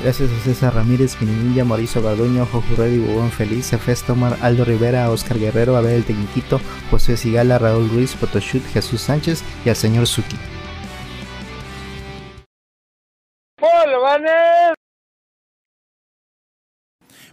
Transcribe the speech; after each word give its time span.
Gracias 0.00 0.30
a 0.30 0.38
César 0.44 0.74
Ramírez, 0.74 1.20
Minilla, 1.20 1.64
Mauricio 1.64 2.00
Garduño, 2.00 2.46
Jojo 2.46 2.76
Reddy, 2.76 2.98
Bubón 2.98 3.32
Feliz, 3.32 3.72
Efes 3.72 4.04
Tomar, 4.04 4.36
Aldo 4.42 4.64
Rivera, 4.64 5.10
Oscar 5.10 5.40
Guerrero, 5.40 5.76
Abel 5.76 5.94
el 5.94 6.04
Tecniquito, 6.04 6.60
José 6.88 7.16
Sigala, 7.16 7.58
Raúl 7.58 7.88
Ruiz, 7.90 8.14
Photoshoot, 8.14 8.62
Jesús 8.66 9.00
Sánchez 9.00 9.42
y 9.64 9.70
al 9.70 9.76
señor 9.76 10.06
Suki. 10.06 10.36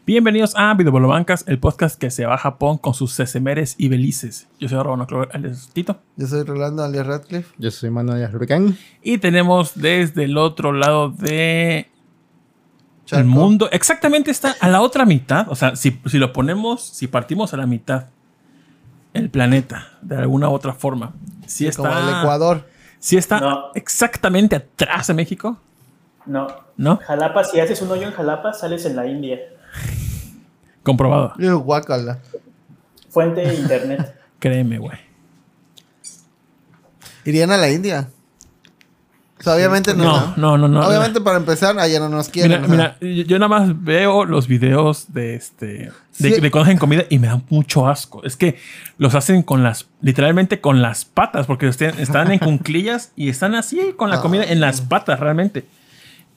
Bienvenidos 0.08 0.54
a 0.56 0.74
Videobolobancas, 0.74 1.48
el 1.48 1.60
podcast 1.60 2.00
que 2.00 2.10
se 2.10 2.26
va 2.26 2.36
a 2.36 2.38
Japón 2.38 2.78
con 2.80 2.96
sus 2.96 3.12
sesemeres 3.12 3.76
y 3.78 3.90
belices. 3.90 4.48
Yo 4.60 4.70
soy 4.70 4.82
Robo 4.82 5.28
alias 5.32 5.70
Tito. 5.72 5.98
Yo 6.16 6.26
soy 6.26 6.44
Rolando 6.44 6.84
alias 6.84 7.06
Radcliffe. 7.06 7.54
Yo 7.60 7.70
soy 7.70 7.92
Manuel 7.92 8.32
Rubicán. 8.32 8.78
Y 9.04 9.20
tenemos 9.20 9.74
desde 9.76 10.26
el 10.26 10.38
otro 10.38 10.74
lado 10.74 11.10
de 11.10 11.88
el 13.12 13.26
mundo, 13.26 13.70
exactamente 13.72 14.32
está 14.32 14.56
a 14.60 14.68
la 14.68 14.82
otra 14.82 15.06
mitad. 15.06 15.48
O 15.50 15.56
sea, 15.56 15.76
si, 15.76 16.00
lo 16.14 16.34
ponemos, 16.34 16.84
si 16.84 17.08
partimos 17.08 17.54
a 17.54 17.58
la 17.58 17.66
mitad, 17.66 18.06
el 19.14 19.30
planeta, 19.30 19.90
de 20.02 20.18
alguna 20.18 20.50
u 20.50 20.54
otra 20.54 20.74
forma. 20.74 21.14
Si 21.46 21.68
está, 21.68 21.84
como 21.84 21.98
el 21.98 22.10
Ecuador. 22.20 22.68
Si 23.00 23.18
está 23.18 23.66
exactamente 23.76 24.56
atrás 24.56 25.08
de 25.08 25.14
México. 25.14 25.58
No. 26.26 26.48
¿No? 26.78 26.98
Jalapa, 26.98 27.44
si 27.44 27.60
haces 27.60 27.82
un 27.82 27.92
hoyo 27.92 28.08
en 28.08 28.14
Jalapa, 28.14 28.54
sales 28.54 28.86
en 28.86 28.96
la 28.96 29.06
India. 29.06 29.40
Comprobado. 30.84 31.34
Guacala. 31.60 32.20
Fuente 33.10 33.42
de 33.42 33.56
internet. 33.56 34.16
Créeme, 34.40 34.78
güey. 34.78 34.98
¿Irían 37.24 37.52
a 37.52 37.58
la 37.58 37.72
India? 37.72 38.10
Obviamente 39.48 39.94
no. 39.94 40.34
No, 40.36 40.58
no, 40.58 40.68
no. 40.68 40.88
Obviamente 40.88 41.22
para 41.22 41.38
empezar, 41.38 41.78
allá 41.80 42.00
no 42.00 42.10
nos 42.10 42.30
quieren. 42.30 42.62
Mira, 42.70 42.98
mira 43.00 43.24
yo 43.26 43.40
nada 43.40 43.48
más 43.48 43.84
veo 43.84 44.26
los 44.26 44.48
videos 44.48 45.14
de 45.14 45.36
este 45.36 45.92
de, 46.20 46.40
de, 46.40 46.52
cuando 46.52 46.68
hacen 46.70 46.78
comida 46.78 47.04
y 47.10 47.20
me 47.20 47.28
dan 47.28 47.44
mucho 47.50 47.88
asco. 47.88 48.24
Es 48.24 48.38
que 48.38 48.58
los 48.98 49.16
hacen 49.16 49.44
con 49.44 49.64
las, 49.64 49.88
literalmente 50.02 50.62
con 50.62 50.82
las 50.82 51.06
patas, 51.06 51.46
porque 51.46 51.68
están 51.68 52.32
en 52.32 52.40
cunclillas 52.40 53.12
y 53.16 53.30
están 53.30 53.56
así 53.56 53.94
con 53.98 54.10
la 54.10 54.22
comida 54.22 54.44
en 54.44 54.60
las 54.60 54.82
patas 54.82 55.20
realmente 55.20 55.66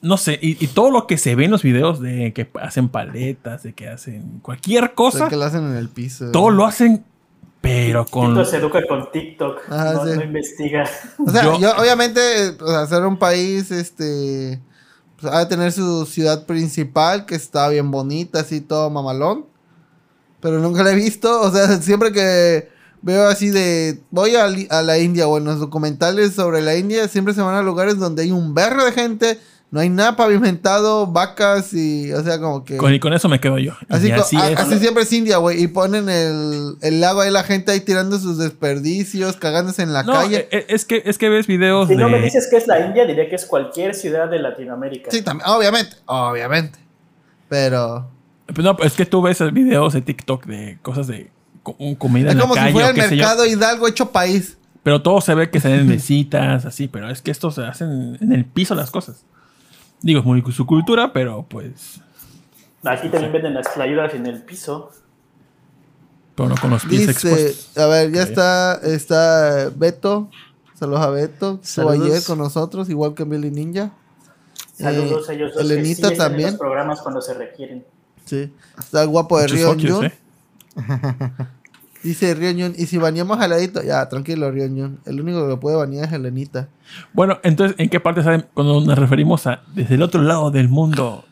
no 0.01 0.17
sé, 0.17 0.39
y, 0.41 0.55
todo 0.69 0.91
lo 0.91 1.07
que 1.07 1.19
se 1.19 1.35
ve 1.35 1.47
en 1.47 1.51
los 1.51 1.63
videos 1.63 2.01
de 2.01 2.33
que 2.33 2.49
hacen 2.61 2.89
paletas, 2.89 3.65
de 3.65 3.73
que 3.73 3.89
hacen 3.89 4.39
cualquier 4.43 4.95
cosa. 4.95 5.25
De 5.25 5.31
que 5.31 5.37
lo 5.37 5.45
hacen 5.45 5.65
en 5.65 5.77
el 5.77 5.89
piso. 5.89 6.31
Todo 6.31 6.51
lo 6.51 6.65
hacen, 6.65 7.05
pero 7.61 8.07
con. 8.07 8.27
TikTok 8.29 8.47
se 8.47 8.57
educa 8.57 8.87
con 8.87 9.11
TikTok. 9.11 9.61
Ah, 9.71 10.03
no, 10.05 10.23
investiga. 10.23 10.89
O 11.19 11.31
sea, 11.31 11.59
yo, 11.59 11.73
obviamente, 11.77 12.21
hacer 12.77 13.05
un 13.05 13.19
país, 13.19 13.71
este. 13.71 14.61
Pues, 15.21 15.33
ha 15.33 15.41
de 15.41 15.47
tener 15.47 15.73
su 15.73 16.07
ciudad 16.07 16.47
principal, 16.47 17.27
que 17.27 17.35
está 17.35 17.69
bien 17.69 17.91
bonita, 17.91 18.41
así 18.41 18.61
todo 18.61 18.91
mamalón. 18.91 19.47
Pero 20.41 20.61
nunca 20.61 20.85
la 20.85 20.93
he 20.93 20.95
visto. 20.95 21.41
O 21.41 21.51
sea, 21.51 21.67
siempre 21.83 22.13
que 22.13 22.69
veo 23.03 23.27
así 23.27 23.51
de. 23.51 24.01
Voy 24.11 24.37
a, 24.37 24.45
a 24.45 24.83
la 24.83 24.99
India 24.99 25.27
o 25.27 25.39
en 25.39 25.45
los 25.45 25.59
documentales 25.59 26.35
sobre 26.35 26.63
la 26.63 26.77
India, 26.77 27.09
siempre 27.09 27.35
se 27.35 27.43
van 27.43 27.57
a 27.57 27.63
lugares 27.63 27.99
donde 27.99 28.23
hay 28.23 28.31
un 28.31 28.55
berro 28.55 28.85
de 28.85 28.93
gente 28.93 29.39
no 29.71 29.81
hay 29.81 29.91
nada 29.91 30.17
pavimentado, 30.17 31.07
vacas 31.07 31.75
y, 31.75 32.11
o 32.13 32.23
sea, 32.23 32.41
como 32.41 32.65
que... 32.65 32.79
Con, 32.79 32.95
y 32.95 33.01
con 33.01 33.13
eso 33.13 33.29
me 33.29 33.39
quedo 33.39 33.59
yo. 33.59 33.75
Así, 33.89 34.11
así, 34.11 34.39
siempre 34.79 35.03
es 35.03 35.13
India, 35.13 35.37
güey. 35.37 35.63
Y 35.63 35.69
ponen 35.69 36.09
el, 36.09 36.77
el 36.81 37.01
lago 37.01 37.21
ahí, 37.21 37.31
la 37.31 37.43
gente 37.43 37.73
ahí 37.73 37.81
tirando 37.81 38.19
sus 38.19 38.39
desperdicios, 38.39 39.37
cagándose 39.37 39.83
en 39.83 39.93
la 39.93 40.05
calle. 40.05 40.49
Eh, 40.51 40.67
es 40.69 40.87
que, 40.87 41.03
es 41.05 41.19
que 41.19 41.29
ves 41.29 41.47
videos 41.47 41.89
si 41.89 41.97
no 41.97 42.09
me 42.09 42.21
dices 42.23 42.49
que 42.51 42.57
es 42.57 42.67
la 42.67 42.81
India, 42.81 43.05
diría 43.05 43.29
que 43.29 43.35
es 43.35 43.45
cualquier 43.45 43.95
ciudad 43.95 44.29
de 44.29 44.39
Latinoamérica. 44.39 45.11
Sí, 45.11 45.21
también, 45.21 45.49
obviamente, 45.51 45.97
obviamente. 46.07 46.79
Pero... 47.49 48.11
Pues 48.47 48.65
no, 48.65 48.75
es 48.83 48.95
que 48.95 49.05
tú 49.05 49.21
ves 49.21 49.39
videos 49.53 49.93
de 49.93 50.01
TikTok 50.01 50.47
de 50.47 50.79
cosas 50.81 51.07
de 51.07 51.31
comida 51.99 52.31
en 52.31 52.39
la 52.39 52.45
calle. 52.45 52.55
Es 52.55 52.57
como 52.57 52.67
si 52.67 52.73
fuera 52.73 52.89
el 52.89 52.97
mercado 52.97 53.45
Hidalgo 53.45 53.87
hecho 53.87 54.11
país. 54.11 54.57
Pero 54.83 55.03
todo 55.03 55.21
se 55.21 55.35
ve 55.35 55.51
que 55.51 55.61
se 55.61 55.69
den 55.69 55.87
mesitas, 55.87 56.65
así. 56.65 56.89
Pero 56.89 57.11
es 57.11 57.21
que 57.21 57.31
esto 57.31 57.51
se 57.51 57.63
hacen 57.67 58.17
en 58.23 58.33
el 58.33 58.47
piso 58.47 58.75
las 58.75 58.91
cosas. 58.91 59.27
Digo, 60.01 60.21
es 60.21 60.27
muy 60.27 60.43
su 60.53 60.67
cultura, 60.67 61.13
pero 61.13 61.45
pues. 61.49 62.01
Aquí 62.85 63.09
también 63.09 63.33
venden 63.33 63.55
las 63.55 63.69
playudas 63.69 64.15
en 64.15 64.27
el 64.27 64.43
piso. 64.43 64.91
Pero 66.35 66.49
no 66.49 66.55
con 66.57 66.71
los 66.71 66.85
pies 66.85 67.09
Dice, 67.09 67.81
A 67.81 67.87
ver, 67.87 68.13
ya 68.13 68.23
está, 68.23 68.81
está 68.85 69.71
Beto. 69.75 70.31
Saludos 70.75 71.01
a 71.01 71.11
Beto. 71.11 71.61
Estuvo 71.63 71.91
ayer 71.91 72.23
con 72.23 72.39
nosotros, 72.39 72.89
igual 72.89 73.15
que 73.15 73.25
Billy 73.25 73.51
Ninja. 73.51 73.91
Saludos 74.75 75.29
a 75.29 75.33
ellos 75.33 75.55
dos 75.55 75.63
Elenita 75.63 76.15
también. 76.15 76.51
En 76.51 76.55
los 76.55 76.61
programas 76.61 77.01
cuando 77.01 77.21
se 77.21 77.35
requieren. 77.35 77.85
Sí. 78.25 78.53
Está 78.79 79.03
el 79.03 79.09
guapo 79.09 79.41
de 79.41 79.49
Río 79.49 80.03
¿eh? 80.05 80.13
Dice 82.03 82.33
Rionjun, 82.35 82.75
¿y 82.77 82.87
si 82.87 82.97
baneamos 82.97 83.41
a 83.41 83.49
ladito? 83.49 83.83
Ya, 83.83 84.09
tranquilo, 84.09 84.51
Rionjun. 84.51 85.01
El 85.05 85.21
único 85.21 85.49
que 85.49 85.57
puede 85.57 85.77
banear 85.77 86.07
es 86.07 86.13
Helenita. 86.13 86.69
Bueno, 87.13 87.39
entonces, 87.43 87.77
¿en 87.79 87.89
qué 87.89 87.99
parte 87.99 88.23
saben 88.23 88.47
cuando 88.55 88.81
nos 88.81 88.99
referimos 88.99 89.47
a 89.47 89.63
desde 89.75 89.97
el 89.97 90.03
otro 90.03 90.23
lado 90.23 90.51
del 90.51 90.69
mundo? 90.69 91.25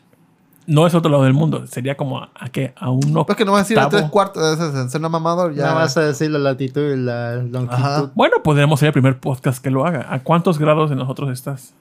No 0.65 0.85
es 0.85 0.93
otro 0.93 1.09
lado 1.09 1.23
del 1.23 1.33
mundo, 1.33 1.65
sería 1.67 1.95
como 1.95 2.19
a, 2.19 2.29
a 2.35 2.49
qué? 2.49 2.73
A 2.75 2.91
un 2.91 2.99
Pues 3.25 3.37
que 3.37 3.45
no 3.45 3.53
vas 3.53 3.61
a 3.61 3.63
decir 3.63 3.79
a 3.79 3.87
tres 3.87 4.09
cuartos 4.09 4.59
de 4.59 4.85
ese, 4.85 4.97
una 4.97 5.07
mamador. 5.07 5.55
Ya 5.55 5.69
no 5.69 5.75
vas 5.75 5.95
a 5.95 6.01
decir 6.01 6.29
la 6.29 6.39
latitud 6.39 6.81
y 6.81 6.97
la 6.97 7.37
longitud. 7.37 8.09
Bueno, 8.15 8.43
podríamos 8.43 8.81
ser 8.81 8.87
el 8.87 8.93
primer 8.93 9.17
podcast 9.17 9.63
que 9.63 9.71
lo 9.71 9.85
haga. 9.85 10.13
¿A 10.13 10.23
cuántos 10.23 10.59
grados 10.59 10.89
de 10.89 10.97
nosotros 10.97 11.31
estás? 11.31 11.73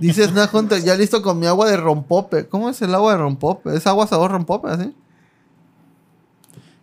Dices, 0.00 0.32
no, 0.34 0.46
ya 0.84 0.94
listo 0.94 1.22
con 1.22 1.38
mi 1.38 1.46
agua 1.46 1.70
de 1.70 1.78
rompope. 1.78 2.46
¿Cómo 2.46 2.68
es 2.68 2.82
el 2.82 2.94
agua 2.94 3.12
de 3.12 3.18
rompope? 3.18 3.74
¿Es 3.74 3.86
agua 3.86 4.06
sabor 4.06 4.30
rompope, 4.30 4.68
así? 4.68 4.94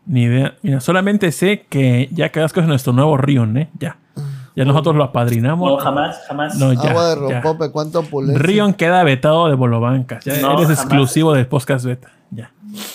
Ni 0.09 0.23
idea. 0.23 0.55
Mira, 0.63 0.81
solamente 0.81 1.31
sé 1.31 1.67
que 1.69 2.09
ya 2.11 2.29
Cadasco 2.29 2.59
es 2.59 2.67
nuestro 2.67 2.91
nuevo 2.93 3.15
río, 3.15 3.43
¿eh? 3.55 3.69
Ya. 3.77 3.97
Ya 4.55 4.65
nosotros 4.65 4.95
lo 4.95 5.03
apadrinamos. 5.03 5.71
No, 5.71 5.77
jamás, 5.77 6.19
jamás. 6.27 6.55
No, 6.55 6.73
ya, 6.73 6.89
Agua 6.89 7.09
de 7.09 7.15
rompope, 7.15 7.69
¿cuánto 7.69 7.99
opulencia? 7.99 8.41
Rion 8.41 8.73
queda 8.73 9.03
vetado 9.03 9.47
de 9.47 9.53
Bolobancas. 9.53 10.25
Ya 10.25 10.33
eres 10.33 10.71
exclusivo 10.71 11.33
del 11.33 11.45
podcast 11.45 11.85
beta. 11.85 12.09
Ya. 12.31 12.51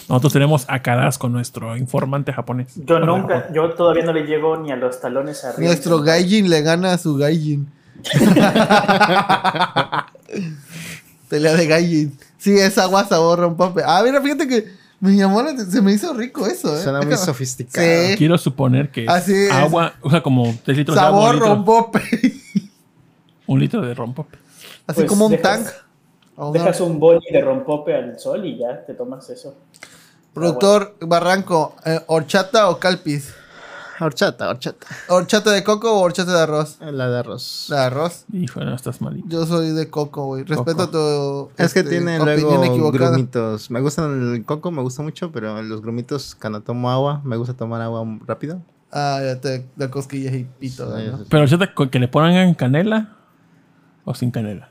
Nosotros 0.09 0.33
tenemos 0.33 0.65
a 0.69 0.81
Cadasco, 0.81 1.29
nuestro 1.29 1.77
informante 1.77 2.33
japonés. 2.33 2.75
Yo 2.85 2.99
nunca, 2.99 3.47
yo 3.53 3.71
todavía 3.75 4.05
no 4.05 4.13
le 4.13 4.25
llego 4.25 4.57
ni 4.57 4.73
a 4.73 4.77
los 4.77 5.01
talones 5.01 5.45
a 5.45 5.53
Rion. 5.53 5.67
Nuestro 5.67 6.01
Gaijin 6.01 6.51
le 6.51 6.63
gana 6.63 6.95
a 6.95 6.99
su 6.99 7.17
Gaijin. 7.17 7.71
Pelea 11.29 11.55
de 11.55 11.67
Gaijin. 11.69 12.19
Sí, 12.39 12.59
es 12.59 12.77
agua 12.77 13.05
sabor 13.05 13.39
rompope. 13.39 13.83
Ah, 13.87 14.03
mira, 14.05 14.21
fíjate 14.21 14.49
que 14.49 14.84
me 15.05 15.17
llamó 15.17 15.43
se 15.71 15.83
me 15.83 15.93
hizo 15.93 16.15
rico 16.15 16.47
eso, 16.47 16.75
¿eh? 16.75 16.83
Suena 16.83 17.03
muy 17.03 17.15
sofisticado. 17.19 18.17
Quiero 18.17 18.39
suponer 18.39 18.91
que 18.91 19.05
es 19.05 19.51
agua, 19.53 19.93
o 20.01 20.09
sea, 20.09 20.23
como 20.23 20.55
3 20.65 20.79
litros 20.79 20.97
de 20.97 21.03
agua. 21.03 21.33
Sabor 21.33 21.41
rompope. 21.41 22.01
Un 23.47 23.61
litro 23.61 23.83
de 23.83 23.93
rompope. 23.93 24.39
Así 24.87 25.01
pues 25.01 25.07
como 25.07 25.27
un 25.27 25.37
tank. 25.37 25.67
Dejas 26.53 26.81
un 26.81 26.99
boli 26.99 27.27
de 27.31 27.43
rompope 27.43 27.95
al 27.95 28.19
sol 28.19 28.47
y 28.47 28.59
ya 28.59 28.85
te 28.85 28.95
tomas 28.95 29.29
eso. 29.29 29.55
Productor 30.33 30.97
Barranco, 31.01 31.77
eh, 31.85 32.01
¿horchata 32.07 32.71
o 32.71 32.79
calpis? 32.79 33.35
Horchata, 34.01 34.49
horchata. 34.49 34.87
¿Horchata 35.09 35.51
de 35.53 35.63
coco 35.63 35.93
o 35.93 36.01
horchata 36.01 36.33
de 36.33 36.43
arroz? 36.43 36.79
La 36.81 37.09
de 37.09 37.19
arroz. 37.19 37.67
¿La 37.69 37.77
de 37.81 37.83
arroz? 37.85 38.25
Hijo, 38.33 38.61
no 38.61 38.75
estás 38.75 39.01
malito. 39.01 39.29
Yo 39.29 39.47
soy 39.47 39.71
de 39.71 39.89
coco, 39.89 40.27
güey. 40.27 40.45
Respeto 40.45 40.89
tu. 40.91 41.51
Es 41.57 41.73
que 41.73 41.81
este, 41.81 41.91
tiene 41.91 42.19
luego 42.19 42.91
grumitos. 42.91 43.71
Me 43.71 43.81
gustan 43.81 44.35
el 44.35 44.45
coco, 44.45 44.71
me 44.71 44.83
gusta 44.83 45.03
mucho, 45.03 45.31
pero 45.31 45.63
los 45.63 45.81
grumitos, 45.81 46.35
cuando 46.35 46.61
tomo 46.61 46.91
agua, 46.91 47.21
me 47.25 47.37
gusta 47.37 47.55
tomar 47.55 47.81
agua 47.81 48.05
rápido. 48.27 48.61
Ah, 48.93 49.21
ya 49.25 49.41
te 49.41 49.67
da 49.77 49.91
cosquillas 49.91 50.35
y 50.35 50.45
pito. 50.45 50.93
Pero 51.29 51.43
horchata 51.43 51.73
que 51.91 51.99
le 51.99 52.09
pongan 52.09 52.55
canela 52.55 53.17
o 54.05 54.15
sin 54.15 54.31
canela. 54.31 54.71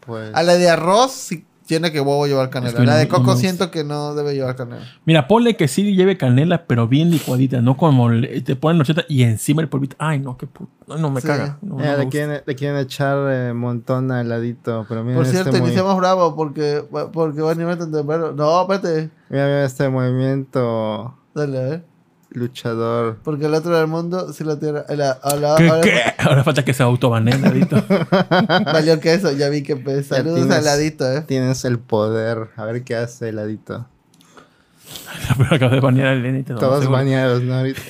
Pues. 0.00 0.34
A 0.34 0.42
la 0.42 0.54
de 0.54 0.68
arroz, 0.68 1.12
sí 1.12 1.45
tiene 1.66 1.92
que 1.92 2.00
huevo 2.00 2.26
llevar 2.26 2.50
canela. 2.50 2.84
la 2.84 2.96
de 2.96 3.08
coco 3.08 3.36
siento 3.36 3.70
que 3.70 3.84
no 3.84 4.14
debe 4.14 4.34
llevar 4.34 4.56
canela. 4.56 4.86
Mira, 5.04 5.28
ponle 5.28 5.56
que 5.56 5.68
sí 5.68 5.94
lleve 5.94 6.16
canela, 6.16 6.66
pero 6.66 6.88
bien 6.88 7.10
licuadita, 7.10 7.60
no 7.60 7.76
como 7.76 8.08
te 8.44 8.56
ponen 8.56 8.80
horchata 8.80 9.04
y 9.08 9.22
encima 9.24 9.62
el 9.62 9.68
polvito. 9.68 9.96
Ay, 9.98 10.18
no, 10.18 10.36
qué 10.36 10.46
puto. 10.46 10.70
No, 10.96 11.10
me 11.10 11.20
caga. 11.20 11.58
le, 11.62 12.08
quieren, 12.08 12.76
echar 12.76 13.18
un 13.18 13.32
eh, 13.32 13.52
montón 13.52 14.10
a 14.12 14.20
heladito, 14.20 14.86
pero 14.88 15.04
Por 15.04 15.26
cierto, 15.26 15.50
este 15.50 15.62
iniciamos 15.62 15.96
bravo 15.96 16.36
porque, 16.36 16.84
porque 17.12 17.42
va 17.42 17.52
a 17.52 17.54
nivel 17.54 17.76
tan 17.76 17.92
temprano. 17.92 18.32
No, 18.32 18.62
espérate. 18.62 19.10
Mira, 19.28 19.46
mira 19.46 19.64
este 19.64 19.88
movimiento. 19.88 21.14
Dale, 21.34 21.58
a 21.58 21.62
ver 21.62 21.95
luchador. 22.30 23.18
Porque 23.22 23.46
el 23.46 23.54
otro 23.54 23.76
del 23.76 23.86
mundo 23.86 24.32
si 24.32 24.44
lo 24.44 24.58
tiene. 24.58 24.80
¿Qué, 24.86 24.94
ahora, 25.22 25.56
ahora 26.18 26.44
falta 26.44 26.64
que 26.64 26.74
se 26.74 26.82
autobanee, 26.82 27.38
Ladito. 27.38 27.76
Valió 28.64 29.00
que 29.00 29.14
eso, 29.14 29.32
ya 29.32 29.48
vi 29.48 29.62
que 29.62 29.76
pesa. 29.76 30.16
Saludos 30.16 30.50
al 30.50 30.64
Ladito, 30.64 31.10
eh. 31.10 31.22
Tienes 31.22 31.64
el 31.64 31.78
poder. 31.78 32.48
A 32.56 32.64
ver 32.64 32.82
qué 32.82 32.96
hace 32.96 33.30
el 33.30 33.36
Ladito. 33.36 33.86
Pero 35.36 35.54
acabo 35.54 35.74
de 35.74 35.80
banear 35.80 36.08
al 36.08 36.22
Lenny. 36.22 36.42
Todos 36.44 36.88
baneados, 36.88 37.42
¿no? 37.42 37.54
Ahorita. 37.54 37.80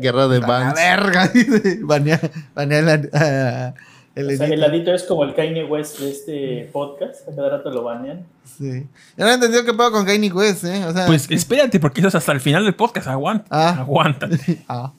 Guerra 0.00 0.28
de 0.28 0.40
bans. 0.40 0.74
La 0.74 0.96
verga, 0.96 1.28
dice. 1.28 1.80
Banear, 1.82 2.30
banear 2.54 3.74
El, 4.16 4.26
O 4.26 4.30
sea, 4.30 4.46
edito. 4.46 4.54
el 4.54 4.60
ladito 4.60 4.92
es 4.94 5.02
como 5.04 5.22
el 5.24 5.34
Kanye 5.34 5.64
West 5.64 6.00
de 6.00 6.10
este 6.10 6.70
podcast. 6.72 7.28
A 7.28 7.36
cada 7.36 7.50
rato 7.50 7.70
lo 7.70 7.84
banean. 7.84 8.24
Sí. 8.44 8.86
Yo 9.16 9.24
no 9.24 9.30
he 9.30 9.34
entendido 9.34 9.64
qué 9.64 9.72
pedo 9.74 9.92
con 9.92 10.04
Kanye 10.06 10.32
West, 10.32 10.64
¿eh? 10.64 10.84
O 10.86 10.92
sea, 10.92 11.06
Pues 11.06 11.30
espérate, 11.30 11.78
porque 11.78 12.00
eso 12.00 12.08
es 12.08 12.14
hasta 12.16 12.32
el 12.32 12.40
final 12.40 12.64
del 12.64 12.74
podcast. 12.74 13.06
Aguanta. 13.06 13.44
Ah. 13.50 13.76
Aguanta. 13.80 14.28
ah, 14.68 14.92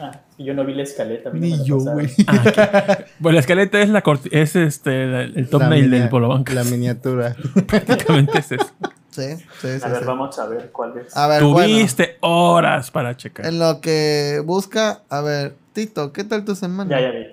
Ah, 0.00 0.12
yo 0.38 0.54
no 0.54 0.64
vi 0.64 0.72
la 0.74 0.84
escaleta. 0.84 1.30
no 1.30 1.36
ni 1.38 1.50
la 1.56 1.64
yo, 1.64 1.76
güey. 1.78 2.08
Ah. 2.28 2.98
Bueno, 3.18 3.34
la 3.34 3.40
escaleta 3.40 3.80
es 3.82 3.90
la 3.90 4.02
corti- 4.02 4.30
es 4.32 4.56
este 4.56 5.02
el 5.02 5.14
el 5.14 5.34
La 5.44 5.46
thumbnail 5.50 5.90
del 5.90 6.02
minia- 6.04 6.10
Polo 6.10 6.28
Banca. 6.28 6.54
La 6.54 6.64
miniatura. 6.64 7.36
Prácticamente 7.66 8.38
es 8.38 8.52
eso. 8.52 8.70
Sí, 9.10 9.34
sí, 9.36 9.44
sí. 9.60 9.68
A 9.82 9.88
ver, 9.88 9.98
sí. 9.98 10.04
vamos 10.06 10.38
a 10.38 10.46
ver 10.46 10.70
cuál 10.72 10.96
es. 10.96 11.14
A 11.14 11.26
ver, 11.26 11.42
bueno. 11.42 11.74
Tuviste 11.74 12.16
horas 12.20 12.90
para 12.90 13.16
checar. 13.16 13.44
En 13.44 13.58
lo 13.58 13.80
que 13.82 14.40
busca, 14.46 15.02
a 15.10 15.20
ver, 15.20 15.56
Tito, 15.74 16.12
¿qué 16.12 16.24
tal 16.24 16.44
tu 16.46 16.54
semana? 16.54 16.88
Ya, 16.88 17.02
ya 17.02 17.10
vi. 17.18 17.26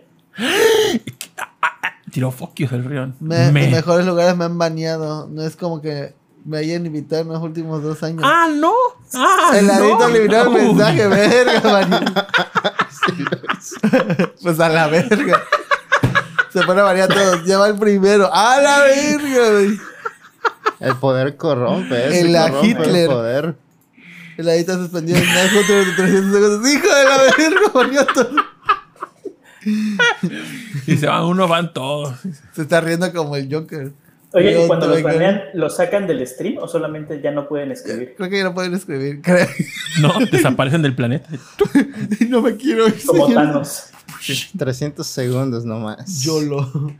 Tiró 2.11 2.31
foquios 2.31 2.71
el 2.71 2.83
río. 2.85 3.13
Me- 3.19 3.51
Me- 3.51 3.65
En 3.65 3.71
mejores 3.71 4.05
lugares 4.05 4.35
me 4.35 4.45
han 4.45 4.57
baneado. 4.57 5.27
No 5.29 5.41
es 5.43 5.55
como 5.55 5.81
que 5.81 6.13
me 6.45 6.57
hayan 6.59 6.85
invitado 6.85 7.21
en 7.23 7.27
los 7.29 7.41
últimos 7.41 7.83
dos 7.83 8.01
años. 8.03 8.21
Ah, 8.25 8.47
no. 8.53 8.73
Ah, 9.13 9.51
el 9.57 9.67
ladito 9.67 9.99
no. 9.99 10.07
eliminó 10.07 10.41
el 10.41 10.47
Uy. 10.47 10.53
mensaje, 10.55 11.07
verga, 11.07 11.87
pues 14.41 14.59
a 14.59 14.69
la 14.69 14.87
verga. 14.87 15.41
Se 16.53 16.63
pone 16.63 16.79
a 16.81 16.83
banear 16.83 17.11
a 17.11 17.13
todos. 17.13 17.43
Lleva 17.43 17.67
el 17.67 17.75
primero. 17.75 18.29
¡A 18.33 18.59
la 18.61 18.79
verga, 18.79 19.49
güey! 19.51 19.79
El 20.79 20.95
poder 20.97 21.35
corrompe. 21.37 22.05
El 22.19 22.27
El 22.27 22.35
a 22.35 22.43
corrompe 22.49 22.67
Hitler. 22.67 22.95
El 23.03 23.07
poder. 23.07 23.55
El 24.37 24.45
ladito 24.45 24.73
suspendido 24.77 25.19
300 25.19 26.05
segundos. 26.05 26.69
¡Hijo 26.71 26.87
de 26.87 27.03
la 27.03 27.17
verga! 27.37 28.46
Y 30.87 30.97
se 30.97 31.07
van 31.07 31.23
uno, 31.23 31.47
van 31.47 31.73
todos. 31.73 32.15
Se 32.53 32.61
está 32.61 32.81
riendo 32.81 33.11
como 33.11 33.35
el 33.35 33.53
Joker. 33.53 33.91
Oye, 34.33 34.53
Yo 34.53 34.65
¿y 34.65 34.67
cuando 34.67 34.87
los 34.87 35.01
banean, 35.01 35.41
los 35.53 35.77
sacan 35.77 36.05
del 36.05 36.25
stream 36.27 36.57
o 36.57 36.67
solamente 36.67 37.21
ya 37.21 37.31
no 37.31 37.47
pueden 37.47 37.71
escribir? 37.71 38.13
Creo 38.17 38.29
que 38.29 38.37
ya 38.37 38.43
no 38.43 38.53
pueden 38.53 38.73
escribir. 38.73 39.21
creo. 39.23 39.47
No, 40.01 40.13
desaparecen 40.31 40.81
del 40.81 40.95
planeta. 40.95 41.29
no 42.29 42.41
me 42.41 42.55
quiero 42.55 42.87
ir. 42.87 43.05
Como 43.05 43.27
señor. 43.27 43.45
Thanos. 43.45 43.83
300 44.57 45.05
segundos 45.05 45.65
nomás. 45.65 46.23
YOLO. 46.23 46.93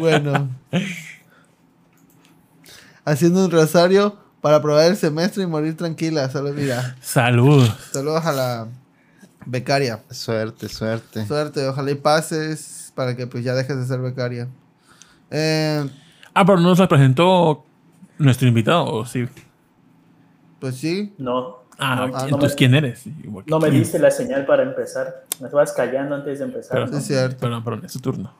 bueno. 0.00 0.50
Haciendo 3.04 3.44
un 3.44 3.50
rosario 3.50 4.18
para 4.42 4.56
aprobar 4.56 4.90
el 4.90 4.96
semestre 4.96 5.44
y 5.44 5.46
morir 5.46 5.76
tranquila. 5.76 6.30
Solo 6.30 6.52
mira. 6.52 6.96
Salud. 7.00 7.66
Saludos 7.92 8.26
a 8.26 8.32
la 8.32 8.68
becaria. 9.48 10.02
Suerte, 10.10 10.68
suerte. 10.68 11.26
Suerte, 11.26 11.66
ojalá 11.66 11.90
y 11.90 11.94
pases 11.96 12.92
para 12.94 13.16
que 13.16 13.26
pues 13.26 13.42
ya 13.44 13.54
dejes 13.54 13.76
de 13.76 13.86
ser 13.86 14.00
becaria. 14.00 14.48
Eh, 15.30 15.88
Ah, 16.34 16.44
pero 16.44 16.58
no 16.60 16.68
nos 16.68 16.78
la 16.78 16.86
presentó 16.86 17.64
nuestro 18.18 18.46
invitado, 18.46 18.84
¿o 18.84 19.04
sí? 19.04 19.26
pues 20.60 20.76
sí. 20.76 21.12
No. 21.18 21.64
Ah, 21.78 21.96
no, 21.96 22.02
ah, 22.16 22.20
no 22.20 22.24
entonces 22.26 22.52
me, 22.52 22.56
¿quién 22.56 22.74
eres? 22.76 23.04
No 23.46 23.58
me 23.58 23.70
diste 23.72 23.98
la 23.98 24.12
señal 24.12 24.46
para 24.46 24.62
empezar. 24.62 25.26
Me 25.40 25.46
estabas 25.46 25.72
callando 25.72 26.14
antes 26.14 26.38
de 26.38 26.44
empezar. 26.44 26.84
Pero, 26.84 26.96
es 26.96 27.04
cierto. 27.04 27.38
Perdón, 27.38 27.64
perdón, 27.64 27.84
es 27.84 27.92
tu 27.92 27.98
turno. 27.98 28.32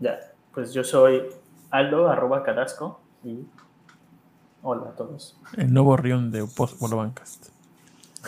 Ya. 0.00 0.18
Pues 0.52 0.72
yo 0.72 0.82
soy 0.82 1.22
Aldo, 1.70 2.08
arroba 2.08 2.42
Carasco. 2.42 3.00
Y 3.22 3.46
hola 4.62 4.88
a 4.90 4.96
todos. 4.96 5.36
El 5.56 5.72
nuevo 5.72 5.96
rión 5.96 6.32
de 6.32 6.44
Post 6.44 6.80
Bancast. 6.80 7.50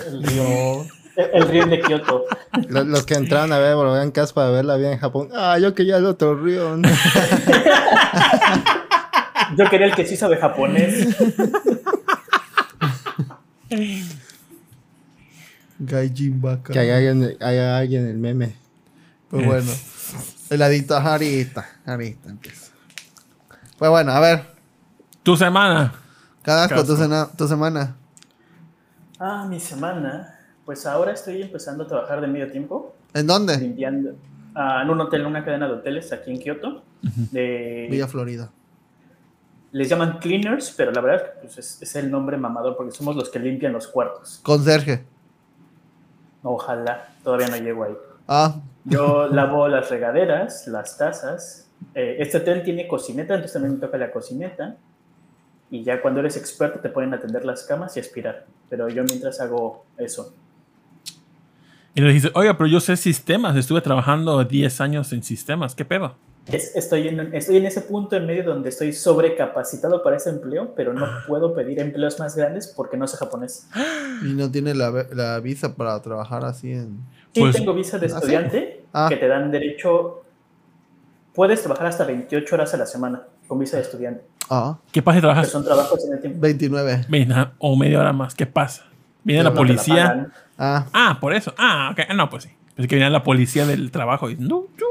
El 0.06 0.22
río, 0.22 0.86
el, 1.32 1.48
río 1.48 1.66
de 1.66 1.80
Kioto. 1.80 2.24
Los, 2.68 2.86
los 2.86 3.06
que 3.06 3.14
entraron 3.14 3.52
a 3.52 3.58
ver 3.58 3.74
Cas 4.12 4.32
para 4.32 4.50
ver 4.50 4.64
la 4.64 4.76
vida 4.76 4.92
en 4.92 4.98
Japón. 4.98 5.28
Ah, 5.34 5.58
yo 5.58 5.74
quería 5.74 5.96
el 5.98 6.06
otro 6.06 6.36
río. 6.36 6.76
Yo 9.56 9.68
quería 9.68 9.86
el 9.86 9.94
que 9.94 10.06
sí 10.06 10.16
sabe 10.16 10.38
japonés. 10.38 11.16
Gaijin 15.78 16.40
Baka. 16.40 16.72
que 16.72 16.78
haya 16.78 16.96
alguien, 16.96 17.36
haya 17.40 17.76
alguien 17.76 18.04
en 18.04 18.10
el 18.10 18.18
meme. 18.18 18.56
Pues 19.28 19.46
bueno. 19.46 19.70
El 20.50 20.58
ladito, 20.58 20.96
ajá, 20.96 21.12
ahorita. 21.12 21.66
Ahorita 21.86 22.30
empieza. 22.30 22.72
Pues 23.78 23.90
bueno, 23.90 24.12
a 24.12 24.20
ver. 24.20 24.46
Tu 25.22 25.36
semana. 25.36 25.92
Cadasco, 26.42 26.84
tu, 26.84 26.96
tu 27.36 27.48
semana. 27.48 27.96
Ah, 29.18 29.46
mi 29.48 29.60
semana. 29.60 30.33
Pues 30.64 30.86
ahora 30.86 31.12
estoy 31.12 31.42
empezando 31.42 31.84
a 31.84 31.86
trabajar 31.86 32.20
de 32.20 32.26
medio 32.26 32.50
tiempo, 32.50 32.94
¿En 33.12 33.26
dónde? 33.26 33.56
limpiando 33.58 34.14
ah, 34.54 34.80
en 34.82 34.90
un 34.90 35.00
hotel, 35.00 35.26
una 35.26 35.44
cadena 35.44 35.66
de 35.68 35.74
hoteles 35.74 36.12
aquí 36.12 36.30
en 36.30 36.38
Kioto. 36.38 36.82
De, 37.02 37.86
Villa 37.90 38.08
Florida. 38.08 38.50
les 39.72 39.88
llaman 39.88 40.18
cleaners, 40.18 40.72
pero 40.76 40.90
la 40.90 41.00
verdad 41.02 41.34
pues 41.42 41.58
es, 41.58 41.82
es 41.82 41.96
el 41.96 42.10
nombre 42.10 42.36
mamador 42.38 42.76
porque 42.76 42.92
somos 42.92 43.14
los 43.14 43.28
que 43.28 43.38
limpian 43.38 43.72
los 43.74 43.86
cuartos. 43.88 44.40
Conserje. 44.42 45.04
Ojalá, 46.42 47.08
todavía 47.22 47.48
no 47.48 47.56
llego 47.56 47.84
ahí. 47.84 47.94
Ah, 48.28 48.56
Yo 48.84 49.26
lavo 49.32 49.68
las 49.68 49.90
regaderas, 49.90 50.66
las 50.68 50.96
tazas. 50.96 51.68
Eh, 51.94 52.16
este 52.20 52.38
hotel 52.38 52.62
tiene 52.62 52.88
cocineta, 52.88 53.34
entonces 53.34 53.52
también 53.52 53.74
me 53.74 53.80
toca 53.80 53.98
la 53.98 54.10
cocineta. 54.10 54.76
Y 55.70 55.82
ya 55.82 56.00
cuando 56.00 56.20
eres 56.20 56.36
experto 56.36 56.78
te 56.80 56.88
pueden 56.88 57.12
atender 57.12 57.44
las 57.44 57.64
camas 57.64 57.96
y 57.96 58.00
aspirar. 58.00 58.46
Pero 58.70 58.88
yo 58.88 59.02
mientras 59.04 59.40
hago 59.40 59.84
eso. 59.98 60.34
Y 61.94 62.00
le 62.00 62.08
dijiste, 62.08 62.30
oiga, 62.34 62.56
pero 62.56 62.66
yo 62.68 62.80
sé 62.80 62.96
sistemas. 62.96 63.56
Estuve 63.56 63.80
trabajando 63.80 64.42
10 64.44 64.80
años 64.80 65.12
en 65.12 65.22
sistemas. 65.22 65.74
¿Qué 65.74 65.84
pedo? 65.84 66.16
Es- 66.46 66.74
estoy, 66.76 67.08
en, 67.08 67.34
estoy 67.34 67.56
en 67.56 67.66
ese 67.66 67.80
punto 67.80 68.16
en 68.16 68.26
medio 68.26 68.44
donde 68.44 68.68
estoy 68.68 68.92
sobrecapacitado 68.92 70.02
para 70.02 70.16
ese 70.16 70.28
empleo, 70.30 70.74
pero 70.74 70.92
no 70.92 71.06
puedo 71.26 71.54
pedir 71.54 71.78
empleos 71.80 72.18
más 72.18 72.36
grandes 72.36 72.66
porque 72.66 72.96
no 72.96 73.06
sé 73.06 73.16
japonés. 73.16 73.68
y 74.22 74.32
no 74.34 74.50
tiene 74.50 74.74
la, 74.74 75.40
visa 75.40 75.74
para 75.74 76.00
trabajar 76.02 76.44
así 76.44 76.72
en. 76.72 76.98
Sí, 77.32 77.40
Pues- 77.40 77.56
tengo 77.56 77.72
visa 77.74 77.98
de 77.98 78.06
¿Ah, 78.06 78.08
sí? 78.10 78.14
estudiante 78.16 78.84
Ah. 78.92 79.06
que 79.08 79.16
te 79.16 79.26
dan 79.28 79.50
derecho. 79.50 80.22
Puedes 81.34 81.62
trabajar 81.62 81.86
hasta 81.86 82.04
28 82.04 82.54
horas 82.54 82.74
a 82.74 82.76
la 82.76 82.86
semana 82.86 83.22
con 83.48 83.58
visa 83.58 83.76
de 83.76 83.82
estudiante. 83.84 84.24
Ah, 84.50 84.76
¿Qué 84.92 85.00
pasa 85.02 85.14
si 85.16 85.18
Que 85.18 85.26
trabajas 85.26 85.48
son 85.48 85.64
trabajos 85.64 86.04
en 86.06 86.12
el 86.12 86.20
tiempo. 86.20 86.40
29. 86.40 87.06
Venga, 87.08 87.52
o 87.58 87.74
media 87.76 87.98
hora 88.00 88.12
más? 88.12 88.34
¿Qué 88.34 88.46
pasa? 88.46 88.84
Viene 89.24 89.42
la 89.42 89.54
policía. 89.54 90.28
Ah, 90.58 90.86
Ah, 90.92 91.18
por 91.20 91.34
eso. 91.34 91.54
Ah, 91.58 91.90
ok. 91.92 92.12
No, 92.14 92.30
pues 92.30 92.44
sí. 92.44 92.50
Pensé 92.74 92.88
que 92.88 92.96
viene 92.96 93.10
la 93.10 93.22
policía 93.22 93.66
del 93.66 93.90
trabajo 93.90 94.30
y 94.30 94.36
no, 94.36 94.64
yo, 94.78 94.86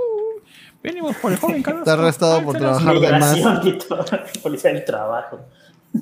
venimos 0.82 1.16
por 1.18 1.32
el 1.32 1.38
joven 1.38 1.62
Carlos. 1.64 1.82
Está 1.88 1.94
arrestado 1.94 2.42
por 2.44 2.58
trabajar 2.58 3.00
de 3.00 3.12
más. 3.12 3.38
Policía 4.44 4.74
del 4.74 4.86
trabajo. 4.86 5.40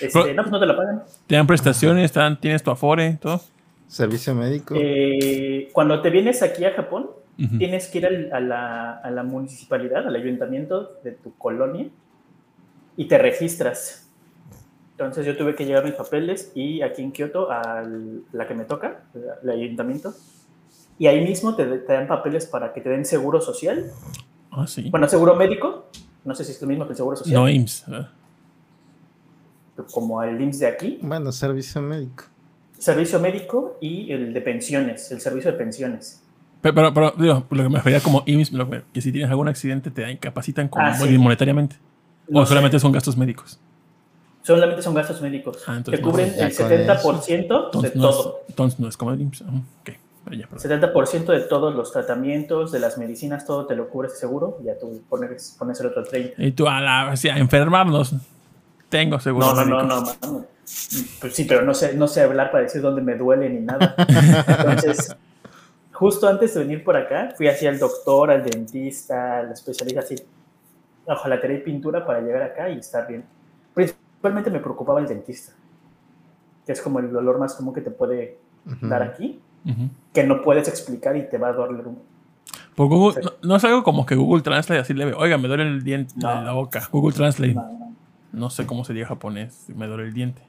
Este, 0.00 0.10
Pero- 0.22 0.34
no, 0.34 0.42
pues 0.42 0.52
no 0.52 0.60
te 0.60 0.66
la 0.66 0.76
pagan. 0.76 1.02
Te 1.26 1.36
dan 1.36 1.46
prestaciones, 1.46 2.12
te 2.12 2.20
dan- 2.20 2.38
tienes 2.40 2.62
tu 2.62 2.70
afore, 2.70 3.18
todo. 3.20 3.40
Servicio 3.88 4.34
médico. 4.34 4.74
Eh, 4.76 5.68
cuando 5.72 6.00
te 6.02 6.10
vienes 6.10 6.42
aquí 6.42 6.64
a 6.64 6.72
Japón, 6.72 7.10
tienes 7.58 7.86
que 7.88 7.98
ir 7.98 8.06
al- 8.06 8.32
a, 8.32 8.40
la, 8.40 8.92
a 8.94 9.10
la 9.10 9.22
municipalidad, 9.22 10.06
al 10.06 10.14
ayuntamiento 10.16 10.92
de 11.04 11.12
tu 11.12 11.34
colonia 11.36 11.86
y 12.96 13.04
te 13.06 13.16
registras. 13.18 14.05
Entonces 14.98 15.26
yo 15.26 15.36
tuve 15.36 15.54
que 15.54 15.66
llevar 15.66 15.84
mis 15.84 15.92
papeles 15.92 16.52
y 16.54 16.80
aquí 16.80 17.02
en 17.02 17.12
Kioto 17.12 17.50
a 17.50 17.82
la 18.32 18.46
que 18.48 18.54
me 18.54 18.64
toca, 18.64 19.02
el 19.42 19.50
ayuntamiento, 19.50 20.14
y 20.98 21.06
ahí 21.06 21.22
mismo 21.22 21.54
te, 21.54 21.66
te 21.66 21.92
dan 21.92 22.06
papeles 22.06 22.46
para 22.46 22.72
que 22.72 22.80
te 22.80 22.88
den 22.88 23.04
seguro 23.04 23.40
social, 23.42 23.90
Ah, 24.50 24.66
sí. 24.66 24.88
bueno, 24.90 25.06
seguro 25.06 25.36
médico, 25.36 25.90
no 26.24 26.34
sé 26.34 26.44
si 26.44 26.52
es 26.52 26.62
lo 26.62 26.68
mismo 26.68 26.86
que 26.86 26.92
el 26.92 26.96
seguro 26.96 27.14
social, 27.16 27.34
No 27.38 27.48
IMSS. 27.48 27.84
¿verdad? 27.88 28.08
como 29.92 30.22
el 30.22 30.40
IMSS 30.40 30.58
de 30.60 30.66
aquí, 30.66 30.98
Bueno, 31.02 31.30
servicio 31.32 31.82
médico. 31.82 32.24
servicio 32.78 33.20
médico 33.20 33.76
y 33.82 34.10
el 34.12 34.32
de 34.32 34.40
pensiones, 34.40 35.12
el 35.12 35.20
servicio 35.20 35.52
de 35.52 35.58
pensiones. 35.58 36.22
Pero, 36.62 36.74
pero, 36.74 36.94
pero, 36.94 37.10
digo, 37.18 37.44
lo 37.50 37.62
que 37.64 37.68
me 37.68 37.76
refería 37.76 38.00
como 38.00 38.22
IMSS, 38.24 38.52
lo 38.52 38.70
que, 38.70 38.82
que 38.94 39.00
si 39.02 39.12
tienes 39.12 39.28
algún 39.30 39.48
accidente 39.48 39.90
te 39.90 40.10
incapacitan 40.10 40.68
como 40.68 40.86
Ah, 40.86 40.94
sí. 40.94 41.18
monetariamente. 41.18 41.76
No 42.28 42.40
o 42.40 42.44
sé. 42.46 42.48
solamente 42.48 42.80
son 42.80 42.92
gastos 42.92 43.16
médicos. 43.18 43.60
Solamente 44.46 44.80
son 44.80 44.94
gastos 44.94 45.20
médicos. 45.20 45.64
Ah, 45.66 45.76
entonces 45.76 45.98
que 45.98 46.06
no, 46.06 46.12
cubren 46.12 46.32
el 46.38 46.56
con 46.56 46.70
70% 46.70 47.26
de 47.26 47.64
Entonces 47.64 47.96
no, 47.96 48.10
todo. 48.10 48.38
es, 48.44 48.48
entonces 48.50 48.78
no 48.78 48.88
es 48.88 48.96
como 48.96 49.10
el 49.10 49.20
IMSS. 49.20 49.42
Ok, 49.42 49.90
pero 50.24 50.36
ya, 50.36 50.46
perdón. 50.46 50.94
70% 50.94 51.26
de 51.32 51.40
todos 51.40 51.74
los 51.74 51.90
tratamientos, 51.90 52.70
de 52.70 52.78
las 52.78 52.96
medicinas, 52.96 53.44
todo 53.44 53.66
te 53.66 53.74
lo 53.74 53.88
cubre 53.88 54.08
seguro. 54.08 54.58
Y 54.62 54.66
ya 54.66 54.78
tú 54.78 55.02
pones, 55.08 55.56
pones 55.58 55.80
el 55.80 55.88
otro 55.88 56.04
30. 56.04 56.40
Y 56.40 56.52
tú, 56.52 56.68
a 56.68 56.80
la, 56.80 57.10
o 57.12 57.16
sea, 57.16 57.36
enfermarnos, 57.38 58.14
tengo 58.88 59.18
seguro 59.18 59.46
No, 59.46 59.64
no, 59.64 59.64
no, 59.64 59.76
médico. 59.82 60.16
no, 60.22 60.32
mano. 60.32 60.46
Pues 61.20 61.34
sí, 61.34 61.44
pero 61.44 61.62
no 61.62 61.74
sé, 61.74 61.94
no 61.94 62.06
sé 62.06 62.22
hablar 62.22 62.52
para 62.52 62.62
decir 62.62 62.80
dónde 62.80 63.02
me 63.02 63.16
duele 63.16 63.48
ni 63.50 63.62
nada. 63.62 63.96
Entonces, 64.46 65.16
justo 65.90 66.28
antes 66.28 66.54
de 66.54 66.60
venir 66.60 66.84
por 66.84 66.96
acá, 66.96 67.34
fui 67.36 67.48
así 67.48 67.66
al 67.66 67.80
doctor, 67.80 68.30
al 68.30 68.44
dentista, 68.44 69.38
al 69.40 69.50
especialista, 69.50 70.02
así, 70.02 70.14
ojalatería 71.04 71.56
y 71.56 71.62
pintura 71.62 72.06
para 72.06 72.20
llegar 72.20 72.42
acá 72.42 72.70
y 72.70 72.78
estar 72.78 73.08
bien. 73.08 73.24
Principalmente 74.26 74.50
me 74.50 74.58
preocupaba 74.58 74.98
el 74.98 75.06
dentista, 75.06 75.52
que 76.66 76.72
es 76.72 76.82
como 76.82 76.98
el 76.98 77.12
dolor 77.12 77.38
más 77.38 77.54
común 77.54 77.72
que 77.72 77.80
te 77.80 77.92
puede 77.92 78.38
Ujú. 78.66 78.88
dar 78.88 79.00
aquí, 79.00 79.40
Ujú. 79.64 79.88
que 80.12 80.24
no 80.24 80.42
puedes 80.42 80.66
explicar 80.66 81.16
y 81.16 81.28
te 81.28 81.38
va 81.38 81.50
a 81.50 81.52
doler 81.52 81.86
un... 81.86 82.02
Por 82.74 82.88
Google, 82.88 83.22
no, 83.42 83.54
es 83.54 83.64
algo 83.64 83.84
como 83.84 84.04
que 84.04 84.16
Google 84.16 84.42
Translate 84.42 84.80
así 84.80 84.94
le 84.94 85.04
ve, 85.04 85.14
oiga, 85.14 85.38
me 85.38 85.46
duele 85.46 85.62
el 85.62 85.84
diente 85.84 86.14
en 86.16 86.22
la 86.22 86.52
boca. 86.54 86.88
Google 86.90 87.14
Translate. 87.14 87.54
No, 88.32 88.50
sé 88.50 88.66
cómo 88.66 88.84
sería 88.84 89.06
japonés, 89.06 89.66
me 89.68 89.86
duele 89.86 90.02
el 90.02 90.12
diente. 90.12 90.42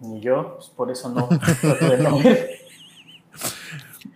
Ni 0.00 0.20
yo, 0.20 0.56
pues 0.56 0.68
por 0.70 0.90
eso 0.90 1.10
no. 1.10 1.28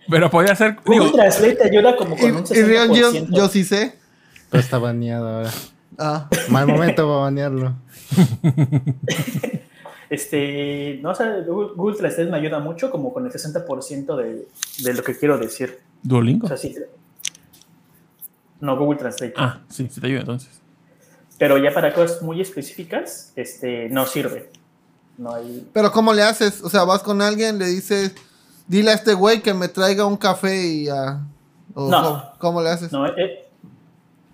Pero 0.09 0.29
podría 0.29 0.53
ser. 0.55 0.75
Google 0.85 1.11
Translate 1.11 1.63
ayuda 1.63 1.95
como 1.95 2.17
con 2.17 2.35
un 2.35 2.43
60%. 2.43 2.93
Yo, 2.93 3.13
yo 3.29 3.47
sí 3.47 3.63
sé. 3.63 3.97
Pero 4.49 4.61
está 4.61 4.79
baneado 4.79 5.29
ahora. 5.29 5.49
Ah. 5.99 6.29
Mal 6.49 6.65
momento 6.65 7.03
para 7.03 7.19
banearlo. 7.19 7.75
este, 10.09 10.99
no, 11.03 11.11
o 11.11 11.15
sea, 11.15 11.43
Google 11.45 11.97
Translate 11.97 12.31
me 12.31 12.37
ayuda 12.37 12.59
mucho 12.59 12.89
como 12.89 13.13
con 13.13 13.25
el 13.25 13.31
60% 13.31 14.15
de, 14.15 14.47
de 14.83 14.93
lo 14.93 15.03
que 15.03 15.17
quiero 15.17 15.37
decir. 15.37 15.79
¿Duolingo? 16.01 16.45
O 16.45 16.47
sea, 16.47 16.57
sí. 16.57 16.75
No, 18.61 18.77
Google 18.77 18.97
Translate. 18.97 19.33
Ah, 19.35 19.59
sí, 19.67 19.89
sí 19.91 19.99
te 19.99 20.07
ayuda 20.07 20.21
entonces. 20.21 20.61
Pero 21.37 21.57
ya 21.57 21.73
para 21.73 21.93
cosas 21.93 22.21
muy 22.21 22.41
específicas, 22.41 23.33
este, 23.35 23.89
no 23.89 24.05
sirve. 24.05 24.49
No 25.17 25.35
hay... 25.35 25.67
Pero 25.73 25.91
¿cómo 25.91 26.13
le 26.13 26.23
haces? 26.23 26.63
O 26.63 26.69
sea, 26.69 26.85
vas 26.85 27.03
con 27.03 27.21
alguien, 27.21 27.59
le 27.59 27.67
dices, 27.67 28.15
dile 28.67 28.91
a 28.91 28.93
este 28.93 29.13
güey 29.13 29.41
que 29.41 29.53
me 29.53 29.67
traiga 29.67 30.05
un 30.05 30.17
café 30.17 30.65
y 30.65 30.85
ya... 30.85 31.21
no. 31.75 32.31
¿cómo, 32.37 32.61
le 32.61 32.69
haces? 32.69 32.91
No, 32.91 33.05
eh, 33.07 33.45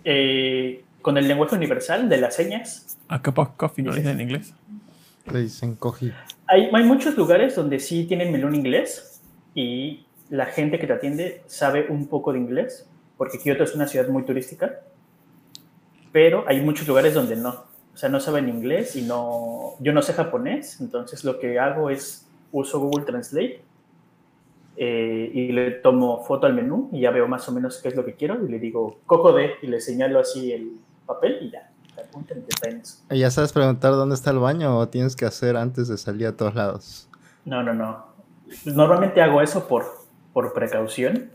eh, 0.04 0.85
con 1.06 1.20
el 1.20 1.28
lenguaje 1.28 1.56
universal 1.56 2.10
de 2.10 2.18
las 2.18 2.34
señas. 2.34 2.98
¿A 3.10 3.22
cup 3.22 3.38
of 3.38 3.50
coffee 3.58 3.84
no 3.86 3.94
dicen 3.94 4.14
en 4.14 4.22
inglés? 4.22 4.56
Le 5.32 5.42
dicen 5.42 5.76
coffee. 5.76 6.12
Hay, 6.48 6.68
hay 6.74 6.84
muchos 6.84 7.16
lugares 7.16 7.54
donde 7.54 7.80
sí 7.80 8.06
tienen 8.06 8.32
menú 8.32 8.48
en 8.48 8.56
inglés 8.56 9.22
y 9.54 10.08
la 10.32 10.48
gente 10.48 10.80
que 10.80 10.88
te 10.88 10.94
atiende 10.94 11.44
sabe 11.46 11.86
un 11.90 12.08
poco 12.08 12.34
de 12.34 12.40
inglés, 12.40 12.90
porque 13.18 13.38
Kyoto 13.38 13.64
es 13.64 13.76
una 13.76 13.88
ciudad 13.88 14.08
muy 14.08 14.24
turística, 14.24 14.80
pero 16.12 16.44
hay 16.48 16.62
muchos 16.62 16.88
lugares 16.88 17.14
donde 17.14 17.36
no. 17.36 17.52
O 17.94 17.98
sea, 17.98 18.10
no 18.10 18.20
saben 18.20 18.50
inglés 18.50 18.96
y 18.96 19.04
no... 19.04 19.76
Yo 19.82 19.94
no 19.94 20.02
sé 20.02 20.14
japonés, 20.14 20.82
entonces 20.82 21.24
lo 21.24 21.38
que 21.38 21.60
hago 21.60 21.92
es 21.92 22.28
uso 22.52 22.80
Google 22.80 23.06
Translate 23.06 23.62
eh, 24.76 25.32
y 25.32 25.52
le 25.52 25.70
tomo 25.70 26.24
foto 26.24 26.48
al 26.48 26.56
menú 26.56 26.90
y 26.92 27.02
ya 27.02 27.12
veo 27.12 27.28
más 27.28 27.48
o 27.48 27.52
menos 27.52 27.80
qué 27.80 27.90
es 27.90 27.96
lo 27.96 28.04
que 28.04 28.16
quiero 28.16 28.44
y 28.44 28.50
le 28.50 28.58
digo 28.58 29.02
cojo 29.06 29.34
de 29.34 29.52
y 29.62 29.68
le 29.68 29.80
señalo 29.80 30.20
así 30.20 30.52
el 30.52 30.80
papel 31.06 31.38
y 31.42 31.52
ya. 31.52 31.70
¿Y 33.12 33.20
ya 33.20 33.32
sabes 33.32 33.54
preguntar 33.54 33.92
dónde 33.92 34.16
está 34.16 34.32
el 34.32 34.40
baño 34.40 34.78
o 34.78 34.88
tienes 34.88 35.16
que 35.16 35.26
hacer 35.26 35.56
antes 35.58 35.88
de 35.88 35.98
salir 35.98 36.28
a 36.28 36.36
todos 36.36 36.56
lados? 36.56 37.10
No, 37.46 37.64
no, 37.64 37.74
no. 37.74 38.06
Normalmente 38.66 39.22
hago 39.22 39.42
eso 39.42 39.68
por, 39.68 39.86
por 40.34 40.54
precaución, 40.54 41.32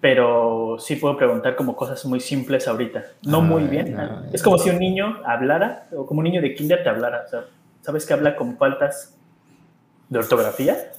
pero 0.00 0.76
sí 0.78 0.96
puedo 0.96 1.16
preguntar 1.16 1.56
como 1.56 1.76
cosas 1.76 2.04
muy 2.06 2.20
simples 2.20 2.68
ahorita. 2.68 3.04
No 3.22 3.40
muy 3.40 3.64
ah, 3.64 3.66
bien. 3.66 3.98
es 4.32 4.42
como 4.42 4.58
si 4.58 4.70
un 4.70 4.78
niño 4.78 5.20
hablara, 5.24 5.88
o 5.92 6.06
como 6.06 6.20
un 6.20 6.24
niño 6.24 6.40
de 6.40 6.54
kinder 6.54 6.82
te 6.82 6.88
hablara. 6.88 7.24
sabes 7.82 8.06
que 8.06 8.12
habla 8.12 8.36
con 8.36 8.56
faltas 8.56 9.16
de 10.08 10.18
ortografía 10.18 10.92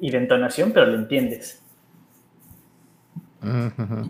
y 0.00 0.10
de 0.10 0.18
entonación, 0.18 0.72
pero 0.72 0.86
lo 0.86 0.96
entiendes. 0.96 1.61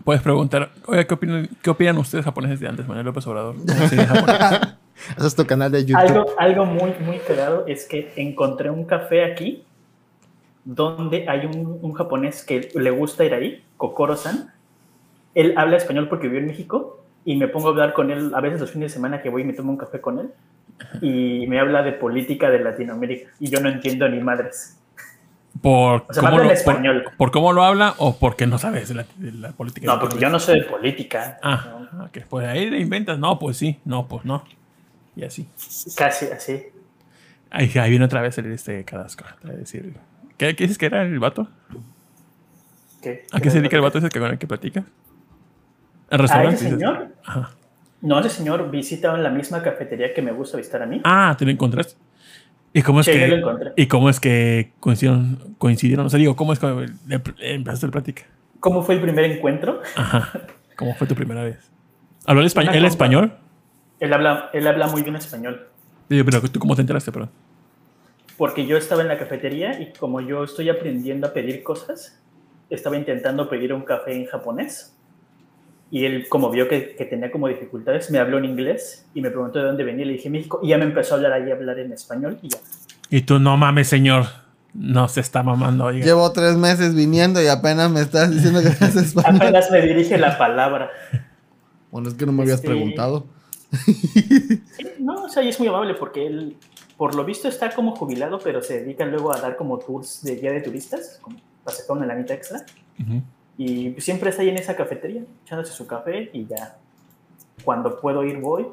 Puedes 0.03 0.21
preguntar, 0.21 0.71
oye, 0.85 1.07
¿qué 1.07 1.13
opinan, 1.13 1.49
¿qué 1.61 1.69
opinan 1.69 1.97
ustedes 1.97 2.23
japoneses 2.23 2.59
de 2.59 2.67
antes, 2.67 2.87
Manuel 2.87 3.05
López 3.05 3.25
Obrador? 3.27 3.55
Ese 5.17 5.27
es 5.27 5.35
tu 5.35 5.45
canal 5.45 5.71
de 5.71 5.85
YouTube. 5.85 5.97
Algo, 5.97 6.25
algo 6.37 6.65
muy, 6.65 6.93
muy 7.03 7.17
claro 7.17 7.65
es 7.67 7.87
que 7.87 8.13
encontré 8.15 8.69
un 8.69 8.85
café 8.85 9.25
aquí 9.25 9.63
donde 10.65 11.27
hay 11.27 11.45
un, 11.45 11.93
japonés 11.93 12.43
que 12.43 12.69
le 12.75 12.91
gusta 12.91 13.25
ir 13.25 13.33
ahí, 13.33 13.63
Kokoro-san. 13.77 14.53
Él 15.35 15.53
habla 15.57 15.77
español 15.77 16.07
porque 16.09 16.27
vive 16.27 16.39
en 16.39 16.47
México 16.47 17.03
y 17.25 17.35
me 17.35 17.47
pongo 17.47 17.67
a 17.67 17.71
hablar 17.71 17.93
con 17.93 18.11
él 18.11 18.31
a 18.33 18.41
veces 18.41 18.61
los 18.61 18.71
fines 18.71 18.91
de 18.91 18.93
semana 18.93 19.21
que 19.21 19.29
voy 19.29 19.41
y 19.41 19.45
me 19.45 19.53
tomo 19.53 19.71
un 19.71 19.77
café 19.77 19.99
con 19.99 20.19
él 20.19 20.29
y 21.01 21.47
me 21.47 21.59
habla 21.59 21.81
de 21.81 21.93
política 21.93 22.49
de 22.49 22.59
Latinoamérica 22.59 23.31
y 23.39 23.49
yo 23.49 23.59
no 23.59 23.69
entiendo 23.69 24.07
ni 24.07 24.19
madres. 24.19 24.79
Por, 25.63 26.07
cómo 26.07 26.39
lo, 26.39 26.51
español. 26.51 27.05
Por, 27.17 27.31
cómo 27.31 27.53
lo 27.53 27.63
habla 27.63 27.95
o 27.97 28.17
porque 28.17 28.45
no 28.45 28.57
sabes 28.57 28.89
de 28.89 28.95
la, 28.95 29.51
política? 29.53 29.87
No, 29.87 29.97
porque 29.97 30.19
yo 30.19 30.29
no 30.29 30.37
sé 30.37 30.55
de 30.55 30.63
política. 30.63 31.39
Ah, 31.41 31.87
pues 32.29 32.45
ahí 32.45 32.69
le 32.69 32.79
inventas. 32.79 33.17
No, 33.17 33.39
pues 33.39 33.55
sí, 33.55 33.79
no, 33.85 34.05
pues 34.05 34.25
no. 34.25 34.43
Y 35.15 35.23
así. 35.23 35.47
Casi 35.95 36.25
así. 36.25 36.65
Ahí, 37.49 37.71
ahí 37.79 37.89
viene 37.91 38.03
otra 38.03 38.21
vez 38.21 38.37
el 38.39 38.51
este 38.51 38.83
Cadasco. 38.83 39.23
decir, 39.43 39.95
¿Qué, 40.37 40.53
¿Qué 40.53 40.65
dices 40.65 40.77
que 40.77 40.87
era 40.87 41.01
el 41.03 41.17
vato? 41.19 41.47
¿Qué? 43.01 43.25
¿A 43.31 43.39
qué 43.39 43.49
se 43.49 43.59
dedica 43.59 43.77
el 43.77 43.83
vato 43.83 43.99
ese 43.99 44.09
que 44.09 44.19
con 44.19 44.31
el 44.31 44.37
que 44.37 44.47
platica? 44.47 44.83
¿El 46.09 46.19
restaurante? 46.19 46.55
ese 46.55 46.71
señor? 46.71 47.07
Ajá. 47.23 47.51
No, 48.01 48.19
ese 48.19 48.31
señor 48.31 48.69
visita 48.69 49.15
en 49.15 49.23
la 49.23 49.29
misma 49.29 49.63
cafetería 49.63 50.13
que 50.13 50.21
me 50.21 50.33
gusta 50.33 50.57
visitar 50.57 50.81
a 50.81 50.85
mí. 50.85 50.99
Ah, 51.05 51.33
¿te 51.39 51.45
lo 51.45 51.51
encontraste? 51.51 51.95
¿Y 52.73 52.81
cómo 52.81 53.01
es 53.01 53.05
que, 53.05 53.41
¿Y 53.75 53.87
cómo 53.87 54.09
es 54.09 54.19
que 54.19 54.71
coincidieron, 54.79 55.55
coincidieron? 55.57 56.05
O 56.07 56.09
sea, 56.09 56.17
digo, 56.17 56.35
¿cómo 56.35 56.53
es 56.53 56.59
que 56.59 56.67
empezaste 57.39 57.85
la 57.85 57.91
plática? 57.91 58.23
¿Cómo 58.59 58.81
fue 58.81 58.95
el 58.95 59.01
primer 59.01 59.25
encuentro? 59.25 59.81
Ajá. 59.95 60.31
¿Cómo 60.75 60.95
fue 60.95 61.05
tu 61.05 61.13
primera 61.13 61.43
vez? 61.43 61.71
¿Habló 62.25 62.41
el 62.41 62.47
español? 62.47 62.75
¿Él 62.75 62.85
español? 62.85 63.33
Él 63.99 64.11
habla, 64.11 64.49
él 64.53 64.67
habla 64.67 64.87
muy 64.87 65.03
bien 65.03 65.15
español. 65.15 65.67
pero 66.07 66.41
¿tú 66.41 66.59
cómo 66.59 66.75
te 66.75 66.81
enteraste, 66.81 67.11
perdón? 67.11 67.29
porque 68.37 68.65
yo 68.65 68.77
estaba 68.77 69.01
en 69.01 69.07
la 69.07 69.17
cafetería 69.17 69.79
y 69.79 69.93
como 69.93 70.21
yo 70.21 70.43
estoy 70.43 70.69
aprendiendo 70.69 71.27
a 71.27 71.33
pedir 71.33 71.63
cosas, 71.63 72.19
estaba 72.69 72.97
intentando 72.97 73.49
pedir 73.49 73.73
un 73.73 73.81
café 73.81 74.13
en 74.15 74.25
japonés. 74.25 74.92
Y 75.93 76.05
él, 76.05 76.27
como 76.27 76.49
vio 76.49 76.67
que, 76.67 76.79
tenía 77.07 77.29
como 77.29 77.47
dificultades, 77.47 78.09
me 78.09 78.17
habló 78.17 78.39
en 78.39 78.45
inglés 78.45 79.05
y 79.13 79.21
me 79.21 79.29
preguntó 79.29 79.59
de 79.59 79.65
dónde 79.65 79.83
venía. 79.83 80.07
Le 80.07 80.13
dije 80.13 80.27
México 80.27 80.59
y 80.63 80.69
ya 80.69 80.79
me 80.79 80.85
empezó 80.85 81.13
a 81.13 81.17
hablar 81.17 81.33
ahí, 81.33 81.51
a 81.51 81.53
hablar 81.53 81.77
en 81.77 81.93
español 81.93 82.39
y 82.41 82.49
ya. 82.49 82.57
Y 83.11 83.21
tú, 83.21 83.37
no 83.37 83.57
mames, 83.57 83.89
señor. 83.89 84.25
No 84.73 85.07
se 85.07 85.19
está 85.19 85.43
mamando. 85.43 85.91
Llevo 85.91 86.31
tres 86.31 86.55
meses 86.55 86.95
viniendo 86.95 87.43
y 87.43 87.45
apenas 87.45 87.91
me 87.91 88.01
estás 88.01 88.31
diciendo 88.31 88.63
que 88.63 88.69
haces 88.69 88.95
español. 89.05 89.35
apenas 89.35 89.69
me 89.69 89.83
dirige 89.83 90.17
la 90.17 90.35
palabra. 90.35 90.89
Bueno, 91.91 92.09
es 92.09 92.15
que 92.15 92.25
no 92.25 92.31
me 92.31 92.41
habías 92.41 92.55
este, 92.55 92.69
preguntado. 92.69 93.27
no, 94.97 95.25
o 95.25 95.29
sea, 95.29 95.43
y 95.43 95.49
es 95.49 95.59
muy 95.59 95.67
amable 95.67 95.93
porque 95.93 96.25
él 96.25 96.57
por 96.97 97.13
lo 97.13 97.23
visto 97.23 97.47
está 97.47 97.69
como 97.69 97.95
jubilado, 97.95 98.39
pero 98.43 98.63
se 98.63 98.79
dedica 98.79 99.05
luego 99.05 99.31
a 99.31 99.39
dar 99.39 99.57
como 99.57 99.77
tours 99.77 100.23
de 100.23 100.37
guía 100.37 100.53
de 100.53 100.61
turistas, 100.61 101.19
como 101.21 101.37
para 101.63 101.77
sacar 101.77 101.97
una 101.97 102.07
lanita 102.07 102.33
extra. 102.33 102.65
Y 103.57 103.95
siempre 103.99 104.29
está 104.29 104.41
ahí 104.41 104.49
en 104.49 104.57
esa 104.57 104.75
cafetería, 104.75 105.23
echándose 105.43 105.73
su 105.73 105.85
café 105.85 106.29
y 106.33 106.45
ya. 106.45 106.77
Cuando 107.63 107.99
puedo 107.99 108.23
ir, 108.23 108.37
voy. 108.37 108.65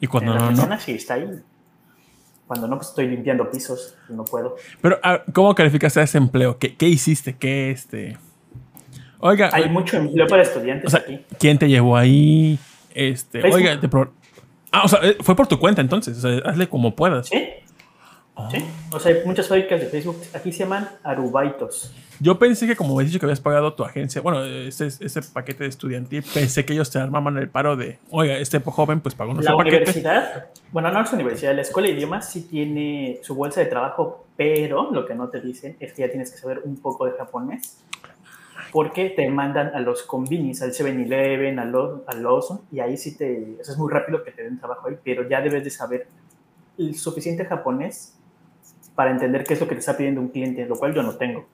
Y 0.00 0.06
cuando 0.06 0.34
no, 0.34 0.50
no. 0.50 0.80
sí 0.80 0.92
está 0.92 1.14
ahí. 1.14 1.42
Cuando 2.46 2.68
no, 2.68 2.76
pues 2.76 2.90
estoy 2.90 3.08
limpiando 3.08 3.50
pisos, 3.50 3.96
no 4.08 4.24
puedo. 4.24 4.56
Pero, 4.80 5.00
ah, 5.02 5.22
¿cómo 5.32 5.54
calificas 5.54 5.96
a 5.96 6.02
ese 6.02 6.18
empleo? 6.18 6.58
¿Qué, 6.58 6.76
qué 6.76 6.86
hiciste? 6.86 7.36
¿Qué 7.36 7.72
este? 7.72 8.16
Oiga. 9.18 9.50
Hay 9.52 9.68
mucho 9.68 9.96
empleo 9.96 10.26
para 10.28 10.42
estudiantes 10.42 10.94
aquí. 10.94 11.24
¿Quién 11.38 11.58
te 11.58 11.68
llevó 11.68 11.96
ahí? 11.96 12.58
Este, 12.94 13.42
oiga, 13.52 13.80
te 13.80 13.88
Ah, 14.72 14.82
o 14.84 14.88
sea, 14.88 15.00
eh, 15.02 15.16
fue 15.20 15.34
por 15.34 15.46
tu 15.46 15.58
cuenta 15.58 15.80
entonces. 15.80 16.18
O 16.18 16.20
sea, 16.20 16.38
hazle 16.48 16.68
como 16.68 16.94
puedas. 16.94 17.28
Sí. 17.28 17.44
Oh. 18.38 18.50
Sí. 18.50 18.64
O 18.92 19.00
sea, 19.00 19.14
hay 19.14 19.24
muchas 19.24 19.48
fábricas 19.48 19.80
de 19.80 19.86
Facebook. 19.86 20.20
Aquí 20.34 20.52
se 20.52 20.60
llaman 20.60 20.88
arubaitos. 21.02 21.92
Yo 22.20 22.38
pensé 22.38 22.66
que, 22.66 22.76
como 22.76 22.94
habías 22.94 23.10
dicho 23.10 23.20
que 23.20 23.26
habías 23.26 23.40
pagado 23.40 23.74
tu 23.74 23.82
agencia, 23.82 24.20
bueno, 24.22 24.44
ese, 24.44 24.86
ese 24.86 25.22
paquete 25.22 25.64
de 25.64 25.70
estudiantil, 25.70 26.22
pensé 26.34 26.64
que 26.64 26.72
ellos 26.72 26.90
te 26.90 26.98
armaban 26.98 27.36
el 27.36 27.48
paro 27.48 27.76
de, 27.76 27.98
oiga, 28.10 28.36
este 28.38 28.58
joven 28.60 29.00
pues 29.00 29.14
pagó 29.14 29.34
nuestro 29.34 29.54
La 29.54 29.62
universidad, 29.62 30.46
bueno, 30.72 30.90
no 30.90 31.02
es 31.02 31.12
universidad, 31.12 31.54
la 31.54 31.62
escuela 31.62 31.88
de 31.88 31.94
idiomas 31.94 32.30
sí 32.30 32.42
tiene 32.42 33.20
su 33.22 33.34
bolsa 33.34 33.60
de 33.60 33.66
trabajo, 33.66 34.26
pero 34.36 34.90
lo 34.92 35.04
que 35.04 35.14
no 35.14 35.28
te 35.28 35.40
dicen 35.40 35.76
es 35.78 35.92
que 35.92 36.02
ya 36.02 36.08
tienes 36.08 36.30
que 36.30 36.38
saber 36.38 36.62
un 36.64 36.76
poco 36.78 37.04
de 37.04 37.12
japonés 37.12 37.82
porque 38.72 39.10
te 39.10 39.28
mandan 39.28 39.74
a 39.74 39.80
los 39.80 40.02
convenis, 40.02 40.60
al 40.62 40.72
7-Eleven, 40.72 41.58
al, 41.58 42.22
Lawson, 42.22 42.62
y 42.72 42.80
ahí 42.80 42.96
sí 42.96 43.16
te, 43.16 43.56
eso 43.60 43.72
es 43.72 43.78
muy 43.78 43.92
rápido 43.92 44.22
que 44.24 44.32
te 44.32 44.42
den 44.42 44.58
trabajo 44.58 44.88
ahí, 44.88 44.96
pero 45.02 45.28
ya 45.28 45.40
debes 45.40 45.64
de 45.64 45.70
saber 45.70 46.06
el 46.78 46.94
suficiente 46.94 47.44
japonés 47.44 48.15
para 48.96 49.12
entender 49.12 49.44
qué 49.44 49.54
es 49.54 49.60
lo 49.60 49.68
que 49.68 49.74
te 49.74 49.80
está 49.80 49.96
pidiendo 49.96 50.20
un 50.20 50.28
cliente, 50.28 50.66
lo 50.66 50.74
cual 50.74 50.94
yo 50.94 51.02
no 51.02 51.14
tengo. 51.14 51.46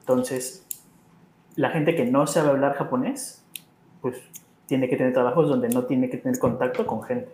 Entonces, 0.00 0.66
la 1.54 1.70
gente 1.70 1.94
que 1.94 2.04
no 2.04 2.26
sabe 2.26 2.50
hablar 2.50 2.74
japonés, 2.74 3.44
pues 4.02 4.16
tiene 4.66 4.88
que 4.88 4.96
tener 4.96 5.14
trabajos 5.14 5.48
donde 5.48 5.68
no 5.68 5.84
tiene 5.84 6.10
que 6.10 6.18
tener 6.18 6.38
contacto 6.38 6.86
con 6.86 7.02
gente. 7.02 7.30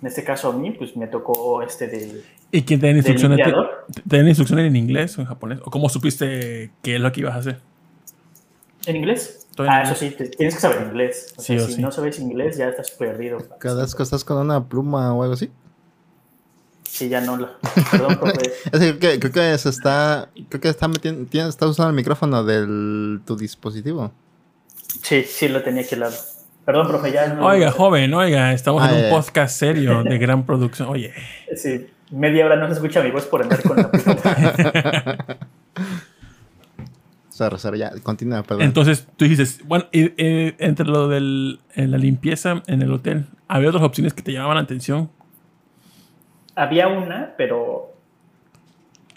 En 0.00 0.08
este 0.08 0.24
caso 0.24 0.48
a 0.48 0.52
mí, 0.52 0.72
pues 0.72 0.96
me 0.96 1.06
tocó 1.06 1.62
este 1.62 1.86
del... 1.86 2.24
¿Y 2.50 2.62
quién 2.62 2.80
te 2.80 2.86
da 2.86 2.92
instrucciones? 2.92 3.38
¿Te, 3.38 4.16
dan 4.16 4.26
instrucciones 4.26 4.66
en 4.66 4.76
inglés 4.76 5.16
o 5.16 5.20
en 5.20 5.26
japonés? 5.28 5.60
¿O 5.64 5.70
cómo 5.70 5.88
supiste 5.88 6.72
qué 6.82 6.96
es 6.96 7.00
lo 7.00 7.12
que 7.12 7.20
ibas 7.20 7.34
a 7.34 7.38
hacer? 7.38 7.60
¿En 8.86 8.96
inglés? 8.96 9.46
Ah, 9.58 9.82
eso 9.82 9.94
sí, 9.94 10.10
tienes 10.10 10.54
que 10.54 10.60
saber 10.60 10.86
inglés. 10.88 11.34
O 11.36 11.42
sea, 11.42 11.60
si 11.60 11.80
no 11.80 11.92
sabes 11.92 12.18
inglés, 12.18 12.56
ya 12.56 12.68
estás 12.68 12.90
perdido. 12.90 13.38
¿Cada 13.58 13.82
vez 13.82 13.94
que 13.94 14.02
estás 14.02 14.24
con 14.24 14.38
una 14.38 14.64
pluma 14.64 15.14
o 15.14 15.22
algo 15.22 15.34
así? 15.34 15.50
Sí, 16.92 17.08
ya 17.08 17.22
no 17.22 17.38
lo. 17.38 17.48
Perdón, 17.90 18.18
profe. 18.18 18.52
creo, 18.70 18.98
que, 18.98 19.18
creo 19.18 19.32
que 19.32 19.56
se 19.56 19.70
está. 19.70 20.28
Creo 20.50 20.60
que 20.60 20.68
está 20.68 20.88
metiendo. 20.88 21.26
Estás 21.48 21.70
usando 21.70 21.88
el 21.88 21.96
micrófono 21.96 22.44
de 22.44 23.18
tu 23.24 23.34
dispositivo. 23.34 24.12
Sí, 25.02 25.22
sí, 25.22 25.48
lo 25.48 25.62
tenía 25.62 25.84
aquí 25.84 25.94
al 25.94 26.00
lado. 26.00 26.16
Perdón, 26.66 26.88
profe, 26.88 27.10
ya 27.10 27.28
no. 27.28 27.46
Oiga, 27.46 27.70
joven, 27.70 28.12
oiga, 28.12 28.52
estamos 28.52 28.86
en 28.86 28.94
un 28.94 29.04
ah, 29.06 29.08
podcast 29.08 29.58
serio 29.58 30.04
de 30.04 30.18
gran 30.18 30.44
producción. 30.44 30.90
Oye. 30.90 31.14
Sí, 31.56 31.86
media 32.10 32.44
hora 32.44 32.56
no 32.56 32.66
se 32.66 32.74
escucha 32.74 33.02
mi 33.02 33.10
voz 33.10 33.24
por 33.24 33.40
andar 33.40 33.62
con 33.62 33.78
la. 33.78 33.90
ya, 37.78 37.90
continúa, 38.02 38.42
perdón. 38.42 38.64
Entonces, 38.64 39.06
tú 39.16 39.24
dices, 39.24 39.60
bueno, 39.64 39.86
entre 39.92 40.86
lo 40.86 41.08
de 41.08 41.58
la 41.74 41.96
limpieza 41.96 42.62
en 42.66 42.82
el 42.82 42.92
hotel, 42.92 43.24
¿había 43.48 43.70
otras 43.70 43.82
opciones 43.82 44.12
que 44.12 44.20
te 44.20 44.32
llamaban 44.32 44.56
la 44.56 44.62
atención? 44.64 45.08
Había 46.54 46.88
una, 46.88 47.34
pero 47.36 47.92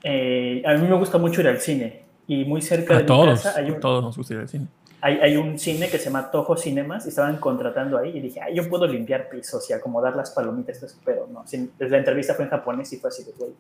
eh, 0.04 0.62
a 0.65 0.74
mí 0.75 0.88
me 0.88 0.96
gusta 0.96 1.18
mucho 1.18 1.42
ir 1.42 1.48
al 1.48 1.60
cine. 1.60 2.04
Y 2.27 2.46
muy 2.46 2.62
cerca 2.62 2.98
de 2.98 3.04
mi 3.04 3.25
casa 3.25 3.54
hay 3.58 3.72
un, 3.72 3.80
todos 3.80 4.04
nos 4.04 4.18
gusta 4.18 4.34
ir 4.34 4.39
al 4.39 4.50
cine. 4.50 4.68
Hay, 5.01 5.38
un 5.38 5.60
cine 5.60 5.88
que 5.88 6.00
se 6.00 6.06
llama 6.06 6.32
Toho 6.32 6.58
Cinemas 6.58 7.06
y 7.06 7.10
estaban 7.10 7.38
contratando 7.38 8.00
ahí 8.00 8.18
y 8.18 8.22
dije, 8.22 8.42
yo 8.56 8.68
puedo 8.68 8.88
limpiar 8.88 9.30
pisos 9.30 9.70
y 9.70 9.74
acomodar 9.74 10.15
las 10.15 10.32
palomitas, 10.32 10.98
pero 11.06 11.27
no. 11.32 11.44
desde 11.44 11.89
la 11.89 12.00
entrevista 12.00 12.34
fue 12.34 12.46
en 12.46 12.50
japonés 12.50 12.92
y 12.94 12.98
fue 12.98 13.10
así 13.10 13.24
de, 13.24 13.32
güey. 13.34 13.51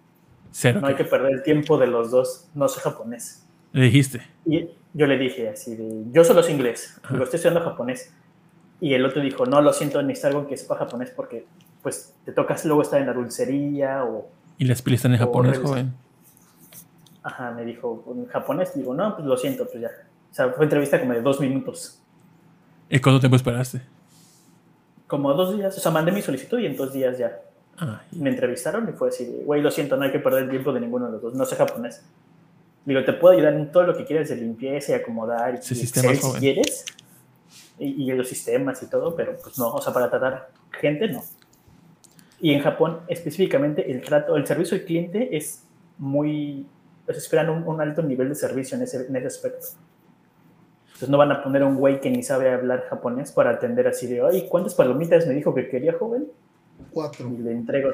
No 0.81 0.87
hay 0.87 0.95
que 0.95 1.03
perder 1.03 1.33
el 1.33 1.43
tiempo 1.43 1.77
de 1.77 1.85
los 1.85 2.09
dos, 2.09 2.47
no 2.55 2.67
soy 2.67 2.81
japonés. 2.81 3.45
Le 3.73 3.83
dijiste. 3.83 4.21
Y 4.45 4.69
yo 4.93 5.05
le 5.05 5.19
dije 5.19 5.49
así 5.49 5.75
de, 5.75 6.05
yo 6.11 6.23
solo 6.23 6.41
sé 6.41 6.51
inglés, 6.51 6.99
digo, 7.11 7.25
estoy 7.25 7.37
estudiando 7.37 7.69
japonés. 7.69 8.11
Y 8.81 8.93
el 8.93 9.05
otro 9.05 9.21
dijo, 9.21 9.45
no, 9.45 9.61
lo 9.61 9.71
siento, 9.71 10.01
necesito 10.01 10.29
algo 10.29 10.47
que 10.47 10.57
sepa 10.57 10.77
japonés 10.77 11.11
porque 11.11 11.45
pues 11.85 12.15
te 12.25 12.31
tocas 12.31 12.65
luego 12.65 12.81
estar 12.81 12.99
en 12.99 13.05
la 13.05 13.13
dulcería 13.13 14.03
o... 14.05 14.27
¿Y 14.57 14.65
las 14.65 14.81
pilas 14.81 15.01
están 15.01 15.13
en 15.13 15.19
japonés, 15.19 15.59
joven? 15.59 15.93
Ajá, 17.21 17.51
me 17.51 17.63
dijo, 17.63 18.03
en 18.07 18.25
japonés, 18.25 18.73
digo, 18.73 18.95
no, 18.95 19.15
pues 19.15 19.27
lo 19.27 19.37
siento, 19.37 19.67
pues 19.67 19.81
ya. 19.83 19.91
O 20.31 20.33
sea, 20.33 20.49
fue 20.49 20.65
entrevista 20.65 20.99
como 20.99 21.13
de 21.13 21.21
dos 21.21 21.39
minutos. 21.39 21.99
¿Y 22.89 22.99
cuánto 22.99 23.19
tiempo 23.19 23.35
esperaste? 23.35 23.81
Como 25.05 25.31
dos 25.35 25.55
días, 25.55 25.77
o 25.77 25.79
sea, 25.79 25.91
mandé 25.91 26.11
mi 26.11 26.23
solicitud 26.23 26.57
y 26.57 26.65
en 26.65 26.75
dos 26.75 26.91
días 26.91 27.19
ya. 27.19 27.39
Ah, 27.77 28.01
me 28.13 28.31
entrevistaron 28.31 28.89
y 28.89 28.93
fue 28.93 29.09
así, 29.09 29.43
güey, 29.45 29.61
lo 29.61 29.69
siento, 29.69 29.95
no 29.95 30.05
hay 30.05 30.11
que 30.11 30.17
perder 30.17 30.45
el 30.45 30.49
tiempo 30.49 30.73
de 30.73 30.79
ninguno 30.79 31.05
de 31.05 31.11
los 31.11 31.21
dos, 31.21 31.35
no 31.35 31.45
sé 31.45 31.55
japonés. 31.55 32.03
Digo, 32.83 33.05
te 33.05 33.13
puedo 33.13 33.35
ayudar 33.35 33.53
en 33.53 33.71
todo 33.71 33.83
lo 33.83 33.95
que 33.95 34.05
quieras 34.05 34.29
de 34.29 34.37
limpieza 34.37 34.93
y 34.93 34.95
acomodar 34.95 35.53
y, 35.53 35.61
si 35.61 35.91
quieres. 36.39 36.83
Y, 37.77 38.11
los 38.11 38.27
sistemas 38.27 38.81
y 38.81 38.89
todo, 38.89 39.15
pero 39.15 39.37
pues 39.37 39.59
no, 39.59 39.71
o 39.71 39.81
sea, 39.83 39.93
para 39.93 40.09
tratar 40.09 40.49
gente 40.71 41.09
no. 41.09 41.23
Y 42.39 42.53
en 42.53 42.61
Japón 42.61 42.99
específicamente 43.07 43.91
el 43.91 44.01
trato, 44.01 44.35
el 44.35 44.45
servicio 44.45 44.77
al 44.77 44.83
cliente 44.83 45.35
es 45.35 45.63
muy, 45.97 46.65
pues 47.05 47.17
esperan 47.17 47.49
un, 47.49 47.81
alto 47.81 48.01
nivel 48.01 48.29
de 48.29 48.35
servicio 48.35 48.77
en 48.77 48.83
ese, 48.83 49.07
en 49.07 49.15
ese 49.15 49.27
aspecto. 49.27 49.67
Entonces 50.87 51.09
no 51.09 51.17
van 51.17 51.31
a 51.31 51.43
poner 51.43 51.61
a 51.61 51.65
un 51.65 51.75
güey 51.75 51.99
que 51.99 52.09
ni 52.09 52.23
sabe 52.23 52.49
hablar 52.53 52.85
japonés 52.89 53.31
para 53.31 53.51
atender 53.51 53.87
así 53.87 54.07
de, 54.07 54.21
ay, 54.25 54.47
¿cuántas 54.49 54.75
palomitas 54.75 55.27
me 55.27 55.33
dijo 55.33 55.53
que 55.53 55.67
quería, 55.67 55.93
joven? 55.97 56.27
Cuatro. 56.91 57.29
Y 57.29 57.37
le 57.37 57.51
entrego, 57.51 57.91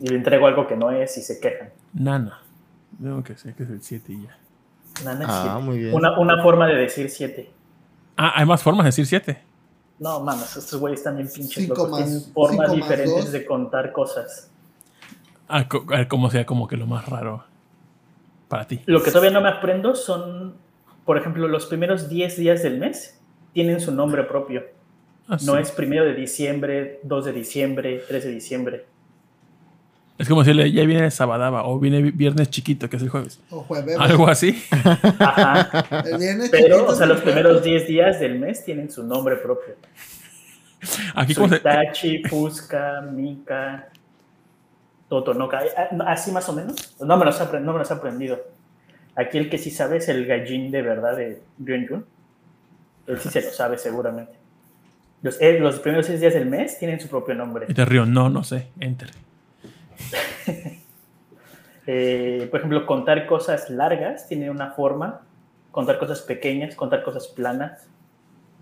y 0.00 0.08
le 0.08 0.16
entrego 0.16 0.46
algo 0.46 0.66
que 0.66 0.76
no 0.76 0.90
es 0.90 1.16
y 1.18 1.22
se 1.22 1.40
quejan. 1.40 1.70
Nana. 1.92 2.40
Tengo 3.02 3.22
que 3.22 3.36
sé 3.36 3.54
que 3.54 3.64
es 3.64 3.70
el 3.70 3.82
7 3.82 4.12
y 4.12 4.22
ya. 4.22 4.38
ah, 5.26 5.60
muy 5.62 5.78
bien. 5.78 5.94
Una, 5.94 6.18
una, 6.18 6.42
forma 6.42 6.66
de 6.66 6.76
decir 6.76 7.10
7. 7.10 7.50
Ah, 8.16 8.32
hay 8.36 8.46
más 8.46 8.62
formas 8.62 8.84
de 8.84 8.88
decir 8.88 9.06
7. 9.06 9.42
No, 9.98 10.20
mames, 10.20 10.56
estos 10.56 10.78
güeyes 10.78 11.02
también 11.02 11.28
pinches 11.32 11.68
locos. 11.68 11.96
Tienen 11.96 12.22
formas 12.32 12.72
diferentes 12.72 13.32
de 13.32 13.44
contar 13.46 13.92
cosas. 13.92 14.50
Ah, 15.48 15.66
como 16.08 16.30
sea 16.30 16.44
como 16.44 16.66
que 16.66 16.76
lo 16.76 16.86
más 16.86 17.06
raro 17.08 17.44
para 18.48 18.66
ti. 18.66 18.80
Lo 18.86 19.02
que 19.02 19.10
todavía 19.10 19.30
no 19.30 19.40
me 19.40 19.48
aprendo 19.48 19.94
son, 19.94 20.54
por 21.04 21.16
ejemplo, 21.16 21.48
los 21.48 21.66
primeros 21.66 22.08
10 22.08 22.36
días 22.36 22.62
del 22.62 22.78
mes 22.78 23.18
tienen 23.52 23.80
su 23.80 23.92
nombre 23.92 24.24
propio. 24.24 24.64
Ah, 25.28 25.38
no 25.44 25.56
es 25.56 25.70
primero 25.70 26.04
de 26.04 26.14
diciembre, 26.14 27.00
2 27.02 27.24
de 27.24 27.32
diciembre, 27.32 28.04
3 28.06 28.24
de 28.24 28.30
diciembre. 28.30 28.86
Es 30.18 30.28
como 30.28 30.42
decirle, 30.42 30.72
ya 30.72 30.84
viene 30.84 31.10
Sabadaba 31.10 31.64
o 31.64 31.78
viene 31.78 32.10
viernes 32.10 32.48
chiquito, 32.48 32.88
que 32.88 32.96
es 32.96 33.02
el 33.02 33.10
jueves. 33.10 33.40
O 33.50 33.60
jueves. 33.60 33.96
Algo 33.98 34.28
así. 34.28 34.62
Ajá. 34.70 36.02
El 36.06 36.18
viernes 36.18 36.48
Pero, 36.50 36.86
o 36.86 36.94
sea, 36.94 37.06
los 37.06 37.20
primeros 37.20 37.62
10 37.62 37.86
días 37.86 38.20
del 38.20 38.38
mes 38.38 38.64
tienen 38.64 38.90
su 38.90 39.02
nombre 39.02 39.36
propio. 39.36 39.74
Aquí 41.14 41.34
como 41.34 41.48
se... 41.48 41.60
Tachi, 41.60 42.22
Fusca, 42.24 43.02
Mika, 43.02 43.88
Totonoka. 45.08 45.64
Eh, 45.64 45.70
ah, 45.76 45.88
así 46.06 46.32
más 46.32 46.48
o 46.48 46.54
menos. 46.54 46.96
No 47.00 47.16
me, 47.18 47.24
los 47.24 47.38
he, 47.40 47.60
no 47.60 47.72
me 47.72 47.78
los 47.80 47.90
he 47.90 47.94
aprendido. 47.94 48.40
Aquí 49.14 49.36
el 49.36 49.50
que 49.50 49.58
sí 49.58 49.70
sabe 49.70 49.98
es 49.98 50.08
el 50.08 50.26
gallín 50.26 50.70
de 50.70 50.82
verdad 50.82 51.16
de 51.16 51.42
Ryun 51.58 52.04
Él 53.06 53.18
sí 53.18 53.28
se 53.28 53.42
lo 53.42 53.50
sabe 53.50 53.76
seguramente. 53.76 54.32
Los, 55.22 55.40
eh, 55.40 55.58
los 55.58 55.80
primeros 55.80 56.06
6 56.06 56.20
días 56.20 56.34
del 56.34 56.46
mes 56.46 56.78
tienen 56.78 57.00
su 57.00 57.08
propio 57.08 57.34
nombre. 57.34 57.66
Y 57.68 57.74
te 57.74 57.84
río, 57.84 58.06
no, 58.06 58.30
no 58.30 58.44
sé. 58.44 58.68
Enter. 58.80 59.10
Eh, 61.88 62.48
por 62.50 62.58
ejemplo, 62.58 62.84
contar 62.84 63.26
cosas 63.26 63.70
largas 63.70 64.26
tiene 64.26 64.50
una 64.50 64.72
forma, 64.72 65.20
contar 65.70 66.00
cosas 66.00 66.20
pequeñas, 66.20 66.74
contar 66.74 67.04
cosas 67.04 67.28
planas, 67.28 67.86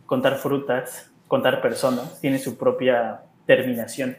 contar 0.05 0.37
frutas, 0.37 1.11
contar 1.27 1.63
personas, 1.63 2.21
tiene 2.21 2.39
su 2.39 2.59
propia 2.59 3.23
terminación. 3.47 4.19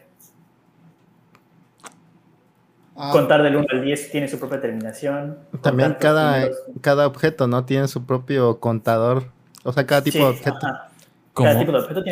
Ah. 2.96 3.10
Contar 3.12 3.42
del 3.42 3.56
1 3.56 3.66
al 3.70 3.82
10 3.84 4.10
tiene 4.10 4.26
su 4.26 4.38
propia 4.38 4.60
terminación. 4.60 5.38
También 5.62 5.96
cada, 6.00 6.48
cada 6.80 7.06
objeto, 7.06 7.46
¿no? 7.46 7.64
Tiene 7.64 7.88
su 7.88 8.06
propio 8.06 8.58
contador. 8.58 9.30
O 9.64 9.72
sea, 9.72 9.86
cada 9.86 10.02
tipo 10.02 10.18
de 10.18 10.24
objeto. 10.24 10.66
Como, 11.36 11.50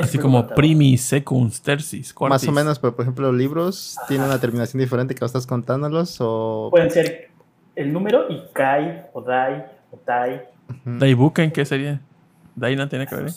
así 0.02 0.18
como 0.18 0.46
primis, 0.48 1.00
secunds, 1.00 1.62
tercis, 1.62 2.14
Más 2.28 2.46
o 2.46 2.52
menos, 2.52 2.78
pero 2.78 2.94
por 2.94 3.04
ejemplo, 3.04 3.28
los 3.28 3.34
libros 3.34 3.96
tienen 4.06 4.26
una 4.26 4.38
terminación 4.38 4.82
diferente 4.82 5.14
que 5.14 5.24
estás 5.24 5.46
contándolos 5.46 6.18
o... 6.20 6.68
Pueden 6.70 6.90
ser 6.90 7.30
el 7.74 7.90
número 7.90 8.30
y 8.30 8.42
kai 8.52 9.06
o 9.14 9.22
dai 9.22 9.64
o 9.90 9.96
tai. 9.96 10.42
Daibuken, 10.84 11.52
¿qué 11.52 11.64
sería? 11.64 12.02
Dai 12.54 12.76
no 12.76 12.86
tiene 12.86 13.06
que 13.06 13.14
ver. 13.14 13.30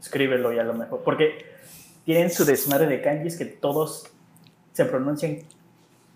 Escríbelo 0.00 0.52
ya 0.52 0.62
a 0.62 0.64
lo 0.64 0.74
mejor. 0.74 1.02
Porque 1.04 1.38
tienen 2.04 2.28
su 2.28 2.44
desmadre 2.44 2.88
de 2.88 3.00
kanjis 3.00 3.36
que 3.36 3.44
todos 3.44 4.10
se 4.72 4.86
pronuncian 4.86 5.38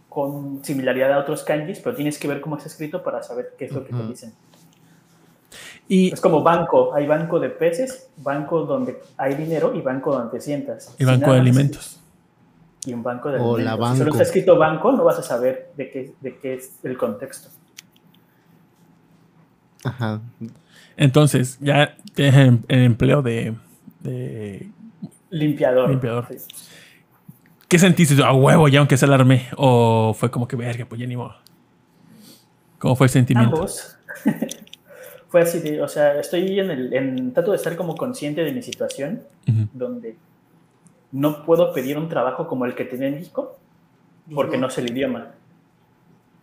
con 0.08 0.64
similaridad 0.64 1.12
a 1.12 1.18
otros 1.18 1.44
kanjis, 1.44 1.78
pero 1.78 1.94
tienes 1.94 2.18
que 2.18 2.26
ver 2.26 2.40
cómo 2.40 2.56
está 2.56 2.68
escrito 2.68 3.04
para 3.04 3.22
saber 3.22 3.54
qué 3.56 3.66
es 3.66 3.72
lo 3.72 3.84
que 3.84 3.92
te 3.92 4.02
dicen 4.02 4.32
es 5.88 6.20
como 6.20 6.42
banco, 6.42 6.94
hay 6.94 7.06
banco 7.06 7.38
de 7.38 7.50
peces, 7.50 8.08
banco 8.16 8.64
donde 8.64 9.00
hay 9.16 9.34
dinero 9.34 9.74
y 9.74 9.80
banco 9.80 10.12
donde 10.12 10.38
te 10.38 10.40
sientas. 10.40 10.94
Y 10.98 11.04
banco 11.04 11.32
de 11.32 11.40
alimentos. 11.40 12.00
Y 12.86 12.92
un 12.92 13.02
banco 13.02 13.30
de 13.30 13.38
o 13.38 13.56
alimentos. 13.56 13.64
La 13.64 13.76
banco. 13.76 13.94
Si 13.94 13.98
solo 13.98 14.10
está 14.12 14.22
escrito 14.22 14.58
banco, 14.58 14.92
no 14.92 15.04
vas 15.04 15.18
a 15.18 15.22
saber 15.22 15.72
de 15.76 15.90
qué, 15.90 16.14
de 16.20 16.38
qué 16.38 16.54
es 16.54 16.78
el 16.82 16.96
contexto. 16.96 17.48
Ajá. 19.84 20.20
Entonces, 20.96 21.58
ya 21.60 21.96
tienes 22.14 22.60
el 22.68 22.82
empleo 22.82 23.20
de, 23.20 23.54
limpiador. 25.30 25.90
Limpiador. 25.90 26.28
¿Qué 27.68 27.78
sentiste? 27.78 28.22
¿A 28.22 28.32
huevo 28.32 28.68
ya 28.68 28.78
aunque 28.78 28.96
se 28.96 29.04
alarme? 29.04 29.48
¿O 29.56 30.14
fue 30.14 30.30
como 30.30 30.48
que 30.48 30.56
verga, 30.56 30.86
pues 30.86 31.00
ya 31.00 31.06
ni 31.06 31.16
modo? 31.16 31.34
¿Cómo 32.78 32.96
fue 32.96 33.06
el 33.06 33.10
sentimiento? 33.10 33.56
Ambos. 33.56 33.98
fue 35.34 35.42
así 35.42 35.58
de, 35.58 35.82
o 35.82 35.88
sea, 35.88 36.20
estoy 36.20 36.60
en 36.60 36.70
el, 36.70 36.94
en, 36.94 37.32
trato 37.32 37.50
de 37.50 37.56
estar 37.56 37.74
como 37.74 37.96
consciente 37.96 38.44
de 38.44 38.52
mi 38.52 38.62
situación, 38.62 39.24
donde 39.72 40.16
no 41.10 41.44
puedo 41.44 41.72
pedir 41.72 41.98
un 41.98 42.08
trabajo 42.08 42.46
como 42.46 42.66
el 42.66 42.76
que 42.76 42.84
tenía 42.84 43.08
en 43.08 43.16
México, 43.16 43.58
porque 44.32 44.58
no 44.58 44.70
sé 44.70 44.82
el 44.82 44.92
idioma. 44.92 45.32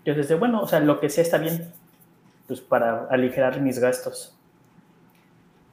Entonces, 0.04 0.38
bueno, 0.38 0.62
o 0.62 0.68
sea, 0.68 0.82
lo 0.82 1.00
que 1.00 1.08
sé 1.10 1.22
está 1.22 1.38
bien, 1.38 1.72
pues 2.48 2.60
para 2.60 3.06
aligerar 3.06 3.62
mis 3.62 3.80
gastos. 3.80 4.38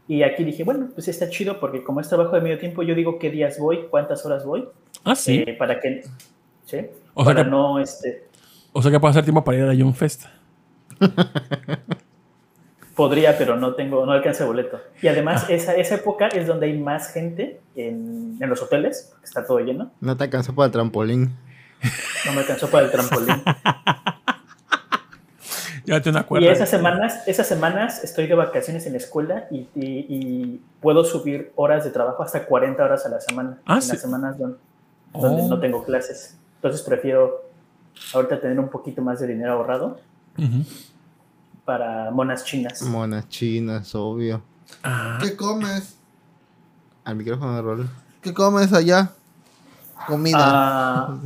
Y 0.07 0.23
aquí 0.23 0.45
dije, 0.45 0.63
bueno, 0.63 0.91
pues 0.95 1.09
está 1.09 1.29
chido 1.29 1.59
porque 1.59 1.83
como 1.83 2.01
es 2.01 2.09
trabajo 2.09 2.37
de 2.37 2.41
medio 2.41 2.61
tiempo, 2.61 2.85
yo 2.85 2.95
digo 2.95 3.19
qué 3.19 3.33
días 3.33 3.59
voy, 3.59 3.89
cuántas 3.91 4.25
horas 4.25 4.45
voy. 4.45 4.69
Ah, 5.03 5.17
sí. 5.17 5.43
Eh, 5.45 5.55
para 5.55 5.81
que, 5.81 6.05
¿sí? 6.67 6.87
O 7.15 7.25
para 7.25 7.43
sea 7.43 7.51
no, 7.51 7.81
este... 7.81 8.29
O 8.73 8.81
sea 8.81 8.93
que 8.93 9.01
puedo 9.01 9.11
hacer 9.11 9.25
tiempo 9.25 9.43
para 9.43 9.59
ir 9.59 9.65
a 9.65 9.67
la 9.67 9.75
Young 9.75 9.97
Fest. 9.97 10.27
Podría, 12.99 13.39
pero 13.39 13.57
no 13.57 13.77
tengo, 13.77 14.05
no 14.05 14.11
alcance 14.11 14.43
boleto. 14.43 14.81
Y 15.01 15.07
además, 15.07 15.45
ah. 15.45 15.53
esa, 15.53 15.77
esa 15.77 15.95
época 15.95 16.27
es 16.27 16.49
donde 16.49 16.67
hay 16.67 16.77
más 16.77 17.13
gente 17.13 17.61
en, 17.77 18.37
en 18.41 18.51
los 18.51 18.61
hoteles, 18.61 19.11
porque 19.13 19.25
está 19.25 19.47
todo 19.47 19.61
lleno. 19.61 19.93
No 20.01 20.17
te 20.17 20.25
alcanzó 20.25 20.53
para 20.53 20.67
el 20.67 20.73
trampolín. 20.73 21.37
No 22.27 22.33
me 22.33 22.41
alcanzó 22.41 22.69
para 22.69 22.87
el 22.87 22.91
trampolín. 22.91 23.37
ya 25.85 26.03
te 26.03 26.11
acuerdo. 26.11 26.45
Y 26.45 26.49
esas 26.49 26.69
semanas, 26.69 27.23
esas 27.29 27.47
semanas 27.47 28.03
estoy 28.03 28.27
de 28.27 28.35
vacaciones 28.35 28.85
en 28.87 28.95
la 28.95 28.99
escuela 28.99 29.47
y, 29.49 29.69
y, 29.77 30.61
puedo 30.81 31.05
subir 31.05 31.53
horas 31.55 31.85
de 31.85 31.91
trabajo 31.91 32.25
hasta 32.25 32.47
40 32.47 32.85
horas 32.85 33.07
a 33.07 33.11
la 33.11 33.21
semana. 33.21 33.61
Ah, 33.65 33.79
en 33.81 33.89
las 33.91 34.01
semanas 34.01 34.37
donde, 34.37 34.59
donde 35.13 35.49
no 35.49 35.55
oh. 35.55 35.61
tengo 35.61 35.85
clases. 35.85 36.37
Entonces 36.57 36.83
prefiero 36.83 37.45
ahorita 38.13 38.41
tener 38.41 38.59
un 38.59 38.71
poquito 38.71 39.03
más 39.03 39.21
de 39.21 39.29
dinero 39.29 39.53
ahorrado 39.53 40.01
para 41.69 42.11
monas 42.11 42.45
chinas. 42.45 42.81
Monas 42.81 43.29
chinas, 43.29 43.95
obvio. 43.95 44.41
Ah. 44.83 45.19
¿Qué 45.21 45.37
comes? 45.37 45.99
Al 47.05 47.15
micrófono 47.15 47.57
de 47.57 47.61
rol. 47.61 47.91
¿Qué 48.23 48.33
comes 48.33 48.73
allá? 48.73 49.11
Comida. 50.07 50.39
Ah, 50.41 51.19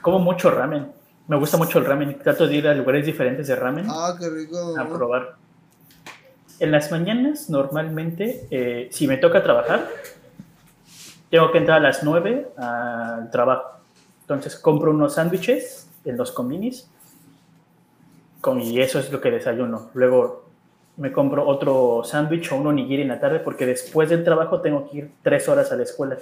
como 0.00 0.20
mucho 0.20 0.50
ramen. 0.50 0.90
Me 1.28 1.36
gusta 1.36 1.58
mucho 1.58 1.80
el 1.80 1.84
ramen. 1.84 2.18
Trato 2.18 2.46
de 2.46 2.54
ir 2.54 2.66
a 2.66 2.72
lugares 2.72 3.04
diferentes 3.04 3.46
de 3.46 3.56
ramen. 3.56 3.88
Ah, 3.90 4.16
qué 4.18 4.30
rico. 4.30 4.74
A 4.78 4.88
probar. 4.88 5.36
En 6.58 6.70
las 6.70 6.90
mañanas, 6.90 7.50
normalmente, 7.50 8.48
eh, 8.50 8.88
si 8.90 9.06
me 9.06 9.18
toca 9.18 9.42
trabajar, 9.42 9.86
tengo 11.28 11.52
que 11.52 11.58
entrar 11.58 11.76
a 11.76 11.82
las 11.82 12.02
9 12.02 12.52
al 12.56 13.30
trabajo. 13.30 13.80
Entonces 14.22 14.56
compro 14.56 14.92
unos 14.92 15.16
sándwiches 15.16 15.88
en 16.06 16.16
los 16.16 16.32
combinis 16.32 16.88
y 18.54 18.80
eso 18.80 18.98
es 18.98 19.10
lo 19.10 19.20
que 19.20 19.30
desayuno. 19.30 19.90
Luego 19.94 20.44
me 20.96 21.12
compro 21.12 21.46
otro 21.46 22.02
sándwich 22.04 22.52
o 22.52 22.56
un 22.56 22.68
onigiri 22.68 23.02
en 23.02 23.08
la 23.08 23.20
tarde 23.20 23.40
porque 23.40 23.66
después 23.66 24.08
del 24.08 24.24
trabajo 24.24 24.60
tengo 24.60 24.88
que 24.88 24.98
ir 24.98 25.10
tres 25.22 25.48
horas 25.48 25.72
a 25.72 25.76
la 25.76 25.82
escuela. 25.82 26.16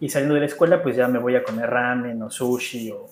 Y 0.00 0.08
saliendo 0.08 0.34
de 0.34 0.40
la 0.40 0.46
escuela 0.46 0.82
pues 0.82 0.96
ya 0.96 1.06
me 1.08 1.18
voy 1.18 1.36
a 1.36 1.44
comer 1.44 1.70
ramen 1.70 2.20
o 2.22 2.30
sushi 2.30 2.90
o 2.90 3.06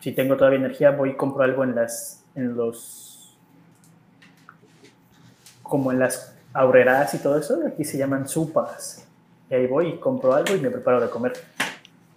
si 0.00 0.12
tengo 0.12 0.36
todavía 0.36 0.58
energía 0.58 0.90
voy 0.90 1.10
y 1.10 1.14
compro 1.14 1.44
algo 1.44 1.64
en 1.64 1.74
las 1.74 2.24
en 2.34 2.56
los 2.56 3.36
como 5.62 5.92
en 5.92 6.00
las 6.00 6.34
aureras 6.52 7.14
y 7.14 7.18
todo 7.18 7.38
eso, 7.38 7.60
aquí 7.66 7.84
se 7.84 7.98
llaman 7.98 8.26
supas. 8.26 9.06
Y 9.50 9.54
ahí 9.54 9.66
voy 9.66 9.88
y 9.88 9.98
compro 9.98 10.34
algo 10.34 10.54
y 10.54 10.60
me 10.60 10.70
preparo 10.70 11.00
de 11.00 11.08
comer. 11.08 11.32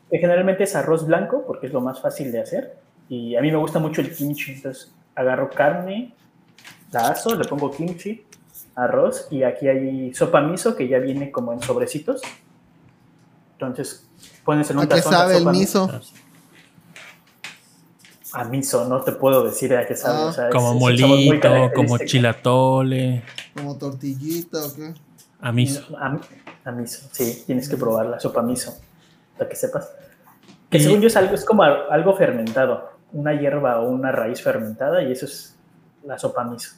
Que 0.10 0.18
generalmente 0.18 0.64
es 0.64 0.76
arroz 0.76 1.06
blanco 1.06 1.44
porque 1.46 1.68
es 1.68 1.74
lo 1.74 1.82
más 1.82 2.02
fácil 2.02 2.32
de 2.32 2.40
hacer 2.40 2.81
y 3.12 3.36
a 3.36 3.42
mí 3.42 3.52
me 3.52 3.58
gusta 3.58 3.78
mucho 3.78 4.00
el 4.00 4.16
kimchi, 4.16 4.54
entonces 4.54 4.90
agarro 5.16 5.50
carne, 5.50 6.16
la 6.94 7.10
aso, 7.10 7.36
le 7.36 7.44
pongo 7.44 7.70
kimchi, 7.70 8.24
arroz 8.74 9.28
y 9.30 9.44
aquí 9.44 9.68
hay 9.68 10.14
sopa 10.14 10.40
miso 10.40 10.78
que 10.78 10.88
ya 10.88 10.98
viene 10.98 11.30
como 11.30 11.52
en 11.52 11.62
sobrecitos. 11.62 12.22
Entonces 13.52 14.08
pones 14.46 14.72
en 14.72 14.78
un 14.78 14.86
¿A 14.86 14.88
qué 14.88 15.02
sabe 15.02 15.40
el 15.40 15.46
miso? 15.48 15.92
A 18.32 18.46
miso, 18.46 18.88
no 18.88 19.02
te 19.02 19.12
puedo 19.12 19.44
decir 19.44 19.76
a 19.76 19.86
qué 19.86 19.98
sabe. 19.98 20.34
Ah. 20.38 20.50
como 20.50 20.74
molito, 20.76 21.70
como 21.76 21.98
chilatole. 21.98 23.24
Como 23.54 23.78
tortillita 23.78 24.64
o 24.64 24.74
qué. 24.74 24.94
A 25.42 25.52
miso. 25.52 25.82
A, 25.98 26.72
miso, 26.72 27.10
sí, 27.12 27.44
tienes 27.46 27.68
que 27.68 27.76
probar 27.76 28.06
la 28.06 28.22
sopa 28.22 28.42
miso, 28.42 28.74
para 29.38 29.50
que 29.50 29.58
sepas. 29.58 29.92
Que 30.70 30.80
según 30.80 31.02
yo 31.02 31.08
es 31.08 31.18
algo, 31.18 31.36
es 31.36 31.44
como 31.44 31.64
algo 31.64 32.16
fermentado 32.16 32.91
una 33.14 33.34
hierba 33.34 33.80
o 33.80 33.90
una 33.90 34.12
raíz 34.12 34.42
fermentada 34.42 35.04
y 35.04 35.12
eso 35.12 35.26
es 35.26 35.58
la 36.06 36.18
sopa 36.18 36.44
miso. 36.44 36.76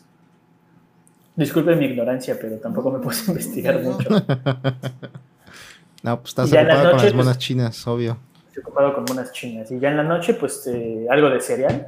Disculpe 1.36 1.76
mi 1.76 1.86
ignorancia, 1.86 2.38
pero 2.39 2.58
tampoco 2.58 2.91
me 2.91 3.00
puedo 3.00 3.17
investigar 3.28 3.82
mucho. 3.82 4.10
No, 6.04 6.19
pues 6.19 6.32
estás 6.32 6.52
ocupado 6.52 6.82
con 6.82 6.91
las 6.91 7.02
pues, 7.02 7.15
monas 7.15 7.38
chinas, 7.38 7.88
obvio. 7.88 8.17
Estoy 8.48 8.62
ocupado 8.62 8.93
con 8.93 9.06
monas 9.08 9.32
chinas. 9.32 9.72
Y 9.72 9.80
ya 9.80 9.89
en 9.89 9.96
la 9.96 10.04
noche, 10.04 10.34
pues 10.34 10.67
eh, 10.67 11.08
algo 11.10 11.30
de 11.30 11.39
cereal. 11.39 11.88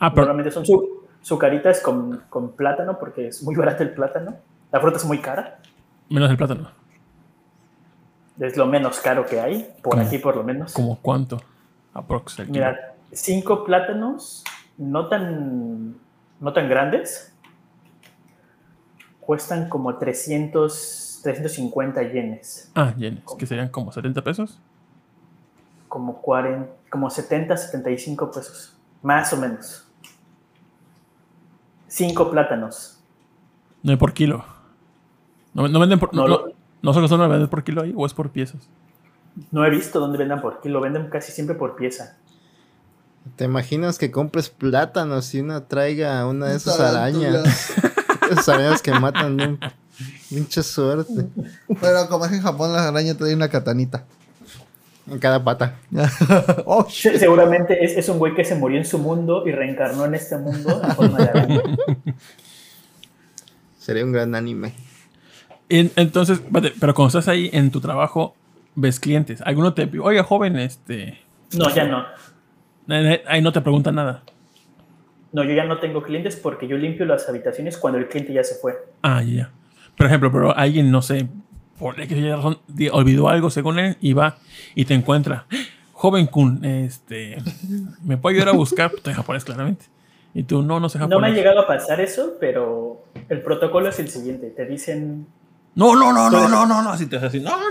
Ah, 0.00 0.10
pero... 0.10 0.26
Normalmente 0.26 0.50
son 0.50 0.66
su, 0.66 1.06
sucaritas 1.22 1.80
con, 1.80 2.24
con 2.28 2.56
plátano, 2.56 2.98
porque 2.98 3.28
es 3.28 3.44
muy 3.44 3.54
barato 3.54 3.84
el 3.84 3.90
plátano. 3.90 4.36
La 4.72 4.80
fruta 4.80 4.96
es 4.96 5.04
muy 5.04 5.20
cara. 5.20 5.60
Menos 6.08 6.28
el 6.30 6.36
plátano. 6.36 6.68
Es 8.40 8.56
lo 8.56 8.66
menos 8.66 8.98
caro 8.98 9.24
que 9.24 9.40
hay, 9.40 9.72
por 9.82 10.00
aquí 10.00 10.18
por 10.18 10.36
lo 10.36 10.42
menos. 10.42 10.72
¿Como 10.72 10.98
cuánto? 11.00 11.40
Aproximadamente. 11.94 12.58
Mira, 12.58 12.95
cinco 13.16 13.64
plátanos 13.64 14.44
no 14.76 15.08
tan, 15.08 15.96
no 16.40 16.52
tan 16.52 16.68
grandes 16.68 17.32
cuestan 19.20 19.68
como 19.68 19.96
300, 19.96 21.20
350 21.22 22.02
yenes. 22.12 22.70
Ah, 22.74 22.94
yenes, 22.96 23.24
que 23.38 23.46
serían 23.46 23.68
como 23.68 23.90
70 23.90 24.22
pesos. 24.22 24.60
Como, 25.88 26.20
40, 26.20 26.70
como 26.90 27.10
70, 27.10 27.56
75 27.56 28.30
pesos, 28.30 28.76
más 29.02 29.32
o 29.32 29.36
menos. 29.36 29.88
Cinco 31.88 32.30
plátanos. 32.30 33.00
No 33.82 33.92
hay 33.92 33.96
por 33.96 34.12
kilo. 34.12 34.44
No, 35.54 35.66
no 35.68 35.80
venden 35.80 35.98
por. 35.98 36.14
No, 36.14 36.28
no, 36.28 36.44
no, 36.82 36.92
solo 36.92 37.28
venden 37.28 37.48
por 37.48 37.64
kilo 37.64 37.82
ahí 37.82 37.94
o 37.96 38.04
es 38.04 38.12
por 38.12 38.30
piezas. 38.30 38.68
No 39.50 39.64
he 39.64 39.70
visto 39.70 40.00
dónde 40.00 40.18
vendan 40.18 40.40
por 40.40 40.60
kilo, 40.60 40.80
venden 40.80 41.08
casi 41.08 41.32
siempre 41.32 41.56
por 41.56 41.76
pieza. 41.76 42.18
¿Te 43.34 43.44
imaginas 43.44 43.98
que 43.98 44.10
compres 44.10 44.48
plátanos 44.48 45.34
y 45.34 45.40
una 45.40 45.66
traiga 45.66 46.24
una 46.26 46.46
de 46.46 46.56
esas 46.56 46.78
arañas? 46.78 47.72
esas 48.30 48.48
arañas 48.48 48.82
que 48.82 48.92
matan 48.92 49.36
de 49.36 49.58
mucha 50.30 50.62
suerte. 50.62 51.26
Pero 51.80 52.08
como 52.08 52.26
es 52.26 52.32
en 52.32 52.42
Japón, 52.42 52.72
las 52.72 52.82
arañas 52.82 53.16
traen 53.16 53.36
una 53.36 53.48
katanita. 53.48 54.04
En 55.10 55.18
cada 55.18 55.42
pata. 55.42 55.76
oh, 56.66 56.86
Seguramente 56.88 57.84
es, 57.84 57.96
es, 57.96 58.08
un 58.08 58.18
güey 58.18 58.34
que 58.34 58.44
se 58.44 58.54
murió 58.54 58.78
en 58.78 58.84
su 58.84 58.98
mundo 58.98 59.46
y 59.46 59.52
reencarnó 59.52 60.04
en 60.04 60.14
este 60.14 60.36
mundo 60.36 60.80
en 60.82 60.90
forma 60.92 61.18
de 61.18 61.28
araña. 61.28 61.62
Sería 63.78 64.04
un 64.04 64.10
gran 64.10 64.34
anime. 64.34 64.72
entonces, 65.68 66.40
pero 66.80 66.94
cuando 66.94 67.18
estás 67.18 67.28
ahí 67.28 67.50
en 67.52 67.70
tu 67.70 67.80
trabajo, 67.80 68.34
ves 68.74 68.98
clientes. 68.98 69.40
Alguno 69.42 69.74
te 69.74 69.88
oiga, 70.00 70.24
joven, 70.24 70.56
este. 70.56 71.20
No, 71.52 71.72
ya 71.72 71.84
no. 71.84 72.04
Ahí 72.88 73.42
no 73.42 73.52
te 73.52 73.60
preguntan 73.60 73.94
nada. 73.96 74.22
No, 75.32 75.44
yo 75.44 75.54
ya 75.54 75.64
no 75.64 75.78
tengo 75.78 76.02
clientes 76.02 76.36
porque 76.36 76.66
yo 76.66 76.78
limpio 76.78 77.04
las 77.04 77.28
habitaciones 77.28 77.76
cuando 77.76 77.98
el 77.98 78.08
cliente 78.08 78.32
ya 78.32 78.44
se 78.44 78.54
fue. 78.54 78.74
Ah, 79.02 79.22
ya. 79.22 79.50
Por 79.96 80.06
ejemplo, 80.06 80.30
pero 80.30 80.56
alguien, 80.56 80.90
no 80.90 81.02
sé, 81.02 81.28
por 81.78 82.00
X 82.00 82.30
razón, 82.30 82.58
olvidó 82.92 83.28
algo 83.28 83.50
según 83.50 83.78
él 83.78 83.96
y 84.00 84.12
va 84.12 84.38
y 84.74 84.84
te 84.84 84.94
encuentra. 84.94 85.46
Joven 85.92 86.26
Kun, 86.26 86.64
este, 86.64 87.38
¿me 88.02 88.18
puede 88.18 88.36
ayudar 88.36 88.54
a 88.54 88.56
buscar? 88.56 88.92
Estoy 88.94 89.14
japonés, 89.14 89.44
claramente. 89.44 89.86
Y 90.34 90.42
tú, 90.42 90.62
no, 90.62 90.78
no 90.78 90.90
sé 90.90 90.98
japonés. 90.98 91.16
No 91.16 91.20
me 91.20 91.28
ha 91.28 91.34
llegado 91.34 91.60
a 91.60 91.66
pasar 91.66 92.00
eso, 92.00 92.34
pero 92.38 93.02
el 93.30 93.40
protocolo 93.40 93.88
es 93.88 93.98
el 93.98 94.08
siguiente. 94.08 94.50
Te 94.50 94.66
dicen... 94.66 95.26
No, 95.74 95.94
no, 95.96 96.12
no, 96.12 96.30
no, 96.30 96.48
no, 96.48 96.66
no, 96.66 96.82
no, 96.82 96.90
así 96.90 97.06
te 97.06 97.16
así. 97.16 97.40
No, 97.40 97.50
no. 97.50 97.68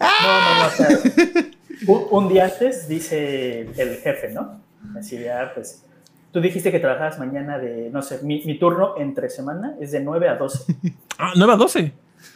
no, 0.00 0.10
no, 0.20 0.70
no 0.78 1.59
un, 1.86 2.28
día 2.28 2.44
antes 2.44 2.88
dice 2.88 3.62
el 3.76 3.96
jefe, 3.96 4.30
¿no? 4.32 4.60
Así 4.98 5.16
de, 5.16 5.30
ah, 5.30 5.52
pues, 5.54 5.84
tú 6.32 6.40
dijiste 6.40 6.70
que 6.70 6.80
trabajabas 6.80 7.18
mañana 7.18 7.58
de, 7.58 7.90
no 7.90 8.02
sé, 8.02 8.20
mi, 8.22 8.58
turno 8.58 8.94
entre 8.98 9.28
semana 9.30 9.76
es 9.80 9.92
de 9.92 10.00
9 10.00 10.28
a 10.28 10.36
12. 10.36 10.76
ah, 11.18 11.32
9 11.36 11.52
a 11.52 11.56
12. 11.56 11.92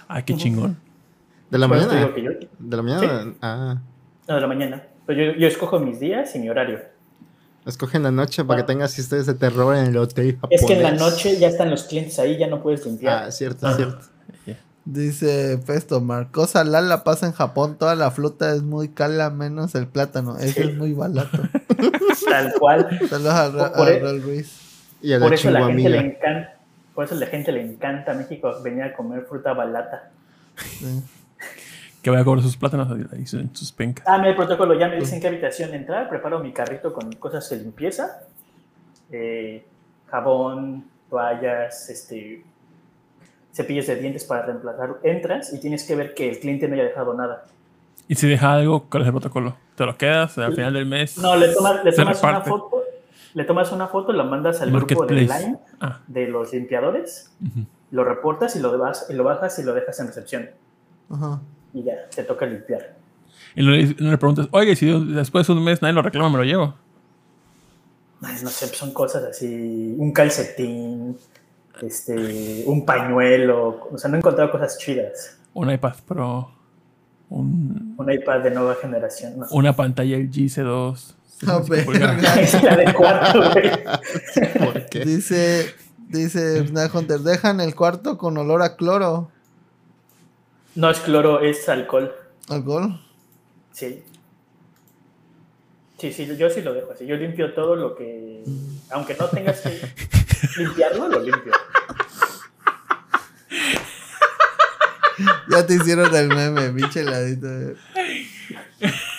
Ay, 0.08 0.22
qué 0.22 0.36
chingón. 0.36 0.76
¿De 1.50 1.58
la 1.58 1.68
mañana? 1.68 2.10
¿De 2.58 2.76
la 2.76 2.82
mañana? 2.82 3.34
Ah. 3.40 3.80
No, 4.28 4.34
de 4.34 4.40
la 4.40 4.46
mañana. 4.46 4.82
Pues 5.06 5.18
yo, 5.18 5.24
yo, 5.38 5.46
escojo 5.46 5.78
mis 5.78 6.00
días 6.00 6.34
y 6.34 6.38
mi 6.38 6.48
horario. 6.48 6.80
Escogen 7.66 8.02
la 8.02 8.10
noche 8.10 8.44
para 8.44 8.60
que 8.60 8.66
tengas 8.66 8.98
historias 8.98 9.26
de 9.26 9.34
terror 9.34 9.74
en 9.76 9.86
el 9.86 9.96
hotel 9.96 10.34
japonés. 10.34 10.60
Es 10.60 10.66
que 10.66 10.74
en 10.74 10.82
la 10.82 10.92
noche 10.92 11.38
ya 11.38 11.48
están 11.48 11.70
los 11.70 11.84
clientes 11.84 12.18
ahí, 12.18 12.36
ya 12.36 12.46
no 12.46 12.62
puedes 12.62 12.84
limpiar. 12.84 13.24
Ah, 13.24 13.30
cierto, 13.30 13.72
cierto. 13.74 14.13
Dice 14.84 15.58
Festo, 15.64 16.02
Marcosa 16.02 16.62
Lala 16.62 17.04
pasa 17.04 17.26
en 17.26 17.32
Japón, 17.32 17.76
toda 17.78 17.94
la 17.94 18.10
fruta 18.10 18.54
es 18.54 18.62
muy 18.62 18.88
cala 18.88 19.30
menos 19.30 19.74
el 19.74 19.86
plátano, 19.86 20.36
ese 20.36 20.64
es 20.64 20.76
muy 20.76 20.92
barato. 20.92 21.38
Tal 22.28 22.52
cual. 22.58 23.00
Saludos 23.08 23.32
a, 23.32 23.72
por, 23.72 23.88
e- 23.88 24.18
Ruiz. 24.20 24.60
Y 25.00 25.14
a 25.14 25.20
por 25.20 25.32
eso 25.32 25.50
la 25.50 25.66
gente 25.66 25.88
le 25.88 25.98
encanta, 25.98 26.56
por 26.94 27.04
eso 27.06 27.14
la 27.14 27.26
gente 27.26 27.52
le 27.52 27.62
encanta 27.62 28.12
a 28.12 28.14
México 28.14 28.60
venir 28.62 28.82
a 28.82 28.94
comer 28.94 29.24
fruta 29.26 29.54
balata. 29.54 30.10
que 32.02 32.10
vaya 32.10 32.20
a 32.20 32.24
comer 32.26 32.42
sus 32.42 32.58
plátanos 32.58 32.90
ahí 32.90 33.24
en 33.32 33.56
sus 33.56 33.72
pencas. 33.72 34.04
Ah, 34.06 34.22
el 34.22 34.36
protocolo, 34.36 34.78
ya 34.78 34.88
me 34.88 34.96
dicen 34.96 35.18
qué 35.18 35.28
habitación 35.28 35.72
entrar, 35.72 36.10
preparo 36.10 36.40
mi 36.40 36.52
carrito 36.52 36.92
con 36.92 37.10
cosas 37.12 37.48
de 37.48 37.56
limpieza, 37.56 38.24
eh, 39.10 39.64
jabón, 40.08 40.84
toallas, 41.08 41.88
este 41.88 42.44
cepillos 43.54 43.86
de 43.86 43.96
dientes 43.96 44.24
para 44.24 44.46
reemplazar, 44.46 44.96
entras 45.02 45.52
y 45.52 45.60
tienes 45.60 45.84
que 45.84 45.94
ver 45.94 46.14
que 46.14 46.28
el 46.28 46.40
cliente 46.40 46.68
no 46.68 46.74
haya 46.74 46.84
dejado 46.84 47.14
nada. 47.14 47.44
¿Y 48.08 48.16
si 48.16 48.28
deja 48.28 48.52
algo, 48.52 48.86
cuál 48.90 49.04
es 49.04 49.06
el 49.06 49.12
protocolo? 49.12 49.56
¿Te 49.76 49.86
lo 49.86 49.96
quedas 49.96 50.36
al 50.38 50.54
final 50.54 50.74
del 50.74 50.86
mes? 50.86 51.16
No, 51.18 51.36
le 51.36 51.48
tomas, 51.54 51.84
le 51.84 51.92
tomas 51.92 52.22
una 52.22 52.40
foto, 52.42 52.82
le 53.32 53.44
tomas 53.44 53.72
una 53.72 53.86
foto, 53.86 54.12
la 54.12 54.24
mandas 54.24 54.60
al 54.60 54.70
grupo 54.70 55.06
de 55.06 55.14
line 55.14 55.58
ah. 55.80 56.00
de 56.06 56.26
los 56.26 56.52
limpiadores, 56.52 57.32
lo 57.90 58.04
reportas 58.04 58.56
y 58.56 58.60
lo, 58.60 58.76
vas, 58.76 59.06
y 59.08 59.14
lo 59.14 59.24
bajas 59.24 59.58
y 59.58 59.62
lo 59.62 59.72
dejas 59.72 60.00
en 60.00 60.08
recepción. 60.08 60.50
Y 61.72 61.84
ya, 61.84 62.08
te 62.14 62.24
toca 62.24 62.46
limpiar. 62.46 62.96
Y 63.54 63.62
no 63.62 63.70
le, 63.70 64.18
preguntas, 64.18 64.48
oye, 64.50 64.74
si 64.74 64.86
después 65.12 65.46
de 65.46 65.52
un 65.52 65.62
mes 65.62 65.80
nadie 65.80 65.94
lo 65.94 66.02
reclama, 66.02 66.28
me 66.28 66.38
lo 66.38 66.44
llevo. 66.44 66.74
no 68.20 68.50
sé, 68.50 68.66
son 68.66 68.92
cosas 68.92 69.22
así, 69.24 69.94
un 69.96 70.12
calcetín, 70.12 71.16
este, 71.82 72.62
un 72.66 72.84
pañuelo, 72.86 73.88
o 73.92 73.98
sea, 73.98 74.08
no 74.10 74.16
he 74.16 74.18
encontrado 74.18 74.50
cosas 74.50 74.78
chidas. 74.78 75.38
Un 75.54 75.70
iPad 75.70 75.94
Pro, 76.06 76.50
un- 77.30 77.94
Un 77.96 78.12
iPad 78.12 78.40
de 78.40 78.50
nueva 78.50 78.74
generación. 78.76 79.38
¿no? 79.38 79.46
una 79.50 79.74
pantalla 79.74 80.16
LG 80.16 80.48
C2. 80.50 81.14
No, 81.42 81.62
65 81.64 81.84
pulgadas. 81.84 82.16
verga. 82.22 82.34
Es 82.40 82.62
la 82.62 82.76
del 82.76 82.94
cuarto, 82.94 83.40
güey. 83.52 83.70
¿Por 84.72 84.86
qué? 84.86 85.04
Dice, 85.04 85.66
dice 86.08 86.66
Snack 86.66 86.94
Hunter, 86.94 87.20
dejan 87.20 87.60
el 87.60 87.74
cuarto 87.74 88.16
con 88.18 88.36
olor 88.38 88.62
a 88.62 88.76
cloro. 88.76 89.30
No 90.76 90.90
es 90.90 90.98
cloro, 91.00 91.40
es 91.40 91.68
alcohol. 91.68 92.12
¿Alcohol? 92.48 93.00
Sí. 93.72 94.02
Sí, 95.98 96.12
sí, 96.12 96.36
yo 96.36 96.50
sí 96.50 96.62
lo 96.62 96.74
dejo 96.74 96.92
así. 96.92 97.06
Yo 97.06 97.16
limpio 97.16 97.52
todo 97.54 97.76
lo 97.76 97.94
que. 97.96 98.42
Aunque 98.94 99.14
no 99.18 99.26
tengas 99.28 99.60
que 99.60 99.80
limpiarlo, 100.56 101.08
lo 101.08 101.20
limpio. 101.20 101.52
Ya 105.50 105.66
te 105.66 105.74
hicieron 105.74 106.14
el 106.14 106.28
meme, 106.28 106.70
pinche 106.70 107.00
heladito. 107.00 107.48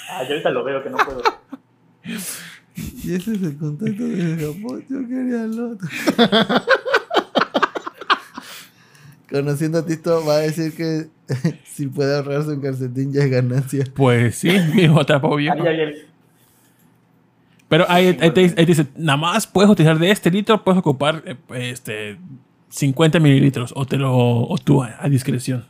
Ah, 0.10 0.24
yo 0.24 0.30
ahorita 0.30 0.50
lo 0.52 0.64
veo 0.64 0.82
que 0.84 0.90
no 0.90 0.98
puedo. 0.98 1.22
Y 2.04 3.16
ese 3.16 3.34
es 3.34 3.42
el 3.44 3.58
contacto 3.58 4.04
de 4.04 4.36
Japón. 4.46 4.86
Yo 4.90 5.08
quería 5.08 5.44
el 5.44 5.60
otro. 5.60 5.88
Conociendo 9.30 9.80
a 9.80 9.86
Tito, 9.86 10.24
va 10.26 10.36
a 10.36 10.40
decir 10.40 10.74
que 10.76 11.08
si 11.66 11.88
puede 11.88 12.16
ahorrarse 12.16 12.50
un 12.52 12.62
calcetín 12.62 13.12
ya 13.12 13.24
es 13.24 13.32
ganancia. 13.32 13.84
Pues 13.94 14.38
sí, 14.38 14.52
mismo 14.74 15.02
atrapado 15.02 15.36
viejo. 15.36 15.62
Ahí 15.68 15.80
el- 15.82 16.15
Pero 17.68 17.86
ahí, 17.90 18.16
ahí 18.22 18.32
te, 18.32 18.42
ahí 18.42 18.50
te 18.54 18.66
dice, 18.66 18.88
nada 18.96 19.18
más 19.18 19.48
puedes 19.48 19.70
utilizar 19.72 19.98
de 19.98 20.12
este 20.12 20.30
litro, 20.30 20.64
puedes 20.64 20.80
ocupar 20.80 21.24
eh, 21.26 21.36
este 21.72 22.18
50 22.70 23.20
mililitros 23.20 23.74
o 23.76 23.86
te 23.86 23.98
lo 23.98 24.16
o 24.16 24.58
tú 24.64 24.84
a, 24.84 24.96
a 25.00 25.10
discreción. 25.10 25.66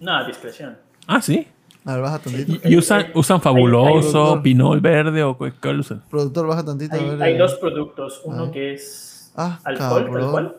No, 0.00 0.14
a 0.16 0.24
discreción. 0.26 0.76
Ah, 1.06 1.20
sí. 1.22 1.46
A 1.84 1.92
ver, 1.94 2.02
baja 2.02 2.18
tantito. 2.18 2.52
Y, 2.68 2.72
y 2.72 2.76
usan, 2.76 3.06
usan 3.14 3.40
fabuloso, 3.40 4.34
hay- 4.36 4.40
pinol 4.42 4.80
verde 4.80 5.22
o 5.22 5.38
qué 5.38 5.52
qué 5.60 5.68
usan. 5.68 6.02
Productor, 6.10 6.46
baja 6.48 6.64
tantito. 6.64 6.94
a 6.96 6.98
Hay, 6.98 7.10
ver, 7.10 7.22
hay 7.22 7.34
eh. 7.34 7.38
dos 7.38 7.54
productos. 7.54 8.20
Uno 8.24 8.50
que 8.50 8.74
es 8.74 9.32
Ah, 9.36 9.60
alcohol, 9.64 10.10
tal 10.12 10.30
cual. 10.30 10.56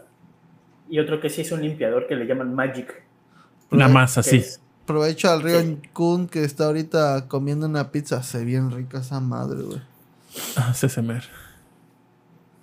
Y 0.90 1.00
otro 1.00 1.20
que 1.20 1.30
sí 1.30 1.42
es 1.42 1.52
un 1.52 1.62
limpiador 1.62 2.08
que 2.08 2.16
le 2.16 2.26
llaman 2.26 2.56
Magic. 2.56 3.04
Nada 3.72 3.92
más 3.92 4.14
que 4.14 4.20
así. 4.22 4.38
es- 4.38 4.62
Aprovecho 4.84 5.30
al 5.30 5.42
Río 5.44 5.60
Sí. 5.60 5.80
Kun 5.92 6.28
que 6.30 6.46
está 6.46 6.68
ahorita 6.68 7.28
comiendo 7.28 7.66
una 7.66 7.92
pizza. 7.92 8.24
Se 8.24 8.38
ve 8.38 8.46
bien 8.46 8.72
rica 8.72 9.00
esa 9.00 9.20
madre, 9.20 9.62
güey. 9.64 9.82
Ah, 10.56 10.74
CSMR. 10.74 11.24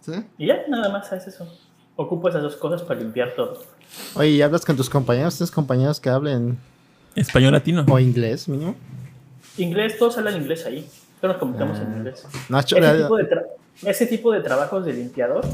¿Sí? 0.00 0.12
Y 0.38 0.46
ya, 0.46 0.64
nada 0.68 0.90
más 0.90 1.10
es 1.12 1.26
eso. 1.26 1.46
Ocupo 1.96 2.28
esas 2.28 2.42
dos 2.42 2.56
cosas 2.56 2.82
para 2.82 3.00
limpiar 3.00 3.34
todo. 3.34 3.62
Oye, 4.14 4.30
¿y 4.30 4.42
hablas 4.42 4.64
con 4.64 4.76
tus 4.76 4.90
compañeros? 4.90 5.36
¿Tienes 5.36 5.50
compañeros 5.50 6.00
que 6.00 6.10
hablen 6.10 6.58
Español 7.14 7.52
latino. 7.52 7.84
o 7.88 7.98
inglés 7.98 8.48
mínimo? 8.48 8.74
Inglés, 9.56 9.96
todos 9.98 10.18
hablan 10.18 10.36
inglés 10.36 10.66
ahí. 10.66 10.88
Todos 11.20 11.34
nos 11.34 11.40
comunicamos 11.40 11.78
en 11.78 11.96
inglés. 11.98 12.26
Has 12.50 12.64
hecho- 12.64 12.76
Ese 12.76 12.96
tipo, 13.02 13.16
de 13.16 13.30
tra- 13.30 13.46
ese 13.84 14.06
tipo 14.06 14.32
de 14.32 14.40
trabajos 14.40 14.84
de 14.84 14.92
limpiador, 14.92 15.44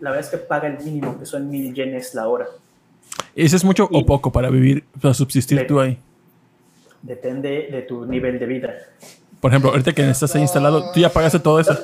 la 0.00 0.10
verdad 0.10 0.24
es 0.26 0.30
que 0.30 0.38
paga 0.38 0.68
el 0.68 0.82
mínimo, 0.82 1.18
que 1.18 1.26
son 1.26 1.48
mil 1.50 1.72
yenes 1.74 2.14
la 2.14 2.26
hora. 2.26 2.46
¿Ese 3.36 3.56
es 3.56 3.64
mucho 3.64 3.88
o 3.92 4.04
poco 4.06 4.32
para 4.32 4.48
vivir, 4.50 4.84
para 5.00 5.12
subsistir 5.14 5.66
tú 5.66 5.78
ahí? 5.78 5.98
Depende 7.02 7.68
de 7.70 7.82
tu 7.82 8.06
nivel 8.06 8.38
de 8.38 8.46
vida. 8.46 8.74
Por 9.40 9.50
ejemplo, 9.50 9.70
ahorita 9.70 9.92
que 9.92 10.08
estás 10.10 10.34
ahí 10.34 10.42
instalado, 10.42 10.90
tú 10.92 11.00
ya 11.00 11.08
pagaste 11.08 11.38
todo 11.38 11.60
eso. 11.60 11.76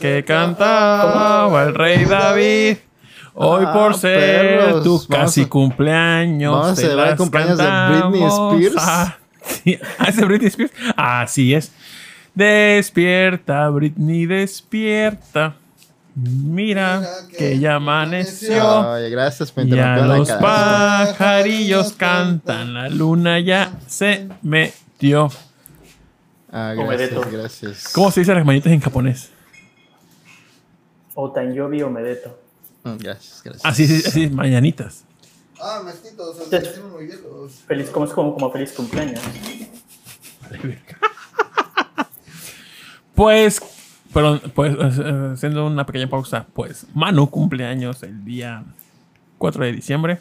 Que 0.00 0.24
cantaba 0.24 1.64
el 1.64 1.74
rey 1.74 2.04
David. 2.04 2.76
Hoy 3.34 3.64
Ah, 3.66 3.72
por 3.72 3.94
ser 3.96 4.58
perros. 4.58 4.82
tu 4.84 5.06
casi 5.06 5.42
a- 5.42 5.48
cumpleaños. 5.48 6.52
vamos 6.52 6.70
a 6.70 6.76
celebrar 6.76 7.08
el 7.10 7.16
cumpleaños 7.16 7.58
de 7.58 7.64
Britney. 7.64 8.24
Spears. 8.24 8.74
Ah, 8.78 9.16
sí. 9.42 9.78
Ah, 9.98 10.06
¿es 10.08 10.16
de 10.16 10.24
Britney 10.24 10.48
Spears? 10.48 10.72
Así 10.96 11.54
es. 11.54 11.70
Despierta, 12.34 13.68
Britney, 13.68 14.26
despierta. 14.26 15.54
Mira 16.14 16.98
Mira 17.00 17.08
que, 17.30 17.36
que 17.36 17.58
ya 17.60 17.76
amaneció. 17.76 18.90
Oye, 18.92 19.08
gracias 19.10 19.52
por 19.52 19.64
Ya 19.66 19.98
los 19.98 20.28
pajarillos 20.32 21.92
cantan, 21.92 22.74
la 22.74 22.88
luna 22.88 23.38
ya 23.38 23.70
se 23.86 24.26
metió. 24.42 25.30
Ah, 26.50 26.74
Omedeto. 26.78 27.20
gracias, 27.20 27.60
gracias. 27.62 27.92
¿Cómo 27.92 28.10
se 28.10 28.20
dice 28.20 28.34
las 28.34 28.44
manitas 28.44 28.72
en 28.72 28.80
japonés? 28.80 29.30
O 31.14 31.30
Tanyobi 31.32 31.82
o 31.82 31.90
Medeto. 31.90 32.38
Mm, 32.84 32.96
Gracias, 32.98 33.42
gracias. 33.44 33.64
Así, 33.66 33.84
así, 34.06 34.28
mañanitas. 34.30 35.04
Ah, 35.60 35.82
mezquitos, 35.84 36.36
Sí. 36.48 36.80
muy 36.92 37.06
hielos. 37.06 37.52
Feliz, 37.66 37.90
como 37.90 38.06
es 38.06 38.12
como, 38.12 38.32
como 38.34 38.50
feliz 38.52 38.72
cumpleaños. 38.72 39.20
Pues, 43.14 43.60
perdón, 44.12 44.40
pues, 44.54 44.74
eh, 44.78 45.30
haciendo 45.34 45.66
una 45.66 45.84
pequeña 45.86 46.08
pausa, 46.08 46.46
pues, 46.54 46.86
Manu 46.94 47.28
cumpleaños 47.30 48.02
el 48.02 48.24
día 48.24 48.64
4 49.38 49.64
de 49.64 49.72
diciembre, 49.72 50.20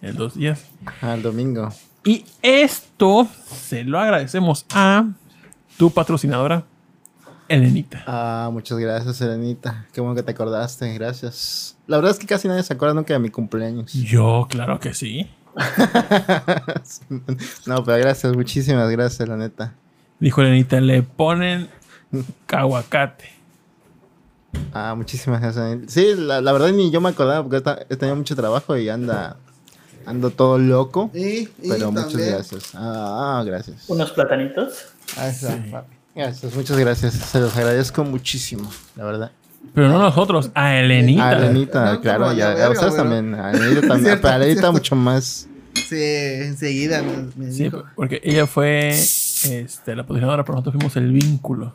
en 0.00 0.16
dos 0.16 0.34
días. 0.34 0.64
Al 1.00 1.22
domingo. 1.22 1.70
Y 2.04 2.24
esto 2.42 3.26
se 3.50 3.82
lo 3.82 3.98
agradecemos 3.98 4.64
a 4.70 5.08
tu 5.76 5.90
patrocinadora, 5.90 6.64
Elenita. 7.48 8.02
Ah, 8.06 8.50
muchas 8.52 8.78
gracias, 8.78 9.16
Serenita. 9.16 9.86
Qué 9.92 10.00
bueno 10.00 10.16
que 10.16 10.22
te 10.22 10.32
acordaste, 10.32 10.92
gracias. 10.94 11.76
La 11.86 11.96
verdad 11.96 12.12
es 12.12 12.18
que 12.18 12.26
casi 12.26 12.48
nadie 12.48 12.62
se 12.62 12.72
acuerda 12.72 12.94
nunca 12.94 13.14
de 13.14 13.20
mi 13.20 13.30
cumpleaños. 13.30 13.92
Yo, 13.92 14.46
claro 14.50 14.80
que 14.80 14.94
sí. 14.94 15.30
no, 17.66 17.84
pero 17.84 17.98
gracias, 17.98 18.34
muchísimas 18.34 18.90
gracias, 18.90 19.28
la 19.28 19.36
neta. 19.36 19.74
Dijo 20.18 20.42
Elenita, 20.42 20.80
le 20.80 21.02
ponen 21.02 21.68
caguacate. 22.46 23.30
Ah, 24.72 24.94
muchísimas 24.96 25.40
gracias. 25.40 25.78
Sí, 25.88 26.14
la, 26.16 26.40
la 26.40 26.52
verdad 26.52 26.72
ni 26.72 26.90
yo 26.90 27.00
me 27.00 27.10
acordaba 27.10 27.46
porque 27.46 27.62
he 27.88 27.96
tenido 27.96 28.16
mucho 28.16 28.34
trabajo 28.34 28.76
y 28.76 28.88
anda 28.88 29.36
ando 30.06 30.30
todo 30.30 30.58
loco. 30.58 31.10
Y, 31.14 31.20
y 31.40 31.50
Pero 31.68 31.92
muchas 31.92 32.16
gracias. 32.16 32.70
Ah, 32.74 33.42
gracias. 33.44 33.84
Unos 33.88 34.10
platanitos. 34.12 34.86
Ah, 35.16 35.28
esa, 35.28 35.56
papi. 35.70 35.94
Gracias, 36.14 36.54
muchas 36.54 36.78
gracias. 36.78 37.14
Se 37.14 37.40
los 37.40 37.54
agradezco 37.56 38.02
muchísimo, 38.04 38.70
la 38.96 39.04
verdad. 39.04 39.30
Pero 39.74 39.88
no 39.88 39.98
nosotros, 39.98 40.50
a 40.54 40.76
Elenita. 40.78 41.28
A 41.28 41.32
Elenita, 41.38 41.92
No, 41.92 42.00
claro, 42.00 42.24
como 42.26 42.36
y 42.38 42.40
a, 42.40 42.70
ustedes 42.70 42.96
también. 42.96 43.34
A 43.34 43.50
Elenita 43.52 43.80
también. 43.82 44.04
Cierto, 44.04 44.22
pero 44.22 44.34
a 44.34 44.36
Elenita 44.36 44.70
mucho 44.70 44.96
más. 44.96 45.48
Sí, 45.74 45.96
enseguida 46.00 47.02
me, 47.02 47.28
me 47.36 47.52
Sí, 47.52 47.64
dijo. 47.64 47.84
porque 47.94 48.20
ella 48.24 48.46
fue 48.46 48.88
este, 48.90 49.94
la 49.94 50.04
patrocinadora, 50.04 50.42
pero 50.44 50.54
nosotros 50.54 50.74
fuimos 50.76 50.96
el 50.96 51.12
vínculo. 51.12 51.74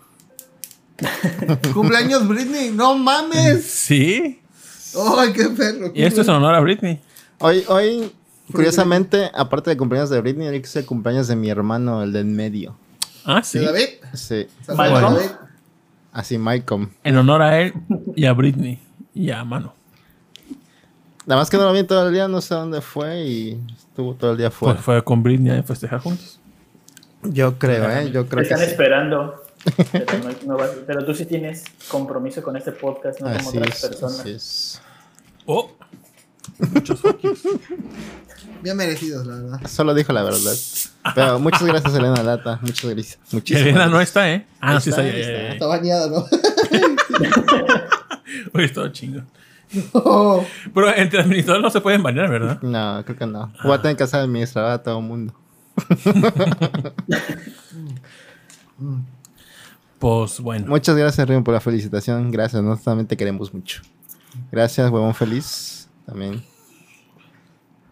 ¡Cumpleaños 1.73 2.27
Britney! 2.27 2.71
¡No 2.71 2.97
mames! 2.97 3.63
Sí. 3.65 4.39
¡Ay, 5.17 5.33
qué 5.33 5.49
perro! 5.49 5.91
Y 5.93 6.03
esto 6.03 6.21
es 6.21 6.27
en 6.27 6.33
honor 6.35 6.55
a 6.55 6.59
Britney. 6.59 6.99
Hoy, 7.39 7.63
hoy, 7.67 8.11
curiosamente, 8.51 9.31
aparte 9.33 9.69
de 9.69 9.77
cumpleaños 9.77 10.09
de 10.09 10.21
Britney, 10.21 10.47
hoy 10.47 10.57
es 10.57 10.75
el 10.75 10.85
cumpleaños 10.85 11.27
de 11.27 11.35
mi 11.35 11.49
hermano, 11.49 12.03
el 12.03 12.11
del 12.13 12.25
medio. 12.25 12.75
Ah, 13.25 13.41
¿Sí, 13.43 13.59
sí. 13.59 13.65
David? 13.65 13.85
Sí, 14.13 14.47
Malcolm. 14.75 15.13
David. 15.15 15.29
así 16.13 16.37
Malcolm. 16.37 16.89
En 17.03 17.17
honor 17.17 17.41
a 17.41 17.59
él 17.61 17.73
y 18.15 18.25
a 18.25 18.33
Britney. 18.33 18.79
Y 19.13 19.29
a 19.31 19.43
Mano. 19.43 19.73
Nada 21.25 21.39
más 21.41 21.49
que 21.49 21.57
no 21.57 21.63
lo 21.63 21.73
vi 21.73 21.83
todo 21.83 22.07
el 22.07 22.13
día, 22.13 22.27
no 22.27 22.41
sé 22.41 22.55
dónde 22.55 22.81
fue 22.81 23.21
y 23.25 23.59
estuvo 23.77 24.15
todo 24.15 24.31
el 24.31 24.37
día 24.37 24.49
Pues 24.49 24.57
fuera. 24.59 24.79
fue 24.81 25.03
con 25.03 25.21
Britney 25.21 25.57
a 25.59 25.63
festejar 25.63 25.99
juntos. 25.99 26.39
Yo 27.23 27.59
creo, 27.59 27.87
¿eh? 27.91 28.09
Yo 28.11 28.25
creo 28.27 28.39
que 28.41 28.43
están 28.53 28.59
sí. 28.59 28.65
esperando. 28.71 29.43
Pero, 29.91 30.05
no- 30.23 30.47
no 30.47 30.57
vas- 30.57 30.71
pero 30.87 31.05
tú 31.05 31.13
sí 31.13 31.27
tienes 31.27 31.63
compromiso 31.91 32.41
con 32.41 32.57
este 32.57 32.71
podcast, 32.71 33.21
no 33.21 33.27
como 33.31 33.49
otras 33.49 33.75
es, 33.75 33.89
personas. 33.89 34.19
así 34.21 34.29
es. 34.31 34.81
Oh. 35.45 35.69
Muchos. 36.73 36.99
Bien 38.63 38.77
merecidos, 38.77 39.25
la 39.25 39.35
verdad. 39.35 39.61
Solo 39.67 39.93
dijo 39.93 40.13
la 40.13 40.23
verdad. 40.23 40.53
Pero 41.15 41.39
muchas 41.39 41.63
gracias, 41.63 41.95
Elena 41.95 42.21
Lata. 42.21 42.59
Muchas 42.61 42.91
gracias. 42.91 43.19
Muchísimas 43.31 43.63
Elena 43.67 43.87
no 43.87 43.99
está, 43.99 44.31
¿eh? 44.31 44.45
Ah, 44.59 44.73
Ahí 44.73 44.81
sí 44.81 44.91
está, 44.91 45.03
está. 45.03 45.15
ahí 45.15 45.21
está. 45.21 45.53
Está 45.53 45.65
bañado, 45.67 46.09
¿no? 46.09 46.27
Oye, 48.53 48.65
es 48.65 48.73
todo 48.73 48.87
chingo. 48.89 49.21
Oh, 49.93 50.45
Pero 50.73 50.93
entre 50.95 51.21
administradores 51.21 51.63
no 51.63 51.69
se 51.71 51.81
pueden 51.81 52.03
bañar, 52.03 52.29
¿verdad? 52.29 52.61
No, 52.61 53.03
creo 53.05 53.17
que 53.17 53.25
no. 53.25 53.51
Voy 53.63 53.73
a 53.73 53.81
tener 53.81 53.97
que 53.97 54.03
hacer 54.03 54.19
administrar 54.19 54.65
a 54.65 54.83
todo 54.83 54.99
el 54.99 55.05
mundo. 55.05 55.33
Pues 59.99 60.39
bueno. 60.39 60.65
Muchas 60.67 60.95
gracias, 60.95 61.27
Río, 61.29 61.43
por 61.43 61.53
la 61.53 61.61
felicitación. 61.61 62.31
Gracias, 62.31 62.59
nosotros 62.63 62.83
también 62.85 63.05
te 63.05 63.15
queremos 63.15 63.53
mucho. 63.53 63.83
Gracias, 64.51 64.89
huevón 64.89 65.13
feliz. 65.13 65.70
También. 66.11 66.43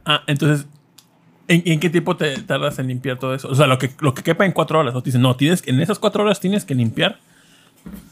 Ah, 0.06 0.24
entonces, 0.28 0.66
¿en, 1.48 1.64
en 1.66 1.80
qué 1.80 1.90
tiempo 1.90 2.18
te 2.18 2.42
tardas 2.42 2.78
en 2.80 2.88
limpiar 2.88 3.18
todo 3.18 3.34
eso? 3.34 3.48
O 3.48 3.56
sea, 3.56 3.66
lo 3.68 3.78
que, 3.78 3.92
lo 4.02 4.14
que 4.14 4.24
quepa 4.24 4.46
en 4.46 4.52
cuatro 4.52 4.80
horas. 4.80 4.94
O 4.96 5.02
te 5.02 5.08
dicen, 5.08 5.22
no, 5.22 5.36
tienes, 5.38 5.62
que- 5.62 5.72
en 5.72 5.80
esas 5.82 6.00
cuatro 6.00 6.24
horas 6.24 6.40
tienes 6.40 6.66
que 6.66 6.76
limpiar 6.76 7.20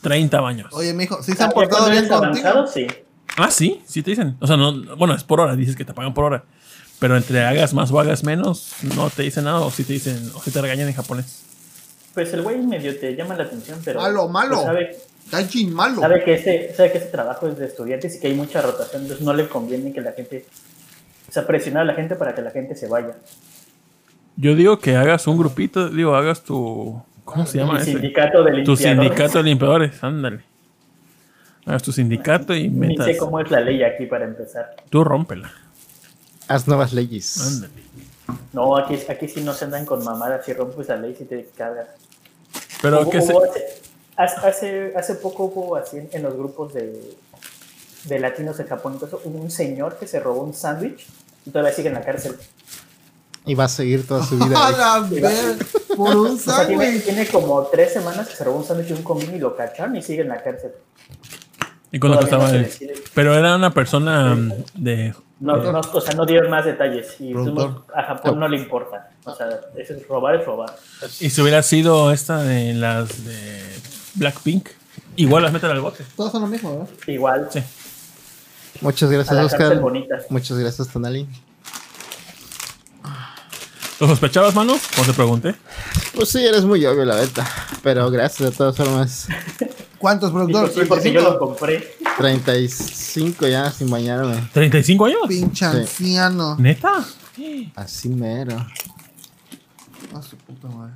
30 0.01 0.39
baños. 0.39 0.69
Oye, 0.73 0.93
mijo, 0.93 1.21
¿sí 1.21 1.33
se 1.33 1.43
Ah, 1.43 1.47
han 1.47 1.51
portado 1.51 1.89
bien 1.89 2.07
contigo? 2.07 2.23
avanzado, 2.25 2.67
sí. 2.67 2.87
Ah, 3.35 3.51
sí, 3.51 3.81
sí 3.85 4.01
te 4.01 4.11
dicen. 4.11 4.37
O 4.39 4.47
sea, 4.47 4.55
no, 4.57 4.95
bueno, 4.95 5.13
es 5.13 5.23
por 5.23 5.41
hora, 5.41 5.55
dices 5.55 5.75
que 5.75 5.83
te 5.85 5.93
pagan 5.93 6.13
por 6.13 6.23
hora. 6.23 6.43
Pero 6.99 7.15
entre 7.17 7.43
hagas 7.45 7.73
más 7.73 7.91
o 7.91 7.99
hagas 7.99 8.23
menos, 8.23 8.71
no 8.95 9.09
te 9.09 9.23
dicen 9.23 9.43
nada 9.43 9.59
o 9.59 9.69
si 9.69 9.83
te 9.83 9.93
dicen, 9.93 10.31
o 10.33 10.41
si 10.41 10.49
te 10.49 10.61
regañan 10.61 10.87
en 10.87 10.95
japonés. 10.95 11.43
Pues 12.15 12.33
el 12.33 12.41
güey 12.41 12.57
medio 12.57 12.97
te 12.97 13.15
llama 13.15 13.35
la 13.35 13.43
atención, 13.43 13.79
pero. 13.85 14.01
Malo, 14.01 14.27
malo. 14.29 14.55
pues 14.55 14.61
sabe, 14.63 14.97
Gaijin 15.31 15.73
malo. 15.73 16.01
sabe 16.01 16.23
que 16.23 16.33
ese, 16.35 16.73
sabe 16.73 16.91
que 16.91 16.97
ese 16.99 17.07
trabajo 17.07 17.47
es 17.47 17.57
de 17.57 17.65
estudiantes 17.65 18.15
y 18.15 18.19
que 18.19 18.27
hay 18.27 18.33
mucha 18.33 18.61
rotación, 18.61 19.01
entonces 19.03 19.25
no 19.25 19.33
le 19.33 19.47
conviene 19.47 19.91
que 19.93 20.01
la 20.01 20.11
gente. 20.13 20.45
O 21.27 21.31
sea, 21.31 21.45
presionar 21.45 21.81
a 21.83 21.85
la 21.85 21.93
gente 21.93 22.15
para 22.15 22.33
que 22.33 22.41
la 22.41 22.51
gente 22.51 22.75
se 22.75 22.87
vaya. 22.87 23.15
Yo 24.37 24.55
digo 24.55 24.79
que 24.79 24.95
hagas 24.95 25.27
un 25.27 25.37
grupito, 25.37 25.89
digo, 25.89 26.15
hagas 26.15 26.43
tu. 26.43 27.01
¿Cómo 27.25 27.45
se 27.45 27.57
llama 27.57 27.77
ese? 27.81 27.91
sindicato 27.91 28.43
de 28.43 28.51
Tu 28.51 28.57
limpiadores. 28.57 28.79
sindicato 28.83 29.37
de 29.39 29.43
limpiadores, 29.43 30.03
ándale. 30.03 30.39
Hagas 31.65 31.83
tu 31.83 31.91
sindicato 31.91 32.55
y 32.55 32.69
Ni 32.69 32.87
metas. 32.87 33.05
sé 33.07 33.17
cómo 33.17 33.39
es 33.41 33.51
la 33.51 33.59
ley 33.59 33.83
aquí 33.83 34.05
para 34.05 34.23
empezar. 34.23 34.75
Tú 34.89 35.03
rómpela. 35.03 35.51
Haz 36.47 36.65
nuevas 36.67 36.93
leyes. 36.93 37.41
Ándale. 37.45 37.83
No, 38.53 38.77
aquí, 38.77 38.97
aquí 39.09 39.27
sí 39.27 39.41
no 39.41 39.53
se 39.53 39.65
andan 39.65 39.85
con 39.85 40.01
mamadas. 40.05 40.45
Si 40.45 40.53
rompes 40.53 40.87
la 40.87 40.95
ley, 40.95 41.13
si 41.17 41.25
te 41.25 41.49
cagas. 41.57 41.87
Pero 42.81 43.01
Hubo- 43.01 43.09
que 43.09 43.21
se. 43.21 43.33
hubo 43.33 43.43
hace, 43.43 43.81
hace- 44.17 44.47
hace, 44.47 44.93
hace 44.95 45.15
poco 45.15 45.45
hubo 45.45 45.75
así 45.75 45.97
en, 45.97 46.09
en 46.11 46.23
los 46.23 46.35
grupos 46.35 46.73
de, 46.73 47.15
de 48.05 48.19
latinos 48.19 48.57
de 48.57 48.65
Japón, 48.65 48.93
incluso 48.95 49.21
hubo 49.23 49.39
un 49.39 49.51
señor 49.51 49.97
que 49.97 50.07
se 50.07 50.19
robó 50.19 50.41
un 50.41 50.53
sándwich 50.53 51.05
y 51.45 51.51
todavía 51.51 51.73
sigue 51.73 51.87
en 51.89 51.93
la 51.95 52.01
cárcel. 52.01 52.35
Y 53.45 53.55
va 53.55 53.63
a 53.65 53.69
seguir 53.69 54.05
toda 54.05 54.25
su 54.25 54.37
vida. 54.37 54.57
A 54.67 54.71
la 54.71 54.99
ver, 55.09 55.57
por 55.95 56.15
un 56.17 56.27
O 56.35 56.37
sea, 56.37 56.67
tiene, 56.67 57.27
como 57.31 57.63
tres 57.67 57.93
semanas 57.93 58.27
que 58.27 58.35
se 58.35 58.43
robó 58.43 58.57
un 58.57 58.65
sándwich 58.65 58.89
de 58.89 58.95
un 58.95 59.03
combini 59.03 59.35
y 59.35 59.39
lo 59.39 59.55
cacharon 59.55 59.95
y 59.95 60.01
sigue 60.01 60.21
en 60.23 60.29
la 60.29 60.43
cárcel. 60.43 60.71
¿Y 61.89 61.99
no 61.99 62.17
decide. 62.51 62.95
Pero 63.13 63.33
era 63.33 63.55
una 63.55 63.73
persona 63.73 64.35
mm, 64.35 64.51
de. 64.75 65.13
No, 65.39 65.55
no, 65.57 65.79
o 65.79 66.01
sea, 66.01 66.15
no 66.15 66.25
dieron 66.25 66.49
más 66.49 66.65
detalles 66.65 67.15
y 67.21 67.33
a 67.95 68.03
Japón 68.03 68.39
no 68.39 68.47
le 68.47 68.57
importa. 68.57 69.11
O 69.23 69.33
sea, 69.33 69.47
eso 69.77 69.93
es 69.93 70.07
robar 70.07 70.35
es 70.35 70.45
robar. 70.45 70.75
Y 71.19 71.29
si 71.29 71.41
hubiera 71.41 71.63
sido 71.63 72.11
esta 72.11 72.43
de 72.43 72.73
las 72.73 73.23
de 73.23 73.61
Blackpink, 74.17 74.69
igual 75.15 75.43
las 75.43 75.53
meten 75.53 75.69
al 75.71 75.79
bote. 75.81 76.03
Todos 76.15 76.31
son 76.31 76.41
lo 76.41 76.47
mismo, 76.47 76.79
¿verdad? 76.79 76.89
Igual, 77.07 77.49
Sí. 77.51 77.63
Muchas 78.81 79.09
a 79.09 79.13
gracias, 79.13 79.45
Oscar. 79.53 79.79
bonita. 79.79 80.17
Muchas 80.29 80.57
gracias, 80.59 80.87
Tonali. 80.89 81.27
¿Lo 83.99 84.07
sospechabas, 84.07 84.53
mano? 84.53 84.75
Como 84.95 85.07
te 85.07 85.13
pregunté. 85.13 85.55
Pues 86.13 86.29
sí, 86.29 86.45
eres 86.45 86.63
muy 86.63 86.85
obvio, 86.85 87.03
la 87.03 87.15
verdad. 87.15 87.47
Pero 87.81 88.11
gracias 88.11 88.51
de 88.51 88.55
todas 88.55 88.75
formas. 88.75 89.27
¿Cuántos 89.97 90.29
Sí, 90.29 90.35
productores? 90.35 90.75
sí, 90.75 90.81
porque 90.87 91.11
yo 91.11 91.21
lo 91.21 91.37
35. 91.37 91.39
compré. 91.39 91.97
35 92.19 93.47
ya 93.47 93.71
sin 93.71 93.89
bañarme. 93.89 94.35
¿35 94.53 95.07
años? 95.07 95.19
Pinche 95.27 95.65
anciano. 95.65 96.55
¿Neta? 96.59 97.03
Así 97.75 98.09
mero. 98.09 98.57
A 100.13 100.21
su 100.21 100.37
puta 100.37 100.67
madre. 100.67 100.93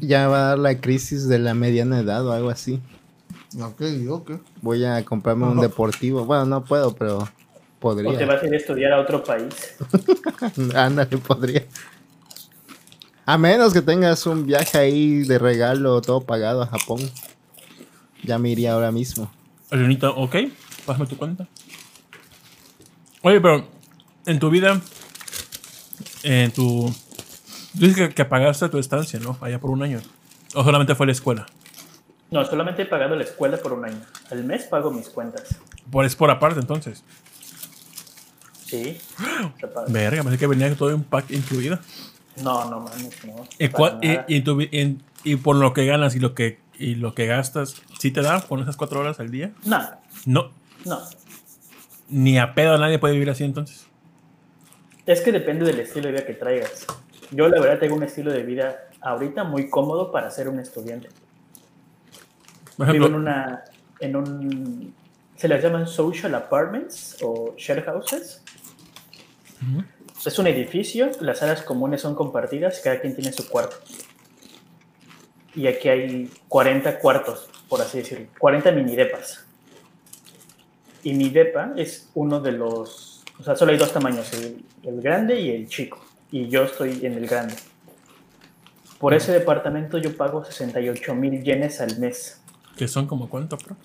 Ya 0.00 0.28
va 0.28 0.38
a 0.38 0.48
dar 0.50 0.58
la 0.58 0.80
crisis 0.80 1.28
de 1.28 1.38
la 1.38 1.54
mediana 1.54 2.00
edad 2.00 2.26
o 2.26 2.32
algo 2.32 2.50
así. 2.50 2.80
Ok, 3.60 3.82
ok. 4.08 4.30
Voy 4.62 4.84
a 4.84 5.04
comprarme 5.04 5.46
un 5.46 5.60
deportivo. 5.60 6.24
Bueno, 6.24 6.44
no 6.46 6.64
puedo, 6.64 6.94
pero 6.94 7.18
O 7.18 7.26
te 7.26 7.30
podría. 7.80 8.26
vas 8.26 8.42
a 8.42 8.46
ir 8.46 8.54
a 8.54 8.56
estudiar 8.56 8.92
a 8.92 9.00
otro 9.00 9.22
país. 9.22 9.54
Ándale, 10.74 11.16
podría. 11.18 11.64
A 13.26 13.38
menos 13.38 13.72
que 13.72 13.80
tengas 13.80 14.26
un 14.26 14.44
viaje 14.46 14.76
ahí 14.76 15.20
de 15.22 15.38
regalo 15.38 16.00
todo 16.02 16.20
pagado 16.20 16.62
a 16.62 16.66
Japón. 16.66 17.00
Ya 18.22 18.38
me 18.38 18.50
iría 18.50 18.74
ahora 18.74 18.90
mismo. 18.92 19.30
Leonita, 19.70 20.10
ok. 20.10 20.36
Pásame 20.84 21.06
tu 21.06 21.16
cuenta. 21.16 21.48
Oye, 23.22 23.40
pero 23.40 23.66
en 24.26 24.38
tu 24.38 24.50
vida, 24.50 24.80
en 26.22 26.52
tu. 26.52 26.94
Dices 27.74 27.96
que, 27.96 28.08
que 28.14 28.24
pagaste 28.24 28.68
tu 28.68 28.78
estancia, 28.78 29.18
¿no? 29.20 29.36
Allá 29.40 29.58
por 29.60 29.70
un 29.70 29.82
año. 29.82 30.00
¿O 30.54 30.62
solamente 30.64 30.94
fue 30.94 31.06
la 31.06 31.12
escuela? 31.12 31.46
No, 32.30 32.44
solamente 32.44 32.82
he 32.82 32.86
pagado 32.86 33.14
la 33.16 33.24
escuela 33.24 33.56
por 33.58 33.72
un 33.72 33.84
año. 33.84 34.00
Al 34.30 34.44
mes 34.44 34.64
pago 34.64 34.90
mis 34.90 35.08
cuentas. 35.08 35.56
Por, 35.90 36.04
es 36.04 36.16
por 36.16 36.30
aparte, 36.30 36.60
entonces. 36.60 37.02
Sí. 38.66 38.98
Paga. 39.60 39.86
Verga, 39.88 40.22
pensé 40.22 40.38
que 40.38 40.46
venía 40.46 40.74
todo 40.74 40.94
un 40.94 41.04
pack 41.04 41.30
incluido. 41.30 41.78
No, 42.42 42.68
no 42.70 42.80
mames, 42.80 43.24
no. 43.24 43.46
¿Y, 43.58 43.64
y- 43.66 44.08
nada. 44.08 44.24
y 44.28 44.40
tu 45.36 45.38
por 45.42 45.56
lo 45.56 45.72
que 45.72 45.86
ganas 45.86 46.14
y 46.16 46.20
lo 46.20 46.34
que, 46.34 46.58
y 46.78 46.96
lo 46.96 47.14
que 47.14 47.26
gastas, 47.26 47.76
¿sí 47.98 48.10
te 48.10 48.22
da 48.22 48.40
con 48.42 48.60
esas 48.60 48.76
cuatro 48.76 49.00
horas 49.00 49.20
al 49.20 49.30
día? 49.30 49.52
No, 49.64 49.80
No. 50.26 50.50
no. 50.84 51.00
Ni 52.08 52.38
a 52.38 52.54
pedo 52.54 52.76
nadie 52.78 52.98
puede 52.98 53.14
vivir 53.14 53.30
así 53.30 53.44
entonces. 53.44 53.86
Es 55.06 55.20
que 55.20 55.32
depende 55.32 55.64
del 55.66 55.80
estilo 55.80 56.06
de 56.06 56.12
vida 56.12 56.26
que 56.26 56.34
traigas. 56.34 56.86
Yo 57.34 57.48
la 57.48 57.60
verdad 57.60 57.78
tengo 57.80 57.96
un 57.96 58.04
estilo 58.04 58.32
de 58.32 58.42
vida 58.42 58.88
ahorita 59.00 59.42
muy 59.44 59.68
cómodo 59.68 60.12
para 60.12 60.30
ser 60.30 60.48
un 60.48 60.60
estudiante. 60.60 61.08
Por 62.76 62.92
Vivo 62.92 63.06
en 63.06 63.14
una, 63.14 63.64
en 64.00 64.16
un, 64.16 64.94
se 65.36 65.48
les 65.48 65.62
llaman 65.62 65.86
social 65.86 66.34
apartments 66.34 67.16
o 67.22 67.54
share 67.56 67.84
houses. 67.84 68.42
Es 70.24 70.38
un 70.38 70.46
edificio, 70.46 71.10
las 71.20 71.42
áreas 71.42 71.62
comunes 71.62 72.00
son 72.00 72.14
compartidas, 72.14 72.80
cada 72.80 73.00
quien 73.00 73.14
tiene 73.14 73.32
su 73.32 73.48
cuarto. 73.48 73.76
Y 75.54 75.66
aquí 75.66 75.88
hay 75.88 76.30
40 76.48 76.98
cuartos, 76.98 77.48
por 77.68 77.80
así 77.80 77.98
decirlo, 77.98 78.26
40 78.38 78.70
mini 78.72 78.96
depas. 78.96 79.44
Y 81.02 81.14
mi 81.14 81.30
depa 81.30 81.72
es 81.76 82.10
uno 82.14 82.40
de 82.40 82.52
los, 82.52 83.24
o 83.38 83.42
sea, 83.42 83.56
solo 83.56 83.72
hay 83.72 83.78
dos 83.78 83.92
tamaños, 83.92 84.32
el, 84.34 84.64
el 84.82 85.00
grande 85.00 85.40
y 85.40 85.50
el 85.50 85.68
chico. 85.68 86.03
Y 86.34 86.48
yo 86.48 86.64
estoy 86.64 87.06
en 87.06 87.12
el 87.14 87.28
grande. 87.28 87.54
Por 88.98 89.14
ese 89.14 89.30
departamento 89.30 89.98
yo 89.98 90.16
pago 90.16 90.44
68 90.44 91.14
mil 91.14 91.40
yenes 91.44 91.80
al 91.80 91.96
mes. 92.00 92.40
que 92.76 92.88
son 92.88 93.06
como 93.06 93.28
cuánto, 93.28 93.56
pro? 93.56 93.76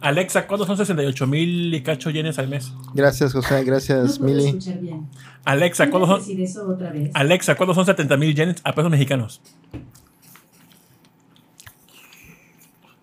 Alexa, 0.00 0.46
¿cuántos 0.46 0.68
son 0.68 0.76
68 0.76 1.26
mil 1.26 1.74
y 1.74 1.82
cacho 1.82 2.10
yenes 2.10 2.38
al 2.38 2.46
mes? 2.46 2.72
Gracias, 2.94 3.32
José. 3.32 3.64
Gracias, 3.64 4.20
No 4.20 4.26
Mili. 4.26 4.52
bien. 4.80 5.08
Alexa, 5.44 5.90
¿cuántos 5.90 6.08
¿Puedes 6.08 6.24
son, 6.24 6.36
decir 6.36 6.40
eso 6.44 6.68
otra 6.68 6.92
vez? 6.92 7.10
Alexa, 7.14 7.56
¿cuántos 7.56 7.74
son 7.74 7.86
70 7.86 8.16
mil 8.16 8.32
yenes 8.32 8.60
a 8.62 8.72
pesos 8.72 8.92
mexicanos? 8.92 9.40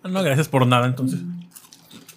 No, 0.04 0.22
gracias 0.22 0.48
por 0.48 0.66
nada, 0.66 0.86
entonces. 0.86 1.20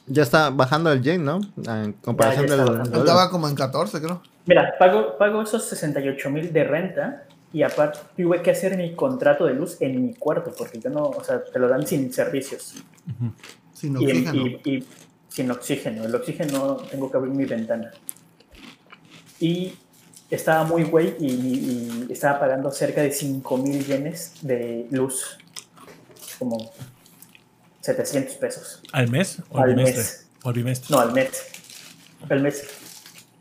Ya 0.07 0.23
está 0.23 0.49
bajando 0.49 0.93
el 0.93 1.01
yen, 1.01 1.25
¿no? 1.25 1.41
En 1.67 1.91
comparación 1.91 2.47
Ya, 2.47 2.55
ya 2.55 2.63
está 2.63 2.73
del. 2.89 2.99
Estaba 2.99 3.29
como 3.29 3.49
en 3.49 3.55
14, 3.55 3.99
creo. 3.99 4.21
Mira, 4.45 4.75
pago, 4.77 5.17
pago 5.17 5.41
esos 5.41 5.65
68 5.65 6.29
mil 6.29 6.53
de 6.53 6.63
renta 6.63 7.23
y 7.51 7.63
aparte 7.63 7.99
tuve 8.17 8.41
que 8.41 8.51
hacer 8.51 8.77
mi 8.77 8.93
contrato 8.95 9.45
de 9.45 9.53
luz 9.53 9.77
en 9.81 10.05
mi 10.05 10.13
cuarto 10.13 10.53
porque 10.57 10.79
yo 10.79 10.89
no, 10.89 11.03
o 11.05 11.23
sea, 11.23 11.43
te 11.43 11.57
lo 11.57 11.67
dan 11.67 11.85
sin 11.87 12.11
servicios 12.13 12.75
Sin 13.73 13.93
y, 14.01 14.05
oxígeno. 14.05 14.45
y- 14.47 14.61
y 14.77 14.85
sin 15.29 15.51
oxígeno. 15.51 16.03
El 16.05 16.15
oxígeno 16.15 16.77
tengo 16.89 17.09
que 17.11 17.17
abrir 17.17 17.33
mi 17.33 17.45
ventana. 17.45 17.91
Y 19.39 19.73
estaba 20.29 20.63
muy 20.63 20.83
güey 20.83 21.15
y, 21.19 21.27
y 21.27 22.07
estaba 22.11 22.39
pagando 22.39 22.71
cerca 22.71 23.01
de 23.01 23.11
5 23.11 23.57
mil 23.57 23.85
yenes 23.85 24.33
de 24.41 24.87
luz, 24.91 25.37
como 26.39 26.71
700 27.81 28.35
pesos. 28.35 28.81
¿Al 28.91 29.09
mes 29.09 29.41
o 29.49 29.57
Al 29.59 29.75
mes. 29.75 30.27
O 30.43 30.49
al 30.49 30.53
bimestre. 30.55 30.87
No, 30.95 30.99
al 31.01 31.11
mes. 31.13 31.29
Al 32.29 32.41
mes. 32.41 32.63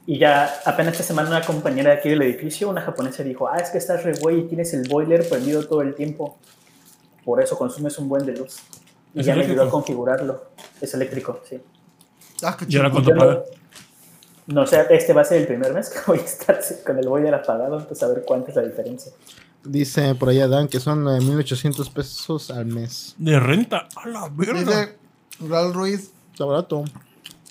Y 0.07 0.19
ya 0.19 0.61
apenas 0.67 0.93
esta 0.93 1.05
semana 1.05 1.29
una 1.31 1.43
compañera 1.43 1.93
de 1.93 1.97
aquí 1.99 2.11
del 2.11 2.21
edificio, 2.23 2.69
una 2.69 2.83
japonesa, 2.83 3.23
dijo, 3.23 3.49
ah, 3.49 3.57
es 3.59 3.71
que 3.71 3.79
estás 3.79 4.03
re 4.05 4.13
güey 4.21 4.41
y 4.41 4.43
tienes 4.45 4.75
el 4.75 4.87
boiler 4.89 5.27
prendido 5.29 5.67
todo 5.67 5.81
el 5.83 5.95
tiempo. 5.95 6.39
Por 7.25 7.43
eso 7.43 7.57
consumes 7.57 7.99
un 7.99 8.09
buen 8.09 8.27
de 8.27 8.33
luz. 8.37 8.57
Y 9.15 9.21
¿Es 9.21 9.27
ya 9.27 9.35
me 9.35 9.45
ayudó 9.45 9.63
a 9.63 9.71
configurarlo. 9.71 10.51
Es 10.81 10.93
eléctrico, 10.93 11.41
sí. 11.49 11.59
Ah, 12.43 12.55
qué 12.59 12.67
¿Y 12.69 12.77
ahora 12.77 12.91
chingón. 12.91 13.05
cuánto 13.05 13.11
Yo 13.11 13.15
no- 13.15 13.21
paga? 13.21 13.45
No 14.47 14.67
sé, 14.67 14.85
este 14.91 15.15
va 15.15 15.23
a 15.23 15.25
ser 15.25 15.41
el 15.41 15.47
primer 15.47 15.73
mes 15.73 15.89
que 15.89 16.01
voy 16.07 16.19
a 16.19 16.23
estar 16.23 16.61
con 16.85 16.99
el 16.99 17.09
boiler 17.09 17.33
apagado, 17.35 17.79
entonces 17.79 18.03
a 18.03 18.09
ver 18.09 18.25
cuánta 18.27 18.51
es 18.51 18.57
la 18.57 18.63
diferencia. 18.63 19.11
Dice 19.65 20.15
por 20.17 20.29
allá 20.29 20.47
Dan 20.49 20.69
que 20.69 20.81
son 20.81 21.09
eh, 21.09 21.19
1800 21.23 21.89
pesos 21.89 22.51
al 22.51 22.67
mes. 22.67 23.15
De 23.17 23.41
renta. 23.41 23.89
A 23.97 24.07
la 24.07 24.29
verga. 24.29 24.61
Dice 24.61 24.99
Raúl 25.49 25.73
Ruiz. 25.73 26.11
Está 26.33 26.45
barato. 26.45 26.85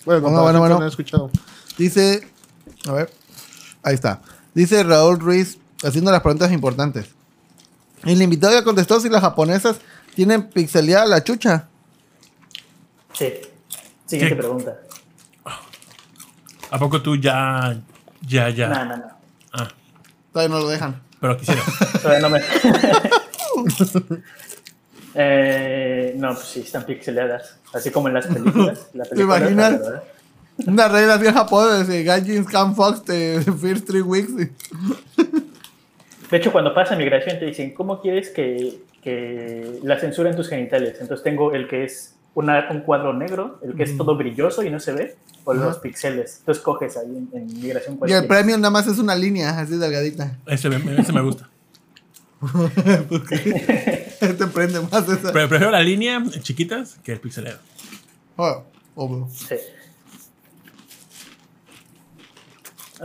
Bueno, 0.04 0.20
Bueno, 0.20 0.42
bueno, 0.42 0.58
bueno. 0.60 0.78
lo 0.78 0.84
he 0.84 0.88
escuchado. 0.88 1.30
Dice. 1.76 2.28
A 2.88 2.92
ver. 2.92 3.10
Ahí 3.82 3.94
está. 3.94 4.20
Dice 4.54 4.82
Raúl 4.82 5.18
Ruiz 5.20 5.58
haciendo 5.82 6.10
las 6.12 6.20
preguntas 6.22 6.52
importantes. 6.52 7.06
El 8.04 8.20
invitado 8.20 8.52
ya 8.52 8.64
contestó 8.64 9.00
si 9.00 9.08
las 9.08 9.22
japonesas 9.22 9.76
tienen 10.14 10.48
pixeleada 10.48 11.06
la 11.06 11.24
chucha. 11.24 11.68
Sí. 13.12 13.32
Siguiente 14.06 14.36
¿Qué? 14.36 14.40
pregunta. 14.42 14.76
¿A 16.70 16.78
poco 16.78 17.00
tú 17.02 17.16
ya. 17.16 17.80
Ya, 18.22 18.48
ya? 18.50 18.68
No, 18.68 18.84
no, 18.84 18.96
no. 18.96 19.04
Ah, 19.52 19.68
Todavía 20.32 20.54
no 20.56 20.60
lo 20.62 20.68
dejan. 20.68 21.00
pero 21.20 21.36
quisiera. 21.38 21.62
Todavía 22.02 22.20
no 22.20 22.30
me. 22.30 22.40
Eh, 25.16 26.14
no, 26.16 26.34
pues 26.34 26.46
sí, 26.46 26.60
están 26.60 26.84
pixeladas. 26.84 27.58
Así 27.72 27.92
como 27.92 28.08
en 28.08 28.14
las 28.14 28.26
películas. 28.26 28.88
La 28.94 29.04
película, 29.04 29.38
imaginas? 29.38 29.80
Una 30.66 30.88
regla 30.88 31.16
bien 31.16 31.34
japonesa 31.34 31.84
de 31.84 32.04
Gaijin 32.04 32.44
Scan 32.44 32.74
Fox 32.76 33.04
de 33.04 33.42
First 33.60 33.86
Three 33.86 34.02
Weeks. 34.02 34.36
De 34.36 36.36
hecho, 36.36 36.52
cuando 36.52 36.74
pasa 36.74 36.96
migración 36.96 37.38
te 37.38 37.46
dicen, 37.46 37.72
¿cómo 37.74 38.00
quieres 38.00 38.30
que, 38.30 38.80
que 39.02 39.78
la 39.82 39.98
censuren 39.98 40.36
tus 40.36 40.48
genitales? 40.48 40.96
Entonces 41.00 41.22
tengo 41.24 41.52
el 41.52 41.68
que 41.68 41.84
es 41.84 42.14
una- 42.34 42.68
un 42.70 42.80
cuadro 42.80 43.12
negro, 43.12 43.58
el 43.62 43.74
que 43.74 43.82
es 43.84 43.96
todo 43.96 44.16
brilloso 44.16 44.62
y 44.62 44.70
no 44.70 44.80
se 44.80 44.92
ve, 44.92 45.16
o 45.44 45.54
los 45.54 45.78
pixeles. 45.78 46.42
Tú 46.44 46.52
escoges 46.52 46.96
ahí 46.96 47.06
en, 47.06 47.28
en 47.32 47.46
migración 47.60 47.94
Y 47.94 48.04
el 48.04 48.08
quieres. 48.08 48.26
premio 48.28 48.56
nada 48.56 48.70
más 48.70 48.86
es 48.86 48.98
una 48.98 49.14
línea, 49.14 49.58
así 49.58 49.76
delgadita. 49.76 50.38
Ese, 50.46 50.68
me- 50.70 51.00
ese 51.00 51.12
me 51.12 51.20
gusta. 51.20 51.48
Te 54.20 54.46
prende 54.52 54.80
más 54.80 55.08
esa. 55.08 55.32
Pero 55.32 55.48
prefiero 55.48 55.70
la 55.70 55.80
línea 55.82 56.22
chiquitas 56.42 56.96
que 57.02 57.12
el 57.12 57.20
pixelero. 57.20 57.58
Oh, 58.36 58.62
obvio. 58.94 59.28
Sí. 59.32 59.54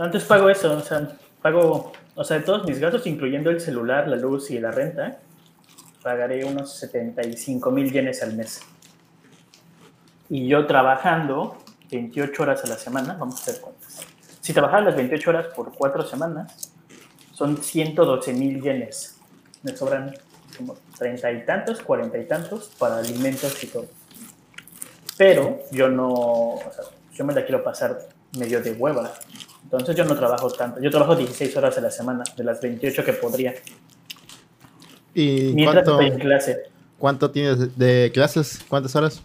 Antes 0.00 0.24
pago 0.24 0.48
eso, 0.48 0.78
o 0.78 0.80
sea, 0.80 1.08
pago, 1.42 1.92
o 2.14 2.24
sea, 2.24 2.38
de 2.38 2.44
todos 2.44 2.64
mis 2.66 2.78
gastos, 2.78 3.06
incluyendo 3.06 3.50
el 3.50 3.60
celular, 3.60 4.08
la 4.08 4.16
luz 4.16 4.50
y 4.50 4.58
la 4.58 4.70
renta, 4.70 5.18
pagaré 6.02 6.42
unos 6.46 6.74
75 6.78 7.70
mil 7.70 7.92
yenes 7.92 8.22
al 8.22 8.34
mes. 8.34 8.62
Y 10.30 10.48
yo 10.48 10.66
trabajando 10.66 11.58
28 11.90 12.42
horas 12.42 12.64
a 12.64 12.68
la 12.68 12.78
semana, 12.78 13.14
vamos 13.20 13.40
a 13.40 13.42
hacer 13.42 13.60
cuentas. 13.60 14.00
Si 14.40 14.54
trabajara 14.54 14.86
las 14.86 14.96
28 14.96 15.28
horas 15.28 15.46
por 15.48 15.74
4 15.74 16.06
semanas, 16.06 16.72
son 17.34 17.58
112 17.58 18.32
mil 18.32 18.62
yenes. 18.62 19.18
Me 19.62 19.76
sobran 19.76 20.14
como 20.56 20.78
30 20.98 21.30
y 21.32 21.44
tantos, 21.44 21.82
40 21.82 22.16
y 22.16 22.24
tantos 22.24 22.70
para 22.78 22.96
alimentos 22.96 23.62
y 23.62 23.66
todo. 23.66 23.86
Pero 25.18 25.58
yo 25.70 25.90
no, 25.90 26.08
o 26.08 26.72
sea, 26.74 26.84
yo 27.12 27.22
me 27.26 27.34
la 27.34 27.44
quiero 27.44 27.62
pasar 27.62 27.98
medio 28.38 28.62
de 28.62 28.72
hueva. 28.72 29.12
Entonces 29.64 29.94
yo 29.96 30.04
no 30.04 30.16
trabajo 30.16 30.50
tanto. 30.50 30.80
Yo 30.80 30.90
trabajo 30.90 31.14
16 31.16 31.56
horas 31.56 31.78
a 31.78 31.80
la 31.80 31.90
semana, 31.90 32.24
de 32.36 32.44
las 32.44 32.60
28 32.60 33.04
que 33.04 33.12
podría. 33.12 33.54
¿Y 35.14 35.52
Mientras 35.54 35.84
cuánto, 35.84 36.00
estoy 36.02 36.06
en 36.06 36.18
clase. 36.18 36.62
cuánto 36.98 37.30
tienes 37.30 37.76
de- 37.78 38.10
clases? 38.12 38.60
¿Cuántas 38.68 38.94
horas? 38.96 39.22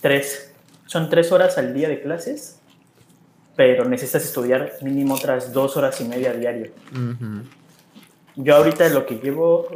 Tres. 0.00 0.52
Son 0.86 1.08
tres 1.08 1.30
horas 1.30 1.56
al 1.58 1.72
día 1.74 1.88
de 1.88 2.00
clases, 2.00 2.58
pero 3.56 3.84
necesitas 3.84 4.24
estudiar 4.24 4.72
mínimo 4.82 5.14
otras 5.14 5.52
dos 5.52 5.76
horas 5.76 6.00
y 6.00 6.04
media 6.04 6.32
diario. 6.32 6.72
Yo 8.36 8.56
ahorita 8.56 8.88
lo 8.88 9.06
que 9.06 9.16
llevo, 9.16 9.68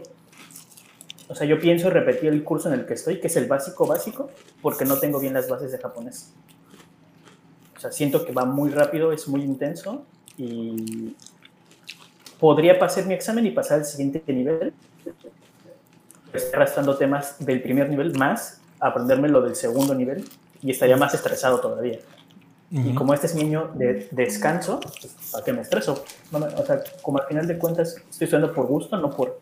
o 1.29 1.35
sea, 1.35 1.47
yo 1.47 1.61
pienso 1.61 1.91
repetir 1.91 2.33
el 2.33 2.43
curso 2.43 2.69
en 2.73 2.81
el 2.81 2.87
que 2.87 2.95
estoy, 2.95 3.21
que 3.21 3.27
es 3.29 3.37
el 3.37 3.47
básico 3.47 3.87
básico, 3.87 4.31
porque 4.63 4.85
no 4.85 4.99
tengo 4.99 5.21
bien 5.21 5.35
las 5.35 5.49
bases 5.49 5.71
de 5.73 5.79
japonés. 5.79 6.33
Sea, 7.85 7.93
siento 7.93 8.25
que 8.25 8.33
va 8.33 8.47
muy 8.47 8.71
rápido, 8.71 9.13
es 9.13 9.29
muy 9.29 9.43
intenso 9.43 10.07
y 10.39 11.15
podría 12.41 12.79
pasar 12.79 13.05
mi 13.05 13.13
examen 13.13 13.45
y 13.45 13.51
pasar 13.51 13.81
al 13.81 13.85
siguiente 13.85 14.23
nivel. 14.33 14.73
Estoy 16.33 16.55
arrastrando 16.55 16.97
temas 16.97 17.37
del 17.45 17.61
primer 17.61 17.91
nivel 17.91 18.17
más 18.17 18.63
aprenderme 18.81 19.29
lo 19.29 19.43
del 19.43 19.55
segundo 19.55 19.95
nivel 19.95 20.25
y 20.63 20.71
estaría 20.71 20.97
más 20.97 21.13
estresado 21.13 21.61
todavía. 21.61 21.99
Y 22.71 22.79
Ujú. 22.79 22.95
como 22.95 23.13
este 23.13 23.27
es 23.27 23.35
mi 23.35 23.43
año 23.43 23.71
de 23.75 24.09
descanso, 24.13 24.81
¿para 25.31 25.45
qué 25.45 25.53
me 25.53 25.61
estreso? 25.61 26.07
O 26.33 26.65
sea, 26.65 26.83
como 27.03 27.19
al 27.19 27.27
final 27.27 27.47
de 27.47 27.59
cuentas 27.59 27.97
estoy 27.99 28.25
estudiando 28.25 28.55
por 28.55 28.67
gusto, 28.67 28.97
no 28.97 29.11
por 29.11 29.41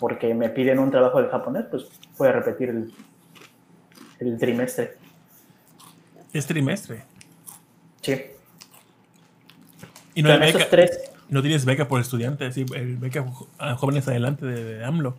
porque 0.00 0.34
me 0.34 0.48
piden 0.48 0.80
un 0.80 0.90
trabajo 0.90 1.22
de 1.22 1.28
japonés, 1.28 1.66
pues 1.70 1.84
voy 2.18 2.26
a 2.26 2.32
repetir 2.32 2.70
el, 2.70 2.92
el 4.18 4.36
trimestre. 4.36 4.96
Es 6.32 6.46
trimestre. 6.46 7.09
Sí. 8.02 8.20
Y 10.14 10.22
no 10.22 10.38
beca. 10.38 10.66
tres, 10.68 11.10
No 11.28 11.40
tienes 11.42 11.64
beca 11.64 11.86
por 11.88 12.00
estudiante, 12.00 12.50
sí, 12.52 12.66
el 12.74 12.96
beca 12.96 13.24
a 13.58 13.76
jóvenes 13.76 14.08
adelante 14.08 14.44
de, 14.46 14.64
de 14.78 14.84
AMLO. 14.84 15.16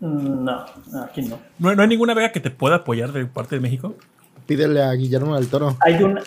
mm, 0.00 0.44
no, 0.44 0.64
no, 0.90 1.02
aquí 1.04 1.22
no. 1.22 1.38
¿No, 1.58 1.68
hay- 1.68 1.76
no 1.76 1.82
hay 1.82 1.88
ninguna 1.88 2.14
beca 2.14 2.32
que 2.32 2.40
te 2.40 2.50
pueda 2.50 2.76
apoyar 2.76 3.12
de 3.12 3.24
parte 3.26 3.54
de 3.54 3.60
México? 3.60 3.94
Pídele 4.46 4.82
a 4.82 4.92
Guillermo 4.92 5.36
del 5.36 5.48
Toro. 5.48 5.76
Hay 5.80 6.02
una, 6.02 6.22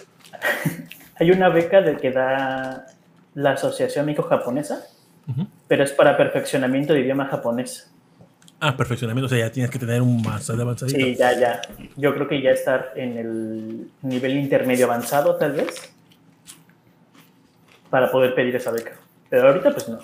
hay 1.20 1.32
una 1.32 1.50
beca 1.50 1.82
de 1.82 1.98
que 1.98 2.12
da 2.12 2.86
la 3.34 3.52
Asociación 3.52 4.06
México-Japonesa, 4.06 4.84
pero 5.68 5.84
es 5.84 5.92
para 5.92 6.16
perfeccionamiento 6.16 6.94
de 6.94 7.02
idioma 7.02 7.26
japonés. 7.26 7.92
Ah, 8.60 8.76
perfeccionamiento, 8.78 9.26
o 9.26 9.30
sea, 9.30 9.40
ya 9.40 9.52
tienes 9.52 9.70
que 9.70 9.80
tener 9.80 10.02
un 10.02 10.22
más 10.22 10.48
de 10.48 10.62
avanzadito. 10.62 10.98
Sí, 10.98 11.16
ya, 11.16 11.38
ya. 11.40 11.62
Yo 11.98 12.14
creo 12.14 12.28
que 12.28 12.42
ya 12.42 12.52
estar 12.52 12.94
en 12.96 13.18
el 13.18 13.92
nivel 14.02 14.38
intermedio 14.38 14.86
avanzado, 14.86 15.36
tal 15.36 15.54
vez, 15.54 15.94
para 17.90 18.12
poder 18.12 18.34
pedir 18.34 18.56
esa 18.56 18.72
beca. 18.72 18.94
Pero 19.30 19.48
ahorita, 19.50 19.72
pues 19.74 19.90
no. 19.90 20.00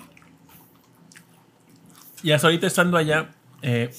Y 2.22 2.32
hasta 2.32 2.46
ahorita 2.46 2.66
estando 2.66 2.96
allá, 2.96 3.30
eh, 3.62 3.90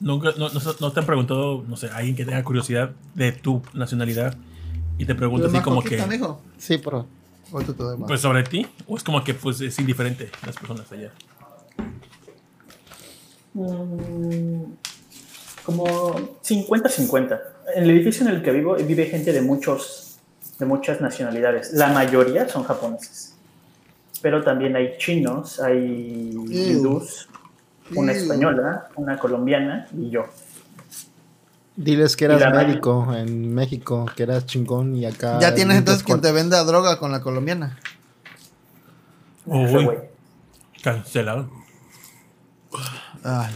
nunca, 0.00 0.30
no, 0.36 0.48
no- 0.48 0.60
no 0.80 0.92
te 0.92 1.00
han 1.00 1.06
preguntado, 1.06 1.64
no 1.66 1.76
sé, 1.76 1.88
alguien 1.90 2.14
que 2.14 2.24
tenga 2.24 2.42
curiosidad 2.44 2.90
de 3.14 3.32
tu 3.32 3.62
nacionalidad 3.72 4.36
y 4.98 5.06
te 5.06 5.14
pregunta 5.14 5.46
así 5.48 5.56
¿Más 5.56 5.64
como 5.64 5.82
que, 5.82 5.96
mijo? 6.06 6.40
Sí, 6.58 6.78
pero 6.78 7.06
pues 8.06 8.20
sobre 8.20 8.42
ti, 8.44 8.66
o 8.86 8.96
es 8.96 9.02
como 9.04 9.22
que 9.24 9.34
pues 9.34 9.60
es 9.60 9.78
indiferente 9.78 10.30
las 10.46 10.56
personas 10.56 10.90
allá. 10.92 11.10
Mm, 13.54 14.64
Como 15.64 15.86
50-50. 16.42 17.40
En 17.74 17.84
el 17.84 17.90
edificio 17.90 18.26
en 18.28 18.34
el 18.34 18.42
que 18.42 18.50
vivo 18.52 18.74
vive 18.76 19.06
gente 19.06 19.32
de 19.32 19.40
muchos, 19.40 20.18
de 20.58 20.66
muchas 20.66 21.00
nacionalidades. 21.00 21.72
La 21.72 21.88
mayoría 21.88 22.46
son 22.48 22.64
japoneses. 22.64 23.34
Pero 24.20 24.42
también 24.44 24.76
hay 24.76 24.96
chinos, 24.98 25.60
hay 25.60 26.30
hindús, 26.50 27.28
una 27.94 28.12
Ew. 28.12 28.18
española, 28.18 28.88
una 28.96 29.18
colombiana 29.18 29.86
y 29.96 30.10
yo. 30.10 30.24
diles 31.76 32.16
que 32.16 32.26
eras 32.26 32.54
médico 32.54 33.12
en 33.14 33.52
México, 33.54 34.06
que 34.14 34.22
eras 34.22 34.46
chingón 34.46 34.94
y 34.96 35.06
acá. 35.06 35.38
ya 35.40 35.54
tienes 35.54 35.76
entonces 35.78 36.02
quien 36.04 36.20
te 36.20 36.30
venda 36.32 36.62
droga 36.64 36.98
con 36.98 37.10
la 37.12 37.20
colombiana. 37.20 37.78
Uy. 39.46 39.84
güey. 39.84 39.98
Cancelado. 40.82 41.50
Ay, 43.24 43.54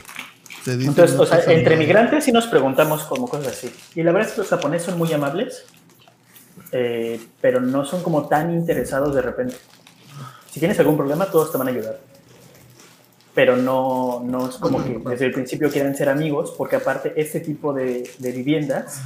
se 0.65 0.77
dice 0.77 0.89
Entonces, 0.89 1.19
o 1.19 1.27
sea, 1.27 1.41
entre 1.53 1.77
migrantes 1.77 2.25
sí 2.25 2.33
nos 2.33 2.47
preguntamos 2.47 3.05
como 3.05 3.29
cosas 3.29 3.53
así. 3.53 3.73
Y 3.95 4.03
la 4.03 4.13
verdad 4.13 4.29
es 4.29 4.35
que 4.35 4.41
los 4.41 4.51
japoneses 4.51 4.87
son 4.87 4.99
muy 4.99 5.13
amables, 5.13 5.67
eh, 6.73 7.21
pero 7.41 7.61
no 7.61 7.85
son 7.85 8.03
como 8.03 8.27
tan 8.27 8.53
interesados 8.53 9.15
de 9.15 9.23
repente. 9.23 9.57
Si 10.51 10.59
tienes 10.59 10.79
algún 10.81 10.97
problema, 10.97 11.27
todos 11.27 11.53
te 11.53 11.59
van 11.59 11.69
a 11.69 11.71
ayudar. 11.71 12.01
Pero 13.35 13.57
no, 13.57 14.21
no 14.25 14.49
es 14.49 14.57
como 14.57 14.83
que 14.83 14.99
desde 15.11 15.27
el 15.27 15.33
principio 15.33 15.71
quieran 15.71 15.95
ser 15.95 16.09
amigos, 16.09 16.55
porque 16.57 16.77
aparte 16.77 17.13
este 17.17 17.41
tipo 17.41 17.73
de, 17.73 18.11
de 18.19 18.33
viviendas 18.33 19.03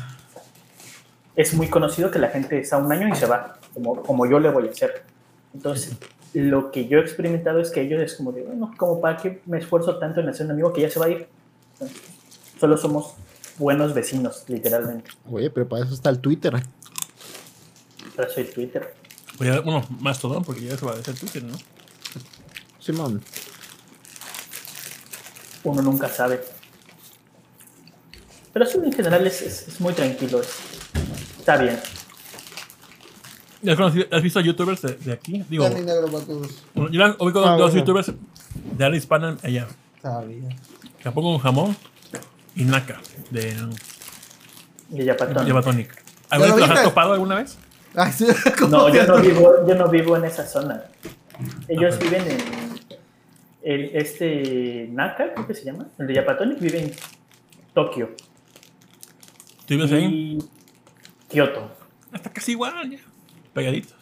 es 1.35 1.55
muy 1.55 1.69
conocido 1.69 2.11
que 2.11 2.19
la 2.19 2.29
gente 2.29 2.61
está 2.61 2.77
un 2.79 2.91
año 2.93 3.09
y 3.09 3.17
se 3.17 3.27
va, 3.27 3.59
como, 3.75 4.03
como 4.03 4.27
yo 4.27 4.39
le 4.39 4.51
voy 4.51 4.69
a 4.69 4.71
hacer. 4.71 5.03
Entonces, 5.53 5.97
lo 6.35 6.71
que 6.71 6.89
yo 6.89 6.99
he 6.99 7.03
experimentado 7.03 7.61
es 7.61 7.71
que 7.71 7.83
ellos 7.83 8.01
es 8.01 8.15
como 8.15 8.33
de, 8.33 8.43
bueno, 8.43 8.73
como 8.77 9.01
para 9.01 9.17
qué 9.19 9.43
me 9.47 9.59
esfuerzo 9.59 9.99
tanto 9.99 10.21
en 10.21 10.29
hacer 10.29 10.47
un 10.47 10.53
amigo 10.53 10.73
que 10.73 10.81
ya 10.83 10.91
se 10.91 10.99
va 10.99 11.07
a 11.07 11.11
ir. 11.11 11.27
Solo 12.59 12.77
somos 12.77 13.15
buenos 13.59 13.93
vecinos, 13.93 14.45
literalmente. 14.49 15.11
Oye, 15.31 15.51
pero 15.51 15.69
para 15.69 15.85
eso 15.85 15.95
está 15.95 16.09
el 16.11 16.21
Twitter. 16.21 16.55
Pero 18.17 18.31
soy 18.31 18.45
Twitter. 18.45 18.95
Voy 19.39 19.49
a- 19.49 19.61
bueno, 19.61 19.87
más 20.01 20.19
todo, 20.21 20.41
porque 20.43 20.63
ya 20.63 20.77
se 20.77 20.85
va 20.87 20.93
a 20.93 20.97
decir 20.97 21.15
Twitter, 21.19 21.43
¿no? 21.43 21.55
Simón. 22.79 23.23
Uno 25.65 25.83
nunca 25.83 26.09
sabe. 26.09 26.41
Pero 28.53 28.67
sí, 28.67 28.79
en 28.83 28.93
general 28.93 29.27
es, 29.27 29.43
es- 29.43 29.69
es 29.69 29.81
muy 29.81 29.93
tranquilo. 29.93 30.41
es- 30.41 30.49
está 31.39 31.57
bien. 31.57 31.79
¿Has, 33.67 33.77
conocido- 33.77 34.07
has 34.11 34.23
visto 34.23 34.39
a 34.39 34.43
youtubers 34.43 34.83
de, 34.83 34.95
de 34.97 35.13
aquí? 35.13 35.45
Digo, 35.49 35.69
Ya 35.69 35.75
ni 35.79 35.85
negro 35.87 36.09
bueno, 36.09 36.91
yo 36.91 36.99
la- 37.01 37.17
ubico 37.19 37.45
Ah, 37.45 37.51
dos 37.57 37.71
bueno. 37.73 37.77
youtubers 37.79 38.13
de 38.77 38.85
habla 38.85 38.97
hispana 38.97 39.37
allá. 39.43 39.69
Sabía. 40.01 40.49
Capón 41.03 41.25
con 41.25 41.39
jamón 41.39 41.77
y 42.57 42.65
Naka 42.65 43.01
de 43.31 43.55
Y 44.91 45.05
ya 45.05 45.17
patón. 45.17 45.47
Yabatonic. 45.47 45.91
¿Alguna 46.31 46.51
lo 46.51 46.57
vez 46.57 46.69
los 46.69 46.79
has 46.79 46.85
topado 46.85 47.13
alguna 47.13 47.35
vez? 47.37 47.57
Ay, 47.95 48.13
sí, 48.13 48.27
¿cómo 48.59 48.71
No, 48.71 48.89
yo 48.89 49.01
que 49.03 49.07
no 49.07 49.19
vivo, 49.21 49.53
yo 49.69 49.75
no 49.75 49.89
vivo 49.89 50.17
en 50.17 50.25
esa 50.25 50.47
zona. 50.47 50.83
Ellos 51.69 51.95
Ah, 52.01 52.03
viven 52.03 52.23
en 52.31 52.39
el, 53.63 53.91
este 53.97 54.89
Naka, 54.93 55.35
creo 55.35 55.47
que 55.47 55.55
se 55.55 55.65
llama, 55.65 55.87
el 55.99 56.07
de 56.09 56.15
Yapatonic 56.15 56.59
vive 56.59 56.79
en 56.83 56.93
Tokio 57.75 58.11
¿Tú 59.67 59.75
vives 59.75 59.93
ahí? 59.93 60.05
y 60.05 60.39
Kioto. 61.29 61.71
Está 62.13 62.31
casi 62.31 62.53
igual, 62.53 62.91
ya. 62.91 62.99
Pegaditos. 63.55 63.95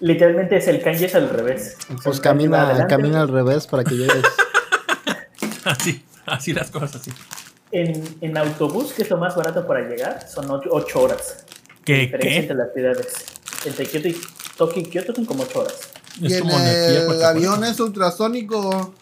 Literalmente 0.00 0.56
es 0.56 0.68
el 0.68 0.82
kanji 0.82 1.04
es 1.06 1.14
al 1.14 1.28
revés. 1.28 1.76
Pues 2.04 2.20
camina, 2.20 2.86
camina 2.88 3.20
al 3.22 3.28
revés 3.28 3.66
para 3.66 3.84
que 3.84 3.94
llegues. 3.94 4.22
Así, 5.64 6.04
así 6.26 6.52
las 6.52 6.70
cosas 6.72 6.96
así. 6.96 7.12
En, 7.70 8.02
en 8.20 8.36
autobús, 8.36 8.92
que 8.92 9.02
es 9.02 9.10
lo 9.10 9.16
más 9.16 9.36
barato 9.36 9.64
para 9.64 9.80
llegar, 9.88 10.28
son 10.28 10.50
ocho, 10.50 10.68
ocho 10.72 11.02
horas. 11.02 11.44
¿Qué? 11.84 11.98
diferencia 11.98 12.30
¿Qué? 12.30 12.36
entre 12.38 12.56
las 12.56 12.72
ciudades. 12.74 13.06
Entre 13.64 13.86
Kioto 13.86 14.08
y 14.08 14.20
Tokio 14.56 14.82
y 14.82 14.86
Kioto 14.86 15.14
son 15.14 15.24
como 15.24 15.44
8 15.44 15.60
horas. 15.60 15.74
Y 16.20 16.26
Es 16.26 16.40
en 16.40 16.50
el 16.50 17.22
avión 17.24 17.62
es 17.64 17.78
ultrasónico. 17.78 18.92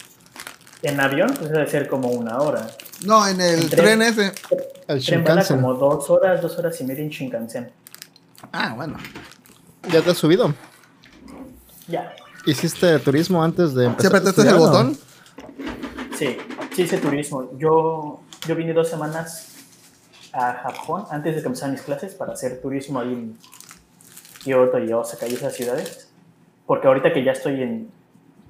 En 0.83 1.01
avión, 1.01 1.33
pues 1.39 1.51
debe 1.51 1.67
ser 1.67 1.89
como 1.89 2.09
una 2.11 2.39
hora. 2.39 2.67
No, 3.07 3.27
en 3.27 3.41
el 3.41 3.61
En 3.63 3.69
tren 3.71 3.99
tren. 4.01 4.03
ese. 4.03 4.27
El 4.87 5.03
Tren 5.03 5.21
Shinkansen. 5.21 5.57
como 5.57 5.75
dos 5.75 6.11
horas, 6.11 6.43
dos 6.43 6.59
horas 6.59 6.79
y 6.81 6.85
media 6.85 7.03
en 7.05 7.09
Shinkansen. 7.11 7.71
Ah, 8.53 8.75
bueno. 8.77 8.99
¿Ya 9.89 10.03
te 10.03 10.11
has 10.11 10.19
subido? 10.19 10.55
Ya. 11.89 12.15
¿Hiciste 12.47 12.99
turismo 13.01 13.43
antes 13.43 13.75
de 13.75 13.87
empezar? 13.87 14.11
¿Se 14.11 14.17
a 14.17 14.19
apretaste 14.19 14.51
el 14.51 14.59
botón? 14.59 14.99
Sí, 16.17 16.37
sí 16.75 16.83
hice 16.83 16.99
turismo. 16.99 17.51
Yo, 17.59 18.21
yo 18.47 18.57
vine 18.57 18.73
dos 18.73 18.89
semanas 18.89 19.49
a 20.33 20.55
Japón 20.55 21.05
antes 21.11 21.35
de 21.35 21.41
que 21.41 21.47
empezaran 21.49 21.73
mis 21.73 21.83
clases 21.83 22.15
para 22.15 22.33
hacer 22.33 22.61
turismo 22.61 23.01
ahí 23.01 23.13
en 23.13 23.39
Kioto 24.45 24.79
y 24.79 24.93
Osaka 24.93 25.27
y 25.27 25.35
esas 25.35 25.55
ciudades. 25.55 26.09
Porque 26.67 26.87
ahorita 26.87 27.13
que 27.13 27.25
ya 27.25 27.33
estoy 27.33 27.63
en, 27.63 27.91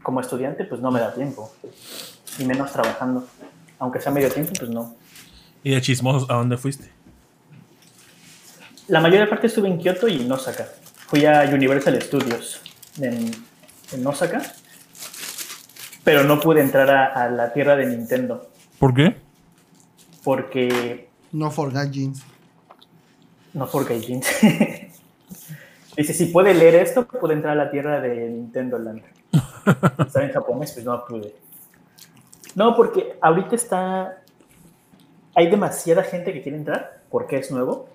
como 0.03 0.21
estudiante, 0.21 0.65
pues 0.65 0.81
no 0.81 0.91
me 0.91 1.01
da 1.01 1.15
tiempo. 1.15 1.51
Y 2.39 2.45
menos 2.45 2.73
trabajando. 2.73 3.27
Aunque 3.79 4.01
sea 4.01 4.13
medio 4.13 4.31
tiempo, 4.31 4.53
pues 4.59 4.71
no. 4.71 4.95
¿Y 5.63 5.71
de 5.71 5.81
chismosos 5.81 6.29
a 6.29 6.35
dónde 6.35 6.57
fuiste? 6.57 6.91
La 8.89 9.01
mayor 9.01 9.29
parte 9.29 9.47
estuve 9.47 9.69
en 9.69 9.79
Kioto 9.79 10.09
y 10.09 10.21
en 10.23 10.31
Osaka. 10.33 10.69
Fui 11.11 11.27
a 11.27 11.43
Universal 11.53 12.01
Studios 12.01 12.63
en, 13.01 13.31
en 13.93 14.07
Osaka. 14.07 14.43
Pero 16.05 16.25
no 16.25 16.41
pude 16.41 16.61
entrar 16.61 16.89
a, 16.91 17.07
a 17.07 17.29
la 17.29 17.53
tierra 17.53 17.77
de 17.77 17.87
Nintendo. 17.87 18.49
¿Por 18.79 18.95
qué? 18.95 19.17
Porque 20.25 21.09
No 21.33 21.51
forgot 21.51 21.91
jeans. 21.91 22.23
No 23.53 23.67
por 23.67 23.87
Gaijin. 23.87 24.23
Dice, 25.97 26.15
si 26.15 26.27
puede 26.27 26.55
leer 26.55 26.77
esto, 26.77 27.07
puede 27.07 27.35
entrar 27.35 27.59
a 27.59 27.65
la 27.65 27.71
tierra 27.71 28.01
de 28.01 28.29
Nintendo 28.31 28.79
Land. 28.79 29.03
Está 30.07 30.23
en 30.23 30.33
japonés, 30.33 30.73
pues 30.73 30.85
no 30.85 31.05
pude. 31.05 31.35
No, 32.55 32.75
porque 32.77 33.17
ahorita 33.21 33.55
está... 33.55 34.23
Hay 35.35 35.51
demasiada 35.51 36.03
gente 36.03 36.33
que 36.33 36.43
quiere 36.43 36.59
entrar 36.59 37.03
porque 37.11 37.39
es 37.39 37.51
nuevo 37.51 37.89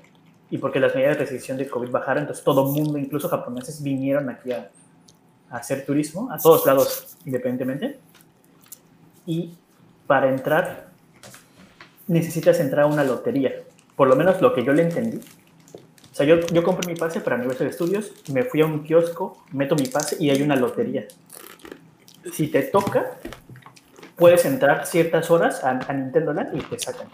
y 0.49 0.57
porque 0.57 0.79
las 0.79 0.93
medidas 0.93 1.15
de 1.15 1.19
restricción 1.19 1.57
de 1.57 1.67
COVID 1.67 1.89
bajaron. 1.89 2.23
Entonces 2.23 2.43
todo 2.43 2.67
el 2.67 2.73
mundo, 2.73 2.97
incluso 2.97 3.29
japoneses, 3.29 3.81
vinieron 3.81 4.29
aquí 4.29 4.51
a, 4.51 4.69
a 5.49 5.57
hacer 5.57 5.85
turismo, 5.85 6.31
a 6.31 6.37
todos 6.37 6.65
lados, 6.65 7.17
independientemente. 7.25 7.99
Y 9.25 9.55
para 10.07 10.29
entrar, 10.29 10.89
necesitas 12.07 12.59
entrar 12.59 12.85
a 12.85 12.87
una 12.87 13.03
lotería. 13.03 13.63
Por 13.95 14.07
lo 14.07 14.15
menos 14.15 14.41
lo 14.41 14.53
que 14.53 14.63
yo 14.63 14.73
le 14.73 14.83
entendí. 14.83 15.19
O 16.11 16.15
sea, 16.15 16.25
yo, 16.25 16.39
yo 16.47 16.63
compré 16.63 16.87
mi 16.87 16.97
pase 16.97 17.19
para 17.19 17.35
Universal 17.35 17.73
Studios, 17.73 18.13
me 18.31 18.43
fui 18.43 18.61
a 18.61 18.65
un 18.65 18.83
kiosco, 18.83 19.43
meto 19.51 19.75
mi 19.75 19.87
pase 19.87 20.15
y 20.19 20.29
hay 20.29 20.41
una 20.41 20.55
lotería. 20.55 21.05
Si 22.31 22.47
te 22.47 22.61
toca, 22.63 23.17
puedes 24.15 24.45
entrar 24.45 24.85
ciertas 24.85 25.29
horas 25.29 25.63
a, 25.63 25.71
a 25.71 25.93
Nintendo 25.93 26.33
Land 26.33 26.55
y 26.55 26.61
te 26.61 26.79
sacan. 26.79 27.07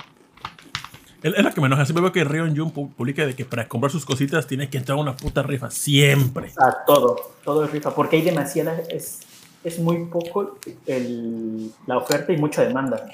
Es 1.23 1.43
lo 1.43 1.51
que 1.53 1.61
me 1.61 1.67
enoja. 1.67 1.85
Siempre 1.85 2.01
veo 2.01 2.11
que 2.11 2.23
Rion 2.23 2.55
Jun 2.57 2.73
pu- 2.73 2.91
publica 2.93 3.25
de 3.25 3.35
que 3.35 3.45
para 3.45 3.67
comprar 3.67 3.91
sus 3.91 4.05
cositas 4.05 4.47
tiene 4.47 4.69
que 4.69 4.77
entrar 4.77 4.97
a 4.97 5.01
una 5.01 5.15
puta 5.15 5.43
rifa. 5.43 5.69
Siempre. 5.69 6.51
A 6.57 6.83
todo, 6.85 7.15
todo 7.43 7.63
es 7.65 7.71
rifa, 7.71 7.93
porque 7.93 8.15
hay 8.17 8.21
demasiada, 8.23 8.81
es, 8.89 9.19
es 9.63 9.77
muy 9.79 10.05
poco 10.05 10.57
el- 10.87 11.71
la 11.85 11.97
oferta 11.97 12.33
y 12.33 12.37
mucha 12.37 12.63
demanda. 12.63 13.05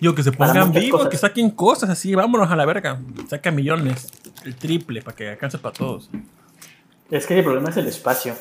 Digo, 0.00 0.14
que 0.16 0.24
se 0.24 0.32
pongan 0.32 0.72
vivos, 0.72 0.90
cosas. 0.98 1.08
que 1.10 1.16
saquen 1.16 1.50
cosas 1.50 1.90
así. 1.90 2.14
Vámonos 2.14 2.50
a 2.50 2.56
la 2.56 2.66
verga. 2.66 3.00
Saca 3.30 3.50
millones. 3.52 4.08
El 4.44 4.56
triple 4.56 5.00
para 5.02 5.16
que 5.16 5.28
alcance 5.30 5.56
para 5.58 5.72
todos. 5.74 6.10
Es 7.10 7.26
que 7.26 7.38
el 7.38 7.44
problema 7.44 7.70
es 7.70 7.76
el 7.76 7.86
espacio. 7.86 8.34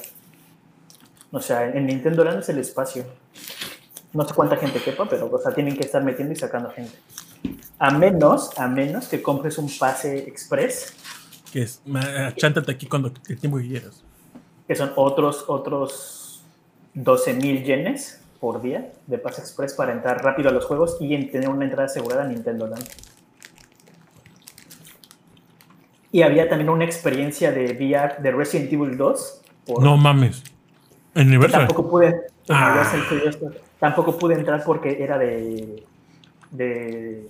O 1.32 1.39
sea, 1.39 1.70
en 1.70 1.86
Nintendo 1.86 2.24
Land 2.24 2.39
es 2.39 2.49
el 2.49 2.57
espacio. 2.57 3.05
No 4.14 4.28
sé 4.28 4.34
cuánta 4.34 4.57
gente 4.57 4.80
quepa, 4.82 5.07
pero 5.07 5.30
o 5.32 5.39
sea, 5.39 5.53
tienen 5.53 5.76
que 5.76 5.84
estar 5.86 6.03
metiendo 6.03 6.34
y 6.34 6.36
sacando 6.36 6.70
gente. 6.72 6.93
A 7.80 7.91
menos, 7.91 8.52
a 8.58 8.68
menos 8.68 9.08
que 9.08 9.22
compres 9.22 9.58
un 9.58 9.70
pase 9.78 10.18
express, 10.20 10.94
Que 11.52 11.64
es, 11.64 11.82
achántate 12.28 12.72
aquí 12.72 12.88
cuando 12.88 13.12
el 13.28 13.38
tiempo 13.39 13.58
que 13.58 13.68
quieras. 13.68 14.04
que 14.68 14.76
son 14.76 14.91
otros, 14.96 15.46
otros 15.48 16.44
12 16.94 17.34
mil 17.34 17.64
yenes 17.64 18.22
por 18.39 18.62
día 18.62 18.91
de 19.08 19.18
pase 19.18 19.41
express 19.41 19.74
para 19.74 19.91
entrar 19.94 20.24
rápido 20.24 20.50
a 20.50 20.52
los 20.52 20.66
juegos 20.66 20.98
y 21.00 21.14
en 21.16 21.32
tener 21.32 21.50
una 21.50 21.66
entrada 21.66 21.86
asegurada 21.86 22.24
a 22.24 22.28
Nintendo 22.28 22.68
Land. 22.68 22.86
Y 26.12 26.22
había 26.22 26.48
también 26.48 26.70
una 26.70 26.86
experiencia 26.86 27.52
de 27.52 27.74
VR 27.74 28.22
de 28.22 28.32
Resident 28.32 28.72
Evil 28.72 28.98
2. 28.98 29.39
por- 29.66 29.82
No 29.82 29.96
mames. 29.98 30.44
En 31.16 31.28
Universal. 31.28 31.62
Tampoco 31.68 31.89
pude, 31.89 32.08
en 32.08 32.16
Ah. 32.50 32.86
Universal 33.12 33.62
tampoco 33.80 34.18
pude 34.18 34.34
entrar 34.36 34.64
porque 34.66 35.02
era 35.02 35.18
de, 35.18 35.84
de 36.54 37.28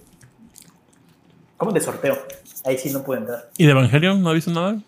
¿cómo? 1.58 1.72
De 1.72 1.82
sorteo. 1.82 2.18
Ahí 2.66 2.78
sí 2.78 2.92
no 2.94 3.04
pude 3.04 3.18
entrar. 3.20 3.50
¿Y 3.58 3.66
de 3.66 3.72
Evangelion 3.72 4.22
no 4.22 4.30
ha 4.30 4.34
visto 4.34 4.52
nada? 4.52 4.70
Aquí 4.70 4.84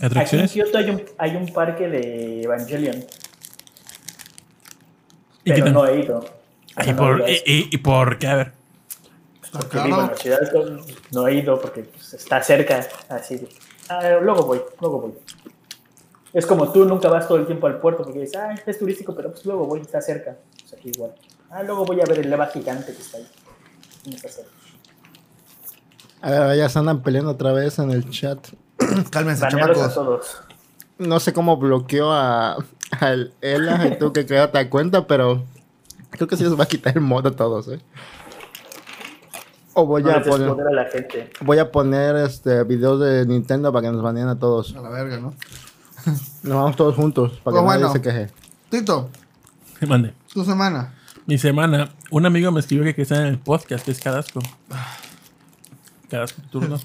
en 0.00 0.06
¿Atracciones? 0.06 0.52
Kyoto 0.52 0.78
hay 0.78 0.90
un, 0.90 1.02
hay 1.18 1.36
un 1.36 1.52
parque 1.52 1.88
de 1.88 2.42
Evangelion, 2.42 3.04
¿Y 5.44 5.52
pero 5.52 5.70
no 5.70 5.86
he 5.86 6.00
ido. 6.00 6.24
¿Y, 6.84 6.90
No, 6.90 6.96
por, 6.96 7.22
he 7.28 7.32
y, 7.32 7.34
ido. 7.34 7.42
y- 7.46 7.68
y 7.72 7.78
por 7.78 8.18
qué? 8.18 8.26
A 8.28 8.36
ver. 8.36 8.52
Porque 9.52 9.80
vivo 9.82 10.00
en 10.02 10.06
la 10.08 10.16
ciudad, 10.16 10.38
no 11.10 11.26
he 11.26 11.34
ido 11.34 11.60
porque 11.60 11.82
pues, 11.82 12.14
está 12.14 12.40
cerca, 12.42 12.86
así. 13.08 13.36
de, 13.36 13.48
"Ah, 13.88 14.18
luego 14.22 14.44
voy, 14.44 14.60
luego 14.80 15.00
voy. 15.00 15.12
Es 16.32 16.46
como 16.46 16.70
tú 16.70 16.84
nunca 16.84 17.08
vas 17.08 17.26
todo 17.26 17.38
el 17.38 17.46
tiempo 17.46 17.66
al 17.66 17.80
puerto 17.80 18.04
porque 18.04 18.20
dices, 18.20 18.36
ah, 18.36 18.54
es 18.64 18.78
turístico, 18.78 19.14
pero 19.16 19.32
pues 19.32 19.44
luego 19.44 19.66
voy, 19.66 19.80
está 19.80 20.00
cerca. 20.00 20.36
Pues 20.60 20.72
aquí 20.74 20.90
igual. 20.94 21.12
Ah, 21.50 21.62
luego 21.62 21.84
voy 21.84 22.00
a 22.00 22.04
ver 22.04 22.20
el 22.20 22.30
leva 22.30 22.46
gigante 22.46 22.94
que 22.94 23.02
está 23.02 23.18
ahí. 23.18 23.26
A 26.22 26.30
ver, 26.30 26.56
ya 26.58 26.68
se 26.68 26.78
andan 26.78 27.02
peleando 27.02 27.30
otra 27.30 27.52
vez 27.52 27.78
en 27.78 27.90
el 27.90 28.08
chat. 28.10 28.38
Cálmense, 29.10 29.44
a 29.46 29.48
todos. 29.94 30.38
No 30.98 31.18
sé 31.18 31.32
cómo 31.32 31.56
bloqueó 31.56 32.12
a, 32.12 32.52
a 32.52 33.14
Ela 33.40 33.86
y 33.86 33.98
tú 33.98 34.12
que 34.12 34.26
a 34.38 34.70
cuenta, 34.70 35.06
pero 35.06 35.42
creo 36.10 36.28
que 36.28 36.36
sí 36.36 36.44
les 36.44 36.58
va 36.58 36.64
a 36.64 36.68
quitar 36.68 36.94
el 36.94 37.00
mod 37.02 37.26
a 37.26 37.30
todos, 37.30 37.68
¿eh? 37.68 37.80
O 39.72 39.86
voy 39.86 40.02
No 40.02 40.10
a 40.10 40.20
poner, 40.22 40.50
a 40.50 40.70
la 40.72 40.84
gente. 40.86 41.30
voy 41.40 41.58
a 41.58 41.70
poner 41.72 42.16
este 42.16 42.64
videos 42.64 43.00
de 43.00 43.24
Nintendo 43.24 43.72
para 43.72 43.86
que 43.86 43.92
nos 43.92 44.02
baneen 44.02 44.28
a 44.28 44.38
todos. 44.38 44.74
A 44.76 44.80
la 44.82 44.90
verga, 44.90 45.18
¿no? 45.18 45.32
Nos 46.42 46.54
vamos 46.54 46.76
todos 46.76 46.96
juntos 46.96 47.32
para 47.44 47.56
que 47.56 47.62
Pues 47.62 47.64
nadie 47.64 47.78
bueno. 47.84 47.92
se 47.92 48.02
queje. 48.02 48.30
Tito, 48.68 49.08
Mande. 49.86 50.12
tu 50.34 50.44
semana. 50.44 50.94
Mi 51.30 51.38
semana, 51.38 51.92
un 52.10 52.26
amigo 52.26 52.50
me 52.50 52.58
escribió 52.58 52.82
que 52.82 52.90
quería 52.90 53.02
estar 53.04 53.20
en 53.20 53.28
el 53.28 53.38
podcast, 53.38 53.84
que 53.84 53.92
es 53.92 54.00
Cadasco. 54.00 54.40
Cadasco 56.08 56.42
tu 56.42 56.58
turno. 56.58 56.76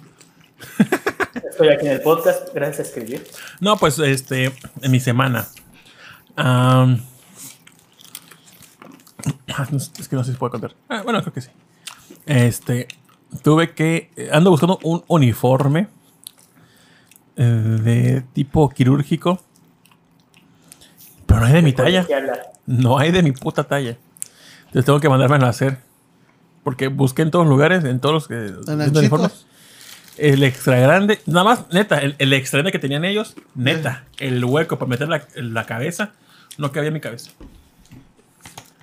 Estoy 1.50 1.70
aquí 1.70 1.88
en 1.88 1.94
el 1.94 2.02
podcast, 2.02 2.54
gracias 2.54 2.80
a 2.80 2.84
escribir. 2.84 3.26
No, 3.60 3.76
pues 3.78 3.98
este, 3.98 4.54
en 4.84 4.92
mi 4.92 5.00
semana. 5.00 5.48
Ah, 6.38 6.96
es 9.98 10.08
que 10.08 10.16
no 10.16 10.24
sé 10.24 10.34
si 10.34 10.38
puedo 10.38 10.52
contar. 10.52 10.76
Ah, 10.90 11.02
bueno, 11.02 11.22
creo 11.22 11.34
que 11.34 11.42
sí. 11.42 11.50
Este, 12.28 12.88
tuve 13.42 13.74
que. 13.74 14.12
Ando 14.32 14.52
buscando 14.52 14.78
un 14.84 15.04
uniforme 15.08 15.88
eh, 17.36 17.44
de 17.44 18.22
tipo 18.34 18.70
quirúrgico. 18.70 19.42
Pero 21.26 21.40
no 21.40 21.48
hay 21.48 21.54
de 21.54 21.62
mi 21.64 21.74
talla. 21.74 22.06
No 22.68 23.00
hay 23.00 23.12
de 23.12 23.24
mi 23.24 23.32
puta 23.32 23.64
talla. 23.64 23.98
Entonces 24.76 24.88
tengo 24.88 25.00
que 25.00 25.08
mandármelo 25.08 25.46
a 25.46 25.50
hacer. 25.50 25.78
Porque 26.66 26.90
busqué 26.90 27.22
en 27.22 27.32
todos 27.32 27.48
lugares, 27.48 27.86
en 27.86 28.02
todos 28.02 28.14
los 28.14 28.28
que. 28.28 28.36
¿En 28.36 28.78
los 28.78 28.88
el 28.88 28.98
uniformes. 28.98 29.46
El 30.18 30.44
extra 30.44 30.78
grande, 30.80 31.22
nada 31.26 31.46
más, 31.46 31.66
neta, 31.72 32.00
el, 32.00 32.16
el 32.20 32.34
extra 32.34 32.58
grande 32.58 32.74
que 32.74 32.80
tenían 32.80 33.06
ellos, 33.06 33.36
neta, 33.54 34.04
el 34.18 34.44
hueco 34.44 34.78
para 34.78 34.90
meter 34.90 35.08
la, 35.08 35.26
la 35.36 35.66
cabeza, 35.66 36.12
no 36.58 36.74
cabía 36.74 36.88
en 36.90 36.94
mi 36.94 37.00
cabeza. 37.00 37.32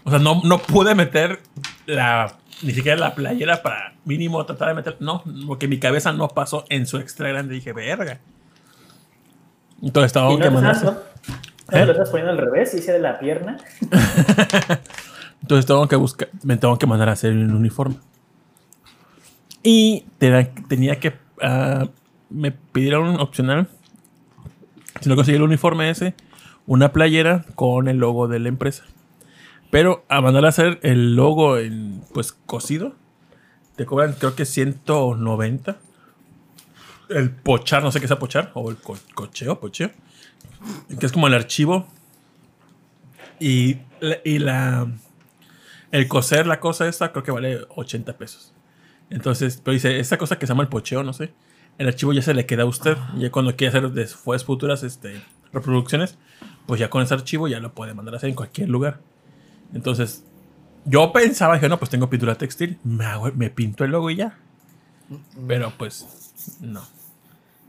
O 0.05 0.11
sea, 0.11 0.19
no, 0.19 0.41
no 0.45 0.59
pude 0.59 0.95
meter 0.95 1.41
la, 1.87 2.37
ni 2.63 2.73
siquiera 2.73 2.99
la 2.99 3.15
playera 3.15 3.63
para 3.63 3.95
mínimo 4.07 4.45
tratar 4.47 4.69
de 4.69 4.75
meter, 4.75 4.97
no, 5.01 5.23
porque 5.47 5.69
mi 5.69 5.79
cabeza 5.79 6.13
no 6.13 6.29
pasó 6.29 6.65
en 6.71 6.87
su 6.87 6.97
extra 6.99 7.29
grande. 7.29 7.55
Dije, 7.55 7.73
verga. 7.75 8.19
Entonces 9.83 10.07
estaba 10.09 10.33
¿Y 10.33 10.39
que 10.39 10.45
no, 10.45 10.53
mandarse. 10.53 10.85
no, 10.87 10.93
no 10.93 11.79
¿Eh? 11.79 11.87
lo 11.87 11.93
estás 11.93 12.11
poniendo 12.11 12.33
al 12.33 12.39
revés? 12.39 12.73
Hice 12.75 12.93
de 12.93 12.99
la 12.99 13.19
pierna. 13.19 13.59
Entonces 15.53 15.67
tengo 15.67 15.87
que 15.87 15.97
buscar, 15.97 16.31
me 16.45 16.57
tengo 16.57 16.79
que 16.79 16.87
mandar 16.87 17.11
a 17.11 17.13
hacer 17.13 17.33
un 17.33 17.51
uniforme. 17.55 17.97
Y 19.63 20.07
tenía 20.67 20.99
que, 20.99 21.13
ah, 21.43 21.89
me 22.31 22.53
pidieron 22.53 23.21
opcional, 23.21 23.69
si 25.03 25.11
no 25.11 25.15
conseguí 25.15 25.37
el 25.37 25.43
uniforme 25.43 25.91
ese, 25.91 26.15
una 26.67 26.93
playera 26.93 27.45
con 27.55 27.89
el 27.89 27.99
logo 27.99 28.29
de 28.29 28.39
la 28.39 28.49
empresa. 28.49 28.85
Pero 29.71 30.07
a 30.09 30.23
mandar 30.23 30.47
a 30.47 30.49
hacer 30.49 30.81
el 30.83 31.17
logo 31.17 31.59
en, 31.59 32.03
pues, 32.15 32.33
cosido, 32.33 32.95
te 33.77 33.85
cobran 33.85 34.15
creo 34.15 34.35
que 34.35 34.47
190. 34.47 35.77
el 37.11 37.31
pochar, 37.31 37.83
no 37.83 37.93
sé 37.93 38.01
qué 38.01 38.09
sea 38.09 38.19
pochar, 38.19 38.53
o 38.55 38.71
el 38.71 38.77
co- 38.79 38.97
cocheo, 39.15 39.61
pocheo, 39.61 39.91
que 40.99 41.05
es 41.05 41.13
como 41.13 41.27
el 41.27 41.35
archivo. 41.35 41.87
Y, 43.39 43.77
y 44.25 44.39
la. 44.39 44.87
El 45.93 46.09
coser 46.09 46.47
la 46.49 46.59
cosa 46.59 46.89
esta 46.89 47.13
creo 47.13 47.23
que 47.23 47.31
vale 47.31 47.61
80 47.77 48.17
pesos. 48.17 48.53
Entonces, 49.11 49.61
pero 49.63 49.75
dice, 49.75 50.01
esta 50.01 50.19
cosa 50.19 50.39
que 50.39 50.47
se 50.47 50.51
llama 50.53 50.63
el 50.65 50.69
pocheo, 50.69 51.03
no 51.05 51.13
sé. 51.13 51.33
El 51.79 51.87
archivo 51.87 52.13
ya 52.13 52.23
se 52.23 52.35
le 52.35 52.47
queda 52.47 52.63
a 52.65 52.67
usted. 52.67 52.97
Y 53.17 53.21
ya 53.21 53.31
cuando 53.31 53.55
quiere 53.57 53.69
hacer 53.77 53.91
después 53.93 54.45
futuras 54.45 54.83
este, 54.83 55.23
reproducciones, 55.53 56.19
pues 56.67 56.81
ya 56.81 56.91
con 56.91 57.03
ese 57.03 57.15
archivo 57.15 57.47
ya 57.47 57.61
lo 57.61 57.73
puede 57.75 57.95
mandar 57.95 58.15
a 58.15 58.17
hacer 58.17 58.31
en 58.31 58.35
cualquier 58.37 58.69
lugar. 58.71 59.01
Entonces, 59.75 60.25
yo 60.87 61.13
pensaba, 61.13 61.55
dije, 61.55 61.69
no, 61.69 61.79
pues 61.79 61.91
tengo 61.91 62.09
pintura 62.11 62.35
textil, 62.37 62.79
me, 62.85 63.05
hago- 63.05 63.33
me 63.35 63.51
pinto 63.51 63.85
el 63.85 63.91
logo 63.91 64.11
y 64.11 64.17
ya. 64.17 64.39
Pero 65.47 65.73
pues, 65.77 66.57
no. 66.61 66.83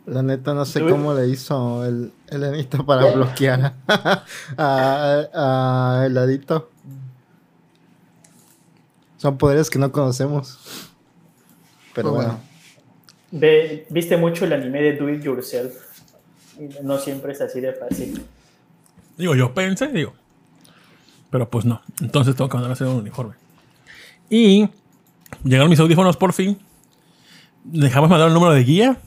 La 0.06 0.22
neta, 0.22 0.54
no 0.54 0.66
sé 0.66 0.80
cómo 0.92 1.14
le 1.14 1.28
hizo 1.30 1.86
el, 1.86 2.12
el 2.28 2.44
Enito 2.44 2.86
para 2.86 3.06
bloquear 3.16 3.74
a, 3.88 4.24
a, 4.58 6.00
a 6.02 6.06
Heladito. 6.06 6.70
Son 9.24 9.38
poderes 9.38 9.70
que 9.70 9.80
no 9.80 9.90
conocemos. 9.90 10.60
Pero 11.96 12.12
Pues 12.12 12.26
bueno. 12.26 12.40
Ve- 13.32 13.88
viste 13.90 14.18
mucho 14.18 14.44
el 14.44 14.52
anime 14.52 14.82
de 14.82 14.98
Do 14.98 15.10
It 15.10 15.24
Yourself. 15.24 15.74
Y 16.60 16.84
no 16.84 16.98
siempre 16.98 17.32
es 17.32 17.40
así 17.40 17.62
de 17.62 17.72
fácil. 17.72 18.22
Digo, 19.18 19.34
yo 19.34 19.54
pensé, 19.54 19.88
digo. 19.88 20.14
Pero 21.30 21.50
pues 21.50 21.64
no. 21.64 21.82
Entonces 22.02 22.36
tengo 22.36 22.50
que 22.50 22.56
mandar 22.58 22.72
a 22.72 22.74
hacer 22.74 22.86
un 22.88 22.98
uniforme. 22.98 23.36
Y 24.30 24.68
llegaron 25.46 25.70
mis 25.70 25.80
audífonos 25.80 26.18
por 26.18 26.34
fin. 26.34 26.60
Dejamos 27.64 28.10
mandar 28.10 28.28
el 28.28 28.34
número 28.34 28.52
de 28.52 28.64
guía. 28.66 28.98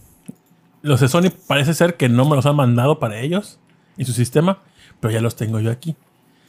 Los 0.81 1.01
de 1.01 1.09
Sony 1.09 1.31
parece 1.47 1.75
ser 1.75 1.99
que 1.99 2.09
no 2.09 2.25
me 2.25 2.37
los 2.37 2.47
han 2.47 2.57
mandado 2.57 2.99
para 2.99 3.21
ellos 3.21 3.59
en 3.99 4.07
su 4.07 4.15
sistema, 4.15 4.63
pero 4.99 5.13
ya 5.13 5.21
los 5.21 5.37
tengo 5.37 5.61
yo 5.61 5.71
aquí. 5.71 5.95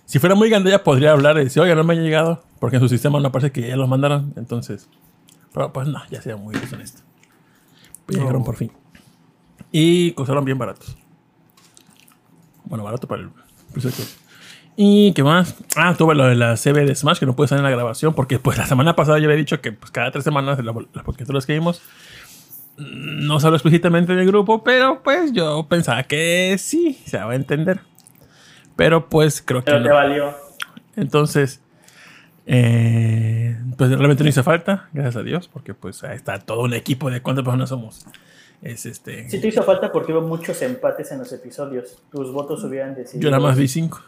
Si 0.07 0.19
fuera 0.19 0.33
muy 0.35 0.49
grande 0.49 0.71
ya 0.71 0.83
podría 0.83 1.11
hablar 1.11 1.37
y 1.37 1.43
decir, 1.43 1.61
oye, 1.61 1.75
no 1.75 1.83
me 1.83 1.93
ha 1.93 1.97
llegado, 1.97 2.43
porque 2.59 2.77
en 2.77 2.81
su 2.81 2.87
sistema 2.89 3.19
no 3.19 3.31
parece 3.31 3.51
que 3.51 3.67
ya 3.67 3.75
los 3.75 3.87
mandaron. 3.89 4.33
Entonces, 4.37 4.89
pero 5.53 5.71
pues 5.73 5.87
no, 5.87 6.01
ya 6.09 6.21
sea 6.21 6.37
muy 6.37 6.55
deshonesto. 6.55 7.01
Pues 8.05 8.17
llegaron 8.17 8.43
por 8.45 8.55
fin. 8.55 8.71
Y 9.71 10.11
costaron 10.13 10.45
bien 10.45 10.57
baratos. 10.57 10.95
Bueno, 12.65 12.83
barato 12.83 13.07
para 13.07 13.23
el 13.23 13.29
precio 13.73 13.91
que- 13.91 14.27
¿Y 14.79 15.11
qué 15.13 15.23
más? 15.23 15.55
Ah, 15.75 15.95
tuve 15.97 16.15
lo 16.15 16.25
de 16.25 16.35
la 16.35 16.55
CB 16.55 16.85
de 16.85 16.95
Smash 16.95 17.19
que 17.19 17.25
no 17.25 17.35
pude 17.35 17.47
salir 17.47 17.59
en 17.59 17.63
la 17.65 17.71
grabación 17.75 18.13
porque 18.13 18.37
pues 18.39 18.57
la 18.57 18.65
semana 18.67 18.95
pasada 18.95 19.17
yo 19.19 19.25
había 19.25 19.35
dicho 19.37 19.59
que 19.59 19.71
pues, 19.73 19.91
cada 19.91 20.11
tres 20.11 20.23
semanas 20.23 20.63
la- 20.63 20.73
las 20.93 21.03
podcasturas 21.03 21.45
que 21.45 21.53
vimos 21.53 21.81
no 22.77 23.39
solo 23.39 23.55
explícitamente 23.55 24.15
del 24.15 24.27
grupo, 24.27 24.63
pero 24.63 25.01
pues 25.03 25.33
yo 25.33 25.67
pensaba 25.67 26.03
que 26.03 26.55
sí, 26.59 26.97
se 27.05 27.17
va 27.17 27.31
a 27.31 27.35
entender. 27.35 27.81
Pero 28.77 29.09
pues 29.09 29.41
creo 29.41 29.61
que 29.65 29.71
Pero 29.71 29.83
te 29.83 29.91
valió. 29.91 30.33
Entonces, 30.95 31.59
eh, 32.45 33.57
pues 33.77 33.89
realmente 33.89 34.23
no 34.23 34.29
hizo 34.29 34.43
falta, 34.43 34.87
gracias 34.93 35.17
a 35.17 35.23
Dios, 35.23 35.49
porque 35.49 35.73
pues 35.73 36.03
ahí 36.05 36.15
está 36.15 36.39
todo 36.39 36.61
un 36.61 36.73
equipo 36.73 37.11
de 37.11 37.21
cuántas 37.21 37.43
personas 37.43 37.67
somos. 37.67 38.05
Es 38.61 38.85
este. 38.85 39.29
Sí 39.29 39.41
te 39.41 39.49
hizo 39.49 39.63
falta 39.63 39.91
porque 39.91 40.13
hubo 40.13 40.21
muchos 40.21 40.61
empates 40.61 41.11
en 41.11 41.19
los 41.19 41.31
episodios. 41.33 42.01
Tus 42.11 42.31
votos 42.31 42.63
hubieran 42.63 42.95
decidido. 42.95 43.23
Yo 43.25 43.31
nada 43.31 43.43
más 43.43 43.57
vi 43.57 43.67
cinco. 43.67 44.01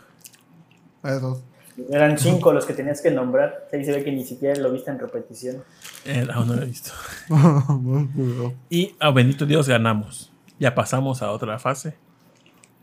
Esos. 1.03 1.43
Eran 1.91 2.17
cinco 2.17 2.51
los 2.51 2.65
que 2.65 2.73
tenías 2.73 3.01
que 3.01 3.11
nombrar. 3.11 3.67
Ahí 3.71 3.85
se 3.85 3.91
ve 3.91 4.03
que 4.03 4.11
ni 4.11 4.25
siquiera 4.25 4.59
lo 4.59 4.71
viste 4.71 4.91
en 4.91 4.99
repetición. 4.99 5.63
Eh, 6.05 6.27
aún 6.33 6.47
no 6.47 6.55
lo 6.55 6.63
he 6.63 6.65
visto. 6.65 6.91
Y 8.69 8.95
a 8.99 9.11
bendito 9.11 9.45
Dios 9.45 9.67
ganamos. 9.67 10.31
Ya 10.59 10.75
pasamos 10.75 11.21
a 11.21 11.31
otra 11.31 11.59
fase. 11.59 11.95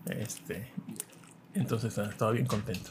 Este. 0.07 0.69
Entonces 1.57 1.99
ah, 1.99 2.09
estaba 2.11 2.33
bien 2.33 2.47
contento. 2.47 2.91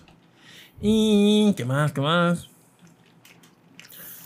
Y 0.82 1.53
qué 1.55 1.66
más, 1.66 1.93
qué 1.93 2.01
más. 2.01 2.49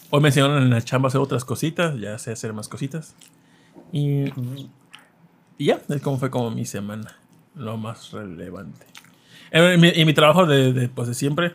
Hoy 0.09 0.21
me 0.21 0.29
enseñaron 0.29 0.63
en 0.63 0.69
la 0.69 0.81
chamba 0.81 1.09
hacer 1.09 1.21
otras 1.21 1.45
cositas. 1.45 1.99
Ya 1.99 2.17
sé 2.17 2.31
hacer 2.31 2.53
más 2.53 2.67
cositas. 2.67 3.15
Y, 3.91 4.25
y 5.57 5.65
ya, 5.65 5.81
es 5.87 6.01
como 6.01 6.17
fue 6.17 6.31
como 6.31 6.49
mi 6.51 6.65
semana. 6.65 7.17
Lo 7.55 7.77
más 7.77 8.11
relevante. 8.11 8.85
En 9.51 9.79
mi, 9.79 9.89
en 9.89 10.07
mi 10.07 10.13
trabajo 10.13 10.45
de, 10.45 10.73
de, 10.73 10.89
pues, 10.89 11.07
de 11.07 11.13
siempre, 11.13 11.53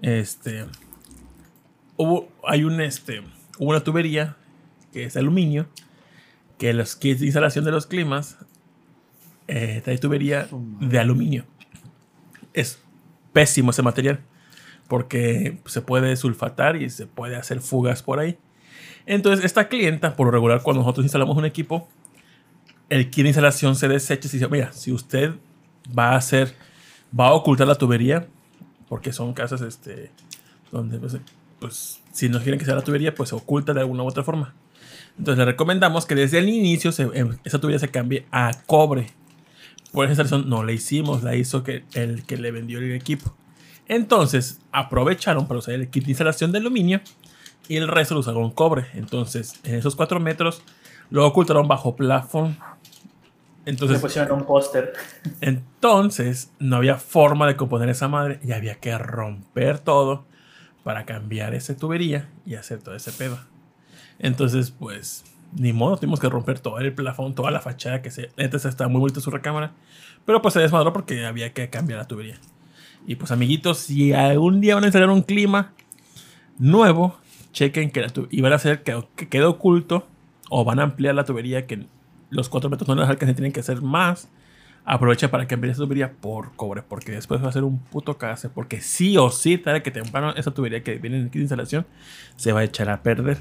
este, 0.00 0.64
hubo, 1.96 2.28
hay 2.46 2.64
un, 2.64 2.80
este, 2.80 3.20
hubo 3.58 3.70
una 3.70 3.84
tubería 3.84 4.36
que 4.92 5.04
es 5.04 5.16
aluminio, 5.16 5.66
que 6.58 6.72
los 6.72 6.96
kits 6.96 7.20
de 7.20 7.26
instalación 7.26 7.64
de 7.64 7.70
los 7.70 7.86
climas 7.86 8.38
eh, 9.46 9.82
trae 9.84 9.98
tubería 9.98 10.48
de 10.80 10.98
aluminio. 10.98 11.44
Es 12.54 12.78
pésimo 13.34 13.70
ese 13.72 13.82
material, 13.82 14.20
porque 14.88 15.58
se 15.66 15.82
puede 15.82 16.16
sulfatar 16.16 16.76
y 16.76 16.88
se 16.88 17.06
puede 17.06 17.36
hacer 17.36 17.60
fugas 17.60 18.02
por 18.02 18.18
ahí. 18.20 18.38
Entonces, 19.06 19.44
esta 19.44 19.68
clienta, 19.68 20.16
por 20.16 20.26
lo 20.26 20.30
regular, 20.30 20.62
cuando 20.62 20.80
nosotros 20.82 21.04
instalamos 21.04 21.36
un 21.36 21.44
equipo, 21.44 21.88
el 22.88 23.10
kit 23.10 23.24
de 23.24 23.28
instalación 23.30 23.76
se 23.76 23.88
desecha 23.88 24.26
y 24.26 24.30
se 24.30 24.36
dice, 24.38 24.48
mira, 24.48 24.72
si 24.72 24.92
usted 24.92 25.32
va 25.96 26.12
a 26.12 26.16
hacer, 26.16 26.54
va 27.18 27.28
a 27.28 27.32
ocultar 27.34 27.66
la 27.66 27.74
tubería, 27.74 28.26
porque 28.88 29.12
son 29.12 29.34
casas 29.34 29.60
este, 29.62 30.10
donde, 30.70 30.98
pues, 30.98 31.16
pues, 31.58 32.00
si 32.12 32.28
no 32.28 32.40
quieren 32.40 32.58
que 32.58 32.64
sea 32.66 32.74
la 32.74 32.82
tubería, 32.82 33.14
pues 33.14 33.30
se 33.30 33.34
oculta 33.34 33.72
de 33.74 33.80
alguna 33.80 34.02
u 34.02 34.06
otra 34.06 34.22
forma. 34.22 34.54
Entonces 35.18 35.38
le 35.38 35.44
recomendamos 35.44 36.06
que 36.06 36.14
desde 36.14 36.38
el 36.38 36.48
inicio 36.48 36.92
se- 36.92 37.04
em, 37.14 37.36
esa 37.44 37.58
tubería 37.58 37.78
se 37.78 37.88
cambie 37.90 38.26
a 38.30 38.50
cobre. 38.66 39.08
Por 39.94 40.10
esa 40.10 40.24
no 40.38 40.64
la 40.64 40.72
hicimos, 40.72 41.22
la 41.22 41.36
hizo 41.36 41.62
que, 41.62 41.84
el 41.94 42.24
que 42.26 42.36
le 42.36 42.50
vendió 42.50 42.80
el 42.80 42.92
equipo. 42.92 43.32
Entonces 43.86 44.60
aprovecharon 44.72 45.46
para 45.46 45.58
usar 45.58 45.74
el 45.74 45.88
kit 45.88 46.04
de 46.04 46.10
instalación 46.10 46.50
de 46.50 46.58
aluminio 46.58 47.00
y 47.68 47.76
el 47.76 47.86
resto 47.86 48.14
lo 48.14 48.20
usaron 48.20 48.42
con 48.42 48.50
cobre. 48.50 48.86
Entonces 48.94 49.60
en 49.62 49.76
esos 49.76 49.94
4 49.94 50.18
metros 50.18 50.62
lo 51.10 51.24
ocultaron 51.24 51.68
bajo 51.68 51.94
plafón. 51.94 52.58
Le 53.64 53.70
Entonces, 53.70 54.00
pusieron 54.00 54.40
un 54.40 54.46
póster. 54.46 54.94
entonces 55.40 56.50
no 56.58 56.74
había 56.74 56.96
forma 56.96 57.46
de 57.46 57.54
componer 57.54 57.88
esa 57.88 58.08
madre 58.08 58.40
y 58.42 58.50
había 58.50 58.74
que 58.74 58.98
romper 58.98 59.78
todo 59.78 60.24
para 60.82 61.04
cambiar 61.04 61.54
esa 61.54 61.76
tubería 61.76 62.28
y 62.44 62.56
hacer 62.56 62.82
todo 62.82 62.96
ese 62.96 63.12
pedo. 63.12 63.38
Entonces, 64.18 64.72
pues, 64.72 65.24
ni 65.56 65.72
modo, 65.72 65.96
tuvimos 65.96 66.20
que 66.20 66.28
romper 66.28 66.58
todo 66.58 66.78
el 66.78 66.92
plafón, 66.94 67.34
toda 67.34 67.50
la 67.50 67.60
fachada 67.60 68.02
que 68.02 68.10
se. 68.10 68.30
Entonces 68.36 68.70
está 68.70 68.88
muy 68.88 69.00
bonita 69.00 69.20
su 69.20 69.30
recámara. 69.30 69.72
Pero 70.24 70.40
pues 70.42 70.54
se 70.54 70.60
desmadró 70.60 70.92
porque 70.92 71.24
había 71.26 71.52
que 71.52 71.68
cambiar 71.70 71.98
la 72.00 72.06
tubería. 72.08 72.38
Y 73.06 73.16
pues, 73.16 73.30
amiguitos, 73.30 73.78
si 73.78 74.12
algún 74.12 74.60
día 74.60 74.74
van 74.74 74.84
a 74.84 74.86
instalar 74.86 75.10
un 75.10 75.22
clima 75.22 75.72
nuevo, 76.58 77.16
chequen 77.52 77.90
que 77.90 78.00
la 78.00 78.08
tu- 78.08 78.28
y 78.30 78.40
van 78.40 78.52
a 78.52 78.56
hacer 78.56 78.82
que, 78.82 79.04
que 79.16 79.28
quede 79.28 79.44
oculto 79.44 80.06
o 80.50 80.64
van 80.64 80.80
a 80.80 80.84
ampliar 80.84 81.14
la 81.14 81.24
tubería 81.24 81.66
que 81.66 81.86
los 82.30 82.48
4 82.48 82.70
metros 82.70 82.88
no 82.88 82.94
les 82.96 83.08
alcancen, 83.08 83.36
tienen 83.36 83.52
que 83.52 83.60
hacer 83.60 83.82
más. 83.82 84.28
Aprovecha 84.86 85.30
para 85.30 85.46
cambiar 85.46 85.72
esa 85.72 85.82
tubería 85.82 86.12
por 86.12 86.54
cobre, 86.56 86.82
porque 86.82 87.12
después 87.12 87.42
va 87.42 87.48
a 87.48 87.52
ser 87.52 87.64
un 87.64 87.78
puto 87.78 88.18
case. 88.18 88.48
Porque 88.50 88.80
sí 88.80 89.16
o 89.16 89.30
sí, 89.30 89.56
tarde 89.56 89.82
que 89.82 89.90
temprano, 89.90 90.34
esa 90.36 90.50
tubería 90.50 90.82
que 90.82 90.96
viene 90.98 91.18
en 91.18 91.30
de 91.30 91.38
instalación 91.38 91.86
se 92.36 92.52
va 92.52 92.60
a 92.60 92.64
echar 92.64 92.90
a 92.90 93.02
perder. 93.02 93.38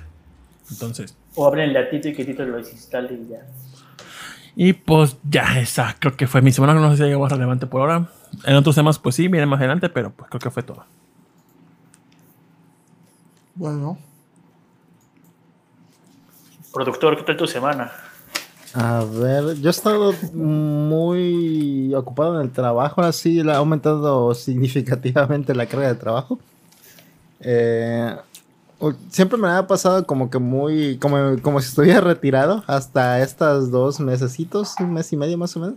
Entonces, 0.72 1.18
O 1.36 1.47
abren 1.47 1.75
a 1.75 1.89
Tito 1.89 2.09
y 2.09 2.13
que 2.13 2.25
Tito 2.25 2.43
lo 2.45 2.57
desinstale 2.57 3.13
y 3.13 3.27
ya. 3.29 3.45
y 4.55 4.73
pues 4.73 5.17
ya, 5.23 5.59
esa 5.59 5.95
creo 5.99 6.15
que 6.15 6.27
fue 6.27 6.41
mi 6.41 6.51
semana. 6.51 6.73
No 6.75 6.91
sé 6.91 6.97
si 6.97 7.03
hay 7.03 7.11
algo 7.11 7.23
más 7.23 7.31
relevante 7.31 7.65
por 7.65 7.81
ahora. 7.81 8.09
En 8.45 8.55
otros 8.55 8.75
temas, 8.75 8.99
pues 8.99 9.15
sí, 9.15 9.27
viene 9.27 9.45
más 9.45 9.59
adelante, 9.59 9.89
pero 9.89 10.11
pues 10.11 10.29
creo 10.29 10.39
que 10.39 10.51
fue 10.51 10.63
todo. 10.63 10.86
Bueno. 13.55 13.97
Productor, 16.73 17.17
¿qué 17.17 17.23
tal 17.23 17.38
tu 17.38 17.45
semana? 17.47 17.91
A 18.73 19.03
ver, 19.03 19.59
yo 19.61 19.69
he 19.69 19.71
estado 19.71 20.13
muy 20.34 21.93
ocupado 21.93 22.39
en 22.39 22.47
el 22.47 22.51
trabajo, 22.51 23.01
ahora 23.01 23.13
sí 23.13 23.43
le 23.43 23.51
ha 23.51 23.57
aumentado 23.57 24.34
significativamente 24.34 25.53
la 25.53 25.67
carga 25.67 25.89
de 25.89 25.95
trabajo. 25.95 26.39
Eh, 27.39 28.15
siempre 29.09 29.38
me 29.38 29.47
ha 29.47 29.67
pasado 29.67 30.05
como 30.05 30.29
que 30.29 30.39
muy, 30.39 30.97
como, 30.97 31.41
como 31.41 31.61
si 31.61 31.69
estuviera 31.69 32.01
retirado 32.01 32.63
hasta 32.67 33.21
estos 33.21 33.71
dos 33.71 33.99
mesecitos, 33.99 34.75
un 34.79 34.93
mes 34.93 35.11
y 35.13 35.17
medio 35.17 35.38
más 35.38 35.55
o 35.55 35.59
menos. 35.59 35.75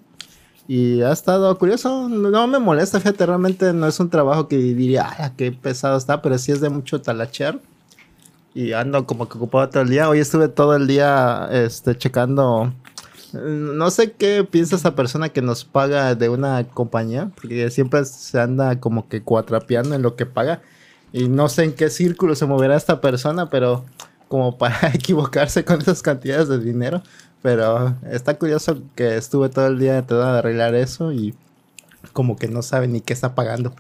Y 0.69 1.03
ha 1.03 1.13
estado 1.13 1.57
curioso, 1.59 2.09
no 2.09 2.47
me 2.49 2.59
molesta, 2.59 2.99
fíjate, 2.99 3.25
realmente 3.25 3.73
no 3.73 3.87
es 3.87 4.01
un 4.01 4.11
trabajo 4.11 4.49
que 4.49 4.57
diría, 4.57 5.07
ah, 5.19 5.33
qué 5.37 5.53
pesado 5.53 5.97
está, 5.97 6.23
pero 6.23 6.37
sí 6.39 6.51
es 6.51 6.61
de 6.61 6.71
mucho 6.71 7.01
talachear. 7.01 7.61
Y 8.53 8.73
ando 8.73 9.07
como 9.07 9.29
que 9.29 9.37
ocupado 9.37 9.69
todo 9.69 9.83
el 9.83 9.91
día. 9.91 10.09
Hoy 10.09 10.19
estuve 10.19 10.49
todo 10.49 10.75
el 10.75 10.87
día 10.87 11.49
este, 11.53 11.97
checando. 11.97 12.73
No 13.33 13.91
sé 13.91 14.13
qué 14.13 14.45
piensa 14.51 14.77
esa 14.77 14.95
persona 14.95 15.29
que 15.29 15.43
nos 15.43 15.65
paga 15.65 16.15
de 16.15 16.31
una 16.31 16.65
compañía, 16.65 17.31
porque 17.35 17.71
siempre 17.71 18.05
se 18.07 18.41
anda 18.41 18.81
como 18.81 19.09
que 19.09 19.23
cuatrapeando 19.23 19.95
en 19.95 20.03
lo 20.03 20.17
que 20.17 20.27
paga. 20.27 20.63
Y 21.13 21.29
no 21.29 21.49
sé 21.49 21.65
en 21.65 21.73
qué 21.73 21.91
círculo 21.91 22.35
se 22.35 22.47
moverá 22.47 22.77
esta 22.77 23.01
persona, 23.01 23.49
pero 23.49 23.85
como 24.29 24.59
para 24.59 24.89
equivocarse 24.95 25.65
con 25.65 25.81
esas 25.81 26.03
cantidades 26.03 26.49
de 26.49 26.59
dinero. 26.59 27.03
Pero 27.43 27.95
está 28.11 28.39
curioso 28.39 28.83
que 28.95 29.17
estuve 29.17 29.49
todo 29.49 29.67
el 29.67 29.79
día 29.79 30.03
tratando 30.07 30.33
de 30.33 30.39
arreglar 30.39 30.75
eso 30.75 31.13
y 31.13 31.35
como 32.13 32.37
que 32.37 32.49
no 32.49 32.63
sabe 32.63 32.89
ni 32.89 33.01
qué 33.01 33.13
está 33.13 33.35
pagando. 33.35 33.75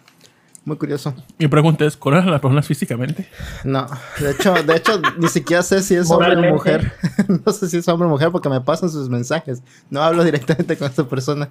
Muy 0.64 0.76
curioso. 0.76 1.14
Mi 1.38 1.46
pregunta 1.46 1.84
es, 1.84 1.96
¿conoces 1.96 2.26
a 2.26 2.30
las 2.30 2.40
personas 2.40 2.66
físicamente? 2.66 3.28
No, 3.62 3.86
de 4.18 4.32
hecho, 4.32 4.52
de 4.52 4.76
hecho, 4.76 5.00
ni 5.18 5.28
siquiera 5.28 5.62
sé 5.62 5.80
si 5.80 5.94
es 5.94 6.10
hombre 6.10 6.36
o 6.36 6.54
mujer. 6.54 6.92
no 7.46 7.52
sé 7.52 7.68
si 7.68 7.76
es 7.76 7.86
hombre 7.86 8.08
o 8.08 8.10
mujer 8.10 8.32
porque 8.32 8.48
me 8.48 8.60
pasan 8.60 8.90
sus 8.90 9.08
mensajes. 9.08 9.62
No 9.90 10.02
hablo 10.02 10.24
directamente 10.24 10.76
con 10.76 10.88
esta 10.88 11.04
persona. 11.04 11.50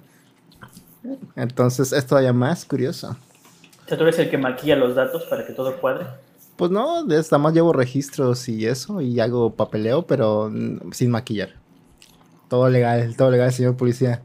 Entonces 1.34 1.92
es 1.92 2.06
todavía 2.06 2.34
más 2.34 2.66
curioso. 2.66 3.16
O 3.86 3.88
sea, 3.88 3.96
tú 3.96 4.02
eres 4.02 4.18
el 4.18 4.28
que 4.28 4.36
maquilla 4.36 4.74
los 4.74 4.96
datos 4.96 5.22
para 5.26 5.46
que 5.46 5.52
todo 5.52 5.80
cuadre. 5.80 6.06
Pues 6.56 6.72
no, 6.72 7.04
nada 7.04 7.38
más 7.38 7.54
llevo 7.54 7.72
registros 7.72 8.48
y 8.48 8.66
eso 8.66 9.00
y 9.00 9.20
hago 9.20 9.54
papeleo, 9.54 10.06
pero 10.08 10.50
mm, 10.50 10.90
sin 10.90 11.12
maquillar. 11.12 11.50
Todo 12.48 12.68
legal, 12.68 13.14
todo 13.16 13.30
legal, 13.30 13.52
señor 13.52 13.76
policía. 13.76 14.22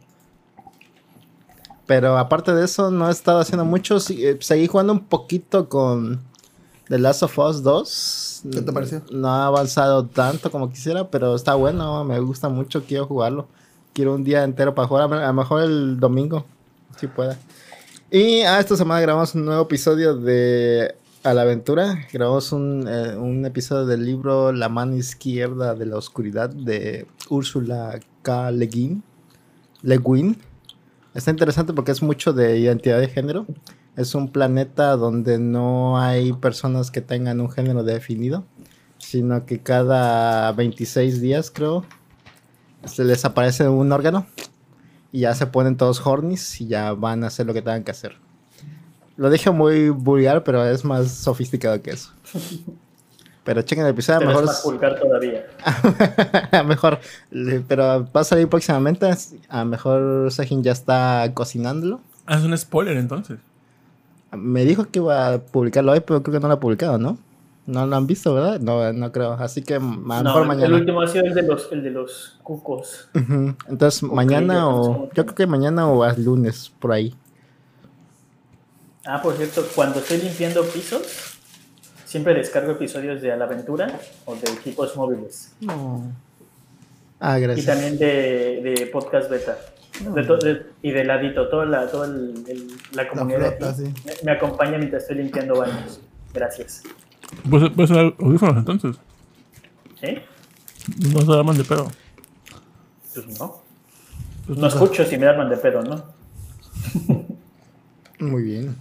Pero 1.86 2.18
aparte 2.18 2.56
de 2.56 2.66
eso, 2.66 2.90
no 2.90 3.08
he 3.08 3.12
estado 3.12 3.40
haciendo 3.40 3.64
mucho. 3.64 4.00
Sí, 4.00 4.26
eh, 4.26 4.38
seguí 4.42 4.66
jugando 4.66 4.94
un 4.94 5.06
poquito 5.06 5.70
con 5.70 6.22
The 6.88 6.98
Last 6.98 7.22
of 7.22 7.38
Us 7.38 7.62
2. 7.62 8.44
¿Qué 8.52 8.62
te 8.62 8.72
pareció? 8.72 9.04
No 9.12 9.28
ha 9.28 9.46
avanzado 9.46 10.08
tanto 10.08 10.50
como 10.50 10.72
quisiera, 10.72 11.12
pero 11.12 11.36
está 11.36 11.54
bueno, 11.54 12.04
me 12.04 12.20
gusta 12.20 12.50
mucho, 12.50 12.84
quiero 12.84 13.06
jugarlo. 13.06 13.48
Quiero 13.94 14.16
un 14.16 14.24
día 14.24 14.44
entero 14.44 14.74
para 14.74 14.88
jugar, 14.88 15.14
a 15.14 15.28
lo 15.28 15.34
mejor 15.34 15.62
el 15.62 16.00
domingo, 16.00 16.46
si 16.98 17.06
pueda. 17.06 17.38
Y 18.14 18.42
ah, 18.42 18.60
esta 18.60 18.76
semana 18.76 19.00
grabamos 19.00 19.36
un 19.36 19.46
nuevo 19.46 19.62
episodio 19.62 20.18
de 20.18 20.96
A 21.24 21.34
la 21.34 21.44
Aventura. 21.44 21.98
Grabamos 22.12 22.52
un, 22.52 22.86
eh, 22.86 23.16
un 23.16 23.46
episodio 23.46 23.86
del 23.86 24.06
libro 24.06 24.52
La 24.52 24.68
mano 24.68 24.98
izquierda 24.98 25.76
de 25.76 25.86
la 25.86 25.96
oscuridad 25.96 26.50
de 26.50 27.08
Úrsula 27.30 28.02
K. 28.22 28.52
Le 28.52 28.68
Guin. 28.68 29.02
Le 29.82 29.98
Guin. 29.98 30.38
Está 31.14 31.32
interesante 31.32 31.72
porque 31.72 31.94
es 31.94 32.02
mucho 32.02 32.34
de 32.34 32.60
identidad 32.60 33.00
de 33.00 33.08
género. 33.08 33.46
Es 33.96 34.14
un 34.14 34.30
planeta 34.30 34.98
donde 34.98 35.40
no 35.40 35.98
hay 35.98 36.34
personas 36.34 36.92
que 36.92 37.00
tengan 37.00 37.40
un 37.40 37.50
género 37.50 37.82
definido, 37.84 38.44
sino 38.98 39.46
que 39.46 39.62
cada 39.62 40.52
26 40.52 41.22
días, 41.22 41.50
creo, 41.50 41.86
se 42.84 43.06
les 43.06 43.24
aparece 43.24 43.70
un 43.70 43.90
órgano 43.94 44.28
y 45.12 45.22
ya 45.22 45.36
se 45.36 45.48
ponen 45.48 45.78
todos 45.78 46.06
hornies 46.06 46.62
y 46.62 46.68
ya 46.68 46.94
van 46.94 47.24
a 47.24 47.28
hacer 47.28 47.46
lo 47.46 47.54
que 47.54 47.62
tengan 47.62 47.84
que 47.84 47.92
hacer. 47.92 48.16
Lo 49.18 49.30
dije 49.30 49.52
muy 49.52 49.90
vulgar, 49.90 50.44
pero 50.44 50.66
es 50.66 50.86
más 50.86 51.12
sofisticado 51.12 51.82
que 51.82 51.92
eso. 51.92 52.12
Pero 53.44 53.64
chequen 53.64 53.86
el 53.86 53.92
episodio, 53.92 54.20
a 54.20 54.22
lo 54.22 54.28
Pero 54.28 54.40
es 54.40 54.46
mejor 54.46 54.56
más 54.56 54.64
vulgar 54.64 55.00
todavía. 55.00 55.46
a 56.52 56.58
lo 56.62 56.64
mejor, 56.64 57.00
pero 57.68 58.08
va 58.16 58.22
a 58.22 58.24
salir 58.24 58.48
próximamente. 58.48 59.10
A 59.50 59.60
lo 59.60 59.66
mejor 59.66 60.32
Sejin 60.32 60.64
ya 60.64 60.72
está 60.72 61.30
cocinándolo. 61.34 62.02
Haz 62.28 62.44
un 62.44 62.56
spoiler 62.58 62.98
entonces. 62.98 63.40
Me 64.32 64.64
dijo 64.64 64.86
que 64.86 65.00
iba 65.00 65.34
a 65.34 65.40
publicarlo 65.40 65.92
hoy, 65.92 66.02
pero 66.02 66.22
creo 66.24 66.34
que 66.34 66.40
no 66.40 66.48
lo 66.48 66.54
ha 66.54 66.60
publicado, 66.60 66.98
¿no? 66.98 67.18
No 67.72 67.86
lo 67.88 67.96
han 67.96 68.06
visto, 68.06 68.34
¿verdad? 68.34 68.60
No, 68.60 68.92
no 68.92 69.12
creo. 69.12 69.34
Así 69.34 69.62
que 69.64 69.76
a 69.76 69.80
lo 69.80 69.86
No, 69.86 70.24
mejor 70.24 70.42
el 70.42 70.48
mañana. 70.48 70.76
último 70.76 71.02
ha 71.02 71.08
sido 71.08 71.26
el 71.26 71.34
de 71.34 71.44
los, 71.44 71.72
el 71.72 71.84
de 71.84 71.90
los 71.92 72.40
cucos. 72.44 73.08
Entonces, 73.68 74.04
mañana 74.04 74.68
o. 74.68 75.10
Yo 75.14 75.26
creo 75.26 75.36
que 75.36 75.48
mañana 75.48 75.88
o 75.88 76.04
al 76.04 76.24
lunes, 76.24 76.72
por 76.80 76.92
ahí. 76.92 77.16
Ah, 79.06 79.22
por 79.22 79.36
cierto, 79.36 79.66
cuando 79.76 80.00
estoy 80.00 80.18
limpiando 80.18 80.64
pisos, 80.66 81.38
siempre 82.06 82.34
descargo 82.34 82.72
episodios 82.74 83.22
de 83.22 83.32
A 83.32 83.38
la 83.38 83.46
Aventura 83.46 84.00
o 84.26 84.36
de 84.36 84.52
equipos 84.52 84.96
móviles. 84.96 85.54
Ah, 87.20 87.38
Y 87.40 87.42
gracias. 87.42 87.66
también 87.68 87.98
de, 87.98 88.62
de 88.64 88.90
podcast 88.92 89.30
beta. 89.30 89.58
De 90.14 90.24
to- 90.24 90.38
de- 90.38 90.66
y 90.82 90.92
de 90.92 91.04
ladito, 91.04 91.48
toda 91.50 91.66
la, 91.66 91.88
toda 91.88 92.08
el- 92.08 92.44
el- 92.48 92.68
la 92.94 93.08
comunidad 93.08 93.58
flota, 93.58 93.70
aquí 93.72 93.86
sí. 93.86 93.94
me, 94.06 94.14
me 94.24 94.32
acompaña 94.32 94.78
mientras 94.78 95.04
estoy 95.04 95.18
limpiando 95.18 95.56
baños. 95.58 96.00
Gracias. 96.34 96.84
Pues, 97.50 97.72
pues 97.76 97.92
audífonos 97.92 98.58
entonces. 98.58 98.98
¿Sí? 100.00 100.18
No 101.14 101.22
se 101.22 101.32
arman 101.34 101.58
de 101.58 101.64
pedo. 101.64 101.88
Pues 103.14 103.40
no. 103.40 103.62
No 104.48 104.68
escucho 104.68 105.06
si 105.06 105.18
me 105.18 105.28
arman 105.28 105.50
de 105.50 105.58
pedo, 105.58 105.82
¿no? 105.84 106.04
Muy 108.20 108.44
bien. 108.44 108.76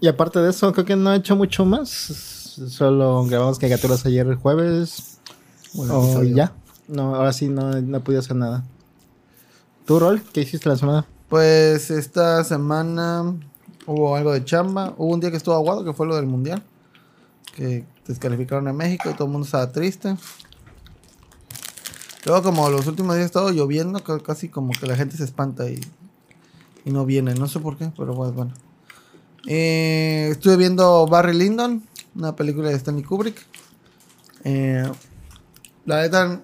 Y 0.00 0.08
aparte 0.08 0.38
de 0.38 0.50
eso, 0.50 0.72
creo 0.72 0.84
que 0.84 0.96
no 0.96 1.12
he 1.12 1.16
hecho 1.16 1.36
mucho 1.36 1.64
más. 1.64 1.88
Solo 2.68 3.24
grabamos 3.24 3.58
caricaturas 3.58 4.04
ayer 4.06 4.26
el 4.26 4.36
jueves. 4.36 5.18
Buen 5.74 5.90
o 5.90 6.04
episodio. 6.04 6.36
ya. 6.36 6.52
No, 6.88 7.14
ahora 7.14 7.32
sí 7.32 7.48
no, 7.48 7.80
no 7.80 7.98
he 7.98 8.00
podido 8.00 8.20
hacer 8.20 8.36
nada. 8.36 8.64
¿Tu 9.86 9.98
rol? 9.98 10.22
¿Qué 10.32 10.40
hiciste 10.42 10.68
la 10.68 10.76
semana? 10.76 11.06
Pues 11.28 11.90
esta 11.90 12.42
semana 12.44 13.34
hubo 13.86 14.16
algo 14.16 14.32
de 14.32 14.44
chamba. 14.44 14.94
Hubo 14.96 15.12
un 15.12 15.20
día 15.20 15.30
que 15.30 15.36
estuvo 15.36 15.54
aguado, 15.54 15.84
que 15.84 15.92
fue 15.92 16.06
lo 16.06 16.16
del 16.16 16.26
mundial. 16.26 16.62
Que 17.54 17.84
descalificaron 18.06 18.68
a 18.68 18.72
México 18.72 19.10
y 19.10 19.14
todo 19.14 19.26
el 19.26 19.32
mundo 19.32 19.44
estaba 19.44 19.70
triste. 19.72 20.16
Luego, 22.24 22.42
como 22.42 22.68
los 22.68 22.86
últimos 22.86 23.16
días 23.16 23.26
estado 23.26 23.50
lloviendo, 23.50 24.02
ca- 24.04 24.20
casi 24.20 24.48
como 24.48 24.72
que 24.72 24.86
la 24.86 24.96
gente 24.96 25.16
se 25.16 25.24
espanta 25.24 25.68
y, 25.70 25.80
y 26.84 26.90
no 26.90 27.06
viene. 27.06 27.34
No 27.34 27.48
sé 27.48 27.60
por 27.60 27.76
qué, 27.76 27.90
pero 27.96 28.14
pues, 28.14 28.32
bueno. 28.32 28.52
Eh, 29.46 30.28
estuve 30.30 30.56
viendo 30.56 31.06
Barry 31.06 31.34
Lyndon, 31.34 31.82
una 32.14 32.36
película 32.36 32.68
de 32.68 32.74
Stanley 32.76 33.04
Kubrick. 33.04 33.42
Eh, 34.44 34.90
la 35.86 36.02
neta, 36.02 36.40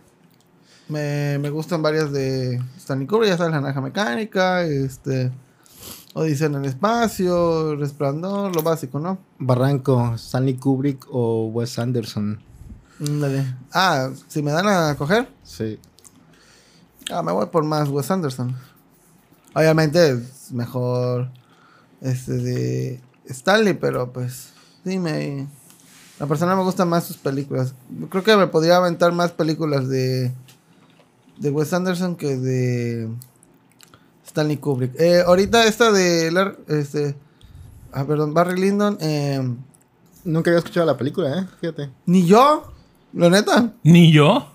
me, 0.88 1.38
me 1.38 1.50
gustan 1.50 1.82
varias 1.82 2.10
de 2.10 2.60
Stanley 2.78 3.06
Kubrick, 3.06 3.28
ya 3.30 3.36
sabes, 3.36 3.52
La 3.52 3.60
Naranja 3.60 3.82
Mecánica, 3.82 4.62
este, 4.64 5.30
Odisea 6.18 6.46
en 6.46 6.54
el 6.54 6.64
Espacio, 6.64 7.76
Resplandor, 7.76 8.56
lo 8.56 8.62
básico, 8.62 8.98
¿no? 8.98 9.18
Barranco, 9.38 10.14
Stanley 10.14 10.54
Kubrick 10.56 11.06
o 11.10 11.48
Wes 11.48 11.78
Anderson. 11.78 12.40
Ándale. 12.98 13.54
Ah, 13.70 14.08
si 14.26 14.42
me 14.42 14.50
dan 14.50 14.66
a 14.66 14.94
coger, 14.96 15.28
Sí. 15.42 15.78
ah, 17.12 17.22
me 17.22 17.32
voy 17.32 17.44
por 17.46 17.64
más 17.64 17.90
Wes 17.90 18.10
Anderson. 18.10 18.56
Obviamente 19.54 20.08
es 20.12 20.52
mejor 20.52 21.28
este 22.00 22.32
de 22.32 23.00
Stanley, 23.26 23.74
pero 23.74 24.10
pues 24.10 24.54
sí 24.84 24.98
me... 24.98 25.46
La 26.18 26.26
persona 26.26 26.56
me 26.56 26.62
gusta 26.62 26.86
más 26.86 27.04
sus 27.04 27.18
películas. 27.18 27.74
Creo 28.08 28.24
que 28.24 28.38
me 28.38 28.46
podría 28.46 28.78
aventar 28.78 29.12
más 29.12 29.32
películas 29.32 29.86
de, 29.86 30.32
de 31.36 31.50
Wes 31.50 31.74
Anderson 31.74 32.16
que 32.16 32.38
de 32.38 33.10
Stanley 34.36 34.58
Kubrick. 34.58 34.92
Eh, 35.00 35.22
ahorita 35.26 35.64
esta 35.64 35.90
de 35.90 36.30
Lar- 36.30 36.58
este, 36.68 37.16
ah, 37.92 38.04
perdón, 38.04 38.34
Barry 38.34 38.60
Lyndon, 38.60 38.98
eh, 39.00 39.40
Nunca 40.24 40.50
había 40.50 40.58
escuchado 40.58 40.84
la 40.86 40.96
película, 40.96 41.38
¿eh? 41.38 41.46
Fíjate. 41.60 41.88
ni 42.04 42.26
yo, 42.26 42.70
la 43.14 43.30
neta. 43.30 43.72
Ni 43.84 44.10
yo. 44.12 44.52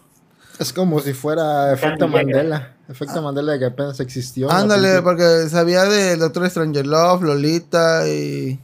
Es 0.59 0.73
como 0.73 0.99
si 0.99 1.13
fuera 1.13 1.71
efecto. 1.73 2.07
Mandela. 2.09 2.75
Efecto 2.89 3.21
Mandela 3.21 3.53
de 3.53 3.59
que 3.59 3.65
apenas 3.65 3.99
existió. 4.01 4.51
Ándale, 4.51 5.01
porque 5.01 5.47
sabía 5.49 5.85
del 5.85 6.19
Doctor 6.19 6.49
Stranger 6.49 6.85
Love, 6.85 7.23
Lolita 7.23 8.05
y... 8.07 8.59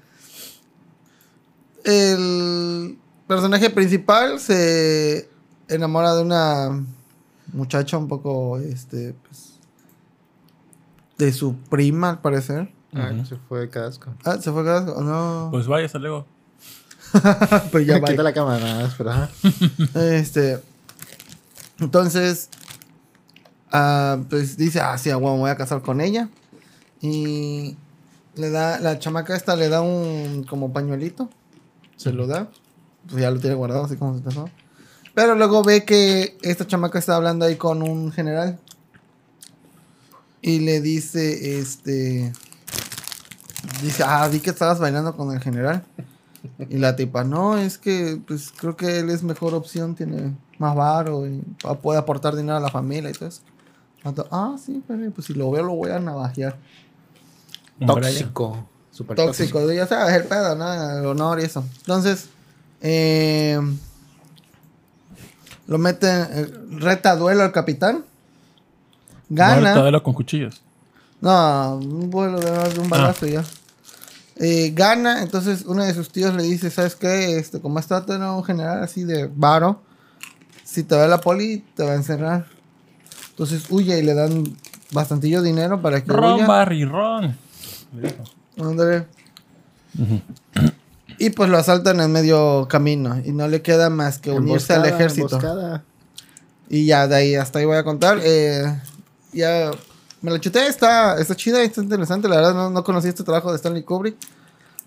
el 1.85 2.99
personaje 3.27 3.69
principal 3.69 4.41
se 4.41 5.29
enamora 5.69 6.15
de 6.15 6.23
una 6.23 6.87
muchacha 7.53 7.99
un 7.99 8.09
poco, 8.09 8.59
este, 8.61 9.13
pues, 9.13 9.59
de 11.19 11.33
su 11.35 11.57
prima, 11.57 12.09
al 12.09 12.21
parecer. 12.23 12.73
Ah, 12.95 13.13
se 13.29 13.37
fue 13.37 13.69
casco. 13.69 14.13
Ah, 14.25 14.39
se 14.41 14.51
fue 14.51 14.65
casco. 14.65 15.01
No. 15.03 15.49
Pues 15.51 15.67
vaya, 15.67 15.87
hasta 15.87 15.99
luego. 15.99 16.27
Pues 17.73 17.87
ya 17.87 18.01
Quita 18.01 18.23
la 18.23 18.33
cámara, 18.33 18.61
nada 18.61 18.83
más, 18.85 18.95
pero 18.97 19.11
ajá. 19.11 19.29
Este. 19.95 20.61
Entonces. 21.79 22.49
ah, 23.73 24.19
pues 24.29 24.57
dice, 24.57 24.81
ah, 24.81 24.97
sí, 24.99 25.11
a 25.11 25.17
huevo, 25.17 25.35
me 25.35 25.41
voy 25.43 25.51
a 25.51 25.57
casar 25.57 25.83
con 25.83 26.01
ella. 26.01 26.29
Y 27.01 27.77
le 28.35 28.51
da, 28.51 28.81
la 28.81 28.99
chamaca 28.99 29.37
esta 29.37 29.57
le 29.57 29.69
da 29.69 29.81
un 29.81 30.45
como 30.45 30.73
pañuelito. 30.73 31.31
Se 31.97 32.13
lo 32.13 32.27
da. 32.27 32.51
Pues 33.09 33.23
ya 33.23 33.31
lo 33.31 33.41
tiene 33.41 33.57
guardado, 33.57 33.85
así 33.85 33.97
como 33.97 34.17
se 34.17 34.23
casó. 34.23 34.49
Pero 35.15 35.35
luego 35.35 35.63
ve 35.63 35.85
que 35.85 36.37
esta 36.43 36.67
chamaca 36.67 36.99
está 36.99 37.17
hablando 37.17 37.45
ahí 37.45 37.57
con 37.57 37.83
un 37.83 38.13
general. 38.13 38.59
Y 40.43 40.61
le 40.61 40.81
dice, 40.81 41.59
este. 41.59 42.33
Dice, 43.83 44.03
ah, 44.07 44.29
vi 44.29 44.41
que 44.41 44.51
estabas 44.51 44.79
bailando 44.79 45.17
con 45.17 45.33
el 45.33 45.41
general. 45.41 45.85
Y 46.69 46.79
la 46.79 46.97
tipa, 46.97 47.25
no, 47.25 47.59
es 47.59 47.77
que 47.77 48.21
pues 48.27 48.53
creo 48.57 48.77
que 48.77 49.01
él 49.01 49.11
es 49.11 49.23
mejor 49.23 49.55
opción, 49.55 49.95
tiene 49.95 50.35
más 50.59 50.75
varo 50.75 51.27
y 51.27 51.43
puede 51.83 51.99
aportar 51.99 52.35
dinero 52.35 52.57
a 52.57 52.61
la 52.61 52.71
familia 52.71 53.11
y 53.11 53.13
todo 53.13 53.29
eso. 53.29 53.43
Vato, 54.03 54.27
Ah, 54.31 54.57
sí, 54.63 54.83
pero, 54.89 55.11
pues 55.11 55.27
si 55.27 55.35
lo 55.35 55.51
veo 55.51 55.65
lo 55.65 55.75
voy 55.75 55.91
a 55.91 55.99
navajear. 55.99 56.57
Tóxico. 57.85 58.67
Super 58.91 59.17
tóxico. 59.17 59.59
Tóxico, 59.59 59.73
ya 59.73 59.87
sabes, 59.87 60.15
el 60.15 60.25
pedo, 60.25 60.55
¿no? 60.55 60.99
El 60.99 61.07
honor 61.07 61.41
y 61.41 61.45
eso. 61.45 61.65
Entonces, 61.81 62.29
eh, 62.81 63.59
lo 65.67 65.79
mete, 65.79 66.07
eh, 66.09 66.53
reta 66.73 67.17
duelo 67.17 67.43
al 67.43 67.53
capitán. 67.53 68.05
Gana. 69.29 69.75
Todo 69.75 70.03
con 70.03 70.15
cuchillos. 70.15 70.61
No, 71.21 71.77
un 71.77 72.11
vuelo 72.11 72.41
de 72.41 72.51
más 72.51 72.75
de 72.75 72.81
un 72.81 72.89
balazo 72.89 73.27
y 73.27 73.33
ya. 73.33 73.45
Eh, 74.43 74.73
gana, 74.75 75.23
entonces 75.23 75.65
uno 75.67 75.85
de 75.85 75.93
sus 75.93 76.11
tíos 76.11 76.35
le 76.35 76.43
dice, 76.43 76.71
¿sabes 76.71 76.97
qué? 76.97 77.37
Este, 77.37 77.61
como 77.61 77.79
está 77.79 78.07
teniendo 78.07 78.35
un 78.35 78.43
general 78.43 78.83
así 78.83 79.05
de 79.05 79.31
varo, 79.31 79.83
si 80.65 80.83
te 80.83 80.97
ve 80.97 81.07
la 81.09 81.21
poli, 81.21 81.63
te 81.77 81.85
va 81.85 81.93
a 81.93 81.97
encerrar. 81.97 82.47
Entonces 83.29 83.65
huye 83.69 83.99
y 83.99 84.03
le 84.03 84.15
dan 84.15 84.57
bastantillo 84.93 85.43
dinero 85.43 85.83
para 85.83 86.03
que 86.03 86.11
Ron, 86.11 86.37
huya. 86.37 86.47
Barry, 86.47 86.87
Ron. 86.87 87.37
Le 87.95 88.09
dijo. 88.09 88.25
Ándale. 88.59 89.07
Y 91.19 91.29
pues 91.31 91.51
lo 91.51 91.59
asaltan 91.59 92.01
en 92.01 92.11
medio 92.11 92.67
camino 92.67 93.21
y 93.23 93.33
no 93.33 93.47
le 93.47 93.61
queda 93.61 93.91
más 93.91 94.19
que 94.19 94.31
unirse 94.31 94.73
al 94.73 94.87
ejército. 94.87 95.37
emboscada. 95.37 95.85
Y 96.71 96.87
ya, 96.87 97.07
de 97.07 97.17
ahí 97.17 97.35
hasta 97.35 97.59
ahí 97.59 97.67
voy 97.67 97.77
a 97.77 97.85
contar. 97.85 98.21
Eh, 98.23 98.81
ya 99.35 99.71
me 100.23 100.31
la 100.31 100.41
chuté, 100.41 100.67
está, 100.67 101.19
está 101.21 101.35
chida, 101.35 101.63
está 101.63 101.83
interesante. 101.83 102.29
La 102.29 102.37
verdad, 102.37 102.55
no, 102.55 102.71
no 102.71 102.85
conocí 102.85 103.09
este 103.09 103.25
trabajo 103.25 103.51
de 103.51 103.57
Stanley 103.57 103.83
Kubrick. 103.83 104.17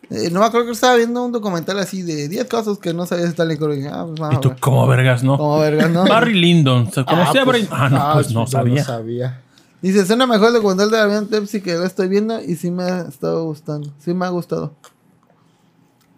Eh, 0.09 0.29
no 0.31 0.41
me 0.41 0.45
acuerdo 0.45 0.67
que 0.67 0.73
estaba 0.73 0.95
viendo 0.95 1.23
un 1.23 1.31
documental 1.31 1.79
así 1.79 2.01
de 2.01 2.27
10 2.27 2.45
cosas 2.49 2.77
que 2.77 2.93
no 2.93 3.05
sabía 3.05 3.23
de 3.25 3.31
Stanley 3.31 3.57
Kubrick. 3.57 3.85
Ah, 3.91 4.05
pues 4.07 4.19
Y 4.33 4.35
a 4.35 4.39
tú, 4.41 4.53
como 4.59 4.85
vergas, 4.87 5.23
¿no? 5.23 5.37
Como 5.37 5.59
verga, 5.59 5.87
¿no? 5.87 6.05
Barry 6.05 6.33
Lyndon. 6.33 6.91
¿Se 6.91 7.03
conocía 7.05 7.41
a 7.41 7.45
Barry? 7.45 7.63
pues, 7.63 7.71
Ah, 7.71 7.89
no, 7.89 8.13
pues 8.13 8.31
no 8.31 8.45
sabía. 8.47 8.83
sabía. 8.83 9.39
Dice, 9.81 10.05
suena 10.05 10.25
mejor 10.27 10.47
el 10.49 10.53
documental 10.53 10.89
de 10.91 10.97
Damián 10.97 11.25
Pepsi 11.27 11.61
que 11.61 11.73
lo 11.75 11.83
estoy 11.83 12.07
viendo 12.07 12.41
y 12.41 12.55
sí 12.55 12.69
me 12.71 12.83
ha 12.83 13.01
estado 13.01 13.43
gustando. 13.45 13.89
Sí 13.99 14.13
me 14.13 14.25
ha 14.25 14.29
gustado. 14.29 14.73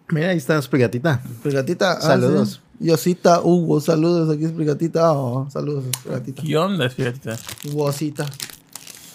Mira, 0.08 0.28
ahí 0.30 0.36
está 0.36 0.60
Sprigatita. 0.62 1.20
Brigatita. 1.42 1.92
ah, 1.92 2.00
Saludos. 2.00 2.60
sí. 2.78 2.86
Yosita, 2.86 3.40
Hugo, 3.40 3.80
saludos. 3.80 4.30
Aquí 4.34 4.44
es 4.44 4.54
Brigatita. 4.54 5.12
Oh, 5.12 5.48
saludos, 5.50 5.84
Brigatita. 6.04 6.42
¿Qué 6.42 6.56
onda, 6.56 6.88
fíjate? 6.90 7.30
Hugo-cita. 7.68 8.26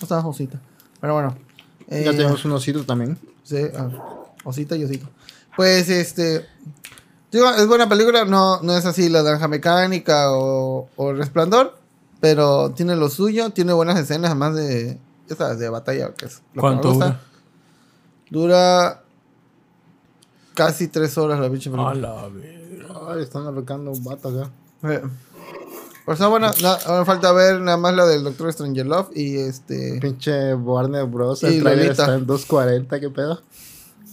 ¿Cómo 0.02 0.06
estás, 0.06 0.24
Josita? 0.24 0.60
Pero 1.00 1.14
bueno. 1.14 1.38
eh, 1.88 2.02
Ya 2.04 2.12
tenemos 2.12 2.44
un 2.44 2.54
osito 2.54 2.84
también. 2.84 3.20
Sí, 3.44 3.58
ah, 3.78 3.90
Osita 4.44 4.76
y 4.76 4.84
Osito. 4.84 5.08
Pues 5.56 5.90
este. 5.90 6.48
Digo, 7.32 7.48
es 7.52 7.68
buena 7.68 7.88
película, 7.88 8.26
no, 8.26 8.62
no 8.62 8.76
es 8.76 8.86
así 8.88 9.10
la 9.10 9.22
naranja 9.22 9.48
mecánica 9.48 10.32
o, 10.32 10.90
o 10.96 11.14
resplandor, 11.14 11.78
pero 12.20 12.72
tiene 12.72 12.96
lo 12.96 13.10
suyo, 13.10 13.52
tiene 13.52 13.74
buenas 13.74 14.00
escenas, 14.00 14.32
además 14.32 14.56
de. 14.56 14.98
Ya 15.30 15.36
sabes, 15.36 15.60
de 15.60 15.70
batalla, 15.70 16.14
que 16.16 16.26
es 16.26 16.42
lo 16.56 16.62
¿Cuánto 16.62 16.82
que 16.94 16.98
me 16.98 17.06
gusta. 17.06 17.20
Dura 18.32 19.04
casi 20.56 20.88
tres 20.88 21.16
horas 21.20 21.40
la 21.40 21.50
pinche 21.50 21.70
película. 21.70 21.92
A 21.92 21.96
la 21.96 22.28
verga. 22.28 23.00
Ay, 23.08 23.22
están 23.22 23.46
arrancando 23.46 23.92
un 23.92 24.04
vato 24.04 24.30
acá. 24.30 24.50
Eh, 24.84 25.02
Por 26.06 26.16
eso, 26.16 26.30
bueno, 26.30 26.52
na- 26.62 26.74
ahora 26.86 27.06
falta 27.06 27.32
ver 27.32 27.62
nada 27.62 27.78
más 27.78 27.94
la 27.94 28.06
del 28.06 28.24
Doctor 28.24 28.52
Strangelove 28.52 29.10
y 29.16 29.38
este. 29.38 30.00
Pinche 30.02 30.54
Warner 30.56 31.06
Bros. 31.06 31.44
Y 31.44 31.48
El 31.48 31.62
trailer 31.62 31.92
está 31.92 32.16
en 32.16 32.26
2.40, 32.28 33.00
¿qué 33.00 33.10
pedo? 33.10 33.42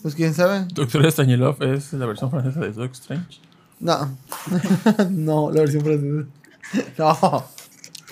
Pues 0.03 0.15
quién 0.15 0.35
sabe. 0.35 0.67
Doctor 0.73 1.11
Stañilov 1.11 1.63
es 1.63 1.93
la 1.95 2.07
versión 2.07 2.31
francesa 2.31 2.61
de 2.61 2.67
Doctor 2.69 2.91
Strange. 2.93 3.41
No. 3.81 4.17
no, 5.11 5.51
la 5.51 5.61
versión 5.61 5.83
francesa. 5.83 6.29
No. 6.99 7.45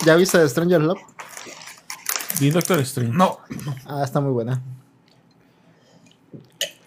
¿Ya 0.05 0.15
viste 0.15 0.47
Stranger 0.49 0.81
Love? 0.81 0.97
Vi 2.39 2.49
Doctor 2.49 2.79
Strange. 2.79 3.13
No. 3.13 3.37
Ah, 3.85 4.01
está 4.03 4.19
muy 4.19 4.31
buena. 4.31 4.61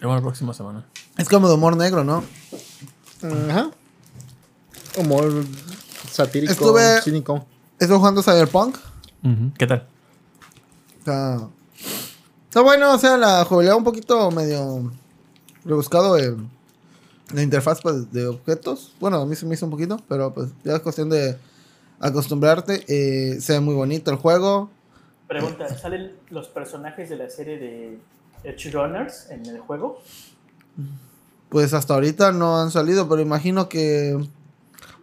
Luego 0.01 0.15
la 0.15 0.21
próxima 0.21 0.53
semana. 0.53 0.85
Es 1.17 1.29
como 1.29 1.47
de 1.47 1.53
humor 1.55 1.77
negro, 1.77 2.03
¿no? 2.03 2.23
Ajá. 3.23 3.69
Humor 4.97 5.45
satírico, 6.11 6.51
Estuve- 6.51 7.01
cínico. 7.01 7.45
Estoy 7.79 7.97
jugando 7.97 8.21
Cyberpunk. 8.21 8.77
¿Qué 9.57 9.67
tal? 9.67 9.87
Está, 10.99 11.47
está 12.47 12.61
bueno, 12.61 12.93
o 12.93 12.97
sea, 12.99 13.17
la 13.17 13.43
jugabilidad 13.45 13.77
un 13.77 13.83
poquito 13.83 14.29
medio 14.31 14.91
rebuscado 15.63 16.17
en 16.17 16.49
la 17.33 17.41
interfaz 17.41 17.81
pues, 17.81 18.11
de 18.11 18.27
objetos. 18.27 18.93
Bueno, 18.99 19.17
a 19.21 19.25
mí 19.25 19.35
se 19.35 19.45
me 19.45 19.55
hizo 19.55 19.65
un 19.65 19.71
poquito, 19.71 19.99
pero 20.07 20.33
pues 20.33 20.49
ya 20.63 20.75
es 20.75 20.79
cuestión 20.81 21.09
de 21.09 21.37
acostumbrarte. 21.99 22.83
Eh, 22.87 23.39
se 23.41 23.53
ve 23.53 23.59
muy 23.61 23.73
bonito 23.75 24.11
el 24.11 24.17
juego. 24.17 24.69
Pregunta, 25.27 25.67
¿salen 25.77 26.11
los 26.29 26.47
personajes 26.49 27.09
de 27.09 27.15
la 27.15 27.29
serie 27.29 27.57
de 27.57 27.99
Edge 28.43 28.71
Runners 28.71 29.27
en 29.29 29.45
el 29.45 29.59
juego? 29.59 30.01
Pues 31.49 31.73
hasta 31.73 31.93
ahorita 31.93 32.31
no 32.31 32.59
han 32.59 32.69
salido, 32.71 33.07
pero 33.09 33.21
imagino 33.21 33.69
que 33.69 34.17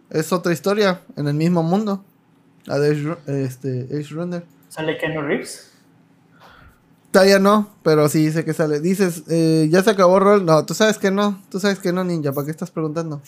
es 0.09 0.31
otra 0.33 0.53
historia 0.53 1.01
en 1.15 1.27
el 1.27 1.33
mismo 1.33 1.63
mundo. 1.63 2.03
La 2.65 2.77
de 2.79 3.15
este, 3.43 3.87
Edge 3.89 4.09
Runner. 4.11 4.45
¿Sale 4.69 4.97
Keanu 4.97 5.21
Reeves? 5.21 5.71
Todavía 7.11 7.39
no, 7.39 7.69
pero 7.81 8.07
sí 8.07 8.31
sé 8.31 8.45
que 8.45 8.53
sale. 8.53 8.79
Dices, 8.79 9.23
eh, 9.29 9.67
¿ya 9.71 9.81
se 9.81 9.89
acabó 9.89 10.19
rol? 10.19 10.45
No, 10.45 10.63
tú 10.65 10.75
sabes 10.75 10.99
que 10.99 11.09
no. 11.09 11.41
Tú 11.49 11.59
sabes 11.59 11.79
que 11.79 11.91
no, 11.91 12.03
ninja. 12.03 12.31
¿Para 12.33 12.45
qué 12.45 12.51
estás 12.51 12.69
preguntando? 12.69 13.21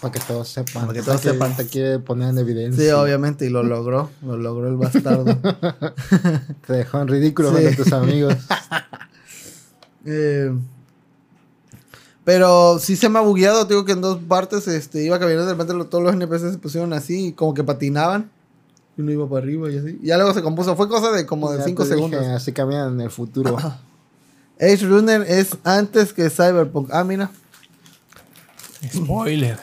Para 0.00 0.12
que 0.12 0.20
todos 0.20 0.48
sepan. 0.48 0.86
Para 0.86 0.98
que 0.98 1.02
todos 1.04 1.20
sepan. 1.20 1.54
Te 1.56 1.66
quiere 1.66 1.98
poner 1.98 2.30
en 2.30 2.38
evidencia. 2.38 2.82
Sí, 2.82 2.90
obviamente, 2.90 3.44
y 3.44 3.50
lo 3.50 3.62
logró. 3.62 4.10
Lo 4.22 4.38
logró 4.38 4.68
el 4.68 4.76
bastardo. 4.76 5.24
Te 6.66 6.72
dejó 6.72 7.02
en 7.02 7.08
ridículo 7.08 7.54
Sí. 7.54 7.66
a 7.66 7.76
tus 7.76 7.92
amigos. 7.92 8.34
Eh, 10.06 10.50
pero 12.32 12.78
sí 12.78 12.94
se 12.94 13.08
me 13.08 13.18
ha 13.18 13.22
bugueado. 13.22 13.64
Digo 13.64 13.84
que 13.84 13.90
en 13.90 14.00
dos 14.00 14.18
partes 14.28 14.68
este, 14.68 15.02
iba 15.02 15.18
caminando. 15.18 15.46
De 15.46 15.52
repente 15.52 15.74
lo- 15.74 15.86
todos 15.86 16.04
los 16.04 16.12
NPCs 16.14 16.52
se 16.52 16.58
pusieron 16.58 16.92
así, 16.92 17.32
como 17.32 17.54
que 17.54 17.64
patinaban. 17.64 18.30
Y 18.96 19.00
uno 19.00 19.10
iba 19.10 19.28
para 19.28 19.42
arriba 19.42 19.68
y 19.68 19.78
así. 19.78 19.98
Y 20.00 20.06
ya 20.06 20.16
luego 20.16 20.32
se 20.32 20.40
compuso. 20.40 20.76
Fue 20.76 20.88
cosa 20.88 21.10
de 21.10 21.26
como 21.26 21.50
de 21.50 21.58
Ya 21.58 21.64
5 21.64 21.82
te 21.82 21.88
dije, 21.88 21.96
segundos. 21.96 22.26
así 22.28 22.52
caminan 22.52 22.94
en 22.94 23.00
el 23.00 23.10
futuro. 23.10 23.56
Edge 24.58 24.86
Runner 24.86 25.22
es 25.22 25.56
antes 25.64 26.12
que 26.12 26.30
Cyberpunk. 26.30 26.90
Ah, 26.92 27.02
mira. 27.02 27.32
Spoiler. 28.94 29.58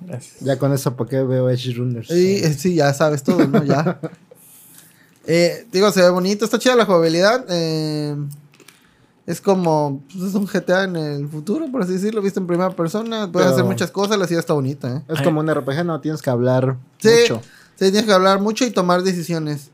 Gracias. 0.00 0.40
ya 0.40 0.58
con 0.58 0.72
eso, 0.74 0.94
¿por 0.96 1.08
qué 1.08 1.22
veo 1.22 1.48
Edge 1.48 1.72
Runners? 1.74 2.08
Sí, 2.08 2.40
eh, 2.42 2.52
sí, 2.52 2.74
ya 2.74 2.92
sabes 2.92 3.22
todo, 3.22 3.46
¿no? 3.46 3.64
Ya. 3.64 3.98
Eh, 5.24 5.68
digo, 5.70 5.92
se 5.92 6.02
ve 6.02 6.10
bonito, 6.10 6.44
está 6.44 6.58
chida 6.58 6.74
la 6.74 6.84
jugabilidad. 6.84 7.44
eh, 7.48 8.16
es 9.26 9.40
como, 9.40 10.02
pues, 10.12 10.24
es 10.30 10.34
un 10.34 10.46
GTA 10.46 10.84
en 10.84 10.96
el 10.96 11.28
futuro, 11.28 11.70
por 11.70 11.82
así 11.82 11.92
decirlo, 11.92 12.22
viste 12.22 12.40
en 12.40 12.46
primera 12.46 12.70
persona. 12.70 13.30
Puedes 13.30 13.46
Pero- 13.46 13.54
hacer 13.54 13.64
muchas 13.64 13.90
cosas, 13.90 14.18
la 14.18 14.26
ciudad 14.26 14.40
está 14.40 14.52
bonita, 14.54 14.96
¿eh? 14.96 15.02
Es 15.08 15.22
como 15.22 15.40
un 15.40 15.48
RPG, 15.48 15.84
no 15.84 16.00
tienes 16.00 16.20
que 16.22 16.30
hablar 16.30 16.76
Sí, 16.98 17.08
mucho. 17.22 17.40
sí, 17.76 17.90
tienes 17.90 18.04
que 18.04 18.12
hablar 18.12 18.40
mucho 18.40 18.64
y 18.64 18.70
tomar 18.70 19.02
decisiones. 19.02 19.70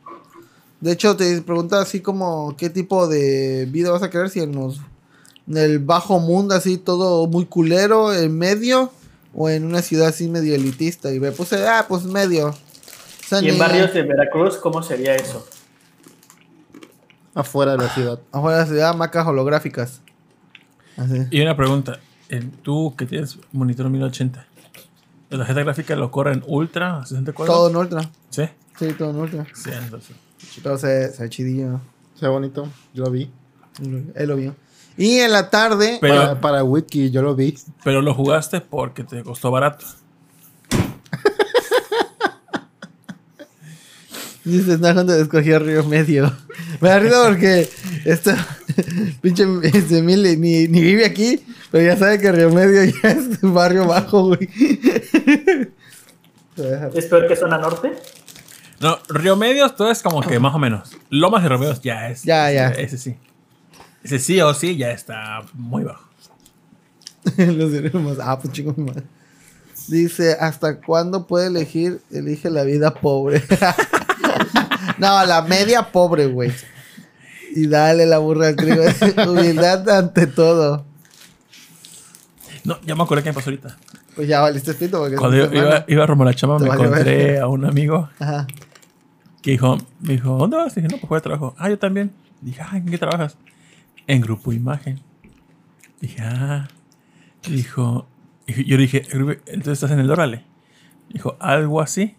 De 0.81 0.93
hecho, 0.93 1.17
te 1.17 1.41
pregunta 1.43 1.81
así 1.81 2.01
como 2.01 2.57
qué 2.57 2.71
tipo 2.71 3.09
de 3.09 3.67
vida 3.71 3.91
vas 3.91 4.03
a 4.03 4.11
querer, 4.11 4.31
si 4.31 4.41
en, 4.41 4.55
los, 4.55 4.81
en 5.49 5.57
el 5.57 5.79
bajo 5.81 6.21
mundo, 6.21 6.55
así 6.55 6.77
todo 6.77 7.27
muy 7.27 7.47
culero, 7.47 8.15
en 8.15 8.37
medio, 8.39 8.93
o 9.35 9.49
en 9.51 9.65
una 9.65 9.83
ciudad 9.83 10.09
así 10.09 10.29
medio 10.29 10.55
elitista. 10.55 11.13
Y 11.13 11.21
me 11.21 11.33
puse, 11.33 11.67
ah, 11.67 11.87
pues 11.89 12.05
medio. 12.05 12.49
O 12.49 12.55
sea, 13.29 13.41
¿Y 13.43 13.49
en 13.49 13.55
ni- 13.55 13.59
barrios 13.61 13.93
de 13.93 14.03
Veracruz 14.03 14.57
cómo 14.59 14.83
sería 14.83 15.15
eso? 15.17 15.45
Afuera 17.35 17.73
de 17.73 17.79
la 17.79 17.89
ciudad. 17.91 18.21
Afuera 18.33 18.59
de 18.59 18.65
la 18.65 18.69
ciudad, 18.69 18.95
macas 18.97 19.27
holográficas. 19.27 20.01
Así. 20.97 21.27
Y 21.31 21.41
una 21.41 21.57
pregunta. 21.57 22.01
Tú 22.63 22.95
que 22.97 23.07
tienes 23.07 23.39
monitor 23.53 23.89
1080, 23.89 24.47
¿la 25.31 25.39
tarjeta 25.39 25.61
gráfica 25.63 25.97
lo 25.97 26.11
corre 26.11 26.33
en 26.35 26.45
ultra 26.47 26.99
a 26.99 27.07
60 27.07 27.33
cuadros? 27.33 27.57
Todo 27.57 27.71
en 27.71 27.77
ultra. 27.77 28.11
Sí. 28.31 28.45
Sí, 28.79 28.93
todo 28.93 29.11
en 29.11 29.17
ultra. 29.17 29.47
Sí, 29.55 29.71
entonces. 29.73 30.15
Pero 30.63 30.77
se, 30.79 31.11
se 31.13 31.23
ve 31.23 31.29
chidillo. 31.31 31.81
Se 32.15 32.27
ve 32.27 32.33
bonito. 32.33 32.69
Yo 32.93 33.05
lo 33.05 33.11
vi. 33.11 33.31
Él 34.15 34.29
lo 34.29 34.37
vio. 34.37 34.55
Y 34.97 35.19
en 35.21 35.31
la 35.33 35.49
tarde, 35.49 35.99
Pero, 36.01 36.15
para, 36.17 36.41
para 36.41 36.65
Wiki, 36.65 37.11
yo 37.11 37.23
lo 37.23 37.35
vi. 37.37 37.57
pero 37.85 38.03
lo 38.03 38.13
jugaste 38.15 38.61
porque 38.61 39.05
te 39.05 39.23
costó 39.23 39.51
barato. 39.53 39.87
Dices, 44.51 44.81
no, 44.81 44.93
cuando 44.93 45.15
escogió 45.15 45.59
Río 45.59 45.85
Medio. 45.85 46.33
Me 46.81 46.89
da 46.89 46.99
risa 46.99 47.25
porque 47.27 47.69
esto, 48.05 48.33
pinche 49.21 49.45
este, 49.63 50.03
Mili, 50.03 50.37
ni, 50.37 50.69
ni 50.69 50.81
vive 50.81 51.05
aquí, 51.05 51.45
pero 51.71 51.85
ya 51.85 51.97
sabe 51.97 52.19
que 52.19 52.33
Río 52.33 52.51
Medio 52.51 52.85
ya 52.85 53.11
es 53.11 53.43
un 53.43 53.55
barrio 53.55 53.87
bajo, 53.87 54.27
güey. 54.29 54.49
¿Es 56.95 57.07
peor 57.07 57.29
que 57.29 57.37
zona 57.37 57.59
norte? 57.59 57.93
No, 58.81 58.99
Río 59.09 59.37
Medios 59.37 59.77
todo 59.77 59.91
es 59.91 60.03
como 60.03 60.21
que 60.21 60.39
más 60.39 60.55
o 60.55 60.59
menos. 60.59 60.91
Lomas 61.11 61.43
de 61.43 61.49
Río 61.49 61.59
Medios 61.59 61.81
ya 61.81 62.09
es. 62.09 62.23
Ya, 62.25 62.51
ya. 62.51 62.71
Ese, 62.71 62.83
ese 62.83 62.99
sí. 62.99 63.17
Ese 64.03 64.19
sí 64.19 64.41
o 64.41 64.55
sí 64.55 64.77
ya 64.77 64.91
está 64.91 65.43
muy 65.55 65.85
bajo. 65.85 66.09
Los 67.37 67.73
diremos, 67.73 68.19
ah, 68.21 68.39
pues 68.39 68.53
chingo. 68.53 68.75
Dice, 69.89 70.37
¿hasta 70.39 70.81
cuándo 70.81 71.27
puede 71.27 71.47
elegir? 71.47 72.01
Elige 72.11 72.51
la 72.51 72.63
vida 72.63 72.95
pobre. 72.95 73.43
No, 74.99 75.25
la 75.27 75.43
media 75.43 75.91
pobre, 75.91 76.27
güey. 76.27 76.53
Y 77.55 77.67
dale 77.67 78.07
la 78.07 78.19
burra 78.19 78.49
al 78.49 78.57
trigo. 78.57 78.83
Humildad 79.31 79.89
ante 79.89 80.27
todo. 80.27 80.85
No, 82.65 82.79
ya 82.85 82.95
me 82.95 83.03
acordé 83.03 83.23
que 83.23 83.31
me 83.31 83.35
pasó 83.35 83.51
ahorita. 83.51 83.77
Pues 84.15 84.29
ya 84.29 84.41
valiste 84.41 84.75
pito 84.75 84.99
porque 84.99 85.17
Cuando 85.17 85.37
yo 85.37 85.45
iba, 85.53 85.85
iba 85.87 86.05
a 86.05 86.07
Te 86.59 86.65
me 86.69 86.75
encontré 86.75 87.39
a 87.39 87.47
un 87.47 87.65
amigo 87.65 88.11
Ajá. 88.19 88.47
que 89.43 89.53
dijo, 89.53 89.79
me 90.01 90.15
dijo, 90.15 90.37
¿dónde 90.37 90.57
vas? 90.57 90.75
dije, 90.75 90.89
no, 90.89 90.97
pues 90.99 91.09
voy 91.09 91.19
a 91.19 91.21
trabajo. 91.21 91.55
Ah, 91.57 91.69
yo 91.71 91.79
también. 91.79 92.13
Dije, 92.41 92.61
ah, 92.61 92.77
¿en 92.77 92.87
qué 92.87 92.99
trabajas? 92.99 93.37
En 94.07 94.21
Grupo 94.21 94.53
Imagen. 94.53 95.01
Dije, 96.01 96.21
ah. 96.23 96.69
Dijo, 97.49 98.09
y 98.47 98.65
yo 98.65 98.77
dije, 98.77 99.03
"Grupo- 99.13 99.41
entonces 99.47 99.75
estás 99.75 99.91
en 99.93 100.01
el 100.01 100.11
Órale. 100.11 100.45
Dijo, 101.11 101.37
algo 101.41 101.81
así. 101.81 102.17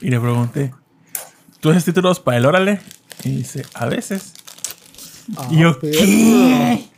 Y 0.00 0.10
le 0.10 0.20
pregunté, 0.20 0.72
¿tú 1.62 1.70
haces 1.70 1.84
títulos 1.84 2.18
para 2.18 2.38
el 2.38 2.44
Órale? 2.44 2.80
Y 3.24 3.30
dice, 3.36 3.64
a 3.74 3.86
veces. 3.86 4.34
y 5.50 5.60
yo, 5.60 5.78
perro. 5.78 5.92
¿qué? 5.92 6.88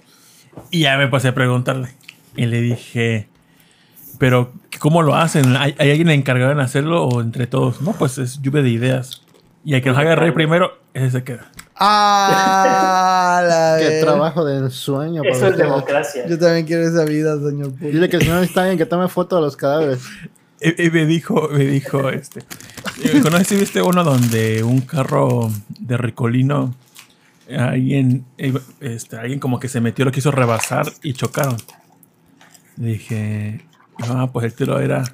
Y 0.71 0.81
ya 0.81 0.97
me 0.97 1.07
pasé 1.07 1.29
a 1.29 1.35
preguntarle. 1.35 1.91
Y 2.35 2.47
le 2.47 2.63
dije, 2.63 3.29
pero 4.19 4.53
¿cómo 4.81 5.03
lo 5.03 5.15
hacen? 5.15 5.55
¿Hay, 5.57 5.75
hay 5.79 5.91
alguien 5.91 6.09
encargado 6.09 6.51
en 6.51 6.61
hacerlo 6.61 7.05
o 7.05 7.21
entre 7.21 7.47
todos? 7.47 7.83
No, 7.83 7.93
pues 7.93 8.17
es 8.17 8.41
lluvia 8.41 8.63
de 8.63 8.71
ideas. 8.71 9.23
Y 9.65 9.75
el 9.75 9.83
que 9.83 9.91
nos 9.91 9.99
haga 9.99 10.15
reír 10.15 10.33
primero, 10.33 10.73
ese 10.95 11.11
se 11.11 11.25
queda. 11.25 11.51
Ah, 11.77 13.43
la 13.47 13.77
Qué 13.79 14.01
trabajo 14.01 14.47
del 14.47 14.71
sueño. 14.71 15.23
para 15.23 15.37
Eso 15.37 15.49
es 15.49 15.57
democracia. 15.59 16.27
Yo 16.27 16.39
también 16.39 16.67
quiero 16.67 16.89
esa 16.89 17.05
vida, 17.05 17.37
señor. 17.39 17.79
Dile 17.79 18.09
que 18.09 18.19
si 18.19 18.29
no 18.29 18.41
está 18.43 18.65
bien 18.65 18.79
que 18.79 18.87
tome 18.87 19.09
foto 19.09 19.37
de 19.37 19.43
los 19.43 19.57
cadáveres. 19.57 20.01
Y, 20.65 20.91
me 20.91 21.05
dijo, 21.05 21.51
me 21.53 21.67
dijo, 21.67 22.09
este. 22.09 22.43
me 23.31 23.45
si 23.45 23.81
uno 23.81 24.03
donde 24.03 24.63
un 24.63 24.81
carro 24.81 25.51
de 25.69 25.99
Ricolino, 25.99 26.75
alguien, 27.55 28.25
este, 28.81 29.19
alguien 29.19 29.41
como 29.41 29.61
que 29.61 29.69
se 29.69 29.83
metió, 29.83 30.07
lo 30.07 30.13
quiso 30.13 30.31
rebasar 30.31 30.91
y 31.03 31.13
chocaron. 31.13 31.59
Dije, 32.77 33.67
ah, 34.09 34.31
pues 34.33 34.47
el 34.47 34.55
tiro 34.55 34.81
era. 34.81 35.05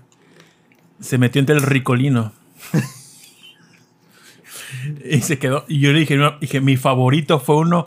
Se 1.01 1.18
metió 1.18 1.40
entre 1.40 1.57
el 1.57 1.62
Ricolino. 1.62 2.32
y 5.05 5.20
se 5.22 5.40
quedó. 5.40 5.64
Y 5.66 5.80
yo 5.80 5.92
le 5.92 6.01
dije, 6.01 6.16
dije, 6.40 6.61
mi 6.61 6.76
favorito 6.76 7.40
fue 7.40 7.57
uno 7.57 7.84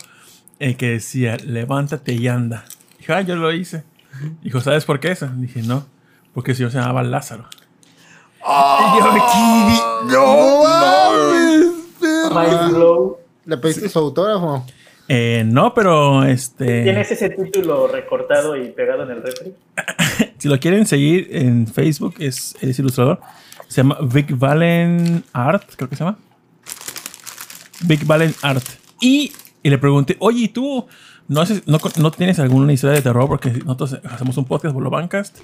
el 0.60 0.76
que 0.76 0.90
decía, 0.90 1.38
levántate 1.38 2.14
y 2.14 2.28
anda. 2.28 2.66
Dije, 3.00 3.14
ah, 3.14 3.22
yo 3.22 3.36
lo 3.36 3.54
hice. 3.54 3.84
Dijo, 4.42 4.62
¿sabes 4.62 4.86
por 4.86 5.00
qué 5.00 5.12
eso? 5.12 5.28
Dije, 5.28 5.64
no, 5.64 5.86
porque 6.34 6.52
el 6.52 6.58
señor 6.58 6.72
se 6.72 6.80
llamaba 6.80 7.04
Lázaro. 7.04 7.48
Y 8.46 9.00
yo 9.00 9.12
aquí 9.12 9.80
¡No 10.12 10.64
mames! 10.64 12.72
Blow. 12.74 13.18
¿Le 13.46 13.58
pediste 13.58 13.90
su 13.90 14.00
autógrafo? 14.00 14.66
Eh, 15.08 15.44
no, 15.46 15.74
pero 15.74 16.24
este. 16.24 16.84
¿Tienes 16.84 17.12
ese 17.12 17.30
título 17.30 17.88
recortado 17.88 18.56
y 18.56 18.70
pegado 18.72 19.04
en 19.04 19.12
el 19.12 19.22
refri? 19.24 19.54
Si 20.38 20.48
lo 20.50 20.60
quieren 20.60 20.86
seguir 20.86 21.30
en 21.32 21.68
Facebook, 21.68 22.16
es, 22.20 22.56
es 22.62 22.78
ilustrador. 22.80 23.22
Se 23.70 23.78
llama 23.82 23.98
Vic 24.02 24.38
Valen 24.38 25.24
Art, 25.32 25.64
creo 25.78 25.90
que 25.90 25.96
se 25.96 26.04
llama. 26.04 26.18
Vic 27.86 28.06
Valen 28.06 28.36
Art. 28.42 28.64
Y, 29.00 29.32
y 29.62 29.70
le 29.70 29.78
pregunté, 29.78 30.18
oye, 30.20 30.42
¿y 30.44 30.48
tú 30.50 30.86
no, 31.30 31.42
haces- 31.42 31.64
no, 31.66 31.78
no 31.98 32.12
tienes 32.12 32.40
alguna 32.40 32.74
historia 32.74 32.96
de 32.96 33.02
terror? 33.02 33.28
Porque 33.30 33.52
nosotros 33.52 34.00
hacemos 34.04 34.36
un 34.38 34.44
podcast, 34.46 34.74
Bolo 34.74 34.90
Bancast, 34.90 35.40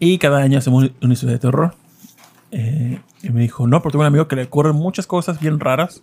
y 0.00 0.18
cada 0.18 0.38
año 0.38 0.58
hacemos 0.58 0.90
una 1.00 1.12
historia 1.12 1.34
de 1.34 1.40
terror. 1.40 1.74
Eh, 2.52 3.00
y 3.22 3.30
me 3.30 3.40
dijo, 3.40 3.66
no, 3.66 3.82
porque 3.82 3.94
tengo 3.94 4.02
un 4.02 4.06
amigo 4.06 4.28
que 4.28 4.36
le 4.36 4.44
ocurren 4.44 4.76
muchas 4.76 5.06
cosas 5.06 5.40
bien 5.40 5.58
raras. 5.58 6.02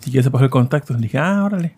Si 0.00 0.10
quieres, 0.10 0.24
se 0.24 0.30
pasó 0.30 0.44
el 0.44 0.50
contacto. 0.50 0.92
Le 0.94 1.00
dije, 1.00 1.18
ah, 1.18 1.44
órale. 1.44 1.76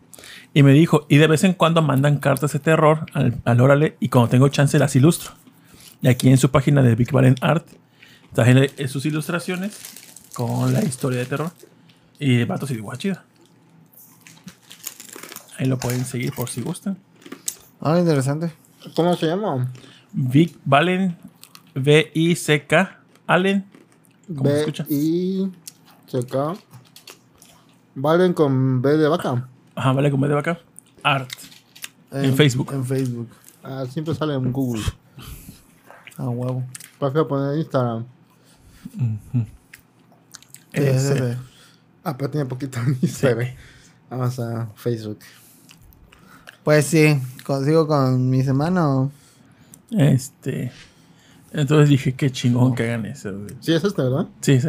Y 0.55 0.63
me 0.63 0.73
dijo, 0.73 1.07
y 1.09 1.19
de 1.19 1.27
vez 1.27 1.45
en 1.45 1.55
cuando 1.55 1.83
mandan 1.83 2.19
cartas 2.19 2.53
de 2.53 2.59
terror 2.59 3.07
al, 3.15 3.41
al 3.45 3.61
órale, 3.61 3.97
y 4.01 4.09
cuando 4.09 4.31
tengo 4.31 4.49
chance 4.49 4.79
las 4.79 4.97
ilustro. 4.97 5.33
Y 6.01 6.09
aquí 6.09 6.29
en 6.29 6.39
su 6.39 6.51
página 6.51 6.83
de 6.83 6.95
Big 6.95 7.13
Valent 7.13 7.39
Art, 7.43 7.67
traje 8.33 8.71
eh, 8.77 8.89
sus 8.89 9.07
ilustraciones 9.07 9.79
con 10.35 10.73
la 10.73 10.83
historia 10.83 11.21
de 11.21 11.27
terror. 11.27 11.53
Y 12.19 12.41
el 12.41 12.47
vato 12.47 12.67
se 12.67 12.75
digo, 12.75 12.95
chido. 12.97 13.17
Ahí 15.59 15.67
lo 15.67 15.79
pueden 15.79 16.05
seguir 16.05 16.33
por 16.33 16.49
si 16.49 16.61
gustan. 16.61 16.99
Ah, 17.81 17.99
interesante. 17.99 18.53
¿Cómo 18.95 19.17
se 19.17 19.27
llama? 19.27 19.73
Vic 20.13 20.57
Valen, 20.65 21.17
V-I-C-K, 21.75 23.01
Allen. 23.27 23.72
¿Cómo 24.35 24.49
se 24.49 24.55
B 24.55 24.61
escucha? 24.61 24.87
C 26.07 26.27
K. 26.27 26.55
Valen 27.95 28.33
con 28.33 28.81
B 28.83 28.97
de 28.97 29.09
vaca. 29.09 29.49
Ajá, 29.75 29.93
vale, 29.93 30.11
como 30.11 30.27
de 30.29 30.35
vaca. 30.35 30.59
Art. 31.03 31.31
En 32.11 32.35
Facebook. 32.37 32.73
En 32.73 32.85
Facebook. 32.85 33.29
Ah, 33.63 33.85
siempre 33.91 34.15
sale 34.15 34.35
en 34.35 34.53
Google. 34.53 34.83
Ah, 36.17 36.29
huevo. 36.29 36.65
Prefiero 36.99 37.27
poner 37.29 37.59
Instagram. 37.59 38.05
Sí, 40.75 40.83
sí, 40.99 40.99
sí. 40.99 41.39
Ah, 42.05 42.17
pero 42.17 42.31
tiene 42.31 42.47
poquito 42.47 42.79
ni 43.01 43.09
se 43.09 43.35
ve. 43.35 43.57
Vamos 44.11 44.39
a 44.41 44.69
Facebook. 44.75 45.19
Pues 46.65 46.87
sí, 46.87 47.21
consigo 47.45 47.87
con 47.87 48.29
mi 48.31 48.43
semana. 48.43 48.89
o- 48.89 49.11
Este. 49.91 50.71
Entonces 51.53 51.89
dije, 51.89 52.15
qué 52.15 52.31
chingón 52.31 52.75
que 52.75 52.85
hagan 52.85 53.07
eso. 53.07 53.31
güey. 53.33 53.55
Sí, 53.61 53.73
es 53.75 53.85
este, 53.85 54.03
¿verdad? 54.03 54.27
Sí, 54.41 54.61
sí. 54.61 54.69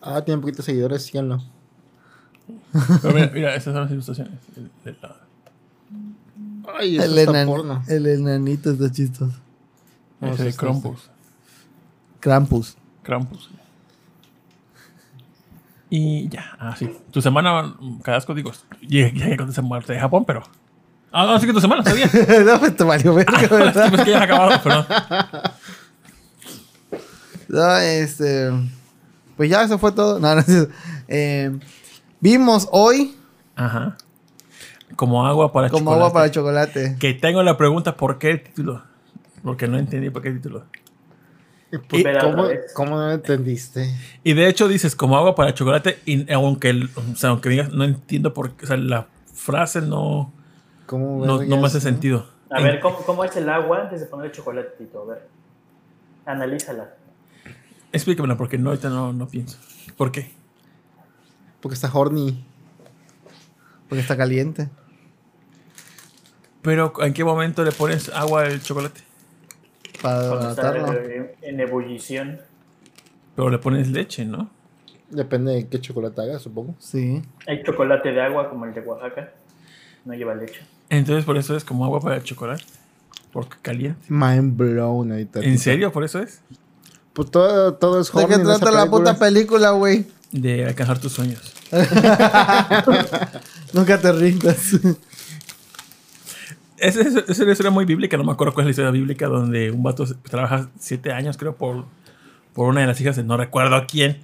Ah, 0.00 0.22
tiene 0.24 0.40
poquitos 0.40 0.64
seguidores, 0.64 1.02
síganlo. 1.04 1.42
Pero 3.02 3.14
mira, 3.14 3.30
mira, 3.34 3.54
esas 3.54 3.74
son 3.74 3.82
las 3.82 3.90
ilustraciones. 3.92 4.34
de 4.84 4.96
la- 5.02 5.16
Ay, 6.78 6.96
eso 6.96 7.04
El, 7.04 7.18
está 7.18 7.32
enan- 7.32 7.46
porno. 7.46 7.82
el 7.88 8.06
enanito 8.06 8.70
está 8.70 8.90
chistoso. 8.90 9.32
Ese 10.20 10.30
de 10.30 10.36
sí 10.36 10.48
está- 10.48 10.60
Krampus. 10.60 11.10
Krampus. 12.20 12.76
Krampus. 13.02 13.50
Y 15.90 16.28
ya, 16.28 16.56
ah, 16.58 16.76
sí. 16.76 16.88
Tu 17.10 17.20
semana, 17.20 17.74
Cadasco, 18.02 18.34
digo, 18.34 18.52
ya 18.82 19.12
ya 19.12 19.36
con 19.36 19.48
esa 19.50 19.62
muerte 19.62 19.92
de 19.92 20.00
Japón, 20.00 20.24
pero. 20.24 20.42
Ah, 21.12 21.26
no, 21.26 21.38
sí 21.40 21.46
que 21.46 21.52
tu 21.52 21.60
semana, 21.60 21.82
sabía. 21.82 22.06
no, 22.46 22.60
pues 22.60 22.76
te 22.76 22.84
valió 22.84 23.14
verga, 23.14 23.38
Sí, 23.40 23.46
¿verdad? 23.50 23.88
pues 23.90 24.02
que 24.04 24.10
ya 24.10 24.22
acabado, 24.22 24.62
perdón. 24.62 24.86
No, 27.48 27.76
este. 27.78 28.50
Pues 29.36 29.50
ya, 29.50 29.62
eso 29.64 29.78
fue 29.78 29.92
todo. 29.92 30.18
No, 30.20 30.34
no. 30.34 30.42
Eh, 31.08 31.50
vimos 32.20 32.68
hoy 32.70 33.16
Ajá. 33.56 33.96
Como 34.96 35.26
agua 35.26 35.52
para 35.52 35.68
como 35.68 35.84
chocolate. 35.90 36.00
agua 36.04 36.12
para 36.12 36.30
chocolate. 36.30 36.96
Que 36.98 37.14
tengo 37.14 37.42
la 37.42 37.56
pregunta, 37.56 37.96
¿por 37.96 38.18
qué 38.18 38.30
el 38.32 38.42
título? 38.42 38.82
Porque 39.42 39.66
no 39.66 39.78
entendí 39.78 40.10
por 40.10 40.22
qué 40.22 40.28
el 40.28 40.36
título. 40.36 40.64
¿Y 41.72 42.02
Pero 42.02 42.20
¿Cómo. 42.30 42.48
¿Cómo 42.74 42.96
no 42.96 43.10
entendiste? 43.12 43.94
Y 44.24 44.32
de 44.34 44.48
hecho 44.48 44.66
dices 44.68 44.94
como 44.96 45.16
agua 45.16 45.34
para 45.34 45.54
chocolate, 45.54 45.98
y 46.04 46.30
aunque, 46.32 46.70
el- 46.70 46.90
o 46.94 47.16
sea, 47.16 47.30
aunque 47.30 47.48
digas, 47.48 47.70
no 47.72 47.84
entiendo 47.84 48.34
por 48.34 48.52
qué, 48.52 48.64
o 48.64 48.68
sea, 48.68 48.76
la 48.76 49.06
frase 49.32 49.80
no, 49.80 50.32
¿Cómo 50.90 51.24
no, 51.24 51.40
no 51.40 51.56
me 51.56 51.66
hace 51.68 51.80
sentido. 51.80 52.26
A 52.50 52.60
ver, 52.60 52.80
¿cómo, 52.80 52.96
¿cómo 53.06 53.22
es 53.22 53.36
el 53.36 53.48
agua 53.48 53.82
antes 53.82 54.00
de 54.00 54.06
poner 54.06 54.26
el 54.26 54.32
chocolatito? 54.32 55.02
A 55.02 55.04
ver. 55.14 55.28
Analízala. 56.26 56.96
Explícamela, 57.92 58.36
porque 58.36 58.58
no, 58.58 58.70
ahorita 58.70 58.88
no, 58.88 59.12
no 59.12 59.28
pienso. 59.28 59.56
¿Por 59.96 60.10
qué? 60.10 60.32
Porque 61.60 61.74
está 61.76 61.96
horny. 61.96 62.44
Porque 63.88 64.00
está 64.02 64.16
caliente. 64.16 64.68
Pero 66.60 66.92
¿en 67.04 67.14
qué 67.14 67.22
momento 67.22 67.62
le 67.62 67.70
pones 67.70 68.08
agua 68.08 68.42
al 68.42 68.60
chocolate? 68.60 69.00
Para 70.02 70.28
Cuando 70.28 70.50
está 70.50 70.72
matarlo. 70.72 71.00
en, 71.04 71.30
en 71.40 71.60
ebullición. 71.60 72.40
Pero 73.36 73.48
le 73.48 73.58
pones 73.58 73.88
leche, 73.92 74.24
¿no? 74.24 74.50
Depende 75.08 75.52
de 75.52 75.68
qué 75.68 75.80
chocolate 75.80 76.20
hagas, 76.20 76.42
supongo. 76.42 76.74
Sí. 76.80 77.22
Hay 77.46 77.62
chocolate 77.62 78.10
de 78.10 78.20
agua 78.20 78.50
como 78.50 78.64
el 78.64 78.74
de 78.74 78.80
Oaxaca. 78.80 79.34
No 80.04 80.14
lleva 80.14 80.34
leche. 80.34 80.62
Entonces 80.90 81.24
por 81.24 81.36
eso 81.38 81.56
es 81.56 81.64
como 81.64 81.84
agua 81.84 82.00
para 82.00 82.16
el 82.16 82.22
chocolate. 82.22 82.64
Porque 83.32 83.56
caliente. 83.62 84.00
Mind 84.08 84.56
blown 84.56 85.12
ahorita. 85.12 85.40
¿En 85.40 85.58
serio? 85.58 85.92
¿Por 85.92 86.04
eso 86.04 86.18
es? 86.18 86.40
Pues 87.12 87.30
todo, 87.30 87.74
todo 87.74 88.00
es 88.00 88.12
¿De 88.12 88.26
qué 88.26 88.38
trata 88.38 88.70
la 88.70 88.90
puta 88.90 89.18
película, 89.18 89.70
güey? 89.70 90.06
De 90.32 90.64
alcanzar 90.66 90.98
tus 90.98 91.12
sueños. 91.12 91.52
Nunca 93.72 94.00
te 94.00 94.12
rindas. 94.12 94.74
Esa 96.78 97.00
es, 97.02 97.38
una 97.38 97.52
historia 97.52 97.70
muy 97.70 97.84
bíblica, 97.84 98.16
no 98.16 98.24
me 98.24 98.32
acuerdo 98.32 98.54
cuál 98.54 98.64
es 98.64 98.68
la 98.68 98.70
historia 98.70 98.90
bíblica, 98.90 99.26
donde 99.26 99.70
un 99.70 99.82
vato 99.82 100.06
trabaja 100.28 100.70
siete 100.78 101.12
años, 101.12 101.36
creo, 101.36 101.54
por, 101.54 101.84
por 102.54 102.68
una 102.68 102.80
de 102.80 102.86
las 102.86 102.98
hijas 103.02 103.16
de 103.16 103.22
no 103.22 103.36
recuerdo 103.36 103.76
a 103.76 103.86
quién. 103.86 104.22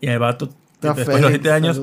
Y 0.00 0.08
el 0.08 0.18
vato, 0.18 0.48
después 0.80 1.06
de 1.06 1.20
los 1.20 1.30
siete 1.30 1.52
años. 1.52 1.80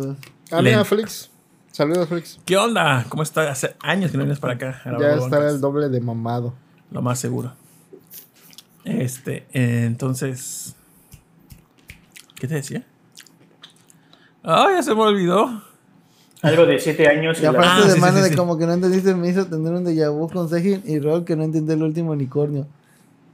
Ah, 0.51 0.61
le- 0.61 0.71
mira, 0.71 0.83
Félix. 0.83 1.29
Saludos, 1.71 2.09
Félix. 2.09 2.39
¿qué 2.45 2.57
onda? 2.57 3.05
¿Cómo 3.09 3.23
está? 3.23 3.49
Hace 3.49 3.75
años 3.81 4.11
que 4.11 4.17
no 4.17 4.23
vienes 4.23 4.39
para 4.39 4.53
acá. 4.53 4.81
a 4.83 4.91
Ya 4.99 5.15
broncas. 5.15 5.53
el 5.53 5.61
doble 5.61 5.89
de 5.89 6.01
mamado. 6.01 6.53
Lo 6.91 7.01
más 7.01 7.19
seguro. 7.19 7.53
Este, 8.83 9.45
eh, 9.53 9.85
entonces. 9.85 10.75
¿Qué 12.35 12.47
te 12.47 12.55
decía? 12.55 12.83
Ah, 14.43 14.67
ya 14.75 14.83
se 14.83 14.93
me 14.95 15.01
olvidó. 15.01 15.63
Algo 16.41 16.65
de 16.65 16.79
siete 16.79 17.07
años 17.07 17.37
y 17.37 17.41
Y 17.41 17.43
la- 17.43 17.49
aparte 17.51 17.69
Ah, 17.83 17.85
de 17.87 17.93
sí, 17.93 17.99
mano 17.99 18.17
sí, 18.17 18.23
de 18.23 18.29
sí. 18.29 18.35
como 18.35 18.57
que 18.57 18.65
no 18.65 18.73
entendiste, 18.73 19.13
me 19.13 19.29
hizo 19.29 19.45
tener 19.45 19.71
un 19.73 19.85
déjà 19.85 20.09
vu 20.11 20.27
con 20.27 20.49
Sejin 20.49 20.81
y 20.85 20.99
Rol 20.99 21.23
que 21.23 21.35
no 21.35 21.43
entendió 21.43 21.75
el 21.75 21.83
último 21.83 22.11
unicornio. 22.11 22.67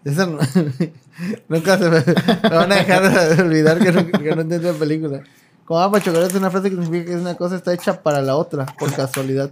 Eso 0.03 0.27
no- 0.27 0.39
nunca 1.47 1.77
se 1.77 1.89
me, 1.89 1.99
me 2.43 2.55
van 2.55 2.71
a 2.71 2.75
dejar 2.75 3.35
de 3.37 3.41
olvidar 3.41 3.79
que 3.79 3.91
no, 3.93 4.05
que 4.07 4.35
no 4.35 4.41
entendí 4.41 4.65
la 4.67 4.73
película. 4.73 5.23
Como 5.67 5.79
ah, 5.81 5.91
para 5.91 6.03
chocolate 6.03 6.29
es 6.33 6.39
una 6.39 6.49
frase 6.49 6.69
que 6.69 6.77
significa 6.77 7.11
que 7.11 7.17
una 7.17 7.35
cosa 7.35 7.57
está 7.57 7.73
hecha 7.73 8.01
para 8.01 8.21
la 8.21 8.35
otra, 8.37 8.65
por 8.79 8.91
casualidad. 8.95 9.51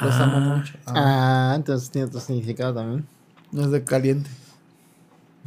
Los 0.00 0.14
amo 0.14 0.36
Ah. 0.36 0.56
mucho. 0.56 0.74
Ah, 0.86 0.92
Ah, 0.94 1.52
entonces 1.56 1.90
tiene 1.90 2.06
otro 2.06 2.20
significado 2.20 2.74
también. 2.74 3.06
no 3.50 3.62
es 3.62 3.70
de 3.70 3.82
caliente. 3.82 4.28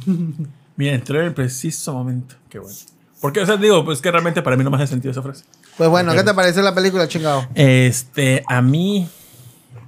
Mira, 0.76 0.94
entró 0.94 1.20
en 1.20 1.26
el 1.26 1.34
preciso 1.34 1.92
momento. 1.92 2.34
Qué 2.48 2.58
bueno. 2.58 2.74
Porque, 3.20 3.40
o 3.40 3.46
sea, 3.46 3.56
digo, 3.56 3.84
pues 3.84 4.00
que 4.00 4.10
realmente 4.10 4.42
para 4.42 4.56
mí 4.56 4.64
no 4.64 4.70
me 4.70 4.76
hace 4.76 4.88
sentido 4.88 5.12
esa 5.12 5.22
frase. 5.22 5.44
Pues 5.76 5.88
bueno, 5.88 6.12
¿qué 6.12 6.24
te 6.24 6.34
pareció 6.34 6.60
la 6.62 6.74
película, 6.74 7.06
chingado? 7.06 7.46
Este, 7.54 8.42
a 8.48 8.60
mí. 8.60 9.08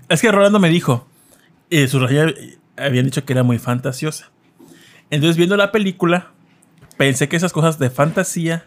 Es 0.09 0.21
que 0.21 0.31
Rolando 0.31 0.61
me 0.61 0.69
dijo. 0.69 1.07
Y 1.69 1.89
su 1.89 1.99
reseña 1.99 2.33
habían 2.77 3.07
dicho 3.07 3.25
que 3.25 3.33
era 3.33 3.43
muy 3.43 3.59
fantasiosa. 3.59 4.31
Entonces, 5.11 5.37
viendo 5.37 5.57
la 5.57 5.73
película, 5.73 6.31
pensé 6.97 7.29
que 7.29 7.37
esas 7.37 7.53
cosas 7.53 7.79
de 7.81 7.91
fantasía. 7.91 8.65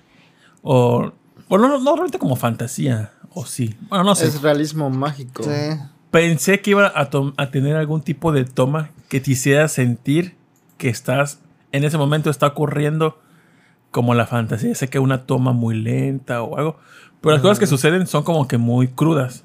O. 0.64 1.14
Bueno, 1.50 1.68
no, 1.68 1.80
no 1.80 1.94
realmente 1.94 2.20
como 2.20 2.36
fantasía. 2.36 3.12
O 3.34 3.46
sí. 3.46 3.76
Bueno, 3.90 4.04
no 4.04 4.16
sé. 4.16 4.28
Es 4.28 4.42
realismo 4.42 4.90
mágico. 4.90 5.44
Sí. 5.44 5.80
Pensé 6.12 6.62
que 6.62 6.72
iba 6.72 6.88
a, 6.88 7.10
a 7.38 7.52
tener 7.52 7.76
algún 7.76 8.02
tipo 8.02 8.32
de 8.32 8.46
toma 8.46 8.92
que 9.10 9.20
te 9.20 9.32
hiciera 9.32 9.68
sentir 9.68 10.36
que 10.78 10.90
estás. 10.90 11.40
En 11.72 11.84
ese 11.84 11.98
momento 11.98 12.30
está 12.30 12.48
ocurriendo 12.48 13.20
como 13.92 14.14
la 14.14 14.26
fantasía. 14.26 14.74
Sé 14.76 14.90
que 14.90 15.00
una 15.00 15.26
toma 15.26 15.52
muy 15.54 15.76
lenta 15.76 16.42
o 16.42 16.58
algo. 16.58 16.78
Pero 17.22 17.34
las 17.34 17.42
cosas 17.42 17.60
que 17.60 17.68
suceden 17.68 18.08
son 18.08 18.24
como 18.24 18.48
que 18.48 18.58
muy 18.58 18.88
crudas. 18.88 19.44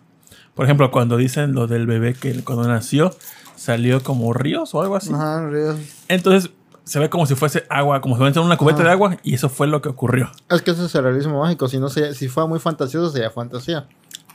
Por 0.55 0.67
ejemplo, 0.67 0.91
cuando 0.91 1.17
dicen 1.17 1.53
lo 1.53 1.67
del 1.67 1.87
bebé 1.87 2.15
que 2.15 2.43
cuando 2.45 2.67
nació 2.69 3.15
salió 3.57 4.03
como 4.03 4.33
ríos 4.33 4.75
o 4.75 4.83
algo 4.83 4.97
así. 4.97 5.13
Ajá, 5.13 5.49
ríos. 5.49 5.77
Entonces 6.09 6.51
se 6.85 6.99
ve 6.99 7.09
como 7.11 7.27
si 7.27 7.35
fuese 7.35 7.65
agua, 7.71 8.01
como 8.01 8.17
si 8.17 8.21
fuese 8.21 8.41
una 8.41 8.57
cubeta 8.57 8.79
Ajá. 8.81 8.87
de 8.89 8.91
agua 8.93 9.17
y 9.23 9.35
eso 9.35 9.49
fue 9.49 9.67
lo 9.67 9.81
que 9.83 9.89
ocurrió. 9.89 10.31
Es 10.51 10.63
que 10.63 10.73
eso 10.73 10.85
es 10.87 10.95
el 10.95 11.05
realismo 11.05 11.41
mágico. 11.41 11.69
Si 11.69 11.79
no 11.79 11.89
sería- 11.89 12.13
si 12.15 12.29
fuera 12.29 12.47
muy 12.49 12.59
fantasioso, 12.59 13.11
sería 13.13 13.31
fantasía. 13.31 13.87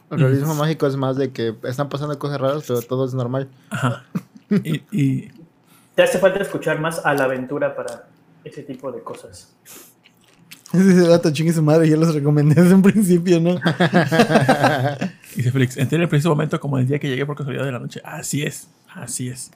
El 0.09 0.19
realismo 0.19 0.55
mágico 0.55 0.87
es 0.87 0.95
más 0.95 1.17
de 1.17 1.31
que 1.31 1.53
están 1.63 1.89
pasando 1.89 2.17
cosas 2.17 2.39
raras, 2.39 2.63
pero 2.67 2.81
todo 2.81 3.05
es 3.05 3.13
normal. 3.13 3.49
Ajá. 3.69 4.05
Y, 4.49 4.81
y- 4.91 5.31
Te 5.95 6.03
hace 6.03 6.17
falta 6.19 6.39
escuchar 6.39 6.79
más 6.79 7.05
a 7.05 7.13
la 7.13 7.25
aventura 7.25 7.75
para 7.75 8.07
ese 8.45 8.63
tipo 8.63 8.91
de 8.91 9.01
cosas. 9.01 9.53
Ese 10.73 11.07
gato 11.07 11.31
chingue 11.31 11.51
su 11.53 11.61
madre, 11.63 11.89
yo 11.89 11.95
los 11.97 12.13
recomendé 12.13 12.61
desde 12.61 12.75
un 12.75 12.81
principio, 12.81 13.39
¿no? 13.41 13.55
Dice 15.35 15.51
Félix, 15.51 15.77
entré 15.77 15.95
en 15.97 16.01
el 16.03 16.09
preciso 16.09 16.29
momento 16.29 16.59
como 16.59 16.77
el 16.77 16.87
día 16.87 16.99
que 16.99 17.07
llegué 17.09 17.25
por 17.25 17.35
casualidad 17.37 17.65
de 17.65 17.71
la 17.71 17.79
noche. 17.79 18.01
Así 18.03 18.43
es, 18.43 18.67
así 18.93 19.29
es. 19.29 19.51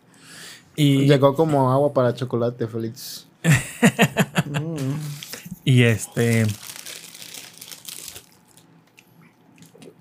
Y, 0.75 1.07
Llegó 1.07 1.35
como 1.35 1.71
agua 1.71 1.93
para 1.93 2.13
chocolate, 2.13 2.67
Félix. 2.67 3.27
y 5.65 5.83
este... 5.83 6.45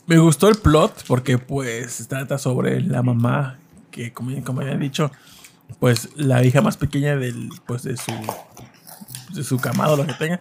Me 0.07 0.19
gustó 0.19 0.49
el 0.49 0.57
plot 0.57 1.05
porque 1.07 1.39
pues 1.39 2.09
trata 2.09 2.37
sobre 2.37 2.81
la 2.81 3.01
mamá 3.01 3.61
que 3.91 4.13
como, 4.13 4.31
como 4.43 4.63
ya 4.63 4.73
he 4.73 4.79
dicho, 4.79 5.11
pues 5.79 6.09
la 6.17 6.45
hija 6.45 6.63
más 6.63 6.77
pequeña 6.77 7.17
del, 7.17 7.51
pues 7.67 7.83
de 7.83 7.97
su, 7.97 8.13
de 9.35 9.45
su 9.45 9.59
camado, 9.59 9.97
lo 9.97 10.07
que 10.07 10.15
tenga, 10.15 10.41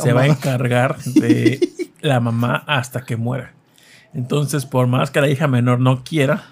se 0.00 0.12
va 0.12 0.22
a 0.22 0.26
encargar 0.26 0.98
de 1.02 1.92
la 2.00 2.20
mamá 2.20 2.62
hasta 2.66 3.04
que 3.04 3.16
muera. 3.16 3.52
Entonces, 4.14 4.66
por 4.66 4.86
más 4.86 5.10
que 5.10 5.20
la 5.20 5.28
hija 5.28 5.48
menor 5.48 5.80
no 5.80 6.04
quiera, 6.04 6.50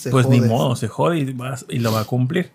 Se 0.00 0.10
pues 0.10 0.26
ni 0.28 0.40
modo, 0.40 0.76
se 0.76 0.88
jode 0.88 1.18
y, 1.18 1.32
va- 1.32 1.58
y 1.68 1.78
lo 1.78 1.92
va 1.92 2.00
a 2.00 2.04
cumplir. 2.04 2.50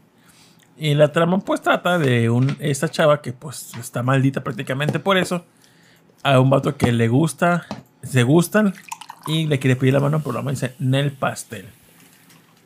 Y 0.77 0.93
la 0.93 1.11
trama 1.11 1.39
pues 1.39 1.61
trata 1.61 1.97
de 1.97 2.29
un, 2.29 2.57
esta 2.59 2.89
chava 2.89 3.21
que 3.21 3.31
pues 3.33 3.71
está 3.79 4.03
maldita 4.03 4.43
prácticamente 4.43 4.99
por 4.99 5.17
eso. 5.17 5.45
A 6.23 6.39
un 6.39 6.49
vato 6.49 6.75
que 6.75 6.91
le 6.91 7.07
gusta, 7.07 7.65
se 8.03 8.23
gustan 8.23 8.73
y 9.27 9.45
le 9.45 9.59
quiere 9.59 9.75
pedir 9.75 9.93
la 9.93 9.99
mano, 9.99 10.19
pero 10.19 10.33
la 10.33 10.39
mamá 10.39 10.51
dice 10.51 10.75
Nel 10.79 11.11
pastel. 11.11 11.67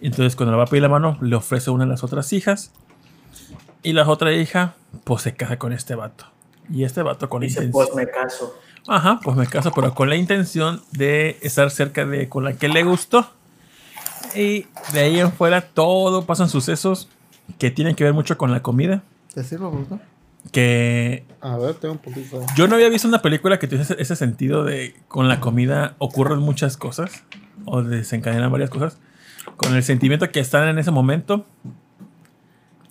Entonces 0.02 0.36
cuando 0.36 0.52
le 0.54 0.58
va 0.58 0.64
a 0.64 0.68
pedir 0.68 0.82
la 0.84 0.90
mano, 0.90 1.18
le 1.22 1.36
ofrece 1.36 1.70
una 1.72 1.84
de 1.84 1.90
las 1.92 2.04
otras 2.04 2.32
hijas. 2.34 2.72
Y 3.84 3.94
la 3.94 4.08
otra 4.08 4.32
hija 4.34 4.76
pues 5.04 5.22
se 5.24 5.36
casa 5.36 5.58
con 5.60 5.74
este 5.74 5.96
vato. 5.96 6.26
Y 6.72 6.84
este 6.84 7.02
vato 7.04 7.30
con 7.30 7.42
Dice, 7.42 7.64
intención... 7.66 7.72
pues 7.88 7.96
me 7.96 8.10
caso. 8.12 8.58
Ajá, 8.88 9.20
pues 9.24 9.36
me 9.36 9.46
caso, 9.48 9.72
pero 9.76 9.94
con 9.94 10.10
la 10.10 10.16
intención 10.16 10.82
de 10.92 11.38
estar 11.42 11.70
cerca 11.70 12.06
de 12.06 12.30
con 12.30 12.44
la 12.44 12.54
que 12.54 12.70
le 12.70 12.84
gustó. 12.84 13.30
Y 14.36 14.68
de 14.94 15.00
ahí 15.00 15.20
en 15.20 15.32
fuera 15.32 15.62
todo 15.62 16.26
pasan 16.26 16.50
sucesos 16.50 17.10
que 17.58 17.72
tienen 17.72 17.96
que 17.96 18.04
ver 18.04 18.14
mucho 18.14 18.38
con 18.38 18.52
la 18.52 18.62
comida. 18.62 19.04
¿Te 19.34 19.44
sirvo? 19.44 19.88
Que 20.52 21.26
A 21.42 21.58
ver, 21.58 21.76
tengo 21.76 21.94
un 21.94 22.00
poquito. 22.00 22.46
yo 22.56 22.68
no 22.68 22.76
había 22.76 22.90
visto 22.90 23.08
una 23.08 23.22
película 23.22 23.60
que 23.60 23.68
tuviese 23.68 23.96
ese 24.00 24.16
sentido 24.16 24.64
de 24.64 24.96
con 25.08 25.28
la 25.28 25.40
comida 25.40 25.96
ocurren 25.98 26.40
muchas 26.40 26.78
cosas 26.78 27.24
o 27.66 27.84
desencadenan 27.84 28.52
varias 28.52 28.70
cosas. 28.70 28.98
Con 29.58 29.76
el 29.76 29.84
sentimiento 29.84 30.32
que 30.32 30.40
están 30.40 30.68
en 30.70 30.80
ese 30.80 30.92
momento, 30.92 31.46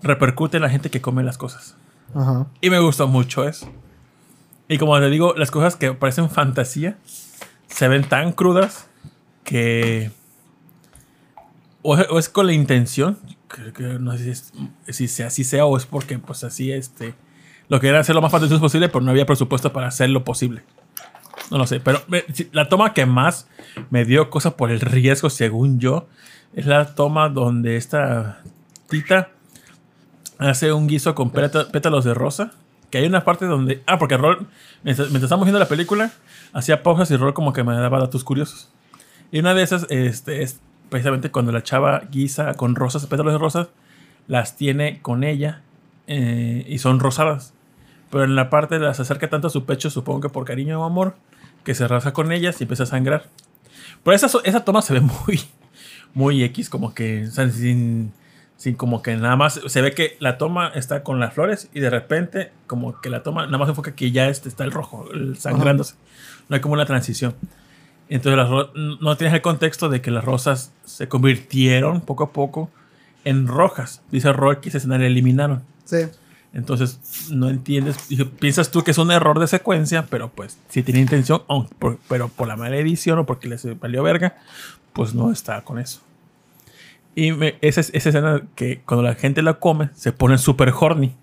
repercute 0.02 0.58
en 0.58 0.62
la 0.62 0.70
gente 0.70 0.90
que 0.90 1.00
come 1.00 1.22
las 1.22 1.38
cosas. 1.38 1.76
Ajá. 2.14 2.46
Y 2.60 2.70
me 2.70 2.78
gustó 2.80 3.08
mucho 3.08 3.48
eso. 3.48 3.70
Y 4.68 4.76
como 4.78 4.98
te 4.98 5.08
digo, 5.08 5.34
las 5.36 5.50
cosas 5.50 5.76
que 5.76 5.92
parecen 5.94 6.28
fantasía 6.28 6.98
se 7.68 7.88
ven 7.88 8.04
tan 8.06 8.32
crudas 8.32 8.88
que. 9.44 10.10
O 11.96 12.18
es, 12.18 12.28
con 12.28 12.46
la 12.46 12.52
intención. 12.52 13.18
que- 13.48 13.72
que 13.72 13.82
no 13.98 14.16
sé 14.16 14.34
si, 14.88 15.08
sea 15.08 15.28
así 15.28 15.42
sea 15.44 15.64
o 15.64 15.76
es 15.76 15.86
porque, 15.86 16.18
pues 16.18 16.44
así, 16.44 16.70
este. 16.70 17.14
Lo 17.68 17.80
que 17.80 17.88
era 17.88 18.00
hacer 18.00 18.14
lo 18.14 18.20
más 18.22 18.30
fantasioso 18.32 18.60
posible, 18.60 18.88
pero 18.88 19.02
no 19.04 19.10
había 19.10 19.24
presupuesto 19.26 19.72
para 19.72 19.88
hacerlo 19.88 20.24
posible. 20.24 20.62
No 21.50 21.56
lo 21.58 21.66
sé, 21.66 21.80
pero 21.80 22.02
me- 22.08 22.24
la 22.52 22.68
toma 22.68 22.92
que 22.92 23.06
más 23.06 23.46
me 23.90 24.04
dio 24.04 24.28
cosa 24.30 24.56
por 24.56 24.70
el 24.70 24.80
riesgo, 24.80 25.30
según 25.30 25.78
yo, 25.80 26.08
es 26.54 26.66
la 26.66 26.94
toma 26.94 27.28
donde 27.30 27.76
esta 27.76 28.42
tita 28.88 29.30
hace 30.38 30.72
un 30.72 30.86
guiso 30.88 31.14
con 31.14 31.30
péta- 31.30 31.68
pétalos 31.70 32.04
de 32.04 32.14
rosa. 32.14 32.52
Que 32.90 32.98
hay 32.98 33.06
una 33.06 33.22
parte 33.24 33.44
donde. 33.46 33.82
Ah, 33.86 33.98
porque 33.98 34.16
Rol, 34.16 34.46
mientras, 34.82 35.08
mientras 35.08 35.24
estábamos 35.24 35.44
viendo 35.46 35.58
la 35.58 35.68
película, 35.68 36.10
hacía 36.54 36.82
pausas 36.82 37.10
y 37.10 37.16
Rol 37.16 37.34
como 37.34 37.52
que 37.52 37.62
me 37.64 37.74
daba 37.74 37.98
datos 37.98 38.24
curiosos. 38.24 38.70
Y 39.30 39.40
una 39.40 39.52
de 39.52 39.62
esas 39.62 39.86
este, 39.90 40.42
es 40.42 40.60
precisamente 40.88 41.30
cuando 41.30 41.52
la 41.52 41.62
chava 41.62 42.02
guisa 42.10 42.54
con 42.54 42.74
rosas, 42.74 43.06
pétalos 43.06 43.32
de 43.32 43.38
rosas, 43.38 43.68
las 44.26 44.56
tiene 44.56 45.00
con 45.02 45.24
ella 45.24 45.62
eh, 46.06 46.64
y 46.68 46.78
son 46.78 47.00
rosadas. 47.00 47.54
Pero 48.10 48.24
en 48.24 48.36
la 48.36 48.50
parte 48.50 48.78
las 48.78 49.00
acerca 49.00 49.28
tanto 49.28 49.48
a 49.48 49.50
su 49.50 49.64
pecho, 49.64 49.90
supongo 49.90 50.20
que 50.20 50.28
por 50.28 50.44
cariño 50.44 50.80
o 50.80 50.84
amor, 50.84 51.16
que 51.64 51.74
se 51.74 51.86
raza 51.86 52.12
con 52.12 52.32
ellas 52.32 52.60
y 52.60 52.64
empieza 52.64 52.84
a 52.84 52.86
sangrar. 52.86 53.26
Pero 54.02 54.14
esa, 54.14 54.28
esa 54.44 54.64
toma 54.64 54.82
se 54.82 54.94
ve 54.94 55.00
muy, 55.26 55.40
muy 56.14 56.42
X, 56.44 56.70
como 56.70 56.94
que 56.94 57.26
o 57.26 57.30
sea, 57.30 57.50
sin, 57.50 58.12
sin 58.56 58.74
como 58.74 59.02
que 59.02 59.16
nada 59.16 59.36
más 59.36 59.60
se 59.66 59.82
ve 59.82 59.92
que 59.92 60.16
la 60.20 60.38
toma 60.38 60.68
está 60.74 61.02
con 61.02 61.20
las 61.20 61.34
flores 61.34 61.68
y 61.74 61.80
de 61.80 61.90
repente 61.90 62.52
como 62.66 63.00
que 63.00 63.10
la 63.10 63.22
toma 63.22 63.46
nada 63.46 63.58
más 63.58 63.68
enfoca 63.68 63.94
que 63.94 64.10
ya 64.10 64.28
este 64.28 64.48
está 64.48 64.64
el 64.64 64.72
rojo, 64.72 65.06
el 65.12 65.36
sangrándose. 65.36 65.94
No 66.48 66.54
hay 66.54 66.60
como 66.60 66.74
una 66.74 66.86
transición. 66.86 67.34
Entonces 68.10 68.36
las 68.38 68.48
no 69.00 69.16
tienes 69.16 69.34
el 69.34 69.42
contexto 69.42 69.88
de 69.88 70.00
que 70.00 70.10
las 70.10 70.24
rosas 70.24 70.72
se 70.84 71.08
convirtieron 71.08 72.00
poco 72.00 72.24
a 72.24 72.32
poco 72.32 72.70
en 73.24 73.46
rojas. 73.46 74.00
Dice 74.10 74.32
Roy 74.32 74.56
que 74.56 74.70
ese 74.70 74.78
escenario 74.78 75.06
eliminaron. 75.06 75.62
Sí. 75.84 75.98
Entonces, 76.54 77.28
no 77.30 77.50
entiendes. 77.50 77.96
Piensas 78.40 78.70
tú 78.70 78.82
que 78.82 78.92
es 78.92 78.98
un 78.98 79.10
error 79.10 79.38
de 79.38 79.46
secuencia, 79.46 80.06
pero 80.08 80.30
pues, 80.30 80.56
si 80.70 80.82
tiene 80.82 81.00
intención, 81.00 81.42
aun- 81.46 81.68
por- 81.78 81.98
pero 82.08 82.28
por 82.28 82.48
la 82.48 82.56
mala 82.56 82.76
edición 82.78 83.18
o 83.18 83.26
porque 83.26 83.48
les 83.48 83.78
valió 83.78 84.02
verga, 84.02 84.36
pues 84.94 85.14
no 85.14 85.30
está 85.30 85.60
con 85.60 85.78
eso. 85.78 86.00
Y 87.14 87.32
me- 87.32 87.56
esa, 87.60 87.80
es- 87.82 87.90
esa 87.92 88.08
escena 88.08 88.42
que 88.54 88.80
cuando 88.86 89.02
la 89.02 89.14
gente 89.14 89.42
la 89.42 89.54
come, 89.54 89.90
se 89.94 90.12
pone 90.12 90.38
súper 90.38 90.72
horny. 90.78 91.14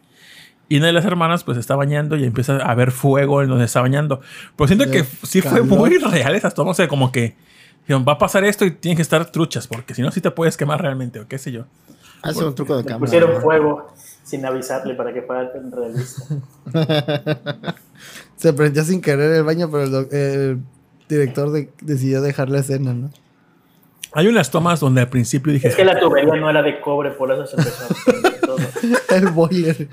Y 0.67 0.77
una 0.77 0.87
de 0.87 0.93
las 0.93 1.05
hermanas, 1.05 1.43
pues 1.43 1.57
está 1.57 1.75
bañando 1.75 2.15
y 2.15 2.23
empieza 2.23 2.57
a 2.57 2.73
ver 2.75 2.91
fuego 2.91 3.41
en 3.43 3.49
donde 3.49 3.65
está 3.65 3.81
bañando. 3.81 4.21
Pero 4.55 4.67
siento 4.67 4.85
De 4.85 4.91
que 4.91 5.03
sí 5.23 5.41
fue 5.41 5.61
muy 5.61 5.97
real 5.97 6.33
esas 6.35 6.53
tomas. 6.55 6.71
O 6.71 6.75
sea, 6.75 6.87
como 6.87 7.11
que 7.11 7.35
dijeron, 7.81 8.03
va 8.07 8.13
a 8.13 8.17
pasar 8.17 8.43
esto 8.45 8.65
y 8.65 8.71
tienes 8.71 8.95
que 8.97 9.01
estar 9.03 9.23
truchas, 9.31 9.67
porque 9.67 9.93
si 9.93 10.01
no, 10.01 10.09
sí 10.11 10.21
te 10.21 10.31
puedes 10.31 10.57
quemar 10.57 10.81
realmente, 10.81 11.19
o 11.19 11.27
qué 11.27 11.37
sé 11.37 11.51
yo. 11.51 11.65
Hace 12.23 12.43
un 12.43 12.55
truco 12.55 12.75
de 12.77 12.83
cámara. 12.83 12.99
pusieron 12.99 13.41
fuego 13.41 13.93
sin 14.23 14.43
avisarle 14.43 14.95
para 14.95 15.13
que 15.13 15.21
fuera 15.21 15.53
tan 15.53 15.71
realista. 15.71 16.23
Se 18.35 18.53
prendió 18.53 18.83
sin 18.83 19.01
querer 19.01 19.31
el 19.35 19.43
baño, 19.43 19.69
pero 19.71 19.83
el, 19.83 19.91
doc- 19.91 20.13
el 20.13 20.59
director 21.07 21.51
de- 21.51 21.71
decidió 21.81 22.21
dejar 22.21 22.49
la 22.49 22.59
escena, 22.59 22.93
¿no? 22.93 23.11
Hay 24.13 24.27
unas 24.27 24.49
tomas 24.49 24.79
donde 24.79 25.01
al 25.01 25.09
principio 25.09 25.51
dije, 25.53 25.67
Es 25.67 25.75
que 25.75 25.83
la 25.85 25.99
tubería 25.99 26.35
no 26.35 26.49
era 26.49 26.61
de 26.63 26.79
cobre, 26.79 27.11
por 27.11 27.31
eso 27.31 27.45
se 27.45 27.57
empezó 27.57 27.83
a 27.83 28.39
todo. 28.45 28.57
El 29.15 29.27
boiler. 29.27 29.89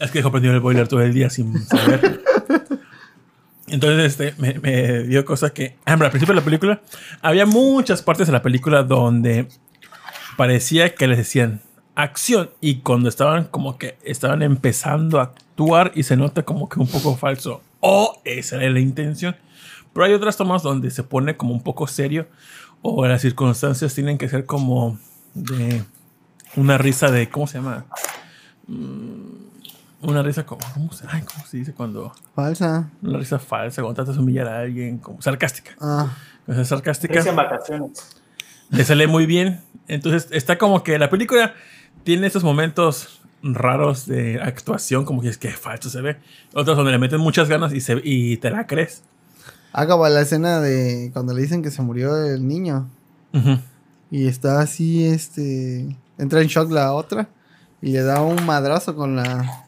Es 0.00 0.10
que 0.10 0.18
dejó 0.18 0.30
prendido 0.30 0.54
el 0.54 0.60
boiler 0.60 0.88
todo 0.88 1.02
el 1.02 1.12
día 1.12 1.28
sin 1.28 1.62
saber. 1.66 2.22
Entonces, 3.68 4.18
este, 4.18 4.34
me, 4.40 4.58
me 4.58 5.04
dio 5.04 5.24
cosa 5.24 5.50
que. 5.50 5.76
Ah, 5.84 5.92
hombre, 5.92 6.06
al 6.06 6.10
principio 6.10 6.34
de 6.34 6.40
la 6.40 6.44
película, 6.44 6.80
había 7.20 7.46
muchas 7.46 8.02
partes 8.02 8.26
de 8.26 8.32
la 8.32 8.42
película 8.42 8.82
donde 8.82 9.46
parecía 10.36 10.94
que 10.94 11.06
les 11.06 11.18
decían 11.18 11.60
acción. 11.94 12.50
Y 12.60 12.76
cuando 12.80 13.08
estaban 13.08 13.44
como 13.44 13.78
que 13.78 13.98
estaban 14.02 14.42
empezando 14.42 15.20
a 15.20 15.24
actuar 15.24 15.92
y 15.94 16.02
se 16.02 16.16
nota 16.16 16.42
como 16.42 16.68
que 16.68 16.80
un 16.80 16.88
poco 16.88 17.16
falso. 17.16 17.62
O 17.80 18.20
esa 18.24 18.56
era 18.56 18.70
la 18.70 18.80
intención. 18.80 19.36
Pero 19.92 20.06
hay 20.06 20.14
otras 20.14 20.36
tomas 20.36 20.62
donde 20.62 20.90
se 20.90 21.02
pone 21.02 21.36
como 21.36 21.52
un 21.52 21.62
poco 21.62 21.86
serio. 21.86 22.26
O 22.82 23.06
las 23.06 23.20
circunstancias 23.20 23.94
tienen 23.94 24.16
que 24.16 24.30
ser 24.30 24.46
como 24.46 24.98
de 25.34 25.84
una 26.56 26.78
risa 26.78 27.10
de. 27.10 27.28
¿Cómo 27.28 27.46
se 27.46 27.58
llama? 27.58 27.84
Una 30.02 30.22
risa 30.22 30.46
como. 30.46 30.60
¿Cómo 30.74 30.92
se, 30.92 31.04
ay, 31.10 31.22
¿cómo 31.22 31.44
se 31.46 31.58
dice 31.58 31.72
cuando.? 31.74 32.12
Falsa. 32.34 32.90
Una 33.02 33.18
risa 33.18 33.38
falsa, 33.38 33.82
cuando 33.82 33.96
tratas 33.96 34.16
de 34.16 34.22
humillar 34.22 34.48
a 34.48 34.60
alguien, 34.60 34.98
como 34.98 35.20
sarcástica. 35.20 35.72
Ah, 35.80 36.16
Cuando 36.46 36.62
es 36.62 36.68
sarcástica, 36.68 37.14
Risa 37.14 37.30
en 37.30 37.36
vacaciones. 37.36 38.16
le 38.70 38.84
sale 38.84 39.06
muy 39.06 39.26
bien. 39.26 39.60
Entonces, 39.88 40.28
está 40.30 40.56
como 40.58 40.82
que 40.82 40.98
la 40.98 41.10
película 41.10 41.54
tiene 42.04 42.26
estos 42.26 42.44
momentos 42.44 43.20
raros 43.42 44.06
de 44.06 44.40
actuación, 44.40 45.04
como 45.04 45.20
que 45.22 45.28
es 45.28 45.38
que 45.38 45.50
falso 45.50 45.90
se 45.90 46.00
ve. 46.00 46.16
Otros 46.54 46.76
donde 46.76 46.92
le 46.92 46.98
meten 46.98 47.20
muchas 47.20 47.48
ganas 47.48 47.72
y, 47.72 47.80
se, 47.80 48.00
y 48.04 48.36
te 48.38 48.50
la 48.50 48.66
crees. 48.66 49.02
acaba 49.72 50.08
la 50.08 50.20
escena 50.22 50.60
de 50.60 51.10
cuando 51.12 51.34
le 51.34 51.42
dicen 51.42 51.62
que 51.62 51.70
se 51.70 51.82
murió 51.82 52.16
el 52.24 52.46
niño. 52.46 52.88
Ujú. 53.34 53.58
Y 54.10 54.26
está 54.28 54.60
así, 54.60 55.04
este. 55.04 55.96
Entra 56.18 56.40
en 56.40 56.48
shock 56.48 56.70
la 56.70 56.92
otra. 56.94 57.28
Y 57.82 57.92
le 57.92 58.02
da 58.02 58.20
un 58.22 58.44
madrazo 58.46 58.94
con 58.96 59.16
la. 59.16 59.66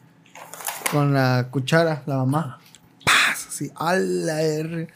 Con 0.93 1.11
la 1.11 1.47
cuchara, 1.49 2.03
la 2.05 2.17
mamá. 2.17 2.59
¡Paz! 3.03 3.47
Así, 3.49 3.71
a 3.75 3.95
la 3.95 4.43
R. 4.43 4.87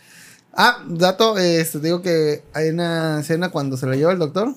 Ah, 0.54 0.84
dato, 0.88 1.40
este, 1.40 1.80
digo 1.80 2.04
que 2.04 2.44
hay 2.54 2.70
una 2.70 3.20
escena 3.22 3.50
cuando 3.50 3.78
se 3.78 3.88
la 3.88 3.96
lleva 3.96 4.12
el 4.12 4.20
doctor. 4.20 4.54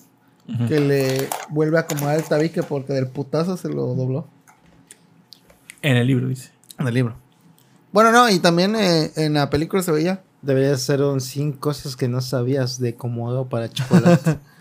Que 0.68 0.80
le 0.80 1.28
vuelve 1.48 1.78
a 1.78 1.82
acomodar 1.82 2.18
el 2.18 2.24
tabique 2.24 2.62
porque 2.62 2.92
del 2.92 3.06
putazo 3.06 3.56
se 3.56 3.70
lo 3.70 3.94
dobló. 3.94 4.26
En 5.80 5.96
el 5.96 6.06
libro 6.06 6.28
dice. 6.28 6.50
En 6.78 6.86
el 6.86 6.92
libro. 6.92 7.16
Bueno, 7.90 8.12
no, 8.12 8.28
y 8.28 8.38
también 8.40 8.76
eh, 8.76 9.10
en 9.16 9.34
la 9.34 9.48
película 9.48 9.82
se 9.82 9.92
veía. 9.92 10.22
Debería 10.42 10.76
ser 10.76 11.00
un 11.02 11.22
100 11.22 11.52
cosas 11.52 11.96
que 11.96 12.08
no 12.08 12.20
sabías 12.20 12.78
de 12.80 12.96
Comodo 12.96 13.48
para 13.48 13.70
chocolate. 13.70 14.38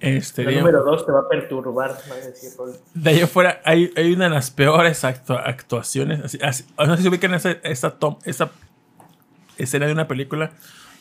Este, 0.00 0.44
La 0.44 0.52
número 0.52 0.82
dos 0.82 1.04
te 1.04 1.12
va 1.12 1.20
a 1.20 1.28
perturbar, 1.28 1.90
va 2.10 2.14
a 2.14 2.26
decir 2.26 2.50
Rol. 2.56 2.72
de 2.94 3.10
ahí 3.10 3.20
afuera 3.20 3.60
hay, 3.66 3.92
hay 3.96 4.12
una 4.14 4.24
de 4.24 4.30
las 4.30 4.50
peores 4.50 5.04
actua- 5.04 5.42
actuaciones. 5.44 6.20
Así, 6.24 6.38
así- 6.42 6.64
no 6.78 6.96
sé 6.96 7.02
si 7.02 7.08
ubican 7.08 7.34
esa, 7.34 7.50
esta, 7.62 7.90
tom- 7.98 8.16
esta 8.24 8.50
escena 9.58 9.86
de 9.86 9.92
una 9.92 10.08
película 10.08 10.52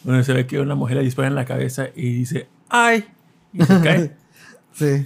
donde 0.03 0.23
se 0.25 0.33
ve 0.33 0.45
que 0.47 0.59
una 0.59 0.75
mujer 0.75 0.97
le 0.97 1.03
dispara 1.03 1.29
en 1.29 1.35
la 1.35 1.45
cabeza 1.45 1.87
y 1.95 2.13
dice 2.13 2.47
¡ay! 2.69 3.05
Y 3.53 3.63
se 3.63 3.81
cae. 3.81 4.11
Sí. 4.73 5.05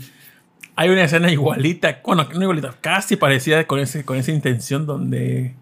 Hay 0.76 0.90
una 0.90 1.03
escena 1.03 1.32
igualita, 1.32 1.99
bueno, 2.06 2.28
no 2.34 2.41
igualita, 2.41 2.76
casi 2.82 3.15
parecida 3.15 3.65
con, 3.68 3.80
ese, 3.80 4.03
con 4.06 4.18
esa 4.18 4.32
intención 4.32 4.86
donde 4.88 5.56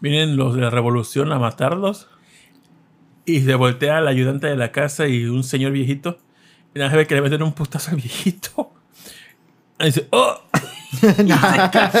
vienen 0.00 0.36
los 0.36 0.54
de 0.56 0.60
la 0.60 0.70
revolución 0.70 1.32
a 1.32 1.38
matarlos 1.38 2.08
y 3.24 3.40
se 3.42 3.54
voltea 3.54 3.98
al 3.98 4.08
ayudante 4.08 4.46
de 4.48 4.56
la 4.56 4.72
casa 4.72 5.06
y 5.06 5.24
un 5.26 5.42
señor 5.44 5.72
viejito 5.72 6.18
y 6.76 6.78
nada 6.78 6.90
se 6.90 6.96
ve 6.98 7.06
que 7.06 7.14
le 7.14 7.22
meten 7.22 7.42
un 7.42 7.54
putazo 7.54 7.90
al 7.90 7.96
viejito. 7.96 8.70
Y 9.80 9.86
dice, 9.86 10.06
¡oh! 10.10 10.34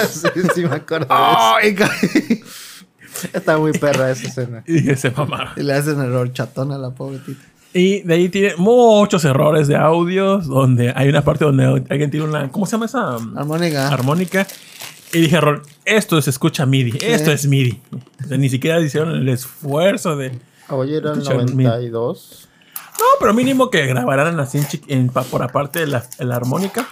sí, 0.08 0.28
sí 0.54 0.60
me 0.64 0.76
acuerdo 0.76 1.06
de 1.06 1.14
¡Ay, 1.14 1.74
ca- 1.74 1.90
eso. 2.02 3.28
Está 3.32 3.56
muy 3.56 3.72
perra 3.72 4.10
esa 4.10 4.28
escena. 4.28 4.62
Y 4.66 4.80
se 4.96 5.10
mamaron. 5.10 5.52
Y 5.56 5.62
le 5.62 5.72
hacen 5.72 5.98
error 6.00 6.30
chatón 6.32 6.72
a 6.72 6.78
la 6.78 6.90
pobre 6.90 7.18
tita. 7.20 7.42
Y 7.72 8.02
de 8.02 8.14
ahí 8.14 8.28
tiene 8.28 8.54
muchos 8.56 9.24
errores 9.24 9.68
de 9.68 9.76
audios 9.76 10.46
donde 10.46 10.92
hay 10.94 11.08
una 11.08 11.22
parte 11.22 11.44
donde 11.46 11.64
alguien 11.88 12.10
tiene 12.10 12.26
una, 12.26 12.50
¿cómo 12.50 12.66
se 12.66 12.72
llama 12.72 12.86
esa? 12.86 13.14
Armónica. 13.16 13.88
armónica. 13.88 14.46
Y 15.12 15.20
dije, 15.20 15.40
Rol, 15.40 15.62
esto 15.84 16.20
se 16.20 16.30
escucha 16.30 16.66
MIDI, 16.66 16.98
esto 17.00 17.32
es 17.32 17.46
MIDI. 17.46 17.80
O 18.24 18.28
sea, 18.28 18.36
ni 18.36 18.48
siquiera 18.50 18.80
hicieron 18.80 19.14
el 19.16 19.28
esfuerzo 19.28 20.16
de... 20.16 20.38
Oye, 20.68 20.96
era 20.96 21.12
el 21.12 21.18
Escucha, 21.18 21.34
92. 21.34 22.45
No, 22.98 23.04
pero 23.20 23.34
mínimo 23.34 23.70
que 23.70 23.86
grabaran 23.86 24.38
así 24.40 24.58
en 24.58 24.66
en 24.88 25.08
pa- 25.08 25.22
por 25.24 25.42
aparte 25.42 25.80
de 25.80 25.86
la, 25.86 26.04
la 26.18 26.36
armónica 26.36 26.88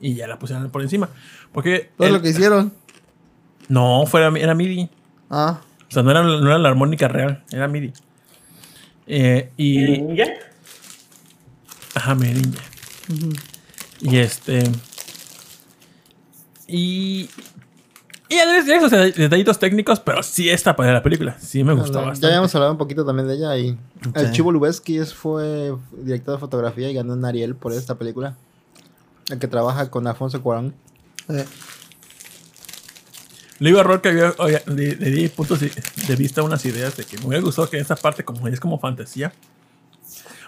y 0.00 0.14
ya 0.14 0.26
la 0.28 0.38
pusieran 0.38 0.70
por 0.70 0.82
encima. 0.82 1.08
Porque... 1.52 1.90
Todo 1.96 2.06
el- 2.08 2.14
lo 2.14 2.22
que 2.22 2.28
hicieron. 2.30 2.72
No, 3.68 4.06
fuera, 4.06 4.32
era 4.38 4.54
MIDI. 4.54 4.88
Ah, 5.30 5.60
O 5.88 5.92
sea, 5.92 6.02
no 6.02 6.10
era, 6.10 6.22
no 6.22 6.46
era 6.46 6.58
la 6.58 6.68
armónica 6.68 7.08
real, 7.08 7.44
era 7.50 7.66
MIDI. 7.68 7.92
Eh, 9.06 9.50
¿Y 9.56 9.84
y... 9.84 9.98
ninja? 10.02 10.24
Ajá, 11.94 12.14
Merinja. 12.14 12.62
Y 14.00 14.18
este... 14.18 14.62
Y... 16.66 17.28
Y 18.30 18.36
ya 18.36 18.46
de 18.46 18.74
esos 18.76 18.90
detallitos 18.90 19.58
técnicos, 19.58 20.00
pero 20.00 20.22
sí 20.22 20.50
esta 20.50 20.76
para 20.76 20.92
la 20.92 21.02
película. 21.02 21.36
Sí 21.40 21.64
me 21.64 21.72
gustó 21.72 22.00
ya 22.00 22.06
bastante. 22.06 22.26
habíamos 22.26 22.54
hablado 22.54 22.72
un 22.72 22.78
poquito 22.78 23.04
también 23.06 23.26
de 23.26 23.34
ella 23.36 23.56
y 23.56 23.78
el. 24.14 24.32
Chivo 24.32 24.52
Lubeski 24.52 24.98
es- 24.98 25.14
fue 25.14 25.74
director 25.92 26.34
de 26.34 26.40
fotografía 26.40 26.90
y 26.90 26.94
ganó 26.94 27.14
un 27.14 27.24
Ariel 27.24 27.54
por 27.54 27.72
esta 27.72 27.94
película. 27.94 28.34
El 29.30 29.38
que 29.38 29.48
trabaja 29.48 29.90
con 29.90 30.06
Alfonso 30.06 30.42
Cuarón. 30.42 30.74
eh, 31.30 31.44
Le 33.60 33.70
iba 33.70 33.80
a 33.80 33.82
Rol 33.82 34.00
que 34.00 34.08
había, 34.10 34.34
oye, 34.38 34.62
le, 34.66 34.94
le 34.96 35.10
di 35.10 35.28
puntos 35.28 35.60
de, 35.60 35.70
vista 36.16 36.42
unas 36.42 36.64
ideas 36.64 36.96
de 36.96 37.04
que 37.04 37.18
me 37.18 37.26
hubiera 37.26 37.42
gustado 37.42 37.68
que 37.68 37.76
en 37.76 37.82
esta 37.82 37.96
parte, 37.96 38.24
como 38.24 38.46
es 38.46 38.60
como 38.60 38.78
fantasía, 38.78 39.32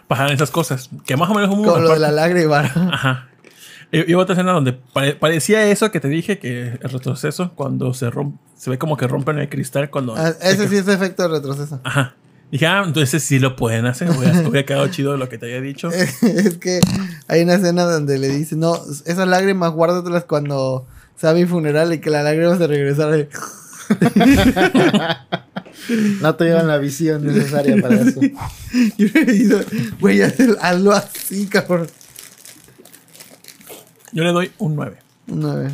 pasaran 0.07 0.33
esas 0.33 0.51
cosas. 0.51 0.89
Que 1.05 1.17
más 1.17 1.29
o 1.29 1.35
menos 1.35 1.49
como 1.51 1.65
como 1.65 1.79
lo 1.79 1.93
de 1.95 1.99
la 1.99 2.13
lágrima. 2.13 2.61
Ajá. 2.61 3.29
Y, 3.93 4.11
y 4.11 4.15
otra 4.15 4.35
escena 4.35 4.53
donde 4.53 4.73
pare- 4.73 5.15
parecía 5.15 5.67
eso 5.67 5.91
que 5.91 6.01
te 6.01 6.09
dije, 6.09 6.39
que 6.39 6.79
el 6.81 6.91
retroceso, 6.91 7.53
cuando 7.55 7.93
se 7.95 8.11
rompe, 8.11 8.39
se 8.57 8.71
ve 8.71 8.79
como 8.79 8.97
que 8.97 9.07
rompen 9.09 9.39
el 9.39 9.49
cristal 9.49 9.91
cuando... 9.91 10.15
Ah, 10.17 10.33
ese 10.43 10.69
sí 10.69 10.77
es 10.77 10.87
efecto 10.89 11.23
de 11.25 11.29
retroceso. 11.31 11.81
Ajá. 11.83 12.15
Dije, 12.53 12.67
ah, 12.67 12.83
entonces 12.85 13.23
sí 13.23 13.39
lo 13.39 13.57
pueden 13.57 13.87
hacer. 13.87 14.11
Hubiera, 14.11 14.65
quedado 14.67 14.89
chido 14.89 15.17
lo 15.17 15.29
que 15.29 15.39
te 15.39 15.47
había 15.47 15.61
dicho. 15.61 15.89
es 16.23 16.59
que 16.59 16.81
hay 17.29 17.43
una 17.43 17.55
escena 17.55 17.85
donde 17.85 18.19
le 18.19 18.29
dice, 18.29 18.57
no, 18.57 18.75
esas 19.07 19.27
lágrimas 19.29 19.71
guárdatelas 19.73 20.25
cuando 20.25 20.87
sea 21.17 21.33
mi 21.33 21.45
funeral 21.47 21.93
y 21.93 21.99
que 22.01 22.11
la 22.11 22.23
lágrima 22.23 22.57
se 22.59 22.67
regresara. 22.67 23.27
No 26.21 26.35
tuvieron 26.37 26.69
la 26.69 26.79
visión 26.79 27.25
necesaria 27.27 27.77
para 27.81 27.97
eso. 28.03 28.21
Y 28.23 29.05
me 29.13 29.25
dice, 29.25 29.65
güey, 29.99 30.21
haz- 30.21 30.57
hazlo 30.61 30.93
así, 30.93 31.47
cabrón. 31.47 31.87
Yo 34.13 34.25
le 34.25 34.33
doy 34.33 34.53
un 34.59 34.75
9. 34.77 34.99
Una 35.29 35.55
vez. 35.55 35.73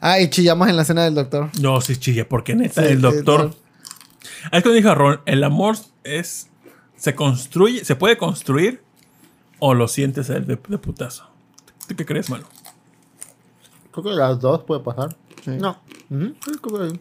Ah, 0.00 0.20
y 0.20 0.28
chillamos 0.28 0.68
en 0.68 0.76
la 0.76 0.82
escena 0.82 1.04
del 1.04 1.14
doctor. 1.14 1.50
No, 1.60 1.80
sí 1.80 1.96
chille, 1.96 2.24
porque 2.24 2.54
neta, 2.54 2.82
Sí, 2.82 2.88
el 2.92 3.00
doctor... 3.00 3.52
sí, 3.52 4.28
Es 4.52 4.62
que 4.62 4.70
dijo 4.72 4.94
Ron, 4.94 5.20
el 5.26 5.42
amor 5.44 5.76
es... 6.04 6.48
Se 6.96 7.14
construye, 7.14 7.84
se 7.84 7.96
puede 7.96 8.16
construir 8.18 8.82
o 9.58 9.74
lo 9.74 9.88
sientes 9.88 10.28
a 10.30 10.36
él 10.36 10.46
de, 10.46 10.58
de 10.68 10.78
putazo. 10.78 11.26
¿Tú 11.88 11.96
qué 11.96 12.04
crees, 12.06 12.28
mano? 12.30 12.44
Creo 13.92 14.04
que 14.04 14.10
las 14.10 14.40
dos 14.40 14.62
puede 14.64 14.80
pasar. 14.82 15.16
Sí. 15.44 15.52
No. 15.52 15.78
Ujú, 16.10 16.34
sí, 16.44 16.52
creo 16.62 16.90
que- 16.92 17.00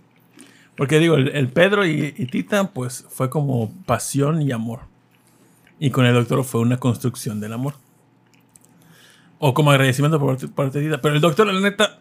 Porque 0.77 0.99
digo, 0.99 1.15
el, 1.15 1.29
el 1.29 1.49
Pedro 1.49 1.85
y, 1.85 2.13
y 2.17 2.25
Tita, 2.27 2.71
pues 2.71 3.05
fue 3.09 3.29
como 3.29 3.71
pasión 3.85 4.41
y 4.41 4.51
amor. 4.51 4.81
Y 5.79 5.91
con 5.91 6.05
el 6.05 6.13
doctor 6.13 6.43
fue 6.43 6.61
una 6.61 6.79
construcción 6.79 7.39
del 7.39 7.53
amor. 7.53 7.75
O 9.45 9.53
como 9.53 9.71
agradecimiento 9.71 10.19
por 10.21 10.37
parte- 10.53 10.79
de. 10.79 10.97
Pero 10.99 11.15
el 11.15 11.19
doctor, 11.19 11.47
la 11.51 11.59
neta, 11.59 11.97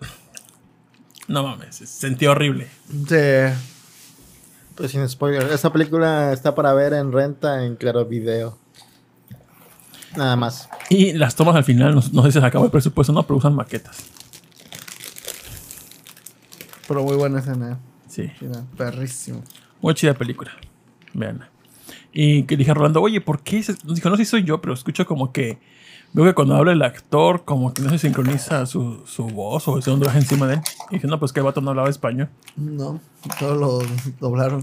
No 1.26 1.42
mames, 1.42 1.74
sentí 1.74 2.26
horrible. 2.26 2.68
Sí. 3.08 3.56
Pues 4.76 4.92
sin 4.92 5.08
spoiler. 5.08 5.50
Esta 5.50 5.72
película 5.72 6.32
está 6.32 6.54
para 6.54 6.72
ver 6.72 6.92
en 6.92 7.10
renta 7.10 7.64
en 7.64 7.74
Claro 7.74 8.04
Video. 8.04 8.56
Nada 10.16 10.36
más. 10.36 10.68
Y 10.88 11.14
las 11.14 11.34
tomas 11.34 11.56
al 11.56 11.64
final, 11.64 11.96
no, 11.96 12.02
no 12.12 12.22
sé 12.22 12.30
si 12.30 12.38
se 12.40 12.46
acabó 12.46 12.64
el 12.66 12.70
presupuesto, 12.70 13.12
no, 13.12 13.24
pero 13.24 13.38
usan 13.38 13.56
maquetas. 13.56 14.04
Pero 16.86 17.02
muy 17.02 17.16
buena 17.16 17.40
escena. 17.40 17.80
Sí. 18.08 18.30
Mira, 18.40 18.62
perrísimo. 18.76 19.42
Muy 19.80 19.94
chida 19.94 20.14
película. 20.14 20.52
Veanla. 21.12 21.48
Y 22.12 22.44
que 22.44 22.56
dije 22.56 22.70
a 22.70 22.74
Rolando, 22.74 23.00
oye, 23.00 23.20
¿por 23.20 23.42
qué? 23.42 23.64
se-?" 23.64 23.74
Dijo, 23.84 24.10
no 24.10 24.16
sé 24.16 24.24
si 24.24 24.30
soy 24.30 24.44
yo, 24.44 24.60
pero 24.60 24.74
escucho 24.74 25.06
como 25.06 25.32
que. 25.32 25.58
Veo 26.14 26.26
que 26.26 26.34
cuando 26.34 26.56
habla 26.56 26.72
el 26.72 26.82
actor, 26.82 27.44
como 27.44 27.72
que 27.72 27.80
no 27.80 27.88
se 27.88 27.98
sincroniza 27.98 28.66
su, 28.66 29.02
su 29.06 29.24
voz 29.28 29.66
o 29.66 29.78
el 29.78 29.82
segundo 29.82 30.06
baja 30.06 30.18
encima 30.18 30.46
de 30.46 30.54
él. 30.54 30.60
Y 30.90 30.94
dije, 30.96 31.06
no, 31.06 31.18
pues 31.18 31.32
que 31.32 31.40
el 31.40 31.46
vato 31.46 31.62
no 31.62 31.70
hablaba 31.70 31.88
español. 31.88 32.28
No, 32.56 33.00
todos 33.38 33.56
lo 33.56 33.80
doblaron. 34.20 34.62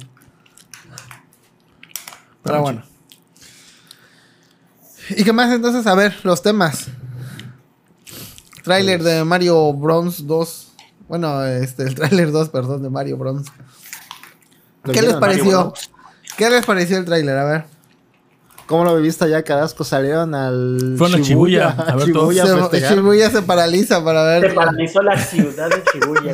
Pero 2.43 2.61
bueno. 2.61 2.83
¿Y 5.09 5.23
qué 5.23 5.33
más 5.33 5.51
entonces? 5.51 5.87
A 5.87 5.95
ver, 5.95 6.15
los 6.23 6.43
temas. 6.43 6.87
Tráiler 8.63 9.01
de 9.01 9.23
Mario 9.23 9.73
Bros 9.73 10.27
2. 10.27 10.73
Bueno, 11.07 11.43
este, 11.43 11.83
el 11.83 11.95
tráiler 11.95 12.31
2, 12.31 12.49
perdón, 12.49 12.83
de 12.83 12.91
Mario 12.91 13.17
Bros. 13.17 13.47
¿Lo 14.83 14.93
¿Qué 14.93 15.01
les 15.01 15.15
pareció? 15.15 15.73
¿Qué 16.37 16.49
les 16.49 16.63
pareció 16.63 16.97
el 16.97 17.05
tráiler? 17.05 17.37
A 17.37 17.43
ver. 17.45 17.78
¿Cómo 18.69 18.83
lo 18.83 18.95
viviste 18.97 19.25
allá, 19.25 19.41
Carasco? 19.41 19.83
Salieron 19.83 20.35
al. 20.35 20.93
Fueron 20.95 21.19
a 21.19 21.23
Shibuya, 21.23 21.69
a 21.69 21.95
ver. 21.95 22.05
Shibuya 22.05 22.43
a 22.43 22.69
Se. 22.69 22.79
Shibuya 22.81 23.31
se 23.31 23.41
paraliza 23.41 24.05
para 24.05 24.23
ver. 24.25 24.47
Se 24.47 24.55
paralizó 24.55 25.01
la 25.01 25.17
ciudad 25.17 25.69
de 25.71 25.81
Shibuya. 25.91 26.33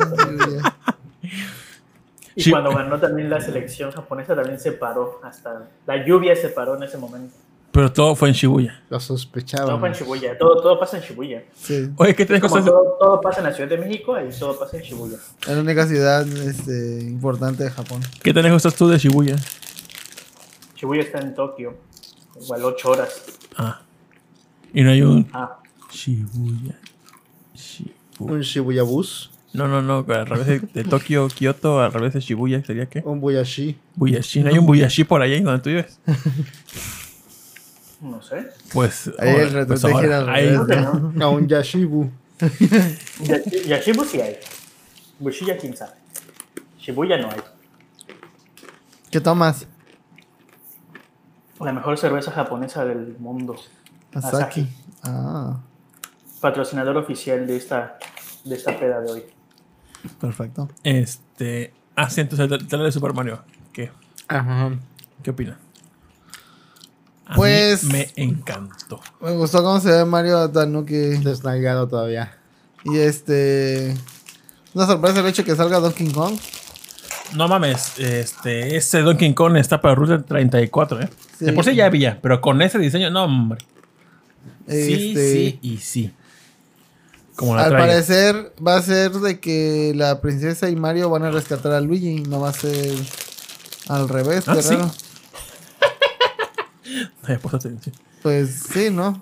Y 2.34 2.50
cuando 2.50 2.74
ganó 2.74 3.00
también 3.00 3.30
la 3.30 3.40
selección 3.40 3.90
japonesa, 3.90 4.36
también 4.36 4.60
se 4.60 4.72
paró. 4.72 5.18
Hasta 5.24 5.62
la 5.86 6.04
lluvia 6.04 6.36
se 6.36 6.50
paró 6.50 6.76
en 6.76 6.82
ese 6.82 6.98
momento. 6.98 7.34
Pero 7.72 7.90
todo 7.90 8.14
fue 8.14 8.28
en 8.28 8.34
Shibuya. 8.34 8.82
Lo 8.90 8.98
Todo 8.98 9.00
sospechaba. 9.00 9.80
fue 9.80 9.88
en 9.88 9.94
Shibuya. 9.94 10.36
Todo, 10.36 10.60
todo 10.60 10.78
pasa 10.78 10.98
en 10.98 11.04
Shibuya. 11.04 11.42
Sí. 11.54 11.90
Oye, 11.96 12.14
¿qué 12.14 12.26
tenés 12.26 12.42
Como 12.42 12.52
cosas? 12.52 12.66
todo, 12.66 12.96
todo 13.00 13.20
pasa 13.22 13.38
en 13.38 13.44
la 13.46 13.52
Ciudad 13.54 13.70
de 13.70 13.78
México, 13.78 14.14
ahí 14.14 14.28
todo 14.38 14.58
pasa 14.58 14.76
en 14.76 14.82
Shibuya. 14.82 15.16
Es 15.40 15.48
la 15.48 15.60
única 15.62 15.86
ciudad 15.86 16.28
este, 16.28 16.98
importante 17.00 17.64
de 17.64 17.70
Japón. 17.70 18.02
¿Qué 18.22 18.34
tenés 18.34 18.52
cosas 18.52 18.74
tú 18.74 18.88
de 18.88 18.98
Shibuya? 18.98 19.36
Shibuya 20.76 21.00
está 21.00 21.20
en 21.20 21.34
Tokio. 21.34 21.85
Igual 22.42 22.64
8 22.64 22.90
horas. 22.90 23.22
Ah. 23.56 23.80
Y 24.74 24.82
no 24.82 24.90
hay 24.90 25.02
un 25.02 25.28
Ah, 25.32 25.58
Shibuya. 25.90 26.78
Shibuya. 27.54 27.94
Un 28.18 28.40
Shibuya 28.40 28.82
Bus. 28.82 29.30
No, 29.52 29.66
no, 29.68 29.80
no. 29.80 30.04
Al 30.12 30.26
revés 30.26 30.46
de, 30.46 30.58
de 30.60 30.84
Tokio, 30.84 31.28
Kioto, 31.28 31.80
al 31.80 31.92
revés 31.92 32.12
de 32.12 32.20
Shibuya, 32.20 32.62
¿sería 32.64 32.86
qué? 32.86 33.00
Un 33.04 33.20
Buyashi. 33.20 33.78
Buyashi. 33.94 34.40
¿No 34.42 34.50
hay 34.50 34.58
un 34.58 34.66
Buyashi 34.66 35.04
por 35.04 35.22
allá 35.22 35.40
donde 35.40 35.62
tú 35.62 35.70
vives? 35.70 35.98
no 38.00 38.20
sé. 38.22 38.48
Pues. 38.72 39.10
Ahí 39.18 39.34
el 39.36 39.50
reto 39.52 39.68
pues 39.80 39.82
gira 40.00 40.18
al 40.18 40.26
revés. 40.26 41.14
No. 41.14 41.14
A 41.24 41.28
un 41.30 41.48
Yashibu. 41.48 42.10
Yashi- 42.38 43.64
Yashibu 43.66 44.04
sí 44.04 44.20
hay. 44.20 44.36
Bushiya 45.18 45.56
quién 45.56 45.74
sabe. 45.74 45.92
Shibuya 46.78 47.16
no 47.16 47.30
hay. 47.30 47.40
¿Qué 49.10 49.20
tomas? 49.20 49.66
La 51.60 51.72
mejor 51.72 51.96
cerveza 51.98 52.30
japonesa 52.32 52.84
del 52.84 53.16
mundo. 53.18 53.56
Asaki. 54.14 54.60
Asahi. 54.62 54.68
Ah, 55.04 55.60
Patrocinador 56.40 56.96
oficial 56.98 57.46
de 57.46 57.56
esta, 57.56 57.98
de 58.44 58.54
esta 58.56 58.78
peda 58.78 59.00
de 59.00 59.10
hoy. 59.12 59.22
perfecto. 60.20 60.68
Este. 60.84 61.72
Ah, 61.94 62.10
sí, 62.10 62.20
entonces 62.20 62.50
el 62.50 62.66
trailer 62.68 62.86
de 62.86 62.92
Super 62.92 63.14
Mario. 63.14 63.42
¿Qué? 63.72 63.90
Ajá. 64.28 64.70
¿Qué 65.22 65.30
opinan? 65.30 65.56
A 67.24 67.30
mí 67.30 67.36
Pues- 67.36 67.84
me 67.84 68.10
encantó. 68.16 69.00
Me 69.20 69.32
gustó 69.32 69.62
cómo 69.62 69.80
se 69.80 69.90
ve 69.90 70.04
Mario 70.04 70.50
Tanuki. 70.50 70.94
Desnalgado 71.24 71.88
todavía. 71.88 72.36
Y 72.84 72.98
este. 72.98 73.94
Una 74.74 74.86
sorpresa 74.86 75.20
el 75.20 75.26
hecho 75.26 75.42
de 75.42 75.46
que 75.50 75.56
salga 75.56 75.80
Donkey 75.80 76.12
Kong. 76.12 76.38
No 77.34 77.48
mames, 77.48 77.98
este, 77.98 78.76
ese 78.76 79.00
Donkey 79.00 79.34
Kong 79.34 79.56
está 79.56 79.80
para 79.80 79.94
Router 79.96 80.22
34, 80.22 81.00
¿eh? 81.00 81.08
Sí. 81.38 81.44
De 81.46 81.52
por 81.52 81.64
sí 81.64 81.74
ya 81.74 81.86
había, 81.86 82.20
pero 82.22 82.40
con 82.40 82.62
ese 82.62 82.78
diseño, 82.78 83.10
no, 83.10 83.24
hombre. 83.24 83.58
Sí, 84.68 85.10
Este, 85.10 85.32
sí 85.32 85.58
y 85.62 85.76
sí. 85.78 86.12
Como 87.36 87.54
la 87.54 87.64
Al 87.64 87.70
trae. 87.70 87.86
parecer 87.86 88.52
va 88.66 88.76
a 88.76 88.82
ser 88.82 89.12
de 89.12 89.38
que 89.40 89.92
la 89.94 90.20
princesa 90.22 90.70
y 90.70 90.76
Mario 90.76 91.10
van 91.10 91.24
a 91.24 91.30
rescatar 91.30 91.72
a 91.72 91.80
Luigi. 91.82 92.22
No 92.22 92.40
va 92.40 92.48
a 92.48 92.52
ser 92.54 92.94
al 93.88 94.08
revés. 94.08 94.48
Ah, 94.48 94.54
qué 94.54 94.62
¿sí? 94.62 94.74
raro. 94.74 94.90
Pues. 97.22 97.52
Pues 98.22 98.62
sí, 98.72 98.88
¿no? 98.90 99.20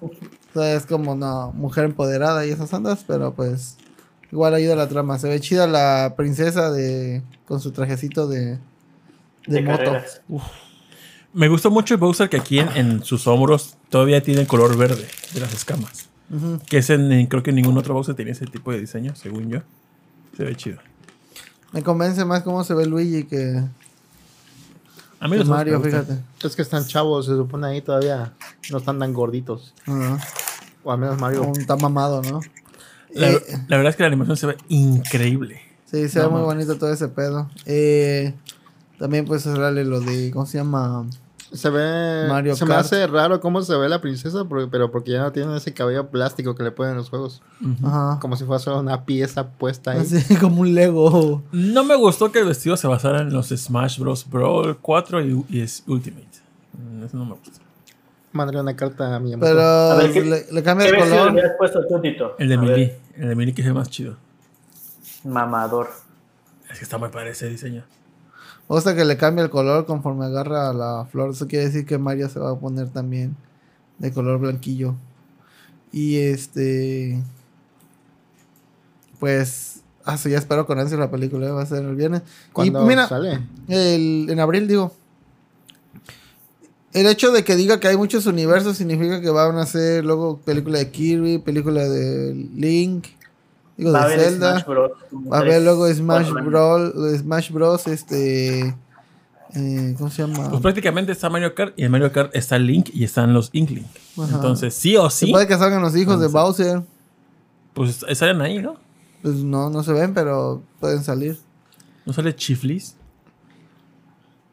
O 0.00 0.10
sea, 0.54 0.74
es 0.74 0.86
como 0.86 1.12
una 1.12 1.46
mujer 1.48 1.84
empoderada 1.84 2.44
y 2.46 2.50
esas 2.50 2.72
ondas, 2.72 3.04
pero 3.06 3.32
pues 3.34 3.76
igual 4.30 4.54
ayuda 4.54 4.72
a 4.74 4.76
la 4.76 4.88
trama. 4.88 5.18
Se 5.18 5.28
ve 5.28 5.40
chida 5.40 5.66
la 5.66 6.14
princesa 6.16 6.70
de 6.70 7.22
con 7.46 7.60
su 7.60 7.70
trajecito 7.72 8.26
de, 8.26 8.52
de, 8.56 8.58
De 9.46 9.62
moto. 9.62 9.78
carreras. 9.84 10.20
Me 11.34 11.48
gustó 11.48 11.70
mucho 11.70 11.94
el 11.94 12.00
Bowser 12.00 12.28
que 12.28 12.36
aquí 12.36 12.58
en, 12.58 12.68
en 12.76 13.04
sus 13.04 13.26
hombros 13.26 13.76
todavía 13.88 14.22
tiene 14.22 14.42
el 14.42 14.46
color 14.46 14.76
verde 14.76 15.08
de 15.32 15.40
las 15.40 15.52
escamas. 15.54 16.08
Que 16.68 16.78
es 16.78 16.88
en, 16.90 17.10
en- 17.12 17.26
creo 17.26 17.42
que 17.42 17.52
ningún 17.52 17.76
otro 17.78 17.94
Bowser 17.94 18.14
tiene 18.14 18.30
ese 18.32 18.46
tipo 18.46 18.72
de 18.72 18.80
diseño, 18.80 19.14
según 19.16 19.48
yo. 19.50 19.60
Se 20.36 20.44
ve 20.44 20.54
chido. 20.56 20.78
Me 21.72 21.82
convence 21.82 22.24
más 22.24 22.42
cómo 22.42 22.64
se 22.64 22.74
ve 22.74 22.86
Luigi 22.86 23.24
que, 23.24 23.62
A 25.20 25.24
mí 25.28 25.32
que 25.32 25.38
los 25.38 25.48
dos 25.48 25.56
Mario, 25.56 25.80
fíjate. 25.80 26.18
Es 26.42 26.56
que 26.56 26.62
están 26.62 26.86
chavos, 26.86 27.26
se 27.26 27.32
supone 27.32 27.66
ahí 27.66 27.80
todavía. 27.82 28.32
No 28.70 28.78
están 28.78 28.98
tan 28.98 29.12
gorditos. 29.12 29.72
O 30.84 30.92
al 30.92 30.98
menos 30.98 31.18
Mario. 31.18 31.40
Como 31.40 31.52
Está 31.56 31.76
mamado, 31.76 32.22
¿no? 32.22 32.40
La, 33.14 33.30
Eh, 33.30 33.40
la 33.68 33.76
verdad 33.76 33.90
es 33.90 33.96
que 33.96 34.02
la 34.02 34.06
animación 34.08 34.36
se 34.36 34.46
ve 34.46 34.56
increíble. 34.68 35.60
Sí, 35.90 36.08
se 36.08 36.18
No 36.20 36.26
ve 36.30 36.30
muy 36.36 36.42
bonito 36.42 36.76
todo 36.78 36.92
ese 36.92 37.08
pedo. 37.08 37.50
Eh, 37.66 38.32
también 38.98 39.24
pues 39.26 39.42
sale 39.42 39.84
lo 39.84 40.00
de, 40.00 40.30
¿cómo 40.30 40.46
se 40.46 40.56
llama? 40.58 41.06
Se 41.52 41.68
ve. 41.70 42.26
Mario 42.28 42.56
se 42.56 42.64
me 42.64 42.74
hace 42.74 43.06
raro 43.06 43.40
cómo 43.40 43.60
se 43.62 43.76
ve 43.76 43.88
la 43.88 44.00
princesa, 44.00 44.44
porque- 44.44 44.68
pero 44.70 44.90
porque 44.90 45.10
ya 45.12 45.20
no 45.22 45.32
tiene 45.32 45.54
ese 45.56 45.74
cabello 45.74 46.08
plástico 46.08 46.54
que 46.54 46.62
le 46.62 46.70
ponen 46.70 46.92
en 46.92 46.96
los 46.98 47.10
juegos. 47.10 47.42
Ajá. 47.84 48.18
Como 48.20 48.36
si 48.36 48.44
fuera 48.44 48.58
solo 48.58 48.80
una 48.80 49.04
pieza 49.04 49.48
puesta 49.50 49.90
ahí. 49.92 50.00
Así 50.00 50.34
como 50.40 50.62
un 50.62 50.74
Lego. 50.74 51.42
No 51.52 51.84
me 51.84 51.94
gustó 51.96 52.32
que 52.32 52.38
el 52.40 52.46
vestido 52.46 52.76
se 52.76 52.86
basara 52.86 53.20
en 53.20 53.32
los 53.32 53.48
Smash 53.48 53.98
Bros. 53.98 54.28
Brawl 54.30 54.78
4 54.78 55.20
y, 55.22 55.44
y 55.50 55.60
es 55.60 55.82
Ultimate. 55.86 56.26
Mm, 56.72 57.04
Eso 57.04 57.16
no 57.18 57.24
me 57.26 57.32
gusta. 57.32 57.58
Mandaré 58.32 58.60
una 58.60 58.74
carta 58.74 59.14
a 59.14 59.20
mi 59.20 59.36
Pero 59.36 59.60
A 59.60 59.94
ver, 59.96 60.10
¿qué- 60.10 60.22
le, 60.24 60.46
le 60.50 60.62
cambia 60.62 60.86
¿Qué 60.86 60.92
el 60.92 60.96
vestido 60.96 61.16
le 61.16 61.20
color. 61.20 61.32
hubieras 61.32 61.52
puesto 61.58 61.80
tú, 61.86 62.00
Tito? 62.00 62.34
El 62.38 62.48
de 62.48 62.56
Melee. 62.56 62.98
El 63.18 63.28
de 63.28 63.34
Melee 63.34 63.52
que 63.54 63.60
es 63.60 63.68
el 63.68 63.74
más 63.74 63.90
chido. 63.90 64.16
Mamador. 65.24 65.90
Es 66.70 66.78
que 66.78 66.84
está 66.84 66.96
muy 66.98 67.10
padre 67.10 67.30
ese 67.32 67.48
diseño. 67.48 67.84
Me 68.68 68.76
gusta 68.76 68.94
que 68.94 69.04
le 69.04 69.16
cambia 69.16 69.44
el 69.44 69.50
color 69.50 69.84
conforme 69.86 70.24
agarra 70.24 70.72
la 70.72 71.06
flor. 71.10 71.30
Eso 71.30 71.46
quiere 71.46 71.66
decir 71.66 71.84
que 71.84 71.98
Mario 71.98 72.28
se 72.28 72.38
va 72.40 72.50
a 72.52 72.58
poner 72.58 72.88
también 72.88 73.36
de 73.98 74.12
color 74.12 74.38
blanquillo. 74.38 74.94
Y 75.92 76.16
este. 76.18 77.22
Pues. 79.20 79.82
Ah, 80.04 80.16
sí, 80.16 80.30
ya 80.30 80.38
espero 80.38 80.66
con 80.66 80.78
ansia 80.78 80.96
la 80.96 81.10
película. 81.10 81.46
¿eh? 81.46 81.50
Va 81.50 81.62
a 81.62 81.66
ser 81.66 81.84
el 81.84 81.94
viernes. 81.94 82.22
Y 82.22 82.52
Cuando 82.52 82.86
mira, 82.86 83.06
sale. 83.08 83.40
el, 83.68 84.26
en 84.28 84.40
abril 84.40 84.66
digo. 84.66 84.92
El 86.92 87.06
hecho 87.06 87.32
de 87.32 87.42
que 87.42 87.56
diga 87.56 87.80
que 87.80 87.88
hay 87.88 87.96
muchos 87.96 88.26
universos 88.26 88.76
significa 88.76 89.20
que 89.20 89.30
van 89.30 89.56
a 89.56 89.62
hacer 89.62 90.04
luego 90.04 90.38
película 90.40 90.78
de 90.78 90.90
Kirby, 90.90 91.38
película 91.38 91.88
de 91.88 92.34
Link, 92.34 93.06
digo 93.84 93.92
Va 93.92 94.04
a 94.04 94.08
de 94.08 94.16
Zelda. 94.18 94.52
Smash 94.60 94.66
Bros. 94.66 94.90
Va 95.32 95.36
a 95.36 95.40
haber 95.40 95.62
luego 95.62 95.92
Smash. 95.92 96.30
Bros. 96.30 96.92
Smash 97.18 97.50
Bros. 97.50 97.86
Este. 97.86 98.74
eh, 99.54 99.94
¿Cómo 99.98 100.10
se 100.10 100.22
llama? 100.26 100.48
Pues 100.50 100.62
prácticamente 100.62 101.12
está 101.12 101.28
Mario 101.30 101.54
Kart 101.54 101.74
y 101.78 101.84
en 101.84 101.90
Mario 101.90 102.10
Kart 102.12 102.34
está 102.34 102.58
Link 102.58 102.90
y 102.92 103.04
están 103.04 103.32
los 103.34 103.50
Inkling. 103.52 103.86
Ajá. 104.18 104.36
Entonces, 104.36 104.74
sí 104.74 104.96
o 104.96 105.08
Se 105.10 105.26
sí, 105.26 105.32
puede 105.32 105.46
que 105.46 105.56
salgan 105.58 105.82
los 105.82 105.94
hijos 105.96 106.20
de 106.20 106.28
Bowser. 106.28 106.82
pues 107.74 108.04
salen 108.14 108.40
ahí, 108.40 108.58
¿no? 108.60 108.76
Pues 109.22 109.34
no, 109.36 109.70
no 109.70 109.82
se 109.82 109.92
ven, 109.92 110.14
pero 110.14 110.62
pueden 110.80 111.04
salir. 111.04 111.38
¿No 112.04 112.12
sale 112.12 112.34
Chiflis? 112.34 112.96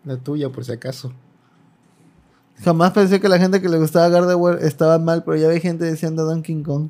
La 0.06 0.18
tuya, 0.18 0.49
por 0.49 0.64
si 0.64 0.72
acaso. 0.72 1.11
Jamás 2.64 2.91
pensé 2.91 3.19
que 3.22 3.30
la 3.30 3.39
gente 3.39 3.61
que 3.61 3.69
le 3.69 3.77
gustaba 3.77 4.10
Gardevoir 4.10 4.60
estaba 4.64 4.99
mal, 4.99 5.23
pero 5.23 5.38
ya 5.38 5.47
hay 5.49 5.61
gente 5.61 5.89
diciendo 5.89 6.26
Donkey 6.26 6.61
Kong. 6.61 6.89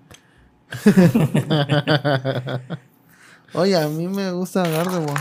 Oye, 3.53 3.75
a 3.75 3.87
mí 3.87 4.07
me 4.07 4.31
gusta 4.31 4.67
Gardevoir. 4.67 5.19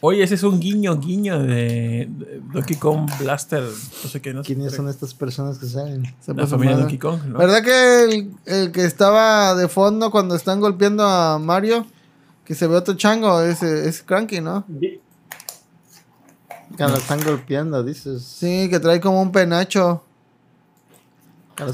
Oye, 0.00 0.22
ese 0.22 0.34
es 0.34 0.42
un 0.42 0.60
guiño, 0.60 0.98
guiño 1.00 1.42
de, 1.42 2.08
Donkey 2.52 2.76
Kong 2.76 3.10
Blaster. 3.18 3.62
No 3.62 4.08
sé 4.08 4.20
qué, 4.20 4.34
no. 4.34 4.42
¿Quiénes 4.42 4.74
son 4.74 4.88
estas 4.88 5.14
personas 5.14 5.58
que 5.58 5.66
salen? 5.66 6.14
Se 6.20 6.34
La 6.34 6.46
familia 6.46 6.76
de. 6.76 6.82
Donkey 6.82 6.98
Kong, 6.98 7.20
¿no? 7.26 7.38
¿Verdad 7.38 7.62
que 7.62 8.04
el, 8.04 8.30
el 8.44 8.72
que 8.72 8.84
estaba 8.84 9.54
de 9.54 9.68
fondo 9.68 10.10
cuando 10.10 10.36
están 10.36 10.60
golpeando 10.60 11.04
a 11.04 11.38
Mario 11.38 11.86
Que 12.44 12.54
se 12.54 12.66
ve 12.66 12.76
otro 12.76 12.94
chango, 12.94 13.40
es, 13.40 13.62
es 13.62 14.02
Cranky, 14.02 14.40
¿no? 14.40 14.64
Que 16.76 16.82
lo 16.84 16.96
están 16.96 17.20
golpeando, 17.24 17.82
dices. 17.82 18.22
Sí, 18.22 18.68
que 18.68 18.78
trae 18.78 19.00
como 19.00 19.22
un 19.22 19.32
penacho. 19.32 20.04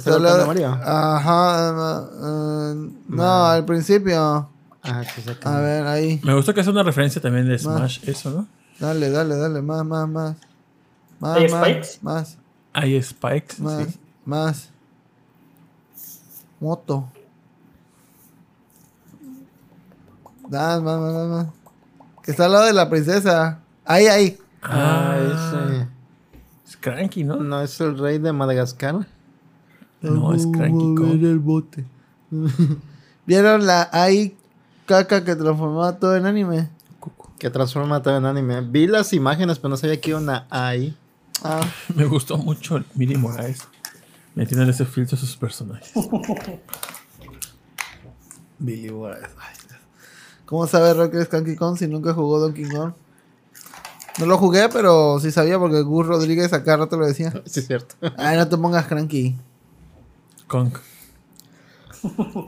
Solo- 0.03 0.47
Mario. 0.47 0.69
Ajá, 0.83 1.71
eh, 2.15 2.91
no, 3.09 3.45
al 3.47 3.65
principio. 3.65 4.49
Ah. 4.85 5.03
A 5.45 5.61
ver, 5.61 5.87
ahí. 5.87 6.21
Me 6.25 6.35
gustó 6.35 6.53
que 6.55 6.61
es 6.61 6.67
una 6.67 6.83
referencia 6.83 7.21
también 7.23 7.49
de 7.49 7.59
Smash, 7.59 8.01
eso, 8.09 8.31
¿no? 8.31 8.49
Dale, 8.81 9.11
dale, 9.11 9.37
dale, 9.37 9.63
más, 9.63 9.85
más, 9.85 10.09
más. 10.09 10.37
Más, 11.21 11.37
¿Hay 11.37 11.49
más, 11.49 11.61
spikes? 11.63 11.89
más, 12.03 12.39
Hay 12.73 13.01
spikes. 13.03 13.61
más, 13.63 13.85
sí. 13.89 13.99
más. 14.25 14.69
Moto. 16.59 17.09
Más, 20.49 20.83
más, 20.83 21.01
más, 21.01 21.13
más, 21.13 21.29
más. 21.29 21.47
Que 22.23 22.31
está 22.33 22.47
al 22.47 22.53
lado 22.53 22.67
de 22.67 22.73
la 22.73 22.89
princesa. 22.91 23.61
Ahí, 23.85 24.07
ahí. 24.07 24.39
Ah, 24.63 25.17
Ah, 25.55 25.87
es 26.67 26.77
cranky, 26.77 27.25
¿no? 27.25 27.35
ese. 27.35 27.43
No 27.45 27.61
es 27.63 27.81
el 27.81 27.99
rey 27.99 28.19
de 28.19 28.33
Madagascar. 28.33 29.07
No, 30.03 30.35
es 30.35 30.47
Cranky 30.47 30.95
Kong. 30.95 31.25
el 31.25 31.39
bote. 31.39 31.85
¿Vieron 33.27 33.67
la 33.67 33.89
AI 33.93 34.37
caca 34.87 35.25
que 35.25 35.37
transformaba 35.37 35.99
todo 35.99 36.17
en 36.17 36.27
anime? 36.27 36.69
Que 37.39 37.51
transforma 37.51 38.03
todo 38.03 38.17
en 38.17 38.27
anime. 38.27 38.61
Vi 38.63 38.87
las 38.87 39.13
imágenes, 39.13 39.59
pero 39.59 39.71
no 39.71 39.77
sabía 39.77 40.01
que 40.01 40.11
iba 40.11 40.19
una 40.19 40.47
ahí. 40.51 40.97
Ah, 41.43 41.61
Me 41.95 42.05
gustó 42.05 42.37
mucho 42.39 42.77
el 42.77 42.85
Miri 42.95 43.17
Moraes. 43.17 43.63
Metiendo 44.35 44.69
ese 44.71 44.85
filtro 44.87 45.17
a 45.17 45.21
sus 45.21 45.37
personajes. 45.37 45.93
Billy 48.59 48.91
Boraes. 48.91 49.31
Ay, 49.39 49.57
¿Cómo 50.47 50.67
sabe 50.67 50.93
Rock 50.95 51.13
que 51.13 51.21
es 51.23 51.31
Donkey 51.31 51.57
Kong 51.57 51.77
si 51.79 51.87
nunca 51.87 52.13
jugó 52.13 52.39
Donkey 52.39 52.69
Kong? 52.69 52.93
No 54.19 54.27
lo 54.27 54.37
jugué, 54.37 54.69
pero 54.69 55.19
sí 55.19 55.31
sabía 55.31 55.59
porque 55.59 55.81
Gus 55.81 56.07
Rodríguez 56.07 56.53
acá 56.53 56.77
rato 56.77 56.97
lo 56.99 57.07
decía. 57.07 57.31
Sí, 57.47 57.61
es 57.61 57.67
cierto. 57.67 57.95
Ay, 58.19 58.37
no 58.37 58.47
te 58.47 58.59
pongas 58.59 58.87
cranky. 58.87 59.37
Kong. 60.53 60.71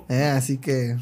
Eh, 0.09 0.25
así 0.37 0.59
que. 0.59 0.97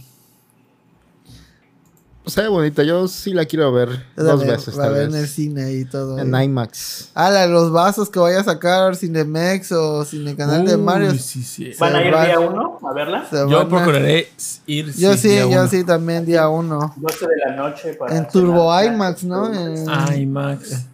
Se 2.26 2.40
ve 2.40 2.46
bonita. 2.48 2.84
Yo 2.84 3.08
sí 3.08 3.32
la 3.32 3.44
quiero 3.46 3.72
ver 3.72 3.88
dos 4.14 4.40
ve- 4.44 4.52
veces, 4.52 4.76
la 4.76 4.84
tal 4.84 4.94
ve 4.94 5.02
en 5.04 5.14
el 5.16 5.26
cine 5.26 5.72
y 5.72 5.84
todo. 5.84 6.20
En 6.20 6.32
eh. 6.32 6.44
IMAX. 6.44 7.10
Ah, 7.14 7.32
de 7.32 7.48
los 7.48 7.72
vasos 7.72 8.08
que 8.10 8.20
vaya 8.20 8.38
a 8.40 8.44
sacar 8.44 8.94
Cinemex 8.94 9.72
o 9.72 10.04
Cinecanal 10.04 10.64
de 10.64 10.76
Uy, 10.76 10.82
Mario. 10.82 11.12
sí, 11.14 11.42
sí. 11.42 11.72
¿Van 11.80 11.96
a 11.96 12.04
ir 12.06 12.14
va- 12.14 12.24
día 12.26 12.38
uno 12.38 12.78
a 12.88 12.92
verla? 12.92 13.26
se 13.28 13.34
Yo 13.38 13.48
van 13.48 13.66
a- 13.66 13.68
procuraré 13.68 14.28
ir. 14.66 14.92
Yo 14.94 15.16
sí, 15.16 15.28
día 15.30 15.40
yo 15.40 15.48
uno. 15.48 15.66
sí 15.66 15.82
también 15.82 16.24
día 16.24 16.48
uno. 16.48 16.94
12 16.96 17.26
de 17.26 17.36
la 17.44 17.56
noche 17.56 17.94
para 17.94 18.16
En 18.16 18.28
Turbo. 18.28 18.70
IMAX, 18.80 19.24
¿no? 19.24 19.52
En, 19.52 19.84
IMAX. 20.20 20.84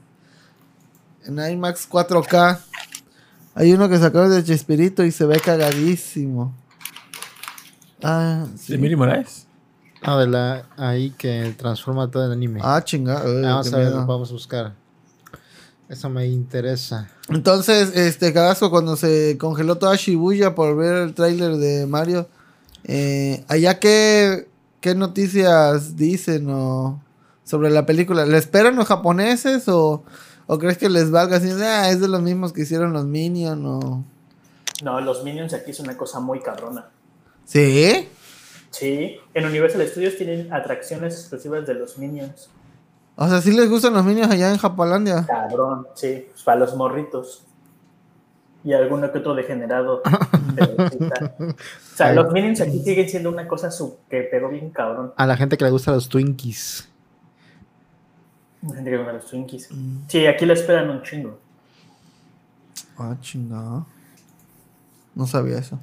en 1.27 1.39
IMAX 1.53 1.87
4K. 1.91 2.59
Hay 3.59 3.73
uno 3.73 3.89
que 3.89 3.99
sacaron 3.99 4.31
de 4.31 4.45
Chespirito 4.45 5.05
y 5.05 5.11
se 5.11 5.27
ve 5.27 5.41
cagadísimo. 5.41 6.55
Ah, 8.01 8.47
sí. 8.57 8.71
¿De 8.71 8.79
Miri 8.79 8.95
Moraes? 8.95 9.49
Ah, 10.01 10.17
de 10.17 10.29
la 10.29 10.65
ahí 10.77 11.11
que 11.19 11.57
transforma 11.59 12.09
todo 12.09 12.25
en 12.27 12.31
anime. 12.31 12.61
Ah, 12.63 12.81
chinga. 12.85 13.21
uy, 13.25 13.43
vamos 13.43 13.69
qué 13.69 13.75
a 13.75 13.79
ver, 13.79 13.89
miedo. 13.89 14.07
vamos 14.07 14.31
a 14.31 14.33
buscar. 14.33 14.75
Eso 15.89 16.09
me 16.09 16.29
interesa. 16.29 17.11
Entonces, 17.31 17.97
este 17.97 18.33
Carrasco, 18.33 18.71
cuando 18.71 18.95
se 18.95 19.37
congeló 19.39 19.77
toda 19.77 19.97
Shibuya 19.97 20.55
por 20.55 20.77
ver 20.77 20.95
el 20.95 21.15
tráiler 21.15 21.57
de 21.57 21.89
Mario, 21.89 22.29
eh, 22.85 23.45
allá 23.49 23.81
qué, 23.81 24.47
qué 24.81 24.95
noticias 24.95 25.97
dicen 25.97 26.49
o 26.49 27.03
sobre 27.43 27.71
la 27.71 27.87
película. 27.87 28.25
¿Le 28.25 28.39
esperan 28.39 28.77
los 28.77 28.87
japoneses 28.87 29.67
o, 29.67 30.05
o 30.51 30.59
crees 30.59 30.79
que 30.79 30.89
les 30.89 31.11
valga 31.11 31.37
así? 31.37 31.51
Ah, 31.63 31.91
es 31.91 32.01
de 32.01 32.09
los 32.09 32.23
mismos 32.23 32.55
que 32.55 32.63
hicieron 32.63 32.95
los 32.95 33.05
Minions 33.05 33.65
o... 33.65 34.03
No, 34.83 35.01
los 35.03 35.23
Minions 35.23 35.53
aquí 35.53 35.73
es 35.73 35.81
una 35.81 35.95
cosa 35.97 36.21
muy 36.21 36.41
cabrona. 36.41 36.87
¿Sí? 37.45 38.09
Sí, 38.71 39.17
en 39.35 39.45
Universal 39.45 39.87
Studios 39.87 40.17
tienen 40.17 40.51
atracciones 40.51 41.15
exclusivas 41.15 41.67
de 41.67 41.75
los 41.75 41.99
Minions. 41.99 42.49
O 43.17 43.29
sea, 43.29 43.43
¿sí 43.43 43.53
les 43.53 43.69
gustan 43.69 43.93
los 43.93 44.05
Minions 44.05 44.33
allá 44.33 44.51
en 44.51 44.57
Japolandia? 44.57 45.27
Cabrón, 45.27 45.87
sí, 45.95 46.27
pues, 46.31 46.43
para 46.43 46.61
los 46.61 46.75
morritos. 46.75 47.45
Y 48.65 48.73
alguno 48.73 49.13
que 49.13 49.19
otro 49.19 49.35
degenerado. 49.35 50.03
Está. 50.03 51.35
o 51.39 51.55
sea, 51.95 52.07
Ay. 52.07 52.15
los 52.15 52.33
Minions 52.33 52.63
aquí 52.63 52.79
siguen 52.79 53.09
siendo 53.09 53.29
una 53.29 53.47
cosa 53.47 53.71
su 53.71 53.99
que 54.09 54.23
pegó 54.23 54.49
bien 54.49 54.71
cabrón. 54.71 55.13
A 55.15 55.27
la 55.27 55.37
gente 55.37 55.59
que 55.59 55.65
le 55.65 55.71
gustan 55.71 55.95
los 55.95 56.09
Twinkies. 56.09 56.89
La 58.63 58.75
gente 58.75 58.91
que 58.91 58.97
los 58.97 59.27
Twinkies. 59.27 59.69
Sí, 60.09 60.27
aquí 60.27 60.45
lo 60.45 60.53
esperan 60.53 60.91
un 60.91 61.03
chingo. 61.03 61.39
Ah, 62.99 63.17
chingada. 63.21 63.87
No 65.15 65.27
sabía 65.27 65.59
eso. 65.59 65.79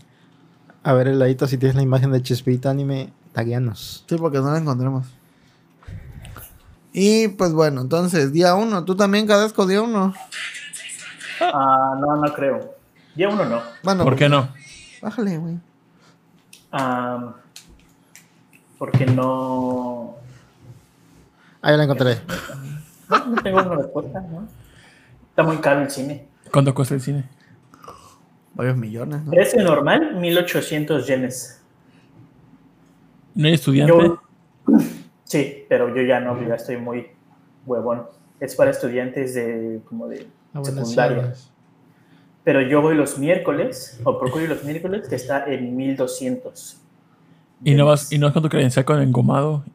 A 0.84 0.94
ver, 0.94 1.08
el 1.08 1.20
ladito, 1.20 1.48
si 1.48 1.58
tienes 1.58 1.76
la 1.76 1.82
imagen 1.82 2.12
de 2.12 2.22
Chespirito 2.22 2.70
Anime, 2.70 3.12
tagueanos. 3.34 4.06
Sí, 4.08 4.18
porque 4.18 4.40
no 4.40 4.52
la 4.52 4.58
encontremos. 4.58 5.08
Y 6.94 7.30
pues 7.30 7.54
bueno, 7.54 7.82
entonces, 7.82 8.32
día 8.32 8.56
uno. 8.56 8.86
¿Tú 8.86 8.96
también, 8.96 9.28
Cadasco, 9.28 9.66
día 9.66 9.82
uno? 9.82 10.14
Ah, 11.42 11.98
no, 12.00 12.18
no 12.18 12.34
creo. 12.34 12.76
Día 13.16 13.30
uno 13.30 13.46
no. 13.46 13.62
Bueno, 13.84 14.04
¿Por 14.04 14.16
qué 14.16 14.30
no? 14.30 14.50
Bájale, 15.02 15.38
güey. 15.38 15.58
Ah, 16.72 17.34
porque 18.78 19.06
no. 19.06 20.18
Ah, 21.66 21.72
ya 21.72 21.78
la 21.78 21.84
encontré. 21.86 22.18
No, 23.10 23.26
no 23.26 23.42
tengo 23.42 23.58
una 23.60 23.76
respuesta, 23.76 24.22
¿no? 24.22 24.48
Está 25.30 25.42
muy 25.42 25.58
caro 25.58 25.82
el 25.82 25.90
cine. 25.90 26.28
¿Cuánto 26.52 26.76
cuesta 26.76 26.94
el 26.94 27.02
cine? 27.02 27.24
Varios 28.54 28.78
millones, 28.78 29.24
¿no? 29.24 29.32
Precio 29.32 29.64
normal, 29.64 30.16
1800 30.16 31.08
yenes. 31.08 31.60
¿No 33.34 33.48
hay 33.48 33.56
estudiante? 33.56 33.92
Yo, 33.92 34.22
sí, 35.24 35.66
pero 35.68 35.94
yo 35.96 36.04
ya 36.04 36.20
no, 36.20 36.40
yo 36.40 36.48
ya 36.48 36.54
estoy 36.54 36.78
muy 36.78 37.08
huevón. 37.66 38.04
Es 38.40 38.54
para 38.56 38.70
estudiantes 38.70 39.34
de 39.34 39.82
como 39.90 40.08
de 40.08 40.28
Ah, 40.54 40.64
secundaria. 40.64 41.34
Pero 42.44 42.62
yo 42.62 42.80
voy 42.84 42.96
los 42.96 43.18
miércoles, 43.18 44.00
o 44.04 44.20
procuro 44.20 44.44
ir 44.44 44.50
los 44.52 44.64
miércoles, 44.64 45.08
que 45.10 45.16
está 45.16 45.46
en 45.52 45.76
1200. 45.76 46.78
¿Y 47.64 47.74
no, 47.74 47.88
vas. 47.88 48.12
¿Y 48.12 48.20
no 48.20 48.28
vas 48.28 48.34
con 48.34 48.44
tu 48.44 48.50
credencial 48.50 48.86
con 48.86 49.02
engomado? 49.02 49.66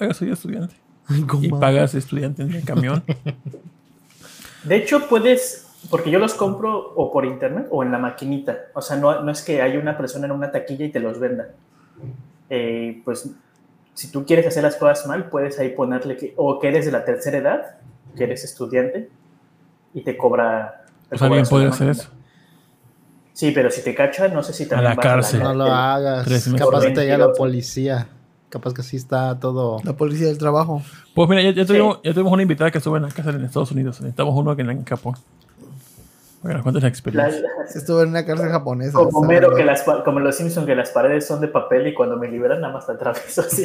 Oiga, 0.00 0.14
soy 0.14 0.30
estudiante. 0.30 0.76
Y 1.40 1.48
pagas 1.48 1.94
estudiante 1.94 2.42
en 2.42 2.52
el 2.52 2.64
camión. 2.64 3.02
De 4.64 4.76
hecho, 4.76 5.08
puedes, 5.08 5.66
porque 5.88 6.10
yo 6.10 6.18
los 6.18 6.34
compro 6.34 6.92
o 6.94 7.10
por 7.10 7.24
internet 7.24 7.66
o 7.70 7.82
en 7.82 7.92
la 7.92 7.98
maquinita. 7.98 8.58
O 8.74 8.82
sea, 8.82 8.96
no, 8.96 9.22
no 9.22 9.32
es 9.32 9.42
que 9.42 9.62
haya 9.62 9.78
una 9.78 9.96
persona 9.96 10.26
en 10.26 10.32
una 10.32 10.52
taquilla 10.52 10.84
y 10.84 10.90
te 10.90 11.00
los 11.00 11.18
venda. 11.18 11.48
Eh, 12.50 13.00
pues, 13.04 13.30
si 13.94 14.10
tú 14.10 14.26
quieres 14.26 14.46
hacer 14.46 14.62
las 14.62 14.76
cosas 14.76 15.06
mal, 15.06 15.30
puedes 15.30 15.58
ahí 15.58 15.70
ponerle 15.70 16.16
que, 16.16 16.34
o 16.36 16.58
que 16.58 16.68
eres 16.68 16.84
de 16.84 16.92
la 16.92 17.04
tercera 17.04 17.38
edad, 17.38 17.74
que 18.16 18.24
eres 18.24 18.44
estudiante, 18.44 19.08
y 19.94 20.02
te 20.02 20.16
cobra. 20.16 20.84
te 21.08 21.24
alguien 21.24 21.30
cobra 21.30 21.44
sobre 21.44 21.50
puede 21.50 21.64
la 21.64 21.70
hacer 21.70 21.88
eso. 21.90 22.10
Sí, 23.32 23.52
pero 23.52 23.70
si 23.70 23.82
te 23.82 23.94
cachan, 23.94 24.34
no 24.34 24.42
sé 24.42 24.52
si 24.52 24.66
también 24.66 24.90
la 24.90 24.96
vas 24.96 25.02
cárcel. 25.02 25.42
No 25.42 25.54
lo 25.54 25.64
hagas. 25.64 26.26
Capaz 26.58 26.80
te 26.80 26.94
llega 26.94 27.16
la 27.16 27.32
policía. 27.32 28.06
Capaz 28.50 28.74
que 28.74 28.82
sí 28.82 28.96
está 28.96 29.38
todo. 29.38 29.78
La 29.84 29.94
policía 29.94 30.26
del 30.26 30.36
trabajo. 30.38 30.82
Pues 31.14 31.28
mira, 31.28 31.40
ya, 31.42 31.52
ya 31.52 31.64
tuvimos, 31.64 32.00
ya 32.04 32.12
tuvimos 32.12 32.32
una 32.32 32.42
invitada 32.42 32.70
que 32.70 32.78
estuvo 32.78 32.96
en 32.96 33.04
la 33.04 33.08
casa 33.08 33.30
en 33.30 33.44
Estados 33.44 33.70
Unidos. 33.72 34.00
Necesitamos 34.00 34.34
uno 34.36 34.54
que 34.56 34.62
en 34.62 34.84
Japón. 34.84 35.14
Para 36.42 36.54
que 36.54 36.56
nos 36.56 36.62
cuentes 36.64 36.82
la 36.82 36.86
La- 36.86 36.88
experiencia. 36.88 37.42
Estuve 37.74 38.02
en 38.02 38.08
una 38.08 38.26
cárcel 38.26 38.48
japonesa. 38.48 38.92
como 38.92 39.22
mero 39.22 39.54
que 39.54 39.64
las 39.64 39.82
como 40.04 40.20
los 40.20 40.36
Simpsons 40.36 40.66
que 40.66 40.74
las 40.74 40.90
paredes 40.90 41.26
son 41.26 41.40
de 41.40 41.48
papel 41.48 41.86
y 41.86 41.94
cuando 41.94 42.16
me 42.16 42.28
liberan 42.28 42.60
nada 42.60 42.72
más 42.74 42.86
te 42.86 42.92
atravieso 42.92 43.42
así. 43.42 43.62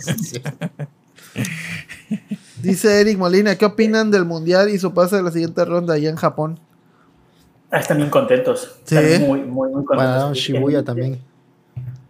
Sí. 0.00 0.40
Dice 2.62 3.00
Eric 3.00 3.18
Molina, 3.18 3.56
¿qué 3.56 3.64
opinan 3.64 4.10
del 4.10 4.24
mundial 4.24 4.68
y 4.70 4.78
su 4.78 4.92
pase 4.92 5.16
de 5.16 5.22
la 5.22 5.30
siguiente 5.30 5.64
ronda 5.64 5.94
allá 5.94 6.10
en 6.10 6.16
Japón? 6.16 6.58
Ah, 7.70 7.78
están 7.78 7.98
bien 7.98 8.10
contentos. 8.10 8.76
Sí. 8.84 8.96
Están 8.96 9.28
muy, 9.28 9.40
muy, 9.42 9.70
muy 9.70 9.84
contentos. 9.84 10.30
Aquí- 10.30 10.40
Shibuya 10.52 10.82
también. 10.82 11.20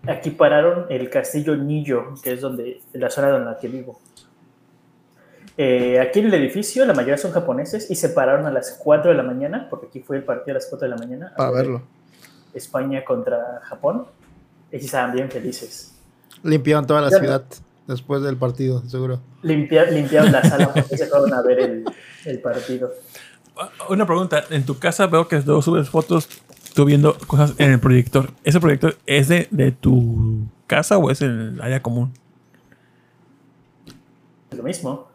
Aquí 0.07 0.31
pararon 0.31 0.87
el 0.91 1.11
castillo 1.11 1.57
Nijo, 1.57 2.15
que 2.23 2.33
es 2.35 2.41
donde, 2.41 2.81
la 2.93 3.11
zona 3.11 3.37
la 3.39 3.59
que 3.59 3.69
vivo. 3.69 3.99
Eh, 5.57 5.99
aquí 6.01 6.21
en 6.21 6.27
el 6.27 6.35
edificio, 6.35 6.87
la 6.87 6.95
mayoría 6.95 7.19
son 7.19 7.33
japoneses 7.33 7.91
y 7.91 7.97
se 7.97 8.11
pararon 8.11 8.47
a 8.47 8.51
las 8.53 8.79
4 8.83 9.11
de 9.11 9.17
la 9.17 9.25
mañana, 9.25 9.67
porque 9.69 9.87
aquí 9.87 10.01
fue 10.01 10.17
el 10.19 10.23
partido 10.23 10.53
a 10.53 10.55
las 10.61 10.67
4 10.67 10.89
de 10.89 10.95
la 10.95 10.97
mañana. 10.97 11.33
Para 11.37 11.51
verlo. 11.51 11.83
España 12.55 13.05
contra 13.05 13.61
Japón. 13.65 14.07
Y 14.71 14.77
estaban 14.77 15.13
bien 15.15 15.31
felices. 15.31 15.95
Limpiaron 16.43 16.87
toda 16.87 17.01
la 17.01 17.11
Ya. 17.11 17.19
ciudad 17.19 17.45
después 17.87 18.23
del 18.23 18.37
partido, 18.37 18.83
seguro. 18.87 19.21
Limpia- 19.43 19.91
limpiaron 19.91 20.31
la 20.31 20.43
sala 20.45 20.73
porque 20.73 20.97
se 20.97 21.07
fueron 21.07 21.33
a 21.35 21.43
ver 21.43 21.59
el, 21.59 21.85
el 22.27 22.41
partido. 22.41 22.93
Una 23.89 24.07
pregunta. 24.07 24.45
En 24.51 24.65
tu 24.65 24.79
casa 24.79 25.07
veo 25.09 25.27
que 25.27 25.41
luego 25.41 25.63
subes 25.63 25.89
fotos 25.89 26.29
viendo 26.85 27.17
cosas 27.27 27.55
en 27.59 27.73
el 27.73 27.81
proyector. 27.81 28.31
¿Ese 28.45 28.61
proyector 28.61 28.97
es 29.07 29.29
de, 29.29 29.49
de 29.51 29.73
tu 29.73 30.47
casa 30.67 30.99
o 30.99 31.11
es 31.11 31.23
en 31.23 31.31
el 31.31 31.61
área 31.63 31.83
común? 31.83 32.13
lo 34.57 34.63
mismo. 34.63 35.07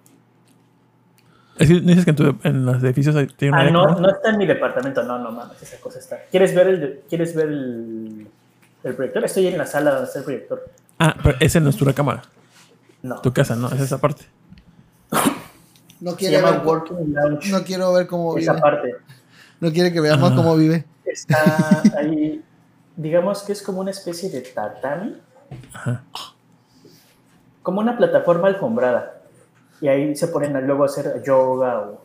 Es 1.58 1.68
que 1.68 1.80
dices 1.82 2.04
que 2.06 2.12
en, 2.12 2.16
tu- 2.16 2.38
en 2.44 2.66
los 2.66 2.84
edificios 2.84 3.16
hay- 3.16 3.28
tiene 3.28 3.54
un 3.56 3.60
Ah, 3.68 3.70
no, 3.72 4.00
no 4.00 4.10
está 4.10 4.30
en 4.32 4.38
mi 4.38 4.46
departamento, 4.46 5.04
no, 5.04 5.20
no 5.20 5.32
mames, 5.32 5.62
esa 5.62 5.78
cosa 5.80 6.00
está. 6.00 6.18
¿Quieres 6.32 6.54
ver 6.56 6.68
el, 6.68 7.02
¿quieres 7.10 7.36
ver 7.36 7.48
el, 7.48 8.28
el 8.84 8.96
proyector? 8.96 9.24
Estoy 9.26 9.48
en 9.48 9.58
la 9.58 9.66
sala 9.66 9.92
donde 9.92 10.06
está 10.08 10.20
el 10.20 10.26
proyector. 10.26 10.64
Ah, 11.00 11.16
pero 11.22 11.38
esa 11.40 11.60
no 11.60 11.70
es 11.70 11.78
tu 11.78 11.86
cámara. 11.94 12.24
No. 13.02 13.20
Tu 13.22 13.34
casa, 13.34 13.56
no, 13.56 13.68
es 13.70 13.82
esa 13.82 14.00
parte. 14.00 14.24
No 16.00 16.16
quiere 16.16 16.42
ver, 16.42 16.62
no 16.64 17.64
quiero 17.64 17.94
ver 17.94 18.08
cómo 18.08 18.34
vive. 18.34 18.44
esa 18.52 18.60
parte. 18.60 18.96
No 19.60 19.72
quiere 19.72 19.92
que 19.94 20.02
veamos 20.02 20.32
Ah. 20.32 20.36
cómo 20.36 20.56
vive. 20.56 20.86
Está 21.14 21.82
ahí, 21.98 22.44
digamos 22.96 23.44
que 23.44 23.54
es 23.54 23.62
como 23.62 23.82
una 23.82 23.92
especie 23.92 24.30
de 24.30 24.42
tatami. 24.42 25.22
Ajá. 25.74 26.04
Como 27.62 27.80
una 27.80 27.98
plataforma 27.98 28.48
alfombrada. 28.48 29.22
Y 29.80 29.88
ahí 29.88 30.16
se 30.16 30.28
ponen 30.28 30.54
luego 30.66 30.84
a 30.84 30.86
hacer 30.88 31.22
yoga 31.24 31.82
o 31.82 32.02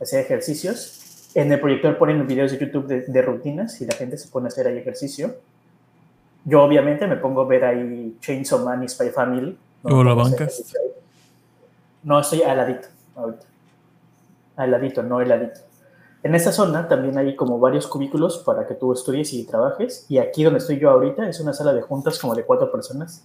hacer 0.00 0.20
ejercicios. 0.20 1.30
En 1.34 1.52
el 1.52 1.60
proyector 1.60 1.96
ponen 1.98 2.26
videos 2.26 2.52
de 2.52 2.58
YouTube 2.58 2.86
de, 2.86 3.00
de 3.02 3.22
rutinas 3.22 3.80
y 3.80 3.86
la 3.86 3.94
gente 3.94 4.18
se 4.18 4.28
pone 4.28 4.46
a 4.46 4.48
hacer 4.48 4.66
ahí 4.66 4.78
ejercicio. 4.78 5.36
Yo 6.44 6.62
obviamente 6.62 7.06
me 7.06 7.16
pongo 7.16 7.42
a 7.42 7.46
ver 7.46 7.64
ahí 7.64 8.16
Chainsaw 8.20 8.64
Man 8.64 8.82
y 8.82 8.88
Spy 8.88 9.10
Family. 9.10 9.56
¿Luego 9.84 10.04
lo 10.04 10.10
pongo 10.10 10.22
a 10.22 10.24
hacer 10.24 10.38
bancas? 10.38 10.54
ejercicio 10.54 10.80
ahí. 10.80 10.90
No, 12.02 12.20
estoy 12.20 12.42
al 12.42 12.56
ladito 12.56 12.88
ahorita. 13.14 13.46
Al 14.56 14.70
ladito, 14.70 15.02
no 15.02 15.20
heladito. 15.20 15.60
En 16.22 16.34
esta 16.36 16.52
zona 16.52 16.86
también 16.86 17.18
hay 17.18 17.34
como 17.34 17.58
varios 17.58 17.86
cubículos 17.86 18.38
para 18.38 18.66
que 18.66 18.74
tú 18.74 18.92
estudies 18.92 19.32
y 19.32 19.44
trabajes. 19.44 20.06
Y 20.08 20.18
aquí 20.18 20.44
donde 20.44 20.60
estoy 20.60 20.78
yo 20.78 20.90
ahorita 20.90 21.28
es 21.28 21.40
una 21.40 21.52
sala 21.52 21.72
de 21.72 21.82
juntas 21.82 22.18
como 22.18 22.34
de 22.34 22.44
cuatro 22.44 22.70
personas. 22.70 23.24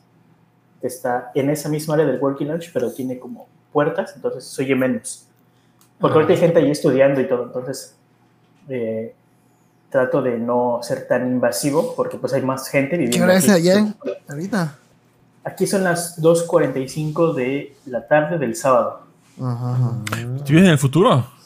Que 0.82 0.88
está 0.88 1.32
en 1.36 1.50
esa 1.50 1.70
misma 1.70 1.94
área 1.94 2.06
del 2.06 2.20
Working 2.20 2.48
Lunch, 2.48 2.72
pero 2.74 2.92
tiene 2.92 3.20
como 3.20 3.48
puertas, 3.72 4.14
entonces 4.16 4.46
se 4.46 4.64
oye 4.64 4.76
menos. 4.76 5.26
Porque 6.00 6.16
ahorita 6.16 6.34
hay 6.34 6.40
gente 6.40 6.60
ahí 6.60 6.72
estudiando 6.72 7.22
y 7.22 7.28
todo, 7.28 7.44
entonces 7.44 7.96
eh, 8.70 9.16
trato 9.90 10.22
de 10.22 10.38
no 10.38 10.80
ser 10.84 11.08
tan 11.08 11.28
invasivo 11.28 11.96
porque 11.96 12.18
pues 12.18 12.34
hay 12.34 12.42
más 12.42 12.68
gente 12.68 12.98
¿Qué 12.98 13.04
viviendo 13.04 13.26
hora 13.26 13.38
es 13.38 13.50
allá? 13.50 13.96
Ahorita. 14.28 14.76
Aquí 15.44 15.66
son 15.66 15.84
las 15.84 16.22
2.45 16.22 17.34
de 17.34 17.76
la 17.86 18.08
tarde 18.08 18.38
del 18.38 18.56
sábado. 18.56 19.02
Ajá, 19.40 19.72
ajá. 19.72 19.94
¿Tú 20.44 20.50
vives 20.50 20.66
en 20.66 20.72
el 20.72 20.78
futuro? 20.78 21.37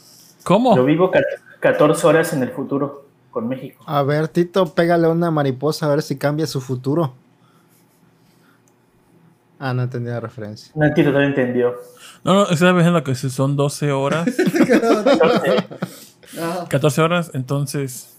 ¿Cómo? 0.43 0.75
Yo 0.75 0.83
vivo 0.85 1.11
ca- 1.11 1.21
14 1.59 2.07
horas 2.07 2.33
en 2.33 2.43
el 2.43 2.49
futuro 2.51 3.05
con 3.31 3.47
México. 3.47 3.83
A 3.87 4.03
ver, 4.03 4.27
Tito, 4.27 4.73
pégale 4.73 5.07
a 5.07 5.09
una 5.09 5.31
mariposa 5.31 5.85
a 5.85 5.89
ver 5.89 6.01
si 6.01 6.17
cambia 6.17 6.47
su 6.47 6.59
futuro. 6.61 7.13
Ah, 9.59 9.73
no 9.73 9.83
entendí 9.83 10.09
la 10.09 10.19
referencia. 10.19 10.71
No 10.75 10.85
entiendo, 10.87 11.11
no 11.13 11.21
entendió. 11.21 11.75
No, 12.23 12.33
no, 12.33 12.49
estaba 12.49 12.73
pensando 12.73 13.03
que 13.03 13.13
si 13.15 13.29
son 13.29 13.55
12 13.55 13.91
horas, 13.91 14.27
Entonces, 14.27 15.63
Ajá. 16.39 16.67
14 16.67 17.01
horas, 17.01 17.31
entonces 17.33 18.15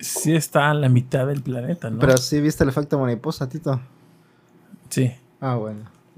sí 0.00 0.34
está 0.34 0.70
a 0.70 0.74
la 0.74 0.88
mitad 0.88 1.26
del 1.26 1.42
planeta, 1.42 1.90
¿no? 1.90 1.98
Pero 2.00 2.16
sí 2.16 2.40
viste 2.40 2.64
el 2.64 2.70
efecto 2.70 2.98
mariposa, 2.98 3.48
Tito. 3.48 3.80
sí. 4.88 5.12
Ah, 5.40 5.54
bueno. 5.54 5.84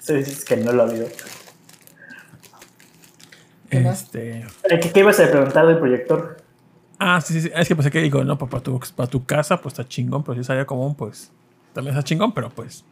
se 0.00 0.14
dice 0.18 0.44
que 0.46 0.56
no 0.58 0.72
lo 0.72 0.82
ha 0.84 0.86
habido. 0.86 1.06
Este, 3.70 4.38
Eh, 4.40 4.80
¿Qué, 4.80 4.90
qué 4.92 5.00
ibas 5.00 5.20
a 5.20 5.30
preguntar 5.30 5.66
del 5.66 5.78
proyector? 5.78 6.36
ah, 6.98 7.20
sí, 7.20 7.34
sí, 7.34 7.42
sí. 7.42 7.50
Es 7.54 7.68
que 7.68 7.76
pensé 7.76 7.90
que 7.90 8.00
digo, 8.00 8.24
no, 8.24 8.38
para 8.38 8.62
tu, 8.62 8.80
para 8.96 9.08
tu 9.08 9.24
casa, 9.24 9.60
pues 9.60 9.74
está 9.74 9.86
chingón, 9.88 10.24
pero 10.24 10.34
si 10.34 10.40
es 10.40 10.50
área 10.50 10.64
común, 10.66 10.94
pues 10.94 11.30
también 11.72 11.96
está 11.96 12.04
chingón, 12.04 12.32
pero 12.32 12.48
pues. 12.50 12.84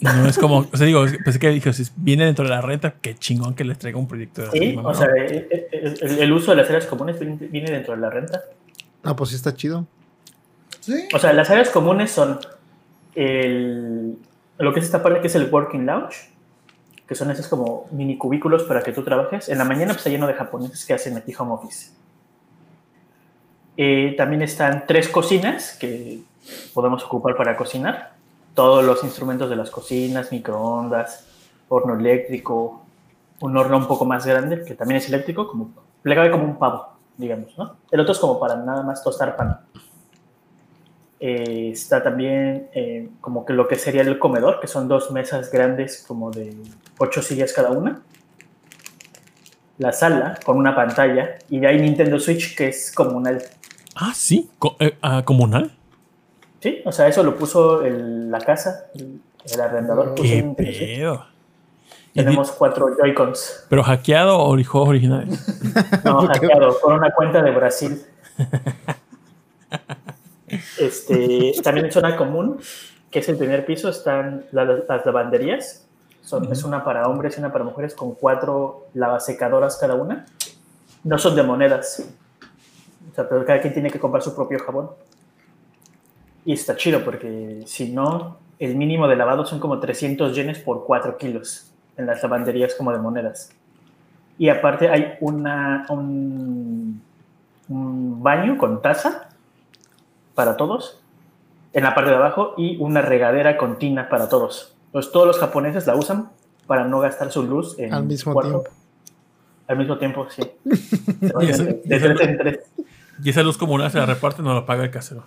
No 0.00 0.26
es 0.26 0.36
como, 0.36 0.66
o 0.72 0.76
sea, 0.76 0.84
digo, 0.86 1.04
pensé 1.24 1.38
que 1.38 1.48
dije, 1.50 1.72
si 1.72 1.84
viene 1.94 2.24
dentro 2.24 2.44
de 2.44 2.50
la 2.50 2.60
renta, 2.60 2.94
qué 3.00 3.14
chingón 3.14 3.54
que 3.54 3.62
les 3.62 3.78
traiga 3.78 3.98
un 3.98 4.08
proyecto 4.08 4.42
de 4.42 4.50
Sí, 4.50 4.76
o 4.76 4.82
¿no? 4.82 4.94
sea, 4.94 5.06
eh, 5.16 5.46
eh, 5.70 5.94
el, 6.02 6.18
el 6.18 6.32
uso 6.32 6.50
de 6.50 6.56
las 6.56 6.68
áreas 6.68 6.86
comunes 6.86 7.20
viene 7.20 7.36
viene 7.36 7.70
dentro 7.70 7.94
de 7.94 8.00
la 8.00 8.10
renta. 8.10 8.42
Ah, 9.04 9.14
pues 9.14 9.30
sí 9.30 9.36
está 9.36 9.54
chido. 9.54 9.86
Sí. 10.80 11.06
O 11.14 11.18
sea, 11.20 11.32
las 11.32 11.48
áreas 11.50 11.70
comunes 11.70 12.10
son 12.10 12.40
el, 13.14 14.16
lo 14.58 14.72
que 14.74 14.80
es 14.80 14.86
esta 14.86 15.04
parte 15.04 15.20
que 15.20 15.28
es 15.28 15.34
el 15.36 15.48
working 15.48 15.86
lounge, 15.86 16.31
que 17.12 17.16
son 17.16 17.30
esos 17.30 17.46
como 17.46 17.88
mini 17.90 18.16
cubículos 18.16 18.62
para 18.62 18.82
que 18.82 18.90
tú 18.90 19.04
trabajes. 19.04 19.50
En 19.50 19.58
la 19.58 19.64
mañana 19.64 19.88
pues, 19.88 19.98
está 19.98 20.08
lleno 20.08 20.26
de 20.26 20.32
japoneses 20.32 20.86
que 20.86 20.94
hacen 20.94 21.14
aquí 21.14 21.34
home 21.38 21.52
office. 21.52 21.90
Eh, 23.76 24.14
también 24.16 24.40
están 24.40 24.84
tres 24.86 25.08
cocinas 25.08 25.76
que 25.78 26.22
podemos 26.72 27.04
ocupar 27.04 27.36
para 27.36 27.54
cocinar. 27.54 28.14
Todos 28.54 28.82
los 28.82 29.04
instrumentos 29.04 29.50
de 29.50 29.56
las 29.56 29.70
cocinas, 29.70 30.32
microondas, 30.32 31.26
horno 31.68 31.98
eléctrico, 31.98 32.82
un 33.42 33.58
horno 33.58 33.76
un 33.76 33.86
poco 33.86 34.06
más 34.06 34.24
grande 34.24 34.64
que 34.64 34.74
también 34.74 34.96
es 34.96 35.08
eléctrico, 35.08 35.46
como 35.48 35.70
le 36.04 36.14
cabe 36.14 36.30
como 36.30 36.44
un 36.44 36.58
pavo, 36.58 36.94
digamos, 37.18 37.58
¿no? 37.58 37.76
El 37.90 38.00
otro 38.00 38.12
es 38.14 38.18
como 38.18 38.40
para 38.40 38.56
nada 38.56 38.82
más 38.82 39.04
tostar 39.04 39.36
pan. 39.36 39.60
Eh, 41.24 41.70
está 41.72 42.02
también 42.02 42.68
eh, 42.74 43.08
como 43.20 43.44
que 43.46 43.52
lo 43.52 43.68
que 43.68 43.76
sería 43.76 44.02
el 44.02 44.18
comedor, 44.18 44.58
que 44.58 44.66
son 44.66 44.88
dos 44.88 45.12
mesas 45.12 45.52
grandes 45.52 46.04
como 46.04 46.32
de 46.32 46.52
ocho 46.98 47.22
sillas 47.22 47.52
cada 47.52 47.70
una. 47.70 48.02
La 49.78 49.92
sala 49.92 50.38
con 50.44 50.56
una 50.56 50.74
pantalla 50.74 51.38
y 51.48 51.60
de 51.60 51.68
ahí 51.68 51.80
Nintendo 51.80 52.18
Switch 52.18 52.56
que 52.56 52.68
es 52.68 52.90
comunal. 52.92 53.40
Ah, 53.94 54.12
sí, 54.16 54.50
Co- 54.58 54.76
eh, 54.80 54.98
ah, 55.00 55.22
comunal. 55.24 55.70
Sí, 56.60 56.82
o 56.84 56.90
sea, 56.90 57.06
eso 57.06 57.22
lo 57.22 57.36
puso 57.36 57.84
el- 57.84 58.28
la 58.28 58.40
casa, 58.40 58.86
el, 58.96 59.20
el 59.52 59.60
arrendador. 59.60 60.16
puso 60.16 60.24
Qué 60.24 60.42
pedo. 60.56 61.26
Tenemos 62.14 62.50
cuatro 62.50 62.96
Joy-Cons. 62.98 63.66
Pero 63.70 63.84
hackeado 63.84 64.40
o 64.40 64.50
juegos 64.64 64.88
originales. 64.88 65.38
No, 66.04 66.20
hackeado, 66.26 66.80
por 66.80 66.94
una 66.94 67.12
cuenta 67.12 67.40
de 67.42 67.50
Brasil. 67.52 68.02
Este, 70.78 71.52
también 71.62 71.86
en 71.86 71.92
zona 71.92 72.16
común, 72.16 72.58
que 73.10 73.18
es 73.20 73.28
el 73.28 73.36
primer 73.36 73.64
piso, 73.66 73.88
están 73.88 74.44
la- 74.52 74.64
las 74.64 75.06
lavanderías. 75.06 75.86
Son, 76.22 76.50
Es 76.52 76.62
una 76.62 76.84
para 76.84 77.08
hombres 77.08 77.36
y 77.36 77.40
una 77.40 77.52
para 77.52 77.64
mujeres 77.64 77.94
con 77.94 78.14
cuatro 78.14 78.86
lavasecadoras 78.94 79.76
cada 79.76 79.94
una. 79.94 80.24
No 81.04 81.18
son 81.18 81.34
de 81.34 81.42
monedas. 81.42 82.06
O 83.10 83.14
sea, 83.14 83.28
pero 83.28 83.44
cada 83.44 83.60
quien 83.60 83.72
tiene 83.74 83.90
que 83.90 83.98
comprar 83.98 84.22
su 84.22 84.34
propio 84.34 84.58
jabón. 84.60 84.90
Y 86.44 86.52
está 86.52 86.76
chido 86.76 87.04
porque 87.04 87.62
si 87.66 87.92
no, 87.92 88.38
el 88.58 88.76
mínimo 88.76 89.08
de 89.08 89.16
lavado 89.16 89.44
son 89.44 89.58
como 89.58 89.80
300 89.80 90.34
yenes 90.34 90.58
por 90.60 90.84
4 90.84 91.16
kilos 91.18 91.72
en 91.96 92.06
las 92.06 92.22
lavanderías 92.22 92.74
como 92.74 92.92
de 92.92 92.98
monedas. 92.98 93.50
Y 94.38 94.48
aparte 94.48 94.88
hay 94.88 95.14
una, 95.20 95.86
un, 95.88 97.02
un 97.68 98.22
baño 98.22 98.56
con 98.58 98.80
taza 98.80 99.28
para 100.34 100.56
todos 100.56 101.00
en 101.72 101.84
la 101.84 101.94
parte 101.94 102.10
de 102.10 102.16
abajo 102.16 102.54
y 102.56 102.76
una 102.78 103.02
regadera 103.02 103.56
con 103.56 103.78
tina 103.78 104.08
para 104.08 104.28
todos. 104.28 104.74
Entonces 104.86 105.12
todos 105.12 105.26
los 105.26 105.38
japoneses 105.38 105.86
la 105.86 105.94
usan 105.96 106.30
para 106.66 106.84
no 106.84 107.00
gastar 107.00 107.30
su 107.32 107.42
luz 107.42 107.78
en 107.78 107.92
Al 107.94 108.04
mismo 108.04 108.32
cuarto. 108.32 108.60
tiempo. 108.62 108.70
Al 109.68 109.78
mismo 109.78 109.98
tiempo, 109.98 110.26
sí. 110.28 110.42
Y 111.40 111.48
ese- 111.48 111.64
de 111.64 111.80
y 111.84 111.88
de 111.88 111.96
ese- 111.96 112.10
tres 112.14 112.28
en 112.28 112.38
tres. 112.38 112.58
Y 113.24 113.30
esa 113.30 113.42
luz 113.42 113.56
comunal 113.56 113.90
se 113.90 113.98
la 113.98 114.06
reparte, 114.06 114.42
no 114.42 114.52
la 114.54 114.66
paga 114.66 114.82
el 114.84 114.90
casero. 114.90 115.24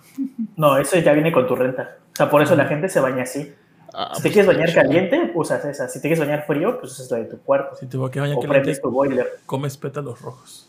No, 0.56 0.76
eso 0.76 0.98
ya 0.98 1.12
viene 1.12 1.32
con 1.32 1.46
tu 1.46 1.56
renta. 1.56 1.96
O 2.12 2.16
sea, 2.16 2.28
por 2.30 2.42
eso 2.42 2.54
la 2.54 2.66
gente 2.66 2.88
se 2.88 3.00
baña 3.00 3.22
así. 3.22 3.52
Ah, 3.94 4.12
Si 4.14 4.22
te 4.22 4.30
quieres 4.30 4.46
bañar 4.46 4.74
caliente, 4.74 5.32
usas 5.34 5.64
esa. 5.64 5.88
Si 5.88 6.00
te 6.00 6.08
quieres 6.08 6.18
bañar 6.20 6.44
frío, 6.46 6.78
pues 6.78 6.92
usas 6.92 7.10
la 7.10 7.18
de 7.18 7.24
tu 7.24 7.38
cuarto. 7.38 7.74
Si 7.76 7.86
te 7.86 7.96
voy 7.96 8.10
a 8.14 8.20
bañar 8.20 8.36
O 8.36 8.40
caliente, 8.40 8.48
prendes 8.48 8.82
tu 8.82 8.90
boiler. 8.90 9.38
comes 9.46 9.76
pétalos 9.78 10.20
rojos. 10.20 10.68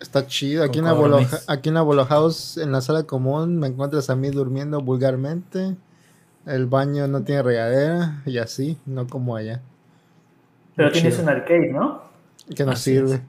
Está 0.00 0.26
chido. 0.26 0.64
Aquí 0.64 0.78
en, 0.78 0.86
Abolo, 0.86 1.20
aquí 1.46 1.68
en 1.68 1.76
Abolo 1.76 2.06
House, 2.06 2.56
en 2.56 2.72
la 2.72 2.80
sala 2.80 3.02
común, 3.02 3.58
me 3.58 3.66
encuentras 3.66 4.08
a 4.08 4.16
mí 4.16 4.30
durmiendo 4.30 4.80
vulgarmente. 4.80 5.76
El 6.46 6.66
baño 6.66 7.06
no 7.06 7.22
tiene 7.22 7.42
regadera 7.42 8.22
y 8.24 8.38
así, 8.38 8.78
no 8.86 9.06
como 9.06 9.36
allá. 9.36 9.60
Pero 10.74 10.88
Muy 10.88 10.94
tienes 10.94 11.14
chido. 11.16 11.24
un 11.24 11.28
arcade, 11.28 11.72
¿no? 11.72 12.02
Que 12.56 12.64
no 12.64 12.72
Así 12.72 12.94
sirve. 12.94 13.20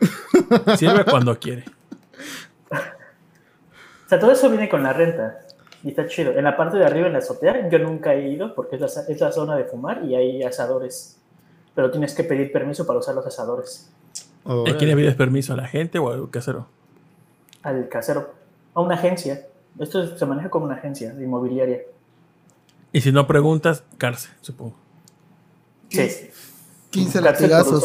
Sirve 0.78 1.04
cuando 1.04 1.38
quiere. 1.38 1.64
O 2.70 4.08
sea, 4.08 4.18
todo 4.18 4.30
eso 4.30 4.48
viene 4.48 4.68
con 4.68 4.82
la 4.82 4.92
renta. 4.92 5.40
Y 5.82 5.88
está 5.88 6.06
chido. 6.06 6.32
En 6.32 6.44
la 6.44 6.56
parte 6.56 6.78
de 6.78 6.84
arriba, 6.84 7.08
en 7.08 7.12
la 7.12 7.18
azotea, 7.18 7.68
yo 7.68 7.78
nunca 7.80 8.14
he 8.14 8.28
ido 8.30 8.54
porque 8.54 8.76
es 8.76 8.80
la, 8.82 8.86
es 9.08 9.20
la 9.20 9.32
zona 9.32 9.56
de 9.56 9.64
fumar 9.64 10.04
y 10.04 10.14
hay 10.14 10.42
asadores. 10.44 11.18
Pero 11.74 11.90
tienes 11.90 12.14
que 12.14 12.22
pedir 12.22 12.52
permiso 12.52 12.86
para 12.86 13.00
usar 13.00 13.14
los 13.14 13.26
asadores. 13.26 13.90
¿A 14.44 14.54
Órale. 14.54 14.78
quién 14.78 14.90
le 14.90 14.96
pides 14.96 15.14
permiso? 15.14 15.52
¿A 15.52 15.56
la 15.56 15.68
gente 15.68 15.98
o 15.98 16.10
al 16.10 16.30
casero? 16.30 16.66
Al 17.62 17.88
casero. 17.88 18.34
A 18.74 18.80
una 18.80 18.94
agencia. 18.94 19.46
Esto 19.78 20.16
se 20.16 20.26
maneja 20.26 20.50
como 20.50 20.66
una 20.66 20.74
agencia 20.74 21.14
inmobiliaria. 21.18 21.82
Y 22.92 23.00
si 23.00 23.12
no 23.12 23.26
preguntas, 23.26 23.84
cárcel, 23.98 24.32
supongo. 24.40 24.74
Sí. 25.88 26.08
15 26.90 27.22
Cárcel 27.22 27.50
por 27.50 27.62
latigazos. 27.62 27.84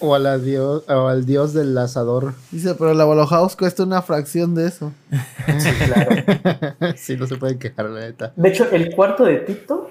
O, 0.00 0.14
a 0.14 0.18
la 0.18 0.38
dios, 0.38 0.84
o 0.88 1.06
al 1.06 1.26
dios 1.26 1.52
del 1.52 1.76
asador. 1.76 2.32
Dice, 2.50 2.74
pero 2.74 2.94
la 2.94 3.04
Bolo 3.04 3.26
House 3.26 3.56
cuesta 3.56 3.82
una 3.82 4.00
fracción 4.02 4.54
de 4.54 4.68
eso. 4.68 4.92
Sí, 5.58 5.70
claro. 5.86 6.94
sí, 6.96 7.16
no 7.16 7.26
se 7.26 7.36
puede 7.36 7.56
quejar, 7.56 7.86
la 7.86 8.00
neta. 8.00 8.32
De 8.34 8.48
hecho, 8.48 8.68
el 8.72 8.94
cuarto 8.94 9.24
de 9.24 9.36
Tito 9.36 9.90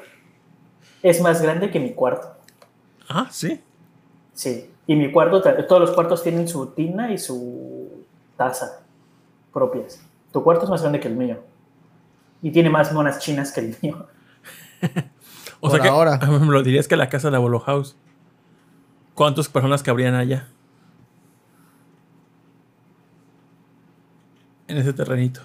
es 1.02 1.22
más 1.22 1.42
grande 1.42 1.72
que 1.72 1.80
mi 1.80 1.94
cuarto. 1.94 2.36
Ah, 3.08 3.28
sí. 3.32 3.62
Sí. 4.34 4.70
Y 4.88 4.96
mi 4.96 5.12
cuarto, 5.12 5.42
todos 5.42 5.82
los 5.82 5.92
cuartos 5.92 6.22
tienen 6.22 6.48
su 6.48 6.68
tina 6.68 7.12
y 7.12 7.18
su 7.18 8.06
taza 8.38 8.82
propias. 9.52 10.02
Tu 10.32 10.44
cuarto 10.44 10.66
es 10.66 10.70
más 10.70 10.82
grande 10.82 11.00
que 11.00 11.08
el 11.08 11.16
mío. 11.16 11.40
Y 12.42 12.52
tiene 12.52 12.70
más 12.70 12.92
monas 12.92 13.20
chinas 13.20 13.52
que 13.52 13.62
el 13.62 13.78
mío. 13.82 14.08
O 15.62 15.70
Por 15.70 15.72
sea 15.72 15.82
que, 15.82 15.88
ahora. 15.88 16.20
por 16.20 16.36
ejemplo, 16.36 16.62
dirías 16.62 16.88
que 16.88 16.96
la 16.96 17.10
casa 17.10 17.30
de 17.30 17.32
la 17.32 17.40
Bolo 17.40 17.60
House, 17.60 17.96
¿cuántas 19.16 19.48
personas 19.50 19.82
cabrían 19.82 20.14
allá? 20.14 20.48
En 24.68 24.78
ese 24.78 24.94
terrenito. 24.94 25.42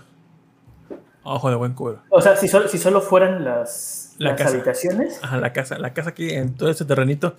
Ojo 1.22 1.48
de 1.48 1.56
buen 1.56 1.72
cubero. 1.72 2.02
O 2.10 2.20
sea, 2.20 2.36
si 2.36 2.48
solo, 2.48 2.68
si 2.68 2.76
solo 2.76 3.00
fueran 3.00 3.44
las, 3.44 3.99
La 4.20 4.30
las 4.32 4.38
casa. 4.38 4.50
habitaciones, 4.54 5.18
Ajá, 5.24 5.38
la 5.38 5.52
casa, 5.52 5.78
la 5.78 5.94
casa 5.94 6.10
aquí 6.10 6.28
en 6.30 6.54
todo 6.54 6.68
ese 6.68 6.84
terrenito, 6.84 7.36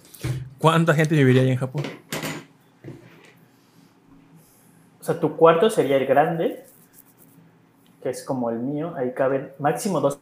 ¿cuánta 0.58 0.94
gente 0.96 1.16
viviría 1.16 1.44
ahí 1.44 1.52
en 1.52 1.58
Japón? 1.58 1.84
o 5.00 5.04
sea, 5.04 5.20
tu 5.20 5.36
cuarto 5.36 5.70
sería 5.70 5.98
el 5.98 6.06
grande, 6.06 6.66
que 8.04 8.10
es 8.10 8.24
como 8.24 8.50
el 8.50 8.60
mío. 8.60 8.94
Ahí 8.98 9.14
caben 9.14 9.52
máximo 9.60 10.00
dos 10.00 10.20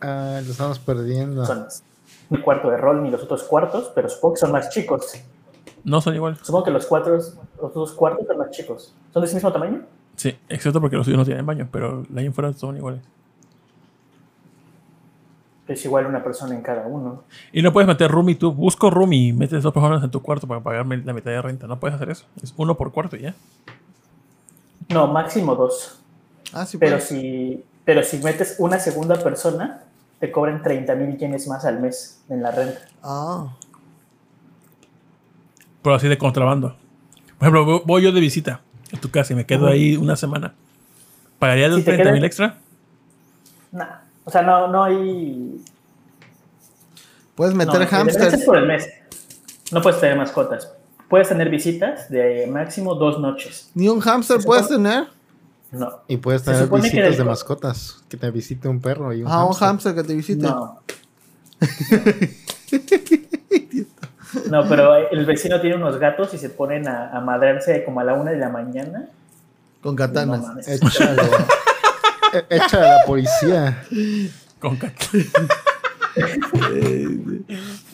Ah, 0.00 0.40
lo 0.44 0.50
estamos 0.50 0.78
perdiendo. 0.78 1.42
personas. 1.42 1.84
Mi 2.30 2.40
cuarto 2.40 2.70
de 2.70 2.76
rol 2.76 3.02
ni 3.02 3.10
los 3.10 3.22
otros 3.22 3.42
cuartos, 3.44 3.90
pero 3.94 4.08
supongo 4.08 4.34
que 4.34 4.40
son 4.40 4.52
más 4.52 4.70
chicos. 4.70 5.14
No 5.84 6.00
son 6.00 6.14
iguales. 6.14 6.38
Supongo 6.42 6.64
que 6.64 6.70
los 6.70 6.86
cuatro, 6.86 7.14
los 7.14 7.74
dos 7.74 7.92
cuartos 7.92 8.26
son 8.26 8.38
más 8.38 8.50
chicos. 8.50 8.94
¿Son 9.12 9.20
de 9.22 9.26
ese 9.26 9.34
mismo 9.36 9.52
tamaño? 9.52 9.82
Sí, 10.16 10.36
excepto 10.48 10.80
porque 10.80 10.96
los 10.96 11.04
suyos 11.04 11.18
no 11.18 11.24
tienen 11.24 11.44
baño, 11.46 11.68
pero 11.70 12.04
ahí 12.16 12.26
en 12.26 12.34
fuera 12.34 12.52
son 12.52 12.76
iguales. 12.76 13.00
Es 15.72 15.84
igual 15.84 16.06
una 16.06 16.22
persona 16.22 16.54
en 16.54 16.62
cada 16.62 16.86
uno. 16.86 17.24
Y 17.52 17.62
no 17.62 17.72
puedes 17.72 17.88
meter 17.88 18.10
roomie 18.10 18.34
tú. 18.34 18.52
Busco 18.52 18.90
roomie 18.90 19.28
y 19.28 19.32
metes 19.32 19.62
dos 19.62 19.72
personas 19.72 20.02
en 20.04 20.10
tu 20.10 20.20
cuarto 20.20 20.46
para 20.46 20.60
pagarme 20.60 20.98
la 20.98 21.12
mitad 21.12 21.30
de 21.30 21.40
renta. 21.40 21.66
No 21.66 21.78
puedes 21.80 21.94
hacer 21.94 22.10
eso. 22.10 22.26
Es 22.42 22.52
uno 22.56 22.76
por 22.76 22.92
cuarto 22.92 23.16
y 23.16 23.22
ya. 23.22 23.34
No, 24.88 25.06
máximo 25.06 25.54
dos. 25.54 25.98
Ah, 26.52 26.66
sí, 26.66 26.76
Pero 26.78 26.96
pues. 26.96 27.04
si, 27.08 27.64
pero 27.84 28.02
si 28.02 28.18
metes 28.18 28.56
una 28.58 28.78
segunda 28.78 29.16
persona, 29.22 29.84
te 30.20 30.30
cobran 30.30 30.62
30 30.62 30.94
mil 30.96 31.16
yenes 31.16 31.48
más 31.48 31.64
al 31.64 31.80
mes 31.80 32.20
en 32.28 32.42
la 32.42 32.50
renta. 32.50 32.80
Ah. 33.02 33.56
Pero 35.82 35.94
así 35.96 36.08
de 36.08 36.18
contrabando. 36.18 36.76
Por 37.38 37.48
ejemplo, 37.48 37.82
voy- 37.84 38.02
yo 38.02 38.12
de 38.12 38.20
visita 38.20 38.60
a 38.94 39.00
tu 39.00 39.10
casa 39.10 39.32
y 39.32 39.36
me 39.36 39.46
quedo 39.46 39.66
ahí 39.66 39.96
una 39.96 40.16
semana. 40.16 40.54
¿Pagaría 41.38 41.68
los 41.68 41.78
Si 41.78 41.84
te 41.84 41.92
30 41.94 42.12
mil 42.12 42.24
extra? 42.24 42.58
Nah. 43.72 44.01
O 44.24 44.30
sea, 44.30 44.42
no, 44.42 44.68
no 44.68 44.84
hay. 44.84 45.64
Puedes 47.34 47.54
No, 47.54 47.58
meter 47.64 47.82
el- 47.82 47.88
hamsters. 47.88 48.34
es 48.34 48.44
por 48.44 48.56
el 48.58 48.66
mes. 48.66 48.88
No 49.72 49.80
puedes 49.82 49.98
tener 50.00 50.16
mascotas. 50.16 50.72
Puedes 51.08 51.28
tener 51.28 51.48
visitas 51.50 52.08
de 52.10 52.46
máximo 52.46 52.94
dos 52.94 53.18
noches. 53.20 53.70
Ni 53.74 53.88
un 53.88 54.00
hamster 54.00 54.40
puedes 54.44 54.68
tener. 54.68 55.06
No. 55.70 55.90
Y 56.08 56.16
puedes 56.18 56.42
tener 56.42 56.68
visitas 56.68 57.16
de 57.16 57.24
mascotas. 57.24 58.02
Que 58.08 58.16
te 58.16 58.30
visite 58.30 58.68
un 58.68 58.80
perro 58.80 59.12
y 59.12 59.22
un 59.22 59.28
Ah, 59.28 59.44
un 59.44 59.52
hámster. 59.54 59.68
hamster 59.68 59.94
que 59.94 60.02
te 60.04 60.14
visite. 60.14 60.42
No. 60.42 60.80
No, 64.48 64.66
pero 64.66 64.96
el 65.10 65.26
vecino 65.26 65.60
tiene 65.60 65.76
unos 65.76 65.98
gatos 65.98 66.32
y 66.32 66.38
se 66.38 66.48
ponen 66.48 66.88
a, 66.88 67.10
a 67.10 67.20
madrearse 67.20 67.84
como 67.84 68.00
a 68.00 68.04
la 68.04 68.14
una 68.14 68.30
de 68.30 68.38
la 68.38 68.48
mañana. 68.48 69.06
Con 69.82 69.92
No 69.94 69.96
katanas. 69.96 70.40
mames. 70.42 70.80
Échale. 72.32 72.46
E- 72.50 72.56
Échale 72.56 72.86
a 72.86 72.96
la 72.98 73.04
policía. 73.04 73.84
Con 74.58 74.78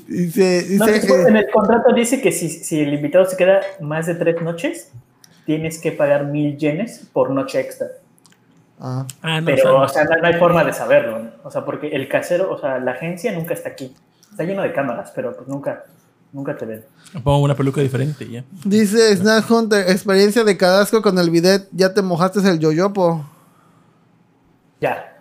dice, 0.08 0.76
en 1.28 1.36
el 1.36 1.50
contrato 1.50 1.92
dice 1.94 2.20
que 2.20 2.32
si, 2.32 2.48
si 2.48 2.80
el 2.80 2.94
invitado 2.94 3.24
se 3.24 3.36
queda 3.36 3.60
más 3.80 4.06
de 4.06 4.14
tres 4.14 4.40
noches, 4.42 4.90
tienes 5.46 5.78
que 5.78 5.92
pagar 5.92 6.26
mil 6.26 6.56
yenes 6.56 7.08
por 7.12 7.30
noche 7.30 7.60
extra. 7.60 7.88
Ah, 8.80 9.06
Ah, 9.22 9.40
no, 9.40 9.46
Pero, 9.46 9.80
o 9.80 9.88
sea, 9.88 10.04
no, 10.04 10.16
no 10.20 10.26
hay 10.26 10.34
forma 10.34 10.64
de 10.64 10.72
saberlo. 10.72 11.18
¿no? 11.18 11.30
O 11.42 11.50
sea, 11.50 11.64
porque 11.64 11.88
el 11.88 12.08
casero, 12.08 12.50
o 12.50 12.58
sea, 12.58 12.78
la 12.78 12.92
agencia 12.92 13.32
nunca 13.32 13.54
está 13.54 13.70
aquí. 13.70 13.94
Está 14.30 14.44
lleno 14.44 14.62
de 14.62 14.72
cámaras, 14.72 15.10
pero 15.14 15.34
pues 15.34 15.48
nunca, 15.48 15.84
nunca 16.32 16.56
te 16.56 16.64
ven. 16.66 16.84
me 17.14 17.20
pongo 17.20 17.40
una 17.42 17.56
peluca 17.56 17.80
diferente 17.80 18.28
ya. 18.30 18.44
Dice 18.64 19.16
Snack 19.16 19.50
Hunter, 19.50 19.90
experiencia 19.90 20.44
de 20.44 20.56
cadasco 20.56 21.02
con 21.02 21.18
el 21.18 21.30
bidet, 21.30 21.66
ya 21.72 21.92
te 21.92 22.02
mojaste 22.02 22.38
el 22.48 22.58
yoyopo. 22.60 23.24
Ya. 24.80 25.18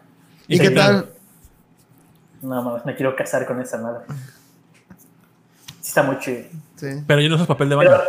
¿Y 0.48 0.58
Sí, 0.58 0.64
qué 0.64 0.70
tal? 0.72 1.10
No, 2.42 2.62
mames, 2.62 2.86
me 2.86 2.96
quiero 2.96 3.16
casar 3.16 3.46
con 3.46 3.60
esa 3.62 3.78
madre. 3.80 4.06
Sí 5.82 5.90
está 5.90 6.04
muy 6.04 6.20
chido. 6.20 6.44
Sí. 6.76 6.88
Pero 7.08 7.22
yo 7.22 7.30
no 7.30 7.36
usas 7.36 7.48
papel 7.48 7.70
de 7.70 7.76
baño. 7.76 7.90
Pero, 7.90 8.04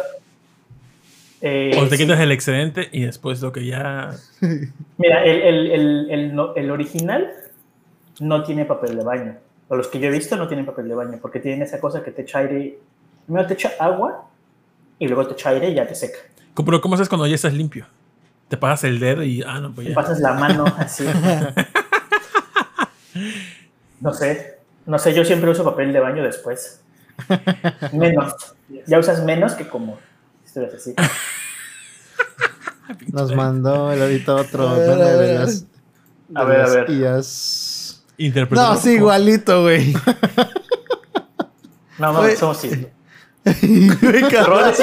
eh, 1.40 1.70
o 1.78 1.84
te 1.88 1.96
sí. 1.96 2.02
quitas 2.02 2.20
el 2.20 2.32
excedente 2.32 2.88
y 2.92 3.02
después 3.04 3.40
lo 3.40 3.52
que 3.52 3.64
ya. 3.66 4.10
Mira, 4.98 5.24
el, 5.24 5.40
el- 5.42 5.70
el- 5.70 6.10
el 6.10 6.34
no- 6.34 6.54
el 6.54 6.70
original 6.70 7.32
no 8.20 8.42
tiene 8.42 8.64
papel 8.64 8.96
de 8.96 9.04
baño. 9.04 9.36
O 9.68 9.76
los 9.76 9.88
que 9.88 10.00
yo 10.00 10.08
he 10.08 10.10
visto 10.10 10.36
no 10.36 10.48
tienen 10.48 10.66
papel 10.66 10.88
de 10.88 10.94
baño, 10.94 11.18
porque 11.22 11.40
tienen 11.40 11.62
esa 11.62 11.78
cosa 11.80 12.02
que 12.02 12.10
te 12.10 12.22
echa 12.22 12.38
aire. 12.40 12.78
Primero 13.26 13.46
te 13.46 13.54
echa 13.54 13.72
agua 13.78 14.28
y 14.98 15.06
luego 15.06 15.26
te 15.26 15.34
echa 15.34 15.50
aire 15.50 15.70
y 15.70 15.74
ya 15.74 15.86
te 15.86 15.94
seca. 15.94 16.18
¿Cómo- 16.54 16.66
Pero 16.66 16.80
¿cómo 16.80 16.94
haces 16.96 17.08
cuando 17.08 17.26
ya 17.26 17.34
estás 17.36 17.54
limpio? 17.54 17.86
Te 18.48 18.56
pasas 18.56 18.84
el 18.84 18.98
dedo 18.98 19.22
y. 19.22 19.42
Ah, 19.46 19.60
no, 19.60 19.72
pues 19.74 19.86
Te 19.86 19.90
ya. 19.90 19.94
pasas 19.94 20.20
la 20.20 20.32
mano 20.34 20.64
así. 20.78 21.04
No 24.00 24.12
sé. 24.12 24.58
No 24.86 24.98
sé, 24.98 25.14
yo 25.14 25.24
siempre 25.24 25.50
uso 25.50 25.64
papel 25.64 25.92
de 25.92 26.00
baño 26.00 26.22
después. 26.22 26.80
Menos. 27.92 28.32
Ya 28.86 28.98
usas 28.98 29.22
menos 29.24 29.54
que 29.54 29.68
como 29.68 29.98
si 30.42 30.46
estuvieras 30.46 30.76
así. 30.76 30.94
Nos 33.12 33.34
mandó 33.34 33.92
el 33.92 34.00
ahorita 34.00 34.34
otro 34.34 34.66
A 34.68 34.78
ver, 34.78 34.90
a 34.90 34.96
de 34.96 35.16
ver. 35.18 35.40
las, 35.40 35.60
de 35.60 35.66
A 36.34 36.44
ver, 36.44 36.56
a 36.56 36.62
las 36.62 36.74
ver. 36.74 36.90
Interpretar 38.16 38.74
No, 38.74 38.80
sí, 38.80 38.92
igualito, 38.94 39.62
güey. 39.62 39.92
No, 41.98 42.12
no, 42.12 42.28
somos 42.36 42.56
sí. 42.58 42.86
Rol 43.44 44.64
es 44.70 44.80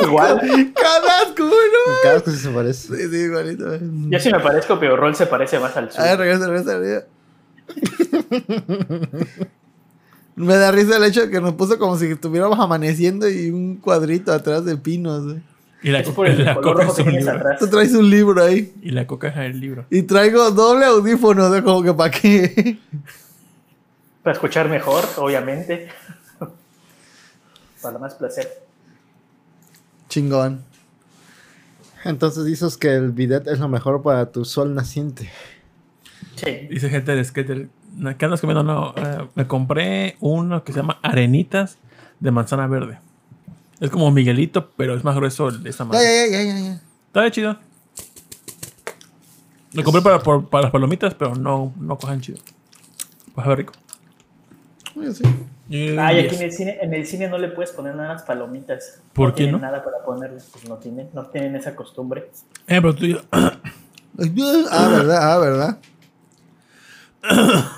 Cadasco, 1.35 1.43
güey, 1.47 1.67
no. 1.71 1.93
En 1.93 1.99
cada 2.03 2.21
cosa 2.21 2.37
se 2.37 2.49
parece. 2.49 2.87
Sí, 2.97 3.09
sí, 3.09 3.15
igualito. 3.17 3.65
güey. 3.67 3.79
Yo 4.09 4.19
sí 4.19 4.31
me 4.31 4.39
parezco, 4.39 4.79
pero 4.79 4.95
Rol 4.97 5.15
se 5.15 5.27
parece 5.27 5.59
más 5.59 5.75
al 5.77 5.85
A 5.85 5.87
ver, 5.87 5.91
suyo. 5.93 6.17
regresa, 6.17 6.47
regresa, 6.47 6.77
regresa. 6.79 7.05
Me 10.35 10.55
da 10.55 10.69
risa 10.71 10.97
el 10.97 11.03
hecho 11.05 11.21
de 11.21 11.29
que 11.29 11.39
nos 11.39 11.53
puso 11.53 11.79
como 11.79 11.97
si 11.97 12.07
estuviéramos 12.07 12.59
amaneciendo 12.59 13.29
y 13.29 13.49
un 13.51 13.77
cuadrito 13.77 14.33
atrás 14.33 14.65
de 14.65 14.75
pinos, 14.75 15.23
güey. 15.23 15.41
Y 15.81 15.91
la, 15.91 15.99
Es 15.99 16.09
por 16.09 16.27
el 16.27 16.43
la 16.43 16.55
color 16.55 16.73
coca 16.73 16.83
rojo 16.85 16.97
es 16.97 17.03
que 17.03 17.09
un 17.09 17.15
libro. 17.15 17.31
atrás. 17.37 17.59
Tú 17.59 17.67
traes 17.69 17.93
un 17.93 18.09
libro 18.09 18.43
ahí. 18.43 18.73
Y 18.81 18.89
la 18.91 19.07
coca 19.07 19.29
es 19.29 19.37
el 19.37 19.59
libro. 19.61 19.85
Y 19.89 20.01
traigo 20.01 20.51
doble 20.51 20.85
audífono, 20.85 21.49
de 21.49 21.63
como 21.63 21.83
que 21.83 21.93
para 21.93 22.11
qué. 22.11 22.77
Para 24.23 24.33
escuchar 24.33 24.67
mejor, 24.67 25.05
obviamente. 25.17 25.87
Para 27.81 27.99
más 27.99 28.15
placer. 28.15 28.61
Chingón. 30.09 30.63
Entonces 32.05 32.45
dices 32.45 32.77
que 32.77 32.93
el 32.95 33.11
bidet 33.11 33.47
es 33.47 33.59
lo 33.59 33.67
mejor 33.67 34.01
para 34.01 34.31
tu 34.31 34.45
sol 34.45 34.73
naciente. 34.75 35.29
Sí. 36.35 36.67
Dice 36.69 36.89
gente 36.89 37.15
de 37.15 37.23
Skater. 37.23 37.67
¿Qué 38.17 38.25
andas 38.25 38.39
comiendo? 38.41 38.63
No, 38.63 38.93
eh, 38.95 39.27
me 39.35 39.47
compré 39.47 40.15
uno 40.19 40.63
que 40.63 40.71
se 40.71 40.79
llama 40.79 40.99
Arenitas 41.01 41.77
de 42.19 42.31
manzana 42.31 42.67
verde. 42.67 42.99
Es 43.79 43.89
como 43.89 44.11
Miguelito, 44.11 44.69
pero 44.77 44.95
es 44.95 45.03
más 45.03 45.15
grueso 45.15 45.49
el 45.49 45.63
de 45.63 45.71
Ya, 45.71 45.83
madre. 45.85 46.03
ya, 46.03 46.27
ya, 46.27 46.43
ya, 46.43 46.59
ya. 46.59 46.81
Está 47.07 47.21
bien 47.21 47.31
chido. 47.31 47.57
Lo 49.73 49.83
compré 49.83 50.01
para, 50.01 50.19
por- 50.19 50.47
para 50.47 50.63
las 50.63 50.71
palomitas, 50.71 51.13
pero 51.15 51.35
no, 51.35 51.73
no 51.77 51.97
cojan 51.97 52.21
chido. 52.21 52.37
Pues 53.33 53.45
a 53.45 53.49
ver 53.49 53.57
rico. 53.59 53.73
Oye, 54.95 55.13
sí. 55.13 55.23
Ay, 55.69 56.19
aquí 56.25 56.35
en 56.35 56.41
el 56.43 56.51
cine, 56.51 56.77
en 56.81 56.93
el 56.93 57.07
cine 57.07 57.27
no 57.27 57.37
le 57.39 57.47
puedes 57.49 57.71
poner 57.71 57.95
nada 57.95 58.11
a 58.11 58.13
las 58.13 58.23
palomitas. 58.23 58.99
¿Por 59.13 59.29
no 59.29 59.33
qué 59.33 59.37
tienen 59.37 59.53
no? 59.53 59.59
nada 59.59 59.83
para 59.83 60.03
ponerle. 60.05 60.39
Pues 60.51 60.69
no 60.69 60.77
tienen, 60.77 61.09
no 61.13 61.25
tienen 61.27 61.55
esa 61.55 61.75
costumbre. 61.75 62.29
Eh, 62.67 62.81
pero 62.81 62.93
tú 62.93 63.05
y 63.05 63.13
yo- 63.13 63.21
Ah, 64.71 64.87
verdad, 64.89 65.33
ah, 65.33 65.37
verdad. 65.39 65.77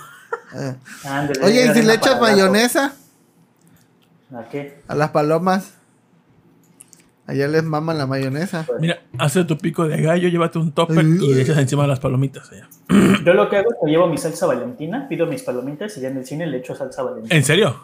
Ándale, 1.06 1.44
Oye, 1.46 1.66
¿y 1.66 1.74
si 1.74 1.82
le 1.84 1.94
echas 1.94 2.20
mayonesa 2.20 2.94
¿A 4.36 4.44
qué? 4.50 4.82
a 4.88 4.96
las 4.96 5.10
palomas? 5.12 5.74
Allá 7.28 7.48
les 7.50 7.62
maman 7.64 7.98
la 7.98 8.08
mayonesa. 8.08 8.66
Mira, 8.80 9.02
hace 9.18 9.44
tu 9.44 9.58
pico 9.58 9.86
de 9.86 10.02
gallo, 10.02 10.30
llévate 10.30 10.60
un 10.60 10.72
topper 10.72 11.06
y 11.06 11.34
le 11.34 11.42
echas 11.42 11.58
encima 11.58 11.82
de 11.84 11.90
las 11.90 12.00
palomitas. 12.00 12.50
allá. 12.52 12.70
Yo 13.26 13.34
lo 13.34 13.50
que 13.50 13.58
hago 13.58 13.70
es 13.72 13.78
que 13.84 13.92
llevo 13.92 14.08
mi 14.08 14.18
salsa 14.18 14.46
valentina, 14.46 15.08
pido 15.10 15.26
mis 15.28 15.44
palomitas 15.44 15.98
y 15.98 16.02
ya 16.02 16.08
en 16.08 16.18
el 16.18 16.26
cine 16.26 16.48
le 16.48 16.60
echo 16.60 16.74
salsa 16.74 17.04
valentina. 17.04 17.36
¿En 17.36 17.44
serio? 17.44 17.84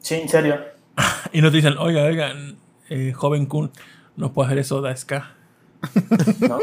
Sí, 0.00 0.14
en 0.14 0.28
serio. 0.30 0.58
Y 1.32 1.42
nos 1.42 1.52
dicen, 1.52 1.74
oiga, 1.78 2.04
oigan, 2.04 2.56
eh, 2.88 3.12
joven 3.14 3.44
Kun, 3.46 3.70
no 4.16 4.32
puedo 4.32 4.46
hacer 4.46 4.58
eso, 4.58 4.80
da 4.80 4.96
ska. 4.96 5.34
¿no? 6.40 6.58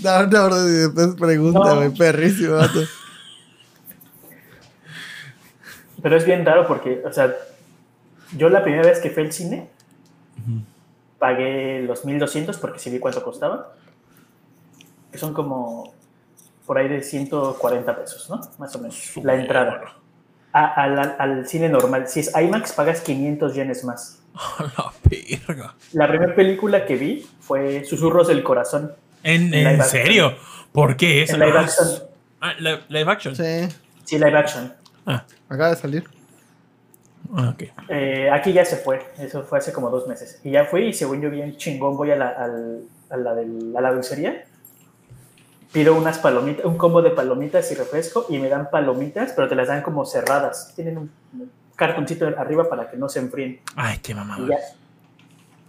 Da 0.00 0.24
una 0.24 0.44
orden 0.44 0.66
y 0.66 0.70
después 0.78 1.14
pregunta, 1.18 1.74
No. 1.74 1.94
Perrísimo. 1.94 2.56
Pero 6.02 6.16
es 6.16 6.24
bien 6.24 6.44
raro 6.44 6.66
porque, 6.66 7.02
o 7.04 7.12
sea, 7.12 7.34
yo 8.36 8.48
la 8.48 8.62
primera 8.62 8.82
vez 8.86 8.98
que 9.00 9.10
fui 9.10 9.22
al 9.24 9.32
cine, 9.32 9.68
pagué 11.18 11.82
los 11.82 12.04
1200 12.04 12.58
porque 12.58 12.78
sí 12.78 12.90
vi 12.90 12.98
cuánto 12.98 13.22
costaba. 13.22 13.72
Que 15.10 15.18
son 15.18 15.32
como 15.32 15.94
por 16.66 16.78
ahí 16.78 16.88
de 16.88 17.02
140 17.02 17.96
pesos, 17.96 18.28
¿no? 18.28 18.40
Más 18.58 18.74
o 18.74 18.78
menos. 18.80 19.12
La 19.22 19.34
entrada. 19.34 19.94
A- 20.52 20.82
al, 21.18 21.46
cine 21.46 21.68
normal. 21.68 22.08
Si 22.08 22.20
es 22.20 22.32
IMAX, 22.36 22.72
pagas 22.72 23.00
500 23.00 23.54
yenes 23.54 23.84
más. 23.84 24.20
La 24.76 24.92
verga. 25.04 25.74
La 25.92 26.08
primera 26.08 26.34
película 26.34 26.84
que 26.84 26.96
vi 26.96 27.26
fue 27.40 27.84
Susurros 27.84 28.28
del 28.28 28.42
Corazón. 28.42 28.92
¿En, 29.22 29.52
En 29.54 29.66
en 29.66 29.82
serio? 29.82 30.34
¿Por 30.72 30.96
qué 30.96 31.22
eso? 31.22 31.34
En 31.34 31.40
live 31.40 31.58
action. 31.58 31.88
Ah, 32.40 32.52
live, 32.58 32.82
live 32.88 33.10
action. 33.10 33.34
Sí. 33.36 33.68
Sí, 34.04 34.18
live 34.18 34.36
action. 34.36 34.72
Ah, 35.06 35.24
Acaba 35.48 35.70
de 35.70 35.76
salir. 35.76 36.04
ah, 37.34 37.54
ok. 37.54 37.62
Eh, 37.88 38.28
aquí 38.30 38.52
ya 38.52 38.64
se 38.64 38.76
fue, 38.76 39.00
eso 39.18 39.42
fue 39.44 39.58
hace 39.58 39.72
como 39.72 39.90
dos 39.90 40.06
meses. 40.08 40.40
Y 40.42 40.50
ya 40.50 40.64
fui 40.64 40.86
y 40.86 40.92
según 40.92 41.20
yo 41.20 41.30
bien 41.30 41.56
chingón 41.56 41.96
voy 41.96 42.10
a 42.10 42.16
la, 42.16 42.28
a 43.10 43.16
la, 43.16 43.34
del- 43.34 43.72
a 43.76 43.80
la 43.80 43.92
dulcería, 43.92 44.44
pido 45.72 45.94
unas 45.94 46.18
palomitas, 46.18 46.64
un 46.64 46.76
combo 46.76 47.02
de 47.02 47.10
palomitas 47.10 47.70
y 47.70 47.74
refresco 47.74 48.26
y 48.28 48.38
me 48.38 48.48
dan 48.48 48.70
palomitas, 48.70 49.32
pero 49.32 49.48
te 49.48 49.54
las 49.54 49.68
dan 49.68 49.82
como 49.82 50.04
cerradas. 50.04 50.72
Tienen 50.74 50.98
un, 50.98 51.10
un 51.34 51.50
cartoncito 51.76 52.26
arriba 52.26 52.68
para 52.68 52.90
que 52.90 52.96
no 52.96 53.08
se 53.08 53.20
enfríen. 53.20 53.60
Ay, 53.76 53.98
qué 54.02 54.14
mamada. 54.14 54.46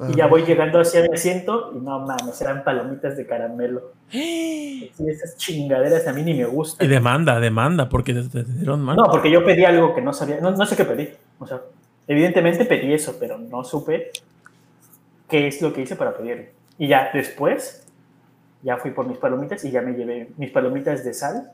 Y 0.09 0.15
ya, 0.15 0.27
voy 0.27 0.43
llegando 0.43 0.79
hacia 0.79 1.01
mi 1.01 1.09
asiento 1.11 1.71
y 1.75 1.79
no 1.79 1.99
mames, 1.99 2.39
eran 2.41 2.63
palomitas 2.63 3.17
de 3.17 3.25
caramelo. 3.25 3.93
Sí, 4.09 4.91
esas 4.99 5.37
chingaderas 5.37 6.07
a 6.07 6.13
mí 6.13 6.21
ni 6.21 6.35
me 6.35 6.45
gustan. 6.45 6.85
Y 6.85 6.89
demanda, 6.89 7.39
demanda, 7.39 7.89
porque 7.89 8.13
te, 8.13 8.43
dieron 8.43 8.81
mal. 8.81 8.95
No, 8.95 9.05
porque 9.09 9.31
yo 9.31 9.43
pedí 9.43 9.65
algo 9.65 9.95
que 9.95 10.01
no 10.01 10.13
sabía, 10.13 10.39
no, 10.39 10.51
no 10.51 10.65
sé 10.67 10.75
qué 10.75 10.85
pedí. 10.85 11.09
O 11.39 11.47
sea, 11.47 11.61
evidentemente 12.07 12.65
pedí 12.65 12.93
eso, 12.93 13.15
pero 13.19 13.39
no 13.39 13.63
supe 13.63 14.11
qué 15.27 15.47
es 15.47 15.61
lo 15.63 15.73
que 15.73 15.81
hice 15.81 15.95
para 15.95 16.15
pedirlo. 16.15 16.45
Y 16.77 16.87
ya 16.87 17.09
después, 17.11 17.83
ya 18.61 18.77
fui 18.77 18.91
por 18.91 19.07
mis 19.07 19.17
palomitas 19.17 19.65
y 19.65 19.71
ya 19.71 19.81
me 19.81 19.93
llevé 19.93 20.29
mis 20.37 20.51
palomitas 20.51 21.03
de 21.03 21.13
sal 21.15 21.51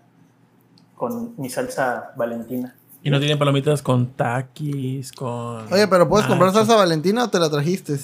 con 0.95 1.33
mi 1.37 1.49
salsa 1.49 2.11
valentina. 2.17 2.75
Y 3.03 3.09
no 3.09 3.19
tienen 3.19 3.37
palomitas 3.37 3.81
con 3.81 4.07
taquis, 4.07 5.11
con. 5.11 5.71
Oye, 5.71 5.87
pero 5.87 6.07
¿puedes 6.07 6.25
comprar 6.25 6.53
salsa 6.53 6.75
Valentina 6.75 7.25
o 7.25 7.29
te 7.29 7.37
la 7.37 7.49
trajiste? 7.49 7.97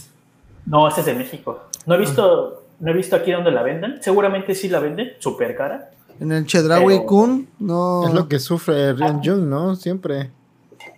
No, 0.70 0.88
esta 0.88 1.02
es 1.02 1.08
de 1.08 1.16
México. 1.16 1.64
No 1.86 1.96
he 1.96 1.98
visto, 1.98 2.64
no 2.80 2.92
he 2.92 2.94
visto 2.94 3.16
aquí 3.16 3.32
donde 3.32 3.52
la 3.52 3.64
venden. 3.64 4.02
Seguramente 4.02 4.54
sí 4.56 4.70
la 4.70 4.80
venden, 4.80 5.14
súper 5.20 5.56
cara. 5.58 5.90
En 6.20 6.32
el 6.32 6.46
Chedraui 6.46 6.86
Pero- 6.86 7.06
Kun, 7.08 7.48
no. 7.60 8.08
Es 8.08 8.14
lo 8.14 8.28
que 8.28 8.40
sufre 8.40 8.94
Rian 8.94 9.22
Jung, 9.24 9.46
¿no? 9.48 9.76
Siempre. 9.76 10.30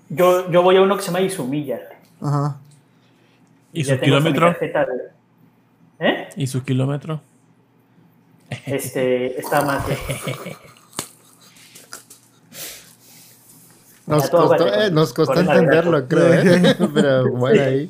Yo, 0.09 0.51
yo 0.51 0.61
voy 0.61 0.75
a 0.75 0.81
uno 0.81 0.95
que 0.97 1.01
se 1.03 1.07
llama 1.07 1.21
Izumilla. 1.21 1.79
Ajá. 2.21 2.57
¿Y 3.71 3.83
Ya 3.83 3.95
su 3.95 4.01
kilómetro? 4.01 4.53
de- 4.59 4.73
¿Eh? 5.99 6.29
¿Y 6.35 6.47
su 6.47 6.63
kilómetro? 6.63 7.21
Este, 8.65 9.39
está 9.39 9.61
más 9.63 9.87
de- 9.87 9.97
Nos 14.07 14.29
costó, 14.29 14.67
eh, 14.67 14.91
nos 14.91 15.13
costó 15.13 15.39
entenderlo, 15.39 16.05
creo, 16.07 16.33
¿eh? 16.33 16.75
Pero 16.93 17.31
bueno, 17.31 17.63
ahí. 17.63 17.89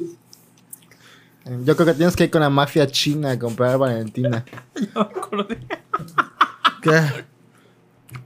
Yo 1.66 1.76
creo 1.76 1.88
que 1.88 1.94
tienes 1.94 2.16
que 2.16 2.26
ir 2.26 2.32
con 2.32 2.42
la 2.42 2.50
mafia 2.50 2.88
china 2.88 3.32
a 3.32 3.40
comprar 3.40 3.78
Valentina. 3.78 4.44
¿Qué? 6.82 7.00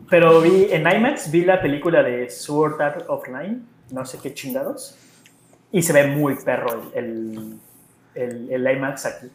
Pero 0.09 0.41
vi 0.41 0.67
en 0.71 0.81
IMAX, 0.89 1.31
vi 1.31 1.45
la 1.45 1.61
película 1.61 2.03
de 2.03 2.29
Sword 2.29 2.81
Art 2.81 3.05
Online, 3.07 3.59
no 3.91 4.05
sé 4.05 4.17
qué 4.21 4.33
chingados, 4.33 4.95
y 5.71 5.81
se 5.81 5.93
ve 5.93 6.07
muy 6.07 6.35
perro 6.35 6.91
el, 6.93 7.57
el, 8.15 8.49
el, 8.49 8.65
el 8.65 8.77
IMAX 8.77 9.05
aquí. 9.05 9.27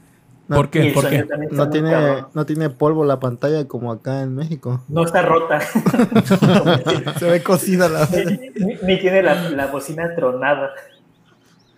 No, 0.48 0.56
¿Por 0.56 0.70
qué? 0.70 0.90
¿Por 0.92 1.08
qué? 1.08 1.24
No 1.52 1.70
tiene, 1.70 2.24
no 2.34 2.46
tiene 2.46 2.70
polvo 2.70 3.04
la 3.04 3.20
pantalla 3.20 3.68
como 3.68 3.92
acá 3.92 4.22
en 4.22 4.34
México. 4.34 4.82
No 4.88 5.04
está 5.04 5.22
rota, 5.22 5.60
Se 7.20 7.30
ve 7.30 7.42
cocida 7.42 7.88
la 7.88 8.06
ni, 8.06 8.48
ni- 8.64 8.76
ni 8.82 8.98
tiene 8.98 9.22
la, 9.22 9.50
la 9.50 9.66
bocina 9.66 10.12
tronada. 10.16 10.70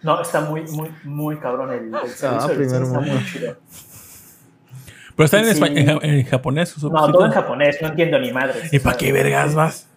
No, 0.03 0.21
está 0.21 0.41
muy, 0.41 0.63
muy, 0.63 0.91
muy 1.05 1.37
cabrón 1.39 1.73
el, 1.73 1.95
el 1.95 2.11
servicio. 2.11 2.49
del 2.49 2.57
primer 2.57 2.87
cine 2.87 2.87
está 2.87 3.01
muy 3.01 3.25
chido. 3.27 3.57
Pero 5.15 5.25
está 5.25 5.39
en, 5.39 5.45
Sí. 5.45 5.51
español, 5.53 6.01
en, 6.03 6.11
en 6.15 6.25
japonés. 6.27 6.83
No, 6.83 7.13
todo 7.13 7.27
en 7.27 7.33
japonés, 7.33 7.79
no 7.83 7.89
entiendo 7.89 8.19
ni 8.19 8.33
madre. 8.33 8.61
¿Y 8.73 8.79
para 8.79 8.97
qué 8.97 9.13
vergas 9.13 9.55
vas? 9.55 9.89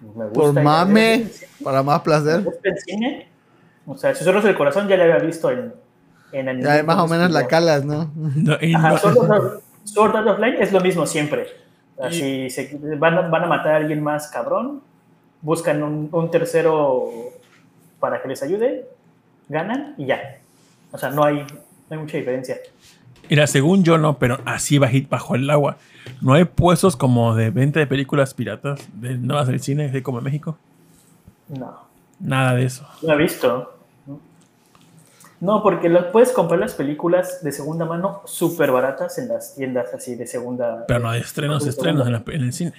Me 0.00 0.24
gusta 0.26 0.32
Por 0.32 0.52
mame, 0.62 1.26
para 1.62 1.82
más 1.82 1.98
Me 1.98 2.04
placer. 2.04 2.42
gusta 2.42 2.68
el 2.68 2.78
cine. 2.78 3.28
O 3.86 3.96
sea, 3.96 4.14
Susurros 4.14 4.44
del 4.44 4.56
Corazón 4.56 4.88
ya 4.88 4.96
la 4.96 5.04
había 5.04 5.18
visto 5.18 5.50
en, 5.50 5.72
en 6.32 6.48
anime. 6.48 6.64
Ya 6.64 6.82
más 6.82 6.98
o 6.98 7.08
menos 7.08 7.30
la 7.30 7.46
calas, 7.46 7.84
¿no? 7.84 8.10
No, 8.14 8.56
y 8.60 8.74
Ajá, 8.74 8.90
no- 8.90 8.98
Sword 8.98 9.32
Art- 9.32 9.60
Sword 9.84 10.16
Art 10.16 10.26
Online 10.28 10.56
es 10.62 10.72
lo 10.72 10.80
mismo 10.80 11.06
siempre. 11.06 11.46
Así 12.00 12.48
se, 12.50 12.78
van, 12.96 13.14
a- 13.18 13.28
van 13.28 13.44
a 13.44 13.46
matar 13.46 13.72
a 13.74 13.76
alguien 13.76 14.02
más 14.02 14.28
cabrón, 14.28 14.82
buscan 15.42 15.82
un, 15.82 16.08
un 16.12 16.30
tercero 16.30 17.10
para 17.98 18.22
que 18.22 18.28
les 18.28 18.42
ayude, 18.42 18.86
ganan 19.48 19.94
y 19.98 20.06
ya. 20.06 20.20
O 20.92 20.98
sea, 20.98 21.10
no 21.10 21.24
hay, 21.24 21.36
no 21.42 21.46
hay 21.90 21.98
mucha 21.98 22.16
diferencia. 22.16 22.56
Mira, 23.30 23.46
según 23.46 23.84
yo 23.84 23.98
no, 23.98 24.18
pero 24.18 24.40
así 24.46 24.78
bajo 24.78 25.34
el 25.34 25.48
agua. 25.50 25.76
¿No 26.22 26.32
hay 26.32 26.44
puestos 26.44 26.96
como 26.96 27.34
de 27.34 27.50
venta 27.50 27.78
de 27.80 27.86
películas 27.86 28.32
piratas 28.32 28.88
de 28.94 29.16
nuevas 29.18 29.46
del 29.48 29.60
cine, 29.60 29.86
así 29.86 30.00
como 30.00 30.18
en 30.18 30.24
México? 30.24 30.56
No, 31.48 31.86
Nada 32.20 32.54
de 32.54 32.64
eso. 32.64 32.86
no 33.02 33.12
he 33.12 33.16
visto. 33.16 33.74
No, 35.40 35.62
porque 35.62 35.88
lo- 35.88 36.10
puedes 36.10 36.32
comprar 36.32 36.58
las 36.58 36.74
películas 36.74 37.44
de 37.44 37.52
segunda 37.52 37.84
mano 37.84 38.22
súper 38.24 38.72
baratas 38.72 39.18
en 39.18 39.28
las 39.28 39.54
tiendas 39.54 39.94
así 39.94 40.16
de 40.16 40.26
segunda. 40.26 40.84
Pero 40.88 40.98
no 41.00 41.10
hay 41.10 41.20
estrenos, 41.20 41.62
de 41.64 41.70
estrenos 41.70 42.06
en, 42.08 42.14
segunda. 42.14 42.24
la- 42.32 42.36
en 42.36 42.42
el 42.42 42.52
cine. 42.52 42.72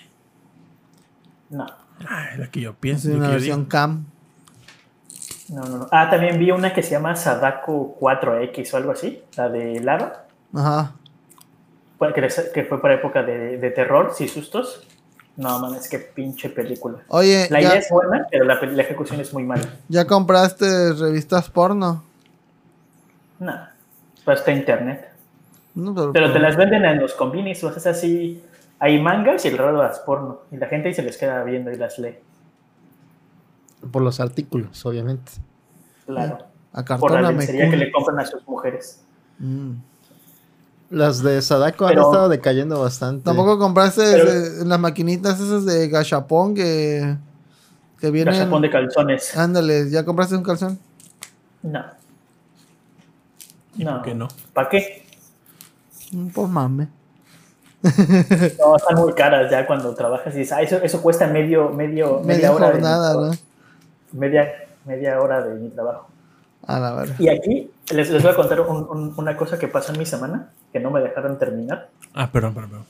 No. 1.52 1.66
Ay, 2.08 2.38
lo 2.38 2.50
que 2.52 2.62
yo 2.62 2.72
Es 2.72 2.76
pienso. 2.78 3.10
lo 3.10 3.16
una 3.18 3.28
yo 3.28 3.32
versión 3.34 3.66
cam. 3.66 4.06
No, 5.50 5.64
no, 5.64 5.78
no. 5.78 5.88
Ah, 5.92 6.10
también 6.10 6.38
vi 6.38 6.52
una 6.52 6.74
que 6.74 6.84
se 6.84 6.92
llama 6.92 7.16
Sadako 7.16 7.98
4X 8.00 8.74
o 8.74 8.78
algo 8.78 8.92
así, 8.92 9.24
la 9.36 9.50
de 9.50 9.80
Lava. 9.80 10.26
Ajá. 10.54 10.94
Que, 12.54 12.64
fue 12.64 12.82
para 12.82 12.94
época 12.94 13.24
de, 13.24 13.58
de 13.58 13.72
terror, 13.72 14.12
sí, 14.16 14.28
sustos. 14.28 14.88
No, 15.40 15.58
man, 15.58 15.74
es 15.76 15.88
que 15.88 16.00
pinche 16.00 16.50
película. 16.50 17.00
Oye, 17.08 17.48
La 17.50 17.62
ya, 17.62 17.70
idea 17.70 17.80
es 17.80 17.90
buena, 17.90 18.28
pero 18.30 18.44
la, 18.44 18.56
ejecución 18.56 19.22
es 19.22 19.34
muy 19.34 19.44
mala. 19.44 19.64
¿ya 19.88 20.06
compraste 20.06 20.92
revistas 20.94 21.50
porno? 21.50 22.04
No, 23.40 23.54
pues 24.26 24.40
está 24.40 24.52
internet. 24.52 25.10
No, 25.76 26.12
Pero 26.12 26.34
te 26.34 26.40
las 26.40 26.58
venden 26.58 26.84
en 26.84 27.00
los 27.00 27.14
convenios, 27.14 27.64
o 27.64 27.70
sea, 27.70 27.78
es 27.78 27.88
así. 27.88 28.44
Hay 28.80 29.02
mangas 29.02 29.46
y 29.46 29.48
el 29.48 29.58
raro 29.58 29.78
las 29.78 30.00
porno. 30.00 30.42
Y 30.52 30.58
la 30.58 30.68
gente 30.68 30.90
ahí 30.90 30.94
se 30.94 31.04
les 31.04 31.18
queda 31.18 31.42
viendo 31.46 31.72
y 31.72 31.78
las 31.78 31.98
lee. 32.00 32.18
Por 33.92 34.02
los 34.02 34.20
artículos, 34.20 34.86
obviamente. 34.86 35.32
Claro. 36.06 36.40
Por 37.00 37.12
la 37.20 37.32
lencería 37.32 37.70
que 37.70 37.78
le 37.78 37.92
compran 37.92 38.20
a 38.20 38.26
sus 38.26 38.46
mujeres. 38.48 39.00
Mm. 39.40 39.72
Las 40.92 41.22
de 41.22 41.42
Sadako 41.42 41.86
han 41.86 41.92
Pero- 41.96 42.10
estado 42.12 42.30
decayendo 42.30 42.80
bastante. 42.82 43.24
Tampoco 43.24 43.58
compraste 43.60 44.02
Pero- 44.02 44.30
ese- 44.32 44.66
las 44.66 44.80
maquinitas 44.80 45.40
esas 45.40 45.66
de 45.66 45.88
gachapón 45.88 46.56
que, 46.56 47.16
que 48.00 48.10
vienen. 48.12 48.34
Gachapón 48.34 48.62
de 48.62 48.70
calzones. 48.72 49.38
Ándale, 49.38 49.90
¿ya 49.90 50.04
compraste 50.06 50.36
un 50.36 50.44
calzón? 50.44 50.80
No. 51.62 51.84
¿Y 53.76 53.86
por 53.86 54.02
qué 54.02 54.16
no? 54.16 54.28
¿Para 54.54 54.70
qué? 54.70 55.06
Mm, 56.12 56.28
Por 56.30 56.48
mame. 56.50 56.88
No, 58.60 58.76
están 58.76 58.96
muy 58.98 59.14
caras 59.14 59.50
ya 59.50 59.66
cuando 59.66 59.94
trabajas 59.94 60.34
y 60.36 60.40
dices, 60.40 60.52
ah, 60.54 60.62
eso, 60.62 60.78
eso 60.78 61.02
cuesta 61.02 61.28
medio, 61.28 61.70
medio, 61.70 62.20
media, 62.22 62.50
Media 62.50 62.52
hora. 62.52 62.68
de 62.68 62.74
mi 62.76 62.80
jornada, 62.82 63.12
trabajo". 63.12 63.32
¿no? 63.34 63.49
Media, 64.14 64.52
media 64.86 65.22
hora 65.22 65.42
de 65.44 65.56
mi 65.60 65.70
trabajo. 65.70 66.08
A 66.68 66.80
la 66.80 66.94
verdad. 66.94 67.16
Y 67.20 67.30
aquí 67.30 67.72
les, 67.92 68.10
les 68.10 68.22
voy 68.22 68.32
a 68.32 68.36
contar 68.36 68.62
un- 68.62 68.88
un- 68.90 69.14
una 69.18 69.36
cosa 69.38 69.58
que 69.58 69.68
pasó 69.68 69.94
en 69.94 70.00
mi 70.00 70.06
semana, 70.06 70.50
que 70.72 70.80
no 70.80 70.92
me 70.92 71.02
dejaron 71.02 71.40
terminar. 71.40 71.90
Ah, 72.14 72.30
perdón, 72.32 72.54
perdón, 72.54 72.70
perdón. 72.72 72.86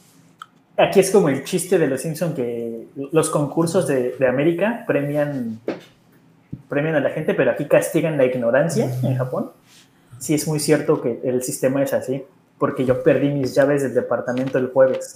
Aquí 0.77 0.99
es 1.01 1.11
como 1.11 1.27
el 1.29 1.43
chiste 1.43 1.77
de 1.77 1.87
los 1.87 2.01
Simpson 2.01 2.33
que 2.33 2.87
los 3.11 3.29
concursos 3.29 3.85
de, 3.87 4.15
de 4.17 4.27
América 4.27 4.85
premian, 4.87 5.59
premian 6.69 6.95
a 6.95 6.99
la 7.01 7.09
gente, 7.09 7.33
pero 7.33 7.51
aquí 7.51 7.65
castigan 7.65 8.17
la 8.17 8.25
ignorancia 8.25 8.85
en 9.03 9.15
Japón. 9.17 9.51
Sí 10.19 10.33
es 10.33 10.47
muy 10.47 10.59
cierto 10.59 11.01
que 11.01 11.19
el 11.23 11.43
sistema 11.43 11.83
es 11.83 11.93
así, 11.93 12.23
porque 12.57 12.85
yo 12.85 13.03
perdí 13.03 13.29
mis 13.29 13.53
llaves 13.55 13.83
del 13.83 13.93
departamento 13.93 14.57
el 14.57 14.67
jueves. 14.71 15.13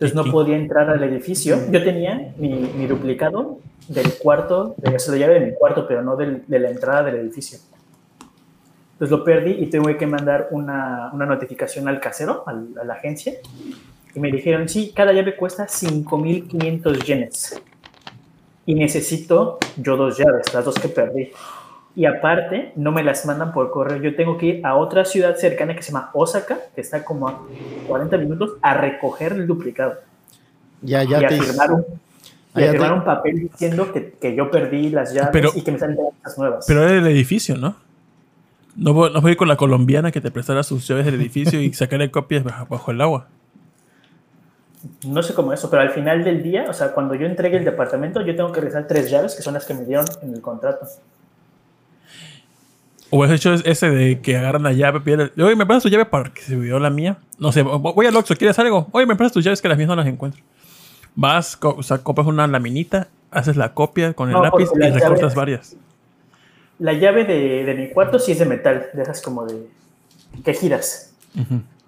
Entonces 0.00 0.14
no 0.16 0.24
podía 0.32 0.56
entrar 0.56 0.88
al 0.88 1.02
edificio. 1.04 1.58
Yo 1.70 1.84
tenía 1.84 2.32
mi, 2.38 2.48
mi 2.74 2.86
duplicado 2.86 3.58
del 3.86 4.14
cuarto, 4.14 4.74
de, 4.78 4.98
se 4.98 5.10
lo 5.10 5.18
llave 5.18 5.34
de 5.40 5.46
mi 5.46 5.54
cuarto, 5.54 5.86
pero 5.86 6.00
no 6.02 6.16
del- 6.16 6.42
de 6.46 6.58
la 6.58 6.70
entrada 6.70 7.02
del 7.02 7.16
edificio. 7.16 7.58
Entonces 8.92 9.18
lo 9.18 9.22
perdí 9.24 9.52
y 9.58 9.66
tuve 9.66 9.98
que 9.98 10.06
mandar 10.06 10.48
una, 10.52 11.10
una 11.12 11.26
notificación 11.26 11.86
al 11.86 12.00
casero, 12.00 12.44
al- 12.46 12.68
a 12.80 12.84
la 12.84 12.94
agencia, 12.94 13.34
y 14.14 14.20
me 14.20 14.30
dijeron, 14.32 14.68
sí, 14.70 14.92
cada 14.96 15.12
llave 15.12 15.36
cuesta 15.36 15.66
5.500 15.68 17.04
yenes. 17.04 17.62
Y 18.66 18.74
necesito 18.74 19.58
yo 19.76 19.96
dos 19.96 20.16
llaves, 20.16 20.52
las 20.54 20.64
dos 20.64 20.76
que 20.76 20.88
perdí. 20.88 21.30
Y 21.96 22.04
aparte, 22.06 22.72
no 22.76 22.92
me 22.92 23.02
las 23.02 23.26
mandan 23.26 23.52
por 23.52 23.70
correo. 23.70 23.98
Yo 24.00 24.14
tengo 24.14 24.38
que 24.38 24.46
ir 24.46 24.66
a 24.66 24.76
otra 24.76 25.04
ciudad 25.04 25.36
cercana 25.36 25.74
que 25.74 25.82
se 25.82 25.92
llama 25.92 26.10
Osaka, 26.14 26.58
que 26.74 26.80
está 26.80 27.04
como 27.04 27.28
a 27.28 27.40
40 27.90 28.16
minutos, 28.18 28.52
a 28.62 28.74
recoger 28.74 29.32
el 29.32 29.46
duplicado. 29.46 29.94
Ya, 30.82 31.02
ya 31.04 31.20
y 31.20 31.24
a 31.24 31.28
te 31.28 31.40
firmar, 31.40 31.72
un, 31.72 31.80
y 31.82 31.84
Ah, 32.54 32.58
a 32.58 32.60
ya 32.62 32.70
firmar 32.72 32.88
te- 32.90 32.94
un 32.98 33.04
papel 33.04 33.40
diciendo 33.40 33.92
que, 33.92 34.12
que 34.12 34.34
yo 34.34 34.50
perdí 34.50 34.88
las 34.88 35.12
llaves 35.12 35.30
Pero- 35.32 35.50
y 35.54 35.62
que 35.62 35.72
me 35.72 35.78
salen 35.78 35.98
las 36.24 36.38
nuevas. 36.38 36.64
Pero 36.66 36.82
era 36.82 36.92
del 36.92 37.06
edificio, 37.06 37.56
¿no? 37.56 37.76
No 38.76 38.94
voy, 38.94 39.12
no 39.12 39.20
voy 39.20 39.30
a 39.30 39.32
ir 39.32 39.36
con 39.36 39.48
la 39.48 39.56
colombiana 39.56 40.10
que 40.12 40.20
te 40.20 40.30
prestara 40.30 40.62
sus 40.62 40.86
llaves 40.88 41.04
del 41.04 41.16
edificio 41.16 41.60
y 41.60 41.72
sacarle 41.74 42.10
copias 42.10 42.42
bajo, 42.44 42.66
bajo 42.66 42.90
el 42.92 43.00
agua. 43.00 43.26
No 45.06 45.22
sé 45.22 45.34
cómo 45.34 45.52
eso, 45.52 45.68
pero 45.68 45.82
al 45.82 45.90
final 45.90 46.24
del 46.24 46.42
día, 46.42 46.64
o 46.68 46.72
sea, 46.72 46.92
cuando 46.92 47.14
yo 47.14 47.26
entregue 47.26 47.58
el 47.58 47.64
departamento, 47.64 48.22
yo 48.22 48.34
tengo 48.34 48.50
que 48.52 48.60
regresar 48.60 48.86
tres 48.86 49.10
llaves, 49.10 49.34
que 49.34 49.42
son 49.42 49.52
las 49.54 49.66
que 49.66 49.74
me 49.74 49.84
dieron 49.84 50.06
en 50.22 50.32
el 50.32 50.40
contrato. 50.40 50.86
O 53.10 53.24
has 53.24 53.30
hecho 53.32 53.54
ese 53.54 53.90
de 53.90 54.20
que 54.20 54.36
agarran 54.36 54.62
la 54.62 54.72
llave, 54.72 55.00
piden, 55.00 55.32
oye, 55.36 55.56
¿me 55.56 55.66
prestas 55.66 55.82
tu 55.84 55.88
llave 55.88 56.04
para 56.04 56.32
que 56.32 56.42
se 56.42 56.54
olvidó 56.56 56.78
la 56.78 56.90
mía? 56.90 57.18
No 57.38 57.50
sé, 57.50 57.62
voy 57.62 58.06
al 58.06 58.14
Oxxo, 58.16 58.36
¿quieres 58.36 58.58
algo? 58.58 58.86
Oye, 58.92 59.04
¿me 59.06 59.16
prestas 59.16 59.32
tus 59.32 59.44
llaves 59.44 59.60
que 59.60 59.68
las 59.68 59.76
mías 59.76 59.88
no 59.88 59.96
las 59.96 60.06
encuentro? 60.06 60.40
Vas, 61.16 61.56
co- 61.56 61.74
o 61.76 61.82
sea, 61.82 61.98
compras 61.98 62.28
una 62.28 62.46
laminita, 62.46 63.08
haces 63.32 63.56
la 63.56 63.74
copia 63.74 64.12
con 64.12 64.28
el 64.28 64.34
No, 64.34 64.42
lápiz 64.42 64.68
y 64.74 64.90
recortas 64.90 65.34
varias. 65.34 65.76
La 66.78 66.92
llave 66.92 67.24
de, 67.24 67.64
de 67.64 67.74
mi 67.74 67.88
cuarto 67.90 68.18
sí 68.18 68.32
es 68.32 68.38
de 68.38 68.46
metal, 68.46 68.86
de 68.92 69.02
esas 69.02 69.20
como 69.20 69.44
de... 69.44 69.66
que 70.44 70.54
giras. 70.54 71.12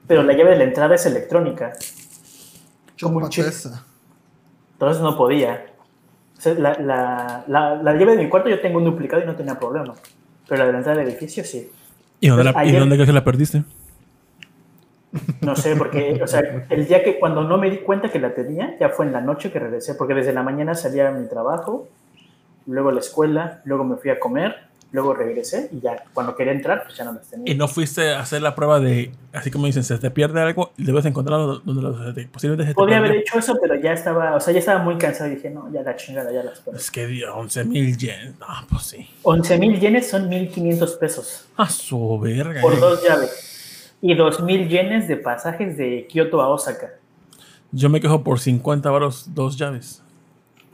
Pero 0.09 0.25
la 0.25 0.33
llave 0.33 0.51
de 0.51 0.57
la 0.57 0.65
entrada 0.65 0.95
es 0.97 1.07
electrónica. 1.07 1.73
Como 3.01 3.19
un 3.19 3.29
chip. 3.31 3.45
Entonces 4.73 5.03
no 5.03 5.17
podía. 5.17 5.67
O 6.37 6.41
sea, 6.41 6.55
la, 6.55 6.75
la, 6.81 7.45
la, 7.47 7.77
la 7.77 7.93
llave 7.95 8.17
de 8.17 8.25
mi 8.25 8.29
cuarto 8.29 8.49
yo 8.49 8.61
tengo 8.61 8.79
un 8.79 8.85
duplicado 8.85 9.23
y 9.23 9.27
no 9.27 9.37
tenía 9.37 9.57
problema. 9.59 9.95
Pero 10.49 10.59
la 10.59 10.67
de 10.67 10.73
la 10.73 10.79
entrada 10.79 10.99
del 10.99 11.09
edificio 11.09 11.45
sí. 11.45 11.71
¿Y 12.21 12.29
dónde, 12.29 12.45
la, 12.45 12.65
¿y 12.65 12.73
dónde 12.73 13.05
que 13.05 13.13
la 13.13 13.25
perdiste? 13.25 13.65
No 15.43 15.55
sé, 15.57 15.77
porque, 15.77 16.21
o 16.23 16.27
sea, 16.27 16.67
el 16.71 16.87
día 16.87 17.05
que 17.05 17.19
cuando 17.19 17.43
no 17.45 17.59
me 17.59 17.71
di 17.71 17.79
cuenta 17.79 18.11
que 18.11 18.19
la 18.19 18.35
tenía, 18.35 18.77
ya 18.79 18.89
fue 18.89 19.05
en 19.05 19.13
la 19.13 19.21
noche 19.21 19.51
que 19.53 19.59
regresé, 19.59 19.95
porque 19.95 20.15
desde 20.15 20.33
la 20.33 20.43
mañana 20.43 20.75
salía 20.75 21.09
a 21.09 21.13
mi 21.13 21.29
trabajo, 21.29 21.89
luego 22.67 22.89
a 22.89 22.93
la 22.93 23.01
escuela, 23.01 23.61
luego 23.65 23.85
me 23.85 23.97
fui 23.97 24.11
a 24.11 24.19
comer, 24.19 24.57
luego 24.93 25.15
regresé 25.15 25.69
y 25.73 25.81
ya 25.81 26.05
cuando 26.15 26.37
quería 26.37 26.53
entrar, 26.53 26.85
pues 26.85 26.97
ya 26.97 27.05
no 27.05 27.13
las 27.13 27.29
tenía. 27.29 27.53
Y 27.53 27.57
no 27.57 27.67
fuiste 27.67 28.13
a 28.13 28.21
hacer 28.21 28.43
la 28.43 28.55
prueba 28.55 28.79
de, 28.79 29.11
así 29.33 29.51
como 29.51 29.67
dicen, 29.67 29.83
se 29.85 29.99
te 29.99 30.11
pierde 30.11 30.41
algo 30.41 30.73
y 30.77 30.85
debes 30.85 31.05
encontrarlo 31.07 31.59
donde 31.61 31.83
lo, 31.83 32.13
de- 32.13 32.27
posiblemente 32.29 32.65
se 32.65 32.71
te 32.71 32.75
Podría 32.75 32.99
haber 32.99 33.13
hecho 33.13 33.39
eso, 33.39 33.57
pero 33.61 33.75
ya 33.77 33.93
estaba, 33.93 34.37
o 34.37 34.41
sea, 34.41 34.53
ya 34.53 34.59
estaba 34.61 34.83
muy 34.83 34.97
cansado 34.99 35.31
y 35.33 35.37
dije, 35.37 35.51
no, 35.51 35.73
ya 35.73 35.83
la 35.83 35.97
chingada, 35.97 36.31
ya 36.33 36.43
las 36.43 36.61
perdí. 36.61 36.79
Es 36.79 36.91
que 36.91 37.07
dio 37.07 37.35
11 37.35 37.65
mil 37.65 37.97
yen. 37.97 38.37
No, 38.39 38.47
pues 38.69 38.83
sí. 38.85 39.09
11 39.23 39.59
mil 39.59 39.81
yenes 39.81 40.09
son 40.11 40.31
1.500 40.31 40.99
pesos 40.99 41.47
A 41.57 41.69
su 41.69 42.19
verga. 42.21 42.61
por 42.61 42.79
dos 42.79 43.03
llaves. 43.03 43.49
Y 44.05 44.15
2.000 44.17 44.69
yenes 44.69 45.07
de 45.09 45.17
pasajes 45.17 45.77
de 45.77 46.07
Kioto 46.11 46.43
a 46.43 46.49
Osaka. 46.49 46.91
Yo 47.71 47.89
me 47.89 48.01
quejo 48.01 48.25
por 48.25 48.41
50 48.41 48.91
varos, 48.91 49.33
dos 49.33 49.57
llaves. 49.57 50.03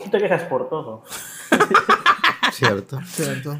Tú 0.03 0.09
te 0.11 0.19
quejas 0.19 0.45
por 0.45 0.69
todo. 0.71 1.03
Cierto. 2.53 2.99
Cierto. 3.07 3.59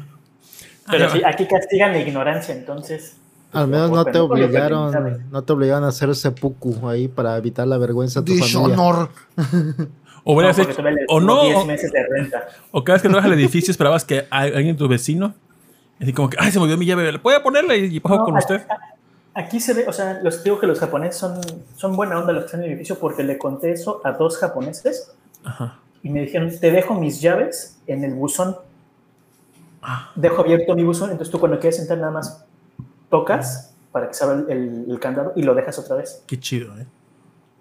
Pero 0.89 1.09
sí, 1.11 1.21
aquí 1.25 1.45
castigan 1.45 1.91
la 1.93 1.99
ignorancia, 1.99 2.53
entonces. 2.55 3.15
Al 3.51 3.67
menos 3.67 3.89
no 3.91 4.05
te 4.05 4.19
obligaron, 4.19 5.25
no 5.31 5.43
te 5.43 5.53
obligaron 5.53 5.83
a 5.83 5.87
hacer 5.87 6.15
seppuku 6.15 6.87
ahí 6.87 7.07
para 7.07 7.35
evitar 7.37 7.67
la 7.67 7.77
vergüenza 7.77 8.19
a 8.19 8.23
tu 8.25 8.31
familia. 8.33 8.45
Dishonor. 8.45 9.09
O, 10.23 10.33
hubieras 10.35 10.57
No, 10.57 10.63
hecho- 10.65 10.81
o 11.07 11.19
no, 11.19 11.43
10 11.43 11.55
o, 11.57 11.65
meses 11.65 11.91
de 11.91 12.05
renta. 12.07 12.47
o 12.71 12.83
cada 12.83 12.95
vez 12.95 13.01
que 13.01 13.07
entras 13.07 13.25
al 13.25 13.33
edificio 13.33 13.71
esperabas 13.71 14.03
que 14.05 14.27
alguien, 14.29 14.75
tu 14.77 14.87
vecino, 14.87 15.33
así 15.99 16.13
como 16.13 16.29
que, 16.29 16.37
ay, 16.39 16.51
se 16.51 16.59
me 16.59 16.63
olvidó 16.65 16.77
mi 16.77 16.85
llave, 16.85 17.11
¿le 17.11 17.17
puede 17.19 17.39
ponerla 17.39 17.75
y, 17.75 17.99
paso 17.99 18.17
No, 18.17 18.25
con 18.25 18.35
aquí- 18.37 18.53
usted? 18.53 18.67
Aquí 19.33 19.59
se 19.59 19.73
ve, 19.73 19.85
o 19.87 19.93
sea, 19.93 20.19
los 20.21 20.43
digo 20.43 20.59
que 20.59 20.67
los 20.67 20.79
japoneses 20.79 21.15
son, 21.15 21.39
son 21.77 21.95
buena 21.95 22.19
onda 22.19 22.33
los 22.33 22.41
que 22.43 22.45
están 22.47 22.59
en 22.61 22.65
el 22.65 22.71
edificio 22.73 22.99
porque 22.99 23.23
le 23.23 23.37
conté 23.37 23.71
eso 23.71 24.01
a 24.03 24.11
dos 24.11 24.37
japoneses 24.37 25.11
Ajá. 25.45 25.79
y 26.03 26.09
me 26.09 26.21
dijeron, 26.21 26.51
te 26.59 26.71
dejo 26.71 26.95
mis 26.95 27.21
llaves 27.21 27.77
en 27.87 28.03
el 28.03 28.13
buzón. 28.13 28.57
Dejo 30.15 30.41
abierto 30.41 30.75
mi 30.75 30.83
buzón, 30.83 31.11
entonces 31.11 31.31
tú 31.31 31.39
cuando 31.39 31.59
quieres 31.59 31.79
entrar 31.79 31.97
nada 31.99 32.11
más 32.11 32.45
tocas 33.09 33.73
para 33.91 34.07
que 34.07 34.13
se 34.13 34.23
abra 34.23 34.37
el, 34.37 34.49
el- 34.51 34.85
el 34.91 34.99
candado 34.99 35.33
y 35.35 35.43
lo 35.43 35.55
dejas 35.55 35.79
otra 35.79 35.95
vez. 35.95 36.23
Qué 36.27 36.39
chido, 36.39 36.77
¿eh? 36.77 36.85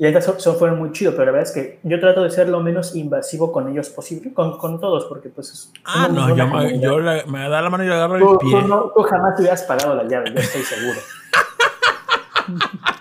Y 0.01 0.07
eso, 0.07 0.37
eso 0.37 0.55
fueron 0.55 0.79
muy 0.79 0.93
chido, 0.93 1.11
pero 1.13 1.25
la 1.25 1.33
verdad 1.33 1.49
es 1.49 1.55
que 1.55 1.81
yo 1.83 1.99
trato 1.99 2.23
de 2.23 2.31
ser 2.31 2.49
lo 2.49 2.61
menos 2.61 2.95
invasivo 2.95 3.51
con 3.51 3.69
ellos 3.69 3.89
posible, 3.89 4.33
con, 4.33 4.57
con 4.57 4.79
todos, 4.79 5.07
porque 5.07 5.29
pues... 5.29 5.51
es- 5.51 5.73
Ah, 5.85 6.09
no, 6.09 6.29
yo, 6.29 6.37
me, 6.47 6.51
comunidad. 6.53 6.81
yo 6.81 7.01
la- 7.01 7.25
me 7.27 7.49
da 7.49 7.61
la 7.63 7.69
mano 7.71 7.83
y 7.83 7.89
le 7.89 7.95
agarro 7.95 8.15
el 8.17 8.23
Tú, 8.23 8.39
pie. 8.39 8.61
tú 8.61 8.69
no- 8.69 8.93
tú 8.95 9.03
jamás 9.03 9.35
te 9.35 9.43
hubieras 9.43 9.63
pagado 9.65 9.95
la 9.97 10.05
llave, 10.05 10.31
yo 10.33 10.39
estoy 10.41 10.63
seguro. 10.63 10.99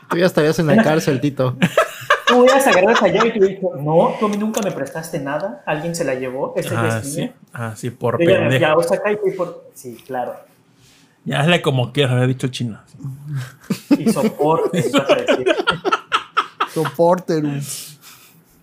Tú 0.09 0.17
ya 0.17 0.25
estarías 0.25 0.57
en 0.59 0.67
la 0.67 0.81
cárcel, 0.83 1.19
Tito. 1.21 1.55
Tú 2.27 2.39
hubieras 2.41 2.67
agarrado 2.67 2.91
esa 2.91 3.07
llave 3.07 3.29
y 3.29 3.31
te 3.31 3.39
hubieras 3.39 3.61
dicho, 3.61 3.75
no, 3.77 4.15
tú 4.19 4.25
a 4.25 4.29
mí 4.29 4.37
nunca 4.37 4.61
me 4.61 4.71
prestaste 4.71 5.19
nada, 5.19 5.63
alguien 5.65 5.95
se 5.95 6.03
la 6.03 6.15
llevó, 6.15 6.53
esta 6.57 6.73
ya 6.73 6.95
Ah, 6.95 6.99
es 6.99 7.13
sí. 7.13 7.21
mía. 7.21 7.33
Ah, 7.53 7.73
sí, 7.75 7.89
por 7.89 8.19
ya 8.21 8.25
pendejo. 8.39 8.65
a 8.65 8.75
Osaka 8.75 9.11
y 9.11 9.15
fui 9.17 9.31
por... 9.31 9.65
Sí, 9.73 9.97
claro. 10.05 10.35
Ya 11.23 11.39
hazle 11.41 11.61
como 11.61 11.91
quieras, 11.93 12.13
había 12.13 12.27
dicho 12.27 12.47
chino. 12.49 12.79
Y 13.97 14.11
soporte, 14.11 14.83
vas 14.93 15.09
a 15.09 15.15
decir. 15.15 15.55
Soporte. 16.73 17.41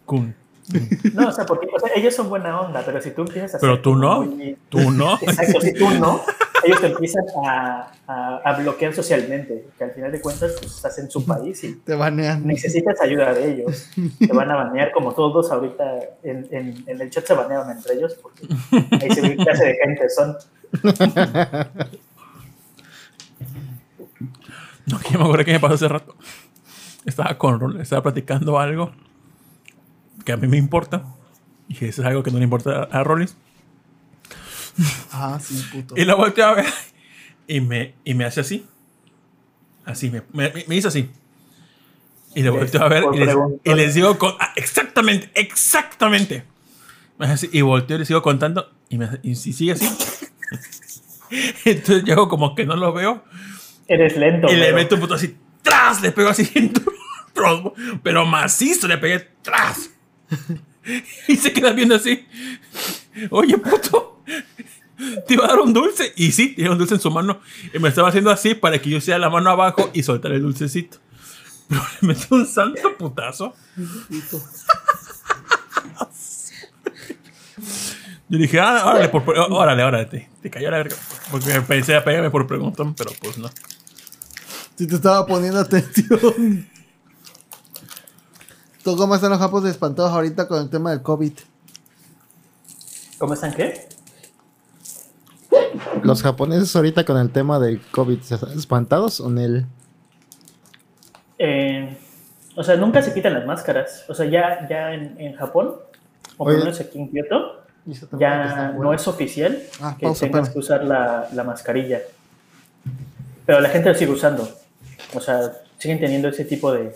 Kun. 0.04 0.34
No, 1.12 1.28
o 1.28 1.32
sea, 1.32 1.44
porque 1.44 1.66
o 1.74 1.78
sea, 1.78 1.90
ellos 1.94 2.14
son 2.14 2.28
buena 2.30 2.60
onda, 2.60 2.82
pero 2.84 3.00
si 3.00 3.10
tú 3.10 3.22
empiezas 3.22 3.54
a 3.56 3.58
Pero 3.60 3.80
tú 3.80 3.94
no. 3.96 4.22
muy- 4.22 4.56
Tú 4.70 4.90
no. 4.90 5.18
Exacto, 5.20 5.60
si 5.60 5.74
tú 5.74 5.90
no, 5.90 6.22
ellos 6.64 6.80
te 6.80 6.86
empiezan 6.88 7.24
a, 7.44 7.92
a, 8.06 8.36
a 8.44 8.52
bloquear 8.60 8.94
socialmente, 8.94 9.68
que 9.78 9.84
al 9.84 9.90
final 9.92 10.12
de 10.12 10.20
cuentas 10.20 10.54
pues, 10.60 10.74
estás 10.76 10.98
en 10.98 11.10
su 11.10 11.24
país 11.24 11.62
y 11.64 11.74
Te 11.76 11.94
banean. 11.94 12.46
necesitas 12.46 13.00
ayuda 13.00 13.32
de 13.34 13.52
ellos. 13.52 13.88
Te 14.18 14.32
van 14.32 14.50
a 14.50 14.56
banear 14.56 14.92
como 14.92 15.12
todos 15.14 15.50
ahorita 15.50 15.84
en, 16.22 16.46
en, 16.50 16.84
en 16.86 17.00
el 17.00 17.10
chat 17.10 17.26
se 17.26 17.34
banearon 17.34 17.70
entre 17.70 17.94
ellos 17.94 18.14
porque 18.22 18.46
ahí 19.00 19.10
se 19.10 19.20
ve 19.22 19.36
qué 19.36 19.44
clase 19.44 19.64
de 19.64 19.74
gente 19.82 20.08
son. 20.10 20.36
No, 24.86 24.98
que 24.98 25.16
me 25.16 25.24
acuerdo 25.24 25.44
que 25.44 25.52
me 25.52 25.60
pasó 25.60 25.74
hace 25.74 25.88
rato. 25.88 26.14
Estaba 27.06 27.36
con 27.38 27.80
estaba 27.80 28.02
platicando 28.02 28.58
algo 28.58 28.92
que 30.24 30.32
a 30.32 30.36
mí 30.36 30.46
me 30.46 30.56
importa. 30.58 31.04
Y 31.68 31.86
eso 31.86 32.02
es 32.02 32.06
algo 32.08 32.22
que 32.22 32.30
no 32.30 32.38
le 32.38 32.44
importa 32.44 32.82
a, 32.90 33.00
a 33.00 33.04
Rollins. 33.04 33.36
Ah, 35.12 35.38
sí, 35.42 35.62
puto. 35.72 35.94
Y 35.96 36.04
lo 36.04 36.16
volteé 36.16 36.44
a 36.44 36.52
ver. 36.54 36.66
Y 37.46 37.60
me, 37.60 37.94
y 38.04 38.14
me 38.14 38.24
hace 38.24 38.40
así. 38.40 38.66
Así, 39.84 40.10
me, 40.10 40.22
me, 40.32 40.52
me 40.66 40.76
hizo 40.76 40.88
así. 40.88 41.10
Y 42.34 42.42
le 42.42 42.50
volteo 42.50 42.82
a 42.82 42.88
ver 42.88 43.04
y 43.12 43.18
les, 43.18 43.36
y 43.62 43.74
les 43.74 43.94
digo 43.94 44.18
con, 44.18 44.34
ah, 44.40 44.52
exactamente, 44.56 45.30
exactamente. 45.34 46.44
Y 47.52 47.60
volteo 47.60 47.96
y 47.96 48.00
le 48.00 48.06
sigo 48.06 48.22
contando. 48.22 48.72
Y, 48.88 48.98
me, 48.98 49.08
y 49.22 49.36
si 49.36 49.52
sigue 49.52 49.72
así. 49.72 49.86
Entonces 51.64 52.04
yo 52.04 52.28
como 52.28 52.54
que 52.54 52.66
no 52.66 52.76
lo 52.76 52.92
veo. 52.92 53.24
Eres 53.86 54.16
lento. 54.16 54.48
Y 54.50 54.56
le 54.56 54.64
pero- 54.66 54.76
meto 54.76 54.94
un 54.96 55.00
puto 55.02 55.14
así, 55.14 55.36
¡tras! 55.62 56.00
Le 56.02 56.10
pego 56.12 56.30
así, 56.30 56.50
pero, 57.34 57.74
pero 58.02 58.26
macizo, 58.26 58.88
le 58.88 58.98
pegué, 58.98 59.20
¡tras! 59.42 59.90
Y 61.28 61.36
se 61.36 61.50
queda 61.50 61.72
viendo 61.72 61.94
así. 61.94 62.26
Oye, 63.30 63.56
puto, 63.56 64.13
te 65.26 65.34
iba 65.34 65.44
a 65.44 65.48
dar 65.48 65.60
un 65.60 65.72
dulce. 65.72 66.12
Y 66.16 66.32
sí, 66.32 66.54
tenía 66.54 66.70
un 66.70 66.78
dulce 66.78 66.94
en 66.94 67.00
su 67.00 67.10
mano. 67.10 67.40
Y 67.72 67.78
me 67.78 67.88
estaba 67.88 68.08
haciendo 68.08 68.30
así 68.30 68.54
para 68.54 68.80
que 68.80 68.90
yo 68.90 69.00
sea 69.00 69.18
la 69.18 69.30
mano 69.30 69.50
abajo 69.50 69.90
y 69.92 70.02
soltar 70.02 70.32
el 70.32 70.42
dulcecito. 70.42 70.98
Pero 71.68 71.82
le 72.00 72.08
metí 72.08 72.26
un 72.30 72.46
santo 72.46 72.96
putazo. 72.98 73.54
Yo 78.28 78.38
dije, 78.38 78.58
ah, 78.58 78.84
órale, 78.86 79.08
por, 79.08 79.22
órale, 79.28 79.84
órale, 79.84 80.06
te, 80.06 80.30
te 80.42 80.50
cayó 80.50 80.70
la 80.70 80.78
verga. 80.78 80.96
Porque 81.30 81.60
pensé 81.60 81.94
a 81.94 82.04
pegarme 82.04 82.30
por 82.30 82.46
preguntón, 82.46 82.94
pero 82.94 83.12
pues 83.20 83.38
no. 83.38 83.50
Si 84.76 84.86
te 84.86 84.96
estaba 84.96 85.26
poniendo 85.26 85.60
atención. 85.60 86.68
¿Tú 88.82 88.96
cómo 88.96 89.14
están 89.14 89.30
los 89.30 89.38
japos 89.38 89.64
espantados 89.66 90.12
ahorita 90.12 90.48
con 90.48 90.62
el 90.62 90.68
tema 90.68 90.90
del 90.90 91.02
COVID? 91.02 91.32
¿Cómo 93.18 93.34
están 93.34 93.54
qué? 93.54 93.88
Los 96.02 96.22
japoneses 96.22 96.74
ahorita 96.76 97.04
con 97.04 97.16
el 97.18 97.30
tema 97.30 97.58
del 97.58 97.80
COVID, 97.90 98.18
¿están 98.20 98.52
¿espantados 98.58 99.20
o 99.20 99.28
en 99.28 99.38
el 99.38 99.66
Eh, 101.38 101.96
O 102.56 102.62
sea, 102.62 102.76
nunca 102.76 103.02
se 103.02 103.12
quitan 103.12 103.34
las 103.34 103.44
máscaras. 103.46 104.04
O 104.08 104.14
sea, 104.14 104.26
ya, 104.26 104.66
ya 104.68 104.94
en, 104.94 105.20
en 105.20 105.34
Japón, 105.34 105.74
o 106.36 106.44
por 106.44 106.52
lo 106.52 106.58
menos 106.60 106.80
aquí 106.80 106.98
en 106.98 107.08
Kioto, 107.10 107.64
se 107.92 108.06
ya 108.18 108.72
no 108.78 108.94
es 108.94 109.06
oficial 109.08 109.58
Ah, 109.80 109.96
que 109.98 110.06
pausa, 110.06 110.26
tengas 110.26 110.50
que 110.50 110.58
usar 110.60 110.84
la, 110.84 111.28
la 111.32 111.42
mascarilla. 111.44 112.00
Pero 113.44 113.60
la 113.60 113.68
gente 113.68 113.88
lo 113.90 113.94
sigue 113.96 114.12
usando. 114.12 114.48
O 115.14 115.20
sea, 115.20 115.52
siguen 115.78 115.98
teniendo 116.00 116.28
ese 116.28 116.44
tipo 116.44 116.72
de, 116.72 116.94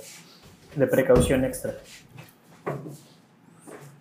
de 0.77 0.87
precaución 0.87 1.45
extra. 1.45 1.75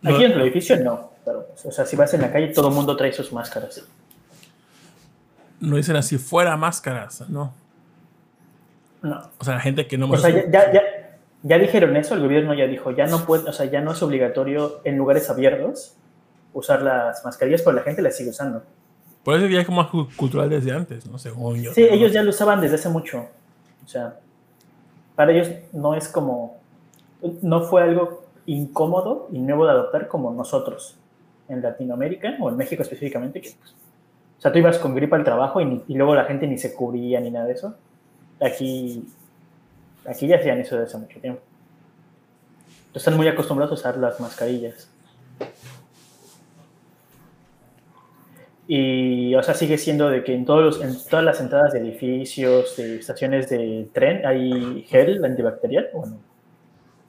Aquí 0.03 0.13
No. 0.13 0.21
en 0.21 0.31
el 0.33 0.41
edificio 0.41 0.77
no. 0.83 1.11
Pero, 1.25 1.47
o 1.65 1.71
sea, 1.71 1.85
si 1.85 1.95
vas 1.95 2.13
en 2.13 2.21
la 2.21 2.31
calle, 2.31 2.49
todo 2.49 2.69
el 2.69 2.75
mundo 2.75 2.95
trae 2.95 3.11
sus 3.11 3.33
máscaras. 3.33 3.83
No 5.59 5.75
dicen 5.75 5.95
así, 5.95 6.17
fuera 6.17 6.55
máscaras, 6.57 7.27
¿no? 7.29 7.53
No. 9.01 9.21
O 9.37 9.43
sea, 9.45 9.55
la 9.55 9.59
gente 9.61 9.87
que 9.87 9.97
no 9.97 10.09
O 10.09 10.17
sea, 10.17 10.29
ya, 10.29 10.49
ya, 10.51 10.73
ya, 10.73 10.81
ya 11.43 11.57
dijeron 11.57 11.95
eso, 11.97 12.15
el 12.15 12.21
gobierno 12.21 12.53
ya 12.53 12.65
dijo, 12.67 12.91
ya 12.91 13.05
no 13.07 13.25
puede, 13.25 13.49
o 13.49 13.53
sea, 13.53 13.65
ya 13.67 13.81
no 13.81 13.91
es 13.91 14.01
obligatorio 14.01 14.81
en 14.83 14.97
lugares 14.97 15.29
abiertos 15.29 15.93
usar 16.53 16.81
las 16.81 17.23
mascarillas, 17.23 17.61
pero 17.61 17.75
la 17.75 17.83
gente 17.83 18.01
las 18.01 18.15
sigue 18.17 18.31
usando. 18.31 18.63
Por 19.23 19.35
eso 19.35 19.45
ya 19.47 19.59
es 19.61 19.65
como 19.65 19.87
cu- 19.89 20.07
cultural 20.15 20.49
desde 20.49 20.71
antes, 20.71 21.05
¿no? 21.05 21.17
Según 21.19 21.61
yo. 21.61 21.73
Sí, 21.73 21.83
ellos 21.83 22.11
ya 22.11 22.23
lo 22.23 22.29
usaban 22.29 22.61
desde 22.61 22.75
hace 22.75 22.89
mucho. 22.89 23.27
O 23.85 23.87
sea, 23.87 24.15
para 25.15 25.31
ellos 25.31 25.49
no 25.73 25.93
es 25.95 26.07
como, 26.07 26.57
no 27.41 27.61
fue 27.63 27.83
algo 27.83 28.23
incómodo 28.45 29.27
y 29.31 29.39
nuevo 29.39 29.65
de 29.65 29.71
adoptar 29.71 30.07
como 30.07 30.31
nosotros 30.31 30.95
en 31.49 31.61
Latinoamérica 31.61 32.35
o 32.39 32.49
en 32.49 32.57
México 32.57 32.81
específicamente, 32.81 33.41
que 33.41 33.51
pues, 33.59 33.75
o 34.37 34.41
sea, 34.41 34.51
tú 34.51 34.59
ibas 34.59 34.77
con 34.79 34.93
gripa 34.95 35.15
al 35.15 35.23
trabajo 35.23 35.59
y, 35.61 35.65
ni- 35.65 35.83
y 35.87 35.95
luego 35.95 36.13
la 36.15 36.25
gente 36.25 36.45
ni 36.47 36.57
se 36.57 36.73
cubría 36.73 37.19
ni 37.19 37.31
nada 37.31 37.45
de 37.47 37.53
eso. 37.53 37.75
Aquí, 38.39 39.03
aquí 40.05 40.27
ya 40.27 40.35
hacían 40.37 40.59
eso 40.59 40.75
desde 40.75 40.87
hace 40.89 40.97
mucho 40.99 41.19
tiempo. 41.19 41.41
Están 42.93 43.15
muy 43.17 43.27
acostumbrados 43.27 43.71
a 43.71 43.75
usar 43.75 43.97
las 43.97 44.19
mascarillas. 44.19 44.89
Y, 48.67 49.33
o 49.35 49.41
sea, 49.43 49.53
sigue 49.53 49.77
siendo 49.77 50.09
de 50.09 50.23
que 50.23 50.33
en, 50.35 50.45
todos 50.45 50.61
los- 50.63 50.81
en 50.83 50.97
todas 51.09 51.23
las 51.23 51.39
entradas 51.39 51.73
de 51.73 51.79
edificios, 51.79 52.75
de 52.75 52.97
estaciones 52.97 53.49
de 53.49 53.89
tren, 53.93 54.25
hay 54.25 54.83
gel 54.89 55.23
antibacterial. 55.23 55.87
Bueno, 55.93 56.17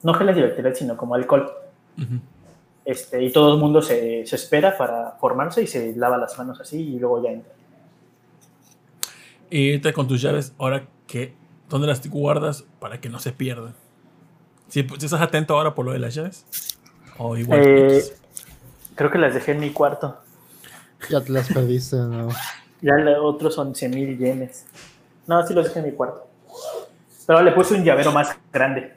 no 0.03 0.13
gel 0.13 0.29
antibacterial, 0.29 0.75
sino 0.75 0.95
como 0.95 1.15
alcohol. 1.15 1.51
Ujú. 1.97 2.19
Este, 2.89 3.23
y 3.23 3.31
todo 3.31 3.53
el 3.53 3.59
mundo 3.59 3.83
se, 3.83 4.25
se 4.25 4.35
espera 4.35 4.75
para 4.75 5.11
formarse 5.19 5.61
y 5.61 5.67
se 5.67 5.95
lava 5.95 6.17
las 6.17 6.35
manos 6.39 6.59
así 6.59 6.95
y 6.95 6.97
luego 6.97 7.23
ya 7.23 7.29
entra. 7.29 7.53
Y 9.51 9.69
ahorita 9.69 9.93
con 9.93 10.07
tus 10.07 10.19
llaves, 10.19 10.55
ahora 10.57 10.87
que, 11.05 11.35
¿dónde 11.69 11.85
las 11.85 12.07
guardas 12.09 12.65
para 12.79 12.99
que 12.99 13.07
no 13.09 13.19
se 13.19 13.31
pierdan? 13.31 13.75
Si, 14.69 14.81
si 14.81 15.05
estás 15.05 15.21
atento 15.21 15.55
ahora 15.55 15.75
por 15.75 15.85
lo 15.85 15.91
de 15.91 15.99
las 15.99 16.15
llaves. 16.15 16.47
O 17.19 17.37
igual. 17.37 17.61
Eh, 17.63 18.03
creo 18.95 19.11
que 19.11 19.19
las 19.19 19.35
dejé 19.35 19.51
en 19.51 19.59
mi 19.59 19.69
cuarto. 19.69 20.17
Ya 21.11 21.21
te 21.21 21.31
las 21.31 21.47
perdiste, 21.53 21.95
¿no? 21.97 22.29
Ya 22.81 22.95
los 22.95 23.19
otros 23.21 23.55
11 23.55 23.87
mil 23.89 24.17
yenes. 24.17 24.65
No, 25.27 25.45
sí 25.45 25.53
los 25.53 25.67
dejé 25.67 25.77
en 25.77 25.85
mi 25.85 25.91
cuarto. 25.91 26.27
Pero 27.27 27.43
le 27.43 27.51
puse 27.51 27.75
un 27.75 27.83
llavero 27.83 28.11
más 28.11 28.35
grande. 28.51 28.95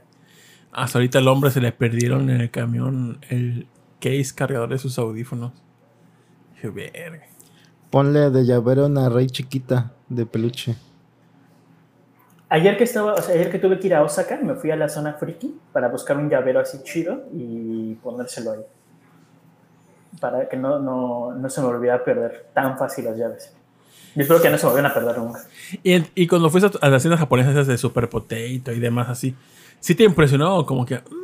Hasta 0.73 0.97
ahorita 0.97 1.19
al 1.19 1.29
hombre 1.29 1.51
se 1.51 1.61
le 1.61 1.73
perdieron 1.73 2.31
en 2.31 2.41
el 2.41 2.51
camión 2.51 3.19
el 3.29 3.67
case 4.03 4.35
cargador 4.35 4.69
de 4.71 4.79
sus 4.79 4.99
audífonos. 4.99 5.53
Dije, 6.55 6.71
verga. 6.71 7.27
Ponle 7.91 8.31
de 8.31 8.45
llavero 8.45 8.87
una 8.87 9.09
rey 9.09 9.29
chiquita 9.29 9.93
de 10.09 10.27
peluche. 10.27 10.75
Ayer 12.49 12.77
que 12.77 12.85
estaba, 12.85 13.15
o 13.15 13.23
sea, 13.23 13.35
ayer 13.35 13.51
que 13.51 13.59
tuve 13.59 13.79
que 13.79 13.87
ir 13.87 13.95
a 13.95 14.03
Osaka, 14.03 14.39
me 14.43 14.55
fui 14.55 14.71
a 14.71 14.77
la 14.77 14.89
zona 14.89 15.15
friki 15.15 15.55
para 15.73 15.89
buscar 15.89 16.19
un 16.19 16.29
llavero 16.29 16.61
así 16.61 16.83
chido 16.83 17.25
y 17.33 17.95
ponérselo 18.03 18.53
ahí. 18.53 18.61
Para 20.21 20.49
que 20.49 20.57
no, 20.57 20.79
no, 20.79 21.33
no 21.33 21.49
se 21.49 21.61
me 21.63 21.69
olvidara 21.69 22.05
perder 22.05 22.49
tan 22.53 22.77
fácil 22.77 23.07
las 23.07 23.17
llaves. 23.17 23.55
Y 24.15 24.21
espero 24.21 24.43
que 24.43 24.51
no 24.51 24.59
se 24.59 24.67
me 24.67 24.73
vayan 24.73 24.91
a 24.91 24.95
perder 24.95 25.17
nunca. 25.19 25.41
Y, 25.83 26.03
y 26.15 26.27
cuando 26.27 26.51
fuiste 26.51 26.79
a 26.81 26.89
las 26.91 27.03
tiendas 27.03 27.21
japonesas 27.21 27.53
esas 27.53 27.67
de 27.67 27.79
Super 27.79 28.11
Potato 28.11 28.73
y 28.73 28.81
demás 28.81 29.09
así, 29.09 29.35
¿sí 29.81 29.95
te 29.95 30.05
impresionó? 30.05 30.67
Como 30.67 30.85
que 30.85 30.97
mm, 30.97 31.22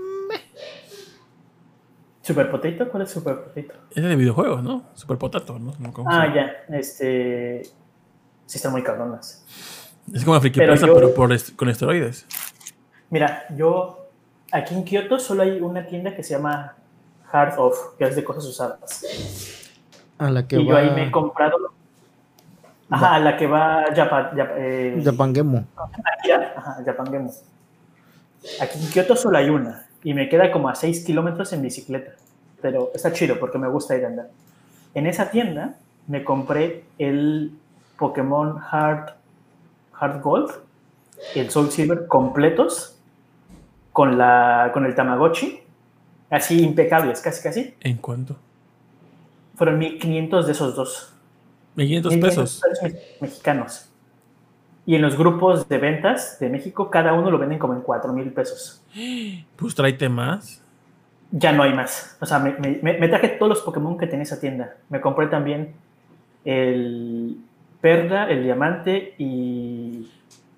¿Super 2.28 2.50
Potato? 2.50 2.88
¿Cuál 2.90 3.02
es 3.04 3.10
Super 3.10 3.36
Potato? 3.36 3.74
es 3.94 4.02
de 4.04 4.16
videojuegos, 4.16 4.62
¿no? 4.62 4.82
Super 4.94 5.16
Potato, 5.16 5.58
¿no? 5.58 5.72
No, 5.78 5.92
¿cómo 5.92 6.10
se 6.10 6.16
Ah, 6.16 6.34
ya. 6.34 6.76
Este. 6.76 7.62
Sí, 8.46 8.56
están 8.58 8.72
muy 8.72 8.82
cabronas. 8.82 9.44
Es 10.12 10.20
como 10.24 10.32
una 10.32 10.40
friki 10.40 10.58
Pero 10.60 10.72
presa, 10.72 10.86
yo- 10.86 10.94
pero 10.94 11.14
por 11.14 11.32
est- 11.32 11.56
con 11.56 11.68
esteroides. 11.68 12.26
Mira, 13.10 13.44
yo. 13.56 14.06
Aquí 14.52 14.74
en 14.74 14.84
Kioto 14.84 15.18
solo 15.18 15.42
hay 15.42 15.60
una 15.60 15.86
tienda 15.86 16.14
que 16.14 16.22
se 16.22 16.34
llama 16.34 16.74
Hard 17.30 17.58
Off, 17.58 17.96
que 17.98 18.04
es 18.04 18.16
de 18.16 18.24
cosas 18.24 18.44
usadas. 18.46 19.02
A 20.18 20.30
la 20.30 20.46
que 20.46 20.56
y 20.60 20.66
yo 20.66 20.76
ahí 20.76 20.90
me 20.90 21.06
he 21.06 21.10
comprado. 21.10 21.56
Ajá, 22.90 23.14
a 23.16 23.18
la 23.20 23.36
que 23.36 23.46
va 23.46 23.84
Japan, 23.94 24.30
eh, 24.56 25.00
Japan 25.04 25.34
Gemu. 25.34 25.64
Akira, 25.76 26.54
ajá, 26.56 26.76
Japan 26.84 27.06
Gemu. 27.10 27.30
Aquí 28.60 28.78
en 28.82 28.90
Kioto 28.90 29.14
solo 29.16 29.36
hay 29.36 29.50
una 29.50 29.87
y 30.04 30.14
me 30.14 30.28
queda 30.28 30.50
como 30.52 30.68
a 30.68 30.74
6 30.74 31.04
kilómetros 31.04 31.52
en 31.52 31.62
bicicleta. 31.62 32.12
Pero 32.60 32.90
está 32.94 33.12
chido 33.12 33.38
porque 33.38 33.58
me 33.58 33.68
gusta 33.68 33.96
ir 33.96 34.04
a 34.04 34.08
andar. 34.08 34.30
En 34.94 35.06
esa 35.06 35.30
tienda 35.30 35.76
me 36.06 36.24
compré 36.24 36.84
el 36.98 37.52
Pokémon 37.98 38.58
Hard, 38.70 39.14
Hard 39.98 40.20
Gold 40.22 40.50
y 41.34 41.40
el 41.40 41.50
Soul 41.50 41.70
Silver 41.70 42.06
completos 42.06 42.96
con, 43.92 44.18
la, 44.18 44.70
con 44.72 44.86
el 44.86 44.94
Tamagotchi. 44.94 45.60
Así 46.30 46.62
impecables, 46.62 47.20
casi 47.20 47.42
casi. 47.42 47.74
¿En 47.80 47.96
cuánto? 47.96 48.36
Fueron 49.56 49.78
1500 49.78 50.46
de 50.46 50.52
esos 50.52 50.74
dos. 50.76 51.12
1500 51.76 52.12
1500 52.12 52.20
pesos. 52.20 52.60
pesos 52.62 52.82
me- 52.82 53.26
mexicanos. 53.26 53.88
Y 54.86 54.94
en 54.94 55.02
los 55.02 55.16
grupos 55.16 55.68
de 55.68 55.78
ventas 55.78 56.38
de 56.40 56.48
México, 56.48 56.90
cada 56.90 57.12
uno 57.12 57.30
lo 57.30 57.38
venden 57.38 57.58
como 57.58 57.74
en 57.74 57.82
4 57.82 58.12
mil 58.12 58.32
pesos. 58.32 58.77
Pues 59.56 59.74
tráete 59.74 60.08
más. 60.08 60.62
Ya 61.30 61.52
no 61.52 61.62
hay 61.62 61.74
más. 61.74 62.16
O 62.20 62.26
sea, 62.26 62.38
me, 62.38 62.52
me- 62.58 62.78
me- 62.82 62.98
me 62.98 63.08
traje 63.08 63.28
todos 63.28 63.50
los 63.50 63.60
Pokémon 63.60 63.98
que 63.98 64.06
tenía 64.06 64.22
esa 64.22 64.40
tienda. 64.40 64.76
Me 64.88 65.00
compré 65.00 65.26
también 65.26 65.74
el 66.44 67.36
Perla, 67.80 68.28
el 68.30 68.42
Diamante 68.44 69.14
y 69.18 70.10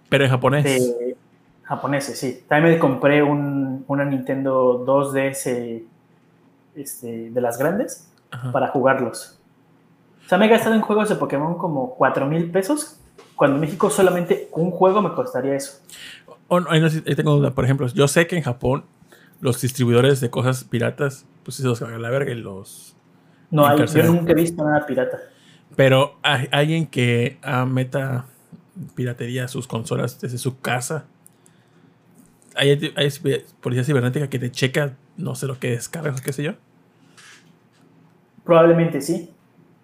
Pero 0.08 0.24
en 0.24 0.30
japonés. 0.30 0.64
de 0.64 1.16
japoneses, 1.64 2.18
sí. 2.18 2.44
También 2.48 2.74
me 2.74 2.80
compré 2.80 3.22
un, 3.22 3.84
una 3.88 4.04
Nintendo 4.04 4.84
2DS 4.86 5.82
este, 6.76 7.30
de 7.30 7.40
las 7.40 7.58
grandes 7.58 8.08
Ajá. 8.30 8.52
para 8.52 8.68
jugarlos. 8.68 9.38
O 10.24 10.28
sea, 10.28 10.38
me 10.38 10.46
he 10.46 10.48
gastado 10.48 10.74
en 10.76 10.80
juegos 10.80 11.08
de 11.08 11.16
Pokémon 11.16 11.58
como 11.58 11.94
4 11.96 12.26
mil 12.26 12.50
pesos, 12.50 13.00
cuando 13.34 13.56
en 13.56 13.62
México 13.62 13.90
solamente 13.90 14.48
un 14.52 14.70
juego 14.70 15.02
me 15.02 15.12
costaría 15.14 15.54
eso. 15.56 15.80
Oh, 16.52 16.58
no, 16.58 16.68
ahí 16.68 16.82
tengo 17.14 17.36
duda. 17.36 17.54
Por 17.54 17.64
ejemplo, 17.64 17.86
yo 17.86 18.08
sé 18.08 18.26
que 18.26 18.36
en 18.36 18.42
Japón 18.42 18.84
los 19.40 19.60
distribuidores 19.60 20.20
de 20.20 20.30
cosas 20.30 20.64
piratas, 20.64 21.24
pues 21.44 21.56
se 21.56 21.62
los 21.62 21.78
cagan 21.78 21.94
a 21.94 21.98
la 21.98 22.10
verga 22.10 22.32
y 22.32 22.34
los... 22.34 22.96
No 23.52 23.64
hay, 23.64 23.78
yo 23.86 24.02
nunca 24.02 24.32
he 24.32 24.34
visto 24.34 24.64
nada 24.64 24.84
pirata. 24.84 25.16
Pero 25.76 26.16
hay 26.22 26.48
alguien 26.50 26.86
que 26.88 27.38
ah, 27.42 27.64
meta 27.66 28.26
piratería 28.96 29.44
a 29.44 29.48
sus 29.48 29.68
consolas 29.68 30.20
desde 30.20 30.38
su 30.38 30.58
casa. 30.58 31.06
Hay, 32.56 32.92
hay 32.96 33.08
policía 33.60 33.84
cibernética 33.84 34.28
que 34.28 34.40
te 34.40 34.50
checa, 34.50 34.96
no 35.16 35.36
sé 35.36 35.46
lo 35.46 35.60
que 35.60 35.70
descargas 35.70 36.20
qué 36.20 36.32
sé 36.32 36.42
yo. 36.42 36.54
Probablemente 38.44 39.00
sí. 39.00 39.30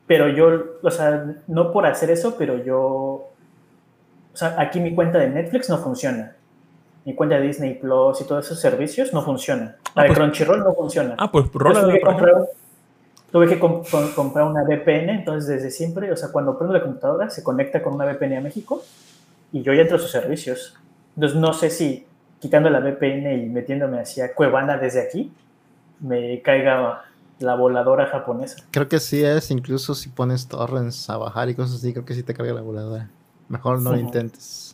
Pero 0.08 0.28
yo, 0.30 0.80
o 0.82 0.90
sea, 0.90 1.36
no 1.46 1.72
por 1.72 1.86
hacer 1.86 2.10
eso, 2.10 2.36
pero 2.36 2.64
yo. 2.64 2.80
O 2.80 3.32
sea, 4.36 4.60
aquí 4.60 4.80
mi 4.80 4.96
cuenta 4.96 5.18
de 5.18 5.28
Netflix 5.28 5.70
no 5.70 5.78
funciona. 5.78 6.36
Mi 7.06 7.14
cuenta 7.14 7.36
de 7.36 7.46
Disney 7.46 7.74
Plus 7.74 8.20
y 8.20 8.24
todos 8.24 8.44
esos 8.44 8.60
servicios 8.60 9.12
no 9.14 9.22
funcionan. 9.22 9.76
La 9.94 10.02
Ah, 10.02 10.02
de 10.02 10.08
pues- 10.08 10.18
Crunchyroll 10.18 10.58
no 10.60 10.74
funciona. 10.74 11.14
Ah, 11.18 11.30
pues 11.32 11.46
rola. 11.54 11.80
tuve 11.82 12.00
tuve 13.32 13.48
que 13.48 13.58
com- 13.58 13.82
com- 13.90 14.12
comprar 14.14 14.46
una 14.46 14.62
VPN, 14.64 15.10
entonces 15.14 15.46
desde 15.48 15.70
siempre, 15.70 16.10
o 16.12 16.16
sea, 16.16 16.30
cuando 16.32 16.56
prendo 16.58 16.72
la 16.74 16.82
computadora 16.82 17.28
se 17.30 17.42
conecta 17.42 17.82
con 17.82 17.94
una 17.94 18.04
VPN 18.06 18.36
a 18.38 18.40
México 18.40 18.82
y 19.52 19.62
yo 19.62 19.72
ya 19.72 19.82
entro 19.82 19.96
a 19.96 20.00
sus 20.00 20.10
servicios. 20.10 20.74
Entonces 21.16 21.38
no 21.38 21.52
sé 21.52 21.70
si 21.70 22.06
quitando 22.40 22.70
la 22.70 22.80
VPN 22.80 23.34
y 23.36 23.46
metiéndome 23.48 24.00
hacia 24.00 24.34
Cuevana 24.34 24.76
desde 24.78 25.02
aquí, 25.02 25.32
me 26.00 26.40
caiga 26.42 27.04
la 27.38 27.54
voladora 27.54 28.06
japonesa. 28.06 28.56
Creo 28.70 28.88
que 28.88 28.98
sí 29.00 29.22
es, 29.22 29.50
incluso 29.50 29.94
si 29.94 30.08
pones 30.08 30.46
torrents 30.48 31.08
a 31.10 31.18
bajar 31.18 31.48
y 31.50 31.54
cosas 31.54 31.76
así, 31.76 31.92
creo 31.92 32.04
que 32.04 32.14
sí 32.14 32.22
te 32.22 32.32
carga 32.34 32.52
la 32.54 32.62
voladora. 32.62 33.08
Mejor 33.48 33.80
no 33.80 33.92
lo 33.92 33.98
intentes. 33.98 34.65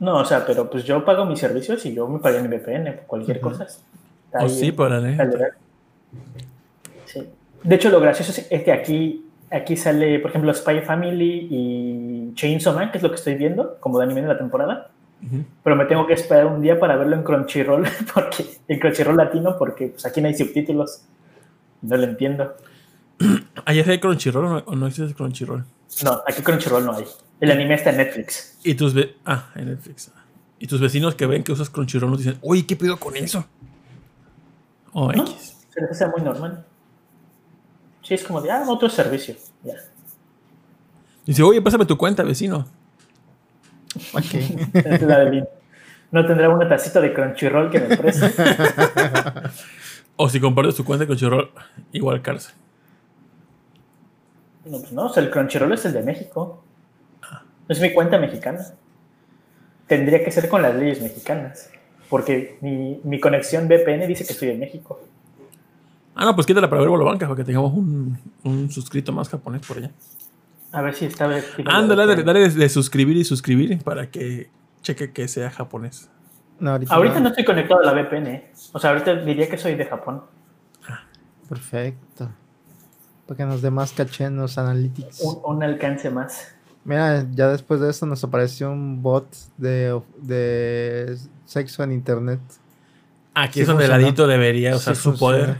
No, 0.00 0.16
o 0.16 0.24
sea, 0.24 0.44
pero 0.46 0.68
pues 0.68 0.84
yo 0.84 1.04
pago 1.04 1.24
mis 1.26 1.38
servicios 1.38 1.84
y 1.86 1.94
yo 1.94 2.08
me 2.08 2.18
pagué 2.18 2.40
mi 2.42 2.48
VPN 2.48 2.92
por 2.94 3.06
cualquier 3.06 3.38
Ujú. 3.38 3.50
cosa. 3.50 3.64
Está 3.64 4.38
Oh, 4.40 4.42
ahí 4.42 4.48
sí, 4.50 4.72
legal. 4.72 5.52
Sí. 7.04 7.28
De 7.62 7.74
hecho, 7.74 7.90
lo 7.90 8.00
gracioso 8.00 8.40
es 8.48 8.62
que 8.62 8.72
aquí, 8.72 9.26
aquí 9.50 9.76
sale, 9.76 10.18
por 10.20 10.30
ejemplo, 10.30 10.54
Spy 10.54 10.80
Family 10.80 11.48
y 11.50 12.34
Chainsaw 12.34 12.74
Man, 12.74 12.90
que 12.90 12.98
es 12.98 13.02
lo 13.02 13.10
que 13.10 13.16
estoy 13.16 13.34
viendo, 13.34 13.76
como 13.80 13.98
de 13.98 14.04
anime 14.04 14.22
de 14.22 14.28
la 14.28 14.38
temporada. 14.38 14.90
Pero 15.62 15.76
me 15.76 15.84
tengo 15.84 16.06
que 16.06 16.14
esperar 16.14 16.46
un 16.46 16.62
día 16.62 16.80
para 16.80 16.96
verlo 16.96 17.14
en 17.14 17.22
Crunchyroll, 17.22 17.86
porque 18.14 18.46
en 18.68 18.78
Crunchyroll 18.78 19.16
latino, 19.18 19.56
porque 19.58 19.88
pues, 19.88 20.06
aquí 20.06 20.22
no 20.22 20.28
hay 20.28 20.34
subtítulos. 20.34 21.02
No 21.82 21.96
lo 21.96 22.04
entiendo. 22.04 22.54
¿Allá 23.66 23.84
hay 23.86 23.98
Crunchyroll 23.98 24.62
o 24.64 24.74
no 24.76 24.86
existe 24.86 25.14
Crunchyroll? 25.14 25.64
No, 26.02 26.22
aquí 26.26 26.40
Crunchyroll 26.40 26.86
no 26.86 26.94
hay. 26.94 27.04
El 27.40 27.50
anime 27.50 27.74
está 27.74 27.90
en 27.90 27.96
Netflix. 27.98 28.58
Y 28.62 28.74
tus 28.74 28.92
ve- 28.94 29.16
ah, 29.24 29.50
en 29.54 29.66
Netflix. 29.70 30.12
Y 30.58 30.66
tus 30.66 30.80
vecinos 30.80 31.14
que 31.14 31.26
ven 31.26 31.42
que 31.42 31.52
usas 31.52 31.70
Crunchyroll 31.70 32.10
nos 32.10 32.18
dicen, 32.18 32.38
oye, 32.42 32.66
¿qué 32.66 32.76
pido 32.76 32.98
con 32.98 33.16
eso? 33.16 33.46
O 34.92 35.10
¿No? 35.12 35.22
X. 35.22 35.56
Se 35.72 35.80
les 35.80 35.90
hace 35.92 36.06
muy 36.08 36.20
normal. 36.20 36.64
Sí, 38.02 38.14
es 38.14 38.24
como 38.24 38.40
de, 38.40 38.50
ah, 38.50 38.64
otro 38.68 38.88
servicio. 38.90 39.34
Ya. 39.64 39.74
Dice, 41.24 41.42
oye, 41.42 41.62
pásame 41.62 41.86
tu 41.86 41.96
cuenta, 41.96 42.22
vecino. 42.22 42.66
De. 44.12 45.48
No 46.12 46.26
tendrá 46.26 46.48
una 46.48 46.68
tacita 46.68 47.00
de 47.00 47.12
Crunchyroll 47.14 47.70
que 47.70 47.80
me 47.80 47.96
preste. 47.96 48.30
O 50.22 50.28
si 50.28 50.38
compartes 50.38 50.74
tu 50.74 50.84
cuenta 50.84 51.06
con 51.06 51.16
Crunchyroll, 51.16 51.50
igual 51.92 52.20
cárcel. 52.20 52.52
No, 54.66 54.78
pues 54.78 54.92
no, 54.92 55.06
o 55.06 55.08
sea, 55.08 55.22
el 55.22 55.30
Crunchyroll 55.30 55.72
es 55.72 55.84
el 55.86 55.94
de 55.94 56.02
México. 56.02 56.62
Es 57.70 57.80
mi 57.80 57.92
cuenta 57.92 58.18
mexicana. 58.18 58.66
Tendría 59.86 60.24
que 60.24 60.32
ser 60.32 60.48
con 60.48 60.60
las 60.60 60.74
leyes 60.74 61.00
mexicanas. 61.00 61.70
Porque 62.08 62.58
mi, 62.60 63.00
mi 63.04 63.20
conexión 63.20 63.68
VPN 63.68 64.08
dice 64.08 64.26
que 64.26 64.32
estoy 64.32 64.48
en 64.50 64.58
México. 64.58 65.00
Ah, 66.16 66.24
no, 66.24 66.34
pues 66.34 66.48
quítala 66.48 66.68
para 66.68 66.80
ver 66.80 66.90
Bolobanca, 66.90 67.26
para 67.26 67.36
que 67.36 67.44
tengamos 67.44 67.72
un, 67.72 68.18
un 68.42 68.70
suscrito 68.72 69.12
más 69.12 69.28
japonés 69.28 69.64
por 69.64 69.78
allá. 69.78 69.92
A 70.72 70.82
ver 70.82 70.94
si 70.94 71.04
está 71.06 71.30
Ándale, 71.66 72.06
dale, 72.06 72.22
dale 72.24 72.40
de, 72.40 72.48
de 72.48 72.68
suscribir 72.68 73.16
y 73.16 73.24
suscribir 73.24 73.80
para 73.84 74.10
que 74.10 74.50
cheque 74.82 75.12
que 75.12 75.28
sea 75.28 75.48
japonés. 75.50 76.10
No, 76.58 76.72
ahorita, 76.72 76.92
Ahorita 76.92 77.20
no 77.20 77.28
estoy 77.28 77.44
conectado 77.44 77.82
a 77.82 77.84
la 77.84 77.92
VPN. 77.92 78.26
¿eh? 78.26 78.50
O 78.72 78.80
sea, 78.80 78.90
ahorita 78.90 79.14
diría 79.14 79.48
que 79.48 79.56
soy 79.56 79.76
de 79.76 79.86
Japón. 79.86 80.22
Perfecto. 81.48 82.30
Para 83.28 83.36
que 83.36 83.44
nos 83.44 83.62
dé 83.62 83.70
más 83.70 83.92
caché 83.92 84.24
en 84.24 84.36
los 84.36 84.58
analytics. 84.58 85.20
Un, 85.20 85.38
un 85.44 85.62
alcance 85.62 86.10
más. 86.10 86.52
Mira, 86.84 87.26
ya 87.32 87.48
después 87.48 87.80
de 87.80 87.90
eso 87.90 88.06
nos 88.06 88.24
apareció 88.24 88.70
un 88.72 89.02
bot 89.02 89.26
de, 89.58 90.00
de 90.18 91.16
sexo 91.44 91.82
en 91.82 91.92
internet. 91.92 92.40
Aquí 93.34 93.54
Sí 93.54 93.60
es 93.60 93.66
donde 93.66 93.84
el 93.84 93.90
ladito 93.90 94.26
debería 94.26 94.74
usar 94.74 94.96
Sí 94.96 95.02
su 95.02 95.10
funciona. 95.10 95.36
poder. 95.44 95.56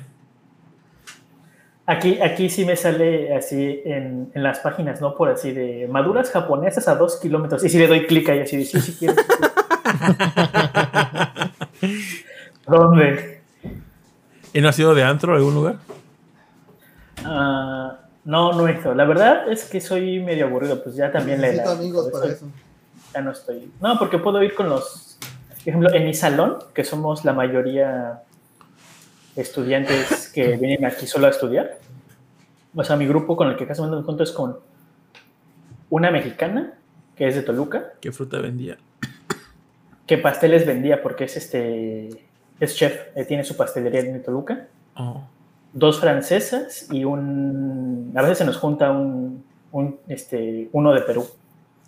Aquí, 1.86 2.20
aquí 2.20 2.48
sí 2.48 2.64
me 2.64 2.76
sale 2.76 3.34
así 3.34 3.80
en, 3.84 4.30
en 4.34 4.42
las 4.42 4.60
páginas, 4.60 5.00
¿no? 5.00 5.14
Por 5.16 5.28
así 5.28 5.50
de 5.52 5.88
maduras 5.90 6.30
japonesas 6.30 6.86
a 6.88 6.94
dos 6.94 7.16
kilómetros. 7.16 7.64
Y 7.64 7.68
si 7.68 7.78
le 7.78 7.86
doy 7.88 8.06
clic 8.06 8.28
ahí 8.28 8.40
así, 8.40 8.56
de, 8.56 8.64
sí, 8.64 8.80
sí 8.80 8.96
quiero. 8.98 9.14
¿Dónde? 12.66 13.40
¿Y 14.52 14.60
no 14.60 14.68
ha 14.68 14.72
sido 14.72 14.94
de 14.94 15.02
antro 15.02 15.34
algún 15.34 15.54
lugar? 15.54 15.76
Ah, 17.24 17.99
no, 18.30 18.52
no 18.52 18.70
hizo. 18.70 18.94
La 18.94 19.04
verdad 19.04 19.50
es 19.50 19.64
que 19.64 19.80
soy 19.80 20.20
medio 20.20 20.46
aburrido, 20.46 20.80
pues 20.84 20.94
ya 20.94 21.10
también 21.10 21.40
le 21.40 21.48
Necesito 21.48 21.70
amigos 21.72 22.08
para 22.12 22.26
eso. 22.26 22.46
Ya 23.12 23.22
no 23.22 23.32
estoy. 23.32 23.72
No, 23.80 23.98
porque 23.98 24.18
puedo 24.18 24.40
ir 24.40 24.54
con 24.54 24.68
los. 24.68 25.18
Por 25.48 25.68
ejemplo, 25.68 25.92
en 25.92 26.04
mi 26.04 26.14
salón, 26.14 26.58
que 26.72 26.84
somos 26.84 27.24
la 27.24 27.32
mayoría 27.32 28.22
estudiantes 29.34 30.30
que 30.32 30.56
vienen 30.60 30.84
aquí 30.84 31.08
solo 31.08 31.26
a 31.26 31.30
estudiar. 31.30 31.78
O 32.72 32.84
sea, 32.84 32.94
mi 32.94 33.08
grupo 33.08 33.36
con 33.36 33.48
el 33.48 33.56
que 33.56 33.66
casi 33.66 33.82
me 33.82 34.00
junto 34.02 34.22
es 34.22 34.30
con 34.30 34.60
una 35.90 36.12
mexicana, 36.12 36.74
que 37.16 37.26
es 37.26 37.34
de 37.34 37.42
Toluca, 37.42 37.94
¿Qué 38.00 38.12
fruta 38.12 38.38
vendía? 38.38 38.78
que 40.06 40.18
pasteles 40.18 40.64
vendía 40.66 41.02
porque 41.02 41.24
es 41.24 41.36
este. 41.36 42.10
Es 42.60 42.76
chef, 42.76 43.08
eh, 43.16 43.24
tiene 43.24 43.42
su 43.42 43.56
pastelería 43.56 44.00
en 44.00 44.22
Toluca. 44.22 44.68
Oh. 44.94 45.20
Dos 45.72 46.00
francesas 46.00 46.88
y 46.90 47.04
un. 47.04 48.12
A 48.16 48.22
veces 48.22 48.38
se 48.38 48.44
nos 48.44 48.56
junta 48.56 48.90
un, 48.90 49.44
un, 49.72 49.98
este, 50.08 50.68
uno 50.72 50.92
de 50.92 51.02
Perú. 51.02 51.26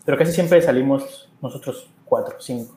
Pero 0.04 0.18
casi 0.18 0.32
siempre 0.32 0.60
salimos 0.62 1.30
nosotros 1.40 1.90
cuatro, 2.04 2.36
cinco. 2.40 2.76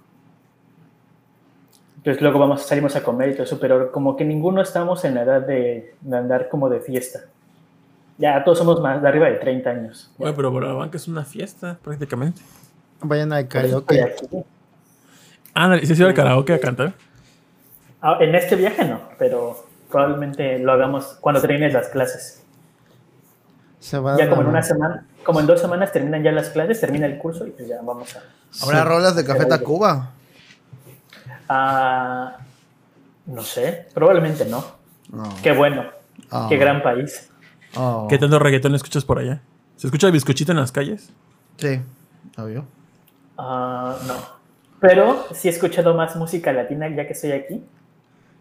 Entonces 1.97 2.21
luego 2.21 2.37
vamos, 2.37 2.61
salimos 2.61 2.95
a 2.95 3.03
comer 3.03 3.29
y 3.29 3.33
todo 3.33 3.43
eso, 3.43 3.59
pero 3.59 3.91
como 3.91 4.15
que 4.15 4.25
ninguno 4.25 4.61
estamos 4.61 5.05
en 5.05 5.15
la 5.15 5.23
edad 5.23 5.41
de, 5.41 5.95
de 6.01 6.17
andar 6.17 6.49
como 6.49 6.69
de 6.69 6.79
fiesta. 6.79 7.21
Ya 8.17 8.43
todos 8.43 8.59
somos 8.59 8.79
más 8.81 9.01
de 9.01 9.07
arriba 9.07 9.27
de 9.27 9.35
30 9.35 9.69
años. 9.69 10.11
Oye, 10.17 10.31
pero 10.33 10.51
Bolobanca 10.51 10.97
es 10.97 11.07
una 11.07 11.25
fiesta, 11.25 11.77
prácticamente. 11.83 12.41
Vayan 13.01 13.33
al 13.33 13.47
karaoke. 13.47 14.15
Ah, 15.53 15.77
¿y 15.81 15.85
se 15.85 15.93
iba 15.95 16.07
al 16.07 16.13
karaoke 16.13 16.53
a 16.53 16.59
cantar? 16.59 16.93
Ah, 18.01 18.17
en 18.21 18.35
este 18.35 18.55
viaje 18.55 18.85
no, 18.85 19.01
pero 19.17 19.64
probablemente 19.89 20.59
lo 20.59 20.71
hagamos 20.73 21.17
cuando 21.21 21.41
termines 21.41 21.73
las 21.73 21.89
clases. 21.89 22.43
Se 23.79 23.99
va 23.99 24.17
Ya 24.17 24.29
como 24.29 24.41
en 24.41 24.47
una 24.47 24.63
semana, 24.63 25.05
como 25.23 25.39
en 25.39 25.47
dos 25.47 25.61
semanas 25.61 25.91
terminan 25.91 26.23
ya 26.23 26.31
las 26.31 26.49
clases, 26.49 26.79
termina 26.79 27.05
el 27.05 27.17
curso 27.17 27.45
y 27.45 27.51
pues 27.51 27.67
ya 27.67 27.81
vamos 27.81 28.15
a... 28.15 28.23
Habrá 28.63 28.83
rolas 28.83 29.15
de 29.15 29.25
Café 29.25 29.45
Tacuba. 29.45 30.11
Ah, 31.47 32.37
no 33.25 33.41
sé, 33.43 33.87
probablemente 33.93 34.45
no. 34.45 34.63
Qué 35.43 35.51
bueno, 35.51 35.85
Ah. 36.31 36.47
qué 36.49 36.57
gran 36.57 36.81
país. 36.81 37.29
Oh. 37.75 38.07
¿Qué 38.09 38.17
tanto 38.17 38.39
reggaetón 38.39 38.73
escuchas 38.73 39.05
por 39.05 39.19
allá? 39.19 39.41
¿Se 39.75 39.87
escucha 39.87 40.07
el 40.07 40.13
bizcochito 40.13 40.51
en 40.51 40.57
las 40.59 40.71
calles? 40.71 41.09
Sí, 41.57 41.81
obvio. 42.37 42.65
Ah, 43.37 43.97
no. 44.07 44.15
Pero 44.79 45.25
sí 45.33 45.47
he 45.47 45.51
escuchado 45.51 45.93
más 45.93 46.15
música 46.15 46.51
latina 46.53 46.87
ya 46.89 47.05
que 47.05 47.13
estoy 47.13 47.33
aquí 47.33 47.63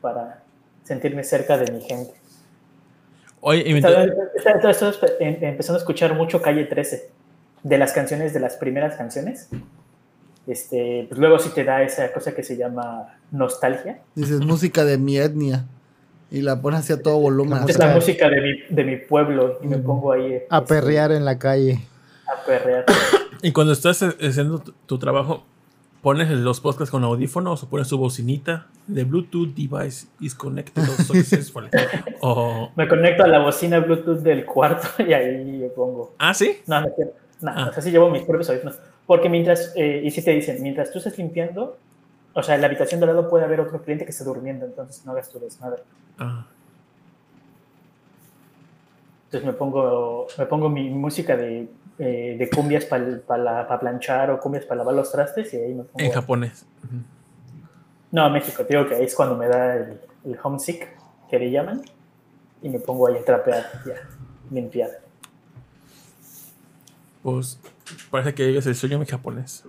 para 0.00 0.43
sentirme 0.84 1.24
cerca 1.24 1.58
de 1.58 1.72
mi 1.72 1.80
gente. 1.80 2.12
Oye, 3.40 3.62
y 3.66 3.76
Estaba- 3.76 4.04
estaba- 4.36 4.70
estaba 4.70 4.92
em- 5.20 5.38
empezando 5.42 5.78
a 5.78 5.80
escuchar 5.80 6.14
mucho 6.14 6.40
Calle 6.40 6.64
13 6.64 7.10
de 7.62 7.78
las 7.78 7.92
canciones, 7.92 8.32
de 8.32 8.40
las 8.40 8.56
primeras 8.56 8.96
canciones. 8.96 9.48
Este, 10.46 11.06
pues 11.08 11.18
luego 11.18 11.38
sí 11.38 11.50
te 11.54 11.64
da 11.64 11.82
esa 11.82 12.12
cosa 12.12 12.32
que 12.34 12.42
se 12.42 12.56
llama 12.56 13.16
nostalgia. 13.30 14.00
Dices 14.14 14.40
música 14.40 14.84
de 14.84 14.98
mi 14.98 15.16
etnia. 15.18 15.64
Y 16.30 16.42
la 16.42 16.60
pones 16.60 16.80
hacia 16.80 17.00
todo 17.00 17.18
volumen. 17.20 17.60
Es 17.68 17.78
la 17.78 17.94
música 17.94 18.28
de 18.28 18.40
mi, 18.40 18.60
de 18.68 18.84
mi 18.84 18.96
pueblo 18.96 19.58
y 19.62 19.68
me 19.68 19.78
pongo 19.78 20.12
ahí 20.12 20.40
a 20.50 20.58
este, 20.58 20.68
perrear 20.74 21.12
en 21.12 21.24
la 21.24 21.38
calle. 21.38 21.80
a 22.26 22.44
perrear. 22.44 22.84
y 23.42 23.52
cuando 23.52 23.72
estás 23.72 24.02
haciendo 24.02 24.58
tu, 24.58 24.72
tu 24.86 24.98
trabajo, 24.98 25.44
¿pones 26.04 26.30
los 26.30 26.60
podcasts 26.60 26.90
con 26.90 27.02
audífonos 27.02 27.62
o 27.62 27.68
pones 27.70 27.88
tu 27.88 27.96
bocinita? 27.96 28.66
The 28.92 29.04
Bluetooth 29.04 29.54
device 29.54 30.06
is 30.20 30.34
connected 30.34 30.84
successfully. 31.06 31.70
o... 32.20 32.70
Me 32.76 32.86
conecto 32.86 33.24
a 33.24 33.26
la 33.26 33.38
bocina 33.38 33.80
Bluetooth 33.80 34.18
del 34.18 34.44
cuarto 34.44 34.86
y 35.02 35.14
ahí 35.14 35.60
yo 35.60 35.72
pongo. 35.74 36.14
Ah, 36.18 36.34
¿sí? 36.34 36.58
No, 36.66 36.82
no. 36.82 36.88
No, 37.40 37.50
Ah. 37.50 37.68
o 37.70 37.72
sea, 37.72 37.82
sí 37.82 37.90
llevo 37.90 38.10
mis 38.10 38.22
propios 38.22 38.50
audífonos. 38.50 38.78
Porque 39.06 39.28
mientras, 39.30 39.72
eh, 39.76 40.02
y 40.04 40.10
si 40.10 40.22
te 40.22 40.30
dicen, 40.32 40.62
mientras 40.62 40.90
tú 40.92 40.98
estés 40.98 41.16
limpiando, 41.16 41.78
o 42.34 42.42
sea, 42.42 42.54
en 42.54 42.60
la 42.60 42.66
habitación 42.66 43.00
de 43.00 43.06
al 43.06 43.16
lado 43.16 43.30
puede 43.30 43.44
haber 43.46 43.60
otro 43.60 43.80
cliente 43.82 44.04
que 44.04 44.10
esté 44.10 44.24
durmiendo, 44.24 44.66
entonces 44.66 45.04
no 45.06 45.12
hagas 45.12 45.30
tu 45.30 45.38
desmadre. 45.40 45.82
Ah. 46.18 46.46
Entonces 49.26 49.46
me 49.46 49.52
pongo, 49.54 50.26
me 50.36 50.46
pongo 50.46 50.68
mi 50.68 50.90
música 50.90 51.34
de, 51.36 51.68
eh, 51.98 52.36
de 52.38 52.50
cumbias 52.50 52.84
para 52.84 53.78
planchar 53.78 54.30
o 54.30 54.40
cumbias 54.40 54.64
para 54.64 54.78
lavar 54.78 54.94
los 54.94 55.12
trastes 55.12 55.52
y 55.54 55.56
ahí 55.58 55.74
me 55.74 55.84
pongo. 55.84 56.04
En 56.04 56.12
japonés. 56.12 56.66
Ujú. 56.84 56.96
No, 58.10 58.30
México, 58.30 58.64
te 58.64 58.76
digo 58.76 58.88
que 58.88 58.94
ahí 58.94 59.04
es 59.04 59.14
cuando 59.14 59.36
me 59.36 59.48
da 59.48 59.74
el, 59.74 60.00
el 60.24 60.38
homesick, 60.42 60.88
que 61.28 61.38
le 61.38 61.50
llaman, 61.50 61.82
y 62.62 62.68
me 62.68 62.78
pongo 62.78 63.08
ahí 63.08 63.16
a 63.16 63.24
trapear, 63.24 63.64
ya, 63.84 63.94
limpiar. 64.50 65.00
Pues 67.22 67.58
parece 68.10 68.34
que 68.34 68.56
es 68.56 68.66
el 68.66 68.74
sueño 68.74 68.98
mi 68.98 69.06
japonés. 69.06 69.64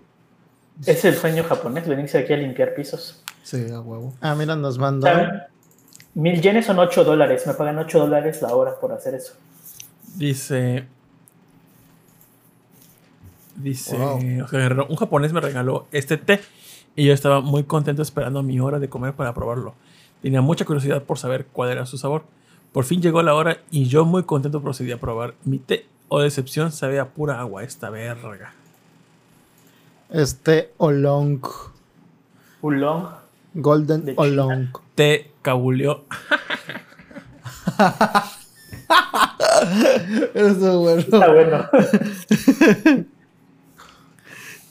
Es 0.86 1.06
el 1.06 1.16
sueño 1.16 1.44
japonés, 1.44 1.88
venirse 1.88 2.18
aquí 2.18 2.34
a 2.34 2.38
limpiar 2.38 2.74
pisos. 2.76 3.24
Sí, 3.44 3.68
a 3.72 3.80
huevo. 3.80 4.14
Ah, 4.22 4.36
mira, 4.36 4.56
nos 4.56 4.78
mandó. 4.78 5.08
¿Saben? 5.08 5.42
Mil 6.16 6.42
yenes 6.42 6.66
son 6.66 6.80
8 6.80 7.04
dólares, 7.04 7.46
me 7.46 7.54
pagan 7.54 7.78
8 7.78 8.00
dólares 8.00 8.42
la 8.42 8.56
hora 8.56 8.80
por 8.80 8.92
hacer 8.94 9.16
eso. 9.16 9.34
Dice. 10.16 10.88
Dice. 13.56 13.98
Wow. 13.98 14.44
Oscar 14.44 14.62
Guerrero, 14.62 14.88
un 14.90 14.96
japonés 14.96 15.34
me 15.34 15.42
regaló 15.42 15.88
este 15.92 16.18
té 16.18 16.42
y 16.96 17.06
yo 17.06 17.14
estaba 17.14 17.42
muy 17.42 17.64
contento 17.64 18.02
esperando 18.02 18.44
mi 18.44 18.60
hora 18.60 18.80
de 18.80 18.90
comer 18.90 19.14
para 19.14 19.34
probarlo. 19.34 19.74
Tenía 20.22 20.42
mucha 20.42 20.66
curiosidad 20.66 21.04
por 21.04 21.18
saber 21.18 21.46
cuál 21.52 21.70
era 21.70 21.86
su 21.86 21.98
sabor. 21.98 22.24
Por 22.72 22.84
fin 22.86 23.02
llegó 23.02 23.22
la 23.22 23.34
hora 23.34 23.60
y 23.72 23.86
yo 23.86 24.06
muy 24.06 24.24
contento 24.24 24.62
procedí 24.62 24.92
a 24.92 25.00
probar 25.00 25.36
mi 25.44 25.60
té. 25.60 25.86
O 26.08 26.20
decepción, 26.20 26.72
sabía 26.72 27.04
a 27.04 27.10
pura 27.10 27.40
agua 27.40 27.64
esta 27.64 27.90
verga. 27.90 28.54
Este 30.10 30.72
Olong. 30.78 31.42
Oolong, 32.62 33.08
Golden. 33.54 34.14
Olong. 34.18 34.68
Té 34.96 35.32
cabuleó. 35.42 36.04
Eso 40.34 40.50
es 40.50 40.60
bueno. 40.78 41.00
está 41.00 41.32
bueno. 41.32 41.70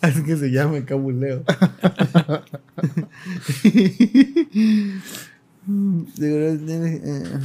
Así 0.04 0.22
que 0.22 0.36
se 0.36 0.50
llama 0.50 0.76
el 0.76 0.84
cabuleo. 0.84 1.42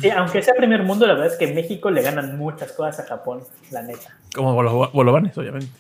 Sí, 0.02 0.10
aunque 0.14 0.42
sea 0.42 0.54
primer 0.56 0.84
mundo, 0.84 1.08
la 1.08 1.14
verdad 1.14 1.28
es 1.28 1.38
que 1.38 1.46
en 1.46 1.56
México 1.56 1.90
le 1.90 2.02
ganan 2.02 2.38
muchas 2.38 2.74
cosas 2.74 3.00
a 3.00 3.08
Japón, 3.08 3.44
la 3.72 3.82
neta. 3.82 4.18
Como 4.36 4.62
los 4.62 4.92
bolovanes, 4.92 5.38
obviamente. 5.38 5.72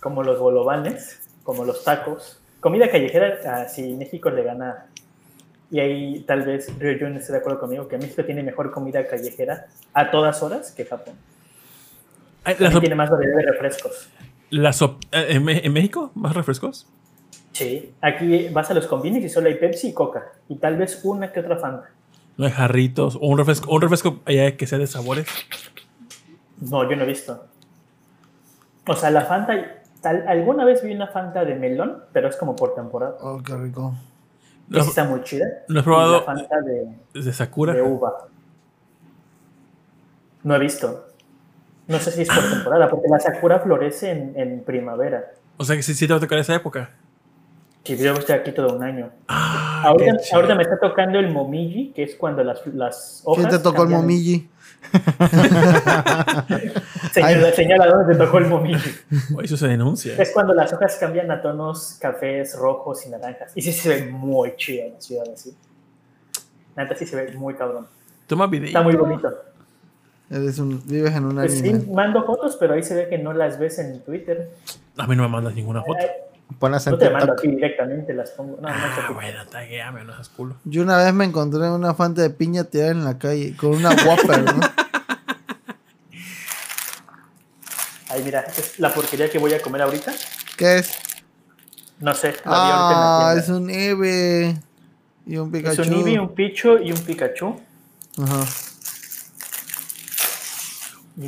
Como 0.00 0.24
los 0.24 0.40
bolovanes, 0.40 1.20
como 1.44 1.64
los 1.64 1.84
tacos. 1.84 2.40
Comida 2.58 2.90
callejera, 2.90 3.38
así 3.62 3.94
México 3.94 4.30
le 4.30 4.42
gana. 4.42 4.86
Y 5.70 5.78
ahí 5.78 6.24
tal 6.26 6.42
vez 6.42 6.76
Rio 6.76 6.98
Jun 6.98 7.18
esté 7.18 7.32
de 7.32 7.38
acuerdo 7.38 7.60
conmigo 7.60 7.86
que 7.86 7.98
México 7.98 8.24
tiene 8.24 8.42
mejor 8.42 8.72
comida 8.72 9.06
callejera 9.06 9.66
a 9.94 10.10
todas 10.10 10.42
horas 10.42 10.72
que 10.72 10.84
Japón. 10.84 11.14
Ay, 12.42 12.56
tiene 12.56 12.96
más 12.96 13.10
variedad 13.10 13.36
de 13.36 13.52
refrescos. 13.52 14.08
La 14.50 14.72
sop- 14.72 15.02
eh, 15.12 15.26
¿en, 15.30 15.48
en 15.48 15.72
México? 15.72 16.10
¿Más 16.14 16.34
refrescos? 16.34 16.86
Sí, 17.52 17.92
aquí 18.00 18.48
vas 18.50 18.70
a 18.70 18.74
los 18.74 18.86
convenios 18.86 19.24
y 19.24 19.28
solo 19.28 19.48
hay 19.48 19.56
Pepsi 19.56 19.88
y 19.88 19.92
Coca. 19.92 20.24
Y 20.48 20.56
tal 20.56 20.76
vez 20.76 21.00
una 21.04 21.32
que 21.32 21.40
otra 21.40 21.56
Fanta. 21.56 21.90
¿No 22.36 22.46
hay 22.46 22.52
jarritos? 22.52 23.16
¿O 23.16 23.20
un 23.26 23.36
refresco, 23.38 23.70
un 23.72 23.82
refresco 23.82 24.20
allá 24.24 24.56
que 24.56 24.66
sea 24.66 24.78
de 24.78 24.86
sabores? 24.86 25.26
No, 26.60 26.88
yo 26.88 26.96
no 26.96 27.02
he 27.04 27.06
visto. 27.06 27.46
O 28.86 28.96
sea, 28.96 29.10
la 29.10 29.22
Fanta, 29.22 29.82
tal, 30.00 30.26
alguna 30.26 30.64
vez 30.64 30.82
vi 30.82 30.94
una 30.94 31.08
Fanta 31.08 31.44
de 31.44 31.54
melón, 31.54 32.04
pero 32.12 32.28
es 32.28 32.36
como 32.36 32.56
por 32.56 32.74
temporada. 32.74 33.16
Oh, 33.20 33.42
qué 33.42 33.56
rico. 33.56 33.94
¿No, 34.68 34.78
está 34.78 35.04
muy 35.04 35.22
chida. 35.24 35.46
¿No 35.68 35.80
has 35.80 35.84
Y 35.84 35.86
probado 35.86 36.12
La 36.18 36.22
Fanta 36.22 36.60
de, 36.60 37.20
de 37.20 37.32
Sakura? 37.32 37.72
de 37.74 37.82
uva. 37.82 38.28
No 40.44 40.54
he 40.54 40.58
visto. 40.58 41.06
No 41.90 41.98
sé 41.98 42.12
si 42.12 42.22
es 42.22 42.28
por 42.28 42.48
temporada, 42.48 42.88
porque 42.88 43.08
la 43.08 43.18
Sakura 43.18 43.58
florece 43.58 44.10
en, 44.10 44.32
en 44.36 44.62
primavera. 44.62 45.32
O 45.56 45.64
sea 45.64 45.74
que 45.74 45.82
sí, 45.82 45.92
sí 45.92 46.06
te 46.06 46.12
va 46.12 46.18
a 46.18 46.20
tocar 46.20 46.38
esa 46.38 46.54
época. 46.54 46.90
Que 47.82 47.96
yo 47.96 48.12
estoy 48.12 48.36
aquí 48.36 48.52
todo 48.52 48.76
un 48.76 48.84
año. 48.84 49.10
Ah, 49.26 49.82
Ahorita, 49.86 50.54
me 50.54 50.62
está 50.62 50.78
tocando 50.78 51.18
el 51.18 51.32
momiji, 51.32 51.92
que 51.92 52.04
es 52.04 52.14
cuando 52.14 52.44
las, 52.44 52.64
las 52.68 53.22
hojas. 53.24 53.46
¿Quién 53.46 53.58
te 53.58 53.62
tocó 53.62 53.82
el 53.82 53.88
momiji? 53.88 54.48
Señala, 57.12 57.52
señala 57.52 57.86
dónde 57.86 58.14
te 58.14 58.18
tocó 58.18 58.38
el 58.38 58.46
momiji. 58.46 58.90
Oh, 59.34 59.40
Eso 59.40 59.56
se 59.56 59.66
denuncia. 59.66 60.14
Es 60.16 60.30
cuando 60.32 60.54
las 60.54 60.72
hojas 60.72 60.96
cambian 60.96 61.30
a 61.30 61.42
tonos 61.42 61.98
cafés, 62.00 62.56
rojos 62.56 63.04
y 63.06 63.10
naranjas. 63.10 63.52
Y 63.54 63.62
sí 63.62 63.72
se 63.72 63.88
ve 63.88 64.06
muy 64.10 64.54
chido 64.56 64.86
en 64.86 64.94
la 64.94 65.00
ciudad 65.00 65.24
así. 65.32 65.56
Neta 66.76 66.94
sí 66.94 67.04
se 67.04 67.16
ve 67.16 67.32
muy 67.36 67.54
cabrón. 67.54 67.86
Toma 68.26 68.46
video. 68.46 68.68
Está 68.68 68.82
muy 68.82 68.94
bonito. 68.94 69.28
Eres 70.30 70.58
un, 70.60 70.80
vives 70.86 71.12
en 71.14 71.24
una 71.24 71.42
Pues 71.42 71.58
sí, 71.58 71.72
mando 71.92 72.24
fotos, 72.24 72.56
pero 72.60 72.74
ahí 72.74 72.82
se 72.84 72.94
ve 72.94 73.08
que 73.08 73.18
no 73.18 73.32
las 73.32 73.58
ves 73.58 73.78
en 73.80 74.00
Twitter. 74.02 74.48
A 74.96 75.06
mí 75.08 75.16
no 75.16 75.24
me 75.24 75.28
mandas 75.28 75.54
ninguna 75.54 75.82
foto. 75.82 75.98
Pones 76.58 76.86
en 76.86 76.92
no 76.92 76.98
te 76.98 77.10
mando 77.10 77.32
aquí 77.32 77.48
directamente, 77.48 78.12
las 78.14 78.30
pongo. 78.30 78.56
No, 78.60 78.68
no 78.68 78.74
Ah, 78.74 79.04
sé. 79.08 79.12
bueno, 79.14 79.46
taguéame, 79.46 80.04
no 80.04 80.12
seas 80.14 80.28
culo. 80.28 80.56
Yo 80.64 80.82
una 80.82 80.96
vez 80.98 81.12
me 81.14 81.24
encontré 81.24 81.68
una 81.70 81.94
fanta 81.94 82.22
de 82.22 82.30
piña 82.30 82.64
tirada 82.64 82.90
en 82.92 83.04
la 83.04 83.18
calle 83.18 83.56
con 83.56 83.70
una 83.74 83.90
Whopper, 83.90 84.42
¿no? 84.44 84.60
Ay, 88.08 88.22
mira, 88.24 88.40
es 88.56 88.78
la 88.80 88.92
porquería 88.92 89.30
que 89.30 89.38
voy 89.38 89.54
a 89.54 89.62
comer 89.62 89.82
ahorita. 89.82 90.12
¿Qué 90.56 90.78
es? 90.78 90.92
No 92.00 92.12
sé, 92.14 92.28
la 92.28 92.34
vi 92.34 92.40
Ah, 92.44 93.30
ahorita 93.30 93.40
es 93.42 93.48
en 93.48 93.54
la 93.54 93.60
un 93.60 93.70
Eve. 93.70 94.56
Y 95.26 95.36
un. 95.36 95.50
Pikachu. 95.52 95.82
Es 95.82 95.88
un 95.88 95.94
Eevee, 95.94 96.18
un 96.18 96.34
Pichu 96.34 96.78
y 96.78 96.90
un 96.92 96.98
Pikachu. 96.98 97.60
Ajá. 98.22 98.44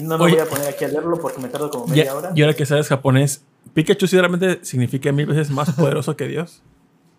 No 0.00 0.16
me 0.18 0.24
Oye. 0.24 0.34
voy 0.36 0.42
a 0.42 0.46
poner 0.46 0.68
aquí 0.68 0.84
a 0.84 0.88
leerlo 0.88 1.18
porque 1.20 1.40
me 1.40 1.48
tardo 1.48 1.68
como 1.70 1.86
media 1.86 2.04
Ya- 2.04 2.14
hora. 2.14 2.32
y 2.34 2.40
ahora 2.42 2.54
que 2.54 2.64
sabes 2.66 2.88
japonés, 2.88 3.44
Pikachu 3.74 4.06
sí 4.06 4.16
realmente 4.18 4.64
significa 4.64 5.12
mil 5.12 5.26
veces 5.26 5.50
más 5.50 5.70
poderoso 5.76 6.16
que 6.16 6.26
Dios. 6.28 6.62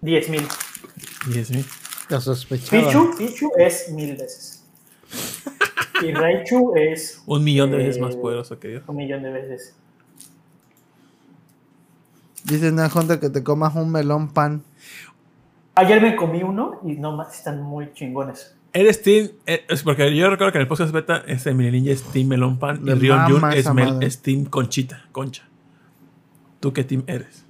10.000. 0.02 0.48
Diez 1.32 1.50
mil. 1.52 1.66
Lo 2.10 2.20
sospechaba. 2.20 2.88
Pichu, 2.88 3.16
Pichu 3.18 3.52
es 3.58 3.90
mil 3.92 4.16
veces. 4.18 4.64
Y 6.02 6.12
Raichu 6.12 6.74
es 6.76 7.22
Un 7.26 7.44
millón 7.44 7.72
de 7.72 7.78
veces 7.78 7.98
Eh, 7.98 8.02
más 8.02 8.16
poderoso 8.18 8.60
que 8.60 8.68
Dios. 8.70 8.84
un 8.88 8.96
millón 8.98 9.24
de 9.24 9.32
veces. 9.32 9.74
Dice 12.44 12.70
Hunter 12.72 13.20
que 13.20 13.30
te 13.30 13.44
comas 13.44 13.74
un 13.76 13.90
melón 13.92 14.34
pan. 14.34 14.64
Ayer 15.76 16.02
me 16.02 16.16
comí 16.16 16.44
uno 16.44 16.82
y 16.84 16.94
no 16.96 17.16
más, 17.16 17.34
están 17.36 17.62
muy 17.62 17.94
chingones. 17.94 18.54
Eres 18.74 19.02
Team. 19.04 19.30
eh, 19.46 19.66
Es 19.70 19.84
porque 19.84 20.16
yo 20.16 20.30
recuerdo 20.30 20.52
que 20.52 20.58
en 20.58 20.64
el 20.64 20.68
podcast 20.68 20.92
beta, 20.92 21.24
este 21.28 21.54
Mini 21.54 21.72
Ninja 21.72 21.92
es 21.92 22.04
Team 22.04 22.28
Melon 22.28 22.58
Pan 22.58 22.82
y 22.86 22.92
Rion 22.94 23.32
Jun 23.32 23.52
es, 23.54 23.68
es 24.02 24.22
Team 24.22 24.46
Conchita, 24.46 25.06
Concha. 25.12 25.44
¿Tú 26.60 26.72
qué 26.74 26.84
team 26.84 27.04
eres? 27.08 27.44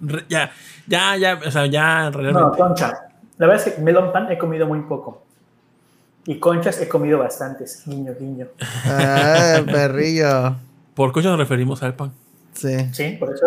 Re- 0.00 0.24
ya, 0.28 0.52
ya, 0.86 1.16
ya, 1.16 1.40
o 1.46 1.50
sea, 1.50 1.66
ya 1.66 2.10
No, 2.10 2.18
realmente. 2.18 2.56
concha. 2.58 2.92
La 3.38 3.46
verdad 3.46 3.66
es 3.66 3.74
que 3.74 3.80
melón 3.80 4.12
pan 4.12 4.30
he 4.30 4.36
comido 4.38 4.66
muy 4.66 4.80
poco. 4.82 5.22
Y 6.26 6.38
conchas 6.38 6.80
he 6.80 6.88
comido 6.88 7.18
bastantes. 7.18 7.82
Guiño, 7.86 8.12
guiño. 8.18 8.46
Eh, 8.86 9.64
perrillo. 9.66 10.56
Por 10.94 11.10
concha 11.12 11.30
nos 11.30 11.38
referimos 11.38 11.82
al 11.82 11.94
pan. 11.94 12.12
Sí. 12.52 12.76
Sí, 12.92 13.16
por 13.18 13.32
eso 13.32 13.46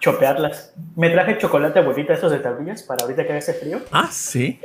chopearlas. 0.00 0.72
Me 0.96 1.10
traje 1.10 1.38
chocolate 1.38 1.78
abuelita 1.78 2.14
esos 2.14 2.30
de 2.32 2.38
tablillas 2.38 2.82
para 2.82 3.02
ahorita 3.04 3.26
que 3.26 3.32
hace 3.34 3.54
frío. 3.54 3.80
Ah, 3.90 4.08
sí. 4.10 4.60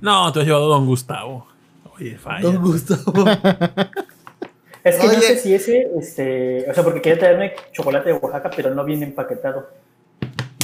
No, 0.00 0.32
te 0.32 0.40
has 0.40 0.46
llevado 0.46 0.66
a 0.72 0.76
Don 0.76 0.86
Gustavo. 0.86 1.46
Oye, 1.96 2.16
falla. 2.18 2.42
Don 2.42 2.62
Gustavo. 2.62 3.12
Es 4.84 4.98
que 5.00 5.06
no 5.08 5.14
sé 5.14 5.36
si 5.38 5.52
ese, 5.52 5.88
este, 5.98 6.70
o 6.70 6.72
sea, 6.72 6.84
porque 6.84 7.02
quería 7.02 7.18
traerme 7.18 7.54
chocolate 7.72 8.10
de 8.10 8.14
Oaxaca, 8.18 8.50
pero 8.54 8.72
no 8.72 8.84
viene 8.84 9.04
empaquetado. 9.06 9.68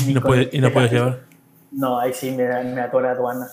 Y 0.06 0.14
no, 0.14 0.20
puede- 0.20 0.48
y 0.52 0.60
no 0.60 0.73
puedes 0.73 0.93
llevar. 0.93 1.23
No, 1.73 1.98
ahí 1.98 2.12
sí 2.14 2.31
me, 2.31 2.44
me 2.62 2.81
atora 2.82 3.10
aduana. 3.10 3.48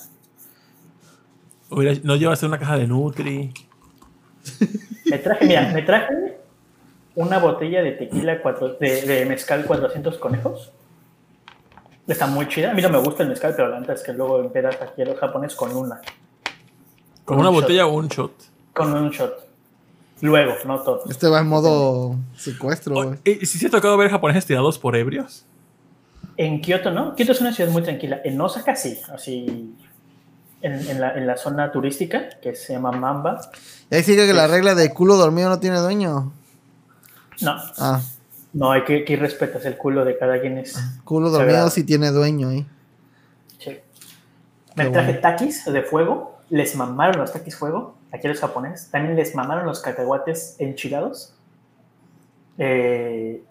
No 2.04 2.16
llevaste 2.16 2.46
una 2.46 2.60
caja 2.60 2.78
de 2.78 2.86
Nutri. 2.86 3.52
Me 5.06 5.18
traje, 5.18 5.46
mira, 5.48 5.72
me 5.74 5.82
traje 5.82 6.38
una 7.16 7.40
botella 7.40 7.82
de 7.82 7.92
tequila 7.94 8.42
cuatro, 8.42 8.76
de, 8.76 9.02
de 9.02 9.26
mezcal 9.26 9.66
400 9.66 10.18
conejos. 10.18 10.72
Está 12.08 12.26
muy 12.28 12.48
chida. 12.48 12.72
A 12.72 12.74
mí 12.74 12.82
no 12.82 12.90
me 12.90 12.98
gusta 12.98 13.24
el 13.24 13.30
mezcal, 13.30 13.54
pero 13.56 13.70
la 13.70 13.80
neta 13.80 13.94
es 13.94 14.02
que 14.02 14.14
luego 14.14 14.40
empedas 14.40 14.78
aquí 14.82 15.02
a 15.02 15.06
los 15.06 15.20
japoneses 15.20 15.56
con 15.58 15.76
una. 15.76 16.02
¿Con 17.24 17.38
un 17.38 17.46
una 17.46 17.52
shot. 17.52 17.62
botella 17.62 17.86
o 17.86 17.94
un 17.94 18.08
shot? 18.08 18.32
Con 18.74 18.94
un 18.94 19.10
shot. 19.12 19.48
Luego, 20.22 20.54
no 20.66 20.80
todo. 20.82 21.04
Este 21.10 21.28
va 21.28 21.40
en 21.40 21.48
modo 21.48 22.16
secuestro. 22.36 23.16
¿y 23.24 23.46
¿Sí 23.46 23.60
se 23.60 23.68
ha 23.68 23.70
tocado 23.70 23.96
ver 23.98 24.10
japoneses 24.10 24.46
tirados 24.46 24.80
por 24.80 24.96
ebrios? 24.96 25.46
En 26.36 26.62
Kioto, 26.62 26.92
¿no? 26.92 27.16
Kioto 27.16 27.32
es 27.34 27.42
una 27.42 27.54
ciudad 27.54 27.70
muy 27.70 27.84
tranquila. 27.84 28.22
En 28.24 28.40
Osaka, 28.42 28.76
sí. 28.76 29.00
Así. 29.14 29.76
En, 30.62 30.90
en 30.90 31.00
la, 31.00 31.14
en 31.14 31.26
la 31.26 31.38
zona 31.38 31.72
turística, 31.72 32.28
que 32.42 32.56
se 32.56 32.74
llama 32.74 32.92
Mamba. 32.92 33.40
Y 33.92 33.96
ahí 33.96 34.04
sigue 34.04 34.28
que 34.28 34.34
la 34.34 34.48
regla 34.48 34.76
de 34.76 34.94
culo 34.94 35.16
dormido 35.16 35.48
no 35.48 35.60
tiene 35.60 35.80
dueño. 35.80 36.34
No, 37.42 37.56
Ah, 37.78 38.02
no, 38.54 38.72
hay 38.72 38.84
que, 38.84 39.06
que 39.06 39.16
respetas 39.16 39.64
el 39.66 39.78
culo 39.78 40.04
de 40.06 40.18
cada 40.18 40.40
quien 40.42 40.58
es. 40.58 40.76
culo 41.04 41.30
Se 41.30 41.38
dormido 41.38 41.70
sí 41.70 41.84
tiene 41.84 42.12
dueño 42.12 42.50
ahí. 42.50 42.66
Sí. 43.60 43.78
Me 44.76 44.86
Qué 44.86 44.90
traje 44.92 45.08
bueno. 45.14 45.22
takis 45.22 45.66
de 45.66 45.82
fuego. 45.84 46.38
Les 46.50 46.76
mamaron 46.76 47.20
los 47.20 47.32
takis 47.32 47.56
fuego. 47.56 47.96
Aquí 48.12 48.26
a 48.28 48.32
los 48.32 48.40
japoneses. 48.40 48.90
También 48.90 49.16
les 49.16 49.36
mamaron 49.36 49.66
los 49.66 49.82
cacahuates 49.82 50.56
enchilados. 50.60 51.34
Eh, 52.58 53.44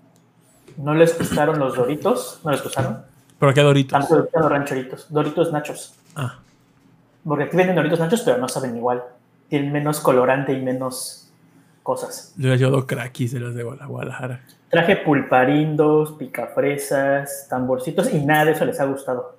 no 0.76 0.94
les 0.94 1.16
gustaron 1.18 1.58
los 1.58 1.76
doritos. 1.76 2.40
No 2.44 2.50
les 2.50 2.62
gustaron. 2.62 3.04
¿Pero 3.38 3.54
qué 3.54 3.62
doritos? 3.62 3.92
Tampoco 3.92 4.14
les 4.16 4.24
gustaron 4.24 4.48
los 4.48 4.58
rancheritos. 4.58 5.06
Doritos 5.12 5.52
nachos. 5.52 5.94
Ah, 6.16 6.38
Porque 7.24 7.44
aquí 7.44 7.56
venden 7.56 7.76
doritos 7.76 8.00
nachos, 8.00 8.22
pero 8.22 8.38
no 8.38 8.48
saben 8.48 8.76
igual. 8.76 9.02
Tienen 9.48 9.72
menos 9.72 10.00
colorante 10.00 10.52
y 10.52 10.60
menos 10.60 11.27
cosas. 11.92 12.34
yo 12.36 12.52
he 12.52 12.58
llevado 12.58 12.86
craquis 12.86 13.32
de 13.32 13.40
los 13.40 13.54
de 13.54 13.64
Guadala- 13.64 13.86
Guadalajara. 13.86 14.44
Traje 14.68 14.96
pulparindos, 14.96 16.12
picafresas, 16.18 17.46
tamborcitos 17.48 18.12
y 18.12 18.22
nada 18.26 18.44
de 18.44 18.52
eso 18.52 18.66
les 18.66 18.78
ha 18.78 18.84
gustado. 18.84 19.38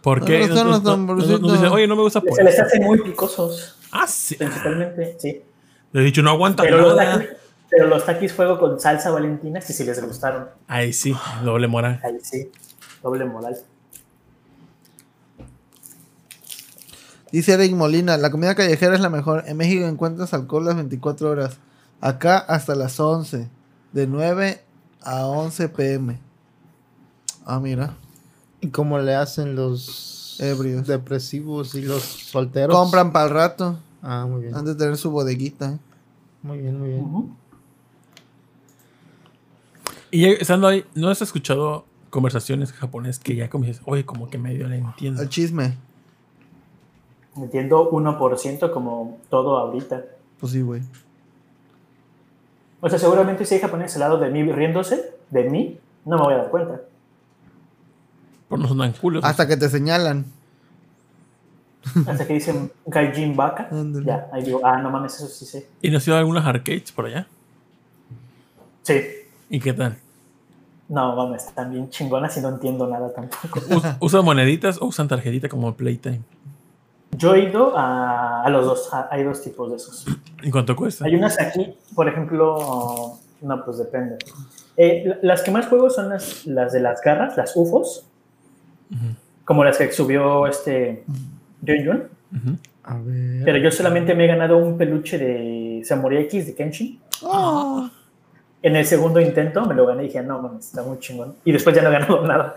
¿Por 0.00 0.20
No 0.20 0.26
qué? 0.26 0.46
gustan 0.46 0.68
los 0.70 0.84
tamborcitos. 0.84 1.52
dicen, 1.54 1.66
Oye, 1.72 1.88
no 1.88 1.96
me 1.96 2.02
gusta 2.02 2.20
por 2.20 2.34
Se 2.36 2.44
les 2.44 2.54
eso". 2.54 2.62
hace 2.62 2.78
muy 2.78 3.00
picosos, 3.02 3.78
Ah, 3.90 4.06
sí. 4.06 4.36
principalmente, 4.36 5.16
sí. 5.18 5.42
Le 5.90 6.00
he 6.00 6.04
dicho, 6.04 6.22
no 6.22 6.30
aguanta 6.30 6.62
Pero 6.62 6.80
los, 6.82 6.96
nada. 6.96 7.14
taquis, 7.18 7.28
pero 7.68 7.86
los 7.88 8.06
taquis 8.06 8.32
fuego 8.32 8.60
con 8.60 8.78
salsa 8.78 9.10
valentina 9.10 9.60
sí, 9.60 9.72
sí 9.72 9.82
les 9.84 10.00
gustaron. 10.06 10.46
Ahí 10.68 10.92
sí, 10.92 11.12
doble 11.44 11.66
moral. 11.66 12.00
Ahí 12.04 12.18
sí, 12.22 12.48
doble 13.02 13.24
moral. 13.24 13.56
Dice 17.32 17.54
Eric 17.54 17.72
Molina, 17.72 18.16
la 18.18 18.30
comida 18.30 18.54
callejera 18.54 18.94
es 18.94 19.00
la 19.00 19.08
mejor. 19.10 19.42
En 19.46 19.56
México 19.56 19.86
encuentras 19.86 20.32
alcohol 20.34 20.66
las 20.66 20.76
24 20.76 21.30
horas. 21.30 21.58
Acá 22.02 22.38
hasta 22.38 22.74
las 22.74 22.98
11. 22.98 23.48
De 23.92 24.06
9 24.08 24.60
a 25.02 25.26
11 25.26 25.68
pm. 25.68 26.18
Ah, 27.46 27.60
mira. 27.60 27.96
¿Y 28.60 28.68
cómo 28.68 28.98
le 28.98 29.14
hacen 29.14 29.54
los 29.54 30.36
Ebrios. 30.40 30.86
depresivos 30.88 31.76
y 31.76 31.82
los 31.82 32.02
solteros? 32.02 32.76
Compran 32.76 33.12
para 33.12 33.26
el 33.26 33.30
rato. 33.30 33.78
Ah, 34.02 34.26
muy 34.28 34.42
bien. 34.42 34.54
Han 34.54 34.64
de 34.64 34.74
tener 34.74 34.96
su 34.96 35.12
bodeguita. 35.12 35.74
¿eh? 35.74 35.78
Muy 36.42 36.58
bien, 36.58 36.78
muy 36.78 36.88
bien. 36.88 37.36
Y 40.10 40.26
estando 40.26 40.66
ahí, 40.66 40.84
¿no 40.96 41.08
has 41.08 41.22
escuchado 41.22 41.86
conversaciones 42.10 42.72
japonés 42.72 43.20
que 43.20 43.36
ya 43.36 43.48
como 43.48 43.64
dices, 43.64 43.80
oye, 43.86 44.04
como 44.04 44.28
que 44.28 44.38
medio 44.38 44.66
le 44.66 44.78
entiendo. 44.78 45.22
El 45.22 45.28
chisme. 45.28 45.78
Entiendo 47.36 47.90
1% 47.90 48.72
como 48.72 49.18
todo 49.30 49.56
ahorita. 49.56 50.04
Pues 50.40 50.52
sí, 50.52 50.62
güey. 50.62 50.82
O 52.84 52.88
sea, 52.90 52.98
seguramente 52.98 53.44
si 53.46 53.54
hay 53.54 53.60
japonés 53.60 53.94
al 53.94 54.00
lado 54.00 54.18
de 54.18 54.28
mí 54.28 54.42
riéndose 54.52 55.14
de 55.30 55.44
mí, 55.48 55.78
no 56.04 56.16
me 56.18 56.24
voy 56.24 56.34
a 56.34 56.38
dar 56.38 56.50
cuenta. 56.50 56.80
Por 58.48 58.58
no 58.58 58.66
sonan 58.68 58.92
culos. 58.92 59.24
Hasta 59.24 59.46
que 59.46 59.56
te 59.56 59.68
señalan. 59.68 60.26
Hasta 62.06 62.26
que 62.26 62.34
dicen 62.34 62.70
Gaijin 62.86 63.34
Baka. 63.36 63.68
Ándale. 63.70 64.04
Ya, 64.06 64.28
ahí 64.32 64.42
digo, 64.42 64.60
ah, 64.64 64.78
no 64.82 64.90
mames, 64.90 65.14
eso 65.14 65.28
sí 65.28 65.46
sé. 65.46 65.68
¿Y 65.80 65.90
no 65.90 65.98
has 65.98 66.06
ido 66.06 66.16
a 66.16 66.18
algunas 66.18 66.44
arcades 66.44 66.92
por 66.92 67.06
allá? 67.06 67.26
Sí. 68.82 69.00
¿Y 69.48 69.60
qué 69.60 69.72
tal? 69.72 69.96
No 70.88 71.14
mames, 71.16 71.46
están 71.46 71.70
bien 71.70 71.88
chingonas 71.88 72.36
y 72.36 72.40
no 72.40 72.48
entiendo 72.50 72.86
nada 72.88 73.12
tampoco. 73.14 73.60
¿Us- 73.76 73.84
¿Usan 74.00 74.24
moneditas 74.24 74.78
o 74.82 74.86
usan 74.86 75.08
tarjetita 75.08 75.48
como 75.48 75.72
Playtime? 75.74 76.20
Yo 77.16 77.34
he 77.34 77.40
ido 77.44 77.76
a, 77.76 78.42
a 78.42 78.50
los 78.50 78.64
dos, 78.64 78.92
a- 78.94 79.08
hay 79.10 79.22
dos 79.22 79.42
tipos 79.42 79.70
de 79.70 79.76
esos. 79.76 80.06
¿Y 80.42 80.50
cuánto 80.50 80.74
cuesta? 80.74 81.04
Hay 81.04 81.14
unas 81.14 81.38
aquí, 81.40 81.74
por 81.94 82.08
ejemplo, 82.08 83.18
no, 83.42 83.64
pues 83.64 83.78
depende. 83.78 84.16
Eh, 84.76 85.04
la- 85.06 85.18
las 85.22 85.42
que 85.42 85.50
más 85.50 85.66
juego 85.66 85.90
son 85.90 86.08
las, 86.08 86.46
las 86.46 86.72
de 86.72 86.80
las 86.80 87.00
garras, 87.02 87.36
las 87.36 87.52
UFOs, 87.54 88.06
como 89.44 89.64
las 89.64 89.76
que 89.78 89.90
subió 89.92 90.46
este 90.46 91.04
Jun 91.66 91.84
Jun. 91.84 92.08
A 92.84 92.98
ver. 92.98 93.44
Pero 93.44 93.58
yo 93.58 93.70
solamente 93.70 94.14
me 94.14 94.24
he 94.24 94.28
ganado 94.28 94.56
un 94.58 94.76
peluche 94.78 95.18
de 95.18 95.82
Samurai 95.84 96.22
X 96.24 96.46
de 96.46 96.54
Kenshin. 96.54 97.00
Ah. 97.24 97.90
En 98.62 98.76
el 98.76 98.86
segundo 98.86 99.20
intento 99.20 99.64
me 99.66 99.74
lo 99.74 99.86
gané 99.86 100.04
y 100.04 100.06
dije, 100.06 100.22
no, 100.22 100.40
mames, 100.40 100.66
está 100.66 100.82
muy 100.82 100.98
chingón. 100.98 101.34
Y 101.44 101.52
después 101.52 101.74
ya 101.76 101.82
no 101.82 101.88
he 101.90 101.92
ganado 101.92 102.26
nada. 102.26 102.56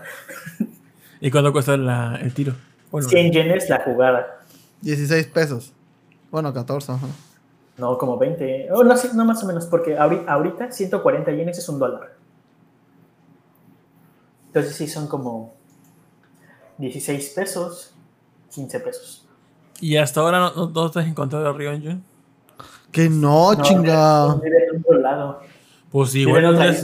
¿Y 1.20 1.30
cuánto 1.30 1.52
cuesta 1.52 1.76
la- 1.76 2.18
el 2.22 2.32
tiro? 2.32 2.54
Bueno, 2.90 3.08
100 3.08 3.32
yenes 3.32 3.68
la 3.68 3.80
jugada. 3.84 4.35
16 4.82 5.26
pesos. 5.28 5.72
Bueno, 6.30 6.52
14. 6.52 6.92
ajá. 6.92 7.06
No, 7.78 7.98
como 7.98 8.16
20. 8.18 8.68
Oh, 8.72 8.82
no, 8.84 8.96
sí, 8.96 9.08
no, 9.14 9.24
más 9.24 9.42
o 9.44 9.46
menos, 9.46 9.66
porque 9.66 9.96
ahori- 9.98 10.24
ahorita 10.26 10.72
140 10.72 11.30
yenes 11.32 11.58
es 11.58 11.68
un 11.68 11.78
dólar. 11.78 12.14
Entonces 14.48 14.74
sí 14.76 14.86
son 14.88 15.06
como 15.06 15.52
16 16.78 17.30
pesos, 17.30 17.92
15 18.54 18.80
pesos. 18.80 19.28
¿Y 19.80 19.96
hasta 19.98 20.20
ahora 20.20 20.38
no, 20.40 20.54
no, 20.54 20.68
no 20.70 20.90
te 20.90 21.00
has 21.00 21.06
encontrado 21.06 21.46
a 21.48 21.52
Ryonjun? 21.52 22.02
Que 22.90 23.10
no, 23.10 23.52
No, 23.52 23.62
chinga. 23.62 24.34
vive 24.36 24.56
en 24.72 24.80
otro 24.80 24.98
lado. 24.98 25.40
Pues 25.90 26.14
igual 26.14 26.46
un, 26.46 26.56
día, 26.56 26.74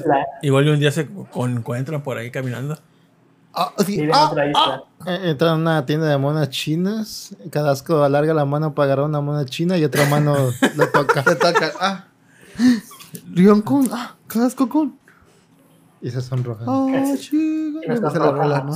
igual 0.43 0.69
un 0.69 0.79
día 0.79 0.91
se 0.91 1.09
encuentran 1.35 2.03
por 2.03 2.19
ahí 2.19 2.31
caminando. 2.31 2.77
Ah, 3.55 3.73
sí. 3.85 3.93
Vive 3.93 4.05
en 4.05 4.15
Ah, 4.15 4.29
otra 4.31 4.47
isla. 4.47 4.85
Eh, 5.07 5.31
Entra 5.31 5.53
en 5.53 5.61
una 5.61 5.85
tienda 5.87 6.07
de 6.07 6.17
monas 6.19 6.49
chinas. 6.51 7.37
Cadasco 7.51 8.03
alarga 8.03 8.33
la 8.35 8.45
mano 8.45 8.75
para 8.75 8.87
agarrar 8.87 9.07
una 9.07 9.21
mona 9.21 9.45
china 9.45 9.77
y 9.77 9.85
otra 9.85 10.07
mano 10.09 10.35
le 10.77 10.87
toca. 10.87 11.23
Te 11.23 11.35
toca. 11.37 11.73
Ah. 11.81 12.05
Rion 13.35 13.61
Kun. 13.63 13.89
Ah, 13.93 14.15
Casco 14.27 14.69
Kun. 14.69 14.99
Y 16.01 16.11
se 16.11 16.21
sonroja. 16.21 16.65
Ah, 16.67 17.15
chica. 17.19 17.95
¿no? 18.65 18.75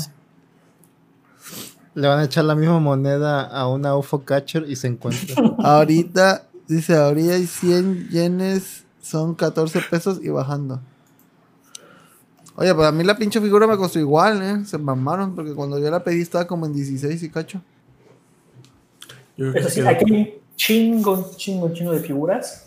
Le 1.94 2.08
van 2.08 2.18
a 2.18 2.24
echar 2.24 2.44
la 2.44 2.54
misma 2.54 2.78
moneda 2.78 3.42
a 3.42 3.66
una 3.68 3.96
UFO 3.96 4.22
catcher 4.24 4.68
y 4.68 4.76
se 4.76 4.88
encuentra. 4.88 5.34
Ahorita, 5.58 6.44
dice, 6.68 6.94
ahorita 6.94 7.32
hay 7.34 7.46
100 7.46 8.08
yenes, 8.10 8.84
son 9.00 9.34
14 9.34 9.80
pesos 9.90 10.18
y 10.22 10.28
bajando. 10.28 10.80
Oye, 12.56 12.74
pues 12.74 12.88
a 12.88 12.92
mí 12.92 13.04
la 13.04 13.16
pinche 13.16 13.40
figura 13.40 13.66
me 13.66 13.76
costó 13.76 13.98
igual, 13.98 14.42
¿eh? 14.42 14.64
Se 14.64 14.78
mamaron, 14.78 15.34
porque 15.34 15.52
cuando 15.54 15.78
yo 15.78 15.90
la 15.90 16.02
pedí 16.02 16.22
estaba 16.22 16.46
como 16.46 16.66
en 16.66 16.72
16 16.72 17.22
y 17.22 17.30
cacho. 17.30 17.60
Yo 19.36 19.52
Eso 19.52 19.68
sí, 19.68 19.80
aquí 19.82 20.04
hay 20.14 20.20
un 20.20 20.56
chingo, 20.56 21.30
chingo, 21.36 21.72
chingo 21.72 21.92
de 21.92 22.00
figuras. 22.00 22.66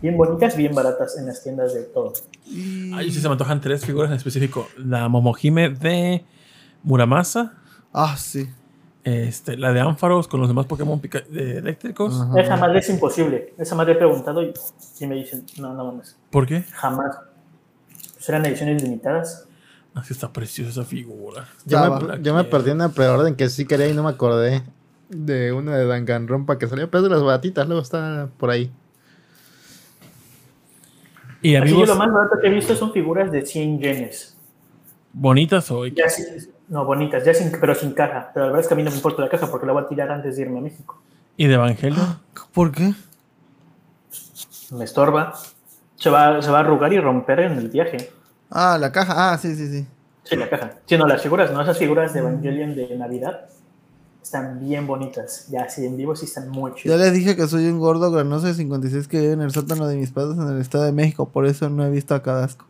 Bien 0.00 0.16
bonitas, 0.16 0.56
bien 0.56 0.74
baratas 0.74 1.18
en 1.18 1.26
las 1.26 1.42
tiendas 1.42 1.74
de 1.74 1.82
todo. 1.82 2.14
Y... 2.46 2.90
Ay, 2.94 3.10
sí 3.12 3.20
se 3.20 3.28
me 3.28 3.32
antojan 3.32 3.60
tres 3.60 3.84
figuras 3.84 4.10
en 4.10 4.16
específico. 4.16 4.66
La 4.78 5.08
Momohime 5.10 5.68
de 5.68 6.24
Muramasa. 6.82 7.58
Ah, 7.92 8.16
sí. 8.16 8.48
Este, 9.04 9.58
la 9.58 9.72
de 9.74 9.80
Ampharos 9.80 10.26
con 10.28 10.40
los 10.40 10.48
demás 10.48 10.64
Pokémon 10.64 10.98
pica- 11.00 11.24
eh, 11.32 11.56
eléctricos. 11.58 12.18
Ajá. 12.18 12.40
Esa 12.40 12.56
madre 12.56 12.78
es 12.78 12.88
imposible. 12.88 13.52
Esa 13.58 13.74
madre 13.74 13.92
he 13.92 13.96
preguntado 13.96 14.42
y, 14.42 14.54
y 15.00 15.06
me 15.06 15.16
dicen, 15.16 15.44
no, 15.58 15.74
no 15.74 15.84
mames, 15.84 16.16
¿Por 16.30 16.46
qué? 16.46 16.62
jamás. 16.72 17.16
Pues 18.20 18.28
eran 18.28 18.44
ediciones 18.44 18.82
limitadas. 18.82 19.46
Así 19.94 20.12
está 20.12 20.30
preciosa 20.30 20.70
esa 20.70 20.84
figura. 20.84 21.48
Yo 21.64 21.78
Estaba. 21.78 21.98
me, 22.18 22.22
yo 22.22 22.34
me 22.34 22.44
perdí 22.44 22.70
una 22.70 22.90
preorden 22.90 23.34
que 23.34 23.48
sí 23.48 23.64
quería 23.64 23.88
y 23.88 23.94
no 23.94 24.02
me 24.02 24.10
acordé. 24.10 24.62
De 25.08 25.52
una 25.52 25.74
de 25.76 25.86
Danganronpa 25.86 26.58
que 26.58 26.68
salió, 26.68 26.90
pero 26.90 27.02
de 27.02 27.08
las 27.08 27.22
baratitas, 27.22 27.66
luego 27.66 27.80
está 27.82 28.28
por 28.36 28.50
ahí. 28.50 28.70
Y 31.42 31.56
amigos, 31.56 31.88
lo 31.88 31.96
más 31.96 32.12
barato 32.12 32.36
que 32.40 32.48
he 32.48 32.50
visto 32.50 32.76
son 32.76 32.92
figuras 32.92 33.32
de 33.32 33.44
100 33.46 33.80
yenes. 33.80 34.36
bonitas 35.12 35.70
o 35.70 35.86
Ya 35.86 36.08
sin- 36.10 36.52
no, 36.68 36.84
bonitas, 36.84 37.24
ya 37.24 37.32
sin, 37.34 37.50
pero 37.58 37.74
sin 37.74 37.92
caja. 37.92 38.30
Pero 38.34 38.44
la 38.46 38.52
verdad 38.52 38.60
es 38.62 38.68
que 38.68 38.74
a 38.74 38.76
mí 38.76 38.82
no 38.82 38.90
me 38.90 38.96
importa 38.96 39.22
la 39.22 39.28
caja 39.30 39.50
porque 39.50 39.66
la 39.66 39.72
voy 39.72 39.82
a 39.82 39.88
tirar 39.88 40.10
antes 40.10 40.36
de 40.36 40.42
irme 40.42 40.58
a 40.58 40.62
México. 40.62 41.00
y 41.36 41.46
de 41.46 41.54
Evangelio. 41.54 41.98
¿Por 42.52 42.70
qué? 42.70 42.92
Me 44.72 44.84
estorba. 44.84 45.32
Se 46.00 46.10
va, 46.10 46.42
se 46.42 46.50
va 46.50 46.58
a 46.58 46.60
arrugar 46.62 46.92
y 46.92 46.98
romper 46.98 47.40
en 47.40 47.52
el 47.58 47.68
viaje. 47.68 48.10
Ah, 48.50 48.76
la 48.80 48.90
caja. 48.90 49.32
Ah, 49.32 49.38
sí, 49.38 49.54
sí, 49.54 49.68
sí. 49.68 49.86
Sí, 50.24 50.34
la 50.34 50.48
caja. 50.48 50.72
Sí, 50.86 50.96
no, 50.96 51.06
las 51.06 51.22
figuras, 51.22 51.52
no, 51.52 51.60
esas 51.62 51.78
figuras 51.78 52.12
de 52.12 52.20
Evangelion 52.20 52.74
de 52.74 52.96
Navidad 52.96 53.42
están 54.22 54.58
bien 54.60 54.86
bonitas. 54.86 55.46
Ya, 55.50 55.62
así 55.62 55.84
en 55.84 55.96
vivo 55.96 56.16
sí 56.16 56.24
están 56.24 56.48
muy 56.48 56.72
Ya 56.84 56.96
les 56.96 57.12
dije 57.12 57.36
que 57.36 57.46
soy 57.46 57.66
un 57.68 57.78
gordo 57.78 58.10
granoso 58.10 58.46
de 58.46 58.54
56 58.54 59.08
que 59.08 59.20
vive 59.20 59.32
en 59.34 59.42
el 59.42 59.50
sótano 59.50 59.86
de 59.86 59.96
mis 59.96 60.10
padres 60.10 60.38
en 60.38 60.48
el 60.48 60.60
Estado 60.60 60.84
de 60.84 60.92
México. 60.92 61.28
Por 61.28 61.46
eso 61.46 61.68
no 61.68 61.84
he 61.84 61.90
visto 61.90 62.14
a 62.14 62.22
Cadasco. 62.22 62.64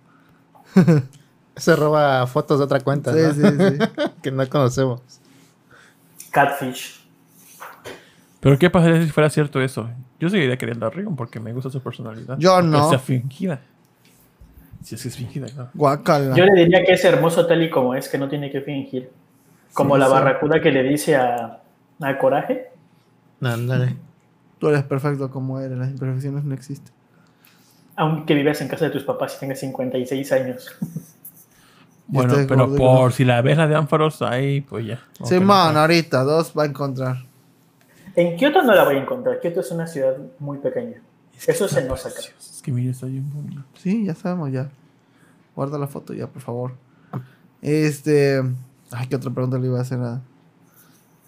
Se 1.57 1.77
roba 1.77 2.27
fotos 2.27 2.59
de 2.59 2.65
otra 2.65 2.81
cuenta, 2.81 3.13
Sí, 3.13 3.21
¿no? 3.21 3.33
sí, 3.35 3.57
sí. 3.57 3.79
que 4.23 4.31
no 4.33 4.49
conocemos. 4.49 5.01
Catfish. 6.31 7.01
Pero 8.41 8.59
¿qué 8.59 8.71
pasaría 8.71 9.03
si 9.03 9.11
fuera 9.11 9.29
cierto 9.31 9.61
eso? 9.61 9.89
Yo 10.21 10.29
seguiría 10.31 10.57
queriendo 10.59 10.87
a 10.87 10.91
Rion 10.91 11.17
porque 11.17 11.41
me 11.41 11.53
gusta 11.53 11.71
su 11.71 11.81
personalidad. 11.83 12.37
Yo 12.39 12.61
no. 12.63 12.89
sea 12.91 12.99
fingida. 12.99 13.61
Si 14.83 14.95
es 14.95 15.03
que 15.03 15.09
es 15.09 15.17
fingida, 15.17 15.47
claro. 15.49 15.71
Guacala. 15.75 16.37
Yo 16.37 16.45
le 16.45 16.55
diría 16.65 16.85
que 16.85 16.93
es 16.93 17.05
hermoso 17.05 17.47
tal 17.47 17.63
y 17.63 17.71
como 17.71 17.95
es, 17.95 18.09
que 18.09 18.19
no 18.19 18.29
tiene 18.29 18.51
que 18.51 18.61
fingir. 18.61 19.11
Como 19.73 19.95
Sí, 19.95 20.01
la 20.01 20.07
sí. 20.07 20.13
barracuda 20.13 20.61
que 20.61 20.71
le 20.71 20.83
dice 20.83 21.17
a, 21.17 21.61
a 22.01 22.19
Coraje. 22.19 22.69
Ándale. 23.41 23.97
Tú 24.59 24.69
eres 24.69 24.83
perfecto 24.85 25.31
como 25.31 25.59
eres. 25.61 25.77
Las 25.79 25.91
imperfecciones 25.91 26.45
no 26.45 26.55
existen. 26.55 26.93
Aunque 27.97 28.35
vivas 28.35 28.61
en 28.61 28.69
casa 28.69 28.87
de 28.87 28.91
tus 28.91 29.03
papás 29.05 29.35
y 29.37 29.41
tengas 29.41 29.59
56 29.61 30.33
años. 30.33 30.71
Bueno, 32.13 32.31
Este 32.33 32.43
es 32.43 32.49
pero 32.49 32.67
por 32.75 33.05
no. 33.05 33.11
si 33.13 33.25
la 33.25 33.41
ves 33.41 33.57
la 33.57 33.69
de 33.69 33.77
Ampharos, 33.77 34.21
ahí 34.23 34.63
pues 34.63 34.85
ya. 34.85 34.99
Sí, 35.23 35.39
man, 35.39 35.75
no. 35.75 35.81
ahorita. 35.81 36.25
Dos 36.25 36.53
va 36.59 36.65
a 36.65 36.67
encontrar. 36.67 37.19
En 38.17 38.37
Kioto 38.37 38.63
no 38.63 38.75
la 38.75 38.85
voy 38.85 38.97
a 38.97 39.01
encontrar. 39.01 39.41
Kioto 39.41 39.61
es 39.61 39.71
una 39.71 39.87
ciudad 39.87 40.17
muy 40.39 40.59
pequeña. 40.59 41.01
Eso 41.47 41.69
se 41.69 41.85
nos 41.85 42.03
saca. 42.03 42.21
Es 42.21 42.61
que 42.63 42.71
mira, 42.73 42.91
está 42.91 43.07
bien 43.07 43.31
bonito. 43.33 43.63
Sí, 43.79 44.05
ya 44.05 44.15
sabemos, 44.15 44.53
ya. 44.53 44.71
Guarda 45.57 45.79
la 45.79 45.87
foto 45.87 46.13
ya, 46.13 46.27
por 46.27 46.43
favor. 46.43 46.73
Este. 47.63 48.43
Ay, 48.91 49.07
¿qué 49.09 49.17
otra 49.17 49.31
pregunta 49.31 49.59
le 49.59 49.67
iba 49.67 49.79
a 49.79 49.83
hacer 49.83 50.01
a, 50.01 50.21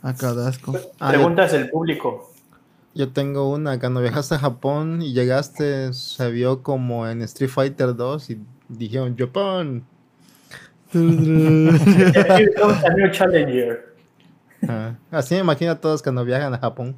a 0.02 0.14
Cadasco? 0.14 0.74
Ah, 0.98 1.10
Preguntas 1.10 1.52
del 1.52 1.70
público. 1.70 2.30
Yo 2.94 3.10
tengo 3.10 3.50
una. 3.50 3.78
Cuando 3.78 4.00
viajaste 4.00 4.34
a 4.34 4.38
Japón 4.38 5.00
y 5.02 5.12
llegaste, 5.12 5.92
se 5.94 6.30
vio 6.30 6.62
como 6.62 7.08
en 7.08 7.22
Street 7.22 7.50
Fighter 7.50 7.94
2 7.96 8.30
y 8.30 8.40
dijeron 8.68 9.16
Japón. 9.16 9.84
Challenger. 13.12 13.91
Ah, 14.68 14.94
Así 15.10 15.34
me 15.34 15.40
imagino 15.40 15.72
a 15.72 15.80
todos 15.80 16.02
cuando 16.02 16.24
viajan 16.24 16.54
a 16.54 16.58
Japón. 16.58 16.96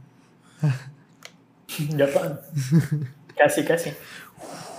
Japan. 1.96 2.40
Casi, 3.36 3.64
casi. 3.64 3.92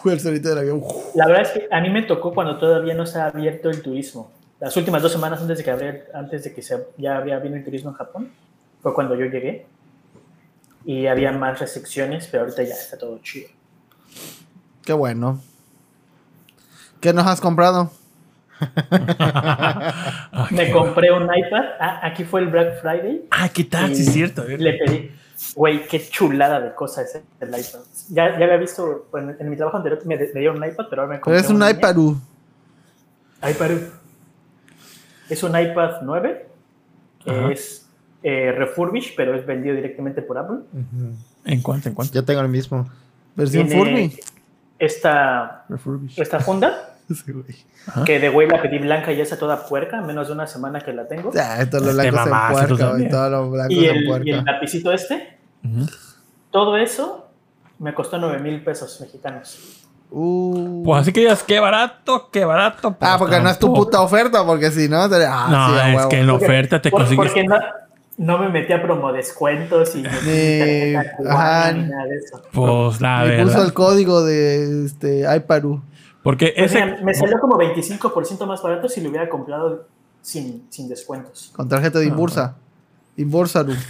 El 0.05 0.19
solito 0.19 0.49
del 0.49 0.59
avión. 0.59 0.81
La 1.15 1.25
verdad 1.27 1.41
es 1.41 1.49
que 1.51 1.67
a 1.71 1.81
mí 1.81 1.89
me 1.89 2.03
tocó 2.03 2.33
cuando 2.33 2.57
todavía 2.59 2.93
no 2.93 3.03
estaba 3.03 3.25
abierto 3.27 3.69
el 3.69 3.81
turismo. 3.81 4.31
Las 4.59 4.77
últimas 4.77 5.01
dos 5.01 5.11
semanas 5.11 5.41
antes 5.41 5.57
de 5.57 5.63
que, 5.63 5.71
abrir- 5.71 6.03
antes 6.13 6.43
de 6.43 6.53
que 6.53 6.61
se, 6.61 6.87
ya 6.97 7.17
había 7.17 7.35
abierto 7.37 7.57
el 7.57 7.63
turismo 7.65 7.89
en 7.89 7.95
Japón, 7.95 8.31
fue 8.81 8.93
cuando 8.93 9.15
yo 9.15 9.25
llegué. 9.25 9.65
Y 10.85 11.07
había 11.07 11.31
más 11.31 11.59
restricciones, 11.59 12.27
pero 12.27 12.43
ahorita 12.43 12.61
ya 12.63 12.75
está 12.75 12.97
todo 12.97 13.17
chido. 13.19 13.49
Qué 14.83 14.93
bueno. 14.93 15.41
¿Qué 17.01 17.11
nos 17.11 17.25
has 17.25 17.41
comprado? 17.41 17.91
Me 20.51 20.71
compré 20.71 21.11
un 21.11 21.23
iPad. 21.23 21.63
Ah, 21.79 21.99
aquí 22.03 22.23
fue 22.23 22.41
el 22.41 22.47
Black 22.47 22.81
Friday. 22.81 23.25
Ah, 23.31 23.49
¿qué 23.49 23.63
tal? 23.63 23.95
Sí, 23.95 24.01
es 24.03 24.13
cierto. 24.13 24.43
Le 24.47 24.73
pedí, 24.73 25.11
güey, 25.55 25.87
qué 25.87 26.01
chulada 26.07 26.59
de 26.61 26.73
cosa 26.73 27.01
es 27.01 27.15
el 27.39 27.47
iPad. 27.49 27.79
Ya, 28.09 28.37
ya 28.37 28.45
había 28.45 28.57
visto, 28.57 29.07
en 29.39 29.49
mi 29.49 29.55
trabajo 29.57 29.77
anterior 29.77 30.05
me, 30.05 30.17
me 30.17 30.39
dieron 30.39 30.57
un 30.57 30.67
iPad, 30.69 30.85
pero 30.89 31.01
ahora 31.03 31.15
me 31.15 31.19
compré 31.21 31.41
Pero 31.41 31.45
es 31.45 31.61
un 31.61 31.67
iPad. 31.67 31.95
iPad. 33.49 33.71
Es 35.29 35.43
un 35.43 35.59
iPad 35.59 36.01
9. 36.03 36.47
Ajá. 37.27 37.51
Es 37.51 37.87
eh, 38.23 38.51
refurbished, 38.57 39.13
pero 39.17 39.35
es 39.35 39.45
vendido 39.45 39.75
directamente 39.75 40.21
por 40.21 40.37
Apple. 40.37 40.57
¿En 41.45 41.61
cuánto? 41.61 41.89
¿En 41.89 41.95
cuánto? 41.95 42.13
Yo 42.13 42.23
tengo 42.23 42.41
el 42.41 42.49
mismo. 42.49 42.87
Versión 43.35 43.67
Furby. 43.69 44.17
Esta, 44.79 45.65
Refurbished. 45.69 46.21
esta 46.21 46.39
funda, 46.39 46.94
Sí, 47.13 47.31
güey. 47.31 47.45
Ajá. 47.87 48.03
que 48.03 48.19
de 48.19 48.29
güey 48.29 48.47
la 48.47 48.61
pedí 48.61 48.79
blanca 48.79 49.11
y 49.11 49.17
ya 49.17 49.23
está 49.23 49.37
toda 49.37 49.65
puerca, 49.67 50.01
menos 50.01 50.27
de 50.27 50.33
una 50.33 50.47
semana 50.47 50.79
que 50.81 50.91
la 50.93 51.07
tengo. 51.07 51.31
Ya, 51.33 51.61
esto 51.61 51.79
lo 51.79 51.87
Te 51.87 51.93
blanco 51.93 52.23
se 52.23 52.29
mamaste, 52.29 52.61
tú 52.61 52.67
puerca, 52.69 52.75
güey. 52.85 52.89
también. 52.91 53.11
Todo 53.11 53.29
lo 53.29 53.49
blanco 53.51 53.73
Y 53.73 53.85
el, 53.85 53.95
y 53.95 53.99
el 53.99 54.05
puerca. 54.07 54.41
lapicito 54.51 54.91
este, 54.91 55.37
todo 56.51 56.77
eso 56.77 57.27
me 57.79 57.93
costó 57.93 58.17
9 58.17 58.39
mil 58.39 58.63
pesos 58.63 58.99
mexicanos. 59.01 59.81
Uh. 60.11 60.83
Pues 60.85 61.01
así 61.01 61.11
que 61.11 61.19
digas, 61.21 61.43
qué 61.43 61.59
barato, 61.59 62.29
qué 62.31 62.45
barato. 62.45 62.89
Ah, 63.01 63.17
pues 63.17 63.17
porque 63.17 63.39
no 63.41 63.49
es 63.49 63.59
tu 63.59 63.73
puta 63.73 64.01
oferta, 64.01 64.45
porque 64.45 64.71
si 64.71 64.87
no, 64.87 65.09
te... 65.09 65.25
ah, 65.25 65.47
No, 65.49 65.67
sí, 65.81 65.89
es 65.89 65.95
huevo. 65.95 66.09
que 66.09 66.19
en 66.19 66.27
Porque- 66.27 66.45
oferta 66.45 66.81
te 66.81 66.89
por- 66.91 67.01
consigues. 67.01 67.25
Porque 67.31 67.43
no, 67.43 67.57
no 68.17 68.37
me 68.37 68.49
metí 68.49 68.71
a 68.71 68.81
promo 68.81 69.11
descuentos 69.11 69.95
y 69.95 70.03
ni 70.03 70.95
ajá. 70.95 71.71
nada 71.73 72.05
de 72.05 72.15
eso. 72.17 72.41
Pues 72.53 73.01
la 73.01 73.23
Me 73.25 73.37
puso 73.43 73.47
verdad. 73.49 73.65
el 73.65 73.73
código 73.73 74.23
de 74.23 74.85
este 74.85 75.25
iParu. 75.35 75.81
Porque 76.25 76.53
Pues 76.57 76.71
ese. 76.71 76.83
mira, 76.85 76.97
me 77.03 77.13
salió 77.13 77.39
como 77.39 77.55
25% 77.55 78.45
más 78.45 78.61
barato 78.61 78.89
si 78.89 78.99
lo 78.99 79.09
hubiera 79.09 79.29
comprado 79.29 79.85
sin, 80.21 80.65
sin 80.71 80.89
descuentos. 80.89 81.51
Con 81.55 81.69
tarjeta 81.69 81.99
de 81.99 82.07
Inbursa. 82.07 82.55
Inbursaru. 83.15 83.73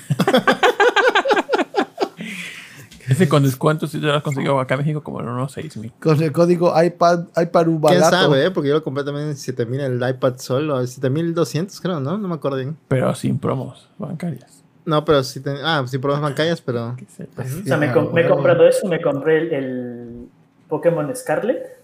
Ese 3.08 3.30
con 3.30 3.44
descuento 3.44 3.86
si 3.86 4.00
te 4.00 4.08
lo 4.08 4.16
has 4.16 4.24
conseguido 4.24 4.60
acá 4.60 4.74
en 4.74 4.80
México 4.80 5.02
como 5.04 5.22
en 5.22 5.28
unos 5.28 5.52
6 5.52 5.78
mil. 5.78 5.92
Con 6.02 6.22
el 6.24 6.32
código 6.32 6.74
iPad, 6.82 7.26
iParu 7.40 7.80
¿Quién 7.82 8.02
barato. 8.02 8.10
sabe? 8.24 8.46
eh? 8.46 8.52
Porque 8.52 8.70
yo 8.70 8.76
lo 8.76 8.84
compré 8.84 9.04
también 9.04 9.28
en 9.28 9.38
7000 9.38 9.80
el 9.82 10.10
iPad 10.10 10.34
solo. 10.38 10.86
7200 10.86 11.80
creo, 11.82 12.00
¿no? 12.00 12.18
No 12.18 12.28
me 12.28 12.34
acuerdo 12.34 12.58
bien. 12.58 12.76
Pero 12.88 13.14
sin 13.14 13.38
promos 13.38 13.88
bancarias. 14.00 14.64
No, 14.86 15.06
pero 15.06 15.24
sí, 15.24 15.40
ten- 15.40 15.58
ah, 15.64 15.84
sí 15.88 16.00
pruebas 16.00 16.22
bancarias, 16.22 16.62
pero... 16.62 16.96
O 17.38 17.66
sea, 17.66 17.78
me, 17.78 17.92
com- 17.94 18.12
me 18.12 18.22
he 18.22 18.28
comprado 18.28 18.68
eso, 18.68 18.88
me 18.88 19.00
compré 19.02 19.38
el, 19.38 19.54
el 19.54 20.28
Pokémon 20.68 21.16
Scarlet, 21.16 21.78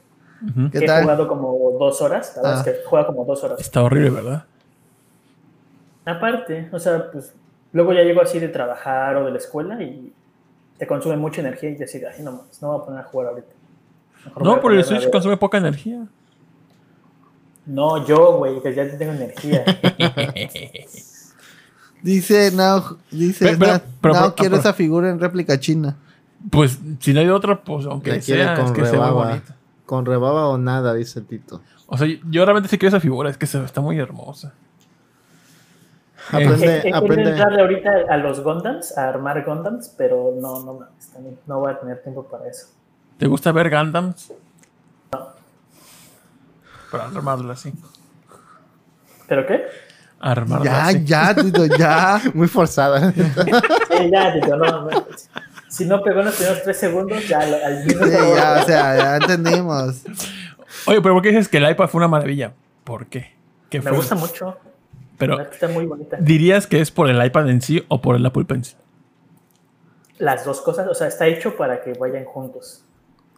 Ujú. 0.49 0.71
¿Qué 0.71 0.79
que 0.79 0.85
he 0.85 0.87
tal? 0.87 1.03
jugado 1.03 1.27
como 1.27 1.77
dos 1.79 2.01
horas. 2.01 2.33
La 2.35 2.41
verdad 2.41 2.57
Ah. 2.65 2.69
es 2.69 2.77
que 2.77 2.83
juega 2.85 3.05
como 3.07 3.25
dos 3.25 3.43
horas. 3.43 3.59
Está 3.59 3.83
horrible, 3.83 4.09
¿verdad? 4.09 4.45
Aparte, 6.05 6.69
o 6.71 6.79
sea, 6.79 7.11
pues 7.11 7.33
luego 7.73 7.93
ya 7.93 8.01
llego 8.01 8.21
así 8.21 8.39
de 8.39 8.47
trabajar 8.47 9.15
o 9.17 9.25
de 9.25 9.31
la 9.31 9.37
escuela 9.37 9.81
y 9.83 10.11
te 10.77 10.87
consume 10.87 11.15
mucha 11.17 11.41
energía 11.41 11.69
y 11.69 11.77
ya 11.77 11.85
así, 11.85 12.01
ay, 12.03 12.23
no 12.23 12.31
mames, 12.31 12.61
no 12.61 12.69
voy 12.71 12.81
a 12.81 12.85
poner 12.85 12.99
a 13.01 13.03
jugar 13.03 13.27
ahorita. 13.27 13.53
Mejor 14.25 14.43
No, 14.43 14.59
por 14.61 14.73
el 14.73 14.83
Switch 14.83 15.09
consume 15.11 15.37
poca 15.37 15.57
energía. 15.59 16.05
No, 17.67 18.03
yo, 18.07 18.37
güey, 18.37 18.59
que 18.61 18.73
ya 18.73 18.97
tengo 18.97 19.13
energía. 19.13 19.63
Dice 22.01 22.51
Now, 22.51 22.97
dice 23.11 23.45
Pero- 23.45 23.59
pero- 23.59 23.71
Now, 23.73 23.81
pero- 24.01 24.13
Now 24.15 24.23
pero- 24.23 24.35
quiero 24.35 24.51
pero- 24.53 24.59
esa 24.61 24.73
figura 24.73 25.09
en 25.09 25.19
réplica 25.19 25.59
china. 25.59 25.97
Pues 26.49 26.79
si 26.99 27.13
no 27.13 27.19
hay 27.19 27.29
otra, 27.29 27.63
pues 27.63 27.85
aunque 27.85 28.19
sea, 28.21 28.55
es 28.55 28.71
que 28.71 28.81
muy 28.81 28.89
rebaba. 28.89 29.25
bonita. 29.27 29.55
Con 29.91 30.05
rebaba 30.05 30.47
o 30.47 30.57
nada, 30.57 30.93
dice 30.93 31.19
Tito. 31.19 31.59
O 31.85 31.97
sea, 31.97 32.07
yo 32.07 32.45
realmente 32.45 32.69
sí 32.69 32.77
quiero 32.77 32.95
esa 32.95 33.01
figura, 33.01 33.29
es 33.29 33.37
que 33.37 33.45
se, 33.45 33.61
está 33.61 33.81
muy 33.81 33.99
hermosa. 33.99 34.53
Aprende, 36.29 36.65
He- 36.65 36.77
he 36.77 36.81
querido 36.83 36.95
aprende. 36.97 37.29
entrarle 37.31 37.61
ahorita 37.61 37.89
a 38.09 38.15
los 38.15 38.39
Gundams, 38.41 38.97
a 38.97 39.09
armar 39.09 39.43
Gundams, 39.43 39.93
pero 39.97 40.33
no, 40.39 40.61
no 40.61 40.73
mames, 40.75 41.09
también 41.11 41.37
no 41.45 41.59
voy 41.59 41.73
a 41.73 41.77
tener 41.81 42.01
tiempo 42.03 42.23
para 42.23 42.47
eso. 42.47 42.67
¿Te 43.17 43.27
gusta 43.27 43.51
ver 43.51 43.69
Gundams? 43.69 44.31
Para 46.89 47.07
armarla 47.07 47.51
así. 47.51 47.73
¿Pero 49.27 49.45
qué? 49.45 49.65
Armarla 50.21 50.63
Ya, 50.71 50.85
así. 50.85 51.03
ya, 51.05 51.35
Tito, 51.35 51.65
ya. 51.65 52.21
Muy 52.33 52.47
forzada. 52.47 53.11
Sí, 53.11 54.09
ya, 54.09 54.31
digo, 54.35 54.55
no, 54.55 54.85
no, 54.89 54.91
Si 55.71 55.85
no 55.85 56.01
pegó 56.03 56.19
en 56.19 56.25
los 56.25 56.35
primeros 56.35 56.61
tres 56.63 56.77
segundos, 56.77 57.25
ya 57.27 57.39
al. 57.39 57.83
Sí, 57.87 57.95
ya, 58.35 58.59
o 58.61 58.65
sea, 58.65 58.97
ya 58.97 59.15
entendimos. 59.17 60.01
Oye, 60.85 61.01
pero 61.01 61.13
¿por 61.15 61.21
qué 61.23 61.29
dices 61.29 61.47
que 61.47 61.57
el 61.57 61.69
iPad 61.69 61.87
fue 61.87 61.99
una 61.99 62.07
maravilla? 62.09 62.53
¿Por 62.83 63.05
qué? 63.07 63.31
¿Qué 63.69 63.79
Me 63.79 63.87
fue? 63.89 63.97
gusta 63.97 64.15
mucho. 64.15 64.57
Pero, 65.17 65.33
la 65.33 65.37
verdad 65.43 65.49
que 65.51 65.55
Está 65.55 65.67
muy 65.69 65.85
bonita. 65.85 66.17
¿dirías 66.19 66.67
que 66.67 66.81
es 66.81 66.91
por 66.91 67.09
el 67.09 67.23
iPad 67.25 67.49
en 67.49 67.61
sí 67.61 67.85
o 67.87 68.01
por 68.01 68.15
el 68.17 68.25
Apple 68.25 68.43
Pencil? 68.45 68.75
Las 70.17 70.45
dos 70.45 70.61
cosas, 70.61 70.87
o 70.87 70.93
sea, 70.93 71.07
está 71.07 71.27
hecho 71.27 71.55
para 71.55 71.81
que 71.81 71.93
vayan 71.93 72.25
juntos. 72.25 72.83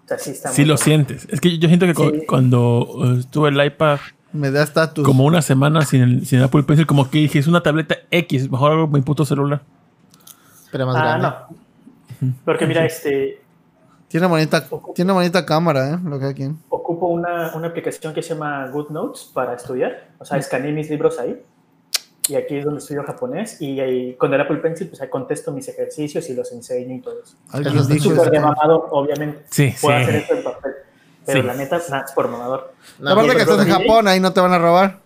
O 0.04 0.08
sea, 0.08 0.18
sí 0.18 0.32
está 0.32 0.50
Sí 0.50 0.62
muy 0.64 0.70
lo 0.70 0.78
sientes. 0.78 1.28
Es 1.30 1.40
que 1.40 1.58
yo 1.58 1.68
siento 1.68 1.86
que 1.86 1.94
cu- 1.94 2.10
Sí. 2.12 2.26
cuando 2.26 2.88
eh, 3.20 3.24
tuve 3.30 3.50
el 3.50 3.64
iPad 3.66 4.00
Me 4.34 4.50
da 4.52 4.64
estatus. 4.64 5.06
como 5.06 5.24
una 5.26 5.42
semana 5.42 5.84
sin 5.84 6.02
el, 6.02 6.26
sin 6.26 6.40
el 6.40 6.46
Apple 6.46 6.64
Pencil, 6.64 6.86
como 6.88 7.10
que 7.10 7.20
dije, 7.20 7.40
es 7.40 7.48
una 7.48 7.62
tableta 7.62 7.96
X, 8.12 8.50
mejor 8.52 8.72
hago 8.72 8.88
mi 8.88 9.02
puto 9.02 9.24
celular. 9.24 9.62
Pero 10.72 10.88
más 10.88 10.96
Ah, 10.98 11.00
grande. 11.20 11.28
no. 11.28 11.63
Porque 12.46 12.66
mira, 12.68 12.86
este, 12.86 13.42
Tiene 14.08 14.28
bonita, 14.28 14.66
tiene 14.94 15.12
bonita 15.14 15.46
cámara, 15.46 15.92
¿eh? 15.92 16.00
Lo 16.04 16.20
que 16.20 16.26
hay 16.26 16.32
aquí. 16.32 16.50
ocupo 16.70 17.08
una, 17.08 17.52
una 17.56 17.68
aplicación 17.70 18.14
que 18.14 18.22
se 18.22 18.30
llama 18.36 18.68
Good 18.70 18.90
Notes 18.92 19.32
para 19.34 19.54
estudiar. 19.56 20.10
O 20.20 20.26
sea, 20.26 20.38
escaneé 20.38 20.72
mis 20.72 20.90
libros 20.90 21.20
ahí. 21.20 21.42
Y 22.30 22.36
aquí 22.36 22.56
es 22.58 22.64
donde 22.64 22.80
estudio 22.80 23.04
japonés. 23.04 23.62
Y 23.62 23.80
ahí, 23.82 24.16
con 24.16 24.34
el 24.34 24.40
Apple 24.40 24.58
Pencil, 24.58 24.88
pues 24.88 25.02
ahí 25.02 25.10
contesto 25.10 25.52
mis 25.52 25.68
ejercicios 25.68 26.30
y 26.30 26.34
los 26.36 26.52
enseño 26.54 26.96
y 26.96 27.02
todo 27.02 27.16
eso. 27.22 27.36
Alguien 27.52 27.76
Eso 27.78 27.88
dijo 27.88 28.10
Súper 28.12 28.30
de 28.32 28.38
eso. 28.38 28.46
mamador, 28.48 28.88
obviamente. 28.92 29.44
Sí, 29.50 29.74
Puedo 29.82 29.98
sí. 29.98 30.04
hacer 30.04 30.16
esto 30.16 30.34
en 30.36 30.44
papel. 30.44 30.72
Pero 31.26 31.42
Sí. 31.42 31.48
la 31.48 31.54
neta, 31.56 31.82
nada, 31.90 32.06
es 32.06 32.12
por 32.14 32.28
mamador. 32.30 32.74
No, 33.00 33.12
Aparte 33.12 33.36
que 33.36 33.42
estás 33.42 33.66
en 33.66 33.72
Japón, 33.74 34.08
ahí 34.08 34.20
no 34.20 34.32
te 34.32 34.40
van 34.42 34.54
a 34.54 34.60
robar. 34.60 35.00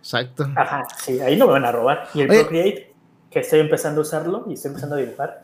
Exacto. 0.00 0.46
Ajá, 0.56 0.86
sí, 0.98 1.20
ahí 1.20 1.36
no 1.36 1.46
me 1.46 1.52
van 1.52 1.64
a 1.64 1.72
robar. 1.72 2.08
Y 2.14 2.20
el 2.22 2.30
Oye. 2.30 2.40
Procreate, 2.40 2.92
que 3.30 3.40
estoy 3.40 3.60
empezando 3.60 4.00
a 4.00 4.02
usarlo 4.02 4.44
y 4.48 4.54
estoy 4.54 4.68
empezando 4.70 4.96
a 4.96 4.98
dibujar. 4.98 5.42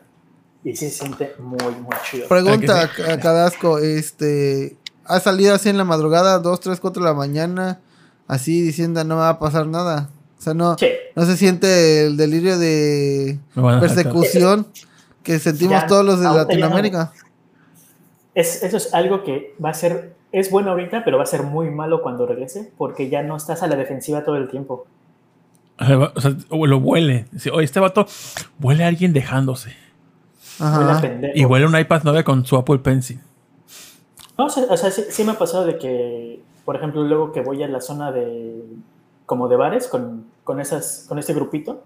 Y 0.63 0.75
sí 0.75 0.89
se 0.89 1.03
siente 1.03 1.33
muy, 1.39 1.57
muy 1.57 1.95
chido. 2.09 2.27
Pregunta, 2.27 2.89
¿A 3.09 3.17
Cadasco, 3.19 3.77
este... 3.79 4.77
¿Ha 5.05 5.19
salido 5.19 5.55
así 5.55 5.69
en 5.69 5.77
la 5.77 5.85
madrugada, 5.85 6.37
2, 6.39 6.59
3, 6.59 6.79
4 6.79 7.01
de 7.01 7.09
la 7.09 7.15
mañana? 7.15 7.79
Así 8.27 8.61
diciendo 8.61 9.03
no 9.03 9.15
me 9.15 9.21
va 9.21 9.29
a 9.29 9.39
pasar 9.39 9.65
nada. 9.65 10.09
O 10.37 10.41
sea, 10.41 10.53
no, 10.53 10.77
Sí, 10.77 10.87
no 11.15 11.25
se 11.25 11.35
siente 11.35 12.05
el 12.05 12.15
delirio 12.15 12.59
de 12.59 13.39
persecución 13.79 14.67
que 15.23 15.39
sentimos 15.39 15.81
Ya, 15.81 15.87
todos 15.87 16.05
los 16.05 16.19
de 16.19 16.25
no. 16.27 16.35
Latinoamérica. 16.35 17.11
es, 18.35 18.61
eso 18.63 18.77
es 18.77 18.93
algo 18.93 19.23
que 19.23 19.55
va 19.63 19.71
a 19.71 19.73
ser, 19.73 20.15
es 20.31 20.51
bueno 20.51 20.71
ahorita, 20.71 21.03
pero 21.03 21.17
va 21.17 21.23
a 21.23 21.27
ser 21.27 21.41
muy 21.43 21.71
malo 21.71 22.01
cuando 22.03 22.27
regrese, 22.27 22.71
porque 22.77 23.09
ya 23.09 23.23
no 23.23 23.35
estás 23.35 23.63
a 23.63 23.67
la 23.67 23.75
defensiva 23.75 24.23
todo 24.23 24.35
el 24.35 24.47
tiempo. 24.47 24.85
O 25.79 26.21
sea, 26.21 26.35
lo 26.51 26.77
huele. 26.77 27.25
Oye, 27.51 27.65
este 27.65 27.79
vato 27.79 28.05
huele 28.61 28.83
a 28.83 28.87
alguien 28.87 29.11
dejándose. 29.11 29.75
Ajá. 30.59 31.01
pendejo. 31.01 31.33
Y 31.37 31.45
huele 31.45 31.65
a 31.65 31.67
un 31.69 31.77
iPad 31.77 32.01
9 32.03 32.23
con 32.23 32.45
su 32.45 32.57
Apple 32.57 32.79
Pencil. 32.79 33.19
No, 34.37 34.45
o 34.45 34.49
sea, 34.49 34.63
o 34.69 34.77
sea, 34.77 34.91
sí, 34.91 35.03
sí 35.09 35.23
me 35.23 35.33
ha 35.33 35.37
pasado 35.37 35.65
de 35.65 35.77
que, 35.77 36.41
por 36.65 36.75
ejemplo, 36.75 37.03
luego 37.03 37.31
que 37.31 37.41
voy 37.41 37.61
a 37.63 37.67
la 37.67 37.81
zona 37.81 38.11
de, 38.11 38.63
como 39.25 39.47
de 39.47 39.55
bares 39.57 39.87
con, 39.87 40.25
con, 40.43 40.59
esas, 40.59 41.05
con 41.07 41.19
este 41.19 41.33
grupito, 41.33 41.83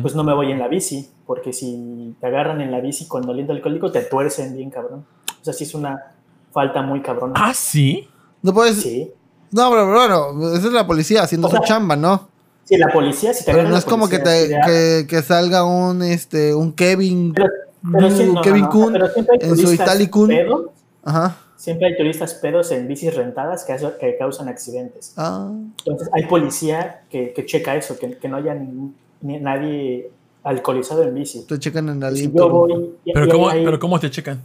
pues 0.00 0.14
no 0.14 0.24
me 0.24 0.32
voy 0.32 0.50
en 0.50 0.58
la 0.58 0.68
bici, 0.68 1.10
porque 1.26 1.52
si 1.52 2.14
te 2.18 2.26
agarran 2.26 2.62
en 2.62 2.70
la 2.70 2.80
bici 2.80 3.06
con 3.06 3.28
aliento 3.28 3.52
alcohólico, 3.52 3.92
te 3.92 4.00
tuercen 4.02 4.56
bien 4.56 4.70
cabrón. 4.70 5.04
O 5.40 5.44
sea, 5.44 5.52
sí 5.52 5.64
es 5.64 5.74
una 5.74 6.14
falta 6.52 6.80
muy 6.80 7.02
cabrona. 7.02 7.34
ah, 7.36 7.52
sí. 7.52 8.08
No 8.40 8.54
puedes... 8.54 8.80
Sí. 8.80 9.10
No, 9.50 9.70
pero 9.70 9.92
bueno, 9.92 10.54
esa 10.54 10.66
es 10.66 10.72
la 10.72 10.86
policía 10.86 11.22
haciendo 11.22 11.48
O 11.48 11.50
sea, 11.50 11.60
su 11.60 11.66
chamba, 11.66 11.96
¿no? 11.96 12.28
Sí, 12.64 12.76
la 12.78 12.88
policía, 12.88 13.34
si 13.34 13.44
te 13.44 13.46
Pero 13.46 13.58
agarra 13.60 13.72
no 13.72 13.78
es 13.78 13.84
como 13.84 14.08
que, 14.08 14.18
te, 14.18 14.56
que, 14.64 15.06
que 15.08 15.22
salga 15.22 15.64
un, 15.64 16.02
este, 16.02 16.54
un 16.54 16.72
Kevin, 16.72 17.32
Pero, 17.34 17.48
pero 17.92 18.10
sí, 18.10 18.30
no, 18.32 18.40
Kevin 18.42 18.62
no, 18.62 18.66
no, 18.66 18.72
Kun 18.72 18.92
pero 18.92 19.08
siempre 19.08 19.38
hay 19.40 19.48
en 19.50 19.56
su 19.56 20.70
Ajá. 21.06 21.36
siempre 21.56 21.86
hay 21.88 21.96
turistas 21.96 22.34
pedos 22.34 22.70
en 22.72 22.88
bicis 22.88 23.14
rentadas 23.14 23.64
que, 23.64 23.72
hace- 23.74 23.94
que 24.00 24.16
causan 24.16 24.48
accidentes. 24.48 25.12
Ah. 25.16 25.50
Entonces, 25.84 26.08
hay 26.12 26.24
policía 26.26 27.02
que, 27.10 27.32
que 27.32 27.44
checa 27.46 27.76
eso, 27.76 27.98
que, 27.98 28.16
que 28.16 28.28
no 28.28 28.36
haya 28.38 28.54
ni- 28.54 28.92
nadie 29.40 30.10
alcoholizado 30.42 31.02
en 31.02 31.14
bici. 31.14 31.44
Te 31.46 31.58
checan 31.58 31.88
en 31.88 32.00
la 32.00 32.10
Si 32.10 32.22
línea. 32.26 32.36
yo 32.36 32.48
voy 32.48 32.94
y- 33.04 33.12
Pero 33.12 33.26
y 33.26 33.30
¿cómo, 33.30 33.48
hay- 33.48 33.64
pero 33.64 33.78
¿cómo 33.78 33.98
te 34.00 34.10
checan? 34.10 34.40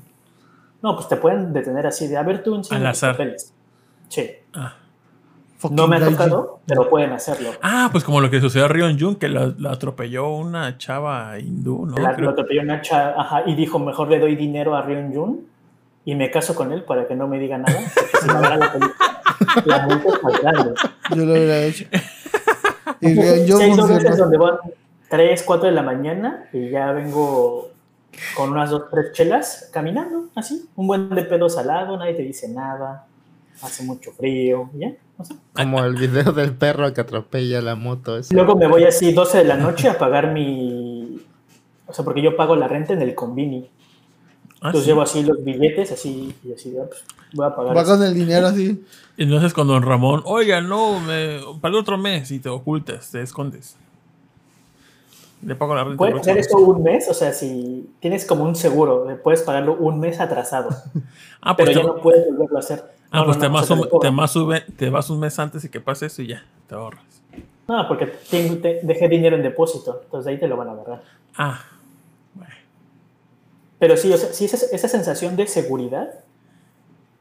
No, 0.81 0.95
pues 0.95 1.07
te 1.09 1.17
pueden 1.17 1.51
detener 1.51 1.85
así 1.87 2.07
de, 2.07 2.15
a 2.17 2.23
ver, 2.23 2.41
tú 2.43 2.55
enséñame 2.55 2.85
Al 2.85 2.91
azar. 2.91 3.17
Sí. 4.07 4.29
Ah. 4.53 4.75
No 5.71 5.87
me 5.87 5.97
ha 5.97 6.05
tocado, 6.05 6.59
pero 6.65 6.89
pueden 6.89 7.11
hacerlo. 7.11 7.49
Ah, 7.61 7.89
pues 7.91 8.03
como 8.03 8.21
lo 8.21 8.29
que 8.29 8.39
sucedió 8.39 8.65
a 8.65 8.67
Rion 8.69 8.97
Jun, 8.99 9.15
que 9.15 9.27
la, 9.27 9.53
la 9.57 9.71
atropelló 9.71 10.29
una 10.29 10.77
chava 10.77 11.37
hindú, 11.39 11.85
¿no? 11.85 11.97
La, 11.97 12.15
Creo. 12.15 12.29
atropelló 12.29 12.61
una 12.61 12.81
cha- 12.81 13.13
ajá, 13.19 13.43
y 13.45 13.55
dijo, 13.55 13.77
mejor 13.79 14.09
le 14.09 14.19
doy 14.19 14.35
dinero 14.35 14.75
a 14.75 14.81
Ryun 14.83 15.13
Jun 15.13 15.47
y 16.05 16.15
me 16.15 16.31
caso 16.31 16.55
con 16.55 16.71
él 16.71 16.83
para 16.83 17.07
que 17.07 17.15
no 17.15 17.27
me 17.27 17.39
diga 17.39 17.57
nada. 17.57 17.77
Porque 17.93 18.17
si 18.21 18.27
me 18.27 18.33
agarra 18.33 18.57
la 18.57 18.71
la 19.65 19.85
multa 19.87 20.07
es 20.09 20.23
más 20.23 20.41
grande. 20.41 20.73
Yo 21.11 21.25
lo 21.25 21.33
hubiera 21.33 21.61
hecho. 21.63 21.85
Y 23.01 23.15
yo 23.47 23.57
hay 23.59 23.75
dos 23.75 23.87
veces 23.87 24.17
donde 24.17 24.37
van 24.37 24.57
3, 25.09 25.43
4 25.43 25.67
de 25.67 25.71
la 25.73 25.83
mañana 25.83 26.49
y 26.51 26.69
ya 26.69 26.91
vengo 26.91 27.69
con 28.35 28.51
unas 28.51 28.71
dos, 28.71 28.89
tres 28.91 29.13
chelas 29.13 29.69
caminando, 29.71 30.25
así. 30.35 30.67
Un 30.75 30.87
buen 30.87 31.09
de 31.09 31.23
pedo 31.23 31.47
salado, 31.49 31.95
nadie 31.97 32.13
te 32.15 32.23
dice 32.23 32.49
nada. 32.49 33.05
Hace 33.61 33.83
mucho 33.83 34.11
frío, 34.11 34.69
ya, 34.73 34.93
no 35.17 35.25
sé. 35.25 35.35
Como 35.53 35.83
el 35.83 35.95
video 35.95 36.31
del 36.31 36.53
perro 36.53 36.93
que 36.93 37.01
atropella 37.01 37.61
la 37.61 37.75
moto. 37.75 38.17
ese. 38.17 38.33
Luego 38.33 38.55
me 38.55 38.67
voy 38.67 38.83
así 38.85 39.11
12 39.11 39.39
de 39.39 39.43
la 39.43 39.57
noche 39.57 39.89
a 39.89 39.97
pagar 39.97 40.33
mi... 40.33 41.21
O 41.87 41.93
sea, 41.93 42.05
porque 42.05 42.21
yo 42.21 42.35
pago 42.35 42.55
la 42.55 42.67
renta 42.67 42.93
en 42.93 43.01
el 43.01 43.15
convini. 43.15 43.69
Ah, 44.61 44.67
Entonces 44.67 44.83
sí. 44.83 44.87
llevo 44.89 45.01
así 45.01 45.23
los 45.23 45.43
billetes, 45.43 45.91
así, 45.91 46.35
y 46.43 46.53
así, 46.53 46.75
ah, 46.77 46.85
pues, 46.87 47.03
voy 47.33 47.47
a 47.47 47.55
pagar. 47.55 47.85
Con 47.85 48.03
el 48.03 48.13
dinero 48.13 48.47
así. 48.47 48.83
Entonces 49.17 49.53
con 49.53 49.67
don 49.67 49.83
Ramón, 49.83 50.21
oiga, 50.25 50.61
no, 50.61 50.99
me, 50.99 51.39
para 51.61 51.73
el 51.73 51.79
otro 51.79 51.97
mes 51.97 52.29
y 52.31 52.39
te 52.39 52.49
ocultas, 52.49 53.09
te 53.11 53.21
escondes. 53.21 53.77
Le 55.41 55.55
pago 55.55 55.73
la 55.73 55.83
renta. 55.85 55.97
Puedes 55.97 56.19
hacer 56.19 56.37
eso 56.37 56.57
un 56.57 56.83
mes, 56.83 57.09
o 57.09 57.13
sea, 57.13 57.31
si 57.31 57.89
tienes 58.01 58.25
como 58.25 58.43
un 58.43 58.55
seguro, 58.55 59.07
puedes 59.23 59.41
pagarlo 59.43 59.75
un 59.75 59.99
mes 59.99 60.19
atrasado. 60.19 60.69
Ah, 61.41 61.55
pues, 61.55 61.69
pero 61.69 61.79
te, 61.79 61.87
ya 61.87 61.93
no 61.95 62.01
puedes 62.01 62.25
volverlo 62.27 62.57
a 62.57 62.59
hacer. 62.59 62.83
ah, 63.11 63.19
No, 63.19 63.25
pues 63.25 63.37
no, 63.37 63.41
te, 63.43 63.47
no, 63.47 63.53
vas 63.53 63.69
un, 63.69 63.99
te 64.01 64.09
vas 64.09 64.31
sube- 64.35 64.65
te 64.75 64.89
vas 64.89 65.09
un 65.09 65.19
mes 65.21 65.39
antes 65.39 65.63
y 65.63 65.69
que 65.69 65.79
pase 65.79 66.07
eso 66.07 66.21
y 66.21 66.27
ya, 66.27 66.43
te 66.67 66.75
ahorras. 66.75 67.01
No, 67.65 67.87
porque 67.87 68.07
te- 68.07 68.81
dejé 68.83 69.07
dinero 69.07 69.37
en 69.37 69.43
depósito, 69.43 70.01
entonces 70.03 70.27
ahí 70.29 70.37
te 70.37 70.49
lo 70.49 70.57
van 70.57 70.67
a 70.67 70.71
agarrar. 70.73 71.01
Ah, 71.37 71.61
Pero 73.79 73.95
sí, 73.95 74.11
o 74.11 74.17
sea, 74.17 74.33
sí 74.33 74.43
esa, 74.45 74.57
esa 74.75 74.87
sensación 74.89 75.37
de 75.37 75.47
seguridad 75.47 76.09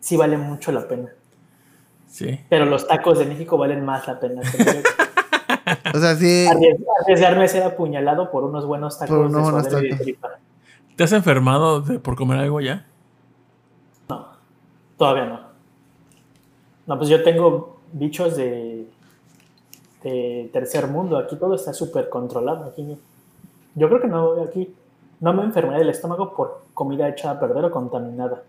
sí 0.01 0.17
vale 0.17 0.37
mucho 0.37 0.73
la 0.73 0.89
pena. 0.89 1.11
sí. 2.09 2.41
Pero 2.49 2.65
los 2.65 2.89
tacos 2.89 3.21
de 3.21 3.27
México 3.27 3.57
valen 3.57 3.85
más 3.85 4.07
la 4.09 4.19
pena. 4.19 4.43
O 5.95 5.99
sea, 5.99 6.15
sí. 6.17 6.47
Arriesg- 6.49 6.85
Arriesgarme 7.03 7.45
a 7.45 7.49
ser 7.49 7.63
apuñalado 7.63 8.31
por 8.31 8.45
unos 8.45 8.67
buenos 8.67 8.99
tacos 8.99 9.15
Por 9.17 9.27
unos 9.27 9.33
de 9.35 9.41
buenos 9.43 9.63
suadero 9.63 9.79
y 9.79 9.83
de 9.85 9.91
tacos. 9.91 10.05
tripa. 10.05 10.29
¿Te 10.97 11.05
has 11.05 11.13
enfermado 11.13 11.81
de- 11.81 11.99
por 11.99 12.17
comer 12.17 12.39
algo 12.39 12.61
ya? 12.61 12.87
Todavía 14.97 15.27
no. 15.27 15.41
No, 16.87 16.97
pues 16.99 17.09
yo 17.09 17.23
tengo 17.23 17.79
bichos 17.93 18.37
de, 18.37 18.89
de 20.03 20.51
tercer 20.53 20.89
mundo. 20.89 21.17
Aquí 21.19 21.37
todo 21.37 21.55
está 21.55 21.73
súper 21.73 22.09
controlado. 22.09 22.65
Aquí, 22.65 22.97
yo 23.77 23.89
creo 23.89 24.01
que 24.01 24.09
no, 24.09 24.43
aquí 24.43 24.75
no 25.21 25.33
me 25.33 25.45
enfermé 25.45 25.79
del 25.79 25.91
estómago 25.91 26.35
por 26.35 26.63
comida 26.75 27.09
hecha 27.09 27.31
a 27.31 27.39
perder 27.39 27.65
o 27.67 27.71
contaminada. 27.71 28.43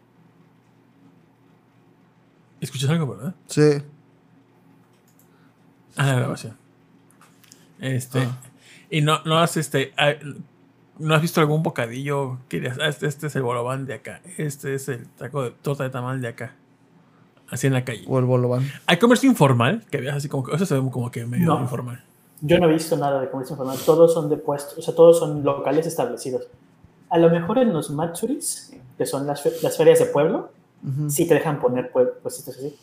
¿Escuchas 2.61 2.89
algo, 2.89 3.07
verdad? 3.15 3.33
Sí. 3.45 3.61
Ah, 5.97 6.07
la 6.07 6.15
grabación. 6.15 6.57
Este. 7.79 8.19
Ah. 8.19 8.37
Y 8.89 9.01
no, 9.01 9.19
no 9.25 9.39
has 9.39 9.57
este. 9.57 9.93
ah, 9.97 10.13
¿No 10.97 11.15
has 11.15 11.21
visto 11.21 11.39
algún 11.39 11.63
bocadillo 11.63 12.39
que 12.49 12.59
digas, 12.59 12.77
ah, 12.81 12.87
este, 12.89 13.07
este 13.07 13.27
es 13.27 13.35
el 13.35 13.41
bolobán 13.43 13.85
de 13.85 13.93
acá? 13.93 14.19
Este 14.37 14.73
es 14.75 14.89
el 14.89 15.07
taco 15.07 15.43
de 15.43 15.51
torta 15.51 15.83
de 15.85 15.89
tamal 15.89 16.19
de 16.21 16.27
acá. 16.27 16.55
Así 17.49 17.67
en 17.67 17.73
la 17.73 17.83
calle. 17.85 18.03
O 18.07 18.19
el 18.19 18.25
bolobán. 18.25 18.69
¿Hay 18.85 18.97
comercio 18.97 19.29
informal? 19.29 19.85
Que 19.89 19.97
veas 19.99 20.17
así 20.17 20.27
como 20.27 20.43
que. 20.43 20.55
Eso 20.55 20.65
se 20.65 20.77
ve 20.77 20.91
como 20.91 21.09
que 21.09 21.25
medio 21.25 21.45
No. 21.45 21.61
informal. 21.61 22.03
Yo 22.41 22.59
no 22.59 22.69
he 22.69 22.73
visto 22.73 22.95
nada 22.97 23.19
de 23.21 23.29
comercio 23.29 23.53
informal. 23.53 23.77
Todos 23.85 24.13
son 24.13 24.29
de 24.29 24.37
puestos, 24.37 24.77
o 24.77 24.81
sea, 24.81 24.93
todos 24.95 25.19
son 25.19 25.43
locales 25.43 25.85
establecidos. 25.87 26.47
A 27.09 27.17
lo 27.17 27.29
mejor 27.29 27.57
en 27.57 27.73
los 27.73 27.89
matsuris, 27.91 28.73
que 28.97 29.05
son 29.05 29.25
las, 29.25 29.41
fe- 29.41 29.53
las 29.63 29.75
ferias 29.77 29.99
de 29.99 30.05
pueblo, 30.05 30.51
sí 31.09 31.27
te 31.27 31.33
dejan 31.33 31.59
poner 31.59 31.91
pue- 31.91 32.13
puestitos 32.21 32.57
así. 32.57 32.75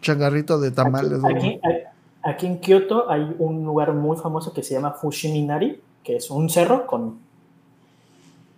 Changarrito 0.00 0.60
de 0.60 0.70
tamales. 0.70 1.18
Aquí, 1.24 1.58
aquí- 1.64 1.83
aquí 2.24 2.46
en 2.46 2.58
Kioto 2.58 3.10
hay 3.10 3.34
un 3.38 3.64
lugar 3.64 3.92
muy 3.92 4.16
famoso 4.16 4.52
que 4.52 4.62
se 4.62 4.74
llama 4.74 4.92
Fushiminari, 4.92 5.80
que 6.02 6.16
es 6.16 6.30
un 6.30 6.48
cerro 6.48 6.86
con, 6.86 7.18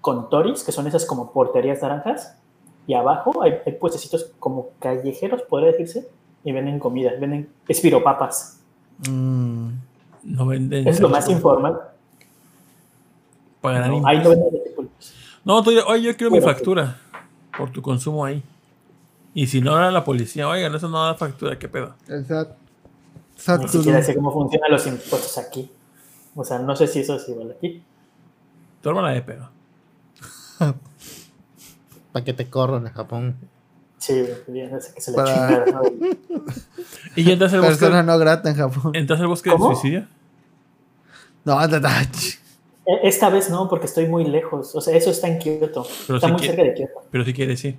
con 0.01 0.29
toris, 0.31 0.63
que 0.63 0.73
son 0.73 0.87
esas 0.87 1.05
como 1.05 1.33
porterías 1.33 1.83
naranjas, 1.83 2.37
y 2.87 2.95
abajo 2.95 3.43
hay, 3.43 3.55
hay 3.67 3.73
puestecitos 3.73 4.31
como 4.39 4.71
callejeros, 4.79 5.43
podría 5.43 5.73
decirse, 5.73 6.09
y 6.45 6.53
venden 6.53 6.79
comida, 6.79 7.13
venden 7.21 7.49
espiropapas. 7.67 8.61
Mm. 9.09 9.71
No 10.23 10.47
venden. 10.47 10.87
Es 10.87 11.01
lo 11.01 11.09
más 11.09 11.29
informal. 11.29 11.81
Ganar 13.63 13.91
No, 13.91 14.07
ahí 14.07 14.19
no 14.23 14.31
venden. 14.31 14.51
No, 15.45 15.63
tú 15.63 15.71
dices, 15.71 15.85
oye, 15.89 16.03
yo 16.03 16.17
quiero 16.17 16.31
mi 16.31 16.41
factura 16.41 16.99
por 17.57 17.71
tu 17.71 17.83
consumo 17.83 18.25
ahí. 18.25 18.43
Y 19.35 19.47
si 19.49 19.61
no, 19.61 19.73
ahora 19.73 19.91
la 19.91 20.05
policía, 20.05 20.49
oigan, 20.49 20.75
eso 20.75 20.89
no 20.89 21.05
da 21.05 21.15
factura, 21.15 21.59
¿qué 21.59 21.69
pedo? 21.69 21.95
Exacto. 22.09 22.66
Ni 23.37 23.41
Exacto. 23.41 23.69
siquiera 23.69 24.03
sé 24.03 24.15
cómo 24.15 24.33
funcionan 24.33 24.71
los 24.71 24.87
impuestos 24.87 25.37
aquí. 25.39 25.71
O 26.35 26.43
sea, 26.45 26.59
no 26.59 26.75
sé 26.75 26.87
si 26.87 27.01
eso 27.01 27.17
es 27.17 27.29
igual 27.29 27.53
aquí. 27.57 27.83
Tu 28.83 28.89
hermana 28.89 29.11
de 29.13 29.23
pedo. 29.23 29.51
Para 32.13 32.25
que 32.25 32.33
te 32.33 32.49
corran 32.49 32.87
en 32.87 32.93
Japón. 32.93 33.37
Sí, 33.99 34.25
bien, 34.49 34.71
no 34.73 34.81
sé 34.81 34.93
qué 34.95 35.01
se 35.01 35.11
le 35.11 35.17
Para- 35.17 35.33
chingada, 35.35 35.67
¿no? 35.67 35.83
¿Y 37.17 37.25
ya 37.25 37.33
al 37.33 37.39
bosque, 37.39 37.61
Persona 37.61 38.03
no 38.03 38.19
grata 38.19 38.51
en 38.51 38.57
Japón. 38.57 38.93
entras 38.95 39.21
al 39.21 39.27
bosque 39.27 39.51
del 39.51 39.59
¿Cómo? 39.59 39.73
suicidio? 39.75 40.07
No, 41.45 41.59
anda, 41.59 41.81
E- 42.03 43.01
Esta 43.09 43.31
vez 43.31 43.51
no, 43.51 43.69
porque 43.69 43.87
estoy 43.87 44.07
muy 44.07 44.25
lejos. 44.25 44.75
O 44.75 44.81
sea, 44.81 44.97
eso 44.97 45.11
está 45.11 45.29
en 45.29 45.39
Kioto. 45.39 45.87
Pero 46.07 46.17
está 46.17 46.29
muy 46.29 46.41
que- 46.41 46.47
cerca 46.49 46.63
de 46.63 46.75
Kioto. 46.75 47.03
Pero 47.11 47.25
si 47.25 47.33
quieres, 47.33 47.61
sí. 47.61 47.77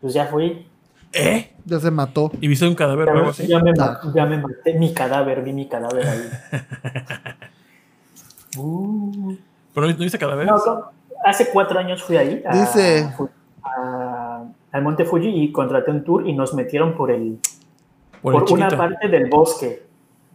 Pues 0.00 0.14
ya 0.14 0.26
fui. 0.26 0.66
¿Eh? 1.12 1.50
ya 1.64 1.80
se 1.80 1.90
mató. 1.90 2.30
¿Y 2.40 2.48
viste 2.48 2.66
un 2.66 2.74
cadáver 2.74 3.06
Ya 3.06 3.12
o 3.12 3.14
algo 3.16 3.24
me, 3.26 3.30
así? 3.30 3.46
ya 3.46 3.58
me 3.60 3.72
ma- 3.72 4.00
ya 4.14 4.26
me 4.26 4.38
maté. 4.38 4.74
Mi 4.74 4.92
cadáver, 4.94 5.42
vi 5.42 5.52
mi 5.52 5.68
cadáver 5.68 6.06
ahí. 6.06 6.20
Uh. 8.56 9.34
¿Pero 9.74 9.86
no 9.86 9.94
viste 9.96 10.18
cadáveres? 10.18 10.50
No, 10.50 10.56
no, 10.66 10.90
hace 11.24 11.48
cuatro 11.52 11.78
años 11.78 12.02
fui 12.02 12.16
ahí. 12.16 12.42
a- 12.44 12.52
Dice- 12.56 13.08
a- 13.62 14.44
al 14.72 14.82
Monte 14.82 15.04
Fuji 15.04 15.28
y 15.28 15.52
contraté 15.52 15.90
un 15.90 16.02
tour 16.04 16.26
y 16.26 16.32
nos 16.32 16.54
metieron 16.54 16.94
por 16.96 17.10
el 17.10 17.38
por 18.22 18.34
el 18.34 18.42
una 18.52 18.68
parte 18.68 19.08
del 19.08 19.28
bosque, 19.30 19.82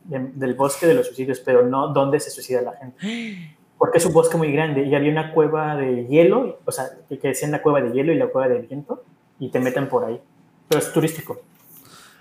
de- 0.05 0.31
del 0.33 0.53
bosque 0.55 0.87
de 0.87 0.93
los 0.93 1.07
suicidios, 1.07 1.39
pero 1.41 1.63
no 1.67 1.89
donde 1.89 2.19
se 2.19 2.29
suicida 2.31 2.61
la 2.61 2.73
gente. 2.73 2.97
Porque 3.77 3.97
es 3.97 4.05
un 4.05 4.13
bosque 4.13 4.37
muy 4.37 4.51
grande 4.53 4.83
y 4.85 4.95
había 4.95 5.11
una 5.11 5.33
cueva 5.33 5.75
de 5.75 6.07
hielo, 6.07 6.59
o 6.63 6.71
sea, 6.71 6.85
que 7.09 7.19
que 7.19 7.27
decían 7.29 7.51
la 7.51 7.61
cueva 7.61 7.81
de 7.81 7.91
hielo 7.91 8.13
y 8.13 8.17
la 8.17 8.27
cueva 8.27 8.47
de 8.47 8.59
viento, 8.59 9.03
y 9.37 9.49
te 9.49 9.59
meten 9.59 9.89
por 9.89 10.05
ahí. 10.05 10.21
Pero 10.67 10.81
es 10.81 10.91
turístico. 10.91 11.41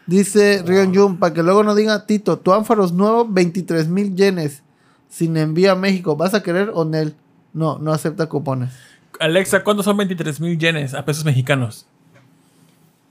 Dice 0.07 0.63
Rion 0.65 0.95
Jun, 0.95 1.19
para 1.19 1.33
que 1.33 1.43
luego 1.43 1.63
no 1.63 1.75
diga 1.75 2.07
Tito, 2.07 2.39
tu 2.39 2.53
ánfaros 2.53 2.93
nuevo, 2.93 3.27
23 3.27 3.89
mil 3.89 4.15
yenes. 4.15 4.63
Sin 5.09 5.37
envío 5.37 5.73
a 5.73 5.77
México. 5.77 6.17
¿Vas 6.17 6.35
a 6.35 6.43
querer 6.43 6.71
o 6.75 6.85
Nel? 6.85 7.15
No, 7.53 7.79
no 7.79 7.93
acepta 7.93 8.27
cupones. 8.27 8.73
Alexa, 9.21 9.63
¿cuántos 9.63 9.85
son 9.85 9.97
23 9.97 10.41
mil 10.41 10.59
yenes 10.59 10.93
a 10.93 11.05
pesos 11.05 11.25
mexicanos? 11.25 11.87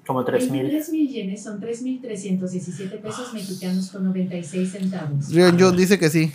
Como 0.06 0.26
3000. 0.26 0.64
23 0.64 0.90
mil 0.90 1.08
yenes 1.08 1.44
son 1.44 1.62
3.317 1.62 3.00
pesos 3.00 3.34
mexicanos 3.34 3.90
con 3.90 4.04
96 4.04 4.72
centavos. 4.72 5.32
Rion 5.32 5.58
Jun 5.58 5.78
dice 5.78 5.98
que 5.98 6.10
sí. 6.10 6.34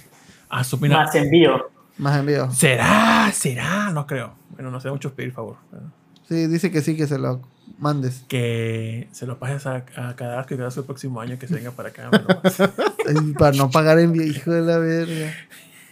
Ah, 0.49 0.65
su. 0.65 0.79
Más 0.79 1.15
envío. 1.15 1.71
Más 1.99 2.19
envío. 2.19 2.51
¿Será? 2.51 3.31
¿Será? 3.33 3.91
No 3.91 4.07
creo. 4.07 4.33
Bueno, 4.51 4.71
no 4.71 4.81
sé 4.81 4.91
mucho 4.91 5.13
pedir 5.13 5.33
favor. 5.33 5.57
Sí, 6.29 6.47
dice 6.47 6.71
que 6.71 6.83
sí, 6.83 6.97
que 6.97 7.07
se 7.07 7.19
lo 7.19 7.41
mandes. 7.79 8.25
Que 8.29 9.09
se 9.13 9.27
lo 9.27 9.39
pases 9.39 9.67
a, 9.67 9.85
a 9.97 10.15
Cadasco 10.17 10.55
y 10.55 10.57
Cadasco 10.59 10.81
el 10.81 10.87
próximo 10.87 11.21
año 11.21 11.39
que 11.39 11.47
se 11.49 11.55
venga 11.55 11.71
para 11.71 11.89
acá. 11.89 12.11
para 13.39 13.57
no 13.57 13.71
pagar 13.71 13.99
envío, 13.99 14.23
hijo 14.25 14.51
de 14.51 14.61
la 14.63 14.79
verga. 14.79 15.33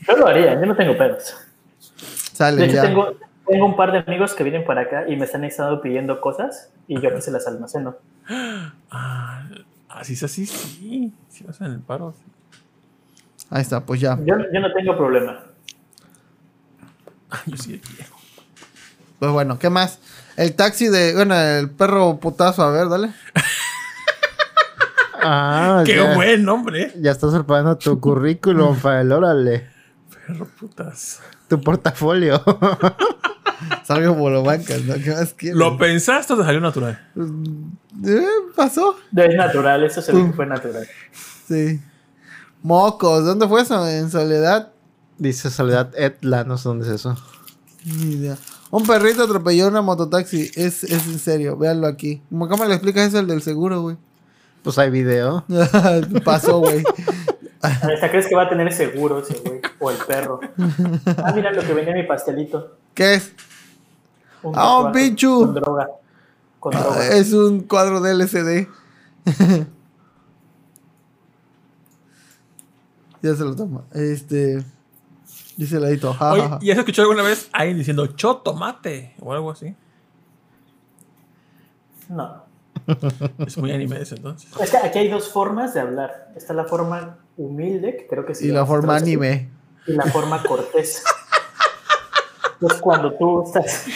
Yo 0.06 0.16
lo 0.16 0.26
haría, 0.26 0.54
yo 0.54 0.66
no 0.66 0.76
tengo 0.76 0.96
pedos. 0.96 1.36
De 1.88 2.36
Sale 2.36 2.64
hecho, 2.66 2.74
ya. 2.74 2.82
tengo, 2.82 3.14
tengo 3.46 3.64
un 3.66 3.76
par 3.76 3.92
de 3.92 3.98
amigos 4.06 4.34
que 4.34 4.44
vienen 4.44 4.64
para 4.66 4.82
acá 4.82 5.08
y 5.08 5.16
me 5.16 5.24
están 5.24 5.44
estado 5.44 5.80
pidiendo 5.80 6.20
cosas 6.20 6.70
y 6.86 7.00
yo 7.00 7.14
que 7.14 7.22
se 7.22 7.30
las 7.30 7.46
almaceno. 7.46 7.96
ah, 8.90 9.48
así 9.88 10.12
es 10.12 10.22
así, 10.22 10.44
sí. 10.44 11.12
Si 11.30 11.44
vas 11.44 11.58
en 11.62 11.66
el 11.72 11.80
paro. 11.80 12.12
sí. 12.12 12.24
Ahí 13.48 13.62
está, 13.62 13.80
pues 13.86 14.00
ya. 14.00 14.18
Yo, 14.24 14.34
yo 14.52 14.60
no 14.60 14.72
tengo 14.74 14.96
problema. 14.96 15.40
Ah, 17.30 17.40
Yo 17.46 17.56
sí 17.56 17.80
quiero. 17.96 18.10
Pues 19.18 19.30
bueno, 19.32 19.58
¿qué 19.58 19.70
más? 19.70 19.98
El 20.36 20.54
taxi 20.54 20.88
de, 20.88 21.14
bueno, 21.14 21.34
el 21.34 21.70
perro 21.70 22.18
putazo, 22.18 22.62
a 22.62 22.70
ver, 22.70 22.88
dale. 22.88 23.12
Ah, 25.28 25.82
Qué 25.84 25.96
ya, 25.96 26.14
buen 26.14 26.44
nombre. 26.44 26.92
ya 27.00 27.10
estás 27.10 27.34
preparando 27.34 27.76
tu 27.76 27.98
currículum 27.98 28.78
para 28.80 29.00
el 29.00 29.10
órale. 29.10 29.68
Perro 30.24 30.46
putas. 30.46 31.20
Tu 31.48 31.60
portafolio. 31.60 32.40
Salgo 33.84 34.16
por 34.16 34.30
lo 34.30 34.44
bancas, 34.44 34.82
¿no? 34.82 34.94
¿Qué 34.94 35.10
más 35.10 35.34
quieres? 35.34 35.58
¿Lo 35.58 35.76
pensaste 35.78 36.32
o 36.32 36.36
te 36.36 36.44
salió 36.44 36.60
natural? 36.60 37.00
Eh, 38.04 38.24
pasó. 38.54 38.96
Es 39.16 39.34
natural, 39.34 39.82
eso 39.82 40.00
se 40.00 40.12
ve 40.12 40.26
que 40.26 40.32
fue 40.32 40.46
natural. 40.46 40.86
Sí. 41.48 41.80
Mocos, 42.62 43.24
¿dónde 43.24 43.48
fue 43.48 43.62
eso? 43.62 43.84
En 43.88 44.10
Soledad. 44.10 44.70
Dice 45.18 45.50
Soledad 45.50 45.90
Etla, 45.96 46.44
no 46.44 46.56
sé 46.56 46.68
dónde 46.68 46.86
es 46.86 46.92
eso. 46.94 47.16
Ni 47.84 48.12
idea. 48.14 48.36
Un 48.76 48.86
perrito 48.86 49.22
atropelló 49.22 49.68
una 49.68 49.80
mototaxi. 49.80 50.50
Es, 50.54 50.84
es 50.84 51.06
en 51.06 51.18
serio, 51.18 51.56
véanlo 51.56 51.86
aquí. 51.86 52.20
¿Cómo 52.28 52.62
le 52.66 52.74
explicas 52.74 53.08
eso 53.08 53.18
al 53.18 53.26
del 53.26 53.40
seguro, 53.40 53.80
güey? 53.80 53.96
Pues 54.62 54.76
hay 54.76 54.90
video. 54.90 55.46
Pasó, 56.26 56.58
güey. 56.58 56.84
¿Hasta 57.62 58.10
crees 58.10 58.26
que 58.26 58.34
va 58.36 58.42
a 58.42 58.48
tener 58.50 58.70
seguro 58.74 59.20
ese 59.20 59.38
güey? 59.38 59.62
O 59.80 59.90
el 59.90 59.96
perro. 59.96 60.40
Ah, 61.24 61.32
mira 61.34 61.52
lo 61.52 61.62
que 61.62 61.72
venía 61.72 61.92
en 61.92 62.02
mi 62.02 62.06
pastelito. 62.06 62.76
¿Qué 62.92 63.14
es? 63.14 63.32
Un 64.42 64.52
Ah, 64.54 64.80
un 64.80 64.92
pinchu. 64.92 65.46
Con 65.46 65.54
droga. 65.54 65.88
Con 66.60 66.72
droga. 66.72 66.96
Ah, 67.00 67.08
es 67.14 67.32
un 67.32 67.60
cuadro 67.60 68.02
de 68.02 68.10
LCD. 68.12 68.68
Ya 73.22 73.34
se 73.34 73.42
lo 73.42 73.56
toma. 73.56 73.84
Este. 73.94 74.62
Dice 75.56 75.76
el 75.76 75.82
ladito. 75.82 76.12
ja, 76.14 76.32
Oye, 76.32 76.42
ja, 76.42 76.48
ja. 76.50 76.58
¿y 76.60 76.70
has 76.70 76.78
escuchado 76.78 77.08
alguna 77.10 77.26
vez 77.26 77.48
a 77.52 77.58
alguien 77.60 77.78
diciendo 77.78 78.06
cho 78.08 78.36
tomate 78.38 79.14
o 79.20 79.32
algo 79.32 79.50
así? 79.50 79.74
No. 82.08 82.44
Es 83.46 83.56
muy 83.58 83.72
anime 83.72 84.00
ese 84.00 84.14
entonces. 84.16 84.48
Es 84.60 84.70
que 84.70 84.76
aquí 84.76 84.98
hay 84.98 85.08
dos 85.08 85.28
formas 85.32 85.74
de 85.74 85.80
hablar. 85.80 86.28
Está 86.36 86.52
la 86.52 86.64
forma 86.64 87.16
humilde, 87.36 87.96
que 87.96 88.06
creo 88.06 88.24
que 88.24 88.34
sí. 88.34 88.46
Y 88.48 88.52
la 88.52 88.64
forma 88.66 88.96
anime. 88.96 89.50
Y 89.86 89.92
la 89.92 90.04
forma 90.04 90.42
cortés. 90.42 91.02
es 92.60 92.74
cuando 92.74 93.12
tú 93.14 93.42
estás. 93.44 93.86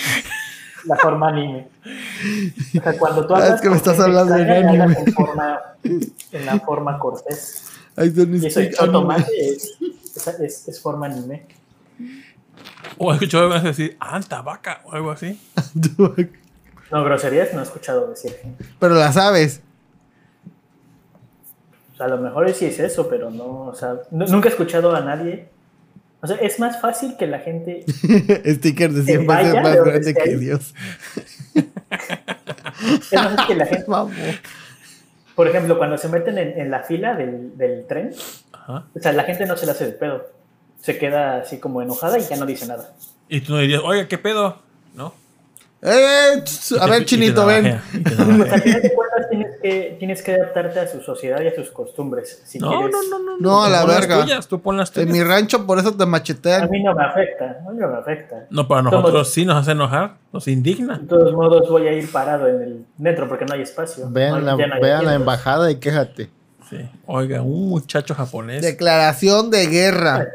La 0.86 0.96
forma 0.96 1.28
anime. 1.28 1.68
O 2.78 2.82
sea, 2.82 2.98
cuando 2.98 3.26
tú 3.26 3.34
Ah, 3.34 3.38
hablas. 3.38 3.54
es 3.56 3.60
que 3.60 3.68
me 3.70 3.76
estás 3.76 4.00
hablando 4.00 4.34
en 4.36 4.50
anime. 4.50 4.96
En, 4.98 5.12
forma, 5.12 5.60
en 5.84 6.46
la 6.46 6.58
forma 6.60 6.98
cortés. 6.98 7.66
Y 7.98 8.46
eso 8.46 8.60
es, 8.60 8.76
es, 10.16 10.26
es, 10.40 10.68
es 10.68 10.80
forma 10.80 11.06
anime. 11.06 11.46
O 12.98 13.10
has 13.10 13.16
escuchado 13.16 13.44
alguna 13.44 13.62
vez 13.62 13.76
decir 13.76 13.96
anta 14.00 14.42
vaca 14.42 14.80
o 14.84 14.92
algo 14.92 15.10
así. 15.10 15.40
No, 16.92 17.04
groserías 17.04 17.54
no 17.54 17.60
he 17.60 17.62
escuchado 17.62 18.08
decir. 18.10 18.36
Pero 18.80 18.96
la 18.96 19.12
sabes. 19.12 19.60
O 21.94 21.96
sea, 21.96 22.06
a 22.06 22.08
lo 22.08 22.18
mejor 22.18 22.52
sí 22.52 22.64
es 22.64 22.80
eso, 22.80 23.08
pero 23.08 23.30
no, 23.30 23.66
o 23.66 23.74
sea, 23.76 23.94
nu- 24.10 24.26
nunca 24.26 24.48
he 24.48 24.50
escuchado 24.50 24.92
a 24.96 25.00
nadie. 25.00 25.48
O 26.20 26.26
sea, 26.26 26.34
es 26.38 26.58
más 26.58 26.80
fácil 26.80 27.16
que 27.16 27.28
la 27.28 27.38
gente. 27.38 27.84
Sticker 28.44 28.90
de 28.92 29.04
Que 29.04 29.12
100 29.18 29.26
vaya 29.26 29.52
veces 29.52 29.62
más 29.62 29.84
grande 29.84 30.14
que. 30.14 30.36
Dios. 30.36 30.74
Es 31.54 33.12
más 33.12 33.34
fácil 33.36 33.46
que 33.46 33.54
la 33.54 33.66
gente. 33.66 33.84
Vamos. 33.86 34.12
Por 35.40 35.48
ejemplo, 35.48 35.78
cuando 35.78 35.96
se 35.96 36.06
meten 36.10 36.36
en, 36.36 36.60
en 36.60 36.70
la 36.70 36.80
fila 36.82 37.14
del, 37.14 37.56
del 37.56 37.86
tren, 37.86 38.10
Ajá. 38.52 38.84
o 38.94 39.00
sea, 39.00 39.10
la 39.14 39.24
gente 39.24 39.46
no 39.46 39.56
se 39.56 39.64
le 39.64 39.72
hace 39.72 39.86
de 39.86 39.92
pedo. 39.92 40.26
Se 40.82 40.98
queda 40.98 41.38
así 41.38 41.58
como 41.58 41.80
enojada 41.80 42.18
y 42.18 42.20
ya 42.20 42.36
no 42.36 42.44
dice 42.44 42.66
nada. 42.66 42.92
Y 43.26 43.40
tú 43.40 43.54
no 43.54 43.58
dirías, 43.60 43.80
oiga, 43.82 44.06
¿qué 44.06 44.18
pedo? 44.18 44.58
¿No? 44.94 45.14
¡Eh! 45.82 46.44
Y 46.70 46.78
A 46.78 46.86
ver, 46.86 47.04
chinito, 47.06 47.46
ven. 47.46 47.80
Pues 48.04 48.52
al 48.52 48.60
final 48.62 48.82
de 48.82 48.92
cuentas 48.94 49.28
tienes 49.30 49.48
que, 49.62 49.96
tienes 49.98 50.22
que 50.22 50.34
adaptarte 50.34 50.78
a 50.80 50.86
su 50.86 51.00
sociedad 51.00 51.40
y 51.40 51.46
a 51.48 51.54
sus 51.54 51.70
costumbres. 51.70 52.42
Si 52.44 52.58
No, 52.58 52.68
quieres. 52.70 52.90
no, 53.10 53.18
no, 53.18 53.24
no. 53.24 53.36
No, 53.40 53.64
a 53.64 53.70
la 53.70 53.84
las 53.86 54.00
verga. 54.00 54.20
tuyas, 54.22 54.46
tú 54.46 54.60
pon 54.60 54.76
las 54.76 54.94
En 54.98 55.10
mi 55.10 55.22
rancho 55.22 55.66
por 55.66 55.78
eso 55.78 55.94
te 55.94 56.02
A 56.02 56.06
machetean. 56.06 56.68
mí 56.70 56.82
no 56.82 56.94
me 56.94 57.02
afecta, 57.04 57.62
a 57.66 57.70
mí 57.72 57.78
no 57.78 57.88
me 57.88 57.96
afecta. 57.96 58.46
No, 58.50 58.68
para 58.68 58.82
Todos- 58.82 58.92
nosotros 59.02 59.30
sí 59.32 59.46
nos 59.46 59.56
hace 59.56 59.72
enojar, 59.72 60.16
nos 60.32 60.46
indigna. 60.48 60.98
De 60.98 61.06
todos 61.06 61.32
modos 61.32 61.68
voy 61.70 61.88
a 61.88 61.92
ir 61.94 62.10
parado 62.12 62.46
en 62.46 62.62
el 62.62 62.84
dentro 62.98 63.26
porque 63.26 63.46
no 63.46 63.54
hay 63.54 63.62
espacio. 63.62 64.04
Vean 64.10 64.44
la, 64.44 64.52
no 64.52 64.56
vean 64.58 64.70
la 64.70 64.76
asientos. 64.96 65.14
embajada 65.14 65.70
y 65.70 65.76
quéjate. 65.76 66.28
Sí. 66.68 66.76
Oiga, 67.06 67.40
un 67.42 67.70
muchacho 67.70 68.14
japonés. 68.14 68.60
Declaración 68.62 69.50
de 69.50 69.66
guerra. 69.66 70.28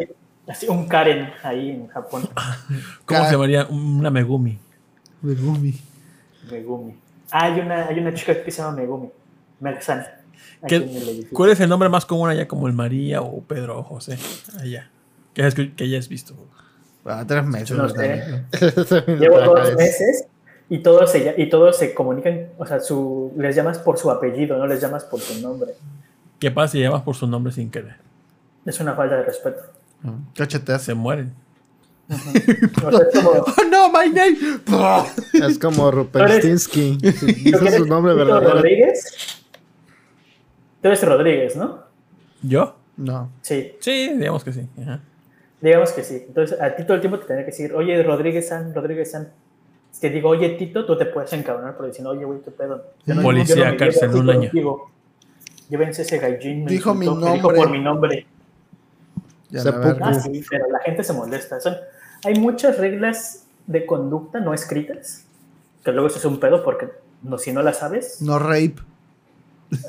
Así, 0.47 0.67
un 0.67 0.87
Karen 0.87 1.29
ahí 1.43 1.69
en 1.69 1.87
Japón. 1.87 2.27
¿Cómo 3.05 3.25
se 3.25 3.31
llamaría? 3.31 3.65
Una 3.69 4.09
Megumi. 4.09 4.59
Megumi. 5.25 5.73
Megumi. 6.51 6.95
Ah, 7.31 7.45
hay 7.45 7.59
una, 7.59 7.87
hay 7.87 7.99
una 7.99 8.13
chica 8.13 8.43
que 8.43 8.51
se 8.51 8.61
llama 8.61 8.77
Megumi. 8.77 9.09
Megsan. 9.59 10.05
¿Qué- 10.67 10.75
Aquí 10.77 10.83
en 10.85 10.89
el 10.89 11.09
edificio. 11.09 11.29
¿Cuál 11.33 11.49
es 11.51 11.59
el 11.59 11.69
nombre 11.69 11.89
más 11.89 12.05
común 12.05 12.29
allá 12.29 12.47
como 12.47 12.67
el 12.67 12.73
María 12.73 13.21
o 13.21 13.41
Pedro 13.41 13.79
o 13.79 13.83
José? 13.83 14.17
Allá. 14.59 14.89
Que 15.33 15.41
hayas, 15.43 15.55
que 15.55 15.83
hayas 15.83 16.07
visto. 16.07 16.33
Ah, 17.05 17.23
tres 17.27 17.43
meses. 17.45 17.71
No 17.77 17.89
sé. 17.89 18.43
Llevo 19.19 19.39
dos 19.41 19.75
meses 19.75 20.27
y 20.69 20.79
todos 20.79 21.11
se, 21.11 21.35
y 21.37 21.49
todos 21.49 21.77
se 21.77 21.93
comunican, 21.93 22.47
o 22.57 22.65
sea, 22.65 22.79
su, 22.79 23.31
les 23.37 23.55
llamas 23.55 23.77
por 23.77 23.97
su 23.99 24.09
apellido, 24.09 24.57
no 24.57 24.65
les 24.65 24.81
llamas 24.81 25.03
por 25.03 25.19
su 25.19 25.39
nombre. 25.41 25.73
¿Qué 26.39 26.49
pasa 26.51 26.71
si 26.73 26.79
llamas 26.81 27.03
por 27.03 27.15
su 27.15 27.27
nombre 27.27 27.51
sin 27.53 27.69
querer? 27.69 27.95
Es 28.65 28.79
una 28.79 28.93
falta 28.95 29.15
de 29.17 29.23
respeto. 29.23 29.61
Cacheteas. 30.35 30.81
Se 30.83 30.93
mueren. 30.93 31.33
Como, 32.07 33.29
¡Oh, 33.47 33.63
no, 33.69 33.89
my 33.89 34.09
name! 34.09 34.37
Es 35.33 35.57
como 35.59 35.89
Ruperstinsky. 35.91 36.97
Si 37.01 37.19
¿tú 37.19 37.25
dices 37.25 37.61
eres 37.61 37.75
su 37.75 37.85
nombre 37.87 38.13
verdadero. 38.13 38.53
Rodríguez? 38.53 39.43
Tú 40.81 40.87
eres 40.87 41.03
Rodríguez, 41.03 41.55
¿no? 41.55 41.83
¿Yo? 42.43 42.75
No. 42.97 43.31
Sí, 43.41 43.73
Sí, 43.79 44.13
digamos 44.17 44.43
que 44.43 44.53
sí. 44.53 44.67
Ajá. 44.81 44.99
digamos 45.61 45.91
que 45.91 46.03
sí. 46.03 46.23
Entonces, 46.27 46.61
a 46.61 46.75
ti 46.75 46.83
todo 46.83 46.93
el 46.93 47.01
tiempo 47.01 47.17
te 47.19 47.25
tendría 47.25 47.45
que 47.45 47.51
decir, 47.51 47.73
oye, 47.73 48.01
Rodríguez 48.03 48.47
San, 48.47 48.73
Rodríguez 48.73 49.11
San. 49.11 49.29
Si 49.91 50.01
te 50.01 50.09
digo, 50.09 50.29
oye, 50.29 50.49
Tito, 50.49 50.85
tú 50.85 50.97
te 50.97 51.05
puedes 51.05 51.31
encabronar 51.33 51.75
por 51.75 51.87
diciendo, 51.87 52.11
oye, 52.11 52.23
güey, 52.25 52.41
qué 52.41 52.51
pedo. 52.51 52.91
Policía, 53.23 53.65
llevo 53.71 53.77
cárcel, 53.77 54.15
un 54.15 54.29
año. 54.29 54.51
Llévense 55.69 56.03
ese 56.03 56.19
gallín. 56.19 56.65
me 56.65 56.71
Dijo 56.71 56.93
mi 56.93 57.07
me 57.07 57.13
dijo 57.15 57.19
nombre. 57.37 57.57
por 57.57 57.69
mi 57.71 57.79
nombre. 57.81 58.27
Ya. 59.49 59.61
Ah, 60.01 60.13
sí, 60.13 60.43
pero 60.49 60.69
la 60.69 60.79
gente 60.79 61.03
se 61.03 61.13
molesta. 61.13 61.59
Son, 61.59 61.75
hay 62.25 62.35
muchas 62.39 62.77
reglas 62.77 63.45
de 63.67 63.85
conducta 63.85 64.39
no 64.39 64.53
escritas, 64.53 65.25
que 65.83 65.91
luego 65.91 66.07
eso 66.07 66.17
es 66.19 66.25
un 66.25 66.39
pedo 66.39 66.63
porque 66.63 66.89
no, 67.23 67.37
si 67.37 67.51
no 67.53 67.61
las 67.61 67.77
sabes, 67.77 68.21
No 68.21 68.39
rape. 68.39 68.75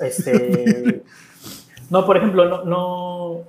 este... 0.02 1.02
no, 1.90 2.06
por 2.06 2.16
ejemplo, 2.16 2.44
no, 2.48 2.64
no... 2.64 3.40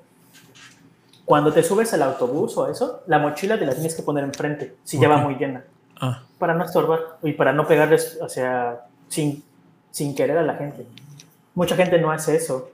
Cuando 1.25 1.51
te 1.51 1.61
subes 1.61 1.93
al 1.93 2.03
autobús 2.03 2.57
o 2.57 2.69
eso, 2.69 3.03
la 3.07 3.19
mochila 3.19 3.59
te 3.59 3.65
la 3.65 3.73
tienes 3.73 3.95
que 3.95 4.01
poner 4.01 4.23
enfrente, 4.23 4.75
si 4.83 4.97
ya 4.99 5.09
va 5.09 5.17
muy 5.17 5.35
llena, 5.35 5.63
Ah, 5.99 6.23
para 6.37 6.53
no 6.53 6.63
estorbar 6.63 7.17
y 7.23 7.33
para 7.33 7.51
no 7.53 7.67
pegarles, 7.67 8.19
o 8.21 8.29
sea, 8.29 8.85
sin, 9.09 9.43
sin 9.91 10.13
querer 10.15 10.37
a 10.37 10.43
la 10.43 10.53
gente. 10.55 10.85
Mucha 11.55 11.75
gente 11.75 11.99
no 11.99 12.11
hace 12.11 12.35
eso. 12.35 12.69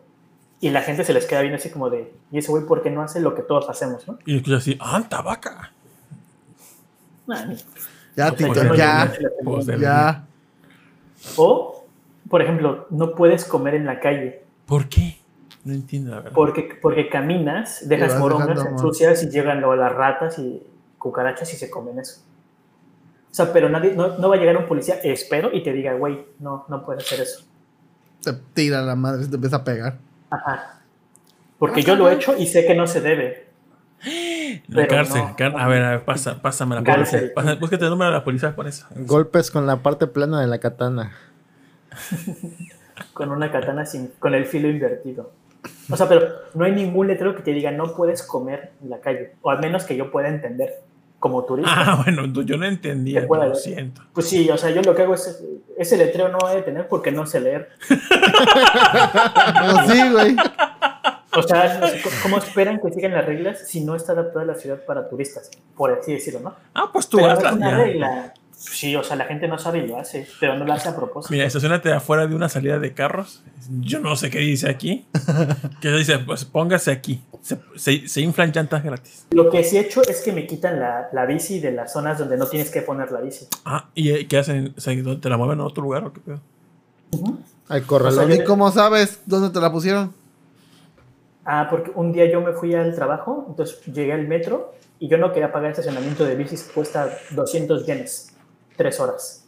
Y 0.60 0.70
la 0.70 0.82
gente 0.82 1.04
se 1.06 1.14
les 1.14 1.26
queda 1.26 1.42
bien 1.42 1.54
así 1.54 1.70
como 1.70 1.90
de, 1.90 2.14
y 2.32 2.38
ese 2.38 2.52
güey, 2.52 2.66
¿por 2.66 2.84
qué 2.84 2.90
no 2.90 3.02
hace 3.02 3.20
lo 3.22 3.34
que 3.34 3.42
todos 3.42 3.70
hacemos, 3.70 4.08
no? 4.08 4.18
y 4.26 4.38
escuchas 4.38 4.60
así, 4.62 4.78
¡anta 4.80 5.22
vaca! 5.22 5.72
Ya, 8.16 8.36
ya. 8.86 9.14
Ya. 9.80 10.26
O, 11.38 11.86
por 12.30 12.42
ejemplo, 12.42 12.88
no 12.90 13.16
puedes 13.16 13.46
comer 13.46 13.76
en 13.76 13.86
la 13.86 14.00
calle 14.00 14.44
¿Por 14.66 14.88
qué? 14.90 15.18
No 15.64 15.74
entiendo 15.74 16.12
la 16.12 16.18
verdad. 16.18 16.34
porque, 16.34 16.78
porque 16.82 17.10
caminas, 17.10 17.88
dejas 17.88 18.20
morongas, 18.20 18.66
ensucias 18.66 19.24
y 19.24 19.30
llegan 19.30 19.60
luego 19.60 19.76
las 19.76 19.94
ratas 19.94 20.38
y 20.40 20.62
cucarachas 20.98 21.54
y 21.54 21.58
se 21.58 21.70
comen 21.70 22.00
eso. 22.00 22.22
O 23.32 23.34
sea, 23.34 23.52
pero 23.52 23.70
nadie, 23.70 23.94
no, 23.96 24.18
no 24.18 24.30
va 24.30 24.36
a 24.36 24.40
llegar 24.40 24.58
un 24.58 24.66
policía, 24.66 24.96
espero, 25.04 25.50
y 25.54 25.64
te 25.64 25.72
diga, 25.72 25.94
güey, 25.94 26.26
no, 26.40 26.66
no 26.68 26.86
puedes 26.86 27.06
hacer 27.06 27.22
eso. 27.22 27.44
Te 28.22 28.34
tira 28.54 28.82
la 28.82 28.96
madre, 28.96 29.28
te 29.28 29.36
empieza 29.36 29.58
a 29.58 29.64
pegar. 29.64 29.98
Ajá. 30.30 30.82
Porque 31.58 31.82
yo 31.82 31.96
lo 31.96 32.10
he 32.10 32.16
hecho 32.16 32.38
y 32.38 32.46
sé 32.46 32.66
que 32.66 32.76
no 32.76 32.86
se 32.88 33.02
debe. 33.02 33.48
La 34.68 34.76
pero 34.76 34.88
cárcel. 34.88 35.22
no. 35.22 35.36
car- 35.36 35.56
a 35.58 35.68
ver, 35.68 35.84
a 35.84 35.90
ver, 35.92 36.06
pasa, 36.06 36.42
pásame 36.42 36.76
la 36.76 36.84
Cárcel. 36.84 37.20
policía. 37.20 37.34
Pasa- 37.36 37.56
búscate 37.56 37.84
el 37.86 37.90
número 37.92 38.12
de 38.12 38.18
la 38.18 38.24
policía 38.24 38.56
con 38.56 38.68
eso. 38.68 38.86
Golpes 38.96 39.52
con 39.52 39.66
la 39.68 39.78
parte 39.78 40.08
plana 40.08 40.40
de 40.42 40.48
la 40.48 40.60
katana. 40.60 41.12
Con 43.14 43.32
una 43.32 43.52
katana 43.52 43.86
sin, 43.86 44.08
con 44.20 44.34
el 44.34 44.46
filo 44.46 44.68
invertido. 44.70 45.32
O 45.90 45.96
sea, 45.98 46.08
pero 46.10 46.28
no 46.56 46.66
hay 46.66 46.72
ningún 46.74 47.08
letrero 47.08 47.36
que 47.36 47.42
te 47.44 47.52
diga 47.52 47.72
no 47.72 47.96
puedes 47.96 48.24
comer 48.24 48.72
en 48.84 48.90
la 48.90 49.00
calle. 49.00 49.36
O 49.42 49.50
al 49.52 49.60
menos 49.60 49.84
que 49.86 49.96
yo 49.96 50.12
pueda 50.12 50.28
entender 50.28 50.70
como 51.20 51.44
turista. 51.46 51.72
Ah, 51.74 52.02
bueno, 52.04 52.26
yo 52.44 52.58
no 52.58 52.66
entendía. 52.66 53.22
Lo 53.22 53.56
siento. 53.56 54.02
Pues 54.14 54.28
sí, 54.28 54.50
o 54.50 54.58
sea, 54.58 54.72
yo 54.72 54.82
lo 54.82 54.94
que 54.94 55.04
hago 55.04 55.14
es 55.16 55.42
ese 55.78 55.98
letrero 55.98 56.28
no 56.30 56.38
voy 56.40 56.58
a 56.58 56.66
tener 56.66 56.88
porque 56.90 57.12
no 57.14 57.26
sé 57.26 57.40
leer. 57.40 57.70
Pero 57.90 59.88
sí, 59.88 60.10
güey. 60.12 60.36
O 61.36 61.44
sea, 61.44 61.80
no 61.80 61.88
¿cómo- 61.88 62.16
¿cómo 62.24 62.38
esperan 62.38 62.80
que 62.82 62.92
sigan 62.92 63.14
las 63.14 63.26
reglas 63.26 63.60
si 63.68 63.82
no 63.84 63.96
está 63.96 64.12
adaptada 64.14 64.46
la 64.46 64.56
ciudad 64.56 64.80
para 64.86 65.10
turistas? 65.10 65.50
Por 65.76 65.92
así 65.92 66.14
decirlo, 66.14 66.40
¿no? 66.42 66.56
Ah, 66.74 66.90
pues 66.92 67.08
tú 67.08 67.18
Pero 67.18 67.32
es 67.32 67.38
hazla 67.40 67.54
una 67.54 67.72
ya. 67.72 67.78
regla. 67.78 68.34
Sí, 68.56 68.96
o 68.96 69.04
sea, 69.04 69.18
la 69.18 69.26
gente 69.26 69.48
no 69.50 69.58
sabe 69.60 69.80
y 69.80 69.88
lo 69.88 69.98
hace, 69.98 70.26
pero 70.40 70.56
no 70.58 70.64
lo 70.64 70.72
hace 70.72 70.88
a 70.88 70.96
propósito. 70.96 71.34
Mira, 71.34 71.46
estacionate 71.46 71.92
afuera 71.92 72.28
de 72.28 72.36
una 72.36 72.48
salida 72.48 72.80
de 72.80 72.94
carros. 72.94 73.44
Yo 73.82 74.00
no 74.00 74.16
sé 74.16 74.30
qué 74.30 74.40
dice 74.40 74.70
aquí. 74.70 75.06
Que 75.82 75.90
dice, 75.92 76.20
pues 76.20 76.46
póngase 76.46 76.92
aquí. 76.92 77.22
Se, 77.42 77.58
se- 77.76 78.08
se 78.08 78.22
inflan 78.22 78.54
llantas 78.54 78.82
gratis. 78.84 79.26
Lo 79.32 79.50
que 79.50 79.66
sí 79.66 79.76
he 79.76 79.82
hecho 79.82 80.02
es 80.08 80.22
que 80.22 80.32
me 80.32 80.48
quitan 80.48 80.80
la, 80.80 81.10
la 81.12 81.26
bici 81.26 81.60
de 81.60 81.74
las 81.74 81.92
zonas 81.92 82.18
donde 82.20 82.38
no 82.38 82.46
tienes 82.48 82.70
que 82.70 82.82
poner 82.82 83.12
la 83.12 83.20
bici. 83.20 83.48
Ah, 83.66 83.90
¿y 83.96 84.12
eh, 84.12 84.28
qué 84.28 84.38
hacen? 84.38 84.74
¿Te 85.20 85.30
la 85.30 85.36
mueven 85.36 85.60
a 85.60 85.66
otro 85.66 85.84
lugar 85.84 86.06
o 86.06 86.14
qué 86.14 86.22
pedo? 86.22 86.40
Al 87.68 87.82
O 87.82 87.88
corralón. 87.88 88.28
sea, 88.28 88.36
¿Y 88.36 88.46
cómo 88.46 88.72
sabes 88.72 89.20
dónde 89.26 89.50
te 89.50 89.60
la 89.60 89.72
pusieron? 89.74 90.14
Ah, 91.46 91.68
porque 91.70 91.92
un 91.96 92.12
día 92.14 92.26
yo 92.32 92.42
me 92.42 92.54
fui 92.54 92.74
al 92.74 92.96
trabajo, 92.96 93.46
entonces 93.50 93.82
llegué 93.86 94.14
al 94.14 94.28
metro 94.28 94.74
y 95.00 95.08
yo 95.10 95.18
no 95.18 95.32
quería 95.34 95.52
pagar 95.52 95.66
el 95.68 95.72
estacionamiento 95.72 96.24
de 96.26 96.36
bicis 96.36 96.72
cuesta 96.74 97.10
200 97.32 97.86
yenes, 97.86 98.34
tres 98.78 99.00
horas. 99.00 99.46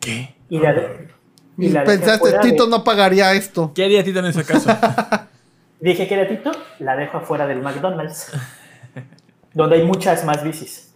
¿Qué? 0.00 0.34
Y 0.48 0.58
la, 0.58 0.72
de- 0.72 1.08
y 1.56 1.66
Y 1.66 1.68
la 1.70 1.84
pensaste, 1.84 2.12
afuera 2.14 2.40
de- 2.42 2.50
Tito 2.50 2.66
no 2.66 2.82
pagaría 2.82 3.32
esto. 3.34 3.72
¿Qué 3.74 3.84
haría 3.84 4.02
Tito 4.02 4.18
en 4.20 4.26
ese 4.26 4.44
caso? 4.44 4.70
Dije 5.80 6.08
que 6.08 6.14
era 6.14 6.26
Tito, 6.28 6.50
la 6.80 6.96
dejo 6.96 7.18
afuera 7.18 7.46
del 7.46 7.62
McDonald's, 7.62 8.32
donde 9.54 9.76
hay 9.76 9.84
muchas 9.84 10.24
más 10.24 10.42
bicis. 10.42 10.92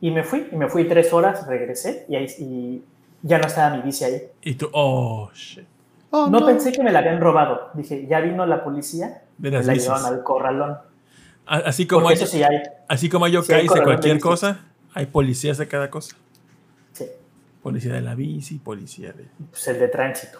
Y 0.00 0.10
me 0.10 0.24
fui, 0.24 0.48
y 0.50 0.56
me 0.56 0.68
fui 0.68 0.84
tres 0.88 1.12
horas, 1.12 1.46
regresé 1.46 2.04
y, 2.08 2.16
ahí, 2.16 2.26
y 2.38 2.82
ya 3.22 3.38
no 3.38 3.46
estaba 3.46 3.76
mi 3.76 3.82
bici 3.82 4.04
ahí. 4.04 4.22
y 4.42 4.54
tú, 4.54 4.68
oh, 4.72 5.30
shit. 5.32 5.64
Oh, 6.10 6.28
No 6.28 6.44
pensé 6.46 6.72
que 6.72 6.82
me 6.82 6.92
la 6.92 6.98
habían 7.00 7.20
robado. 7.20 7.70
Dije, 7.74 8.06
ya 8.08 8.20
vino 8.20 8.44
la 8.46 8.62
policía, 8.64 9.22
De 9.38 9.50
las 9.50 9.66
la 9.66 9.74
llevaron 9.74 10.06
al 10.06 10.22
corralón. 10.22 10.78
Así 11.46 11.86
como, 11.86 12.02
Porque 12.02 12.18
hay, 12.18 12.22
eso 12.24 12.32
sí 12.32 12.42
hay. 12.42 12.62
así 12.88 13.08
como 13.08 13.24
hay 13.24 13.32
yokais 13.32 13.72
de 13.72 13.82
cualquier 13.82 14.18
cosa, 14.18 14.60
hay 14.94 15.06
policías 15.06 15.58
de 15.58 15.68
cada 15.68 15.90
cosa. 15.90 16.16
Sí, 16.92 17.06
Policía 17.62 17.92
de 17.94 18.00
la 18.00 18.14
bici, 18.14 18.58
policía 18.58 19.12
de... 19.12 19.26
pues 19.50 19.68
el 19.68 19.78
de 19.78 19.88
tránsito. 19.88 20.38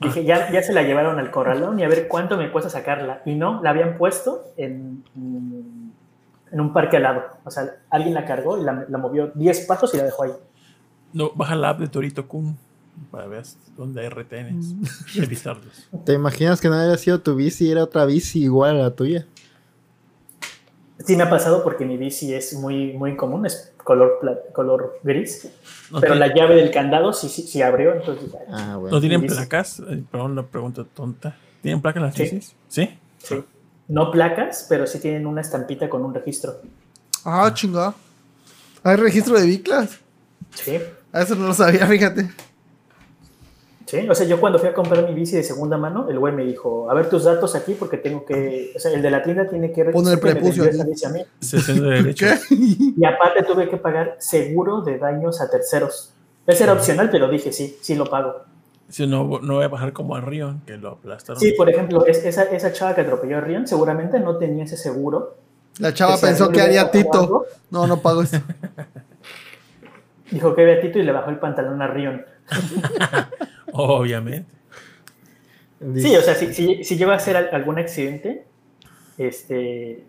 Dije, 0.00 0.24
ya, 0.24 0.52
ya 0.52 0.62
se 0.62 0.72
la 0.72 0.82
llevaron 0.82 1.18
al 1.18 1.30
corralón 1.30 1.80
y 1.80 1.82
a 1.82 1.88
ver 1.88 2.06
cuánto 2.06 2.36
me 2.36 2.52
cuesta 2.52 2.70
sacarla. 2.70 3.22
Y 3.24 3.34
no, 3.34 3.60
la 3.62 3.70
habían 3.70 3.96
puesto 3.96 4.44
en, 4.56 5.02
en 5.16 6.60
un 6.60 6.72
parque 6.72 6.98
al 6.98 7.02
lado. 7.04 7.24
O 7.44 7.50
sea, 7.50 7.64
alguien 7.90 8.14
la 8.14 8.24
cargó 8.24 8.58
y 8.60 8.64
la, 8.64 8.84
la 8.88 8.98
movió 8.98 9.28
10 9.34 9.66
pasos 9.66 9.92
y 9.94 9.96
la 9.96 10.04
dejó 10.04 10.24
ahí. 10.24 10.32
No, 11.12 11.32
baja 11.34 11.56
la 11.56 11.70
app 11.70 11.80
de 11.80 11.88
Torito 11.88 12.28
Kun 12.28 12.56
para 13.10 13.26
ver 13.26 13.44
dónde 13.76 14.00
hay 14.02 14.08
retenes. 14.08 14.66
Revisarlos. 15.14 15.88
¿Te 16.04 16.12
imaginas 16.14 16.60
que 16.60 16.68
no 16.68 16.74
haya 16.74 16.96
sido 16.96 17.20
tu 17.20 17.34
bici 17.34 17.66
y 17.66 17.70
era 17.70 17.84
otra 17.84 18.04
bici 18.04 18.42
igual 18.42 18.76
a 18.76 18.82
la 18.84 18.90
tuya? 18.94 19.26
Sí 21.04 21.16
me 21.16 21.22
ha 21.22 21.30
pasado 21.30 21.62
porque 21.62 21.84
mi 21.84 21.96
bici 21.96 22.34
es 22.34 22.54
muy, 22.54 22.92
muy 22.94 23.16
común, 23.16 23.46
es 23.46 23.72
color, 23.84 24.18
color 24.52 24.98
gris. 25.04 25.48
No 25.90 26.00
pero 26.00 26.14
tiene- 26.14 26.26
la 26.28 26.34
llave 26.34 26.56
del 26.56 26.70
candado 26.70 27.12
sí, 27.12 27.28
sí, 27.28 27.42
sí 27.42 27.62
abrió, 27.62 27.94
entonces 27.94 28.30
Ah, 28.50 28.76
bueno. 28.76 28.96
¿No 28.96 29.00
tienen 29.00 29.24
placas? 29.26 29.78
Eh, 29.80 30.02
Perdón, 30.10 30.32
una 30.32 30.42
pregunta 30.46 30.84
tonta. 30.84 31.36
¿Tienen 31.62 31.80
placas 31.80 32.02
las 32.02 32.14
Sí. 32.14 32.22
bicis? 32.24 32.54
¿Sí? 32.68 32.90
sí. 33.18 33.42
No 33.86 34.10
placas, 34.10 34.66
pero 34.68 34.86
sí 34.86 34.98
tienen 35.00 35.26
una 35.26 35.40
estampita 35.40 35.88
con 35.88 36.04
un 36.04 36.12
registro. 36.12 36.56
Ah, 37.24 37.50
chingada. 37.54 37.94
¿Hay 38.82 38.96
registro 38.96 39.38
de 39.38 39.46
biclas? 39.46 39.98
Sí. 40.54 40.78
A 41.12 41.22
eso 41.22 41.34
no 41.36 41.46
lo 41.46 41.54
sabía, 41.54 41.86
fíjate. 41.86 42.28
Sí, 43.88 44.06
o 44.06 44.14
sea, 44.14 44.26
yo 44.26 44.38
cuando 44.38 44.58
fui 44.58 44.68
a 44.68 44.74
comprar 44.74 45.02
mi 45.08 45.14
bici 45.14 45.34
de 45.36 45.42
segunda 45.42 45.78
mano, 45.78 46.10
el 46.10 46.18
güey 46.18 46.34
me 46.34 46.44
dijo, 46.44 46.90
a 46.90 46.94
ver 46.94 47.08
tus 47.08 47.24
datos 47.24 47.54
aquí 47.54 47.72
porque 47.72 47.96
tengo 47.96 48.22
que, 48.22 48.70
o 48.76 48.78
sea, 48.78 48.92
el 48.92 49.00
de 49.00 49.10
la 49.10 49.22
tienda 49.22 49.48
tiene 49.48 49.72
que 49.72 49.82
Pon 49.86 50.06
el 50.08 50.18
prepucio. 50.18 50.64
Y 52.50 53.04
aparte 53.06 53.44
tuve 53.44 53.66
que 53.70 53.78
pagar 53.78 54.16
seguro 54.18 54.82
de 54.82 54.98
daños 54.98 55.40
a 55.40 55.48
terceros. 55.48 56.12
Ese 56.46 56.64
era 56.64 56.74
opcional, 56.74 57.08
pero 57.10 57.30
dije, 57.30 57.50
sí, 57.50 57.78
sí 57.80 57.94
lo 57.94 58.04
pago. 58.04 58.42
Si 58.90 59.06
no, 59.06 59.38
no 59.40 59.54
voy 59.54 59.64
a 59.64 59.68
bajar 59.68 59.94
como 59.94 60.14
a 60.16 60.20
Rion, 60.20 60.60
que 60.66 60.76
lo 60.76 60.90
aplastaron. 60.90 61.40
Sí, 61.40 61.52
por 61.52 61.70
ejemplo, 61.70 62.04
es- 62.04 62.22
esa, 62.26 62.42
esa 62.44 62.70
chava 62.74 62.94
que 62.94 63.00
atropelló 63.00 63.38
a 63.38 63.40
Rion 63.40 63.66
seguramente 63.66 64.20
no 64.20 64.36
tenía 64.36 64.64
ese 64.64 64.76
seguro. 64.76 65.36
La 65.78 65.94
chava 65.94 66.16
Que 66.16 66.26
pensó 66.26 66.50
que 66.50 66.60
haría 66.60 66.90
Tito. 66.90 67.20
algo, 67.20 67.46
No, 67.70 67.86
no 67.86 68.02
pago 68.02 68.20
eso. 68.20 68.36
Dijo 70.30 70.54
que 70.54 70.60
había 70.60 70.78
Tito 70.82 70.98
y 70.98 71.04
le 71.04 71.12
bajó 71.12 71.30
el 71.30 71.38
pantalón 71.38 71.80
a 71.80 71.86
Rion. 71.86 72.22
Obviamente. 73.72 74.50
Sí, 75.96 76.16
o 76.16 76.22
sea, 76.22 76.34
si, 76.34 76.52
si, 76.52 76.82
si 76.84 76.96
llego 76.96 77.12
a 77.12 77.14
hacer 77.16 77.36
al- 77.36 77.50
algún 77.52 77.78
accidente 77.78 78.44
este, 79.16 80.04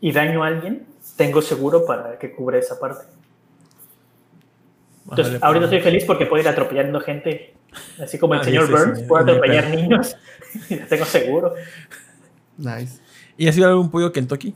y 0.00 0.12
daño 0.12 0.42
a 0.42 0.48
alguien, 0.48 0.86
tengo 1.16 1.40
seguro 1.42 1.84
para 1.86 2.18
que 2.18 2.32
cubra 2.32 2.58
esa 2.58 2.78
parte. 2.80 3.06
Entonces, 5.08 5.42
ahorita 5.42 5.64
estoy 5.66 5.80
feliz 5.80 6.04
porque 6.04 6.26
puedo 6.26 6.42
ir 6.42 6.48
atropellando 6.48 7.00
gente, 7.00 7.54
así 8.02 8.18
como 8.18 8.34
el 8.34 8.40
Ah, 8.40 8.44
señor 8.44 8.66
sí, 8.66 8.72
Burns, 8.72 8.98
sí, 8.98 9.04
puedo 9.06 9.24
el 9.24 9.30
atropellar 9.30 9.68
niños 9.70 10.16
y 10.68 10.76
la 10.76 10.86
tengo 10.86 11.04
seguro. 11.04 11.54
Nice. 12.56 13.00
¿Y 13.36 13.48
has 13.48 13.56
ido 13.56 13.66
a 13.66 13.70
algún 13.70 13.90
pollo 13.90 14.12
Kentucky? 14.12 14.54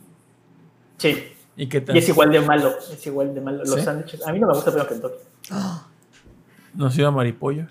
Sí, 0.98 1.32
¿Y 1.56 1.68
qué 1.68 1.80
tal? 1.80 1.94
y 1.96 1.98
es 2.00 2.08
igual 2.08 2.30
de 2.30 2.40
malo, 2.40 2.74
es 2.92 3.06
igual 3.06 3.34
de 3.34 3.40
malo. 3.40 3.58
Los 3.58 3.74
¿Sí? 3.76 3.82
sándwiches, 3.82 4.26
a 4.26 4.32
mí 4.32 4.38
no 4.40 4.48
me 4.48 4.54
gusta 4.54 4.72
pero 4.72 4.86
Kentucky. 4.86 5.16
¿No 6.74 6.86
has 6.86 6.98
ido 6.98 7.08
a 7.08 7.10
Maripollo? 7.12 7.66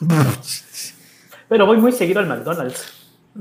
Pero 1.48 1.66
voy 1.66 1.76
muy 1.78 1.92
seguido 1.92 2.20
al 2.20 2.26
McDonald's, 2.26 2.84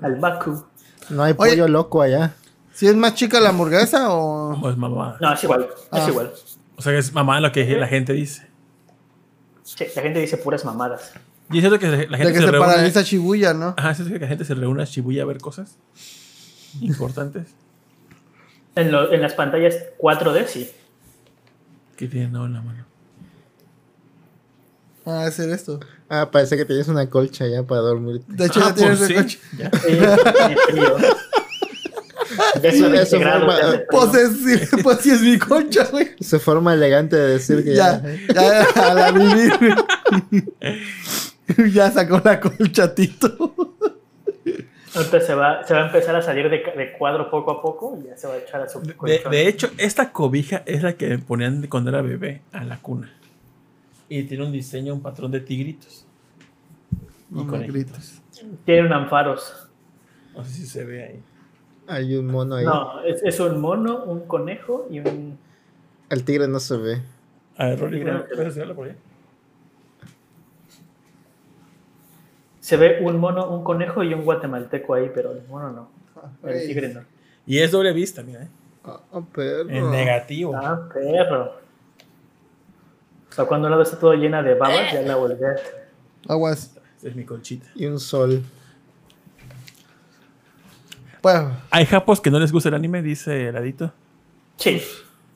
al 0.02 0.16
Baku. 0.16 0.66
No 1.10 1.24
hay 1.24 1.34
Oye. 1.38 1.52
pollo 1.52 1.68
loco 1.68 2.02
allá. 2.02 2.34
¿Si 2.74 2.88
es 2.88 2.96
más 2.96 3.16
chica 3.16 3.40
la 3.40 3.50
hamburguesa 3.50 4.14
o.? 4.14 4.60
¿O 4.60 4.70
es 4.70 4.78
mamá? 4.78 5.18
No, 5.22 5.34
es 5.34 5.44
igual, 5.44 5.68
Ah. 5.92 6.00
es 6.00 6.08
igual. 6.08 6.32
O 6.76 6.82
sea, 6.82 6.92
que 6.92 6.98
es 7.00 7.14
mamá 7.14 7.40
lo 7.40 7.52
que 7.52 7.66
la 7.78 7.88
gente 7.88 8.14
dice. 8.14 8.48
Sí, 9.64 9.86
la 9.96 10.02
gente 10.02 10.20
dice 10.20 10.38
puras 10.38 10.66
mamadas. 10.66 11.14
Y 11.52 11.58
es 11.58 11.62
cierto 11.62 11.78
que 11.80 11.88
la 11.88 12.18
gente 12.18 12.28
De 12.28 12.34
que 12.34 12.40
se, 12.40 12.46
se 12.46 12.52
reúne... 12.52 12.66
paraliza 12.68 13.02
Shibuya, 13.04 13.54
¿no? 13.54 13.74
Ajá, 13.78 13.92
es 13.92 13.98
cierto 13.98 14.14
que 14.14 14.20
la 14.20 14.28
gente 14.28 14.44
se 14.46 14.56
reúne 14.56 14.82
a 14.82 14.86
Shibuya 14.86 15.24
a 15.24 15.26
ver 15.26 15.38
cosas 15.40 15.78
importantes. 16.82 17.48
En, 18.76 18.92
lo- 18.92 19.12
en 19.14 19.22
las 19.22 19.34
pantallas 19.36 19.76
4D, 20.00 20.46
sí. 20.48 20.72
¿Qué 21.96 22.08
tienen 22.08 22.32
no 22.32 22.46
en 22.48 22.54
la 22.54 22.62
mano? 22.62 22.86
Ah, 25.06 25.26
hacer 25.26 25.50
esto. 25.50 25.80
Ah, 26.10 26.30
parece 26.32 26.56
que 26.58 26.66
tienes 26.66 26.88
una 26.88 27.10
colcha 27.10 27.46
ya 27.48 27.64
para 27.64 27.82
dormir. 27.82 28.22
De 28.28 28.46
hecho, 28.46 28.60
Ah, 28.64 28.70
ya 28.70 28.76
tienes 28.76 29.00
por 29.00 29.12
el 29.12 29.18
sí. 29.18 29.22
coche. 29.24 29.40
Ya. 29.58 29.72
Eso 32.64 32.90
20 32.90 33.20
grados, 33.20 33.44
forma-. 33.44 33.80
Pues, 33.92 34.16
es, 34.16 34.38
sí, 34.70 34.76
pues 34.82 34.98
sí 35.00 35.12
es 35.12 35.22
mi 35.22 35.38
concha, 35.38 35.86
güey. 35.92 36.12
Su 36.22 36.40
forma 36.40 36.74
elegante 36.74 37.16
de 37.16 37.28
decir 37.34 37.64
que 37.64 37.76
Ya, 37.76 38.02
ya. 38.34 38.66
ya, 38.74 38.90
a 38.90 38.94
la 38.94 39.12
vivir. 39.12 39.76
ya 41.74 41.92
sacó 41.92 42.22
la 42.24 42.40
colcha, 42.40 42.94
Tito. 42.96 43.54
Ahorita 44.96 45.22
se 45.22 45.34
va, 45.36 45.66
se 45.68 45.74
va 45.74 45.84
a 45.84 45.86
empezar 45.88 46.16
a 46.16 46.22
salir 46.22 46.50
de, 46.50 46.62
cuadro 46.98 47.30
poco 47.30 47.52
a 47.52 47.62
poco 47.62 47.98
y 48.02 48.08
ya 48.08 48.16
se 48.18 48.28
va 48.28 48.36
a 48.36 48.38
echar 48.38 48.62
a 48.62 48.70
su 48.70 48.80
De, 48.82 48.94
colchón. 48.96 49.32
de 49.32 49.48
hecho, 49.48 49.70
esta 49.78 50.12
cobija 50.12 50.62
es 50.68 50.84
la 50.84 50.94
que 50.94 51.10
me 51.10 51.18
ponían 51.20 51.66
cuando 51.68 51.90
era 51.90 52.02
bebé 52.04 52.42
a 52.52 52.64
la 52.64 52.78
cuna. 52.78 53.12
Y 54.16 54.24
tiene 54.26 54.46
un 54.46 54.52
diseño, 54.52 54.94
un 54.94 55.02
patrón 55.02 55.32
de 55.32 55.40
tigritos. 55.40 56.06
Y 57.32 57.36
No 57.36 57.46
me 57.46 57.50
conejitos. 57.50 57.74
grites. 57.74 58.22
Tienen 58.64 58.94
anfaros. 58.94 59.70
No 60.36 60.44
sé 60.44 60.52
si 60.52 60.66
se 60.68 60.86
ve 60.86 61.04
ahí. 61.04 61.24
Hay 61.88 62.16
un 62.16 62.28
mono 62.28 62.56
ahí. 62.56 62.64
No, 62.66 63.02
es, 63.04 63.24
es 63.24 63.40
un 63.40 63.60
mono, 63.60 64.04
un 64.04 64.28
conejo 64.28 64.86
y 64.92 65.00
un... 65.00 65.38
El 66.12 66.24
tigre 66.24 66.48
no 66.48 66.60
se 66.60 66.78
ve. 66.78 67.02
A 67.58 67.66
ver, 67.70 67.80
Rolly, 67.80 68.00
Mira. 68.00 68.24
¿puedes 68.28 68.46
enseñarlo 68.48 68.76
por 68.76 68.88
ahí? 68.90 68.96
Se 72.60 72.78
ve 72.78 73.00
un 73.02 73.18
mono, 73.20 73.50
un 73.50 73.64
conejo 73.64 74.04
y 74.04 74.14
un 74.14 74.24
guatemalteco 74.24 74.94
ahí, 74.94 75.12
pero 75.14 75.32
el 75.32 75.42
mono 75.48 75.72
no. 75.72 75.90
El 76.48 76.68
tigre 76.68 76.94
no. 76.94 77.02
Y 77.48 77.58
es 77.60 77.72
doble 77.72 77.92
vista, 77.94 78.22
mira. 78.22 78.44
¿eh? 78.44 78.48
Ah, 78.86 79.00
perro. 79.34 79.70
En 79.70 79.90
negativo. 79.92 80.56
Ah, 80.56 80.88
perro. 80.94 81.63
O 83.34 83.36
sea, 83.36 83.46
cuando 83.46 83.68
vez 83.76 83.88
está 83.88 84.00
todo 84.00 84.14
llena 84.14 84.44
de 84.44 84.54
babas, 84.54 84.94
ya 84.94 85.02
la 85.02 85.16
volví 85.16 85.44
a... 85.44 86.32
Aguas. 86.32 86.76
Es 87.02 87.16
mi 87.16 87.26
colchita. 87.26 87.66
Y 87.74 87.88
un 87.88 88.00
sol. 88.00 88.44
Pues, 91.20 91.42
Hay 91.72 91.88
japos 91.88 92.22
que 92.22 92.30
no 92.30 92.38
les 92.40 92.52
gusta 92.52 92.70
el 92.70 92.76
anime, 92.76 93.02
dice 93.02 93.48
Heladito. 93.48 93.92
Sí, 94.58 94.84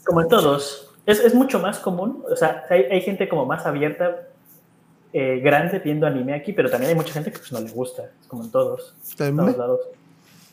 como 0.05 0.21
en 0.21 0.27
todos. 0.27 0.93
Es, 1.07 1.19
es 1.21 1.33
mucho 1.33 1.57
más 1.57 1.79
común, 1.79 2.23
o 2.29 2.35
sea, 2.35 2.65
hay, 2.69 2.83
hay 2.83 3.01
gente 3.01 3.27
como 3.27 3.47
más 3.47 3.65
abierta, 3.65 4.27
eh, 5.11 5.39
grande 5.43 5.79
viendo 5.79 6.05
anime 6.05 6.35
aquí, 6.35 6.53
pero 6.53 6.69
también 6.69 6.91
hay 6.91 6.95
mucha 6.95 7.13
gente 7.13 7.31
que 7.31 7.39
pues 7.39 7.51
no 7.51 7.61
le 7.61 7.71
gusta, 7.71 8.11
es 8.21 8.27
como 8.27 8.43
en 8.43 8.51
todos, 8.51 8.93
en 9.17 9.35
todos 9.35 9.57
lados. 9.57 9.79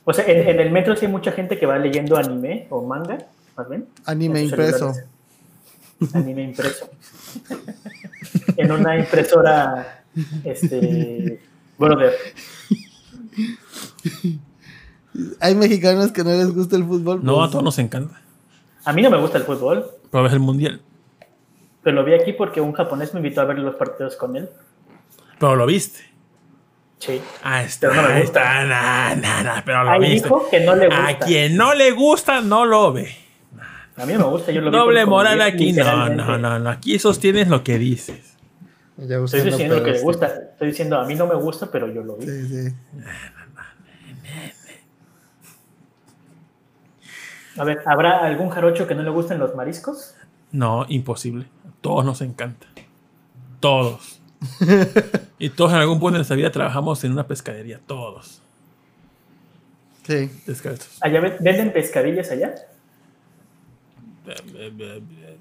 O 0.05 0.15
sea, 0.15 0.25
en, 0.27 0.49
en 0.49 0.61
el 0.61 0.71
metro 0.71 0.97
sí 0.97 1.05
hay 1.05 1.13
mucha 1.13 1.33
gente 1.33 1.59
que 1.59 1.67
va 1.67 1.77
leyendo 1.77 2.17
anime 2.17 2.69
o 2.71 2.81
manga, 2.81 3.19
más 3.55 3.69
bien. 3.69 3.87
anime 4.07 4.45
impreso. 4.45 4.95
celulares. 4.95 5.14
Anime 6.13 6.43
impreso. 6.43 6.91
en 8.57 8.73
una 8.73 8.99
impresora, 8.99 10.05
este, 10.45 11.41
brother. 11.79 12.13
Hay 15.41 15.55
mexicanos 15.55 16.11
que 16.13 16.25
no 16.25 16.31
les 16.31 16.53
gusta 16.55 16.77
el 16.77 16.85
fútbol. 16.85 17.25
No, 17.25 17.37
pues, 17.37 17.49
a 17.49 17.51
todos 17.53 17.65
nos 17.65 17.79
encanta. 17.79 18.21
A 18.85 18.93
mí 18.93 19.03
no 19.03 19.11
me 19.11 19.19
gusta 19.19 19.39
el 19.39 19.45
fútbol, 19.45 19.87
Pero 20.11 20.25
ves 20.25 20.33
el 20.33 20.41
mundial. 20.41 20.81
pero 21.83 21.97
lo 21.97 22.05
vi 22.05 22.15
aquí 22.15 22.33
porque 22.33 22.61
un 22.61 22.73
japonés 22.73 23.15
me 23.15 23.21
invitó 23.21 23.41
a 23.41 23.45
ver 23.45 23.59
los 23.59 23.77
partidos 23.77 24.17
con 24.17 24.37
él. 24.37 24.49
Pero 25.39 25.57
lo 25.57 25.67
viste. 25.67 26.01
Sí. 26.99 27.21
Ah, 27.43 27.63
está, 27.63 27.89
Pero 27.91 28.03
no 28.03 28.09
me 28.09 28.21
gusta. 28.23 28.41
está, 28.41 28.65
na, 28.65 29.15
na, 29.17 29.43
na, 29.43 29.63
pero 29.65 29.85
lo 29.85 29.91
Ahí 29.91 30.01
viste. 30.01 30.29
dijo 30.29 30.49
que 30.51 30.61
no 30.61 30.75
le 30.75 30.87
gusta. 30.87 31.07
A 31.09 31.19
quien 31.19 31.57
no 31.57 31.75
le 31.75 31.91
gusta, 31.93 32.41
no 32.41 32.65
lo 32.65 32.93
ve. 32.93 33.15
A 33.97 34.07
mí 34.07 34.13
me 34.17 34.25
gusta, 34.25 34.51
yo 34.53 34.61
lo 34.61 34.71
vi 34.71 34.77
Doble 34.77 35.07
moral 35.07 35.41
aquí, 35.41 35.73
no, 35.73 36.09
no, 36.09 36.37
no, 36.39 36.59
no. 36.59 36.71
Aquí 36.71 36.99
sostienes 36.99 37.49
lo 37.49 37.63
que 37.63 37.79
dices. 37.79 38.35
Estoy 38.99 39.43
diciendo 39.43 39.83
que 39.83 39.93
le 39.93 40.01
gusta. 40.01 40.27
Estoy 40.27 40.69
diciendo, 40.69 40.99
a 40.99 41.05
mí 41.07 41.15
no 41.15 41.27
me 41.27 41.35
gusta, 41.35 41.71
pero 41.71 41.89
yo 41.93 42.03
lo 42.03 42.17
vi. 42.17 42.27
Sí, 42.27 42.49
sí. 42.49 42.75
A 47.57 47.65
ver, 47.65 47.83
¿habrá 47.87 48.25
algún 48.25 48.51
jarocho 48.51 48.87
que 48.87 48.95
no 48.95 49.03
le 49.03 49.11
gusten 49.11 49.39
los 49.39 49.55
mariscos? 49.55 50.15
No, 50.51 50.87
imposible. 50.89 51.47
Todos 51.81 52.05
nos 52.05 52.21
encanta. 52.21 52.67
Todos. 53.61 54.21
y 55.39 55.51
todos 55.51 55.73
en 55.73 55.79
algún 55.79 55.99
punto 56.01 56.15
de 56.15 56.19
nuestra 56.19 56.37
vida 56.37 56.51
trabajamos 56.51 57.03
en 57.05 57.13
una 57.13 57.27
pescadería. 57.27 57.81
Todos. 57.87 58.41
Sí. 60.07 60.31
Descalzos. 60.47 60.99
¿Allá 61.01 61.21
ven- 61.21 61.37
venden 61.41 61.73
pescadillas 61.73 62.31
allá? 62.31 62.55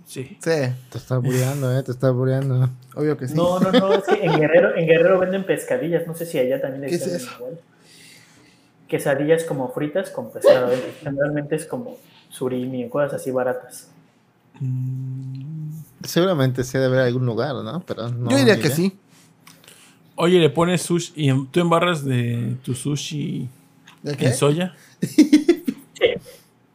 Sí. 0.06 0.24
Sí, 0.26 0.38
Te 0.42 0.98
estás 0.98 1.22
burleando, 1.22 1.78
eh, 1.78 1.84
te 1.84 1.92
estás 1.92 2.14
burleando. 2.14 2.70
obvio 2.96 3.18
que 3.18 3.28
sí. 3.28 3.34
No, 3.34 3.60
no, 3.60 3.72
no, 3.72 3.94
es 3.94 4.04
que 4.04 4.24
en 4.26 4.38
Guerrero, 4.40 4.76
en 4.76 4.86
Guerrero 4.88 5.20
venden 5.20 5.46
pescadillas, 5.46 6.06
no 6.06 6.14
sé 6.16 6.26
si 6.26 6.38
allá 6.38 6.60
también 6.62 6.90
¿Qué 6.90 6.96
es 6.96 7.24
igual. 7.38 7.60
Quesadillas 8.88 9.44
como 9.46 9.70
fritas 9.72 10.10
con 10.10 10.32
pescado. 10.32 10.70
Generalmente 11.02 11.56
es 11.56 11.66
como 11.66 11.98
surimi 12.30 12.86
o 12.86 12.90
cosas 12.90 13.14
así 13.14 13.32
baratas. 13.32 13.88
Seguramente 16.04 16.64
sí 16.64 16.78
debe 16.78 16.96
haber 16.98 17.08
algún 17.08 17.26
lugar, 17.26 17.56
¿no? 17.56 17.82
Pero 17.88 18.10
no, 18.10 18.30
Yo 18.30 18.38
diría 18.38 18.60
que 18.60 18.70
sí. 18.70 18.98
Oye, 20.16 20.38
le 20.40 20.50
pones 20.50 20.82
sushi 20.84 21.14
y 21.16 21.30
en- 21.30 21.48
tú 21.48 21.60
embarras 21.60 22.06
de 22.06 22.56
tu 22.64 22.76
sushi 22.76 23.50
¿De 24.04 24.16
qué? 24.16 24.28
en 24.28 24.34
soya. 24.36 24.76
Sí, 25.02 25.42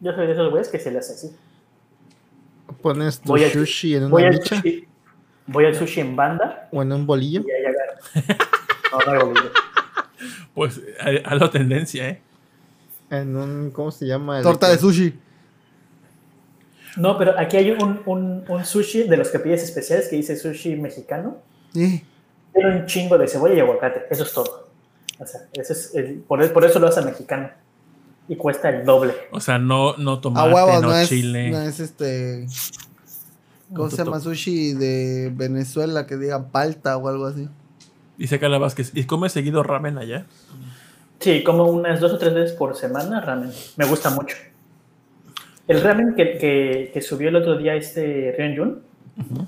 yo 0.01 0.13
soy 0.13 0.27
de 0.27 0.33
esos 0.33 0.49
güeyes 0.49 0.67
que 0.67 0.79
se 0.79 0.91
les 0.91 1.09
hace 1.09 1.27
así. 1.27 1.35
Pones 2.81 3.19
tu 3.21 3.29
Voy 3.29 3.43
a- 3.43 3.51
sushi 3.51 3.95
en 3.95 4.05
una 4.05 4.29
micha 4.29 4.55
sushi, 4.57 4.87
voy 5.47 5.65
al 5.65 5.75
sushi 5.75 6.01
en 6.01 6.15
banda 6.15 6.69
o 6.71 6.81
en 6.81 6.91
un 6.91 7.05
bolillo. 7.05 7.41
y 7.47 7.51
ahí 7.51 7.65
agarro. 7.65 9.23
No, 9.25 9.33
no. 9.33 9.39
Pues 10.53 10.81
a, 10.99 11.29
a 11.31 11.35
la 11.35 11.49
tendencia, 11.49 12.09
¿eh? 12.09 12.21
En 13.09 13.35
un, 13.35 13.71
¿cómo 13.71 13.91
se 13.91 14.05
llama? 14.05 14.37
El 14.39 14.43
Torta 14.43 14.67
de 14.69 14.77
sushi. 14.77 15.17
No, 16.97 17.17
pero 17.17 17.37
aquí 17.39 17.55
hay 17.57 17.71
un, 17.71 18.01
un, 18.05 18.43
un 18.47 18.65
sushi 18.65 19.03
de 19.03 19.15
los 19.17 19.29
que 19.29 19.39
pides 19.39 19.63
especiales 19.63 20.07
que 20.09 20.15
dice 20.17 20.35
sushi 20.35 20.75
mexicano. 20.75 21.37
Sí. 21.73 22.03
Tiene 22.53 22.77
un 22.81 22.85
chingo 22.87 23.17
de 23.17 23.27
cebolla 23.27 23.53
y 23.53 23.59
aguacate. 23.59 24.05
Eso 24.09 24.23
es 24.23 24.33
todo. 24.33 24.67
O 25.19 25.25
sea, 25.25 25.41
ese 25.53 25.73
es 25.73 25.95
el- 25.95 26.15
por, 26.27 26.51
por 26.51 26.65
eso 26.65 26.79
lo 26.79 26.87
hace 26.87 27.01
mexicano. 27.03 27.49
Y 28.29 28.35
cuesta 28.37 28.69
el 28.69 28.85
doble. 28.85 29.13
O 29.31 29.39
sea, 29.41 29.57
no, 29.57 29.97
no 29.97 30.19
tomate, 30.21 30.49
no, 30.51 30.81
no 30.81 30.95
es, 30.95 31.09
chile. 31.09 31.49
no 31.51 31.59
es 31.61 31.79
este. 31.81 32.45
¿Cómo 33.73 33.89
se 33.89 33.97
llama 33.97 34.19
sushi 34.19 34.73
de 34.73 35.31
Venezuela? 35.35 36.07
Que 36.07 36.15
diga 36.15 36.47
palta 36.47 36.95
o 36.97 37.07
algo 37.09 37.25
así. 37.25 37.49
Dice 38.17 38.39
Carla 38.39 38.57
Vázquez. 38.57 38.91
¿Y 38.93 39.03
come 39.05 39.29
seguido 39.29 39.63
ramen 39.63 39.97
allá? 39.97 40.25
Sí, 41.19 41.43
como 41.43 41.65
unas 41.65 41.99
dos 41.99 42.13
o 42.13 42.17
tres 42.17 42.33
veces 42.33 42.55
por 42.55 42.75
semana 42.77 43.19
ramen. 43.19 43.51
Me 43.77 43.85
gusta 43.85 44.09
mucho. 44.11 44.37
El 45.67 45.81
ramen 45.81 46.15
que, 46.15 46.37
que, 46.37 46.91
que 46.93 47.01
subió 47.01 47.29
el 47.29 47.35
otro 47.35 47.57
día 47.57 47.75
este 47.75 48.33
Ryunjun 48.37 48.81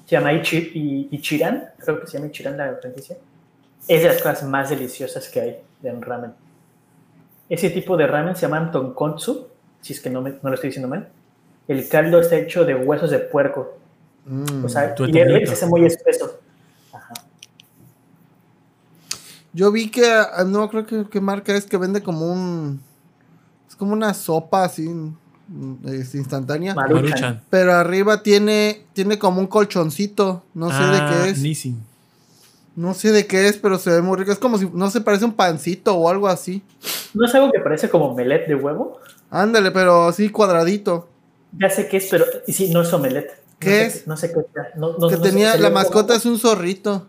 se 0.06 0.16
llama 0.18 0.34
Ichi, 0.34 0.58
I- 0.76 1.08
Ichiran, 1.12 1.64
creo 1.80 2.02
que 2.02 2.08
se 2.08 2.18
llama 2.18 2.28
Ichiran 2.28 2.58
la 2.58 2.76
franquicia. 2.82 3.16
Es 3.88 4.02
de 4.04 4.08
las 4.10 4.18
cosas 4.22 4.44
más 4.44 4.70
deliciosas 4.70 5.28
que 5.30 5.40
hay 5.42 5.58
de 5.82 5.92
un 5.92 6.02
ramen. 6.02 6.32
Ese 7.52 7.70
tipo 7.70 7.98
de 7.98 8.08
ramen 8.08 8.34
se 8.36 8.44
llaman 8.44 8.72
tonkotsu, 8.72 9.48
si 9.82 9.92
es 9.94 10.00
que 10.00 10.10
no, 10.10 10.22
me- 10.22 10.32
no 10.42 10.50
lo 10.50 10.54
estoy 10.56 10.70
diciendo 10.70 10.88
mal. 10.88 11.10
El 11.68 11.88
caldo 11.90 12.22
está 12.22 12.38
hecho 12.38 12.64
de 12.64 12.76
huesos 12.76 13.12
de 13.12 13.20
puerco. 13.20 13.78
Mm. 14.26 14.64
O 14.66 14.70
sea, 14.70 14.96
y 14.98 15.04
eternito. 15.04 15.48
se 15.48 15.54
hace 15.54 15.66
muy 15.66 15.84
espeso. 15.86 16.40
Ajá. 16.94 17.14
Yo 19.54 19.72
vi 19.72 19.90
que, 19.92 20.10
ah, 20.10 20.44
no 20.48 20.70
creo 20.70 20.86
que 20.86 21.06
qué 21.10 21.20
marca 21.20 21.54
es 21.56 21.66
que 21.66 21.78
vende 21.78 22.02
como 22.02 22.32
un. 22.32 22.82
Es 23.68 23.76
como 23.76 23.92
una 23.94 24.14
sopa 24.14 24.64
así, 24.64 24.88
mm, 24.88 25.88
es 25.90 26.16
instantánea. 26.16 26.74
Maruchan. 26.74 27.42
Pero 27.50 27.74
arriba 27.74 28.24
tiene, 28.24 28.86
tiene 28.94 29.20
como 29.20 29.42
un 29.42 29.48
colchoncito. 29.48 30.44
No 30.54 30.70
sé 30.70 30.78
de 30.78 30.98
Ah, 30.98 31.10
qué 31.24 31.30
es. 31.32 31.40
Nissin. 31.40 31.84
No 32.76 32.94
sé 32.94 33.12
de 33.12 33.28
qué 33.28 33.48
es, 33.48 33.58
pero 33.58 33.78
se 33.78 33.90
ve 33.92 34.02
muy 34.02 34.18
rico. 34.18 34.32
Es 34.32 34.40
como 34.40 34.58
si, 34.58 34.70
no 34.74 34.90
sé, 34.90 35.02
parece 35.02 35.26
un 35.26 35.34
pancito 35.34 35.94
o 35.96 36.10
algo 36.10 36.28
así. 36.28 36.64
¿No 37.14 37.26
es 37.26 37.36
algo 37.36 37.52
que 37.52 37.60
parece 37.60 37.90
como 37.90 38.16
melet 38.16 38.48
de 38.48 38.56
huevo? 38.56 39.00
Ándale, 39.30 39.72
pero 39.72 40.08
así 40.08 40.30
cuadradito. 40.30 41.10
Ya 41.58 41.70
sé 41.70 41.88
qué 41.90 41.98
es, 41.98 42.08
pero 42.10 42.26
y 42.48 42.54
sí, 42.54 42.72
no 42.72 42.82
es 42.82 42.94
omelette. 42.94 43.30
No 43.32 43.58
¿Qué 43.60 43.70
sé 43.70 43.86
es? 43.86 44.08
No 44.08 44.16
sé 44.18 44.30
qué 44.30 44.40
sea. 44.54 44.70
No, 44.78 44.98
no- 44.98 45.10
que 45.10 45.18
sé, 45.18 45.22
tenía, 45.22 45.52
se 45.52 45.60
la 45.60 45.70
como- 45.70 45.80
mascota 45.82 46.16
es 46.16 46.26
un 46.26 46.40
zorrito. 46.40 47.08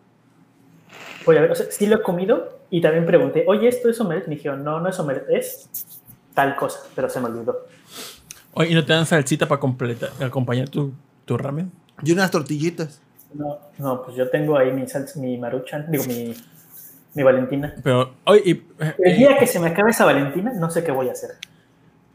Voy 1.24 1.36
a 1.36 1.42
ver, 1.42 1.52
o 1.52 1.54
sea, 1.54 1.66
sí 1.70 1.86
lo 1.86 1.96
he 1.96 2.02
comido 2.02 2.58
y 2.68 2.80
también 2.80 3.06
pregunté, 3.06 3.44
oye, 3.46 3.68
¿esto 3.68 3.88
es 3.88 4.00
omelette? 4.00 4.26
Me 4.26 4.34
dijeron, 4.34 4.64
no, 4.64 4.80
no 4.80 4.88
es 4.88 4.98
omelette, 4.98 5.26
es 5.30 5.68
tal 6.34 6.56
cosa, 6.56 6.80
pero 6.96 7.08
se 7.08 7.20
me 7.20 7.26
olvidó. 7.26 7.66
Oye, 8.54 8.70
¿y 8.70 8.74
no 8.74 8.84
te 8.84 8.92
dan 8.92 9.06
salsita 9.06 9.46
para 9.46 9.60
completar, 9.60 10.10
acompañar 10.20 10.68
tu, 10.68 10.92
tu 11.24 11.38
ramen? 11.38 11.70
Y 12.02 12.10
unas 12.12 12.30
tortillitas. 12.32 13.00
No, 13.34 13.58
no, 13.78 14.02
pues 14.02 14.16
yo 14.16 14.28
tengo 14.30 14.56
ahí 14.56 14.72
mi, 14.72 14.86
sal- 14.88 15.06
mi 15.16 15.38
maruchan, 15.38 15.86
digo, 15.90 16.04
mi, 16.04 16.34
mi 17.14 17.22
Valentina. 17.22 17.74
Pero, 17.82 18.14
y, 18.44 18.50
eh, 18.52 18.94
El 18.98 19.16
día 19.16 19.36
que 19.38 19.46
se 19.46 19.58
me 19.60 19.68
acabe 19.68 19.90
esa 19.90 20.04
Valentina, 20.04 20.52
no 20.54 20.70
sé 20.70 20.82
qué 20.84 20.92
voy 20.92 21.08
a 21.08 21.12
hacer. 21.12 21.30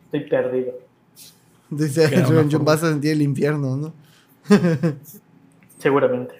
Estoy 0.05 0.29
perdido. 0.29 0.73
Dice, 1.69 2.07
forma. 2.57 2.71
vas 2.71 2.83
a 2.83 2.89
sentir 2.89 3.11
el 3.11 3.21
infierno, 3.21 3.75
¿no? 3.75 3.93
Seguramente. 5.79 6.35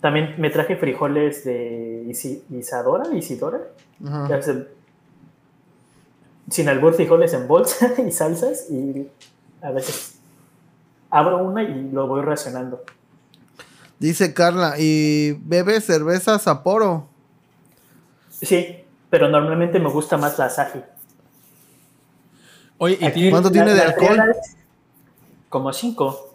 También 0.00 0.34
me 0.38 0.50
traje 0.50 0.76
frijoles 0.76 1.44
de 1.44 2.04
Isi- 2.08 2.42
Isadora, 2.50 3.04
Isidora. 3.14 3.60
Ajá. 4.04 4.26
Sin 6.50 6.68
albur 6.68 6.94
frijoles 6.94 7.32
en 7.34 7.46
bolsa 7.46 7.92
y 8.06 8.10
salsas 8.10 8.68
y 8.70 9.08
a 9.62 9.70
veces 9.70 10.18
abro 11.08 11.38
una 11.44 11.62
y 11.62 11.90
lo 11.92 12.06
voy 12.08 12.22
racionando. 12.22 12.82
Dice 14.02 14.34
Carla, 14.34 14.74
¿y 14.78 15.32
bebe 15.44 15.80
cerveza 15.80 16.36
Sapporo? 16.40 17.08
Sí, 18.30 18.78
pero 19.08 19.28
normalmente 19.28 19.78
me 19.78 19.88
gusta 19.88 20.16
más 20.16 20.36
la 20.38 20.46
Asahi. 20.46 20.82
oye, 22.78 22.98
y 23.00 23.04
Aquí 23.04 23.30
¿Cuánto 23.30 23.48
la- 23.48 23.52
tiene 23.52 23.74
de 23.74 23.80
alcohol? 23.80 24.34
Como 25.48 25.72
cinco. 25.72 26.34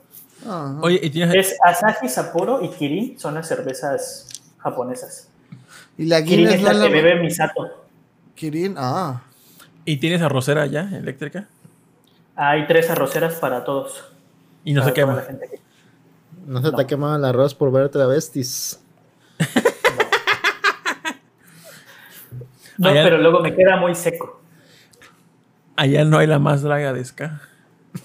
Oye, 0.81 0.99
y 1.03 1.09
tienes, 1.09 1.35
Es 1.35 1.57
Asahi, 1.61 2.07
Sapporo 2.07 2.63
y 2.63 2.69
Kirin 2.69 3.19
son 3.19 3.33
las 3.35 3.49
cervezas 3.49 4.29
japonesas. 4.59 5.27
Y 5.97 6.05
la 6.05 6.23
Kirin 6.23 6.47
Guinness 6.47 6.55
es 6.71 6.77
la 6.77 6.87
que 6.87 6.93
bebe 6.93 7.19
Misato. 7.19 7.85
Kirin, 8.35 8.75
ah. 8.77 9.23
y 9.83 9.97
tienes 9.97 10.21
arrocera 10.21 10.61
allá, 10.61 10.89
eléctrica, 10.93 11.49
Hay 12.37 12.65
tres 12.67 12.89
arroceras 12.89 13.33
para 13.35 13.65
todos. 13.65 14.05
y 14.63 14.71
no 14.73 14.83
se 14.85 14.91
para 14.91 14.93
toda 14.93 15.05
quema. 15.07 15.15
la 15.21 15.27
gente 15.27 15.49
que- 15.49 15.66
No 16.47 16.59
se 16.61 16.65
te 16.71 16.71
No. 16.71 16.79
ha 16.79 16.87
quemado 16.87 17.15
el 17.17 17.25
arroz 17.25 17.53
por 17.53 17.71
ver 17.71 17.89
travestis. 17.89 18.79
No, 22.77 22.89
Allá- 22.89 23.03
pero 23.03 23.17
luego 23.17 23.39
me 23.39 23.55
queda 23.55 23.77
muy 23.77 23.95
seco. 23.95 24.39
Allá 25.75 26.05
no 26.05 26.19
hay 26.19 26.27
la 26.27 26.37
más 26.37 26.61
draga 26.61 26.93
de 26.93 27.03
ska. 27.03 27.41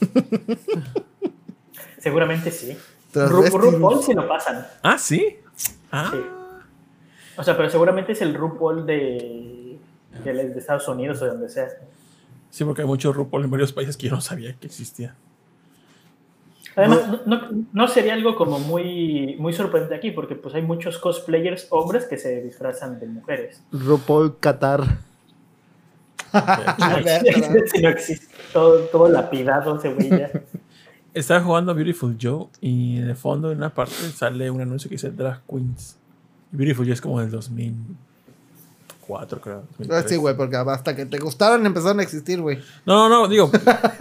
Seguramente 1.99 2.51
sí. 2.51 2.77
Ru- 3.13 3.51
RuPaul 3.51 4.03
sí 4.03 4.15
lo 4.15 4.27
pasan. 4.27 4.67
Ah, 4.83 4.97
sí. 4.99 5.37
Ah, 5.91 6.09
Sí. 6.11 6.19
O 7.37 7.43
sea, 7.45 7.57
pero 7.57 7.69
seguramente 7.71 8.13
es 8.13 8.23
el 8.23 8.35
RuPaul 8.35 8.85
de, 8.87 9.79
de, 10.25 10.33
de 10.33 10.59
Estados 10.59 10.87
Unidos 10.89 11.21
o 11.23 11.25
de 11.27 11.31
donde 11.33 11.49
sea. 11.49 11.69
sí, 12.51 12.65
porque 12.65 12.83
hay 12.83 12.87
mucho 12.89 13.13
RuPaul 13.13 13.45
en 13.45 13.51
varios 13.51 13.73
países 13.73 13.97
que 13.97 14.09
yo 14.09 14.15
no 14.15 14.21
sabía 14.23 14.55
que 14.55 14.67
existía. 14.67 15.15
Además, 16.75 17.01
no, 17.27 17.37
no- 17.37 17.65
no 17.73 17.89
sería 17.89 18.15
algo 18.15 18.35
como 18.37 18.59
muy, 18.59 19.37
muy 19.39 19.53
sorprendente 19.53 19.95
aquí, 19.95 20.11
porque 20.11 20.35
pues 20.37 20.55
hay 20.55 20.63
muchos 20.63 20.99
cosplayers 20.99 21.67
hombres 21.71 22.07
que 22.07 22.17
se 22.19 22.41
disfrazan 22.43 22.99
de 22.99 23.07
mujeres. 23.07 23.63
RuPaul 23.73 24.39
Qatar. 24.39 24.83
Si 27.71 27.83
no 27.83 27.89
existe 27.91 28.27
todo, 28.53 28.79
todo 28.87 29.09
lapidado 29.09 29.77
ese 29.77 29.93
güey 29.93 30.11
ya. 30.11 30.31
Estaba 31.15 31.43
jugando 31.43 31.73
a 31.73 31.75
Beautiful 31.75 32.17
Joe 32.21 32.47
y 32.63 32.99
de 33.01 33.15
fondo 33.15 33.53
en 33.53 33.59
una 33.59 33.75
parte 33.75 33.93
sale 34.17 34.51
un 34.51 34.63
anuncio 34.63 34.89
que 34.89 34.95
dice 34.95 35.11
Drag 35.11 35.43
Queens. 35.47 35.99
Y 36.53 36.57
Beautiful 36.57 36.87
Joe 36.87 36.95
es 36.95 37.03
como 37.03 37.21
del 37.21 37.31
2004, 37.31 39.41
creo. 39.43 39.59
Ah, 39.59 39.65
2003. 39.79 40.11
Sí, 40.11 40.17
güey, 40.17 40.35
porque 40.35 40.57
hasta 40.57 40.97
que 40.97 41.05
te 41.05 41.19
gustaron 41.19 41.67
empezaron 41.67 42.01
a 42.01 42.03
existir, 42.03 42.41
güey. 42.41 42.61
No, 42.87 42.95
no, 42.97 43.09
no, 43.11 43.29
digo, 43.29 43.51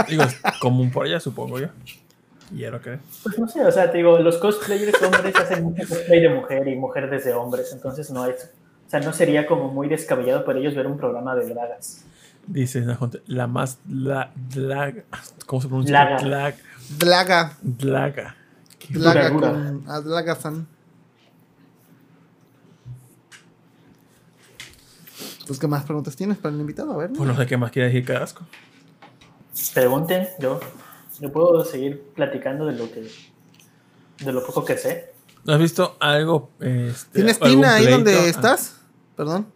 digo, 0.08 0.24
es 0.24 0.38
común 0.62 0.90
por 0.90 1.06
allá, 1.06 1.20
supongo 1.20 1.60
yo. 1.60 1.68
Y 2.54 2.64
era 2.64 2.80
que. 2.82 3.00
Pues 3.24 3.40
no 3.40 3.48
sé, 3.48 3.66
o 3.66 3.72
sea, 3.72 3.90
te 3.92 3.98
digo, 3.98 4.20
los 4.20 4.38
cosplayers 4.38 5.02
hombres 5.02 5.36
hacen 5.36 5.64
mucho 5.64 5.88
cosplay 5.88 6.22
de 6.22 6.30
mujer 6.30 6.68
y 6.68 6.76
mujer 6.76 7.10
desde 7.10 7.34
hombres, 7.34 7.72
entonces 7.72 8.12
no 8.12 8.26
es. 8.26 8.52
O 8.88 8.90
sea, 8.90 9.00
no 9.00 9.14
sería 9.14 9.48
como 9.48 9.70
muy 9.70 9.88
descabellado 9.88 10.44
para 10.44 10.60
ellos 10.60 10.76
ver 10.76 10.86
un 10.88 10.98
programa 10.98 11.34
de 11.36 11.48
dragas. 11.54 12.04
Dice 12.48 12.82
la 12.82 12.96
gente, 12.98 13.22
la 13.28 13.48
más 13.48 13.80
la, 13.88 14.34
dlag- 14.50 15.04
¿Cómo 15.46 15.62
se 15.62 15.68
pronuncia? 15.70 15.94
Laga. 16.04 16.20
Dlag- 16.20 16.56
Blaga. 17.00 17.58
Dlaga. 17.62 18.36
Qué- 18.80 18.98
Blaga 18.98 19.30
dura. 19.30 19.50
con 19.52 19.84
Adlaga-san. 19.88 20.68
Pues, 25.48 25.60
¿qué 25.60 25.68
más 25.68 25.84
preguntas 25.84 26.16
tienes 26.16 26.38
para 26.38 26.54
el 26.56 26.62
invitado? 26.62 26.94
A 26.94 26.98
ver. 26.98 27.10
Pues 27.16 27.28
no 27.28 27.36
sé 27.36 27.46
qué 27.46 27.58
más 27.58 27.72
quiere 27.72 27.88
decir 27.90 28.06
Carrasco. 28.06 28.46
Pregunten, 29.74 30.28
yo, 30.40 30.60
yo 31.22 31.32
puedo 31.32 31.64
seguir 31.64 32.02
platicando 32.16 32.66
de 32.66 32.74
lo 32.74 32.92
que 32.92 33.08
de 34.26 34.32
lo 34.34 34.46
poco 34.46 34.66
que 34.66 34.78
sé. 34.78 35.14
¿No 35.46 35.54
has 35.54 35.60
visto 35.60 35.96
algo? 36.00 36.50
Este, 36.60 37.14
¿Tienes 37.14 37.40
tina 37.40 37.76
ahí 37.76 37.88
donde 37.88 38.14
Ah, 38.14 38.26
estás? 38.26 38.80
Perdón. 39.16 39.48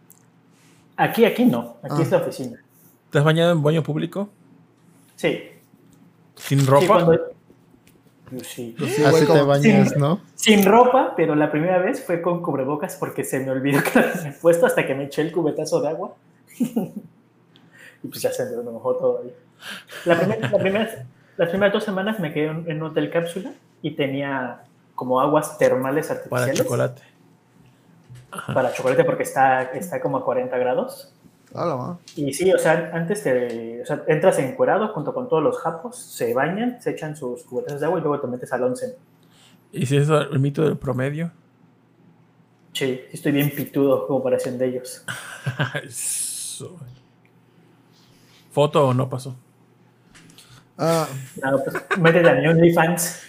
Aquí, 0.96 1.24
aquí 1.24 1.44
no, 1.44 1.76
aquí 1.82 1.96
Ah. 1.98 2.02
es 2.02 2.10
la 2.10 2.16
oficina. 2.18 2.62
¿Te 3.10 3.18
has 3.18 3.24
bañado 3.24 3.52
en 3.52 3.62
baño 3.62 3.82
público? 3.82 4.28
Sí. 5.16 5.40
¿Sin 6.36 6.60
Sí, 6.60 6.66
ropa? 6.66 6.86
cuando- 6.86 7.12
sí. 8.42 8.74
Pues 8.76 8.92
sí, 8.96 9.04
Así 9.04 9.24
güey, 9.24 9.38
te 9.38 9.42
bañas. 9.42 9.96
¿no? 9.96 10.20
Sin 10.34 10.64
ropa, 10.64 11.14
pero 11.16 11.36
la 11.36 11.50
primera 11.52 11.78
vez 11.78 12.02
fue 12.04 12.20
con 12.22 12.42
cubrebocas 12.42 12.96
porque 12.96 13.22
se 13.22 13.38
me 13.40 13.50
olvidó 13.52 13.80
que 13.84 14.00
lo 14.00 14.06
había 14.06 14.38
puesto 14.40 14.66
hasta 14.66 14.84
que 14.86 14.94
me 14.96 15.04
eché 15.04 15.22
el 15.22 15.30
cubetazo 15.32 15.80
de 15.80 15.88
agua. 15.88 16.14
y 16.58 18.08
pues 18.08 18.20
ya 18.22 18.32
se 18.32 18.44
me 18.46 18.62
mojó 18.70 18.96
todo 18.96 19.20
ahí. 19.22 19.32
La 20.04 20.18
primera, 20.18 20.50
la 20.50 20.58
primera- 20.58 21.06
las 21.36 21.48
primeras 21.50 21.72
dos 21.72 21.84
semanas 21.84 22.18
me 22.18 22.32
quedé 22.32 22.46
en 22.46 22.70
en 22.70 22.82
un 22.82 22.90
hotel 22.90 23.10
cápsula 23.10 23.52
y 23.82 23.92
tenía 23.92 24.62
como 24.94 25.20
aguas 25.20 25.58
termales 25.58 26.08
Para 26.08 26.20
artificiales. 26.20 26.58
chocolate. 26.58 27.02
Para 28.52 28.72
chocolate 28.72 29.04
porque 29.04 29.22
está, 29.22 29.62
está 29.62 30.00
como 30.00 30.18
a 30.18 30.24
40 30.24 30.56
grados. 30.58 31.12
Y 32.16 32.34
sí, 32.34 32.52
o 32.52 32.58
sea, 32.58 32.90
antes 32.92 33.22
te, 33.22 33.80
o 33.80 33.86
sea, 33.86 34.02
entras 34.08 34.38
encuerado 34.38 34.88
junto 34.88 35.14
con 35.14 35.28
todos 35.28 35.42
los 35.42 35.58
japos, 35.58 35.96
se 35.96 36.34
bañan, 36.34 36.82
se 36.82 36.90
echan 36.90 37.16
sus 37.16 37.44
cubetazos 37.44 37.80
de 37.80 37.86
agua 37.86 37.98
y 37.98 38.02
luego 38.02 38.20
te 38.20 38.26
metes 38.26 38.52
al 38.52 38.64
onsen. 38.64 38.92
¿Y 39.72 39.86
si 39.86 39.96
es 39.96 40.08
el 40.08 40.38
mito 40.38 40.62
del 40.62 40.76
promedio? 40.76 41.32
Sí, 42.72 43.00
sí 43.08 43.10
estoy 43.12 43.32
bien 43.32 43.50
pitudo 43.50 44.04
a 44.04 44.06
comparación 44.06 44.58
de 44.58 44.66
ellos. 44.66 45.02
Eso. 45.82 46.76
¿Foto 48.52 48.88
o 48.88 48.94
no 48.94 49.08
pasó? 49.08 49.36
Ah, 50.78 51.06
No, 51.42 51.58
pues 51.62 51.76
métete 51.98 52.28
a 52.28 52.34
mi 52.34 52.46
OnlyFans. 52.46 53.22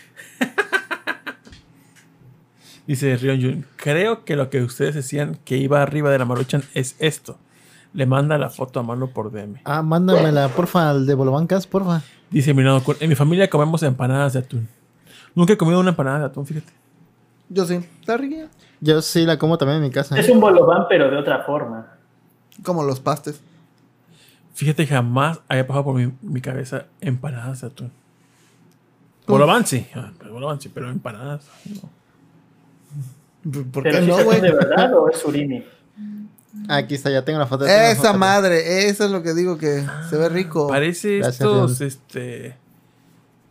Dice 2.85 3.17
Rion 3.17 3.41
Jun, 3.41 3.65
creo 3.75 4.23
que 4.23 4.35
lo 4.37 4.49
que 4.49 4.61
ustedes 4.63 4.95
decían 4.95 5.37
que 5.43 5.57
iba 5.57 5.81
arriba 5.81 6.09
de 6.09 6.19
la 6.19 6.25
maruchan 6.25 6.63
es 6.73 6.95
esto. 6.99 7.37
Le 7.93 8.05
manda 8.05 8.37
la 8.37 8.49
foto 8.49 8.79
a 8.79 8.83
mano 8.83 9.07
por 9.07 9.31
DM. 9.31 9.55
Ah, 9.65 9.81
mándamela, 9.81 10.47
porfa, 10.49 10.89
al 10.89 11.05
de 11.05 11.13
Bolobancas, 11.13 11.67
porfa. 11.67 12.01
Dice 12.29 12.53
Mirando, 12.53 12.83
en 12.99 13.09
mi 13.09 13.15
familia 13.15 13.49
comemos 13.49 13.83
empanadas 13.83 14.33
de 14.33 14.39
atún. 14.39 14.67
Nunca 15.35 15.53
he 15.53 15.57
comido 15.57 15.79
una 15.79 15.89
empanada 15.91 16.19
de 16.19 16.25
atún, 16.25 16.45
fíjate. 16.45 16.71
yo 17.49 17.65
sí. 17.65 17.75
Está 17.99 18.17
rica. 18.17 18.47
Yo 18.79 19.01
sí 19.01 19.25
la 19.25 19.37
como 19.37 19.57
también 19.57 19.77
en 19.77 19.83
mi 19.83 19.91
casa. 19.91 20.17
Es 20.17 20.29
un 20.29 20.39
bolobán, 20.39 20.85
pero 20.87 21.09
de 21.09 21.17
otra 21.17 21.43
forma. 21.43 21.87
Como 22.63 22.83
los 22.83 22.99
pastes. 22.99 23.41
Fíjate, 24.57 24.87
jamás 24.87 25.39
había 25.47 25.67
pasado 25.67 25.83
por 25.85 25.93
mi, 25.93 26.11
mi 26.23 26.41
cabeza 26.41 26.87
empanadas 26.99 27.61
de 27.61 27.67
atún. 27.67 27.91
Ah, 27.91 29.23
bolobán 29.27 29.67
sí, 29.67 29.85
pero 30.73 30.89
empanadas. 30.89 31.47
no. 33.43 33.61
¿Por 33.71 33.83
qué 33.83 34.01
no, 34.01 34.23
güey? 34.23 34.41
de 34.41 34.51
verdad 34.51 34.91
o 34.95 35.09
es 35.11 35.19
surimi. 35.19 35.63
Aquí 36.69 36.95
está, 36.95 37.11
ya 37.11 37.23
tengo 37.23 37.37
la 37.37 37.45
foto. 37.45 37.65
tengo 37.65 37.77
la 37.77 37.91
Esa 37.91 38.01
foto. 38.07 38.17
madre, 38.17 38.87
eso 38.87 39.05
es 39.05 39.11
lo 39.11 39.21
que 39.21 39.35
digo 39.35 39.59
que 39.59 39.85
se 40.09 40.17
ve 40.17 40.27
rico. 40.27 40.67
Parece 40.67 41.17
Gracias, 41.19 41.35
estos, 41.35 41.81
este, 41.81 42.55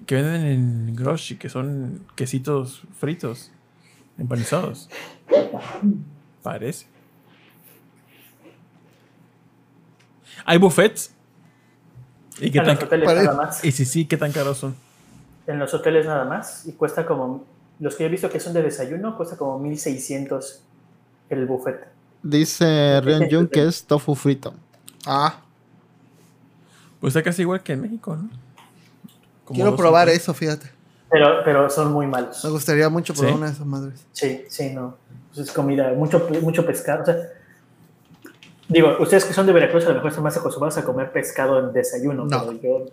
que 0.06 0.14
venden 0.16 0.44
en 0.44 0.96
Groshi, 0.96 1.36
que 1.36 1.48
son 1.48 2.04
quesitos 2.16 2.82
fritos, 2.98 3.52
empanizados. 4.18 4.90
Parece. 6.42 6.88
¿Hay 10.44 10.58
buffets? 10.58 11.12
¿Y 12.38 12.50
qué 12.50 12.58
En 12.58 12.64
tan, 12.64 12.74
los 12.76 12.84
hoteles 12.84 13.06
nada 13.14 13.32
más. 13.34 13.64
y 13.64 13.72
si 13.72 13.84
sí, 13.84 14.04
qué 14.06 14.16
tan 14.16 14.30
caros 14.32 14.58
son? 14.58 14.76
En 15.46 15.58
los 15.58 15.72
hoteles 15.72 16.06
nada 16.06 16.24
más. 16.24 16.66
Y 16.66 16.72
cuesta 16.72 17.06
como. 17.06 17.44
Los 17.78 17.94
que 17.94 18.06
he 18.06 18.08
visto 18.08 18.28
que 18.30 18.40
son 18.40 18.52
de 18.54 18.62
desayuno, 18.62 19.16
cuesta 19.16 19.36
como 19.36 19.58
1600 19.58 20.62
el 21.28 21.46
buffet. 21.46 21.86
Dice 22.22 23.00
Rion 23.02 23.28
Jun 23.30 23.48
que 23.48 23.66
es 23.66 23.84
tofu 23.84 24.14
frito. 24.14 24.54
Ah, 25.06 25.40
Pues 27.00 27.14
está 27.14 27.22
casi 27.22 27.42
igual 27.42 27.62
que 27.62 27.74
en 27.74 27.82
México, 27.82 28.16
¿no? 28.16 28.28
Como 29.44 29.56
quiero 29.56 29.76
probar 29.76 30.08
eso, 30.08 30.32
fíjate. 30.34 30.70
Pero, 31.10 31.42
pero 31.44 31.70
son 31.70 31.92
muy 31.92 32.06
malos. 32.06 32.42
Me 32.44 32.50
gustaría 32.50 32.88
mucho 32.88 33.12
probar 33.14 33.30
¿Sí? 33.32 33.36
una 33.36 33.46
de 33.46 33.52
esas 33.52 33.66
madres. 33.66 34.06
Sí, 34.12 34.44
sí, 34.48 34.70
no. 34.74 34.96
Pues 35.34 35.46
es 35.46 35.54
comida, 35.54 35.92
mucho, 35.92 36.26
mucho 36.42 36.66
pescado. 36.66 37.02
O 37.02 37.06
sea, 37.06 37.16
digo, 38.68 38.96
ustedes 39.00 39.24
que 39.24 39.32
son 39.32 39.46
de 39.46 39.52
Veracruz 39.52 39.84
a 39.84 39.88
lo 39.90 39.94
mejor 39.96 40.10
están 40.10 40.24
más 40.24 40.36
acostumbrados 40.36 40.76
a 40.78 40.84
comer 40.84 41.12
pescado 41.12 41.58
en 41.60 41.72
desayuno, 41.72 42.24
No. 42.24 42.46
pero 42.46 42.52
yo, 42.62 42.86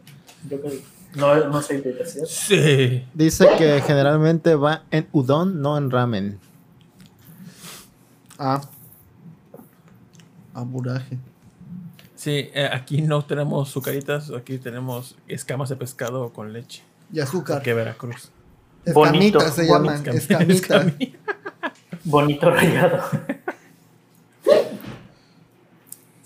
yo 0.49 0.61
que 0.61 0.81
no, 1.15 1.35
no 1.49 1.61
soy 1.61 1.81
de 1.81 2.05
ciudad. 2.05 2.27
Sí. 2.27 3.05
Dice 3.13 3.47
que 3.57 3.81
generalmente 3.81 4.55
va 4.55 4.83
en 4.91 5.07
udon, 5.11 5.61
no 5.61 5.77
en 5.77 5.91
ramen. 5.91 6.39
Ah. 8.39 8.61
Aburaje. 10.53 11.17
Sí, 12.15 12.49
eh, 12.53 12.69
aquí 12.71 13.01
no 13.01 13.25
tenemos 13.25 13.69
sucaritas, 13.69 14.31
aquí 14.31 14.57
tenemos 14.57 15.15
escamas 15.27 15.69
de 15.69 15.75
pescado 15.75 16.31
con 16.31 16.53
leche. 16.53 16.83
Y 17.11 17.19
azúcar. 17.19 17.61
Que 17.61 17.73
Veracruz. 17.73 18.31
Bonito, 18.93 19.39
Escamitas 19.39 19.55
se 19.55 19.67
bonito. 19.67 20.03
llaman. 20.03 20.17
Escamitas. 20.17 20.69
Escami- 20.69 21.15
Bonito 22.05 22.49
rayado. 22.49 22.99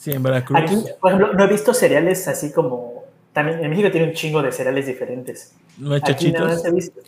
Sí, 0.08 0.14
en 0.14 0.24
Veracruz. 0.24 0.58
Aquí, 0.58 0.86
por 1.02 1.11
ejemplo, 1.11 1.34
no 1.34 1.44
he 1.44 1.48
visto 1.48 1.74
cereales 1.74 2.30
así 2.30 2.53
como. 2.53 3.03
También 3.34 3.61
en 3.61 3.69
México 3.69 3.92
tiene 3.92 4.08
un 4.08 4.14
chingo 4.14 4.42
de 4.42 4.53
cereales 4.53 4.86
diferentes. 4.86 5.53
No 5.77 5.94
hay 5.95 6.02
Aquí 6.02 6.32
nada 6.32 6.56
chachitos. 6.56 6.64
más 6.64 6.66
he 6.66 6.72
visto. 6.72 7.02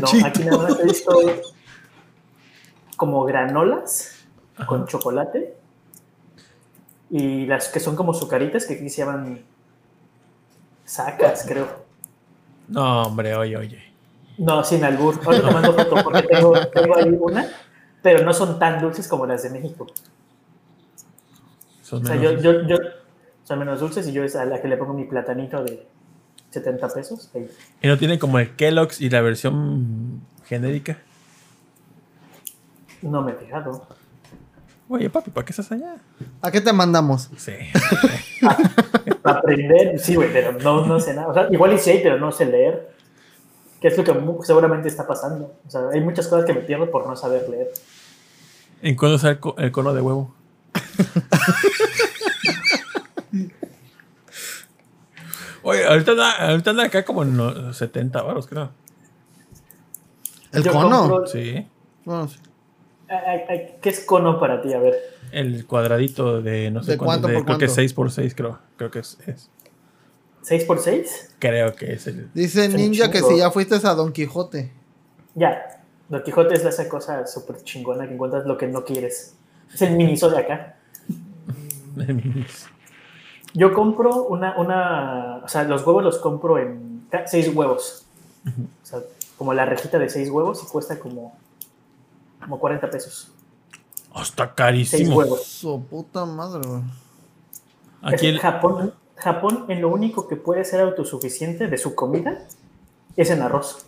No, 0.00 0.26
aquí 0.26 0.44
nada 0.44 0.58
más 0.58 0.78
he 0.78 0.84
visto 0.84 1.10
como 2.96 3.24
granolas 3.24 4.24
con 4.68 4.86
chocolate 4.86 5.56
y 7.10 7.46
las 7.46 7.68
que 7.70 7.80
son 7.80 7.96
como 7.96 8.14
sucaritas 8.14 8.66
que 8.66 8.74
aquí 8.74 8.88
se 8.88 8.98
llaman 8.98 9.42
sacas, 10.84 11.44
creo. 11.44 11.66
No, 12.68 13.02
hombre, 13.02 13.34
oye, 13.34 13.56
oye. 13.56 13.82
No, 14.38 14.62
sin 14.62 14.84
albur. 14.84 15.18
Ahora 15.24 15.40
te 15.40 15.50
mando 15.50 15.72
foto 15.74 15.96
porque 16.04 16.22
tengo, 16.22 16.52
tengo 16.68 16.96
ahí 16.96 17.18
una, 17.20 17.48
pero 18.00 18.24
no 18.24 18.32
son 18.32 18.60
tan 18.60 18.80
dulces 18.80 19.08
como 19.08 19.26
las 19.26 19.42
de 19.42 19.50
México. 19.50 19.88
Son 21.92 22.02
O 22.02 22.06
sea, 22.06 22.16
menos- 22.16 22.42
yo, 22.42 22.52
yo, 22.52 22.66
yo 22.68 22.76
son 23.44 23.58
menos 23.58 23.80
dulces 23.80 24.06
y 24.08 24.12
yo 24.12 24.24
es 24.24 24.34
a 24.36 24.44
la 24.44 24.60
que 24.62 24.68
le 24.68 24.76
pongo 24.76 24.94
mi 24.94 25.04
platanito 25.04 25.62
de 25.62 25.86
70 26.50 26.88
pesos. 26.88 27.30
ahí. 27.34 27.48
Y 27.82 27.86
no 27.88 27.98
tienen 27.98 28.18
como 28.18 28.38
el 28.38 28.54
Kellogg's 28.56 29.00
y 29.00 29.10
la 29.10 29.20
versión 29.20 30.22
genérica. 30.46 30.98
No 33.02 33.22
me 33.22 33.32
he 33.32 33.34
fijado. 33.34 33.86
Oye, 34.88 35.10
papi, 35.10 35.30
¿para 35.30 35.44
qué 35.44 35.52
estás 35.52 35.70
allá? 35.72 35.96
¿A 36.40 36.50
qué 36.50 36.60
te 36.60 36.72
mandamos? 36.72 37.30
Sí. 37.36 37.52
Para 39.22 39.38
aprender, 39.38 39.98
sí, 39.98 40.14
güey, 40.16 40.32
pero 40.32 40.52
no, 40.52 40.84
no 40.86 40.98
sé 41.00 41.14
nada. 41.14 41.28
O 41.28 41.34
sea, 41.34 41.48
igual 41.50 41.72
y 41.72 41.78
sí 41.78 41.90
hay, 41.90 42.02
pero 42.02 42.18
no 42.18 42.30
sé 42.32 42.44
leer. 42.46 42.92
Que 43.80 43.88
es 43.88 43.96
lo 43.98 44.04
que 44.04 44.14
seguramente 44.44 44.88
está 44.88 45.06
pasando. 45.06 45.54
O 45.66 45.70
sea, 45.70 45.88
hay 45.92 46.00
muchas 46.00 46.28
cosas 46.28 46.44
que 46.44 46.52
me 46.52 46.60
pierdo 46.60 46.90
por 46.90 47.06
no 47.06 47.16
saber 47.16 47.48
leer. 47.48 47.70
¿En 48.82 48.96
cuándo 48.96 49.18
sale 49.18 49.34
el, 49.34 49.40
co- 49.40 49.54
el 49.58 49.72
cono 49.72 49.94
de 49.94 50.00
huevo? 50.00 50.34
Oye, 55.62 55.84
ahorita 55.86 56.12
anda, 56.12 56.48
ahorita 56.50 56.70
anda 56.70 56.84
acá 56.84 57.04
como 57.04 57.22
en 57.22 57.36
los 57.36 57.76
70 57.76 58.22
baros, 58.22 58.46
creo. 58.46 58.70
¿El 60.52 60.62
Yo 60.64 60.72
cono? 60.72 61.08
compro- 61.08 61.26
Sí. 61.26 61.66
Bueno, 62.04 62.28
sí. 62.28 62.38
Ay, 63.08 63.18
ay, 63.26 63.40
ay, 63.48 63.74
¿Qué 63.80 63.88
es 63.90 64.00
cono 64.00 64.40
para 64.40 64.60
ti? 64.60 64.72
A 64.72 64.78
ver. 64.78 64.94
El 65.30 65.66
cuadradito 65.66 66.42
de 66.42 66.70
no 66.70 66.82
sé 66.82 66.92
¿De 66.92 66.98
cuánto. 66.98 67.06
cuánto 67.22 67.28
de- 67.28 67.34
por 67.34 67.44
creo 67.44 67.58
que 67.58 67.66
cuánto? 67.66 67.74
6 67.74 67.94
por 67.94 68.10
6 68.10 68.34
creo. 68.34 68.58
Creo 68.76 68.90
que 68.90 68.98
es, 68.98 69.18
es- 69.26 69.50
¿6 70.42 70.66
por 70.66 70.80
6 70.80 71.34
Creo 71.38 71.74
que 71.74 71.92
es 71.92 72.06
el. 72.06 72.30
Dice 72.34 72.66
un 72.66 72.74
Ninja 72.76 73.10
que 73.10 73.22
si 73.22 73.38
ya 73.38 73.50
fuiste 73.50 73.76
a 73.76 73.94
Don 73.94 74.12
Quijote. 74.12 74.72
Ya. 75.34 75.80
Don 76.08 76.22
Quijote 76.22 76.54
es 76.54 76.64
esa 76.64 76.88
cosa 76.88 77.26
súper 77.26 77.62
chingona 77.62 78.06
que 78.06 78.14
encuentras 78.14 78.44
lo 78.46 78.58
que 78.58 78.66
no 78.66 78.84
quieres. 78.84 79.36
Es 79.74 79.82
el 79.82 79.96
miniso 79.96 80.30
de 80.30 80.38
acá. 80.38 80.76
Yo 83.54 83.74
compro 83.74 84.24
una, 84.24 84.56
una, 84.58 85.40
o 85.44 85.48
sea, 85.48 85.64
los 85.64 85.86
huevos 85.86 86.02
los 86.02 86.18
compro 86.18 86.58
en 86.58 87.06
seis 87.26 87.54
huevos. 87.54 88.06
O 88.46 88.86
sea, 88.86 89.00
como 89.36 89.52
la 89.52 89.64
rejita 89.66 89.98
de 89.98 90.08
seis 90.08 90.30
huevos 90.30 90.62
y 90.62 90.66
cuesta 90.70 90.98
como, 90.98 91.36
como 92.40 92.58
40 92.58 92.90
pesos. 92.90 93.30
Oh, 94.14 94.22
está 94.22 94.44
Seis 94.44 94.54
carísimo. 94.54 95.16
huevos. 95.16 95.44
Su 95.44 95.84
puta 95.84 96.24
madre, 96.24 96.66
güey. 96.66 96.82
Aquí 98.02 98.26
Es 98.26 98.34
el, 98.34 98.38
Japón, 98.40 98.94
Japón 99.16 99.66
en 99.68 99.80
lo 99.80 99.88
único 99.88 100.28
que 100.28 100.36
puede 100.36 100.64
ser 100.64 100.80
autosuficiente 100.80 101.68
de 101.68 101.78
su 101.78 101.94
comida 101.94 102.46
es 103.16 103.30
en 103.30 103.42
arroz. 103.42 103.86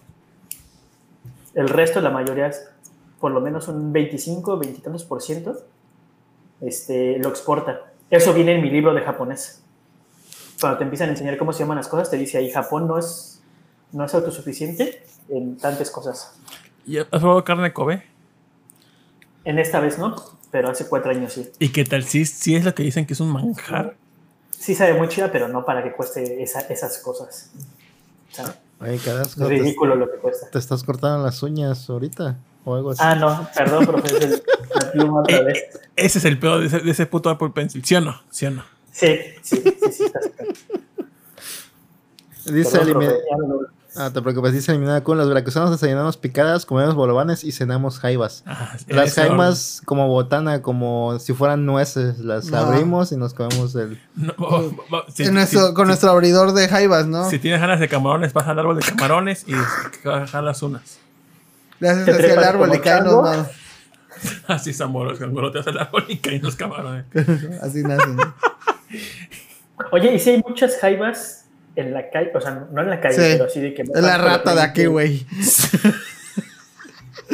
El 1.55 1.69
resto, 1.69 2.01
la 2.01 2.11
mayoría, 2.11 2.49
es 2.49 2.65
por 3.21 3.33
lo 3.33 3.41
menos 3.41 3.69
un 3.69 3.93
25, 3.93 4.59
20 4.59 4.79
y 4.79 4.83
tantos 4.83 5.05
por 5.05 5.23
ciento, 5.23 5.57
este, 6.61 7.19
lo 7.19 7.29
exporta. 7.29 7.93
Eso 8.11 8.33
viene 8.35 8.55
en 8.55 8.63
mi 8.63 8.71
libro 8.71 8.95
de 8.95 9.01
japonés. 9.03 9.63
Cuando 10.61 10.79
te 10.79 10.85
empiezan 10.85 11.09
a 11.09 11.13
enseñar 11.13 11.37
cómo 11.37 11.53
se 11.53 11.61
llaman 11.61 11.77
las 11.79 11.89
cosas, 11.89 12.11
te 12.11 12.17
dice 12.17 12.39
ahí, 12.39 12.51
Japón 12.51 12.87
no 12.87 12.99
es, 12.99 13.41
no 13.93 14.05
es 14.05 14.15
autosuficiente 14.15 15.05
en 15.29 15.57
tantas 15.59 15.91
cosas. 15.91 16.33
¿Y 16.87 16.99
¿Has 16.99 17.07
probado 17.09 17.43
carne 17.45 17.65
de 17.65 17.73
Kobe? 17.73 18.03
En 19.45 19.59
esta 19.59 19.81
vez 19.81 19.99
no, 19.99 20.15
pero 20.51 20.71
hace 20.71 20.87
cuatro 20.89 21.11
años 21.11 21.33
sí. 21.33 21.51
¿Y 21.59 21.71
qué 21.71 21.85
tal? 21.85 22.05
Si 22.05 22.25
sí 22.25 22.55
es 22.57 22.65
lo 22.65 22.75
que 22.75 22.83
dicen 22.83 23.05
que 23.07 23.13
es 23.15 23.21
un 23.21 23.29
manjar. 23.31 23.97
Sí 24.51 24.75
sabe 24.75 24.95
muy 24.95 25.09
chida, 25.09 25.31
pero 25.31 25.49
no 25.49 25.65
para 25.65 25.83
que 25.83 25.93
cueste 25.93 26.43
esa- 26.43 26.61
esas 26.61 26.99
cosas. 26.99 27.51
¿sabes? 28.31 28.55
Oye, 28.81 28.99
Carrasco, 28.99 29.43
te, 29.43 29.49
Ridículo 29.51 29.95
lo 29.97 30.11
que 30.11 30.19
cuesta. 30.19 30.49
te 30.51 30.59
estás 30.59 30.83
cortando 30.83 31.23
las 31.25 31.43
uñas 31.43 31.89
ahorita 31.91 32.37
o 32.65 32.75
algo 32.77 32.91
así. 32.91 33.01
Ah, 33.05 33.15
no, 33.15 33.49
perdón, 33.57 33.87
profe, 33.87 34.17
es 34.17 34.23
el- 34.25 34.43
la 34.75 34.93
pluma 34.93 35.21
otra 35.21 35.43
vez. 35.43 35.65
Ese 35.97 36.19
es 36.19 36.25
el 36.25 36.39
peor 36.39 36.61
de 36.61 36.67
ese, 36.67 36.81
de 36.81 36.91
ese 36.91 37.07
puto 37.07 37.31
Apple 37.31 37.51
Pencil. 37.55 37.85
¿Sí 37.85 37.95
o 37.95 38.01
no? 38.01 38.21
¿Sí 38.31 38.47
o 38.47 38.51
no? 38.51 38.65
Sí, 38.93 39.17
sí, 39.43 39.63
sí, 39.63 39.93
sí. 39.93 40.05
Dice 42.47 42.79
Perdón, 42.79 42.89
elimi- 43.03 43.07
profe, 43.07 43.21
ya 43.31 43.37
no- 43.39 43.59
Ah, 43.97 44.11
te 44.13 44.21
preocupes, 44.21 44.53
dice 44.53 44.73
eliminada 44.73 45.05
con 45.05 45.17
los 45.19 45.29
veracruzanos 45.29 45.71
desayunamos 45.71 46.17
picadas, 46.17 46.67
comemos 46.67 46.97
bolovanes 46.97 47.45
y 47.45 47.53
cenamos 47.53 48.01
jaivas. 48.01 48.43
Ah, 48.45 48.77
Las 48.89 49.11
ese 49.13 49.21
jaimas 49.23 49.83
como 49.85 50.09
botana, 50.09 50.63
como 50.63 51.17
si 51.21 51.33
fueran 51.33 51.65
nueces, 51.65 52.19
las 52.19 52.47
No. 52.51 52.57
abrimos 52.59 53.13
y 53.13 53.17
nos 53.17 53.35
comemos 53.35 53.73
el... 53.77 54.03
No, 54.17 54.33
oh, 54.39 54.73
oh, 54.91 55.03
si, 55.15 55.23
En 55.23 55.35
nuestro- 55.35 55.69
si- 55.69 55.75
con 55.75 55.85
si- 55.85 55.89
nuestro 55.91 56.11
abridor 56.11 56.55
de 56.55 56.67
jaivas, 56.69 57.07
¿no? 57.07 57.31
si 57.31 57.39
tienes 57.39 57.61
ganas 57.61 57.79
de 57.79 57.89
camarones, 57.89 58.33
vas 58.33 58.49
al 58.49 58.59
árbol 58.59 58.75
de 58.77 58.83
camarones 58.83 59.45
y 59.47 59.53
jalas 60.33 60.61
unas. 60.65 60.99
Le 61.81 61.89
haces 61.89 62.09
hacia 62.09 62.33
el 62.35 62.45
árbol 62.45 62.71
y 62.75 62.79
caen 62.79 63.05
los 63.05 63.29
Así 64.49 64.71
es 64.71 64.81
amor, 64.81 65.17
te 65.19 65.59
haces 65.59 65.67
el 65.75 65.79
árbol 65.79 66.05
y 66.09 66.17
caen 66.19 66.43
los 66.43 66.57
camarones. 66.57 67.05
Así 67.63 67.83
nacen. 67.83 68.17
Oye, 69.91 70.15
¿y 70.15 70.19
si 70.19 70.31
hay 70.31 70.43
muchas 70.47 70.77
jaivas 70.79 71.47
en 71.77 71.93
la 71.93 72.09
calle? 72.11 72.31
O 72.35 72.41
sea, 72.41 72.67
no 72.73 72.81
en 72.83 72.91
la 72.91 73.01
calle, 73.01 73.15
Sí. 73.17 73.23
pero 73.33 73.45
así 73.45 73.61
de 73.61 73.75
que... 73.75 73.83
Es 73.83 73.89
la 74.03 74.19
rata 74.19 74.55
de 74.55 74.63
aquí, 74.63 74.87
güey. 74.87 75.27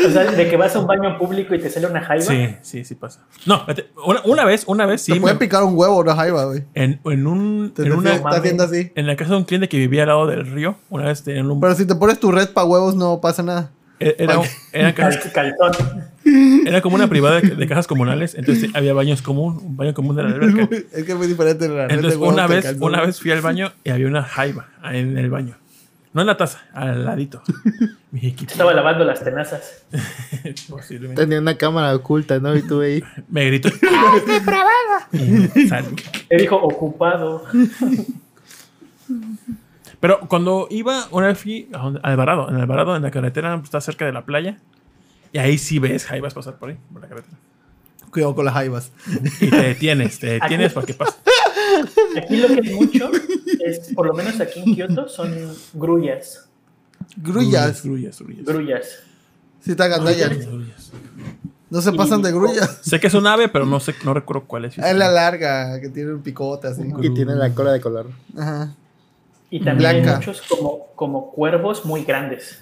O 0.07 0.09
sea, 0.09 0.23
de 0.31 0.49
que 0.49 0.57
vas 0.57 0.75
a 0.77 0.79
un 0.79 0.87
baño 0.87 1.19
público 1.19 1.55
y 1.55 1.59
te 1.59 1.69
sale 1.69 1.87
una 1.87 2.01
jaiva. 2.01 2.25
Sí, 2.25 2.57
sí, 2.63 2.85
sí 2.85 2.95
pasa. 2.95 3.25
No, 3.45 3.67
una, 4.07 4.21
una 4.25 4.45
vez, 4.45 4.63
una 4.67 4.87
vez 4.87 5.03
sí. 5.03 5.13
Te 5.13 5.21
pueden 5.21 5.37
me- 5.37 5.41
picar 5.41 5.65
un 5.65 5.77
huevo 5.77 5.99
una 5.99 6.15
jaiba, 6.15 6.45
güey. 6.45 6.65
en, 6.75 7.01
en 7.05 7.27
un. 7.27 7.73
Te 7.75 7.83
En, 7.83 7.93
una- 7.95 8.15
está 8.15 8.29
haciendo 8.31 8.65
así. 8.65 8.93
en 8.95 9.07
la 9.09 9.17
casa 9.17 9.33
de 9.33 9.39
un 9.39 9.45
cliente 9.45 9.69
que 9.69 9.77
vivía 9.79 10.03
al 10.03 10.09
lado 10.09 10.27
del 10.29 10.47
río, 10.47 10.77
una 10.91 11.07
vez 11.07 11.25
tenían 11.25 11.51
un. 11.51 11.61
Pero 11.61 11.75
si 11.75 11.87
te 11.87 11.97
pones 11.97 12.21
tu 12.21 12.31
red 12.31 12.49
para 12.51 12.67
huevos, 12.67 12.95
no 12.95 13.21
pasa 13.21 13.43
nada. 13.43 13.73
Era, 14.01 14.41
era, 14.73 14.95
Calzón. 15.33 15.73
era 16.67 16.81
como 16.81 16.97
una 16.97 17.09
privada 17.09 17.41
de, 17.41 17.51
de 17.55 17.67
casas 17.67 17.87
comunales, 17.87 18.35
entonces 18.35 18.71
había 18.75 18.95
baños 18.95 19.21
común, 19.21 19.61
un 19.63 19.77
baño 19.77 19.93
común 19.95 20.17
de 20.17 20.23
la 20.23 20.29
alberca. 20.35 20.69
Es 20.93 21.05
que 21.05 21.13
es 21.13 21.19
muy 21.19 21.27
diferente 21.27 21.69
la 21.69 21.85
Entonces, 21.85 22.17
una 22.19 22.47
vez, 22.47 22.65
calzón. 22.65 22.83
una 22.83 23.03
vez 23.03 23.21
fui 23.21 23.31
al 23.31 23.43
baño 23.43 23.73
y 23.85 23.91
había 23.91 24.07
una 24.07 24.23
jaiba 24.23 24.69
en 24.85 25.19
el 25.19 25.29
baño. 25.31 25.57
No 26.13 26.23
en 26.23 26.27
la 26.27 26.37
taza, 26.37 26.63
al 26.73 27.05
ladito. 27.05 27.41
Estaba 28.13 28.75
lavando 28.75 29.05
las 29.05 29.23
tenazas. 29.23 29.85
Posiblemente. 30.69 31.23
Tenía 31.23 31.39
una 31.39 31.57
cámara 31.57 31.95
oculta, 31.95 32.41
¿no? 32.41 32.57
Y 32.57 32.63
tú 32.63 32.81
ahí... 32.81 33.01
Me 33.29 33.45
gritó. 33.47 33.69
Salí. 35.69 35.87
Le 36.31 36.37
dijo 36.37 36.57
ocupado. 36.57 37.45
Pero 40.01 40.21
cuando 40.29 40.67
iba, 40.71 41.07
una 41.11 41.27
vez 41.29 41.39
fui 41.39 41.69
a 41.75 41.79
donde- 41.79 42.01
a 42.03 42.09
Alvarado. 42.09 42.49
En 42.49 42.57
Alvarado, 42.57 42.97
en 42.97 43.03
la 43.03 43.11
carretera, 43.11 43.55
pues, 43.57 43.65
está 43.67 43.81
cerca 43.81 44.07
de 44.07 44.13
la 44.13 44.25
playa. 44.25 44.59
Y 45.33 45.39
ahí 45.39 45.59
sí 45.59 45.79
ves 45.79 46.07
jaibas 46.07 46.35
pasar 46.35 46.57
por 46.59 46.71
ahí, 46.71 46.79
por 46.93 47.03
la 47.03 47.09
carretera. 47.09 47.37
Cuidado 48.11 48.35
con 48.35 48.45
las 48.45 48.55
jaivas. 48.55 48.91
Y 49.41 49.51
te 49.51 49.57
detienes, 49.63 50.19
te 50.19 50.27
detienes 50.41 50.73
para 50.73 50.87
que 50.87 50.95
pase. 50.95 51.17
Aquí 52.17 52.37
lo 52.39 52.49
que 52.49 52.55
hay 52.69 52.75
mucho 52.75 53.11
es, 53.65 53.93
por 53.95 54.07
lo 54.07 54.15
menos 54.15 54.41
aquí 54.41 54.61
en 54.61 54.75
Kioto, 54.75 55.09
son 55.09 55.33
grullas. 55.75 56.49
Grullas. 57.17 57.83
Grullas, 57.85 58.21
grullas. 58.21 58.45
Grullas. 58.47 58.87
Si 59.61 59.75
te 59.77 59.83
agandallan. 59.83 60.39
Grullas. 60.41 60.91
No 61.69 61.81
se 61.81 61.93
pasan 61.93 62.21
de 62.23 62.33
grullas. 62.33 62.81
Sé 62.83 62.99
que 62.99 63.07
es 63.07 63.15
un 63.15 63.27
ave, 63.29 63.49
pero 63.49 63.65
no 63.65 63.79
sé, 63.79 63.95
no 64.05 64.13
recuerdo 64.13 64.45
cuál 64.47 64.65
es. 64.65 64.77
Es 64.77 64.97
la 64.97 65.09
larga, 65.11 65.81
que 65.81 65.89
tiene 65.91 66.13
un 66.15 66.23
picote 66.23 66.67
así. 66.67 66.83
Y 67.01 67.15
tiene 67.15 67.37
la 67.37 67.55
cola 67.55 67.71
de 67.73 67.81
color. 67.81 68.11
Ajá. 68.37 68.75
Y 69.51 69.61
también 69.65 69.91
hay 69.91 70.03
muchos 70.03 70.43
como, 70.43 70.87
como 70.95 71.33
cuervos 71.33 71.85
muy 71.85 72.05
grandes. 72.05 72.61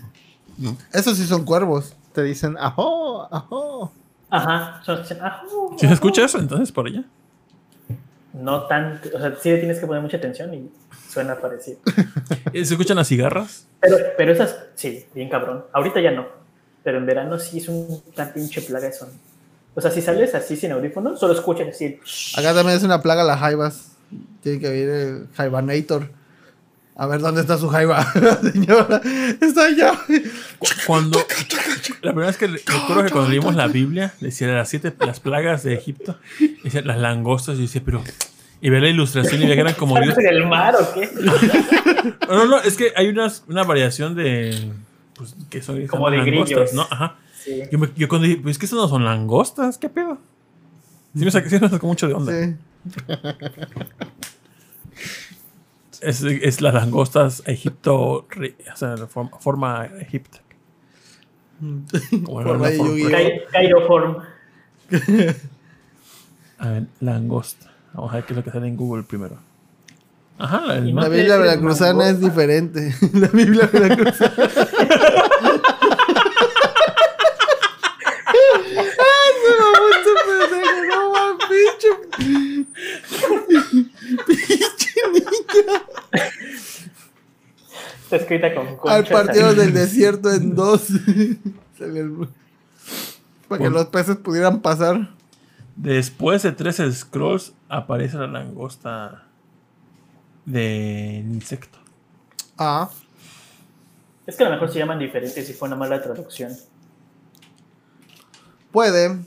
Esos 0.92 1.18
sí 1.18 1.26
son 1.26 1.44
cuervos. 1.44 1.94
Te 2.12 2.23
dicen, 2.23 2.57
ajo, 2.58 3.28
ajo. 3.33 3.92
Ajá. 4.31 4.83
Son, 4.84 5.05
¿Sí 5.05 5.86
se 5.86 5.92
escucha 5.92 6.25
eso 6.25 6.39
entonces 6.39 6.73
por 6.73 6.86
allá? 6.86 7.05
No 8.33 8.67
tan. 8.67 9.00
O 9.15 9.18
sea, 9.18 9.34
sí 9.41 9.50
le 9.50 9.58
tienes 9.58 9.78
que 9.78 9.86
poner 9.86 10.02
mucha 10.02 10.17
atención 10.17 10.52
y 10.55 10.70
suena 11.08 11.36
parecido. 11.36 11.78
¿Y 12.52 12.65
¿Se 12.65 12.75
escuchan 12.75 12.97
las 12.97 13.08
cigarras? 13.08 13.67
Pero, 13.81 13.97
pero 14.17 14.33
esas, 14.33 14.57
sí, 14.75 15.07
bien 15.15 15.28
cabrón. 15.28 15.65
Ahorita 15.73 16.00
ya 16.00 16.10
no. 16.10 16.26
Pero 16.83 16.99
en 16.99 17.07
verano 17.07 17.39
sí 17.39 17.58
es 17.58 17.68
un 17.68 18.02
tan 18.15 18.33
pinche 18.33 18.62
plaga 18.62 18.89
eso. 18.89 19.08
O 19.75 19.81
sea, 19.81 19.91
si 19.91 20.02
sales 20.02 20.34
así 20.34 20.57
sin 20.57 20.73
audífonos, 20.73 21.20
solo 21.20 21.34
escuchas 21.34 21.68
así. 21.68 22.00
Acá 22.36 22.55
también 22.55 22.76
es 22.76 22.84
una 22.84 23.02
plaga 23.02 23.25
las 23.25 23.39
jaivas. 23.39 23.92
Tiene 24.42 24.58
que 24.58 24.68
venir 24.68 24.89
el 24.89 25.28
jaivanator. 25.34 26.10
A 27.01 27.07
ver 27.07 27.20
dónde 27.20 27.41
está 27.43 27.57
su 27.57 27.68
jaiva. 27.68 28.05
Señora, 28.52 29.01
está 29.41 29.67
allá. 29.67 29.93
Cu- 30.59 30.67
Cuando. 30.86 31.18
La 32.02 32.10
primera 32.10 32.27
vez 32.27 32.36
que 32.36 32.49
le- 32.49 32.59
recuerdo 32.59 33.05
que 33.05 33.10
cuando 33.10 33.31
leímos 33.31 33.55
la 33.55 33.68
Biblia, 33.68 34.12
decía 34.20 34.49
las 34.49 34.68
siete 34.68 34.93
las 35.01 35.20
plagas 35.20 35.62
de 35.62 35.75
Egipto, 35.75 36.18
decía 36.65 36.83
las 36.83 36.99
langostas. 36.99 37.57
Yo 37.57 37.62
decía, 37.62 37.83
pero. 37.85 38.02
Y 38.60 38.70
ver 38.70 38.83
la 38.83 38.89
ilustración 38.89 39.36
y 39.41 39.44
veía 39.44 39.55
que 39.55 39.60
eran 39.60 39.75
como 39.75 39.94
Dios. 39.94 40.09
¿Estás 40.09 40.25
en 40.25 40.31
el 40.36 40.47
mar 40.49 40.75
o 40.75 40.93
qué? 40.93 41.09
No, 42.28 42.35
no, 42.36 42.47
no, 42.47 42.59
es 42.60 42.77
que 42.77 42.93
hay 42.97 43.09
unas, 43.09 43.44
una 43.49 43.62
variación 43.62 44.15
de. 44.17 44.70
Pues, 45.15 45.36
que 45.51 45.62
son 45.62 45.86
Como 45.86 46.10
de 46.10 46.20
grillos. 46.23 46.73
¿no? 46.73 46.83
Ajá. 46.91 47.17
Sí. 47.44 47.62
Yo, 47.70 47.78
me, 47.78 47.89
yo 47.97 48.09
cuando 48.09 48.27
dije, 48.27 48.41
pues 48.43 48.52
es 48.57 48.59
que 48.59 48.67
estas 48.67 48.78
no 48.78 48.89
son 48.89 49.05
langostas, 49.05 49.78
¿qué 49.78 49.89
pedo? 49.89 50.18
Sí 51.17 51.25
me 51.25 51.31
saqué, 51.31 51.49
sí 51.49 51.59
me 51.60 51.68
sacó 51.68 51.86
mucho 51.86 52.09
de 52.09 52.15
onda. 52.15 52.33
Sí. 52.33 52.57
Es, 56.01 56.23
es 56.23 56.60
las 56.60 56.75
langostas 56.75 57.43
Egipto, 57.47 57.97
o 57.97 58.27
sea, 58.77 58.97
la 58.97 59.07
forma, 59.07 59.36
forma 59.39 59.86
Egipto. 60.01 60.39
Como 61.59 61.85
Forma 62.43 62.68
de 62.70 62.77
forma-. 62.78 63.10
Cai- 63.10 63.43
Cairoform. 63.51 64.17
A 66.59 66.68
ver, 66.68 66.86
langosta. 67.01 67.73
Vamos 67.94 68.12
a 68.12 68.17
ver 68.17 68.25
qué 68.25 68.33
es 68.33 68.36
lo 68.36 68.44
que 68.44 68.51
sale 68.51 68.68
en 68.68 68.77
Google 68.77 69.02
primero. 69.02 69.39
Ajá, 70.39 70.60
la, 70.67 70.75
La. 71.02 71.09
Biblia 71.09 71.36
veracruzana 71.36 72.10
es 72.10 72.20
diferente. 72.20 72.94
La 73.15 73.28
Biblia 73.28 73.68
veracruzana. 73.73 74.35
¡Ah, 79.01 79.28
se 79.43 79.51
mamó 79.60 79.85
este 79.97 80.12
pendejo! 80.27 80.78
¡No 80.86 80.99
mames, 81.12 81.47
pinche! 81.49 81.89
Está 88.09 88.17
escrita 88.17 88.55
con 88.55 88.67
Al 88.91 89.05
partido 89.05 89.55
del 89.55 89.75
desierto 89.75 90.33
en 90.33 90.55
dos. 90.57 90.89
Para 93.49 93.62
que 93.62 93.69
los 93.69 93.85
peces 93.89 94.17
pudieran 94.17 94.61
pasar. 94.62 95.11
Después 95.77 96.43
de 96.43 96.53
tres 96.53 96.81
scrolls 96.93 97.53
aparece 97.69 98.17
la 98.17 98.27
langosta 98.27 99.25
de 100.47 101.23
insecto. 101.28 101.77
Ah, 102.57 102.89
Es 104.27 104.37
que 104.37 104.45
a 104.45 104.47
lo 104.49 104.55
mejor 104.55 104.73
se 104.73 104.78
llaman 104.78 104.99
diferentes 104.99 105.47
si 105.47 105.53
fue 105.53 105.69
una 105.69 105.77
mala 105.77 106.01
traducción. 106.03 106.57
puede. 108.73 109.19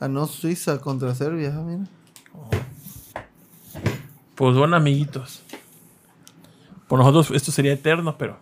Ganó 0.00 0.26
Suiza 0.26 0.80
contra 0.80 1.14
Serbia, 1.14 1.54
ah, 1.54 1.62
mira. 1.62 1.84
Pues 4.34 4.56
bueno, 4.56 4.76
amiguitos. 4.76 5.42
Por 6.88 6.98
nosotros 6.98 7.30
esto 7.34 7.50
sería 7.52 7.72
eterno, 7.72 8.16
pero 8.16 8.38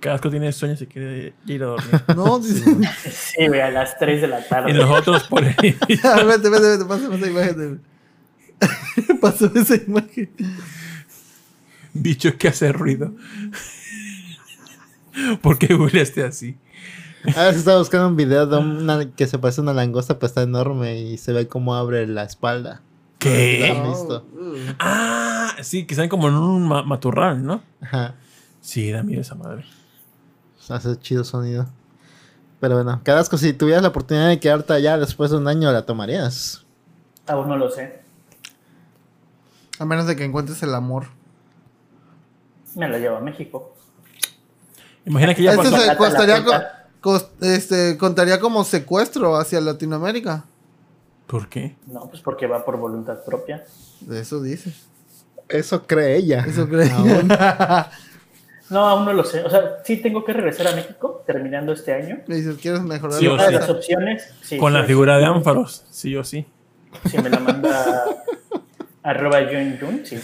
cada 0.00 0.14
vez 0.14 0.22
que 0.22 0.30
tiene 0.30 0.52
sueños 0.52 0.78
se 0.78 0.86
quiere 0.86 1.34
ir 1.46 1.62
a 1.62 1.66
dormir. 1.66 2.02
No, 2.16 2.38
dice. 2.38 2.64
Sí, 3.10 3.48
güey, 3.48 3.60
a 3.60 3.70
las 3.70 3.98
3 3.98 4.20
de 4.22 4.28
la 4.28 4.46
tarde. 4.46 4.70
Y 4.70 4.74
nosotros 4.74 5.24
por 5.24 5.44
ahí. 5.44 5.76
Ah, 6.04 6.22
vete, 6.24 6.48
vete, 6.48 6.68
vete, 6.70 6.84
pásame 6.84 7.16
esa 7.16 7.26
imagen. 7.28 7.56
de- 7.58 9.14
Pásame 9.20 9.60
esa 9.60 9.74
imagen. 9.76 10.30
bicho 11.92 12.36
que 12.38 12.48
hace 12.48 12.72
ruido. 12.72 13.14
¿Por 15.42 15.58
qué 15.58 15.74
huele 15.74 16.00
este 16.02 16.24
así? 16.24 16.56
A 17.36 17.44
ver 17.44 17.54
estaba 17.54 17.78
buscando 17.78 18.08
un 18.08 18.16
video 18.16 18.46
de 18.46 18.56
una 18.58 19.10
que 19.10 19.26
se 19.26 19.38
parece 19.38 19.60
a 19.60 19.64
una 19.64 19.74
langosta, 19.74 20.14
pero 20.18 20.26
está 20.28 20.42
enorme 20.42 21.00
y 21.00 21.18
se 21.18 21.32
ve 21.32 21.48
cómo 21.48 21.74
abre 21.74 22.06
la 22.06 22.22
espalda. 22.24 22.80
¿Qué? 23.20 23.72
Ah, 24.80 25.54
sí, 25.62 25.86
que 25.86 25.94
salen 25.94 26.10
como 26.10 26.28
en 26.28 26.34
un 26.34 26.66
ma- 26.66 26.82
matorral, 26.82 27.44
¿no? 27.44 27.62
Ajá. 27.80 28.14
Sí, 28.60 28.90
da 28.90 29.02
miedo 29.02 29.20
esa 29.20 29.34
madre. 29.36 29.64
Hace 30.68 30.96
chido 30.98 31.22
sonido. 31.24 31.66
Pero 32.60 32.74
bueno, 32.76 33.00
Carrasco, 33.04 33.36
si 33.38 33.52
tuvieras 33.52 33.82
la 33.82 33.88
oportunidad 33.88 34.28
de 34.28 34.38
quedarte 34.40 34.72
allá 34.72 34.98
después 34.98 35.30
de 35.30 35.36
un 35.38 35.48
año, 35.48 35.70
¿la 35.72 35.86
tomarías? 35.86 36.64
Aún 37.26 37.48
no 37.48 37.56
lo 37.56 37.70
sé. 37.70 38.00
A 39.78 39.84
menos 39.84 40.06
de 40.06 40.14
que 40.16 40.24
encuentres 40.24 40.62
el 40.62 40.74
amor. 40.74 41.06
Me 42.76 42.88
la 42.88 42.98
llevo 42.98 43.16
a 43.16 43.20
México. 43.20 43.74
Imagina 45.06 45.34
que 45.34 45.42
ya 45.42 45.52
Este 45.52 45.64
pasó. 45.64 45.76
se 45.78 45.86
la 45.86 45.96
costaría 45.96 46.44
co- 47.00 47.30
este, 47.40 47.96
contaría 47.98 48.38
como 48.38 48.62
secuestro 48.64 49.36
hacia 49.36 49.60
Latinoamérica. 49.60 50.44
¿Por 51.30 51.48
qué? 51.48 51.76
No, 51.86 52.08
pues 52.10 52.22
porque 52.22 52.48
va 52.48 52.64
por 52.64 52.76
voluntad 52.76 53.22
propia. 53.24 53.64
De 54.00 54.20
eso 54.20 54.42
dice. 54.42 54.72
Eso 55.48 55.86
cree 55.86 56.16
ella. 56.16 56.44
Eso. 56.46 56.62
Aún. 56.92 57.28
No, 58.70 58.88
aún 58.88 59.04
no 59.04 59.12
lo 59.12 59.24
sé. 59.24 59.42
O 59.42 59.50
sea, 59.50 59.78
sí 59.82 59.96
tengo 59.96 60.24
que 60.24 60.32
regresar 60.32 60.68
a 60.68 60.76
México 60.76 61.24
terminando 61.26 61.72
este 61.72 61.92
año. 61.92 62.20
Me 62.28 62.36
dices, 62.36 62.56
¿quieres 62.56 62.80
mejorar 62.82 63.18
Sí 63.18 63.26
Una 63.26 63.42
de 63.42 63.48
sí. 63.48 63.54
las 63.56 63.68
opciones, 63.68 64.32
sí, 64.42 64.58
Con 64.58 64.72
la 64.72 64.82
sí, 64.82 64.86
figura 64.86 65.18
de 65.18 65.24
ánfaros, 65.24 65.84
sí 65.90 66.14
o 66.16 66.22
sí. 66.22 66.46
Si 67.10 67.18
me 67.18 67.30
la 67.30 67.40
manda 67.40 68.04
arroba 69.02 69.40
Jun 69.50 69.76
Jun, 69.80 70.06
sí. 70.06 70.20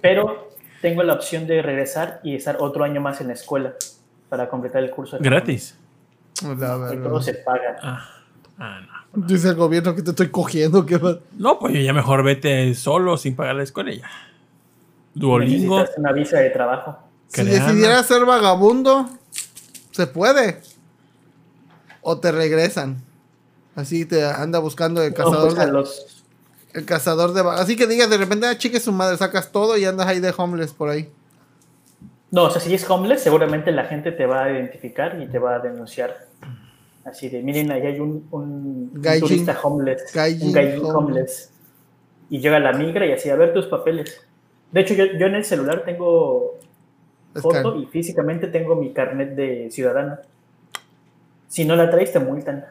Pero 0.00 0.54
tengo 0.80 1.02
la 1.02 1.12
opción 1.12 1.46
de 1.46 1.60
regresar 1.60 2.20
y 2.22 2.34
estar 2.34 2.56
otro 2.60 2.82
año 2.82 3.02
más 3.02 3.20
en 3.20 3.26
la 3.28 3.34
escuela 3.34 3.74
para 4.30 4.48
completar 4.48 4.82
el 4.82 4.90
curso. 4.90 5.18
de 5.18 5.28
Gratis. 5.28 5.76
La 6.42 6.94
Y 6.94 6.96
todo 6.96 7.20
se 7.20 7.34
paga. 7.34 7.76
Ah, 7.82 8.08
ah, 8.58 8.80
no. 8.80 8.99
Dice 9.12 9.48
el 9.48 9.54
gobierno 9.56 9.94
que 9.94 10.02
te 10.02 10.10
estoy 10.10 10.28
cogiendo. 10.28 10.86
¿qué 10.86 10.96
va? 10.96 11.18
No, 11.36 11.58
pues 11.58 11.74
ya 11.84 11.92
mejor 11.92 12.22
vete 12.22 12.74
solo 12.74 13.16
sin 13.16 13.34
pagar 13.34 13.56
la 13.56 13.64
escuela 13.64 13.92
ya. 13.92 14.08
Duolingo. 15.14 15.78
Necesitas 15.78 15.98
una 15.98 16.12
visa 16.12 16.38
de 16.38 16.50
trabajo. 16.50 16.96
Si 17.28 17.42
Creana. 17.42 17.66
decidieras 17.66 18.06
ser 18.06 18.24
vagabundo, 18.24 19.08
se 19.90 20.06
puede. 20.06 20.60
O 22.02 22.18
te 22.18 22.30
regresan. 22.32 23.02
Así 23.74 24.04
te 24.04 24.24
anda 24.24 24.58
buscando 24.58 25.02
el 25.02 25.10
No, 25.10 25.16
cazador 25.16 25.54
pues, 25.54 25.58
a 25.58 25.66
de, 25.66 26.80
el 26.80 26.84
cazador 26.86 27.32
de 27.32 27.40
Así 27.60 27.76
que 27.76 27.86
digas 27.86 28.10
de 28.10 28.18
repente, 28.18 28.46
ah, 28.46 28.56
chique 28.56 28.78
su 28.80 28.92
madre, 28.92 29.16
sacas 29.16 29.50
todo 29.50 29.76
y 29.76 29.84
andas 29.84 30.06
ahí 30.06 30.20
de 30.20 30.32
homeless 30.36 30.72
por 30.72 30.88
ahí. 30.88 31.10
no, 32.30 32.44
o 32.44 32.50
sea, 32.50 32.60
si 32.60 32.72
es 32.74 32.88
homeless, 32.88 33.22
seguramente 33.22 33.72
la 33.72 33.84
gente 33.84 34.12
te 34.12 34.26
va 34.26 34.44
a 34.44 34.50
identificar 34.52 35.20
y 35.20 35.26
te 35.26 35.38
va 35.38 35.56
a 35.56 35.58
denunciar. 35.58 36.26
Así 37.04 37.28
de, 37.28 37.42
miren, 37.42 37.70
ahí 37.72 37.82
hay 37.86 37.98
un, 38.00 38.26
un, 38.30 38.42
un 38.94 39.02
Gaijin. 39.02 39.20
turista 39.28 39.58
homeless. 39.62 40.12
Gaijin 40.14 40.46
un 40.48 40.52
gaijin 40.52 40.84
homeless. 40.84 40.94
homeless. 40.94 41.50
Y 42.28 42.40
llega 42.40 42.58
la 42.60 42.72
migra 42.72 43.06
y 43.06 43.12
así, 43.12 43.30
a 43.30 43.36
ver 43.36 43.52
tus 43.54 43.66
papeles. 43.66 44.20
De 44.70 44.80
hecho, 44.82 44.94
yo, 44.94 45.04
yo 45.06 45.26
en 45.26 45.34
el 45.34 45.44
celular 45.44 45.82
tengo 45.84 46.58
foto 47.34 47.58
Scan. 47.70 47.76
y 47.80 47.86
físicamente 47.86 48.46
tengo 48.48 48.76
mi 48.76 48.92
carnet 48.92 49.34
de 49.34 49.68
ciudadano. 49.70 50.18
Si 51.48 51.64
no 51.64 51.74
la 51.74 51.90
traes, 51.90 52.12
te 52.12 52.20
multan. 52.20 52.64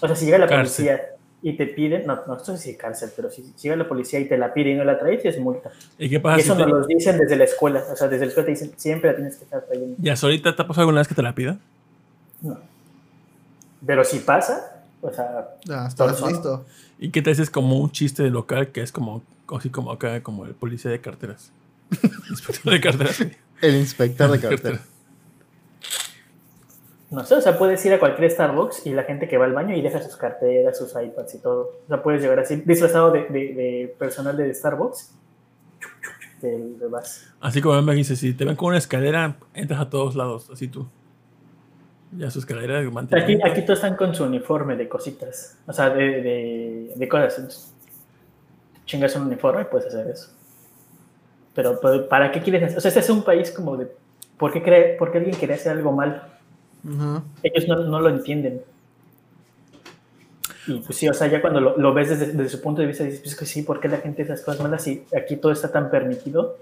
O 0.00 0.06
sea, 0.06 0.16
si 0.16 0.24
llega 0.24 0.38
la 0.38 0.46
Cárcel. 0.48 0.86
policía 0.86 1.06
y 1.42 1.56
te 1.56 1.66
piden, 1.66 2.06
no, 2.06 2.20
no 2.26 2.38
sé 2.40 2.56
si 2.58 2.76
cárcel, 2.76 3.10
pero 3.14 3.30
si, 3.30 3.42
si 3.54 3.68
llega 3.68 3.76
la 3.76 3.86
policía 3.86 4.18
y 4.18 4.24
te 4.24 4.36
la 4.36 4.52
pide 4.52 4.70
y 4.70 4.74
no 4.74 4.82
la 4.84 4.98
traes, 4.98 5.24
es 5.24 5.38
multa. 5.38 5.70
¿Y 5.98 6.08
qué 6.08 6.16
Y 6.16 6.18
pasa 6.18 6.36
si 6.36 6.42
eso 6.42 6.56
te- 6.56 6.62
nos 6.62 6.70
lo 6.80 6.86
dicen 6.86 7.18
desde 7.18 7.36
la 7.36 7.44
escuela. 7.44 7.84
O 7.92 7.94
sea, 7.94 8.08
desde 8.08 8.24
la 8.24 8.28
escuela 8.30 8.46
te 8.46 8.50
dicen, 8.52 8.72
siempre 8.76 9.10
la 9.10 9.16
tienes 9.16 9.36
que 9.36 9.44
estar 9.44 9.62
trayendo. 9.64 9.94
¿Ya 10.00 10.14
ahorita 10.20 10.56
te 10.56 10.62
ha 10.62 10.66
pasado 10.66 10.82
alguna 10.82 11.00
vez 11.00 11.08
que 11.08 11.14
te 11.14 11.22
la 11.22 11.34
pida? 11.34 11.58
No. 12.42 12.58
Pero 13.84 14.04
si 14.04 14.20
pasa, 14.20 14.82
o 15.02 15.12
sea, 15.12 15.56
Ya, 15.64 15.86
estás 15.86 16.20
listo. 16.22 16.64
¿Y 16.98 17.10
qué 17.10 17.20
te 17.22 17.30
haces 17.30 17.50
como 17.50 17.78
un 17.78 17.90
chiste 17.90 18.22
de 18.22 18.30
local 18.30 18.68
que 18.68 18.80
es 18.82 18.92
como 18.92 19.22
así 19.54 19.68
como 19.70 19.90
acá, 19.92 20.22
como 20.22 20.44
el 20.46 20.54
policía 20.54 20.90
de 20.90 21.00
carteras? 21.00 21.52
Inspector 22.30 22.72
de 22.72 22.80
carteras. 22.80 23.20
El 23.60 23.76
inspector 23.76 24.30
de 24.30 24.40
cartera. 24.40 24.80
no 27.10 27.24
sé, 27.24 27.34
o 27.36 27.40
sea, 27.40 27.56
puedes 27.56 27.84
ir 27.86 27.92
a 27.94 28.00
cualquier 28.00 28.30
Starbucks 28.30 28.86
y 28.86 28.90
la 28.92 29.04
gente 29.04 29.28
que 29.28 29.38
va 29.38 29.44
al 29.44 29.52
baño 29.52 29.76
y 29.76 29.80
deja 29.82 30.02
sus 30.02 30.16
carteras, 30.16 30.76
sus 30.76 30.90
iPads 30.90 31.34
y 31.36 31.38
todo. 31.38 31.70
O 31.84 31.88
sea, 31.88 32.02
puedes 32.02 32.20
llegar 32.22 32.38
así, 32.40 32.56
disfrazado 32.56 33.10
de, 33.12 33.24
de- 33.26 33.54
de 33.54 33.94
personal 33.98 34.36
de 34.36 34.52
Starbucks. 34.52 35.12
Te, 36.40 36.58
te 36.78 36.86
vas. 36.86 37.28
Así 37.40 37.62
como 37.62 37.80
me 37.82 37.94
dice, 37.94 38.16
si 38.16 38.34
te 38.34 38.44
ven 38.44 38.56
con 38.56 38.68
una 38.68 38.78
escalera, 38.78 39.36
entras 39.54 39.80
a 39.80 39.88
todos 39.88 40.16
lados, 40.16 40.50
así 40.50 40.68
tú. 40.68 40.86
Ya 42.12 42.30
su 42.30 42.38
escalera 42.38 42.80
de 42.80 42.88
Aquí, 43.16 43.38
aquí 43.44 43.62
todos 43.62 43.78
están 43.78 43.96
con 43.96 44.14
su 44.14 44.24
uniforme 44.24 44.76
de 44.76 44.88
cositas. 44.88 45.58
O 45.66 45.72
sea, 45.72 45.90
de, 45.90 46.22
de, 46.22 46.92
de 46.94 47.08
cosas. 47.08 47.36
Entonces, 47.38 47.74
chingas 48.84 49.16
un 49.16 49.22
uniforme, 49.26 49.64
puedes 49.64 49.88
hacer 49.88 50.08
eso. 50.08 50.30
Pero, 51.54 51.80
pero, 51.80 52.08
¿para 52.08 52.30
qué 52.30 52.40
quieres 52.40 52.62
hacer? 52.62 52.78
O 52.78 52.80
sea, 52.80 52.88
este 52.90 53.00
es 53.00 53.10
un 53.10 53.22
país 53.22 53.50
como 53.50 53.76
de. 53.76 53.88
¿Por 54.38 54.52
qué, 54.52 54.62
cree, 54.62 54.96
por 54.96 55.10
qué 55.10 55.18
alguien 55.18 55.36
quiere 55.36 55.54
hacer 55.54 55.72
algo 55.72 55.92
mal? 55.92 56.22
Ujú. 56.84 57.22
Ellos 57.42 57.66
no, 57.66 57.76
no 57.78 58.00
lo 58.00 58.08
entienden. 58.08 58.62
Y 60.66 60.80
pues 60.80 60.98
sí, 60.98 61.08
o 61.08 61.14
sea, 61.14 61.26
ya 61.28 61.40
cuando 61.40 61.60
lo, 61.60 61.76
lo 61.76 61.94
ves 61.94 62.10
desde, 62.10 62.32
desde 62.32 62.48
su 62.50 62.60
punto 62.60 62.82
de 62.82 62.88
vista, 62.88 63.04
dices, 63.04 63.20
pues 63.20 63.36
que 63.36 63.46
sí, 63.46 63.62
¿por 63.62 63.80
qué 63.80 63.88
la 63.88 63.98
gente 63.98 64.22
hace 64.22 64.32
esas 64.32 64.44
cosas 64.44 64.60
malas? 64.62 64.86
Y 64.86 65.04
aquí 65.16 65.36
todo 65.36 65.52
está 65.52 65.72
tan 65.72 65.90
permitido. 65.90 66.58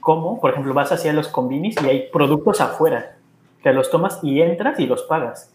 Como, 0.00 0.40
por 0.40 0.50
ejemplo, 0.52 0.74
vas 0.74 0.90
hacia 0.90 1.12
los 1.12 1.28
combinis 1.28 1.76
y 1.82 1.86
hay 1.86 2.08
productos 2.10 2.60
afuera. 2.60 3.17
Te 3.62 3.72
los 3.72 3.90
tomas 3.90 4.20
y 4.22 4.40
entras 4.40 4.78
y 4.78 4.86
los 4.86 5.02
pagas. 5.02 5.52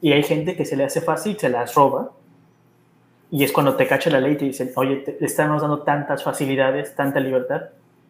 Y 0.00 0.12
hay 0.12 0.22
gente 0.22 0.56
que 0.56 0.64
se 0.64 0.76
le 0.76 0.84
hace 0.84 1.00
fácil, 1.00 1.38
se 1.38 1.48
las 1.48 1.74
roba. 1.74 2.12
Y 3.30 3.44
es 3.44 3.52
cuando 3.52 3.74
te 3.74 3.86
cacha 3.86 4.10
la 4.10 4.20
ley 4.20 4.34
y 4.34 4.36
te 4.36 4.44
dicen, 4.46 4.70
oye, 4.76 4.96
te, 4.96 5.22
estamos 5.24 5.60
dando 5.60 5.80
tantas 5.80 6.22
facilidades, 6.22 6.94
tanta 6.94 7.20
libertad. 7.20 7.62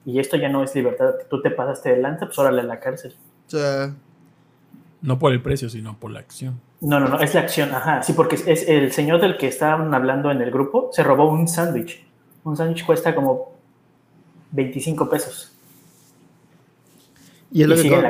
Y 0.04 0.20
esto 0.20 0.36
ya 0.36 0.48
no 0.48 0.62
es 0.62 0.74
libertad. 0.74 1.14
Tú 1.28 1.42
te 1.42 1.50
pasaste 1.50 1.90
de 1.90 2.02
lanza, 2.02 2.26
pues 2.26 2.38
órale 2.38 2.60
a 2.60 2.64
la 2.64 2.78
cárcel. 2.78 3.14
O 3.46 3.50
sea, 3.50 3.92
No 5.00 5.18
por 5.18 5.32
el 5.32 5.42
precio, 5.42 5.68
sino 5.68 5.98
por 5.98 6.10
la 6.10 6.20
acción. 6.20 6.60
No, 6.80 7.00
no, 7.00 7.08
no, 7.08 7.20
es 7.20 7.34
la 7.34 7.40
acción, 7.40 7.74
ajá, 7.74 8.04
sí, 8.04 8.12
porque 8.12 8.36
es, 8.36 8.46
es 8.46 8.68
el 8.68 8.92
señor 8.92 9.20
del 9.20 9.36
que 9.36 9.48
estaban 9.48 9.92
hablando 9.92 10.30
en 10.30 10.40
el 10.40 10.52
grupo, 10.52 10.90
se 10.92 11.02
robó 11.02 11.28
un 11.28 11.48
sándwich. 11.48 12.06
Un 12.44 12.56
sándwich 12.56 12.86
cuesta 12.86 13.16
como 13.16 13.52
25 14.52 15.10
pesos. 15.10 15.57
Y 17.50 17.62
es 17.62 17.66
Y, 17.66 17.70
lo, 17.70 17.76
que 17.76 17.88
con- 17.90 18.04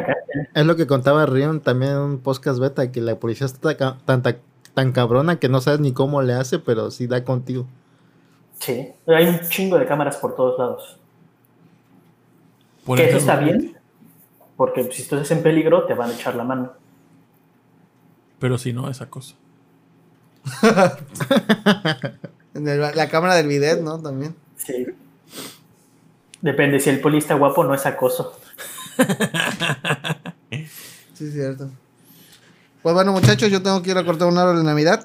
es 0.54 0.66
lo 0.66 0.76
que 0.76 0.86
contaba 0.86 1.24
Rion 1.26 1.60
también 1.60 1.92
en 1.92 1.98
un 1.98 2.18
podcast 2.18 2.58
beta, 2.58 2.90
que 2.90 3.00
la 3.00 3.16
policía 3.16 3.46
está 3.46 3.76
tan, 4.04 4.22
tan, 4.22 4.38
tan 4.74 4.92
cabrona 4.92 5.38
que 5.38 5.48
no 5.48 5.60
sabes 5.60 5.80
ni 5.80 5.92
cómo 5.92 6.22
le 6.22 6.32
hace, 6.34 6.58
pero 6.58 6.90
sí 6.90 7.06
da 7.06 7.22
contigo. 7.24 7.66
Sí, 8.58 8.88
hay 9.06 9.26
un 9.28 9.40
chingo 9.48 9.78
de 9.78 9.86
cámaras 9.86 10.16
por 10.16 10.34
todos 10.34 10.58
lados. 10.58 10.96
Por 12.84 12.96
que 12.98 13.04
eso 13.08 13.18
eso- 13.18 13.30
está 13.30 13.36
bien, 13.40 13.76
porque 14.56 14.82
si 14.90 15.04
tú 15.08 15.14
estás 15.16 15.30
en 15.30 15.42
peligro, 15.42 15.84
te 15.84 15.94
van 15.94 16.10
a 16.10 16.14
echar 16.14 16.34
la 16.34 16.42
mano. 16.44 16.72
Pero 18.40 18.58
si 18.58 18.72
no, 18.72 18.88
esa 18.90 19.08
cosa. 19.08 19.34
la 22.54 23.08
cámara 23.08 23.34
del 23.36 23.46
bidet, 23.48 23.80
¿no? 23.82 24.00
También. 24.00 24.34
Sí. 24.56 24.86
Depende, 26.40 26.80
si 26.80 26.90
el 26.90 27.00
poli 27.00 27.18
está 27.18 27.34
guapo, 27.34 27.64
no 27.64 27.74
es 27.74 27.84
acoso. 27.86 28.38
Sí, 31.14 31.24
es 31.24 31.32
cierto. 31.32 31.70
Pues 32.82 32.94
bueno, 32.94 33.12
muchachos, 33.12 33.50
yo 33.50 33.60
tengo 33.62 33.82
que 33.82 33.90
ir 33.90 33.98
a 33.98 34.04
cortar 34.04 34.28
un 34.28 34.38
árbol 34.38 34.58
de 34.58 34.62
Navidad. 34.64 35.04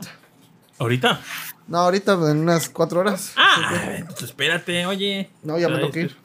¿Ahorita? 0.79 1.19
No, 1.67 1.79
ahorita 1.79 2.13
en 2.29 2.37
unas 2.39 2.69
cuatro 2.69 2.99
horas. 2.99 3.33
Ah, 3.37 3.95
entonces 3.97 4.25
espérate, 4.29 4.85
oye. 4.85 5.29
No, 5.43 5.57
ya 5.57 5.69
me 5.69 5.77
tengo 5.77 5.91
que 5.91 6.01
ir. 6.01 6.17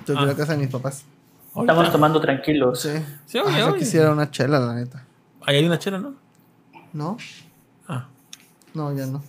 Estoy 0.00 0.16
en 0.16 0.22
Ah. 0.22 0.26
la 0.26 0.34
casa 0.34 0.52
de 0.52 0.58
mis 0.58 0.68
papás. 0.68 1.04
Estamos 1.56 1.90
tomando 1.92 2.20
tranquilos. 2.20 2.80
Sí. 2.82 2.90
Sí, 3.26 3.38
Ah, 3.38 3.42
oye, 3.46 3.58
yo 3.58 3.68
oye. 3.68 3.78
quisiera 3.78 4.10
una 4.10 4.30
chela, 4.30 4.58
la 4.58 4.74
neta. 4.74 5.04
Ahí 5.46 5.56
hay 5.56 5.66
una 5.66 5.78
chela, 5.78 5.98
¿no? 5.98 6.14
¿No? 6.92 7.16
Ah. 7.88 8.06
No, 8.74 8.94
ya 8.96 9.06
no. 9.06 9.22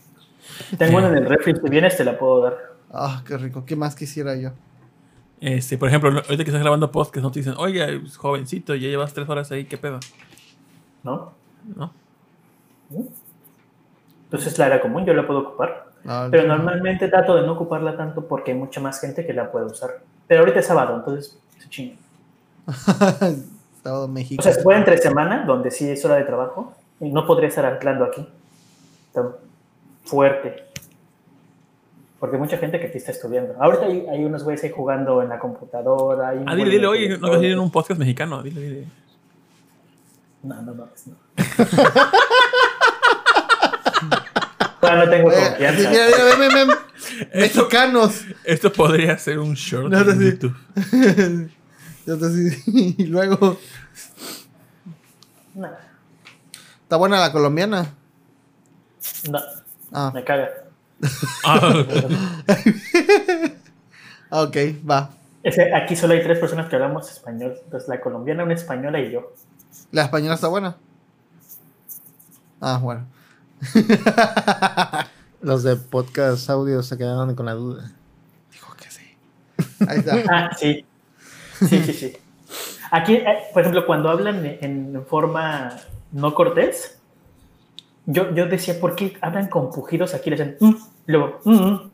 Tengo 0.77 0.97
una 0.97 1.07
en 1.09 1.17
el 1.17 1.25
refri, 1.27 1.53
si 1.55 1.69
vienes 1.69 1.95
te 1.97 2.03
la 2.03 2.17
puedo 2.17 2.41
dar. 2.43 2.57
Ah, 2.91 3.23
qué 3.27 3.37
rico. 3.37 3.63
¿Qué 3.65 3.75
más 3.75 3.95
quisiera 3.95 4.35
yo? 4.35 4.51
Este, 5.41 5.77
por 5.77 5.89
ejemplo, 5.89 6.09
ahorita 6.09 6.43
que 6.43 6.49
estás 6.49 6.61
grabando 6.61 6.91
podcast, 6.91 7.23
no 7.23 7.31
te 7.31 7.39
dicen, 7.39 7.55
oye, 7.57 8.01
jovencito, 8.17 8.73
ya 8.75 8.87
llevas 8.87 9.13
tres 9.13 9.27
horas 9.29 9.51
ahí, 9.51 9.65
¿qué 9.65 9.77
pedo? 9.77 9.99
¿No? 11.03 11.33
¿No? 11.75 11.91
Entonces 14.25 14.57
la 14.57 14.67
era 14.67 14.81
común, 14.81 15.05
yo 15.05 15.13
la 15.13 15.25
puedo 15.25 15.39
ocupar. 15.41 15.87
No, 16.03 16.27
Pero 16.29 16.47
no. 16.47 16.57
normalmente 16.57 17.07
trato 17.07 17.35
de 17.35 17.45
no 17.45 17.53
ocuparla 17.53 17.97
tanto 17.97 18.27
porque 18.27 18.51
hay 18.51 18.57
mucha 18.57 18.79
más 18.79 18.99
gente 19.01 19.25
que 19.25 19.33
la 19.33 19.51
puede 19.51 19.65
usar. 19.65 20.01
Pero 20.27 20.41
ahorita 20.41 20.59
es 20.59 20.65
sábado, 20.65 20.95
entonces 20.95 21.37
se 21.57 21.69
chinga. 21.69 21.95
Estado 23.75 24.07
México. 24.07 24.41
O 24.41 24.43
sea, 24.43 24.61
fue 24.63 24.75
entre 24.75 24.97
semana, 24.97 25.45
donde 25.45 25.71
sí 25.71 25.89
es 25.89 26.03
hora 26.05 26.15
de 26.15 26.23
trabajo, 26.23 26.73
y 26.99 27.11
no 27.11 27.25
podría 27.25 27.49
estar 27.49 27.65
anclando 27.65 28.05
aquí. 28.05 28.27
Tan 29.13 29.31
fuerte. 30.03 30.64
Porque 32.25 32.37
hay 32.37 32.41
mucha 32.41 32.57
gente 32.57 32.79
que 32.79 32.87
aquí 32.87 32.97
está 32.97 33.11
estudiando. 33.11 33.53
Ahorita 33.61 33.85
hay, 33.85 34.03
hay 34.09 34.25
unos 34.25 34.43
güeyes 34.43 34.63
ahí 34.63 34.71
jugando 34.75 35.21
en 35.21 35.29
la 35.29 35.37
computadora. 35.37 36.29
hay 36.29 36.43
Ah, 36.47 36.55
dile, 36.55 36.71
dile, 36.71 36.87
oye, 36.87 37.19
no 37.19 37.29
vas 37.29 37.39
a 37.39 37.43
ir 37.43 37.51
en 37.51 37.59
un 37.59 37.69
podcast 37.69 37.99
mexicano, 37.99 38.41
dile, 38.41 38.61
dile. 38.61 38.87
No, 40.41 40.59
no 40.63 40.73
mames, 40.73 41.05
no. 41.05 41.15
Todavía 44.81 45.05
no 45.05 45.11
tengo 45.11 45.31
Eh, 45.31 45.35
confianza. 45.49 45.89
mira, 45.91 46.05
mira, 46.07 46.23
ven, 46.25 46.39
ven, 46.39 46.49
ven. 46.67 46.77
Mexicanos. 47.35 48.21
Esto 48.43 48.73
podría 48.73 49.15
ser 49.19 49.37
un 49.37 49.53
short 49.53 49.91
No, 49.91 49.99
en 49.99 50.17
sí. 50.19 50.25
YouTube. 50.31 50.55
Yo 52.07 52.17
te 52.17 52.29
sí. 52.29 52.95
Y 52.97 53.05
luego, 53.05 53.59
No, 55.53 55.69
¿está 56.83 56.95
buena 56.97 57.19
la 57.19 57.31
colombiana? 57.31 57.93
no, 59.29 59.39
Ah, 59.91 60.09
me 60.11 60.23
caga. 60.23 60.49
Ah, 61.43 61.85
ok, 64.43 64.57
va. 64.89 65.11
Es 65.43 65.55
que 65.55 65.73
aquí 65.73 65.95
solo 65.95 66.13
hay 66.13 66.23
tres 66.23 66.39
personas 66.39 66.67
que 66.67 66.75
hablamos 66.75 67.11
español. 67.11 67.57
Entonces, 67.63 67.87
la 67.87 68.01
colombiana, 68.01 68.43
una 68.43 68.53
española 68.53 68.99
y 68.99 69.11
yo. 69.11 69.33
¿La 69.91 70.03
española 70.03 70.35
está 70.35 70.47
buena? 70.47 70.75
Ah, 72.61 72.79
bueno. 72.81 73.05
Los 75.41 75.63
de 75.63 75.75
podcast 75.75 76.49
audio 76.49 76.81
se 76.81 76.97
quedaron 76.97 77.35
con 77.35 77.45
la 77.45 77.53
duda. 77.53 77.91
Dijo 78.51 78.75
que 78.75 78.89
sí. 78.89 79.15
Ahí 79.87 79.99
está. 79.99 80.15
Ah, 80.29 80.49
sí. 80.57 80.85
Sí, 81.59 81.79
sí, 81.83 81.93
sí. 81.93 82.17
Aquí, 82.91 83.15
eh, 83.15 83.43
por 83.53 83.61
ejemplo, 83.61 83.85
cuando 83.85 84.09
hablan 84.09 84.45
en 84.45 85.05
forma 85.07 85.77
no 86.11 86.33
cortés, 86.33 86.97
yo, 88.05 88.33
yo 88.33 88.45
decía, 88.47 88.79
¿por 88.79 88.95
qué 88.95 89.17
hablan 89.21 89.47
con 89.47 89.71
pujidos 89.71 90.13
aquí? 90.13 90.29
Le 90.29 90.35
dicen, 90.37 90.57
"Mm", 90.59 90.73
luego, 91.07 91.39
"Mm, 91.43 91.53
mm". 91.53 91.91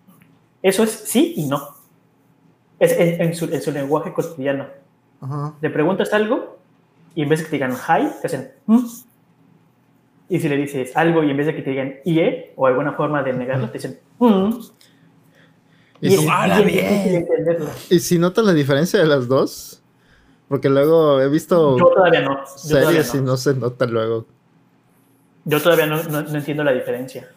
Eso 0.63 0.83
es 0.83 0.91
sí 0.91 1.33
y 1.37 1.47
no. 1.47 1.61
Es 2.79 2.93
en, 2.93 3.21
en 3.21 3.35
su, 3.35 3.45
en 3.45 3.61
su 3.61 3.71
lenguaje 3.71 4.11
cotidiano. 4.13 4.67
Ajá. 5.21 5.53
Le 5.61 5.69
preguntas 5.69 6.13
algo 6.13 6.57
y 7.15 7.23
en 7.23 7.29
vez 7.29 7.39
de 7.39 7.45
que 7.45 7.51
te 7.51 7.55
digan 7.57 7.73
hi, 7.73 8.09
te 8.21 8.27
hacen 8.27 8.51
"Mm". 8.65 8.85
Y 10.29 10.39
si 10.39 10.47
le 10.47 10.55
dices 10.57 10.95
algo 10.95 11.23
y 11.23 11.29
en 11.31 11.37
vez 11.37 11.47
de 11.47 11.55
que 11.55 11.61
te 11.61 11.71
digan 11.71 11.95
ie 12.05 12.53
o 12.55 12.65
alguna 12.67 12.93
forma 12.93 13.21
de 13.23 13.33
negarlo, 13.33 13.67
te 13.67 13.73
dicen 13.79 13.99
"Mm". 14.19 14.53
Y 16.01 16.07
es 16.13 16.19
si- 16.19 16.27
¡Hala, 16.29 16.61
bien. 16.61 17.27
¿Y 17.89 17.99
si 17.99 18.17
notas 18.17 18.43
la 18.45 18.53
diferencia 18.53 18.99
de 18.99 19.05
las 19.05 19.27
dos? 19.27 19.83
Porque 20.47 20.67
luego 20.69 21.21
he 21.21 21.29
visto 21.29 21.77
Yo 21.77 21.85
todavía 21.87 22.21
no. 22.21 22.39
Yo 22.65 22.77
todavía 22.79 23.03
series 23.03 23.13
y 23.15 23.17
no. 23.17 23.23
no 23.23 23.37
se 23.37 23.53
nota 23.53 23.85
luego. 23.85 24.25
Yo 25.45 25.61
todavía 25.61 25.85
no, 25.87 26.01
no- 26.03 26.21
no 26.21 26.35
entiendo 26.37 26.63
la 26.63 26.71
diferencia. 26.71 27.27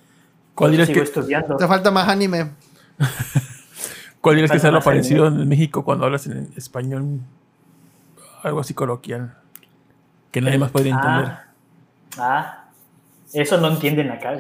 ¿Cuál 0.55 0.73
dirías 0.73 0.89
Sigo 0.89 1.01
que, 1.01 1.05
estudiando. 1.05 1.57
Te 1.57 1.67
falta 1.67 1.91
más 1.91 2.09
anime. 2.09 2.51
cuál 4.21 4.37
dirías 4.37 4.51
que 4.51 4.59
sea 4.59 4.71
lo 4.71 4.81
parecido 4.81 5.27
en 5.27 5.49
México 5.49 5.85
cuando 5.85 6.05
hablas 6.05 6.27
en 6.27 6.51
español? 6.57 7.21
Algo 8.43 8.61
así 8.61 8.75
coloquial. 8.75 9.35
Que 10.31 10.41
nadie 10.41 10.59
más 10.59 10.71
puede 10.71 10.91
entender. 10.91 11.27
Ah, 11.33 11.45
ah, 12.19 12.65
eso 13.33 13.59
no 13.61 13.69
entienden 13.69 14.11
acá. 14.11 14.37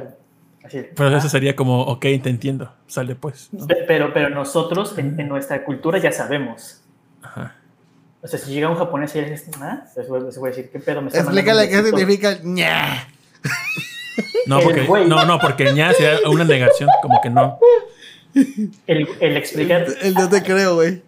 Así, 0.64 0.82
Pero 0.94 1.08
ah. 1.10 1.18
eso 1.18 1.28
sería 1.28 1.54
como, 1.56 1.82
ok, 1.82 2.00
te 2.22 2.30
entiendo. 2.30 2.72
Sale 2.86 3.14
pues. 3.16 3.50
Pe- 3.66 3.84
Pero, 3.86 4.12
pero 4.12 4.28
nosotros 4.30 4.96
en, 4.98 5.18
en 5.20 5.28
nuestra 5.28 5.64
cultura 5.64 5.98
ya 5.98 6.10
sabemos. 6.12 6.80
Ajá. 7.22 7.54
O 8.22 8.26
sea, 8.28 8.38
si 8.38 8.52
llega 8.52 8.70
un 8.70 8.76
japonés 8.76 9.14
y 9.16 9.20
le 9.20 9.30
dices, 9.30 9.50
ah, 9.60 9.84
les 9.96 10.08
voy, 10.08 10.22
les 10.22 10.38
voy 10.38 10.48
a 10.48 10.50
decir, 10.54 10.70
¿qué 10.70 10.78
pedo? 10.80 11.02
Me 11.02 11.08
está 11.08 11.20
Explícale 11.20 11.68
qué 11.68 11.74
mandando 11.76 11.96
un 12.00 12.06
besito". 12.06 12.28
significa 12.28 12.42
ña. 12.42 13.08
No, 14.46 14.60
porque, 14.60 14.82
no, 15.06 15.24
no, 15.24 15.38
porque 15.38 15.72
ña 15.72 15.92
sería 15.92 16.28
una 16.28 16.44
negación, 16.44 16.88
como 17.02 17.20
que 17.22 17.30
no. 17.30 17.58
El, 18.86 19.08
el 19.20 19.36
explicar. 19.36 19.86
El 20.02 20.14
no 20.14 20.28
te 20.28 20.42
creo, 20.42 20.74
güey. 20.76 21.02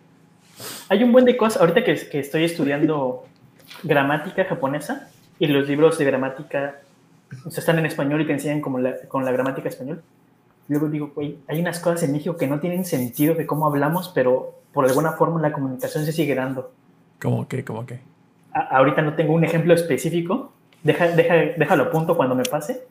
Hay 0.89 1.03
un 1.05 1.13
buen 1.13 1.25
de 1.25 1.37
cosas. 1.37 1.61
Ahorita 1.61 1.85
que, 1.85 1.95
que 2.09 2.21
estoy 2.21 2.45
estudiando 2.45 3.25
gramática 3.83 4.45
japonesa 4.45 5.09
y 5.39 5.47
los 5.49 5.69
libros 5.69 5.99
de 5.99 6.05
gramática 6.05 6.77
o 7.45 7.51
sea, 7.51 7.61
están 7.61 7.79
en 7.79 7.87
español 7.87 8.21
y 8.23 8.27
te 8.27 8.33
enseñan 8.33 8.61
como 8.61 8.79
la, 8.79 8.97
con 9.09 9.25
la 9.25 9.33
gramática 9.33 9.69
español. 9.69 10.03
Luego 10.69 10.89
digo, 10.89 11.13
güey, 11.15 11.37
hay 11.49 11.61
unas 11.61 11.79
cosas 11.79 12.03
en 12.05 12.13
México 12.13 12.37
que 12.37 12.47
no 12.47 12.59
tienen 12.61 12.85
sentido 12.85 13.35
de 13.35 13.47
cómo 13.47 13.67
hablamos, 13.67 14.11
pero 14.15 14.55
por 14.73 14.85
alguna 14.87 15.13
forma 15.13 15.41
la 15.41 15.53
comunicación 15.53 16.05
se 16.07 16.13
sigue 16.13 16.35
dando. 16.35 16.73
Como 17.21 17.47
que, 17.47 17.65
como 17.65 17.85
que. 17.87 18.01
A- 18.53 18.77
ahorita 18.79 19.03
no 19.03 19.15
tengo 19.15 19.35
un 19.35 19.45
ejemplo 19.45 19.75
específico, 19.75 20.53
deja, 20.83 21.09
deja, 21.09 21.35
déjalo 21.57 21.85
a 21.85 21.91
punto 21.91 22.17
cuando 22.17 22.35
me 22.35 22.45
pase, 22.45 22.87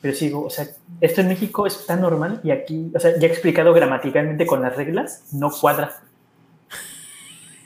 pero 0.00 0.14
sigo, 0.14 0.44
o 0.44 0.50
sea, 0.50 0.66
esto 1.00 1.20
en 1.22 1.28
México 1.28 1.66
es 1.66 1.86
tan 1.86 2.00
normal 2.00 2.40
y 2.44 2.50
aquí, 2.50 2.90
o 2.94 3.00
sea, 3.00 3.18
ya 3.18 3.26
he 3.26 3.30
explicado 3.30 3.72
gramaticalmente 3.72 4.46
con 4.46 4.60
las 4.62 4.76
reglas, 4.76 5.24
no 5.32 5.50
cuadra. 5.50 5.96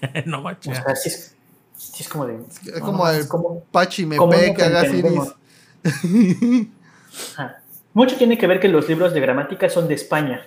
no 0.27 0.39
O 0.39 0.43
manches. 0.43 0.77
sea, 0.77 0.95
sí 0.95 1.09
es, 1.09 1.35
sí 1.77 2.03
es 2.03 2.09
como 2.09 2.27
de... 2.27 2.39
Es 2.65 2.81
como 2.81 3.05
no, 3.05 3.11
el 3.11 3.21
es 3.21 3.27
como- 3.27 3.65
Pachi 3.73 4.07
me 4.07 4.17
¿Cómo 4.17 4.33
no 4.33 4.39
pe 4.39 4.55
que 4.55 4.63
haga? 4.63 4.85
Siris. 4.85 5.35
Mucho 7.95 8.17
tiene 8.17 8.39
que 8.39 8.47
ver 8.47 8.61
que 8.61 8.69
los 8.69 8.89
libros 8.89 9.13
de 9.13 9.21
gramática 9.21 9.69
son 9.69 9.89
de 9.89 9.95
España, 9.95 10.47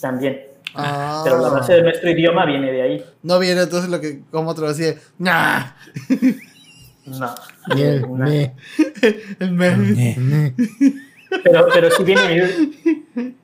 también, 0.00 0.40
Ah. 0.74 1.20
pero 1.24 1.38
la 1.40 1.48
base 1.48 1.74
de 1.74 1.82
nuestro 1.82 2.08
idioma 2.10 2.46
viene 2.46 2.70
de 2.72 2.82
ahí. 2.82 3.04
No 3.24 3.38
viene 3.40 3.60
entonces 3.62 3.90
lo 3.90 4.00
que, 4.00 4.22
como 4.30 4.54
traducía, 4.54 4.94
ña. 5.18 5.76
No. 7.18 7.34
Miel, 7.74 8.04
Una- 8.08 8.26
me, 8.26 8.54
El. 9.40 9.94
Ñe. 9.96 10.16
me. 10.18 10.54
Pero, 11.44 11.66
pero 11.72 11.90
si 11.90 12.02
viene 12.04 12.22
mi 12.28 13.36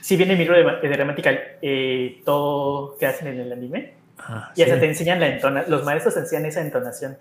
si 0.00 0.16
viene 0.16 0.34
mi 0.36 0.44
de, 0.44 0.62
de 0.82 0.88
gramática, 0.88 1.30
eh, 1.62 2.22
todo 2.24 2.96
que 2.98 3.06
hacen 3.06 3.28
en 3.28 3.40
el 3.40 3.52
anime, 3.52 3.94
Ajá, 4.18 4.52
y 4.56 4.62
hasta 4.62 4.74
sí. 4.74 4.80
te 4.80 4.86
enseñan 4.88 5.20
la 5.20 5.28
entonación, 5.28 5.70
los 5.70 5.84
maestros 5.84 6.14
te 6.14 6.20
enseñan 6.20 6.46
esa 6.46 6.60
entonación, 6.62 7.16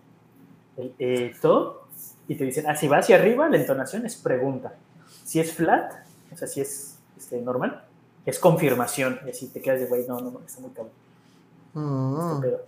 el, 0.77 0.93
eh, 0.97 1.35
todo, 1.41 1.87
y 2.27 2.35
te 2.35 2.45
dicen, 2.45 2.65
ah, 2.67 2.75
si 2.75 2.87
va 2.87 2.97
hacia 2.99 3.17
arriba, 3.17 3.47
la 3.49 3.57
entonación 3.57 4.05
es 4.05 4.15
pregunta, 4.15 4.73
si 5.23 5.39
es 5.39 5.53
flat, 5.53 5.91
o 6.31 6.37
sea, 6.37 6.47
si 6.47 6.61
es 6.61 6.97
este, 7.17 7.39
normal, 7.41 7.83
es 8.25 8.39
confirmación, 8.39 9.19
y 9.27 9.29
así 9.29 9.47
te 9.49 9.61
quedas 9.61 9.81
de, 9.81 9.85
güey, 9.85 10.07
no, 10.07 10.19
no, 10.19 10.31
no, 10.31 10.41
está 10.45 10.61
muy 10.61 10.71
cabrón, 10.71 10.93
Ah. 11.75 12.31
este 12.37 12.47
pedo". 12.47 12.65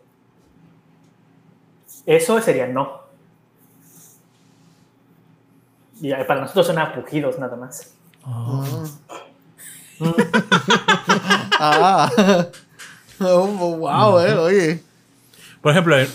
Eso 2.06 2.40
sería 2.41 2.67
no. 2.67 3.01
Y 6.02 6.12
para 6.26 6.42
nosotros 6.42 6.68
son 6.68 6.80
apujidos 6.80 7.38
nada 7.40 7.56
más. 7.56 7.94
Oh. 8.26 8.84
Ah. 11.60 12.10
Oh, 13.24 13.78
wow, 13.78 14.20
eh, 14.20 14.34
oye. 14.34 14.84
Por 15.62 15.72
ejemplo, 15.74 15.96
el, 15.96 16.08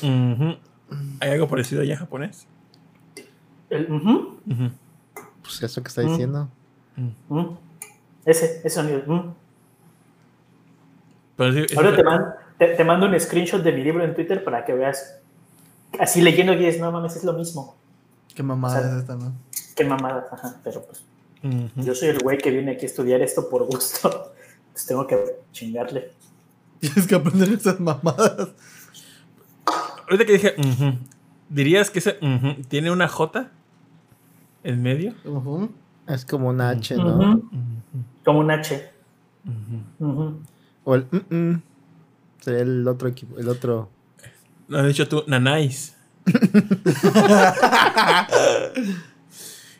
¿hay 1.20 1.30
algo 1.30 1.46
parecido 1.46 1.82
allá 1.82 1.92
en 1.92 2.00
japonés? 2.00 2.48
El, 3.70 3.92
ujú, 3.92 4.40
Ujú. 4.44 4.70
Pues 5.40 5.62
eso 5.62 5.80
que 5.84 5.88
está 5.88 6.02
diciendo. 6.02 6.48
Ese, 8.24 8.58
ese 8.58 8.70
sonido. 8.70 9.36
Pero 11.36 11.52
sí, 11.52 11.76
Ahora 11.76 11.94
te, 11.94 12.02
man- 12.02 12.34
te, 12.58 12.66
te 12.74 12.82
mando 12.84 13.06
un 13.06 13.20
screenshot 13.20 13.62
de 13.62 13.70
mi 13.70 13.84
libro 13.84 14.02
en 14.02 14.12
Twitter 14.12 14.42
para 14.42 14.64
que 14.64 14.72
veas. 14.72 15.20
Así 16.00 16.20
leyendo 16.22 16.54
y 16.54 16.56
dices, 16.56 16.80
no 16.80 16.90
mames, 16.90 17.14
es 17.14 17.22
lo 17.22 17.34
mismo. 17.34 17.76
Qué 18.34 18.42
mamada 18.42 18.78
O 18.78 18.82
sea, 18.82 18.90
es 18.90 18.96
esta, 18.98 19.14
¿no? 19.14 19.32
Qué 19.76 19.84
mamada. 19.84 20.26
Ajá, 20.32 20.60
pero 20.64 20.84
pues 20.84 21.04
yo 21.76 21.94
soy 21.94 22.08
el 22.08 22.18
güey 22.18 22.38
que 22.38 22.50
viene 22.50 22.72
aquí 22.72 22.86
a 22.86 22.88
estudiar 22.88 23.22
esto 23.22 23.48
por 23.48 23.66
gusto. 23.66 24.32
Pues 24.76 24.84
tengo 24.84 25.06
que 25.06 25.16
chingarle. 25.52 26.12
Tienes 26.80 27.06
que 27.06 27.14
aprender 27.14 27.48
esas 27.48 27.80
mamadas. 27.80 28.50
Ahorita 30.02 30.26
que 30.26 30.32
dije, 30.34 30.54
¿dirías 31.48 31.90
que 31.90 32.00
ese 32.00 32.18
tiene 32.68 32.90
una 32.90 33.08
J 33.08 33.48
en 34.64 34.82
medio? 34.82 35.14
Es 36.06 36.26
como 36.26 36.50
un 36.50 36.60
H, 36.60 36.94
¿no? 36.96 37.40
Como 38.22 38.40
un 38.40 38.50
H. 38.50 38.90
O 40.84 40.94
el. 40.94 41.06
Sería 42.40 42.60
el 42.60 42.86
otro 42.86 43.08
equipo, 43.08 43.38
el 43.38 43.48
otro. 43.48 43.88
Lo 44.68 44.78
has 44.78 44.88
dicho 44.88 45.08
tú, 45.08 45.24
nanais. 45.26 45.96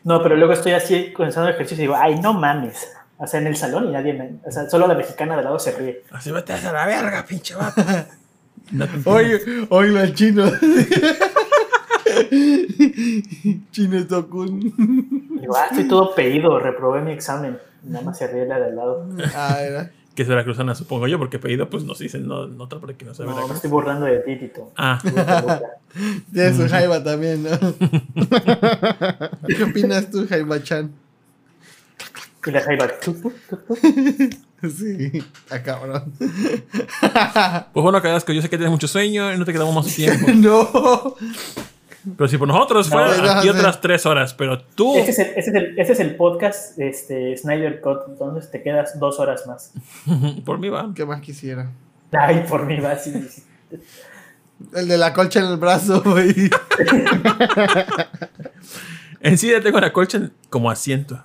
No, 0.07 0.23
pero 0.23 0.37
luego 0.37 0.53
estoy 0.53 0.71
así 0.71 1.11
comenzando 1.11 1.49
el 1.49 1.55
ejercicio 1.55 1.83
y 1.83 1.87
digo, 1.87 1.97
ay, 1.99 2.17
no 2.21 2.31
mames. 2.33 2.87
O 3.17 3.27
sea, 3.27 3.41
en 3.41 3.47
el 3.47 3.57
salón 3.57 3.89
y 3.89 3.91
nadie 3.91 4.13
me. 4.13 4.35
O 4.45 4.49
sea, 4.49 4.69
solo 4.69 4.87
la 4.87 4.93
mexicana 4.93 5.33
de 5.33 5.39
al 5.39 5.43
lado 5.43 5.59
se 5.59 5.73
ríe. 5.73 6.03
Así 6.11 6.31
vete 6.31 6.53
a 6.53 6.71
la 6.71 6.85
verga, 6.85 7.25
pinche 7.25 7.53
vato. 7.55 7.83
No. 8.71 8.85
Oye, 9.03 9.37
oye, 9.69 10.01
el 10.01 10.13
chino. 10.15 10.49
chino 13.71 14.07
Tokun. 14.07 14.59
Digo, 15.41 15.57
ah, 15.57 15.67
estoy 15.71 15.89
todo 15.89 16.15
pedido, 16.15 16.57
reprobé 16.57 17.01
mi 17.01 17.11
examen. 17.11 17.57
Nada 17.83 18.05
más 18.05 18.17
se 18.17 18.27
ríe 18.27 18.45
la 18.45 18.59
de 18.59 18.65
al 18.67 18.75
lado. 18.77 19.09
Ah, 19.35 19.57
era. 19.61 19.91
Que 20.17 20.23
es 20.23 20.29
veracruzana, 20.29 20.73
supongo 20.73 21.07
yo, 21.07 21.19
porque 21.19 21.37
pedido, 21.37 21.69
pues 21.69 21.83
nos 21.83 21.99
dicen, 21.99 22.27
no, 22.27 22.47
no 22.47 22.63
otra 22.63 22.79
porque 22.79 23.05
no 23.05 23.13
sabe 23.13 23.29
No, 23.29 23.35
me 23.35 23.41
Veracruz. 23.41 23.57
estoy 23.57 23.69
burlando 23.69 24.07
de 24.07 24.17
ti, 24.21 24.35
Tito. 24.35 24.71
Ah, 24.75 24.99
Tiene 26.33 26.57
su 26.57 26.67
jaiba 26.67 27.03
también, 27.03 27.43
¿no? 27.43 27.51
¿Qué 29.47 29.63
opinas 29.63 30.09
tú, 30.09 30.25
Jaiba-chan? 30.27 30.91
Y 32.47 32.49
la 32.51 32.61
jaiba. 32.61 32.87
Sí, 34.75 35.23
a 35.51 35.61
cabrón. 35.61 36.11
pues 36.19 37.83
bueno, 37.83 38.01
Cadasco, 38.01 38.33
yo 38.33 38.41
sé 38.41 38.49
que 38.49 38.57
tienes 38.57 38.71
mucho 38.71 38.87
sueño 38.87 39.31
y 39.31 39.37
no 39.37 39.45
te 39.45 39.53
quedamos 39.53 39.75
más 39.75 39.85
tiempo. 39.95 40.31
no. 40.33 41.13
Pero 42.15 42.27
si 42.27 42.37
por 42.37 42.47
nosotros 42.47 42.89
No, 42.89 42.93
fuera 42.93 43.17
no, 43.17 43.31
aquí 43.39 43.49
otras 43.49 43.81
tres 43.81 44.05
horas, 44.05 44.33
pero 44.33 44.59
tú. 44.61 44.95
Ese 44.97 45.11
es, 45.11 45.19
el, 45.19 45.27
ese, 45.35 45.39
es 45.49 45.55
el, 45.55 45.79
ese 45.79 45.91
es 45.93 45.99
el 45.99 46.15
podcast 46.15 46.79
este, 46.79 47.35
Snyder 47.35 47.81
Cut. 47.81 48.01
Entonces 48.07 48.49
te 48.51 48.61
quedas 48.61 48.99
dos 48.99 49.19
horas 49.19 49.45
más. 49.47 49.73
por 50.45 50.59
mí 50.59 50.69
va. 50.69 50.91
¿Qué 50.95 51.05
más 51.05 51.21
quisiera? 51.21 51.71
Ay, 52.11 52.45
por 52.47 52.65
mí 52.65 52.79
va 52.79 52.91
así. 52.91 53.11
El 54.73 54.87
de 54.87 54.97
la 54.97 55.13
colcha 55.13 55.39
en 55.41 55.47
el 55.47 55.57
brazo, 55.57 56.01
güey. 56.03 56.33
En 59.19 59.37
sí 59.37 59.49
ya 59.51 59.59
tengo 59.61 59.79
la 59.79 59.91
colcha 59.91 60.17
en- 60.19 60.31
como 60.49 60.69
asiento. 60.69 61.21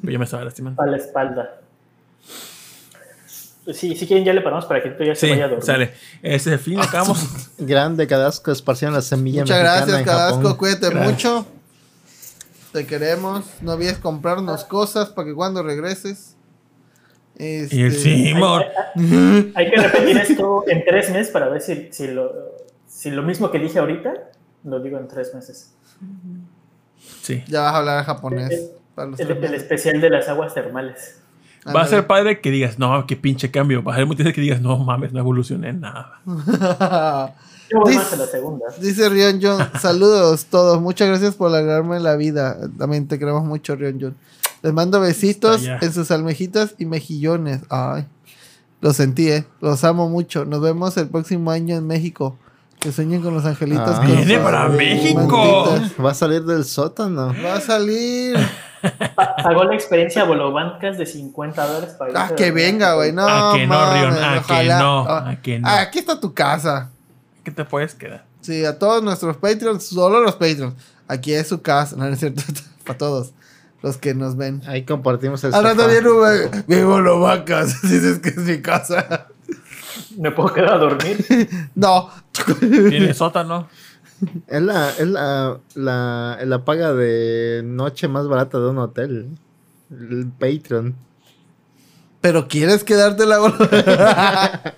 Pero 0.00 0.12
yo 0.12 0.18
me 0.18 0.24
estaba 0.24 0.44
lastimando. 0.44 0.80
A 0.80 0.86
la 0.86 0.96
espalda. 0.96 1.60
Sí, 3.72 3.94
si 3.96 4.06
quieren 4.06 4.24
ya 4.24 4.32
le 4.32 4.40
paramos 4.40 4.64
para 4.66 4.82
que 4.82 4.90
tú 4.90 5.04
ya 5.04 5.14
se 5.14 5.26
Sí, 5.26 5.30
vaya 5.32 5.44
a 5.44 5.48
dormir. 5.48 5.64
sale. 5.64 5.92
Ese 6.22 6.34
es 6.36 6.46
el 6.46 6.58
fin, 6.58 6.80
acabamos. 6.80 7.50
Grande 7.58 8.06
Cadasco 8.06 8.50
esparcieron 8.50 8.94
la 8.94 9.02
semilla 9.02 9.42
Muchas 9.42 9.58
gracias, 9.58 9.98
en 9.98 10.04
Cadasco. 10.04 10.36
Japón. 10.38 10.56
Cuídate 10.56 10.90
mucho. 10.94 11.46
Te 12.72 12.86
queremos. 12.86 13.44
No 13.60 13.72
olvides 13.74 13.98
comprarnos 13.98 14.64
cosas 14.64 15.08
para 15.10 15.28
que 15.28 15.34
cuando 15.34 15.62
regreses 15.62 16.34
Este, 17.36 17.76
Y 17.76 17.82
el 17.82 17.94
Simón. 17.94 18.62
Hay, 18.96 19.52
hay 19.54 19.70
que 19.70 19.76
repetir 19.80 20.16
esto 20.18 20.64
en 20.66 20.84
tres 20.84 21.10
meses 21.10 21.28
para 21.32 21.48
ver 21.48 21.60
si, 21.60 21.88
si, 21.92 22.06
lo, 22.08 22.32
si 22.86 23.10
lo 23.10 23.22
mismo 23.22 23.50
que 23.50 23.58
dije 23.58 23.78
ahorita 23.78 24.12
lo 24.64 24.80
digo 24.80 24.98
en 24.98 25.08
tres 25.08 25.34
meses. 25.34 25.72
Sí. 27.22 27.44
Ya 27.48 27.60
vas 27.62 27.74
a 27.74 27.76
hablar 27.78 28.04
japonés. 28.04 28.70
para 28.94 29.08
los 29.10 29.20
El, 29.20 29.30
especial 29.54 30.00
de 30.00 30.10
las 30.10 30.28
aguas 30.28 30.52
termales. 30.54 31.20
Va 31.66 31.82
a 31.82 31.86
ser 31.86 32.06
padre 32.06 32.40
que 32.40 32.50
digas, 32.50 32.78
no, 32.78 33.06
qué 33.06 33.16
pinche 33.16 33.50
cambio. 33.50 33.82
Va 33.82 33.92
a 33.92 33.96
ser 33.96 34.06
muy 34.06 34.16
triste 34.16 34.32
que 34.32 34.40
digas, 34.40 34.60
no 34.60 34.78
mames, 34.78 35.12
no 35.12 35.18
evolucioné 35.20 35.72
nada. 35.72 36.20
Yo 37.70 37.80
voy 37.80 37.92
Dis- 37.92 37.96
más 37.98 38.12
a 38.12 38.16
la 38.16 38.26
segunda. 38.26 38.64
Dice 38.80 39.08
Rion 39.10 39.40
John, 39.42 39.68
saludos 39.80 40.46
todos, 40.46 40.80
muchas 40.80 41.08
gracias 41.08 41.34
por 41.34 41.54
alegrarme 41.54 42.00
la 42.00 42.16
vida. 42.16 42.56
También 42.78 43.06
te 43.08 43.18
queremos 43.18 43.44
mucho, 43.44 43.76
Rion 43.76 43.98
John. 44.00 44.16
Les 44.62 44.72
mando 44.72 45.00
besitos 45.00 45.62
en 45.64 45.92
sus 45.92 46.10
almejitas 46.10 46.74
y 46.78 46.86
mejillones. 46.86 47.60
Ay, 47.68 48.06
lo 48.80 48.92
sentí, 48.92 49.28
eh. 49.28 49.44
Los 49.60 49.84
amo 49.84 50.08
mucho. 50.08 50.44
Nos 50.46 50.60
vemos 50.60 50.96
el 50.96 51.08
próximo 51.08 51.50
año 51.50 51.76
en 51.76 51.86
México. 51.86 52.36
Que 52.80 52.90
sueñen 52.92 53.22
con 53.22 53.34
los 53.34 53.44
angelitos. 53.44 53.96
Ah, 53.96 54.04
con 54.06 54.16
¡Viene 54.16 54.38
para 54.38 54.68
México! 54.68 55.66
mantitas. 55.66 56.04
Va 56.04 56.12
a 56.12 56.14
salir 56.14 56.44
del 56.44 56.64
sótano. 56.64 57.34
Va 57.44 57.54
a 57.56 57.60
salir. 57.60 58.36
Pa- 59.14 59.36
Pagó 59.36 59.64
la 59.64 59.74
experiencia 59.74 60.24
Bolobancas 60.24 60.98
de 60.98 61.06
50 61.06 61.66
dólares 61.66 61.94
para 61.98 62.24
Ah, 62.26 62.34
que 62.36 62.50
venga, 62.50 62.94
güey. 62.94 63.12
No, 63.12 63.26
A 63.26 63.54
que 63.56 63.66
no, 63.66 63.92
Rion, 63.94 64.12
a 64.14 64.42
que 64.46 64.64
no, 64.68 65.06
Ah, 65.08 65.28
a 65.30 65.42
que 65.42 65.58
no. 65.58 65.68
ah, 65.68 65.80
aquí 65.80 65.98
está 65.98 66.20
tu 66.20 66.32
casa. 66.34 66.90
¿Qué 67.44 67.50
te 67.50 67.64
puedes 67.64 67.94
quedar? 67.94 68.24
Sí, 68.40 68.64
a 68.64 68.78
todos 68.78 69.02
nuestros 69.02 69.36
Patreons, 69.36 69.84
solo 69.86 70.20
los 70.20 70.32
Patreons. 70.36 70.74
Aquí 71.08 71.32
es 71.32 71.48
su 71.48 71.60
casa, 71.62 71.96
no, 71.96 72.04
no 72.04 72.12
es 72.12 72.20
cierto, 72.20 72.42
para 72.84 72.98
todos 72.98 73.32
los 73.82 73.96
que 73.96 74.14
nos 74.14 74.36
ven. 74.36 74.62
Ahí 74.66 74.84
compartimos 74.84 75.42
el 75.44 75.54
Ahora 75.54 75.74
también 75.74 76.04
vivo 76.66 77.00
lo 77.00 77.20
vacas, 77.20 77.82
dices 77.82 78.18
que 78.20 78.28
es 78.30 78.36
mi 78.38 78.60
casa. 78.60 79.26
¿Me 80.16 80.30
puedo 80.30 80.52
quedar 80.52 80.74
a 80.74 80.78
dormir? 80.78 81.24
No, 81.74 82.10
¿Tiene 82.90 83.14
sótano? 83.14 83.68
Es 84.46 84.62
la, 84.62 84.90
es 84.90 85.06
la, 85.06 85.58
la, 85.74 86.38
la 86.44 86.64
paga 86.64 86.92
de 86.92 87.62
noche 87.64 88.08
más 88.08 88.26
barata 88.26 88.58
de 88.58 88.68
un 88.68 88.78
hotel. 88.78 89.28
El 89.90 90.26
Patreon. 90.38 90.94
pero 92.20 92.48
quieres 92.48 92.84
quedarte 92.84 93.24
la 93.26 94.74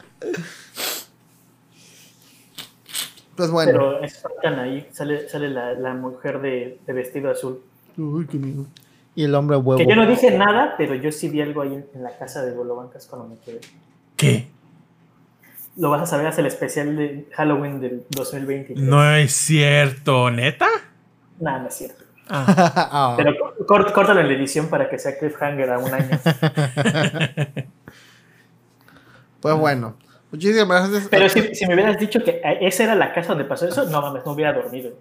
Pues 3.36 3.50
bueno. 3.50 3.72
Pero 3.72 4.04
es 4.04 4.22
bacana 4.22 4.62
ahí. 4.64 4.86
Sale, 4.92 5.28
sale 5.28 5.48
la, 5.48 5.72
la 5.72 5.94
mujer 5.94 6.40
de, 6.42 6.78
de 6.86 6.92
vestido 6.92 7.30
azul. 7.30 7.60
Uy, 7.96 8.26
qué 8.26 8.36
miedo. 8.36 8.66
Y 9.14 9.24
el 9.24 9.34
hombre 9.34 9.56
huevo. 9.56 9.78
Que 9.78 9.86
yo 9.86 9.96
no 9.96 10.06
dije 10.06 10.36
nada, 10.36 10.74
pero 10.76 10.94
yo 10.94 11.10
sí 11.10 11.28
vi 11.28 11.40
algo 11.40 11.62
ahí 11.62 11.74
en, 11.74 11.86
en 11.94 12.02
la 12.02 12.16
casa 12.16 12.44
de 12.44 12.52
Bolobancas 12.52 13.06
cuando 13.06 13.28
me 13.28 13.36
quedé. 13.38 13.60
¿Qué? 14.16 14.48
Lo 15.80 15.88
vas 15.90 16.02
a 16.02 16.06
saber 16.06 16.26
hasta 16.26 16.42
el 16.42 16.46
especial 16.46 16.94
de 16.96 17.26
Halloween 17.32 17.80
del 17.80 18.04
2020. 18.10 18.74
No 18.76 19.02
es 19.14 19.32
cierto, 19.32 20.30
¿neta? 20.30 20.68
Nada, 21.40 21.60
no 21.60 21.68
es 21.68 21.74
cierto. 21.74 22.04
Ah, 22.28 22.72
Ah, 22.92 23.14
Pero 23.16 23.32
cort- 23.66 23.92
córtalo 23.92 24.20
en 24.20 24.28
la 24.28 24.34
edición 24.34 24.68
para 24.68 24.88
que 24.90 24.98
sea 24.98 25.18
cliffhanger 25.18 25.70
a 25.70 25.78
un 25.78 25.92
año. 25.92 26.20
pues 29.40 29.56
bueno. 29.56 29.96
Muchísimas 30.30 30.88
gracias. 30.90 31.08
Pero 31.10 31.28
si, 31.28 31.54
si 31.56 31.66
me 31.66 31.74
hubieras 31.74 31.98
dicho 31.98 32.22
que 32.22 32.40
esa 32.60 32.84
era 32.84 32.94
la 32.94 33.12
casa 33.12 33.30
donde 33.30 33.44
pasó 33.46 33.66
eso, 33.66 33.84
no 33.86 34.00
mames, 34.00 34.24
no 34.24 34.32
hubiera 34.32 34.52
dormido. 34.52 34.92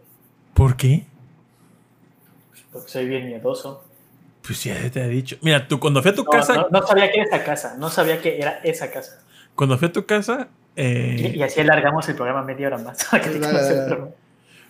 ¿Por 0.55 0.75
qué? 0.75 1.03
Porque 2.73 2.89
soy 2.89 3.07
bien 3.07 3.27
miedoso. 3.27 3.83
Pues 4.41 4.63
ya 4.63 4.89
te 4.89 5.03
he 5.03 5.07
dicho. 5.07 5.35
Mira, 5.41 5.67
tú 5.67 5.79
cuando 5.79 6.01
fui 6.01 6.09
a 6.11 6.15
tu 6.15 6.23
No, 6.23 6.31
casa, 6.31 6.55
no, 6.55 6.67
no 6.71 6.87
sabía 6.87 7.11
que 7.11 7.19
era 7.19 7.25
esa 7.35 7.43
casa, 7.43 7.75
no 7.77 7.89
sabía 7.89 8.19
que 8.21 8.39
era 8.39 8.59
esa 8.63 8.89
casa. 8.89 9.21
cuando 9.53 9.77
fui 9.77 9.89
a 9.89 9.91
tu 9.91 10.03
casa, 10.07 10.47
eh, 10.75 11.33
y 11.35 11.41
así 11.41 11.59
alargamos 11.61 12.07
el 12.09 12.15
programa 12.15 12.43
media 12.43 12.67
hora 12.67 12.77
más. 12.77 13.05
para 13.11 13.23
que 13.23 13.29
te 13.31 13.39
Dale, 13.39 13.53
conozca 13.53 13.67
el 13.69 13.75
dale, 13.75 13.79
dale. 13.81 13.87
programa. 13.95 14.15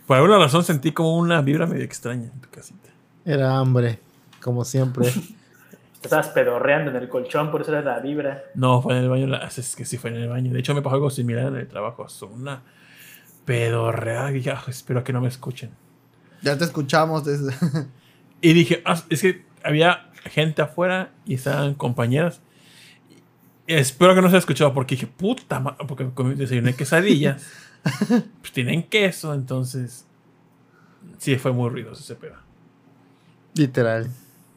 por 0.07 0.17
alguna 0.17 0.37
razón 0.39 0.63
sentí 0.63 0.91
como 0.91 1.17
una 1.17 1.41
vibra 1.41 1.67
medio 1.67 1.83
extraña 1.83 2.25
en 2.33 2.41
tu 2.41 2.49
casita. 2.49 2.89
Era 3.25 3.57
hambre, 3.57 3.99
como 4.41 4.63
siempre. 4.65 5.11
Te 6.01 6.07
estabas 6.07 6.29
pedorreando 6.29 6.91
en 6.91 6.95
el 6.97 7.09
colchón, 7.09 7.51
por 7.51 7.61
eso 7.61 7.71
era 7.75 7.81
la 7.81 7.99
vibra. 7.99 8.41
No, 8.55 8.81
fue 8.81 8.95
en 8.97 9.03
el 9.03 9.09
baño. 9.09 9.35
Es 9.45 9.75
que 9.75 9.83
sí 9.83 9.97
fue 9.97 10.11
en 10.11 10.15
el 10.15 10.29
baño. 10.29 10.53
De 10.53 10.59
hecho, 10.61 10.73
me 10.73 10.81
pasó 10.81 10.95
algo 10.95 11.09
similar 11.09 11.47
en 11.47 11.57
el 11.57 11.67
trabajo. 11.67 12.07
Son 12.07 12.31
una 12.31 12.61
pedorreada. 13.43 14.31
Y 14.31 14.35
dije, 14.35 14.51
"Ah, 14.51 14.63
espero 14.67 15.03
que 15.03 15.11
no 15.13 15.19
me 15.21 15.27
escuchen. 15.27 15.71
Ya 16.41 16.57
te 16.57 16.63
escuchamos 16.63 17.25
desde. 17.25 17.53
Y 18.41 18.53
dije, 18.53 18.81
"Ah, 18.85 18.97
es 19.09 19.21
que 19.21 19.43
había 19.61 20.09
gente 20.23 20.61
afuera 20.61 21.11
y 21.25 21.33
estaban 21.33 21.73
compañeras. 21.73 22.41
Espero 23.75 24.15
que 24.15 24.21
no 24.21 24.27
se 24.27 24.33
haya 24.35 24.39
escuchado 24.39 24.73
porque 24.73 24.95
dije, 24.95 25.07
puta 25.07 25.59
ma-", 25.59 25.77
porque 25.77 26.05
comí- 26.07 26.35
desayuné 26.35 26.73
quesadillas. 26.75 27.47
pues 28.41 28.51
tienen 28.51 28.83
queso, 28.83 29.33
entonces. 29.33 30.05
Sí, 31.17 31.35
fue 31.37 31.51
muy 31.51 31.69
ruidoso 31.69 32.01
ese 32.01 32.15
pedo. 32.15 32.35
Literal. 33.55 34.09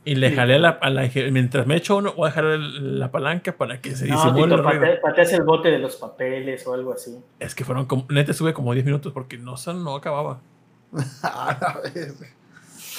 Y 0.04 0.16
le 0.16 0.32
jalé 0.34 0.56
a 0.56 0.58
la, 0.58 0.68
a 0.70 0.90
la- 0.90 1.08
Mientras 1.30 1.66
me 1.66 1.76
echo 1.76 1.96
uno, 1.96 2.12
voy 2.14 2.26
a 2.26 2.30
dejar 2.30 2.44
la 2.44 3.10
palanca 3.12 3.52
para 3.56 3.80
que 3.80 3.94
se 3.94 4.06
No, 4.08 4.16
disimule 4.16 4.58
pateas 5.00 5.32
el 5.32 5.44
bote 5.44 5.70
de 5.70 5.78
los 5.78 5.94
papeles 5.96 6.66
o 6.66 6.74
algo 6.74 6.92
así. 6.92 7.16
Es 7.38 7.54
que 7.54 7.64
fueron 7.64 7.86
como. 7.86 8.06
Neta, 8.08 8.32
sube 8.32 8.52
como 8.52 8.72
10 8.72 8.84
minutos 8.84 9.12
porque 9.12 9.38
no, 9.38 9.54
no 9.74 9.94
acababa. 9.94 10.40
A 11.22 11.58
la 11.60 11.80
vez. 11.82 12.14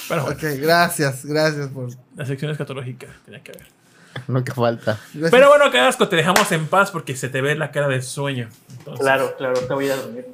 Pero 0.08 0.22
bueno, 0.24 0.36
ok, 0.38 0.44
gracias, 0.60 1.24
gracias 1.26 1.68
por. 1.68 1.88
la 2.16 2.24
sección 2.24 2.50
escatológica 2.50 3.06
tenía 3.24 3.42
que 3.42 3.52
ver. 3.52 3.66
Lo 4.28 4.42
que 4.44 4.52
falta. 4.52 4.98
Pero 5.30 5.48
bueno, 5.48 5.70
Carrasco, 5.72 6.08
te 6.08 6.16
dejamos 6.16 6.50
en 6.52 6.66
paz 6.66 6.90
porque 6.90 7.16
se 7.16 7.28
te 7.28 7.40
ve 7.40 7.54
la 7.54 7.70
cara 7.70 7.88
de 7.88 8.00
sueño. 8.02 8.48
Entonces, 8.78 9.00
Claro, 9.00 9.34
claro, 9.36 9.60
te 9.60 9.74
voy 9.74 9.88
a 9.88 9.96
dormir. 9.96 10.26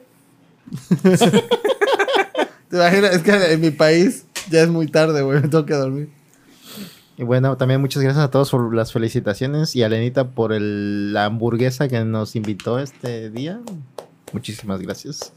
¿Te 2.69 2.77
imaginas? 2.77 3.15
Es 3.15 3.23
que 3.23 3.53
en 3.53 3.61
mi 3.61 3.71
país 3.71 4.25
ya 4.51 4.63
es 4.63 4.69
muy 4.69 4.87
tarde, 4.87 5.23
güey. 5.23 5.41
Me 5.41 5.49
tengo 5.49 5.67
que 5.67 5.75
dormir. 5.75 6.09
Y 7.17 7.25
bueno, 7.25 7.57
también 7.57 7.81
muchas 7.81 8.03
gracias 8.03 8.25
a 8.25 8.31
todos 8.31 8.51
por 8.51 8.75
las 8.75 8.93
felicitaciones 8.93 9.77
y 9.77 9.83
a 9.83 9.89
Lenita 9.89 10.29
por 10.29 10.53
el- 10.53 11.13
la 11.13 11.27
hamburguesa 11.27 11.89
que 11.89 12.03
nos 12.05 12.35
invitó 12.37 12.79
este 12.79 13.29
día. 13.31 13.61
Muchísimas 14.33 14.81
gracias. 14.81 15.33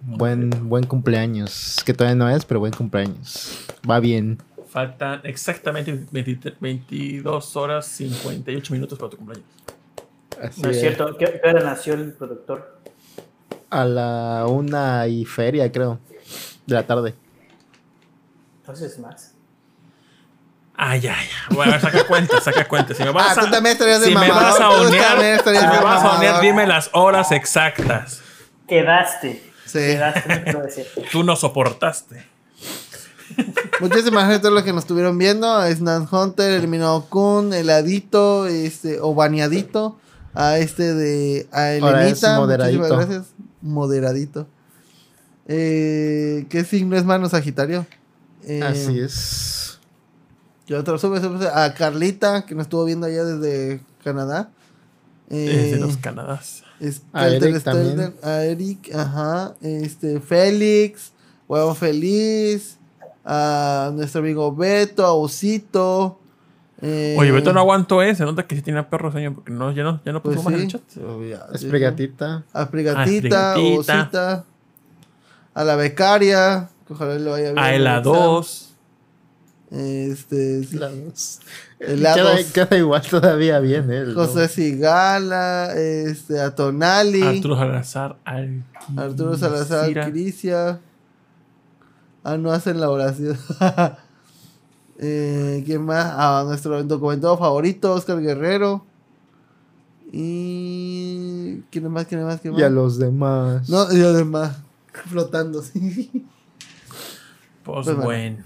Buen, 0.00 0.50
buen 0.68 0.84
cumpleaños. 0.84 1.78
Que 1.86 1.94
todavía 1.94 2.16
no 2.16 2.28
es, 2.28 2.44
pero 2.44 2.60
buen 2.60 2.72
cumpleaños. 2.72 3.58
Va 3.88 4.00
bien. 4.00 4.38
Faltan 4.72 5.20
exactamente 5.24 6.06
23 6.10 6.58
22 6.58 7.56
horas 7.56 7.84
58 7.86 8.72
minutos 8.72 8.98
para 8.98 9.10
tu 9.10 9.18
cumpleaños. 9.18 9.46
Así 10.42 10.62
No 10.62 10.70
es 10.70 10.80
cierto. 10.80 11.14
¿Qué, 11.18 11.42
hora 11.44 11.62
nació 11.62 11.92
el 11.92 12.14
productor? 12.14 12.80
A 13.68 13.84
la 13.84 14.46
una 14.48 15.06
y 15.08 15.26
feria, 15.26 15.70
creo. 15.70 15.98
De 16.64 16.74
la 16.74 16.86
tarde. 16.86 17.14
Entonces 18.60 18.98
más. 18.98 19.34
Ay, 20.74 21.00
ay, 21.06 21.10
ay. 21.10 21.54
Bueno, 21.54 21.78
saca 21.78 22.04
cuenta, 22.06 22.40
saca 22.40 22.66
cuenta. 22.66 22.94
Si 22.94 23.02
me 23.02 23.10
vas 23.10 23.36
Ah, 23.36 23.42
a, 23.42 23.44
tú 23.44 23.50
también 23.50 23.74
estarías 23.74 24.00
de 24.00 24.06
si 24.06 24.14
me 24.14 24.20
mamador, 24.26 24.42
vas 24.42 24.60
a 24.60 24.70
onear, 24.70 25.18
si 25.44 25.50
me 25.50 25.80
vas 25.82 26.02
a 26.02 26.16
onear, 26.16 26.32
mamador. 26.32 26.40
dime 26.40 26.66
las 26.66 26.88
horas 26.94 27.30
exactas. 27.30 28.22
Quedaste. 28.66 29.52
Sí. 29.66 29.78
Quedaste, 29.78 30.52
no 30.52 30.62
decir. 30.62 30.86
Tú 31.12 31.22
no 31.24 31.36
soportaste. 31.36 32.24
Muchísimas 33.80 34.24
gracias 34.24 34.38
a 34.38 34.42
todos 34.42 34.54
los 34.54 34.62
que 34.62 34.72
nos 34.72 34.84
estuvieron 34.84 35.18
viendo. 35.18 35.50
A 35.52 35.70
Snan 35.72 36.06
Hunter, 36.10 36.52
Eliminado 36.52 37.06
Kun, 37.08 37.52
Heladito, 37.52 38.46
este, 38.46 39.00
o 39.00 39.14
Baneadito. 39.14 39.98
A 40.34 40.58
este 40.58 40.94
de. 40.94 41.46
A 41.52 41.74
Ahora 41.82 42.06
es 42.06 42.22
Elenita. 42.22 42.38
moderadito. 42.40 42.78
Muchísimas 42.80 43.06
gracias. 43.08 43.34
Moderadito. 43.60 44.46
Eh, 45.46 46.46
¿Qué 46.48 46.64
signo 46.64 46.96
es 46.96 47.04
mano 47.04 47.28
Sagitario? 47.28 47.86
Eh, 48.44 48.62
Así 48.62 48.98
es. 49.00 49.78
Yo 50.66 50.78
otro 50.78 50.98
sube, 50.98 51.20
sube, 51.20 51.38
sube. 51.38 51.48
A 51.52 51.74
Carlita, 51.74 52.46
que 52.46 52.54
nos 52.54 52.62
estuvo 52.66 52.84
viendo 52.84 53.06
allá 53.06 53.24
desde 53.24 53.80
Canadá. 54.04 54.50
Eh, 55.30 55.68
Desde 55.70 55.80
los 55.80 55.96
Canadás. 55.96 56.62
Es 56.78 57.02
A 57.12 57.28
Eric 57.28 57.62
también. 57.62 58.14
A 58.22 58.44
Eric, 58.44 58.94
ajá. 58.94 59.54
Este, 59.62 60.20
Félix, 60.20 61.12
Huevo 61.48 61.74
Feliz, 61.74 62.76
a 63.24 63.90
nuestro 63.94 64.20
amigo 64.20 64.54
Beto, 64.54 65.04
a 65.06 65.12
Osito. 65.12 66.18
eh, 66.80 67.16
Oye, 67.18 67.30
Beto 67.32 67.52
no 67.52 67.60
aguantó 67.60 68.02
ese. 68.02 68.16
Se 68.16 68.24
nota 68.24 68.46
que 68.46 68.56
sí 68.56 68.62
tenía 68.62 68.88
perro 68.88 69.12
sueño 69.12 69.34
porque 69.34 69.52
no, 69.52 69.70
ya 69.72 69.82
no, 69.84 70.00
ya 70.04 70.12
no 70.12 70.22
Pues 70.22 70.36
más 70.42 70.46
en 70.54 70.60
el 70.60 70.68
chat. 70.68 70.82
Obvia- 70.98 71.46
Es 71.54 71.60
sí, 71.60 71.66
pregatita. 71.68 72.44
A 72.52 72.68
Prigatita, 72.70 73.52
A 73.52 73.54
Prigatita. 73.54 74.00
Osita. 74.00 74.44
A 75.54 75.64
la 75.64 75.76
becaria, 75.76 76.68
que 76.86 76.94
ojalá 76.94 77.14
lo 77.18 77.30
vaya 77.32 77.52
bien. 77.52 77.86
A. 77.86 78.00
2. 78.00 78.68
Este, 79.70 80.64
sí. 80.64 80.76
La 80.76 80.90
dos. 80.90 81.40
Igual 82.72 83.02
todavía 83.02 83.58
bien, 83.60 83.90
¿eh? 83.90 83.98
El 83.98 84.14
José 84.14 84.48
Sigala, 84.48 85.72
este, 85.74 86.40
a 86.40 86.54
Tonali. 86.54 87.22
Arturo 87.22 87.56
Salazar. 87.56 88.16
Al 88.24 88.62
Arturo 88.96 89.36
Salazar, 89.36 89.86
Cira. 89.86 90.10
Ah, 92.24 92.36
no 92.36 92.52
hacen 92.52 92.80
la 92.80 92.90
oración. 92.90 93.38
Eh, 95.04 95.64
¿Quién 95.66 95.84
más? 95.84 96.12
A 96.16 96.44
nuestro 96.46 96.80
documentado 96.84 97.36
favorito, 97.36 97.92
Oscar 97.92 98.20
Guerrero. 98.20 98.84
Y. 100.12 101.62
¿Quién 101.72 101.90
más? 101.90 102.06
¿Quién 102.06 102.24
más? 102.24 102.40
¿Quién 102.40 102.52
más? 102.52 102.60
Y 102.60 102.64
a 102.64 102.70
los 102.70 102.98
demás. 102.98 103.68
No, 103.68 103.92
y 103.92 104.00
además. 104.00 104.58
Flotando, 104.92 105.60
sí. 105.62 106.08
Pues 107.64 107.84
Pues 107.84 107.86
bueno. 107.86 108.02
bueno. 108.04 108.44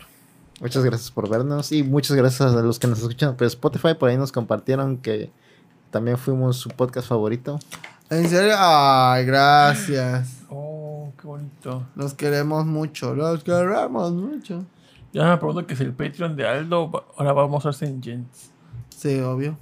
Muchas 0.61 0.83
gracias 0.83 1.11
por 1.11 1.29
vernos 1.29 1.73
y 1.73 1.83
muchas 1.83 2.17
gracias 2.17 2.55
a 2.55 2.63
los 2.63 2.79
que 2.79 2.87
nos 2.87 3.01
escuchan 3.01 3.37
por 3.37 3.47
Spotify. 3.49 3.93
Por 3.99 4.09
ahí 4.09 4.17
nos 4.17 4.33
compartieron 4.33 4.97
que 4.97 5.31
también 5.91 6.17
fuimos 6.17 6.57
su 6.57 6.71
podcast 6.71 7.09
favorito. 7.09 7.59
¿En 8.09 8.31
serio? 8.31 8.55
Ay, 8.57 9.27
gracias. 9.27 10.36
Qué 11.27 11.31
bonito. 11.31 11.83
Los 11.97 12.15
queremos 12.15 12.65
mucho. 12.67 13.13
Los 13.17 13.43
queremos 13.43 14.13
mucho. 14.13 14.65
Ya 15.13 15.25
me 15.29 15.37
pregunto 15.39 15.67
que 15.67 15.75
si 15.75 15.83
el 15.83 15.93
Patreon 15.93 16.37
de 16.37 16.47
Aldo 16.47 17.05
ahora 17.17 17.33
va 17.33 17.43
a 17.43 17.47
mostrarse 17.49 17.85
en 17.85 18.01
Gens. 18.01 18.51
Sí, 18.91 19.19
obvio. 19.19 19.59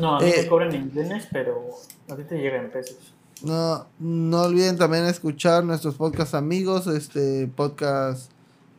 No, 0.00 0.16
a 0.16 0.20
mí 0.20 0.26
Eh. 0.26 0.34
me 0.42 0.48
cobran 0.48 0.74
en 0.74 0.90
yenes, 0.90 1.28
pero 1.30 1.62
a 2.10 2.16
ti 2.16 2.24
te 2.24 2.36
llegan 2.38 2.64
en 2.64 2.72
pesos. 2.72 2.96
No, 3.44 3.86
no 4.00 4.42
olviden 4.42 4.76
también 4.76 5.04
escuchar 5.04 5.62
nuestros 5.62 5.94
podcast 5.94 6.34
amigos, 6.34 6.88
este 6.88 7.46
podcast, 7.54 8.32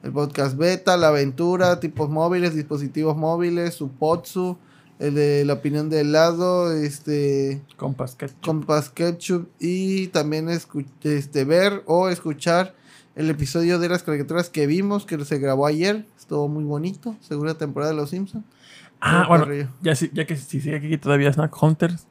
el 0.03 0.11
podcast 0.11 0.57
beta, 0.57 0.97
la 0.97 1.07
aventura, 1.07 1.79
tipos 1.79 2.09
móviles, 2.09 2.53
dispositivos 2.53 3.15
móviles, 3.15 3.75
su 3.75 3.87
potsu, 3.91 4.57
el 4.99 5.15
de 5.15 5.45
la 5.45 5.53
opinión 5.53 5.89
de 5.89 6.01
helado, 6.01 6.71
este 6.71 7.61
Compas 7.77 8.15
Ketchup. 8.15 8.41
Compass 8.41 8.89
Ketchup 8.89 9.49
y 9.59 10.07
también 10.07 10.49
este 10.49 11.43
ver 11.43 11.83
o 11.85 12.09
escuchar 12.09 12.75
el 13.15 13.29
episodio 13.29 13.79
de 13.79 13.89
las 13.89 14.03
caricaturas 14.03 14.49
que 14.49 14.67
vimos 14.67 15.05
que 15.05 15.23
se 15.23 15.39
grabó 15.39 15.65
ayer, 15.65 16.05
estuvo 16.17 16.47
muy 16.47 16.63
bonito, 16.63 17.15
segunda 17.21 17.55
temporada 17.55 17.91
de 17.91 17.97
Los 17.97 18.09
Simpsons. 18.09 18.43
Ah, 18.99 19.25
bueno, 19.27 19.47
ya, 19.81 19.93
ya 19.93 20.25
que 20.25 20.35
si 20.35 20.61
sigue 20.61 20.77
aquí 20.77 20.97
todavía 20.97 21.31
Snack 21.31 21.61
Hunters, 21.61 22.07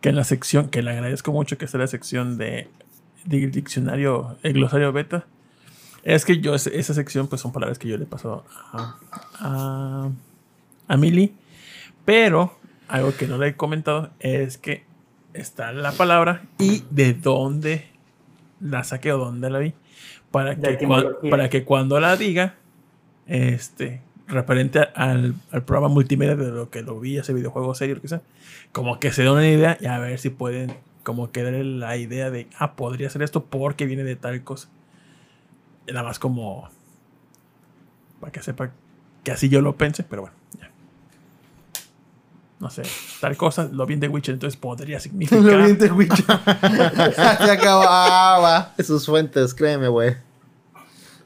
que 0.00 0.10
en 0.10 0.16
la 0.16 0.24
sección, 0.24 0.68
que 0.68 0.82
le 0.82 0.90
agradezco 0.90 1.32
mucho 1.32 1.58
que 1.58 1.66
sea 1.66 1.80
la 1.80 1.86
sección 1.86 2.38
de, 2.38 2.68
diccionario, 3.24 4.36
el 4.42 4.54
glosario 4.54 4.92
beta, 4.92 5.26
es 6.04 6.24
que 6.24 6.40
yo, 6.40 6.54
esa 6.54 6.94
sección, 6.94 7.28
pues 7.28 7.40
son 7.40 7.52
palabras 7.52 7.78
que 7.78 7.88
yo 7.88 7.98
le 7.98 8.06
paso 8.06 8.44
a, 8.72 8.96
a, 9.40 10.10
a 10.86 10.96
Mili, 10.96 11.34
pero 12.08 12.56
algo 12.88 13.14
que 13.14 13.26
no 13.26 13.36
le 13.36 13.48
he 13.48 13.54
comentado 13.54 14.08
es 14.18 14.56
que 14.56 14.82
está 15.34 15.72
la 15.72 15.92
palabra 15.92 16.40
y 16.58 16.82
de 16.88 17.12
dónde 17.12 17.84
la 18.60 18.82
saqué 18.82 19.12
o 19.12 19.18
dónde 19.18 19.50
la 19.50 19.58
vi, 19.58 19.74
para 20.30 20.56
que, 20.56 20.88
para 21.28 21.50
que 21.50 21.64
cuando 21.64 22.00
la 22.00 22.16
diga, 22.16 22.54
este, 23.26 24.00
referente 24.26 24.88
al, 24.94 25.34
al 25.50 25.64
programa 25.64 25.88
multimedia 25.92 26.34
de 26.34 26.50
lo 26.50 26.70
que 26.70 26.80
lo 26.80 26.98
vi, 26.98 27.18
ese 27.18 27.34
videojuego 27.34 27.74
serio, 27.74 27.96
lo 27.96 28.00
que 28.00 28.08
sea, 28.08 28.22
como 28.72 28.98
que 29.00 29.12
se 29.12 29.20
den 29.20 29.32
una 29.32 29.46
idea 29.46 29.76
y 29.78 29.84
a 29.84 29.98
ver 29.98 30.18
si 30.18 30.30
pueden 30.30 30.72
como 31.02 31.30
que 31.30 31.42
darle 31.42 31.62
la 31.62 31.98
idea 31.98 32.30
de, 32.30 32.46
ah, 32.58 32.74
podría 32.74 33.10
ser 33.10 33.20
esto 33.20 33.44
porque 33.44 33.84
viene 33.84 34.04
de 34.04 34.16
tal 34.16 34.42
cosa. 34.44 34.70
Nada 35.86 36.04
más 36.04 36.18
como 36.18 36.70
para 38.18 38.32
que 38.32 38.40
sepa 38.40 38.70
que 39.24 39.30
así 39.30 39.50
yo 39.50 39.60
lo 39.60 39.76
pensé, 39.76 40.04
pero 40.04 40.22
bueno. 40.22 40.37
No 42.60 42.70
sé, 42.70 42.82
tal 43.20 43.36
cosa, 43.36 43.68
lo 43.70 43.86
bien 43.86 44.00
de 44.00 44.08
Witcher, 44.08 44.34
entonces 44.34 44.58
podría 44.58 44.98
significar. 44.98 45.40
Lo 45.44 45.58
bien 45.64 45.78
de 45.78 45.92
Witcher. 45.92 46.24
Se 47.14 47.50
acababa. 47.50 48.74
Sus 48.84 49.06
fuentes, 49.06 49.54
créeme, 49.54 49.86
güey. 49.88 50.16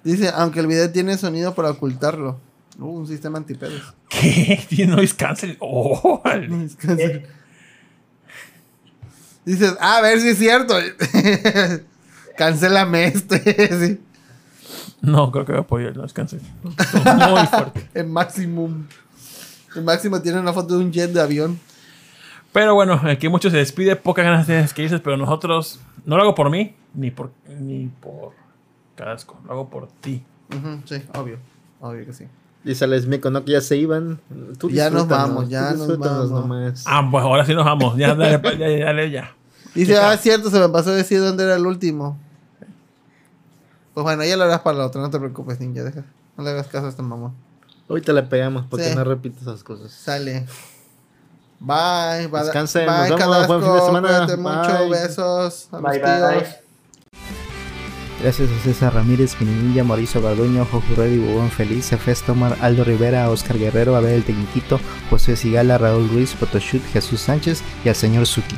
Dice, 0.05 0.31
aunque 0.35 0.61
el 0.61 0.67
video 0.67 0.91
tiene 0.91 1.17
sonido 1.17 1.55
para 1.55 1.71
ocultarlo. 1.71 2.39
Uh, 2.79 2.87
un 2.87 3.07
sistema 3.07 3.39
antipedos. 3.39 3.95
¿Qué? 4.09 4.65
Tiene 4.69 4.97
noise 4.97 5.15
cancel. 5.15 5.57
Oh, 5.61 6.23
Eh, 6.25 7.27
Dices, 9.45 9.75
ah, 9.81 9.99
a 9.99 10.01
ver 10.03 10.21
si 10.21 10.29
es 10.29 10.39
cierto. 10.39 10.75
Cancélame 12.37 13.07
este. 13.07 13.89
sí. 13.89 14.01
No, 15.01 15.33
creo 15.33 15.45
que 15.45 15.53
voy 15.53 15.59
a 15.59 15.63
apoyar 15.63 15.91
el 15.91 15.99
noise 15.99 16.15
cancel. 16.15 16.41
Muy 16.63 17.47
fuerte. 17.47 17.89
El 17.95 18.07
Maximum. 18.09 18.87
El 19.75 19.85
Máximo 19.85 20.21
tiene 20.21 20.41
una 20.41 20.53
foto 20.53 20.77
de 20.79 20.85
un 20.85 20.93
jet 20.93 21.11
de 21.13 21.21
avión. 21.21 21.59
Pero 22.53 22.75
bueno, 22.75 23.01
aquí 23.05 23.29
mucho 23.29 23.51
se 23.51 23.57
despide, 23.57 23.97
pocas 23.97 24.25
ganas 24.25 24.47
tienes 24.47 24.75
que 24.75 24.83
irse, 24.83 24.99
pero 24.99 25.17
nosotros 25.17 25.81
no 26.05 26.17
lo 26.17 26.23
hago 26.23 26.35
por 26.35 26.51
mí, 26.51 26.75
ni 26.95 27.11
por 27.11 27.31
ni 27.59 27.87
por 28.01 28.33
Carrasco, 28.95 29.39
lo 29.47 29.53
hago 29.53 29.71
por 29.71 29.89
ti. 29.89 30.23
Ujú, 30.55 30.83
sí, 30.85 31.03
obvio. 31.19 31.39
Obvio 31.81 32.05
que 32.05 32.13
sí. 32.13 32.27
Dice 32.63 32.85
Alex 32.85 33.07
Mico, 33.07 33.31
¿no? 33.31 33.45
Que 33.45 33.53
ya 33.53 33.61
se 33.63 33.77
iban. 33.77 34.21
Tú 34.59 34.69
Ya 34.71 34.91
nos 34.91 35.09
vamos, 35.09 35.49
ya 35.49 35.73
nos 35.73 35.99
vamos. 35.99 36.31
nomás. 36.31 36.85
Ah, 36.87 37.09
pues 37.11 37.25
ahora 37.25 37.45
sí 37.47 37.55
nos 37.55 37.65
vamos. 37.65 37.97
Ya, 37.97 38.15
dale, 38.15 38.41
ya, 38.59 38.69
ya, 38.69 38.85
dale, 38.85 39.11
ya. 39.11 39.35
Dice, 39.75 39.97
ah, 39.97 40.13
es 40.13 40.21
cierto, 40.21 40.51
se 40.51 40.61
me 40.61 40.69
pasó 40.69 40.91
a 40.91 40.95
decir 40.95 41.21
dónde 41.21 41.45
era 41.45 41.57
el 41.57 41.67
último. 41.67 42.19
Pues 43.95 44.05
bueno, 44.05 44.25
ya 44.25 44.37
lo 44.37 44.45
harás 44.45 44.61
para 44.61 44.79
la 44.79 44.87
otra, 44.87 45.01
no 45.01 45.11
te 45.11 45.19
preocupes, 45.19 45.59
ninja. 45.59 45.83
Deja. 45.83 46.05
No 46.37 46.45
le 46.45 46.51
hagas 46.51 46.69
caso 46.69 46.87
a 46.87 46.91
este 46.91 47.03
mamón. 47.03 47.33
Ahorita 47.93 48.15
le 48.15 48.23
pegamos 48.23 48.65
porque 48.71 48.89
Sí. 48.89 48.95
no 48.97 49.05
repite 49.05 49.39
esas 49.43 49.63
cosas. 49.63 49.93
Sale. 49.93 50.47
Bye. 51.61 52.27
bye 52.29 52.41
Descansen, 52.45 52.87
Bye, 52.87 53.11
nos 53.11 53.19
vemos, 53.21 53.47
buen 53.47 53.63
fin 53.63 53.73
de 53.75 53.81
semana. 53.83 54.09
Cuídate 54.09 54.37
mucho. 54.39 54.79
Bye. 54.79 54.89
Besos. 54.89 55.69
A 55.73 55.79
Bye, 55.79 55.99
bye. 55.99 56.47
Gracias 58.23 58.49
a 58.51 58.65
César 58.65 58.95
Ramírez, 58.95 59.35
Pininilla, 59.35 59.85
Mauricio 59.85 60.23
Garduño, 60.23 60.65
Jojo 60.65 60.95
Reddy, 60.97 61.19
Bubón 61.19 61.51
Feliz, 61.51 61.93
Efes 61.93 62.23
Tomar, 62.23 62.57
Aldo 62.63 62.83
Rivera, 62.83 63.29
Oscar 63.29 63.59
Guerrero, 63.59 63.95
Abel 63.95 64.15
el 64.15 64.25
Tecniquito, 64.25 64.81
José 65.11 65.37
Sigala, 65.37 65.77
Raúl 65.77 66.09
Ruiz, 66.09 66.33
Photoshoot, 66.35 66.83
Jesús 66.95 67.21
Sánchez 67.21 67.63
y 67.85 67.91
al 67.91 67.95
señor 67.95 68.27
Suki. 68.27 68.57